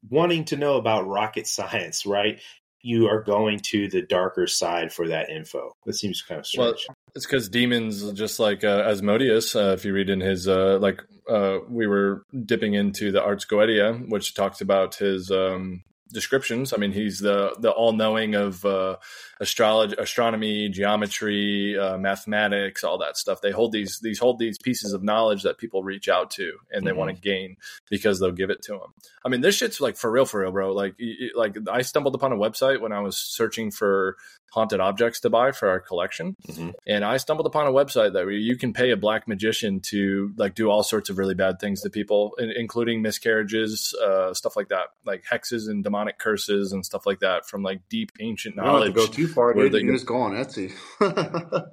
wanting 0.08 0.46
to 0.46 0.56
know 0.56 0.76
about 0.76 1.06
rocket 1.06 1.46
science, 1.46 2.06
right? 2.06 2.40
You 2.82 3.08
are 3.08 3.22
going 3.22 3.60
to 3.70 3.88
the 3.88 4.02
darker 4.02 4.46
side 4.46 4.92
for 4.92 5.08
that 5.08 5.28
info. 5.28 5.76
That 5.86 5.94
seems 5.94 6.22
kind 6.22 6.38
of 6.38 6.46
strange. 6.46 6.86
Well. 6.88 6.96
It's 7.14 7.26
because 7.26 7.48
demons, 7.48 8.12
just 8.12 8.38
like 8.38 8.62
uh, 8.62 8.84
Asmodeus, 8.86 9.56
uh, 9.56 9.74
if 9.76 9.84
you 9.84 9.92
read 9.92 10.10
in 10.10 10.20
his, 10.20 10.46
uh, 10.46 10.78
like, 10.80 11.02
uh, 11.28 11.58
we 11.68 11.86
were 11.86 12.24
dipping 12.44 12.74
into 12.74 13.10
the 13.10 13.22
Ars 13.22 13.44
Goetia, 13.44 14.08
which 14.08 14.34
talks 14.34 14.60
about 14.60 14.94
his 14.94 15.30
um, 15.30 15.82
descriptions. 16.10 16.72
I 16.72 16.76
mean, 16.76 16.92
he's 16.92 17.18
the 17.18 17.54
the 17.58 17.70
all 17.70 17.92
knowing 17.92 18.34
of 18.34 18.64
uh, 18.64 18.96
astrology, 19.40 19.94
astronomy, 19.98 20.68
geometry, 20.68 21.78
uh, 21.78 21.96
mathematics, 21.98 22.84
all 22.84 22.98
that 22.98 23.16
stuff. 23.16 23.40
They 23.40 23.50
hold 23.50 23.72
these 23.72 23.98
these 24.00 24.18
hold 24.18 24.38
these 24.38 24.58
pieces 24.58 24.92
of 24.92 25.02
knowledge 25.02 25.42
that 25.44 25.58
people 25.58 25.82
reach 25.82 26.08
out 26.08 26.30
to 26.32 26.52
and 26.70 26.86
they 26.86 26.90
Mhm. 26.90 26.96
want 26.96 27.14
to 27.16 27.20
gain 27.20 27.56
because 27.88 28.20
they'll 28.20 28.30
give 28.32 28.50
it 28.50 28.62
to 28.62 28.72
them. 28.72 28.94
I 29.24 29.28
mean, 29.28 29.40
this 29.40 29.56
shit's 29.56 29.80
like 29.80 29.96
for 29.96 30.10
real, 30.10 30.24
for 30.26 30.40
real, 30.40 30.52
bro. 30.52 30.72
Like, 30.72 30.94
like 31.34 31.56
I 31.70 31.82
stumbled 31.82 32.14
upon 32.14 32.32
a 32.32 32.36
website 32.36 32.80
when 32.80 32.92
I 32.92 33.00
was 33.00 33.16
searching 33.16 33.70
for 33.70 34.16
haunted 34.50 34.80
objects 34.80 35.20
to 35.20 35.30
buy 35.30 35.52
for 35.52 35.68
our 35.68 35.80
collection 35.80 36.36
Mhm. 36.48 36.74
and 36.86 37.04
I 37.04 37.16
stumbled 37.18 37.46
upon 37.46 37.66
a 37.66 37.70
website 37.72 38.12
that 38.14 38.24
where 38.24 38.30
you 38.30 38.56
can 38.56 38.72
pay 38.72 38.90
a 38.90 38.96
black 38.96 39.28
magician 39.28 39.80
to 39.90 40.32
like 40.36 40.54
do 40.54 40.68
all 40.70 40.82
sorts 40.82 41.08
of 41.10 41.18
really 41.18 41.34
bad 41.34 41.60
things 41.60 41.82
to 41.82 41.90
people, 41.90 42.34
in- 42.38 42.50
including 42.50 43.00
miscarriages, 43.02 43.94
uh, 44.02 44.34
stuff 44.34 44.56
like 44.56 44.68
that, 44.68 44.88
like 45.04 45.24
hexes 45.24 45.68
and 45.68 45.84
demonic 45.84 46.18
curses 46.18 46.72
and 46.72 46.84
stuff 46.84 47.06
like 47.06 47.20
that 47.20 47.46
from 47.46 47.62
like 47.62 47.80
deep 47.88 48.10
ancient 48.20 48.56
You 48.56 48.62
don't 48.62 48.72
knowledge. 48.72 48.94
to 48.94 49.00
go 49.00 49.06
too 49.06 49.28
far, 49.28 49.54
dude. 49.54 49.72
they 49.72 49.78
You 49.78 49.84
can 49.84 49.88
can- 49.88 49.96
just 49.96 50.06
go 50.06 50.16
on 50.20 50.32
Etsy. 50.32 50.72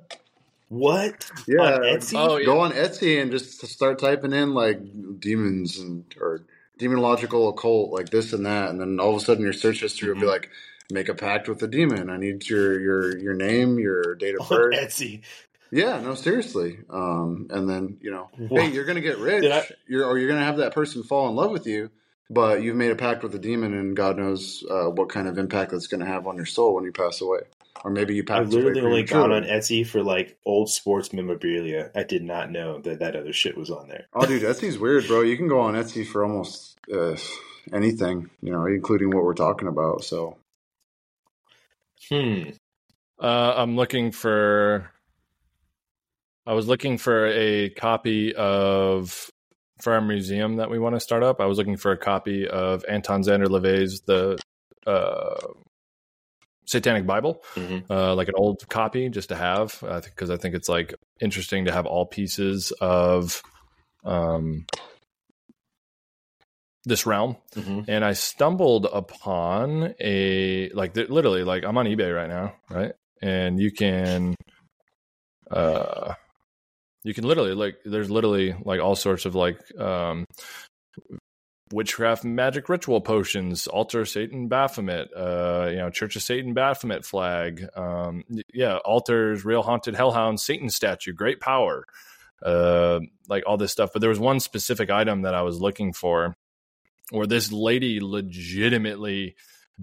What? 0.70 1.32
Yeah, 1.48 1.76
On 1.76 1.82
Etsy? 1.82 2.14
Oh, 2.18 2.36
yeah. 2.38 2.45
Go 2.45 2.60
on 2.60 2.72
Etsy 2.74 3.22
and 3.22 3.32
just 3.32 3.66
start 3.68 3.99
typing 3.99 4.34
in 4.34 4.54
like 4.54 4.80
demons 5.20 5.80
and 5.80 6.04
or 6.20 6.44
demonological 6.78 7.49
occult, 7.49 7.91
like 7.91 8.10
this 8.10 8.34
and 8.34 8.45
that, 8.45 8.70
and 8.70 8.80
then 8.82 8.99
all 8.99 9.12
of 9.16 9.22
a 9.22 9.26
sudden 9.26 9.44
your 9.44 9.54
search 9.54 9.80
history 9.80 10.10
will 10.10 10.20
be 10.20 10.28
Mhm. 10.28 10.32
like, 10.32 10.49
make 10.91 11.09
a 11.09 11.14
pact 11.15 11.47
with 11.49 11.59
the 11.59 11.68
demon. 11.68 12.09
I 12.09 12.18
need 12.18 12.47
your 12.49 12.80
your 12.80 13.18
your 13.18 13.34
name, 13.34 13.80
your 13.80 14.15
date 14.15 14.35
of 14.39 14.41
On 14.51 14.57
birth. 14.57 14.76
Etsy. 14.76 15.22
Yeah, 15.69 15.99
no, 15.99 16.15
seriously. 16.15 16.80
Um, 16.89 17.47
and 17.49 17.69
then 17.69 17.97
you 18.01 18.11
know, 18.11 18.30
What? 18.38 18.61
hey, 18.64 18.72
you're 18.72 18.85
gonna 18.85 19.01
get 19.01 19.18
rich, 19.18 19.43
I- 19.51 19.68
you're, 19.88 20.05
or 20.05 20.18
you're 20.18 20.30
gonna 20.30 20.45
have 20.45 20.57
that 20.57 20.73
person 20.73 21.03
fall 21.03 21.27
in 21.30 21.35
love 21.35 21.51
with 21.51 21.68
you, 21.68 21.89
but 22.30 22.61
you've 22.61 22.77
made 22.77 22.91
a 22.91 22.95
pact 22.95 23.22
with 23.23 23.34
the 23.34 23.39
demon, 23.39 23.73
and 23.73 23.95
God 23.95 24.18
knows 24.18 24.64
uh, 24.69 24.85
what 24.85 25.09
kind 25.09 25.27
of 25.27 25.38
impact 25.38 25.72
that's 25.72 25.88
gonna 25.88 26.05
have 26.05 26.26
on 26.26 26.38
your 26.38 26.45
soul 26.45 26.73
when 26.76 26.85
you 26.85 26.93
pass 26.93 27.19
away, 27.19 27.41
or 27.84 27.91
maybe 27.91 28.15
you 28.15 28.23
I 28.23 28.26
pass 28.43 28.53
away 28.53 28.64
literally 28.64 28.81
only 28.88 29.03
gone 29.03 29.34
on. 29.34 29.43
Etsy 29.43 29.85
for 29.85 30.01
like 30.01 30.38
old 30.45 30.69
sports 30.69 31.11
memorabilia. 31.11 31.91
I 31.93 32.03
did 32.03 32.23
not 32.23 32.49
know 32.49 32.80
that 32.80 32.99
that 32.99 33.18
other 33.18 33.34
shit 33.34 33.57
was 33.57 33.69
on 33.69 33.89
there. 33.89 34.05
Oh, 34.14 34.26
dude, 34.26 34.43
Etsy's 34.43 34.80
weird, 34.80 35.05
bro. 35.07 35.19
You 35.19 35.35
can 35.35 35.49
go 35.49 35.59
on 35.59 35.73
Etsy 35.73 36.07
for 36.07 36.23
almost 36.23 36.77
uh, 36.93 37.18
anything, 37.73 38.30
you 38.41 38.53
know, 38.53 38.65
including 38.68 39.09
what 39.09 39.26
we're 39.26 39.34
talking 39.34 39.68
about. 39.68 40.05
So, 40.05 40.38
Hmm. 42.10 42.49
Uh, 43.22 43.53
I'm 43.57 43.76
looking 43.76 44.11
for. 44.11 44.91
I 46.45 46.53
was 46.53 46.68
looking 46.68 46.98
for 46.98 47.28
a 47.28 47.69
copy 47.72 48.34
of 48.36 49.30
for 49.82 49.94
our 49.94 50.02
museum 50.02 50.57
that 50.57 50.69
we 50.69 50.80
want 50.80 50.95
to 50.95 50.99
start 50.99 51.24
up. 51.24 51.41
I 51.41 51.45
was 51.45 51.57
looking 51.57 51.78
for 51.78 51.91
a 51.91 51.98
copy 51.98 52.48
of 52.48 52.86
Anton 52.88 53.22
Szandor 53.24 53.48
LaVey's 53.48 54.02
the 54.02 54.38
uh, 54.86 55.36
Satanic 56.65 57.06
Bible, 57.06 57.44
Mhm. 57.56 57.84
uh, 57.90 58.15
like 58.15 58.28
an 58.28 58.34
old 58.38 58.68
copy, 58.69 59.10
just 59.10 59.30
to 59.30 59.36
have, 59.36 59.78
because 60.06 60.30
I 60.30 60.38
think 60.38 60.56
it's 60.56 60.69
like 60.69 60.94
interesting 61.19 61.65
to 61.65 61.72
have 61.72 61.86
all 61.86 62.06
pieces 62.06 62.72
of 62.80 63.41
um, 64.06 64.65
this 66.88 67.05
realm 67.05 67.35
Mhm. 67.55 67.85
and 67.88 68.03
I 68.05 68.14
stumbled 68.14 68.85
upon 68.91 69.93
a 69.99 70.69
like 70.69 70.93
th- 70.93 71.09
literally 71.09 71.43
like 71.43 71.64
I'm 71.64 71.77
on 71.77 71.85
eBay 71.85 72.15
right 72.15 72.30
now, 72.30 72.55
right? 72.69 72.93
And 73.22 73.59
you 73.59 73.72
can 73.72 74.35
uh 75.51 76.14
you 77.03 77.14
can 77.14 77.26
literally 77.26 77.53
like 77.53 77.77
there's 77.85 78.09
literally 78.09 78.55
like 78.64 78.80
all 78.81 78.95
sorts 78.95 79.26
of 79.26 79.35
like 79.35 79.59
um 79.80 80.26
witchcraft 81.73 82.23
magic 82.23 82.69
ritual 82.69 83.01
potions, 83.01 83.68
altar 83.68 84.05
Satan 84.05 84.47
Baphomet, 84.47 85.09
uh, 85.15 85.68
you 85.69 85.76
know, 85.77 85.89
Church 85.89 86.15
of 86.15 86.22
Satan 86.22 86.53
Baphomet 86.53 87.03
flag, 87.05 87.68
um, 87.76 88.23
yeah, 88.53 88.77
altars, 88.77 89.43
real 89.43 89.64
haunted 89.64 89.93
hellhound, 89.95 90.39
Satan 90.39 90.69
statue, 90.69 91.11
great 91.11 91.41
power, 91.41 91.84
uh, 92.41 93.01
like 93.27 93.43
all 93.45 93.57
this 93.57 93.73
stuff. 93.73 93.89
But 93.91 93.99
there 93.99 94.09
was 94.09 94.19
one 94.19 94.39
specific 94.39 94.89
item 94.89 95.23
that 95.23 95.34
I 95.35 95.41
was 95.41 95.59
looking 95.59 95.91
for 95.91 96.34
where 97.12 97.28
this 97.28 97.52
lady 97.52 98.00
legitimately 98.02 99.36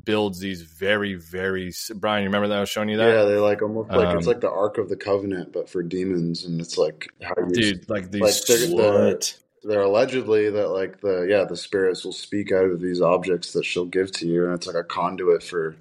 builds 0.02 0.40
these 0.40 0.62
very, 0.62 1.14
very 1.14 1.72
Brian, 1.94 2.22
you 2.22 2.28
remember 2.28 2.48
that 2.48 2.58
I 2.58 2.60
was 2.60 2.68
showing 2.68 2.88
you 2.88 2.96
that? 2.96 3.14
Yeah, 3.14 3.24
they're 3.24 3.40
like 3.40 3.62
almost 3.62 3.90
like 3.90 4.16
it's 4.16 4.26
Um, 4.26 4.32
like 4.32 4.40
the 4.40 4.50
Ark 4.50 4.78
of 4.78 4.88
the 4.88 4.96
Covenant, 4.96 5.52
but 5.52 5.68
for 5.68 5.82
demons, 5.82 6.44
and 6.44 6.60
it's 6.60 6.76
like 6.76 7.08
how 7.22 7.34
you 7.38 7.54
Dude, 7.54 7.88
like 7.88 8.10
these 8.10 8.22
like 8.22 8.34
they're, 8.46 8.76
they're, 8.76 9.18
they're 9.62 9.82
allegedly 9.82 10.50
that 10.50 10.68
like 10.68 11.00
the 11.00 11.26
yeah 11.28 11.44
the 11.44 11.56
spirits 11.56 12.04
will 12.04 12.12
speak 12.12 12.52
out 12.52 12.66
of 12.66 12.80
these 12.80 13.00
objects 13.00 13.52
that 13.52 13.64
she'll 13.64 13.86
give 13.86 14.10
to 14.12 14.26
you, 14.26 14.44
and 14.44 14.54
it's 14.54 14.66
like 14.66 14.76
a 14.76 14.84
conduit 14.84 15.42
for 15.42 15.76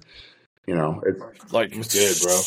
you 0.66 0.74
know 0.74 1.02
it's 1.04 1.52
like 1.52 1.74
That's 1.74 1.92
good, 1.92 2.26
bro. 2.26 2.40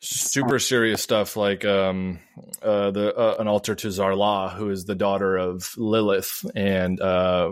Super 0.00 0.58
serious 0.60 1.02
stuff, 1.02 1.36
like 1.36 1.64
um, 1.64 2.20
uh, 2.62 2.90
the 2.90 3.16
uh, 3.16 3.36
an 3.40 3.48
altar 3.48 3.74
to 3.74 3.88
Zarla, 3.88 4.52
who 4.54 4.70
is 4.70 4.84
the 4.84 4.94
daughter 4.94 5.36
of 5.36 5.72
Lilith, 5.76 6.44
and 6.54 7.00
uh, 7.00 7.50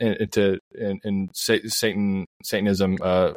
in, 0.00 0.28
to 0.30 0.58
in, 0.74 1.00
in 1.04 1.30
Satan 1.32 2.26
Satanism, 2.42 2.98
uh, 3.02 3.32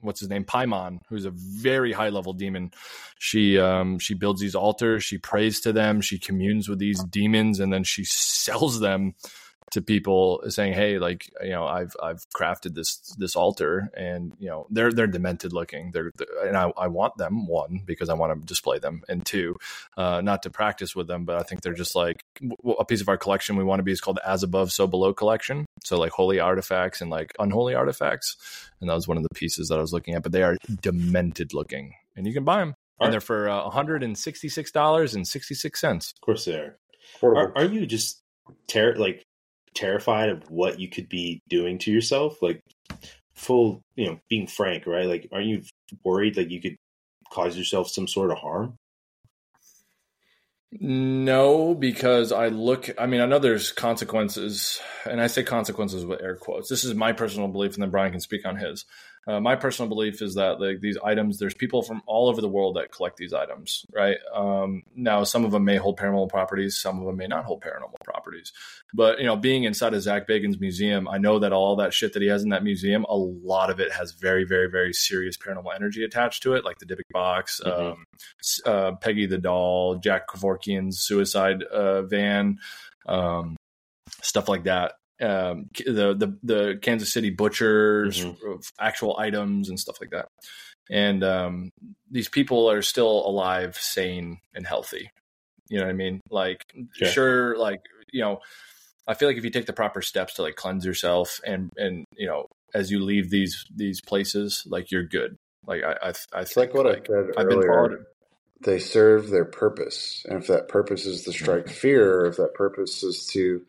what's 0.00 0.20
his 0.20 0.28
name, 0.28 0.44
Paimon, 0.44 0.98
who's 1.08 1.24
a 1.24 1.32
very 1.32 1.92
high 1.92 2.10
level 2.10 2.32
demon. 2.32 2.70
She 3.18 3.58
um, 3.58 3.98
she 3.98 4.14
builds 4.14 4.40
these 4.40 4.54
altars, 4.54 5.04
she 5.04 5.18
prays 5.18 5.60
to 5.60 5.72
them, 5.72 6.00
she 6.00 6.18
communes 6.18 6.68
with 6.68 6.78
these 6.78 7.02
demons, 7.04 7.60
and 7.60 7.72
then 7.72 7.84
she 7.84 8.04
sells 8.04 8.80
them 8.80 9.14
to 9.74 9.82
people 9.82 10.42
saying 10.48 10.72
hey 10.72 10.98
like 10.98 11.30
you 11.42 11.50
know 11.50 11.66
i've 11.66 11.94
i've 12.02 12.26
crafted 12.30 12.74
this 12.74 12.96
this 13.18 13.36
altar 13.36 13.90
and 13.96 14.32
you 14.38 14.48
know 14.48 14.66
they're 14.70 14.92
they're 14.92 15.06
demented 15.06 15.52
looking. 15.52 15.90
They're 15.92 16.10
and 16.44 16.56
i, 16.56 16.72
I 16.76 16.88
want 16.88 17.16
them 17.16 17.46
one 17.46 17.82
because 17.84 18.08
i 18.08 18.14
want 18.14 18.40
to 18.40 18.46
display 18.46 18.78
them 18.78 19.02
and 19.08 19.26
two 19.26 19.56
uh 19.96 20.20
not 20.20 20.44
to 20.44 20.50
practice 20.50 20.94
with 20.94 21.08
them 21.08 21.24
but 21.24 21.36
i 21.36 21.42
think 21.42 21.62
they're 21.62 21.72
just 21.72 21.96
like 21.96 22.22
a 22.78 22.84
piece 22.84 23.00
of 23.00 23.08
our 23.08 23.16
collection 23.16 23.56
we 23.56 23.64
want 23.64 23.80
to 23.80 23.84
be 23.84 23.92
is 23.92 24.00
called 24.00 24.16
the 24.16 24.28
as 24.28 24.42
above 24.42 24.72
so 24.72 24.86
below 24.86 25.12
collection. 25.12 25.66
So 25.82 25.98
like 25.98 26.12
holy 26.12 26.40
artifacts 26.40 27.00
and 27.00 27.10
like 27.10 27.32
unholy 27.38 27.74
artifacts. 27.74 28.36
And 28.80 28.88
that 28.88 28.94
was 28.94 29.08
one 29.08 29.16
of 29.16 29.22
the 29.22 29.34
pieces 29.34 29.68
that 29.68 29.78
i 29.78 29.80
was 29.80 29.92
looking 29.92 30.14
at 30.14 30.22
but 30.22 30.32
they 30.32 30.42
are 30.42 30.56
demented 30.82 31.54
looking. 31.54 31.94
And 32.16 32.26
you 32.26 32.32
can 32.32 32.44
buy 32.44 32.58
them 32.58 32.74
and 33.00 33.12
they're 33.12 33.20
for 33.20 33.48
uh, 33.48 33.68
$166.66 33.70 36.14
Of 36.14 36.20
course 36.20 36.44
they 36.44 36.54
are. 36.54 36.78
Are, 37.22 37.52
are 37.56 37.64
you 37.64 37.86
just 37.86 38.20
ter- 38.66 38.96
like 38.96 39.24
terrified 39.74 40.30
of 40.30 40.50
what 40.50 40.80
you 40.80 40.88
could 40.88 41.08
be 41.08 41.42
doing 41.48 41.78
to 41.80 41.92
yourself? 41.92 42.40
Like 42.40 42.60
full, 43.34 43.82
you 43.96 44.06
know, 44.06 44.18
being 44.28 44.46
frank, 44.46 44.86
right? 44.86 45.06
Like, 45.06 45.28
are 45.32 45.40
you 45.40 45.62
worried 46.04 46.36
that 46.36 46.50
you 46.50 46.60
could 46.60 46.76
cause 47.30 47.56
yourself 47.56 47.88
some 47.88 48.08
sort 48.08 48.30
of 48.30 48.38
harm? 48.38 48.76
No, 50.80 51.74
because 51.74 52.32
I 52.32 52.48
look, 52.48 52.90
I 52.98 53.06
mean, 53.06 53.20
I 53.20 53.26
know 53.26 53.38
there's 53.38 53.70
consequences, 53.70 54.80
and 55.08 55.20
I 55.20 55.28
say 55.28 55.44
consequences 55.44 56.04
with 56.04 56.20
air 56.20 56.34
quotes. 56.34 56.68
This 56.68 56.82
is 56.82 56.94
my 56.94 57.12
personal 57.12 57.46
belief, 57.46 57.74
and 57.74 57.82
then 57.82 57.90
Brian 57.90 58.10
can 58.10 58.20
speak 58.20 58.44
on 58.44 58.56
his. 58.56 58.84
Uh, 59.26 59.40
my 59.40 59.56
personal 59.56 59.88
belief 59.88 60.20
is 60.20 60.34
that 60.34 60.60
like 60.60 60.80
these 60.80 60.98
items, 61.02 61.38
there's 61.38 61.54
people 61.54 61.82
from 61.82 62.02
all 62.06 62.28
over 62.28 62.40
the 62.40 62.48
world 62.48 62.76
that 62.76 62.92
collect 62.92 63.16
these 63.16 63.32
items, 63.32 63.86
right? 63.92 64.18
Um, 64.34 64.82
now, 64.94 65.24
some 65.24 65.44
of 65.44 65.50
them 65.50 65.64
may 65.64 65.76
hold 65.76 65.98
paranormal 65.98 66.28
properties, 66.28 66.76
some 66.76 66.98
of 67.00 67.06
them 67.06 67.16
may 67.16 67.26
not 67.26 67.44
hold 67.44 67.62
paranormal 67.62 68.04
properties. 68.04 68.52
But 68.92 69.18
you 69.18 69.24
know, 69.24 69.36
being 69.36 69.64
inside 69.64 69.94
of 69.94 70.02
Zak 70.02 70.28
Bagans' 70.28 70.60
museum, 70.60 71.08
I 71.08 71.18
know 71.18 71.38
that 71.38 71.52
all 71.52 71.76
that 71.76 71.94
shit 71.94 72.12
that 72.12 72.22
he 72.22 72.28
has 72.28 72.42
in 72.42 72.50
that 72.50 72.62
museum, 72.64 73.04
a 73.08 73.16
lot 73.16 73.70
of 73.70 73.80
it 73.80 73.92
has 73.92 74.12
very, 74.12 74.44
very, 74.44 74.70
very 74.70 74.92
serious 74.92 75.36
paranormal 75.36 75.74
energy 75.74 76.04
attached 76.04 76.42
to 76.42 76.54
it, 76.54 76.64
like 76.64 76.78
the 76.78 76.86
Dybbuk 76.86 77.10
box, 77.10 77.60
Mhm. 77.64 77.92
um, 77.92 78.04
uh, 78.66 78.92
Peggy 78.96 79.26
the 79.26 79.38
doll, 79.38 79.96
Jack 79.96 80.28
Kevorkian's 80.28 81.00
suicide 81.00 81.62
uh, 81.62 82.02
van, 82.02 82.58
um, 83.06 83.56
stuff 84.22 84.48
like 84.48 84.64
that. 84.64 84.92
Um, 85.24 85.70
the 85.86 86.14
the 86.14 86.38
the 86.42 86.78
Kansas 86.82 87.12
City 87.12 87.30
butchers, 87.30 88.24
of 88.24 88.70
actual 88.78 89.16
items 89.18 89.68
and 89.68 89.78
stuff 89.80 89.98
like 90.00 90.10
that. 90.10 90.28
And 90.90 91.24
um, 91.24 91.70
these 92.10 92.28
people 92.28 92.70
are 92.70 92.82
still 92.82 93.26
alive, 93.26 93.76
sane, 93.76 94.38
and 94.54 94.66
healthy. 94.66 95.10
You 95.68 95.78
know 95.78 95.84
what 95.84 95.90
I 95.90 95.94
mean? 95.94 96.20
Like, 96.30 96.62
Okay. 96.76 97.10
sure, 97.10 97.56
like 97.56 97.80
you 98.12 98.20
know, 98.20 98.40
I 99.06 99.14
feel 99.14 99.28
like 99.28 99.36
if 99.36 99.44
you 99.44 99.50
take 99.50 99.66
the 99.66 99.72
proper 99.72 100.02
steps 100.02 100.34
to 100.34 100.42
like 100.42 100.56
cleanse 100.56 100.84
yourself 100.84 101.40
and 101.46 101.70
and 101.76 102.04
you 102.16 102.26
know, 102.26 102.46
as 102.74 102.90
you 102.90 103.02
leave 103.02 103.30
these 103.30 103.64
these 103.74 104.00
places, 104.00 104.62
like 104.66 104.90
you're 104.90 105.04
good. 105.04 105.36
Like 105.66 105.82
I 105.82 105.92
I, 106.02 106.08
I 106.32 106.40
It's 106.42 106.54
think 106.54 106.74
like 106.74 106.74
what 106.74 106.86
I 106.86 106.94
said 107.06 107.30
I've 107.36 107.46
earlier. 107.46 107.68
followed. 107.68 108.04
They 108.60 108.78
serve 108.78 109.28
their 109.28 109.44
purpose, 109.44 110.24
and 110.28 110.40
if 110.40 110.46
that 110.46 110.68
purpose 110.68 111.04
is 111.06 111.24
to 111.24 111.32
strike 111.32 111.68
fear, 111.68 112.20
or 112.20 112.26
if 112.26 112.36
that 112.36 112.54
purpose 112.54 113.02
is 113.02 113.26
to, 113.32 113.62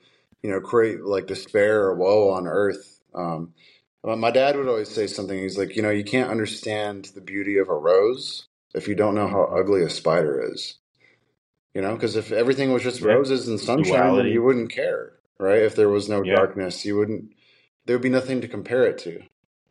you 0.43 0.49
know, 0.49 0.59
create 0.59 1.03
like 1.03 1.27
despair 1.27 1.83
or 1.85 1.95
woe 1.95 2.31
on 2.31 2.47
earth. 2.47 2.99
Um, 3.13 3.53
my 4.03 4.31
dad 4.31 4.55
would 4.55 4.67
always 4.67 4.89
say 4.89 5.07
something. 5.07 5.37
He's 5.37 5.57
like, 5.57 5.75
you 5.75 5.81
know, 5.81 5.89
you 5.89 6.03
can't 6.03 6.29
understand 6.29 7.05
the 7.15 7.21
beauty 7.21 7.57
of 7.57 7.69
a 7.69 7.73
rose 7.75 8.47
if 8.75 8.87
you 8.87 8.95
don't 8.95 9.15
know 9.15 9.27
how 9.27 9.43
ugly 9.45 9.81
a 9.81 9.89
spider 9.89 10.51
is. 10.53 10.75
You 11.73 11.81
know, 11.81 11.93
because 11.95 12.15
if 12.15 12.31
everything 12.31 12.71
was 12.71 12.83
just 12.83 13.01
Yeah. 13.01 13.07
roses 13.15 13.47
and 13.47 13.59
sunshine, 13.59 14.15
then 14.17 14.27
you 14.27 14.43
wouldn't 14.43 14.71
care, 14.71 15.13
right? 15.39 15.61
If 15.63 15.75
there 15.75 15.89
was 15.89 16.07
no 16.09 16.23
Yeah. 16.23 16.35
darkness, 16.35 16.85
you 16.85 16.97
wouldn't. 16.97 17.33
There 17.85 17.95
would 17.95 18.03
be 18.03 18.09
nothing 18.09 18.41
to 18.41 18.47
compare 18.47 18.85
it 18.85 18.97
to. 18.99 19.21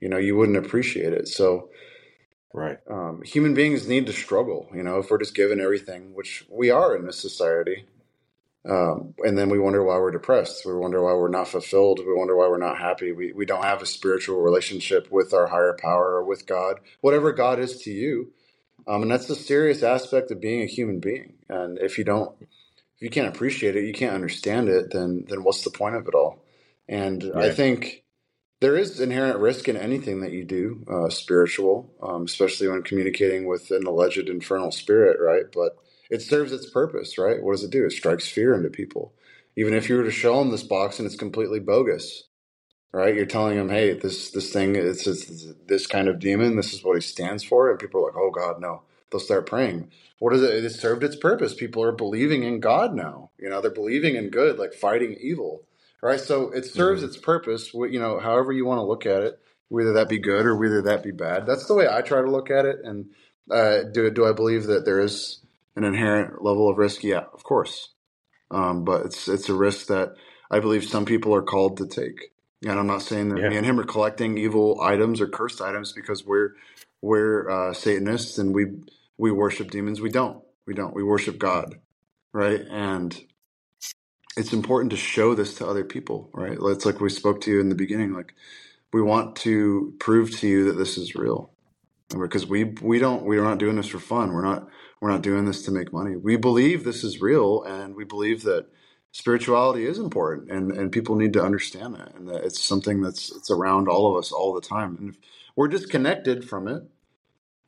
You 0.01 0.09
know, 0.09 0.19
you 0.19 0.37
wouldn't 0.37 0.59
appreciate 0.59 1.13
it. 1.13 1.29
So 1.29 1.71
Right. 2.53 2.79
um, 2.91 3.23
human 3.23 3.55
beings 3.55 3.89
need 3.89 4.07
to 4.07 4.13
struggle. 4.13 4.69
You 4.75 4.83
know, 4.83 4.99
if 4.99 5.11
we're 5.11 5.19
just 5.19 5.35
given 5.35 5.61
everything, 5.61 6.15
which 6.15 6.47
we 6.51 6.71
are 6.71 6.97
in 6.97 7.07
this 7.07 7.19
society, 7.19 7.87
um, 8.69 9.15
and 9.19 9.37
then 9.37 9.51
we 9.51 9.59
wonder 9.59 9.85
why 9.85 9.99
we're 9.99 10.11
depressed. 10.11 10.65
We 10.65 10.75
wonder 10.75 11.03
why 11.03 11.13
we're 11.15 11.29
not 11.29 11.49
fulfilled. 11.49 12.01
We 12.01 12.15
wonder 12.15 12.37
why 12.37 12.49
we're 12.49 12.59
not 12.59 12.79
happy. 12.79 13.13
We 13.13 13.33
we 13.33 13.45
don't 13.45 13.65
have 13.65 13.83
a 13.83 13.87
spiritual 13.87 14.41
relationship 14.41 15.11
with 15.11 15.35
our 15.35 15.49
higher 15.49 15.77
power 15.79 16.17
or 16.17 16.25
with 16.25 16.47
God, 16.47 16.81
whatever 17.01 17.33
God 17.33 17.59
is 17.59 17.83
to 17.83 17.91
you. 17.91 18.33
Um, 18.87 19.03
and 19.03 19.11
that's 19.11 19.27
the 19.27 19.35
serious 19.35 19.83
aspect 19.83 20.31
of 20.31 20.41
being 20.41 20.63
a 20.63 20.67
human 20.67 21.01
being. 21.01 21.35
And 21.49 21.79
if 21.79 21.99
you 21.99 22.05
don't, 22.05 22.35
if 22.41 23.03
you 23.03 23.11
can't 23.11 23.29
appreciate 23.35 23.77
it, 23.77 23.85
you 23.85 23.93
can't 23.93 24.15
understand 24.15 24.69
it, 24.69 24.93
then 24.93 25.27
then 25.29 25.45
what's 25.45 25.65
the 25.65 25.71
point 25.71 25.97
of 25.97 26.09
it 26.09 26.15
all? 26.15 26.43
And 26.89 27.33
I 27.37 27.51
think 27.51 28.05
there 28.61 28.77
is 28.77 29.01
inherent 29.01 29.41
risk 29.41 29.69
in 29.69 29.77
anything 29.77 30.21
that 30.23 30.33
you 30.33 30.45
do, 30.45 30.85
uh, 30.91 31.11
spiritual, 31.11 31.93
um, 32.03 32.25
especially 32.25 32.69
when 32.69 32.83
communicating 32.83 33.47
with 33.47 33.71
an 33.71 33.87
alleged 33.87 34.29
infernal 34.29 34.71
spirit, 34.71 35.19
right? 35.21 35.45
But 35.53 35.77
it 36.11 36.23
serves 36.23 36.53
its 36.53 36.71
purpose, 36.71 37.19
right? 37.19 37.43
What 37.43 37.53
does 37.53 37.65
it 37.65 37.71
do? 37.73 37.87
It 37.87 37.93
strikes 37.93 38.29
fear 38.29 38.55
into 38.55 38.71
people. 38.71 39.15
Even 39.57 39.75
if 39.75 39.89
you 39.89 39.97
were 39.97 40.05
to 40.05 40.11
show 40.11 40.39
them 40.39 40.51
this 40.51 40.63
box 40.65 40.99
and 40.99 41.07
it's 41.07 41.17
completely 41.17 41.61
bogus, 41.61 42.25
right? 42.93 43.15
You're 43.15 43.27
telling 43.27 43.57
them, 43.57 43.71
hey, 43.71 43.95
this 43.95 44.31
this 44.33 44.53
thing 44.53 44.77
is 44.77 45.07
it's 45.07 45.55
this 45.67 45.87
kind 45.89 46.09
of 46.09 46.21
demon. 46.21 46.57
This 46.57 46.75
is 46.75 46.85
what 46.85 46.97
he 46.97 47.03
stands 47.03 47.45
for, 47.45 47.71
and 47.71 47.79
people 47.81 48.03
are 48.03 48.07
like, 48.09 48.17
oh 48.17 48.33
God, 48.33 48.61
no. 48.61 48.83
They'll 49.13 49.21
start 49.21 49.47
praying. 49.49 49.91
What 50.21 50.35
is 50.35 50.43
it? 50.43 50.65
It 50.65 50.71
served 50.71 51.05
its 51.05 51.17
purpose. 51.17 51.55
People 51.55 51.83
are 51.85 51.93
believing 51.93 52.45
in 52.45 52.61
God 52.61 52.95
now. 52.95 53.31
You 53.41 53.51
know, 53.51 53.61
they're 53.61 53.73
believing 53.73 54.17
in 54.17 54.31
good, 54.31 54.59
like 54.61 54.75
fighting 54.75 55.17
evil, 55.21 55.65
right? 56.03 56.21
So 56.21 56.51
it 56.53 56.65
serves 56.67 57.03
its 57.03 57.19
purpose. 57.19 57.75
You 57.75 58.01
know, 58.01 58.21
however 58.21 58.53
you 58.53 58.67
want 58.67 58.79
to 58.79 58.85
look 58.85 59.07
at 59.07 59.23
it, 59.25 59.41
whether 59.69 59.95
that 59.95 60.09
be 60.09 60.21
good 60.21 60.47
or 60.47 60.57
whether 60.57 60.83
that 60.83 61.03
be 61.03 61.13
bad. 61.13 61.47
That's 61.47 61.67
the 61.67 61.75
way 61.75 61.89
I 61.89 62.03
try 62.03 62.23
to 62.23 62.31
look 62.31 62.53
at 62.53 62.67
it. 62.67 62.79
And 62.85 63.07
uh, 63.51 63.85
do 63.93 64.11
do 64.13 64.27
I 64.27 64.33
believe 64.33 64.65
that 64.67 64.85
there 64.85 65.01
is 65.01 65.41
an 65.77 65.85
inherent 65.85 66.43
level 66.43 66.69
of 66.71 66.79
risk? 66.79 67.05
Yeah, 67.05 67.25
of 67.35 67.45
course. 67.45 67.91
Um, 68.53 68.85
but 68.85 69.07
it's 69.07 69.29
it's 69.29 69.51
a 69.51 69.55
risk 69.55 69.89
that 69.89 70.15
I 70.51 70.61
believe 70.61 70.85
some 70.87 71.07
people 71.07 71.35
are 71.37 71.43
called 71.43 71.79
to 71.79 71.89
take. 71.89 72.33
And 72.67 72.81
I'm 72.81 72.89
not 72.89 73.03
saying 73.03 73.31
that 73.31 73.41
Yeah. 73.43 73.51
me 73.51 73.59
and 73.59 73.67
him 73.67 73.81
are 73.81 73.85
collecting 73.87 74.39
evil 74.39 74.81
items 74.83 75.21
or 75.23 75.29
cursed 75.29 75.63
items 75.63 75.93
because 75.93 76.27
we're 76.27 76.53
we're 77.03 77.51
uh, 77.51 77.75
Satanists 77.75 78.39
and 78.39 78.55
we 78.55 78.67
we 79.19 79.33
worship 79.33 79.71
demons. 79.73 80.01
We 80.03 80.11
don't. 80.11 80.43
We 80.67 80.75
don't. 80.75 80.95
We 80.97 81.05
worship 81.05 81.39
God, 81.39 81.81
right? 82.33 82.63
And 82.71 83.21
it's 84.37 84.53
important 84.55 84.93
to 84.93 84.99
show 84.99 85.35
this 85.35 85.55
to 85.57 85.67
other 85.69 85.85
people, 85.85 86.31
right? 86.35 86.59
It's 86.61 86.87
like 86.87 87.01
we 87.01 87.11
spoke 87.11 87.43
to 87.43 87.53
you 87.53 87.61
in 87.61 87.71
the 87.71 87.77
beginning. 87.77 88.15
Like 88.15 88.35
we 88.93 89.03
want 89.03 89.37
to 89.39 89.95
prove 90.01 90.37
to 90.41 90.49
you 90.49 90.65
that 90.67 90.79
this 90.79 90.99
is 90.99 91.15
real, 91.17 91.53
because 92.19 92.47
we 92.47 92.65
we 92.83 92.99
don't 93.01 93.25
we're 93.25 93.45
not 93.45 93.59
doing 93.59 93.77
this 93.77 93.89
for 93.89 94.01
fun. 94.01 94.33
We're 94.33 94.45
not 94.45 94.69
we're 95.05 95.11
not 95.11 95.21
doing 95.21 95.45
this 95.45 95.63
to 95.67 95.71
make 95.71 95.93
money. 95.93 96.17
We 96.17 96.37
believe 96.37 96.83
this 96.83 97.05
is 97.05 97.21
real, 97.21 97.63
and 97.63 97.95
we 97.95 98.05
believe 98.05 98.43
that 98.45 98.69
spirituality 99.13 99.85
is 99.85 99.99
important, 99.99 100.51
and 100.51 100.73
and 100.73 100.91
people 100.91 101.15
need 101.15 101.35
to 101.35 101.45
understand 101.45 101.95
that, 101.97 102.15
and 102.15 102.27
that 102.27 102.43
it's 102.43 102.59
something 102.59 103.03
that's 103.03 103.31
it's 103.37 103.51
around 103.51 103.87
all 103.87 104.11
of 104.11 104.17
us 104.17 104.33
all 104.33 104.55
the 104.55 104.63
time. 104.63 104.97
And 104.99 105.11
if 105.11 105.17
we're 105.57 105.69
disconnected 105.69 106.49
from 106.49 106.69
it, 106.69 106.85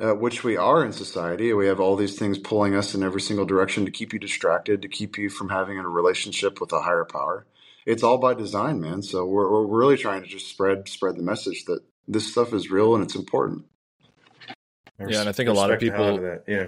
uh, 0.01 0.15
which 0.15 0.45
we 0.45 0.57
are 0.57 0.83
in 0.83 0.93
society. 0.95 1.53
We 1.53 1.67
have 1.67 1.79
all 1.79 1.95
these 1.95 2.19
things 2.19 2.39
pulling 2.39 2.75
us 2.75 2.95
in 2.95 3.03
every 3.03 3.21
single 3.21 3.45
direction 3.45 3.85
to 3.85 3.91
keep 3.91 4.15
you 4.15 4.19
distracted, 4.19 4.81
to 4.81 4.89
keep 4.89 5.19
you 5.19 5.29
from 5.29 5.51
having 5.51 5.77
a 5.79 5.87
relationship 5.87 6.59
with 6.59 6.73
a 6.73 6.81
higher 6.81 7.05
power. 7.05 7.45
it's 7.85 8.03
all 8.03 8.17
by 8.17 8.33
design, 8.33 8.81
man. 8.81 9.03
So 9.03 9.27
we're 9.27 9.51
we're 9.51 9.67
really 9.67 9.99
trying 9.99 10.23
to 10.23 10.27
just 10.29 10.49
spread 10.49 10.89
spread 10.89 11.17
the 11.17 11.23
message 11.23 11.67
that 11.67 11.81
this 12.09 12.33
stuff 12.33 12.55
is 12.55 12.71
real 12.71 12.95
and 12.95 13.05
it's 13.05 13.15
important. 13.15 13.67
Yeah, 14.99 15.21
and 15.21 15.29
I 15.29 15.33
think 15.33 15.51
a 15.51 15.53
lot 15.53 15.71
of 15.71 15.83
Respect 15.83 15.83
the 15.83 16.03
hell 16.03 16.15
out 16.15 16.21
people- 16.21 16.31
that. 16.31 16.45
Yeah. 16.49 16.67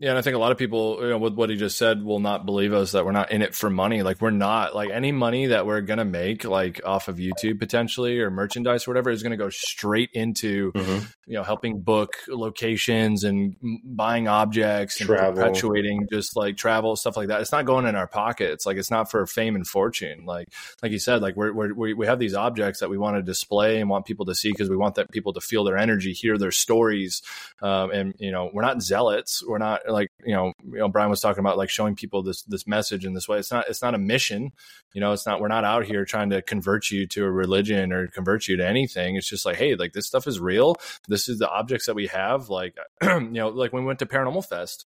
Yeah, 0.00 0.10
and 0.10 0.18
I 0.18 0.22
think 0.22 0.36
a 0.36 0.38
lot 0.38 0.52
of 0.52 0.58
people, 0.58 0.98
you 1.00 1.08
know, 1.08 1.18
with 1.18 1.34
what 1.34 1.50
he 1.50 1.56
just 1.56 1.76
said, 1.76 2.04
will 2.04 2.20
not 2.20 2.46
believe 2.46 2.72
us 2.72 2.92
that 2.92 3.04
we're 3.04 3.10
not 3.10 3.32
in 3.32 3.42
it 3.42 3.52
for 3.52 3.68
money. 3.68 4.02
Like 4.04 4.20
we're 4.20 4.30
not. 4.30 4.72
Like 4.72 4.90
any 4.90 5.10
money 5.10 5.46
that 5.46 5.66
we're 5.66 5.80
gonna 5.80 6.04
make, 6.04 6.44
like 6.44 6.80
off 6.84 7.08
of 7.08 7.16
YouTube 7.16 7.58
potentially 7.58 8.20
or 8.20 8.30
merchandise 8.30 8.86
or 8.86 8.92
whatever, 8.92 9.10
is 9.10 9.24
gonna 9.24 9.36
go 9.36 9.48
straight 9.50 10.10
into 10.12 10.70
Mhm. 10.70 11.12
you 11.26 11.34
know 11.34 11.42
helping 11.42 11.80
book 11.80 12.12
locations 12.28 13.24
and 13.24 13.56
buying 13.84 14.28
objects 14.28 15.00
and 15.00 15.08
Travel. 15.08 15.32
perpetuating 15.34 16.06
just 16.12 16.36
like 16.36 16.56
travel 16.56 16.94
stuff 16.94 17.16
like 17.16 17.26
that. 17.26 17.40
It's 17.40 17.50
not 17.50 17.64
going 17.64 17.84
in 17.84 17.96
our 17.96 18.06
pockets. 18.06 18.66
Like 18.66 18.76
it's 18.76 18.92
not 18.92 19.10
for 19.10 19.26
fame 19.26 19.56
and 19.56 19.66
fortune. 19.66 20.24
Like 20.26 20.46
like 20.80 20.92
you 20.92 21.00
said, 21.00 21.22
like 21.22 21.34
we're, 21.34 21.52
we're 21.52 21.74
we 21.74 21.94
we 21.94 22.06
have 22.06 22.20
these 22.20 22.34
objects 22.34 22.78
that 22.78 22.88
we 22.88 22.98
want 22.98 23.16
to 23.16 23.22
display 23.22 23.80
and 23.80 23.90
want 23.90 24.06
people 24.06 24.26
to 24.26 24.34
see 24.36 24.50
because 24.52 24.70
we 24.70 24.76
want 24.76 24.94
that 24.94 25.10
people 25.10 25.32
to 25.32 25.40
feel 25.40 25.64
their 25.64 25.76
energy, 25.76 26.12
hear 26.12 26.38
their 26.38 26.52
stories, 26.52 27.20
um, 27.62 27.90
and 27.90 28.14
you 28.20 28.30
know 28.30 28.48
we're 28.52 28.62
not 28.62 28.80
zealots. 28.80 29.42
We're 29.44 29.58
not 29.58 29.80
like 29.88 30.10
you 30.24 30.34
know 30.34 30.52
you 30.64 30.78
know 30.78 30.88
Brian 30.88 31.10
was 31.10 31.20
talking 31.20 31.40
about 31.40 31.56
like 31.56 31.70
showing 31.70 31.94
people 31.94 32.22
this 32.22 32.42
this 32.42 32.66
message 32.66 33.04
in 33.04 33.14
this 33.14 33.28
way. 33.28 33.38
It's 33.38 33.50
not 33.50 33.68
it's 33.68 33.82
not 33.82 33.94
a 33.94 33.98
mission. 33.98 34.52
You 34.92 35.00
know, 35.00 35.12
it's 35.12 35.26
not 35.26 35.40
we're 35.40 35.48
not 35.48 35.64
out 35.64 35.84
here 35.84 36.04
trying 36.04 36.30
to 36.30 36.42
convert 36.42 36.90
you 36.90 37.06
to 37.08 37.24
a 37.24 37.30
religion 37.30 37.92
or 37.92 38.08
convert 38.08 38.48
you 38.48 38.56
to 38.56 38.66
anything. 38.66 39.16
It's 39.16 39.28
just 39.28 39.46
like 39.46 39.56
hey, 39.56 39.74
like 39.74 39.92
this 39.92 40.06
stuff 40.06 40.26
is 40.26 40.40
real. 40.40 40.76
This 41.08 41.28
is 41.28 41.38
the 41.38 41.48
objects 41.48 41.86
that 41.86 41.94
we 41.94 42.08
have. 42.08 42.48
Like 42.48 42.76
you 43.02 43.20
know, 43.30 43.48
like 43.48 43.72
when 43.72 43.82
we 43.82 43.86
went 43.86 43.98
to 44.00 44.06
Paranormal 44.06 44.46
Fest 44.46 44.86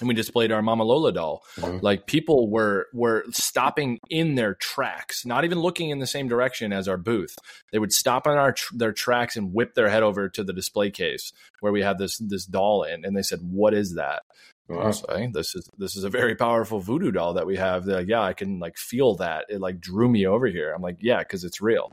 and 0.00 0.08
we 0.08 0.14
displayed 0.14 0.52
our 0.52 0.62
Mama 0.62 0.84
Lola 0.84 1.12
doll. 1.12 1.42
Mhm. 1.56 1.82
Like 1.82 2.06
people 2.06 2.50
were 2.50 2.86
were 2.92 3.24
stopping 3.30 3.98
in 4.10 4.34
their 4.34 4.54
tracks, 4.54 5.24
not 5.24 5.44
even 5.44 5.58
looking 5.60 5.90
in 5.90 5.98
the 5.98 6.06
same 6.06 6.28
direction 6.28 6.72
as 6.72 6.88
our 6.88 6.98
booth. 6.98 7.34
They 7.72 7.78
would 7.78 7.92
stop 7.92 8.26
on 8.26 8.36
our 8.36 8.52
tr- 8.52 8.76
their 8.76 8.92
tracks 8.92 9.36
and 9.36 9.52
whip 9.52 9.74
their 9.74 9.88
head 9.88 10.02
over 10.02 10.28
to 10.28 10.44
the 10.44 10.52
display 10.52 10.90
case 10.90 11.32
where 11.60 11.72
we 11.72 11.82
had 11.82 11.98
this 11.98 12.18
this 12.18 12.44
doll 12.44 12.82
in, 12.82 13.04
and 13.04 13.16
they 13.16 13.22
said, 13.22 13.40
"What 13.42 13.74
is 13.74 13.94
that?" 13.94 14.22
Wow. 14.68 14.88
was 14.88 15.04
like, 15.08 15.32
this 15.32 15.54
is 15.54 15.70
this 15.78 15.96
is 15.96 16.02
a 16.02 16.10
very 16.10 16.34
powerful 16.34 16.80
voodoo 16.80 17.12
doll 17.12 17.34
that 17.34 17.46
we 17.46 17.56
have. 17.56 17.84
They're 17.84 17.98
like, 17.98 18.08
yeah, 18.08 18.22
I 18.22 18.32
can 18.32 18.58
like 18.58 18.76
feel 18.76 19.14
that. 19.16 19.44
It 19.48 19.60
like 19.60 19.80
drew 19.80 20.08
me 20.08 20.26
over 20.26 20.46
here. 20.48 20.72
I'm 20.74 20.82
like, 20.82 20.96
yeah, 21.00 21.20
because 21.20 21.44
it's 21.44 21.60
real. 21.60 21.92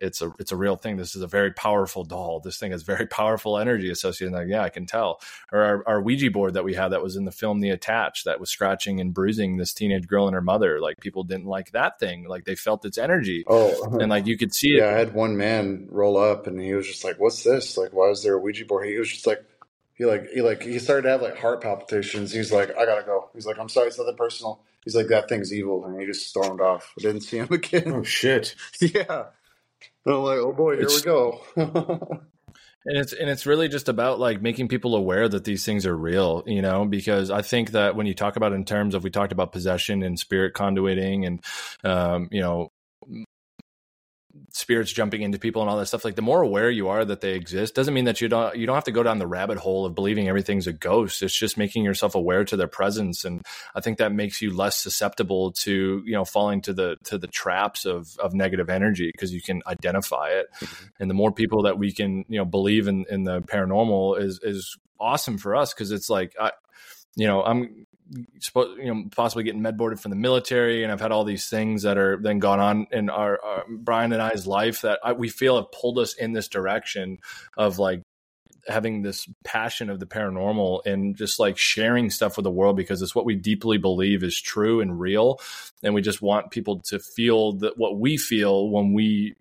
It's 0.00 0.22
a 0.22 0.32
it's 0.38 0.52
a 0.52 0.56
real 0.56 0.76
thing. 0.76 0.96
This 0.96 1.14
is 1.14 1.22
a 1.22 1.26
very 1.26 1.52
powerful 1.52 2.04
doll. 2.04 2.40
This 2.40 2.56
thing 2.56 2.72
has 2.72 2.82
very 2.82 3.06
powerful 3.20 3.58
energy 3.58 3.90
associated. 3.90 4.32
Like, 4.32 4.48
yeah, 4.48 4.62
I 4.62 4.70
can 4.70 4.86
tell. 4.86 5.20
Or 5.52 5.60
our, 5.60 5.84
our 5.86 6.00
Ouija 6.00 6.30
board 6.30 6.54
that 6.54 6.64
we 6.64 6.74
had 6.74 6.88
that 6.88 7.02
was 7.02 7.16
in 7.16 7.24
the 7.24 7.32
film 7.32 7.60
The 7.60 7.70
Attached 7.70 8.24
that 8.24 8.40
was 8.40 8.50
scratching 8.50 9.00
and 9.00 9.12
bruising 9.12 9.56
this 9.58 9.72
teenage 9.72 10.06
girl 10.06 10.26
and 10.26 10.34
her 10.34 10.40
mother. 10.40 10.80
Like 10.80 10.98
people 11.00 11.24
didn't 11.24 11.46
like 11.46 11.72
that 11.72 11.98
thing. 11.98 12.26
Like 12.26 12.44
they 12.44 12.56
felt 12.56 12.84
its 12.84 12.98
energy. 12.98 13.44
Oh, 13.46 13.68
uh-huh. 13.68 13.98
And 13.98 14.10
like 14.10 14.26
you 14.26 14.38
could 14.38 14.54
see 14.54 14.76
it 14.76 14.78
yeah, 14.78 14.90
I 14.90 14.98
had 14.98 15.12
one 15.12 15.36
man 15.36 15.88
roll 15.90 16.16
up 16.16 16.46
and 16.46 16.60
he 16.60 16.72
was 16.74 16.86
just 16.86 17.04
like, 17.04 17.18
"What's 17.18 17.42
this? 17.42 17.76
Like, 17.76 17.92
why 17.92 18.08
is 18.10 18.22
there 18.22 18.34
a 18.34 18.38
Ouija 18.38 18.64
board?" 18.64 18.86
He 18.86 18.98
was 18.98 19.10
just 19.10 19.26
like, 19.26 19.44
he 19.94 20.04
like 20.04 20.28
he 20.30 20.40
like 20.40 20.62
he 20.62 20.78
started 20.78 21.02
to 21.02 21.10
have 21.10 21.22
like 21.22 21.38
heart 21.38 21.60
palpitations. 21.60 22.32
He's 22.32 22.52
like, 22.52 22.70
"I 22.76 22.86
gotta 22.86 23.02
go." 23.04 23.30
He's 23.34 23.46
like, 23.46 23.58
"I'm 23.58 23.68
sorry, 23.68 23.88
it's 23.88 23.98
nothing 23.98 24.16
personal." 24.16 24.62
He's 24.84 24.94
like, 24.94 25.08
"That 25.08 25.28
thing's 25.28 25.52
evil," 25.52 25.84
and 25.84 26.00
he 26.00 26.06
just 26.06 26.28
stormed 26.28 26.60
off. 26.60 26.94
I 26.98 27.02
didn't 27.02 27.22
see 27.22 27.38
him 27.38 27.48
again. 27.52 27.92
Oh 27.92 28.02
shit. 28.04 28.54
yeah, 28.80 29.26
and 30.06 30.14
I'm 30.14 30.22
like, 30.22 30.38
"Oh 30.38 30.52
boy, 30.52 30.74
here 30.76 30.82
It's- 30.84 30.96
we 30.96 31.02
go." 31.04 31.40
and 32.84 32.96
it's 32.96 33.12
and 33.12 33.28
it's 33.28 33.44
really 33.44 33.68
just 33.68 33.88
about 33.88 34.18
like 34.18 34.40
making 34.40 34.68
people 34.68 34.94
aware 34.94 35.28
that 35.28 35.44
these 35.44 35.64
things 35.64 35.84
are 35.84 35.96
real 35.96 36.42
you 36.46 36.62
know 36.62 36.84
because 36.84 37.30
i 37.30 37.42
think 37.42 37.72
that 37.72 37.96
when 37.96 38.06
you 38.06 38.14
talk 38.14 38.36
about 38.36 38.52
in 38.52 38.64
terms 38.64 38.94
of 38.94 39.02
we 39.02 39.10
talked 39.10 39.32
about 39.32 39.52
possession 39.52 40.02
and 40.02 40.18
spirit 40.18 40.54
conduiting 40.54 41.26
and 41.26 41.44
um, 41.84 42.28
you 42.30 42.40
know 42.40 42.67
spirits 44.58 44.92
jumping 44.92 45.22
into 45.22 45.38
people 45.38 45.62
and 45.62 45.70
all 45.70 45.78
that 45.78 45.86
stuff 45.86 46.04
like 46.04 46.16
the 46.16 46.22
more 46.22 46.42
aware 46.42 46.68
you 46.68 46.88
are 46.88 47.04
that 47.04 47.20
they 47.20 47.34
exist 47.34 47.76
doesn't 47.76 47.94
mean 47.94 48.06
that 48.06 48.20
you 48.20 48.28
don't 48.28 48.56
you 48.56 48.66
don't 48.66 48.74
have 48.74 48.84
to 48.84 48.90
go 48.90 49.04
down 49.04 49.18
the 49.18 49.26
rabbit 49.26 49.56
hole 49.56 49.86
of 49.86 49.94
believing 49.94 50.28
everything's 50.28 50.66
a 50.66 50.72
ghost. 50.72 51.22
It's 51.22 51.36
just 51.36 51.56
making 51.56 51.84
yourself 51.84 52.16
aware 52.16 52.44
to 52.44 52.56
their 52.56 52.66
presence. 52.66 53.24
And 53.24 53.44
i 53.74 53.80
think 53.80 53.98
that 53.98 54.12
makes 54.12 54.42
you 54.42 54.54
less 54.54 54.76
susceptible 54.76 55.52
to 55.52 56.02
you 56.04 56.12
know 56.12 56.24
falling 56.24 56.60
to 56.62 56.72
the 56.72 56.96
to 57.04 57.18
the 57.18 57.28
traps 57.28 57.84
of 57.84 58.16
of 58.18 58.34
negative 58.34 58.68
energy 58.68 59.10
because 59.12 59.32
you 59.32 59.40
can 59.40 59.62
identify 59.66 60.30
it. 60.30 60.48
Mm-hmm. 60.60 60.86
And 60.98 61.10
the 61.10 61.14
more 61.14 61.30
people 61.30 61.62
that 61.62 61.78
we 61.78 61.92
can 61.92 62.24
you 62.28 62.38
know 62.38 62.44
believe 62.44 62.88
in 62.88 63.06
in 63.08 63.22
the 63.22 63.40
paranormal 63.42 64.20
is 64.20 64.40
is 64.42 64.76
awesome 64.98 65.38
for 65.38 65.54
us 65.54 65.72
because 65.72 65.92
it's 65.92 66.10
like 66.10 66.34
i 66.40 66.50
you 67.14 67.26
know 67.26 67.42
i'm 67.44 67.86
you 68.10 68.94
know 68.94 69.04
possibly 69.14 69.44
getting 69.44 69.62
med 69.62 69.76
boarded 69.76 70.00
from 70.00 70.10
the 70.10 70.16
military 70.16 70.82
and 70.82 70.92
i've 70.92 71.00
had 71.00 71.12
all 71.12 71.24
these 71.24 71.48
things 71.48 71.82
that 71.82 71.98
are 71.98 72.16
then 72.16 72.38
gone 72.38 72.60
on 72.60 72.86
in 72.90 73.10
our, 73.10 73.38
our 73.44 73.64
brian 73.68 74.12
and 74.12 74.22
i's 74.22 74.46
life 74.46 74.82
that 74.82 74.98
I, 75.04 75.12
we 75.12 75.28
feel 75.28 75.56
have 75.56 75.70
pulled 75.72 75.98
us 75.98 76.14
in 76.14 76.32
this 76.32 76.48
direction 76.48 77.18
of 77.56 77.78
like 77.78 78.02
having 78.66 79.02
this 79.02 79.26
passion 79.44 79.88
of 79.88 79.98
the 79.98 80.06
paranormal 80.06 80.84
and 80.84 81.16
just 81.16 81.38
like 81.38 81.56
sharing 81.56 82.10
stuff 82.10 82.36
with 82.36 82.44
the 82.44 82.50
world 82.50 82.76
because 82.76 83.00
it's 83.00 83.14
what 83.14 83.24
we 83.24 83.34
deeply 83.34 83.78
believe 83.78 84.22
is 84.22 84.40
true 84.40 84.80
and 84.80 85.00
real 85.00 85.40
and 85.82 85.94
we 85.94 86.02
just 86.02 86.20
want 86.20 86.50
people 86.50 86.80
to 86.80 86.98
feel 86.98 87.52
that 87.52 87.78
what 87.78 87.98
we 87.98 88.16
feel 88.16 88.68
when 88.68 88.92
we 88.92 89.34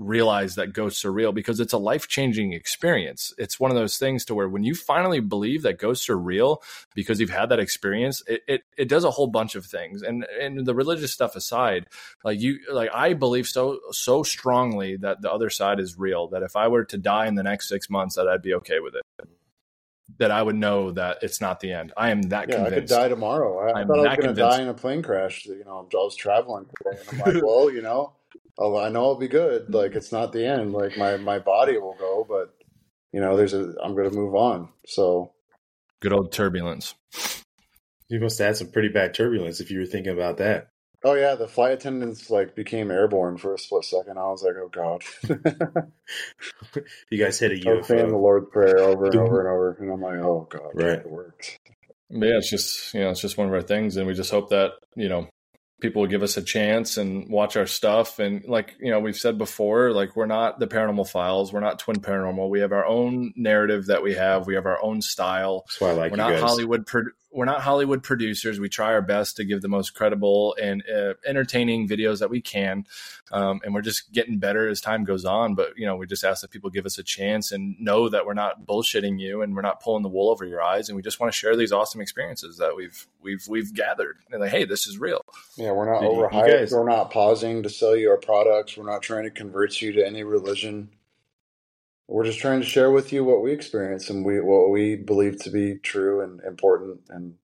realize 0.00 0.54
that 0.54 0.72
ghosts 0.72 1.04
are 1.04 1.12
real 1.12 1.30
because 1.30 1.60
it's 1.60 1.74
a 1.74 1.78
life-changing 1.78 2.52
experience. 2.54 3.34
It's 3.36 3.60
one 3.60 3.70
of 3.70 3.76
those 3.76 3.98
things 3.98 4.24
to 4.24 4.34
where 4.34 4.48
when 4.48 4.64
you 4.64 4.74
finally 4.74 5.20
believe 5.20 5.62
that 5.62 5.78
ghosts 5.78 6.08
are 6.08 6.18
real 6.18 6.62
because 6.94 7.20
you've 7.20 7.30
had 7.30 7.50
that 7.50 7.60
experience 7.60 8.22
it, 8.26 8.42
it, 8.48 8.62
it 8.78 8.88
does 8.88 9.04
a 9.04 9.10
whole 9.10 9.26
bunch 9.26 9.54
of 9.54 9.66
things. 9.66 10.02
And 10.02 10.24
and 10.40 10.66
the 10.66 10.74
religious 10.74 11.12
stuff 11.12 11.36
aside 11.36 11.86
like 12.24 12.40
you 12.40 12.60
like 12.72 12.90
i 12.94 13.12
believe 13.12 13.46
so 13.46 13.80
so 13.90 14.22
strongly 14.22 14.96
that 14.96 15.20
the 15.20 15.30
other 15.30 15.50
side 15.50 15.80
is 15.80 15.98
real 15.98 16.28
that 16.28 16.42
if 16.42 16.56
i 16.56 16.68
were 16.68 16.84
to 16.84 16.98
die 16.98 17.26
in 17.26 17.34
the 17.34 17.42
next 17.42 17.68
six 17.68 17.90
months 17.90 18.16
that 18.16 18.28
i'd 18.28 18.42
be 18.42 18.54
okay 18.54 18.80
with 18.80 18.94
it. 18.94 19.02
That 20.18 20.30
i 20.30 20.42
would 20.42 20.56
know 20.56 20.90
that 20.92 21.18
it's 21.22 21.40
not 21.40 21.60
the 21.60 21.72
end. 21.72 21.92
I 21.96 22.10
am 22.10 22.22
that 22.22 22.48
yeah, 22.48 22.64
I 22.64 22.70
could 22.70 22.86
die 22.86 23.08
tomorrow. 23.08 23.58
I, 23.58 23.70
I 23.70 23.80
I'm 23.80 23.86
thought 23.86 24.06
I 24.06 24.16
was 24.16 24.18
going 24.18 24.34
to 24.34 24.40
die 24.40 24.60
in 24.60 24.68
a 24.68 24.74
plane 24.74 25.02
crash. 25.02 25.46
You 25.46 25.64
know, 25.64 25.88
I 25.90 25.96
was 25.96 26.16
traveling 26.16 26.66
today, 26.66 27.00
and 27.00 27.22
I'm 27.22 27.34
like, 27.34 27.42
"Well, 27.46 27.70
you 27.70 27.80
know, 27.80 28.12
oh, 28.60 28.76
I 28.76 28.88
know 28.90 29.04
I'll 29.04 29.18
be 29.18 29.28
good. 29.28 29.72
Like, 29.74 29.94
it's 29.96 30.12
not 30.12 30.32
the 30.32 30.46
end. 30.46 30.72
Like, 30.72 30.96
my 30.96 31.16
my 31.16 31.38
body 31.40 31.78
will 31.78 31.96
go, 31.98 32.24
but 32.28 32.54
you 33.12 33.20
know, 33.20 33.36
there's 33.36 33.54
a 33.54 33.74
I'm 33.82 33.94
going 33.96 34.08
to 34.10 34.16
move 34.16 34.34
on." 34.36 34.68
So 34.86 35.32
good 36.00 36.12
old 36.12 36.32
turbulence 36.32 36.94
You 38.08 38.20
must 38.20 38.38
have 38.38 38.46
had 38.48 38.56
some 38.56 38.70
pretty 38.72 38.88
bad 38.88 39.12
turbulence 39.14 39.60
if 39.60 39.70
you 39.70 39.78
were 39.80 39.86
thinking 39.86 40.12
about 40.12 40.36
that. 40.38 40.68
Oh 41.02 41.14
yeah, 41.14 41.34
the 41.34 41.48
flight 41.48 41.72
attendants 41.72 42.28
like 42.30 42.54
became 42.54 42.90
airborne 42.90 43.38
for 43.38 43.54
a 43.54 43.58
split 43.58 43.84
second. 43.84 44.18
I 44.18 44.24
was 44.28 44.42
like, 44.42 44.54
oh 44.56 44.68
god. 44.68 45.02
You 47.10 47.18
guys 47.22 47.38
hit 47.38 47.52
a 47.52 47.70
I 47.70 47.74
was 47.74 47.86
saying 47.86 48.08
the 48.08 48.14
UFO. 48.14 48.20
Lord's 48.20 48.48
Prayer 48.52 48.78
over 48.78 49.06
and 49.06 49.14
over 49.16 49.40
and 49.40 49.48
over, 49.48 49.76
and 49.80 49.92
I'm 49.92 50.00
like, 50.00 50.18
oh 50.24 50.46
god, 50.50 50.70
Right. 50.74 50.98
it 50.98 51.10
works. 51.10 51.56
But 52.10 52.26
yeah, 52.26 52.36
it's 52.38 52.50
just 52.50 52.94
you 52.94 53.00
know, 53.00 53.10
it's 53.10 53.20
just 53.20 53.38
one 53.38 53.48
of 53.48 53.54
our 53.54 53.62
things, 53.62 53.96
and 53.96 54.06
we 54.06 54.14
just 54.14 54.30
hope 54.30 54.50
that 54.50 54.72
you 54.96 55.08
know 55.08 55.28
people 55.80 56.02
will 56.02 56.08
give 56.08 56.22
us 56.22 56.36
a 56.36 56.42
chance 56.42 56.96
and 56.96 57.28
watch 57.28 57.56
our 57.56 57.66
stuff. 57.66 58.18
And 58.18 58.44
like 58.46 58.76
you 58.80 58.90
know, 58.90 59.00
we've 59.00 59.16
said 59.16 59.38
before, 59.38 59.92
like 59.92 60.16
we're 60.16 60.26
not 60.26 60.58
the 60.58 60.66
Paranormal 60.66 61.08
Files, 61.08 61.52
we're 61.52 61.60
not 61.60 61.78
Twin 61.78 61.96
Paranormal. 61.96 62.48
We 62.48 62.60
have 62.60 62.72
our 62.72 62.86
own 62.86 63.32
narrative 63.36 63.86
that 63.86 64.02
we 64.02 64.14
have. 64.14 64.46
We 64.46 64.54
have 64.54 64.66
our 64.66 64.82
own 64.82 65.02
style. 65.02 65.64
That's 65.66 65.80
why 65.80 65.90
I 65.90 65.92
like 65.92 66.10
we're 66.12 66.16
not 66.16 66.32
guys. 66.32 66.40
Hollywood. 66.40 66.86
Pro- 66.86 67.04
we're 67.32 67.44
not 67.44 67.60
Hollywood 67.60 68.02
producers. 68.02 68.58
We 68.58 68.68
try 68.68 68.92
our 68.92 69.02
best 69.02 69.36
to 69.36 69.44
give 69.44 69.62
the 69.62 69.68
most 69.68 69.94
credible 69.94 70.56
and 70.60 70.82
uh, 70.92 71.14
entertaining 71.24 71.88
videos 71.88 72.18
that 72.18 72.30
we 72.30 72.40
can, 72.40 72.86
um, 73.30 73.60
and 73.64 73.72
we're 73.72 73.82
just 73.82 74.12
getting 74.12 74.38
better 74.38 74.68
as 74.68 74.80
time 74.80 75.04
goes 75.04 75.24
on. 75.24 75.54
But 75.54 75.74
you 75.76 75.86
know, 75.86 75.96
we 75.96 76.06
just 76.06 76.24
ask 76.24 76.42
that 76.42 76.50
people 76.50 76.70
give 76.70 76.86
us 76.86 76.98
a 76.98 77.04
chance 77.04 77.52
and 77.52 77.78
know 77.78 78.08
that 78.08 78.26
we're 78.26 78.34
not 78.34 78.66
bullshitting 78.66 79.20
you 79.20 79.42
and 79.42 79.54
we're 79.54 79.62
not 79.62 79.80
pulling 79.80 80.02
the 80.02 80.08
wool 80.08 80.30
over 80.30 80.44
your 80.44 80.62
eyes, 80.62 80.88
and 80.88 80.96
we 80.96 81.02
just 81.02 81.20
want 81.20 81.32
to 81.32 81.38
share 81.38 81.56
these 81.56 81.72
awesome 81.72 82.00
experiences 82.00 82.56
that 82.58 82.74
we've 82.74 83.06
we've 83.22 83.46
we've 83.48 83.72
gathered. 83.74 84.18
And 84.32 84.40
like, 84.40 84.50
hey, 84.50 84.64
this 84.64 84.86
is 84.88 84.98
real. 84.98 85.24
Yeah, 85.56 85.69
we're 85.72 85.92
not 85.92 86.00
Did 86.00 86.12
you- 86.12 86.16
you 86.18 86.22
overhyped. 86.28 86.46
guys- 86.48 86.72
We're 86.72 86.88
not 86.88 87.10
pausing 87.10 87.62
to 87.62 87.68
sell 87.70 87.96
you 87.96 88.10
our 88.10 88.18
products. 88.18 88.76
We're 88.76 88.90
not 88.90 89.02
trying 89.02 89.24
to 89.24 89.30
convert 89.30 89.80
you 89.82 89.92
to 89.92 90.06
any 90.06 90.22
religion. 90.24 90.90
We're 92.08 92.24
just 92.24 92.40
trying 92.40 92.60
to 92.60 92.66
share 92.66 92.90
with 92.90 93.12
you 93.12 93.24
what 93.24 93.42
we 93.42 93.52
experience 93.52 94.10
and 94.10 94.24
we 94.24 94.40
what 94.40 94.70
we 94.70 94.96
believe 94.96 95.38
to 95.42 95.50
be 95.50 95.76
true 95.76 96.22
and 96.22 96.40
important, 96.42 97.02
and 97.08 97.36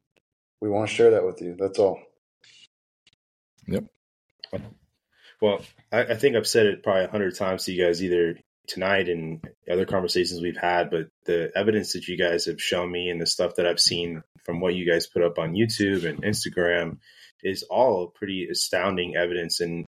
we 0.61 0.69
want 0.69 0.89
to 0.89 0.95
share 0.95 1.11
that 1.13 1.25
with 1.25 1.41
you. 1.41 1.55
That's 1.59 1.79
all. 1.79 2.01
Yep. 3.69 3.85
Well, 5.41 5.61
I, 5.93 6.01
I 6.05 6.15
think 6.15 6.35
I've 6.37 6.47
said 6.47 6.67
it 6.67 6.83
probably 6.83 7.05
a 7.05 7.09
hundred 7.11 7.37
times 7.37 7.65
to 7.65 7.73
you 7.73 7.85
guys, 7.85 8.03
either 8.03 8.39
tonight 8.67 9.09
and 9.09 9.47
other 9.71 9.85
conversations 9.87 10.41
we've 10.41 10.57
had. 10.57 10.91
But 10.91 11.09
the 11.27 11.53
evidence 11.55 11.93
that 11.93 12.09
you 12.09 12.17
guys 12.17 12.47
have 12.47 12.61
shown 12.61 12.91
me 12.91 13.11
and 13.11 13.21
the 13.21 13.27
stuff 13.27 13.57
that 13.57 13.67
I've 13.67 13.81
seen 13.81 14.23
from 14.45 14.61
what 14.61 14.75
you 14.75 14.91
guys 14.91 15.07
put 15.07 15.23
up 15.23 15.39
on 15.39 15.53
YouTube 15.55 16.05
and 16.09 16.23
Instagram 16.23 16.99
is 17.47 17.63
all 17.65 18.09
pretty 18.09 18.49
astounding 18.51 19.17
evidence. 19.17 19.61
And 19.61 19.87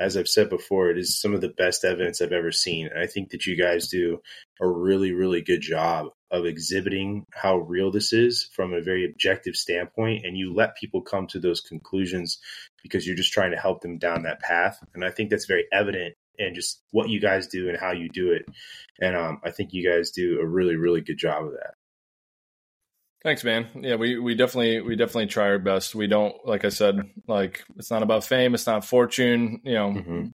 as 0.00 0.16
I've 0.16 0.28
said 0.28 0.48
before, 0.48 0.90
it 0.90 0.98
is 0.98 1.20
some 1.20 1.34
of 1.34 1.40
the 1.40 1.48
best 1.48 1.84
evidence 1.84 2.20
I've 2.20 2.32
ever 2.32 2.52
seen. 2.52 2.86
And 2.86 2.98
I 2.98 3.06
think 3.06 3.30
that 3.30 3.44
you 3.46 3.56
guys 3.56 3.88
do 3.88 4.20
a 4.60 4.68
really, 4.68 5.12
really 5.12 5.42
good 5.42 5.60
job 5.60 6.08
of 6.30 6.46
exhibiting 6.46 7.26
how 7.32 7.58
real 7.58 7.90
this 7.90 8.12
is 8.12 8.48
from 8.54 8.72
a 8.72 8.80
very 8.80 9.04
objective 9.04 9.54
standpoint, 9.54 10.24
and 10.24 10.36
you 10.36 10.54
let 10.54 10.76
people 10.76 11.02
come 11.02 11.26
to 11.26 11.38
those 11.38 11.60
conclusions 11.60 12.38
because 12.82 13.06
you're 13.06 13.16
just 13.16 13.32
trying 13.32 13.50
to 13.50 13.58
help 13.58 13.82
them 13.82 13.98
down 13.98 14.22
that 14.22 14.40
path. 14.40 14.78
And 14.94 15.04
I 15.04 15.10
think 15.10 15.28
that's 15.28 15.46
very 15.46 15.66
evident 15.72 16.14
in 16.38 16.54
just 16.54 16.80
what 16.90 17.10
you 17.10 17.20
guys 17.20 17.48
do 17.48 17.68
and 17.68 17.78
how 17.78 17.92
you 17.92 18.08
do 18.08 18.30
it. 18.32 18.46
And 19.00 19.14
um, 19.14 19.40
I 19.44 19.50
think 19.50 19.72
you 19.72 19.88
guys 19.88 20.10
do 20.10 20.40
a 20.40 20.46
really, 20.46 20.76
really 20.76 21.02
good 21.02 21.18
job 21.18 21.44
of 21.44 21.52
that. 21.52 21.74
Thanks, 23.22 23.44
man. 23.44 23.68
Yeah, 23.76 23.94
we, 23.96 24.18
we 24.18 24.34
definitely 24.34 24.80
we 24.80 24.96
definitely 24.96 25.26
try 25.26 25.44
our 25.50 25.58
best. 25.58 25.94
We 25.94 26.06
don't 26.08 26.34
like 26.44 26.64
I 26.64 26.70
said, 26.70 26.96
like 27.28 27.64
it's 27.76 27.90
not 27.90 28.02
about 28.02 28.24
fame, 28.24 28.54
it's 28.54 28.66
not 28.66 28.84
fortune. 28.84 29.60
You 29.64 29.74
know, 29.74 29.90
Mm-hmm. 29.92 30.26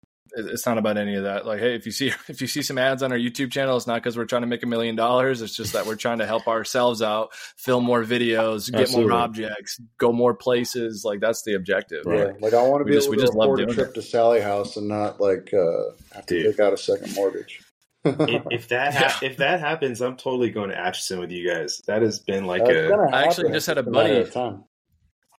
it's 0.53 0.67
not 0.67 0.79
about 0.79 0.97
any 0.99 1.15
of 1.17 1.25
that. 1.25 1.47
Like, 1.47 1.59
hey, 1.61 1.75
if 1.75 1.85
you 1.87 1.91
see 1.93 2.13
if 2.29 2.41
you 2.41 2.47
see 2.47 2.63
some 2.63 2.79
ads 2.79 3.03
on 3.03 3.11
our 3.11 3.19
YouTube 3.19 3.51
channel, 3.51 3.77
it's 3.77 3.89
not 3.89 3.97
because 4.03 4.17
we're 4.17 4.25
trying 4.27 4.43
to 4.43 4.47
make 4.47 4.63
a 4.63 4.67
million 4.67 4.95
dollars. 4.95 5.43
It's 5.43 5.57
just 5.57 5.73
that 5.73 5.87
we're 5.87 5.97
trying 5.97 6.19
to 6.19 6.27
help 6.27 6.47
ourselves 6.47 7.03
out, 7.03 7.35
film 7.57 7.83
more 7.85 8.05
videos, 8.05 8.71
get 8.71 8.83
Absolutely. 8.83 9.11
more 9.11 9.19
objects, 9.19 9.81
go 9.99 10.13
more 10.13 10.35
places. 10.35 11.03
Like 11.05 11.19
that's 11.19 11.43
the 11.43 11.55
objective. 11.55 12.05
Right. 12.07 12.19
Yeah, 12.29 12.33
like 12.41 12.55
I 12.55 12.63
want 12.63 12.83
to 12.83 12.85
We 12.85 12.91
be 12.93 12.97
just- 12.99 13.07
able 13.09 13.13
we 13.13 13.17
to 13.17 13.23
just 13.23 13.33
afford 13.33 13.61
a 13.61 13.67
trip 13.67 13.89
it. 13.89 13.95
to 13.95 14.03
Sallie 14.03 14.41
House 14.41 14.77
and 14.77 14.87
not 14.87 15.21
like 15.21 15.53
uh, 15.53 15.91
have 16.15 16.27
to 16.27 16.35
Dude. 16.43 16.53
take 16.53 16.61
out 16.61 16.73
a 16.73 16.77
second 16.77 17.15
mortgage. 17.17 17.63
If, 18.07 18.43
if 18.51 18.69
that 18.69 18.95
ha- 18.95 19.19
if 19.23 19.37
that 19.39 19.61
happens, 19.61 20.01
I'm 20.01 20.17
totally 20.17 20.51
going 20.51 20.71
to 20.71 20.79
Atchison 20.79 21.19
with 21.21 21.31
you 21.31 21.49
guys. 21.49 21.81
That 21.87 22.03
has 22.03 22.21
been 22.21 22.47
like 22.47 22.65
That's 22.65 22.91
a 22.91 23.11
actually 23.15 23.53
just 23.53 23.67
had 23.67 23.79
a 23.79 23.83
buddy- 23.83 24.17
of 24.17 24.33
time. 24.33 24.65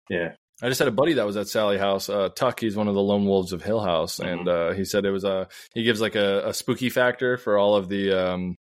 yeah. 0.10 0.34
I 0.60 0.70
just 0.70 0.80
had 0.80 0.88
a 0.88 0.92
buddy 0.92 1.14
that 1.14 1.26
was 1.28 1.38
at 1.38 1.48
Sallie 1.48 1.78
House. 1.78 2.10
Uh, 2.10 2.30
Tuck, 2.30 2.60
he's 2.60 2.76
one 2.76 2.88
of 2.88 2.96
the 2.96 3.02
lone 3.02 3.26
wolves 3.28 3.54
of 3.54 3.62
Hill 3.62 3.80
House, 3.80 4.18
Mm-hmm. 4.20 4.40
and 4.40 4.50
uh, 4.50 4.72
he 4.72 4.86
said 4.86 5.06
it 5.06 5.12
was 5.12 5.24
a 5.24 5.48
he 5.76 5.84
gives 5.84 6.02
like 6.02 6.16
a, 6.16 6.48
a 6.48 6.54
spooky 6.54 6.90
factor 6.90 7.38
for 7.38 7.60
all 7.60 7.76
of 7.76 7.90
the 7.90 8.12
um, 8.32 8.56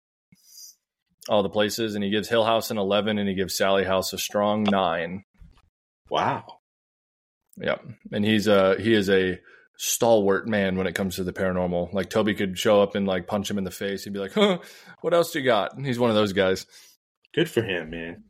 all 1.29 1.43
the 1.43 1.51
places, 1.51 1.95
and 1.95 2.03
he 2.03 2.09
gives 2.11 2.29
Hill 2.31 2.45
House 2.45 2.71
an 2.71 2.79
eleven, 2.79 3.19
and 3.19 3.29
he 3.29 3.35
gives 3.35 3.55
Sallie 3.57 3.85
House 3.85 4.15
a 4.15 4.19
strong 4.19 4.63
nine. 4.63 5.25
Wow. 6.09 6.45
Yep, 7.59 7.85
and 8.13 8.25
he's 8.25 8.47
a 8.47 8.77
he 8.81 8.95
is 8.95 9.11
a 9.11 9.39
stalwart 9.79 10.47
man 10.47 10.77
when 10.77 10.87
it 10.87 10.95
comes 10.95 11.17
to 11.17 11.25
the 11.25 11.33
paranormal. 11.33 11.93
Like 11.93 12.11
Toby 12.11 12.35
could 12.35 12.59
show 12.59 12.83
up 12.83 12.95
and 12.95 13.07
like 13.07 13.27
punch 13.27 13.51
him 13.51 13.59
in 13.59 13.65
the 13.65 13.71
face. 13.71 14.05
He'd 14.05 14.13
be 14.13 14.19
like, 14.21 14.33
"Huh, 14.33 14.59
what 15.01 15.15
else 15.15 15.35
you 15.35 15.43
got?" 15.43 15.77
And 15.77 15.87
he's 15.87 15.99
one 15.99 16.11
of 16.11 16.17
those 16.17 16.33
guys. 16.33 16.67
Good 17.35 17.51
for 17.51 17.63
him, 17.63 17.91
man. 17.91 18.25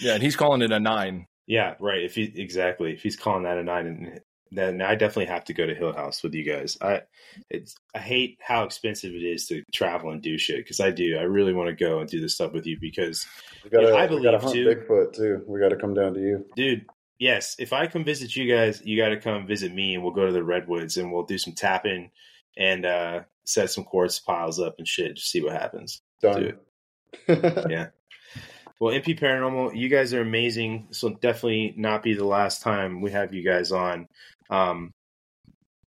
Yeah, 0.00 0.14
and 0.14 0.22
he's 0.22 0.36
calling 0.36 0.62
it 0.62 0.70
a 0.72 0.80
nine. 0.80 1.26
Yeah, 1.46 1.74
right. 1.80 2.02
If 2.04 2.14
he 2.14 2.32
exactly 2.36 2.92
if 2.92 3.02
he's 3.02 3.16
calling 3.16 3.42
that 3.44 3.58
a 3.58 3.64
nine, 3.64 3.86
and 3.86 4.20
then 4.50 4.80
I 4.80 4.94
definitely 4.94 5.26
have 5.26 5.44
to 5.46 5.54
go 5.54 5.66
to 5.66 5.74
Hill 5.74 5.92
House 5.92 6.22
with 6.22 6.34
you 6.34 6.44
guys. 6.44 6.78
I 6.80 7.02
it's 7.50 7.74
I 7.94 7.98
hate 7.98 8.38
how 8.40 8.64
expensive 8.64 9.12
it 9.12 9.24
is 9.24 9.46
to 9.48 9.62
travel 9.74 10.10
and 10.10 10.22
do 10.22 10.38
shit 10.38 10.58
because 10.58 10.80
I 10.80 10.90
do. 10.90 11.16
I 11.18 11.22
really 11.22 11.52
want 11.52 11.68
to 11.68 11.74
go 11.84 11.98
and 11.98 12.08
do 12.08 12.20
this 12.20 12.34
stuff 12.34 12.52
with 12.52 12.66
you 12.66 12.78
because, 12.80 13.26
We 13.64 13.70
gotta, 13.70 13.88
Yeah, 13.88 13.94
I 13.94 14.06
we 14.06 14.22
gotta 14.22 14.38
believe 14.38 14.42
hunt 14.42 14.54
too. 14.54 14.66
Bigfoot 14.66 15.12
too. 15.14 15.44
We 15.46 15.60
got 15.60 15.70
to 15.70 15.76
come 15.76 15.94
down 15.94 16.14
to 16.14 16.20
you. 16.20 16.46
dude. 16.54 16.86
Yes, 17.18 17.56
if 17.58 17.72
I 17.72 17.88
come 17.88 18.04
visit 18.04 18.36
you 18.36 18.52
guys, 18.52 18.80
you 18.84 18.96
got 18.96 19.08
to 19.08 19.20
come 19.20 19.46
visit 19.46 19.74
me, 19.74 19.94
and 19.94 20.02
we'll 20.02 20.12
go 20.12 20.26
to 20.26 20.32
the 20.32 20.42
redwoods 20.42 20.96
and 20.96 21.12
we'll 21.12 21.24
do 21.24 21.38
some 21.38 21.54
tapping 21.54 22.10
and 22.56 22.84
uh 22.84 23.20
set 23.44 23.70
some 23.70 23.84
quartz 23.84 24.18
piles 24.18 24.60
up 24.60 24.76
and 24.78 24.86
shit. 24.86 25.16
Just 25.16 25.30
see 25.30 25.42
what 25.42 25.52
happens. 25.52 26.02
Done. 26.20 26.54
Yeah. 27.28 27.88
Well, 28.80 28.94
MP 28.94 29.18
Paranormal, 29.18 29.76
you 29.76 29.88
guys 29.88 30.14
are 30.14 30.20
amazing. 30.20 30.88
So 30.92 31.10
definitely 31.10 31.74
not 31.76 32.02
be 32.02 32.14
the 32.14 32.26
last 32.26 32.62
time 32.62 33.00
we 33.00 33.10
have 33.10 33.34
you 33.34 33.42
guys 33.42 33.72
on. 33.72 34.06
Um, 34.50 34.92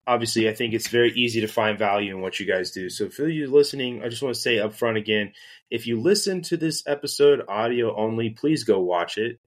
obviously, 0.07 0.49
I 0.49 0.55
think 0.55 0.73
it's 0.73 0.89
very 0.89 1.13
easy 1.13 1.43
to 1.43 1.49
find 1.49 1.79
value 1.79 2.15
in 2.15 2.23
what 2.23 2.41
you 2.41 2.47
guys 2.47 2.71
do. 2.71 2.89
So 2.89 3.11
for 3.11 3.29
you 3.29 3.49
listening, 3.49 4.03
I 4.03 4.09
just 4.09 4.23
want 4.23 4.35
to 4.35 4.41
say 4.41 4.59
up 4.59 4.73
front 4.73 4.97
again, 4.97 5.33
if 5.71 5.87
you 5.87 6.01
listen 6.01 6.41
to 6.43 6.57
this 6.57 6.83
episode 6.87 7.45
audio 7.47 7.95
only, 7.95 8.31
please 8.31 8.65
go 8.65 8.81
watch 8.81 9.19
it 9.19 9.39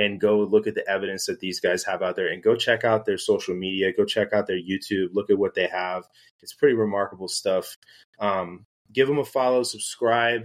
and 0.00 0.18
go 0.18 0.38
look 0.40 0.66
at 0.66 0.74
the 0.74 0.88
evidence 0.88 1.26
that 1.26 1.40
these 1.40 1.60
guys 1.60 1.84
have 1.84 2.00
out 2.02 2.16
there 2.16 2.28
and 2.28 2.42
go 2.42 2.56
check 2.56 2.84
out 2.84 3.04
their 3.04 3.18
social 3.18 3.54
media, 3.54 3.92
go 3.92 4.06
check 4.06 4.32
out 4.32 4.46
their 4.46 4.56
YouTube, 4.56 5.08
look 5.12 5.28
at 5.28 5.38
what 5.38 5.54
they 5.54 5.66
have. 5.66 6.04
It's 6.42 6.54
pretty 6.54 6.74
remarkable 6.74 7.28
stuff. 7.28 7.76
Um, 8.18 8.64
give 8.90 9.08
them 9.08 9.18
a 9.18 9.24
follow, 9.24 9.62
subscribe. 9.62 10.44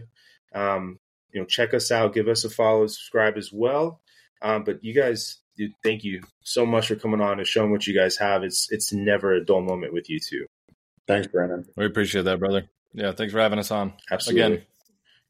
Um, 0.53 0.99
you 1.31 1.39
know, 1.39 1.45
check 1.45 1.73
us 1.73 1.89
out, 1.89 2.13
give 2.13 2.27
us 2.27 2.43
a 2.43 2.49
follow, 2.49 2.85
subscribe 2.87 3.37
as 3.37 3.49
well. 3.53 4.01
Um, 4.41 4.65
but 4.65 4.83
you 4.83 4.93
guys, 4.93 5.37
dude, 5.57 5.71
thank 5.83 6.03
you 6.03 6.21
so 6.43 6.65
much 6.65 6.89
for 6.89 6.95
coming 6.95 7.21
on 7.21 7.39
and 7.39 7.47
showing 7.47 7.71
what 7.71 7.87
you 7.87 7.97
guys 7.97 8.17
have. 8.17 8.43
It's 8.43 8.67
it's 8.71 8.91
never 8.91 9.33
a 9.33 9.45
dull 9.45 9.61
moment 9.61 9.93
with 9.93 10.09
you 10.09 10.19
two. 10.19 10.47
Thanks, 11.07 11.27
Brandon. 11.27 11.65
We 11.77 11.85
appreciate 11.85 12.23
that, 12.25 12.39
brother. 12.39 12.69
Yeah, 12.93 13.13
thanks 13.13 13.31
for 13.31 13.39
having 13.39 13.59
us 13.59 13.71
on 13.71 13.93
Absolutely. 14.11 14.55
again. 14.55 14.65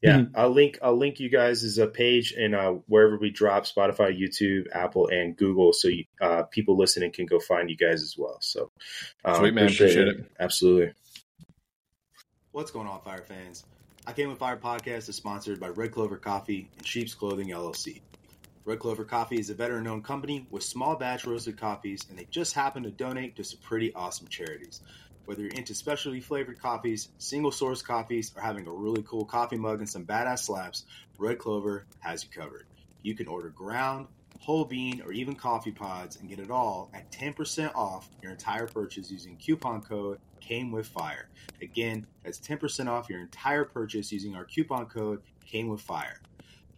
Yeah, 0.02 0.24
I'll 0.34 0.50
link 0.50 0.78
I'll 0.82 0.96
link 0.96 1.20
you 1.20 1.30
guys 1.30 1.64
as 1.64 1.78
a 1.78 1.86
page 1.86 2.32
in 2.32 2.54
uh, 2.54 2.72
wherever 2.86 3.16
we 3.16 3.30
drop 3.30 3.64
Spotify, 3.64 4.16
YouTube, 4.16 4.66
Apple, 4.72 5.08
and 5.08 5.36
Google, 5.36 5.72
so 5.72 5.88
you, 5.88 6.04
uh, 6.20 6.42
people 6.44 6.76
listening 6.76 7.12
can 7.12 7.26
go 7.26 7.40
find 7.40 7.70
you 7.70 7.76
guys 7.76 8.02
as 8.02 8.14
well. 8.16 8.36
So, 8.40 8.70
um, 9.24 9.36
Sweet 9.36 9.54
man, 9.54 9.64
appreciate 9.64 9.90
appreciate 9.90 10.08
it. 10.08 10.18
it. 10.20 10.32
absolutely. 10.38 10.92
What's 12.52 12.70
going 12.70 12.86
on, 12.86 13.00
Fire 13.00 13.22
fans? 13.22 13.64
I 14.06 14.12
Came 14.12 14.28
with 14.28 14.38
Fire 14.38 14.56
podcast 14.56 15.08
is 15.08 15.16
sponsored 15.16 15.58
by 15.58 15.68
Red 15.68 15.92
Clover 15.92 16.16
Coffee 16.16 16.68
and 16.78 16.86
Sheep's 16.86 17.12
Clothing 17.12 17.48
LLC. 17.48 18.00
Red 18.64 18.78
Clover 18.78 19.04
Coffee 19.04 19.38
is 19.38 19.50
a 19.50 19.54
veteran 19.54 19.86
owned 19.86 20.04
company 20.04 20.46
with 20.50 20.62
small 20.62 20.96
batch 20.96 21.24
roasted 21.24 21.56
coffees, 21.56 22.06
and 22.08 22.18
they 22.18 22.26
just 22.30 22.52
happen 22.52 22.82
to 22.82 22.90
donate 22.90 23.36
to 23.36 23.44
some 23.44 23.60
pretty 23.62 23.92
awesome 23.94 24.28
charities. 24.28 24.80
Whether 25.26 25.42
you're 25.42 25.50
into 25.50 25.74
specialty 25.74 26.20
flavored 26.20 26.60
coffees, 26.60 27.08
single 27.18 27.50
source 27.50 27.82
coffees, 27.82 28.32
or 28.36 28.42
having 28.42 28.66
a 28.68 28.72
really 28.72 29.02
cool 29.02 29.24
coffee 29.24 29.56
mug 29.56 29.80
and 29.80 29.88
some 29.88 30.06
badass 30.06 30.44
slaps, 30.44 30.84
Red 31.18 31.38
Clover 31.38 31.84
has 31.98 32.24
you 32.24 32.30
covered. 32.30 32.66
You 33.02 33.14
can 33.16 33.26
order 33.26 33.48
ground, 33.48 34.06
whole 34.38 34.64
bean, 34.64 35.02
or 35.02 35.12
even 35.12 35.34
coffee 35.34 35.72
pods 35.72 36.16
and 36.16 36.28
get 36.28 36.38
it 36.38 36.50
all 36.50 36.90
at 36.94 37.10
10% 37.10 37.74
off 37.74 38.08
your 38.22 38.30
entire 38.30 38.68
purchase 38.68 39.10
using 39.10 39.36
coupon 39.36 39.82
code 39.82 40.20
Came 40.40 40.70
with 40.70 40.86
Fire. 40.86 41.28
Again, 41.60 42.06
that's 42.22 42.38
10% 42.38 42.86
off 42.86 43.10
your 43.10 43.20
entire 43.20 43.64
purchase 43.64 44.12
using 44.12 44.36
our 44.36 44.44
coupon 44.44 44.86
code 44.86 45.22
Came 45.44 45.66
with 45.66 45.80
Fire. 45.80 46.20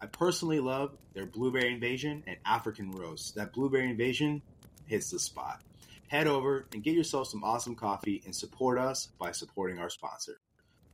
I 0.00 0.06
personally 0.06 0.60
love 0.60 0.96
their 1.12 1.26
Blueberry 1.26 1.74
Invasion 1.74 2.22
and 2.26 2.38
African 2.46 2.92
Roast. 2.92 3.34
That 3.34 3.52
Blueberry 3.52 3.90
Invasion 3.90 4.40
hits 4.86 5.10
the 5.10 5.18
spot. 5.18 5.60
Head 6.09 6.26
over 6.26 6.66
and 6.72 6.82
get 6.82 6.94
yourself 6.94 7.28
some 7.28 7.44
awesome 7.44 7.74
coffee 7.74 8.22
and 8.24 8.35
support 8.35 8.78
us 8.78 9.09
by 9.18 9.30
supporting 9.30 9.78
our 9.78 9.90
sponsor. 9.90 10.40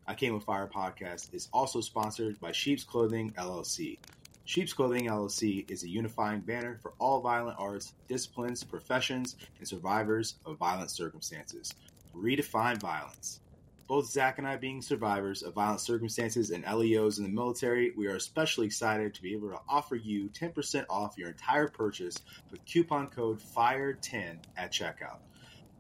I 0.09 0.15
Came 0.15 0.35
with 0.35 0.43
Fire 0.43 0.67
podcast 0.67 1.33
is 1.33 1.49
also 1.53 1.81
sponsored 1.81 2.41
by 2.41 2.51
Sheep's 2.51 2.83
Clothing 2.83 3.33
LLC. 3.39 3.99
Sheep's 4.45 4.73
Clothing 4.73 5.07
LLC 5.07 5.71
is 5.71 5.85
a 5.85 5.89
unifying 5.89 6.41
banner 6.41 6.81
for 6.83 6.95
all 6.99 7.21
violent 7.21 7.57
arts, 7.61 7.95
disciplines, 8.09 8.65
professions, 8.65 9.37
and 9.61 9.69
survivors 9.69 10.35
of 10.45 10.59
violent 10.59 10.91
circumstances. 10.91 11.73
Redefine 12.13 12.81
violence. 12.81 13.39
Both 13.87 14.07
Zach 14.07 14.39
and 14.39 14.47
I 14.47 14.57
being 14.57 14.81
survivors 14.81 15.43
of 15.43 15.53
violent 15.53 15.81
circumstances 15.81 16.51
and 16.51 16.65
LEOs 16.65 17.19
in 17.19 17.25
the 17.25 17.31
military, 17.31 17.93
we 17.95 18.07
are 18.07 18.17
especially 18.17 18.65
excited 18.65 19.13
to 19.13 19.23
be 19.23 19.35
able 19.35 19.51
to 19.51 19.61
offer 19.69 19.95
you 19.95 20.31
10% 20.31 20.87
off 20.89 21.19
your 21.19 21.29
entire 21.29 21.69
purchase 21.69 22.17
with 22.51 22.65
coupon 22.65 23.09
code 23.09 23.39
FIRE10 23.39 24.39
at 24.57 24.73
checkout. 24.73 25.19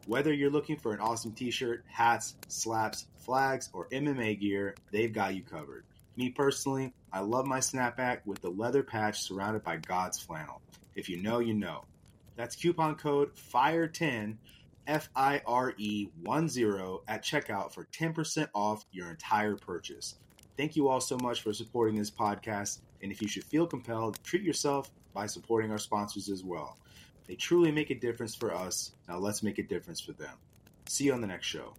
Whether 0.07 0.35
you're 0.35 0.51
looking 0.51 0.77
for 0.77 0.93
an 0.93 1.01
awesome 1.01 1.33
t 1.33 1.51
shirt, 1.51 1.83
hats, 1.87 2.37
slaps, 2.49 3.07
flags, 3.21 3.71
or 3.73 3.89
MMA 3.89 4.39
gear, 4.39 4.75
they've 4.91 5.13
got 5.13 5.35
you 5.35 5.43
covered. 5.43 5.87
Me 6.17 6.29
personally, 6.29 6.93
I 7.11 7.21
love 7.21 7.47
my 7.47 7.59
snapback 7.59 8.19
with 8.27 8.43
the 8.43 8.51
leather 8.51 8.83
patch 8.83 9.23
surrounded 9.23 9.65
by 9.65 9.79
God's 9.79 10.21
flannel. 10.21 10.61
If 10.95 11.09
you 11.09 11.23
know, 11.23 11.39
you 11.39 11.55
know. 11.55 11.85
That's 12.37 12.55
coupon 12.55 12.97
code 12.97 13.31
FIRE10 13.35 14.37
F 14.87 15.09
I 15.17 15.41
R 15.47 15.75
E 15.79 16.09
1 16.23 16.49
0 16.49 17.03
at 17.09 17.23
checkout 17.23 17.73
for 17.73 17.85
10% 17.87 18.49
off 18.55 18.85
your 18.93 19.11
entire 19.11 19.57
purchase. 19.57 20.17
Thank 20.57 20.77
you 20.77 20.89
all 20.89 21.01
so 21.01 21.19
much 21.19 21.43
for 21.43 21.53
supporting 21.53 21.97
this 21.97 22.11
podcast. 22.11 22.81
And 23.03 23.11
if 23.11 23.21
you 23.21 23.29
should 23.29 23.45
feel 23.45 23.67
compelled, 23.67 24.23
treat 24.23 24.43
yourself 24.43 24.91
by 25.13 25.27
supporting 25.27 25.71
our 25.71 25.79
sponsors 25.79 26.29
as 26.29 26.45
well. 26.45 26.79
They 27.27 27.35
truly 27.35 27.73
make 27.73 27.91
a 27.91 27.95
difference 27.95 28.35
for 28.35 28.55
us. 28.55 28.93
Now 29.09 29.19
let's 29.19 29.43
make 29.43 29.59
a 29.59 29.63
difference 29.63 30.01
for 30.01 30.13
them. 30.13 30.37
See 30.87 31.05
you 31.05 31.13
on 31.13 31.21
the 31.21 31.27
next 31.27 31.47
show. 31.47 31.75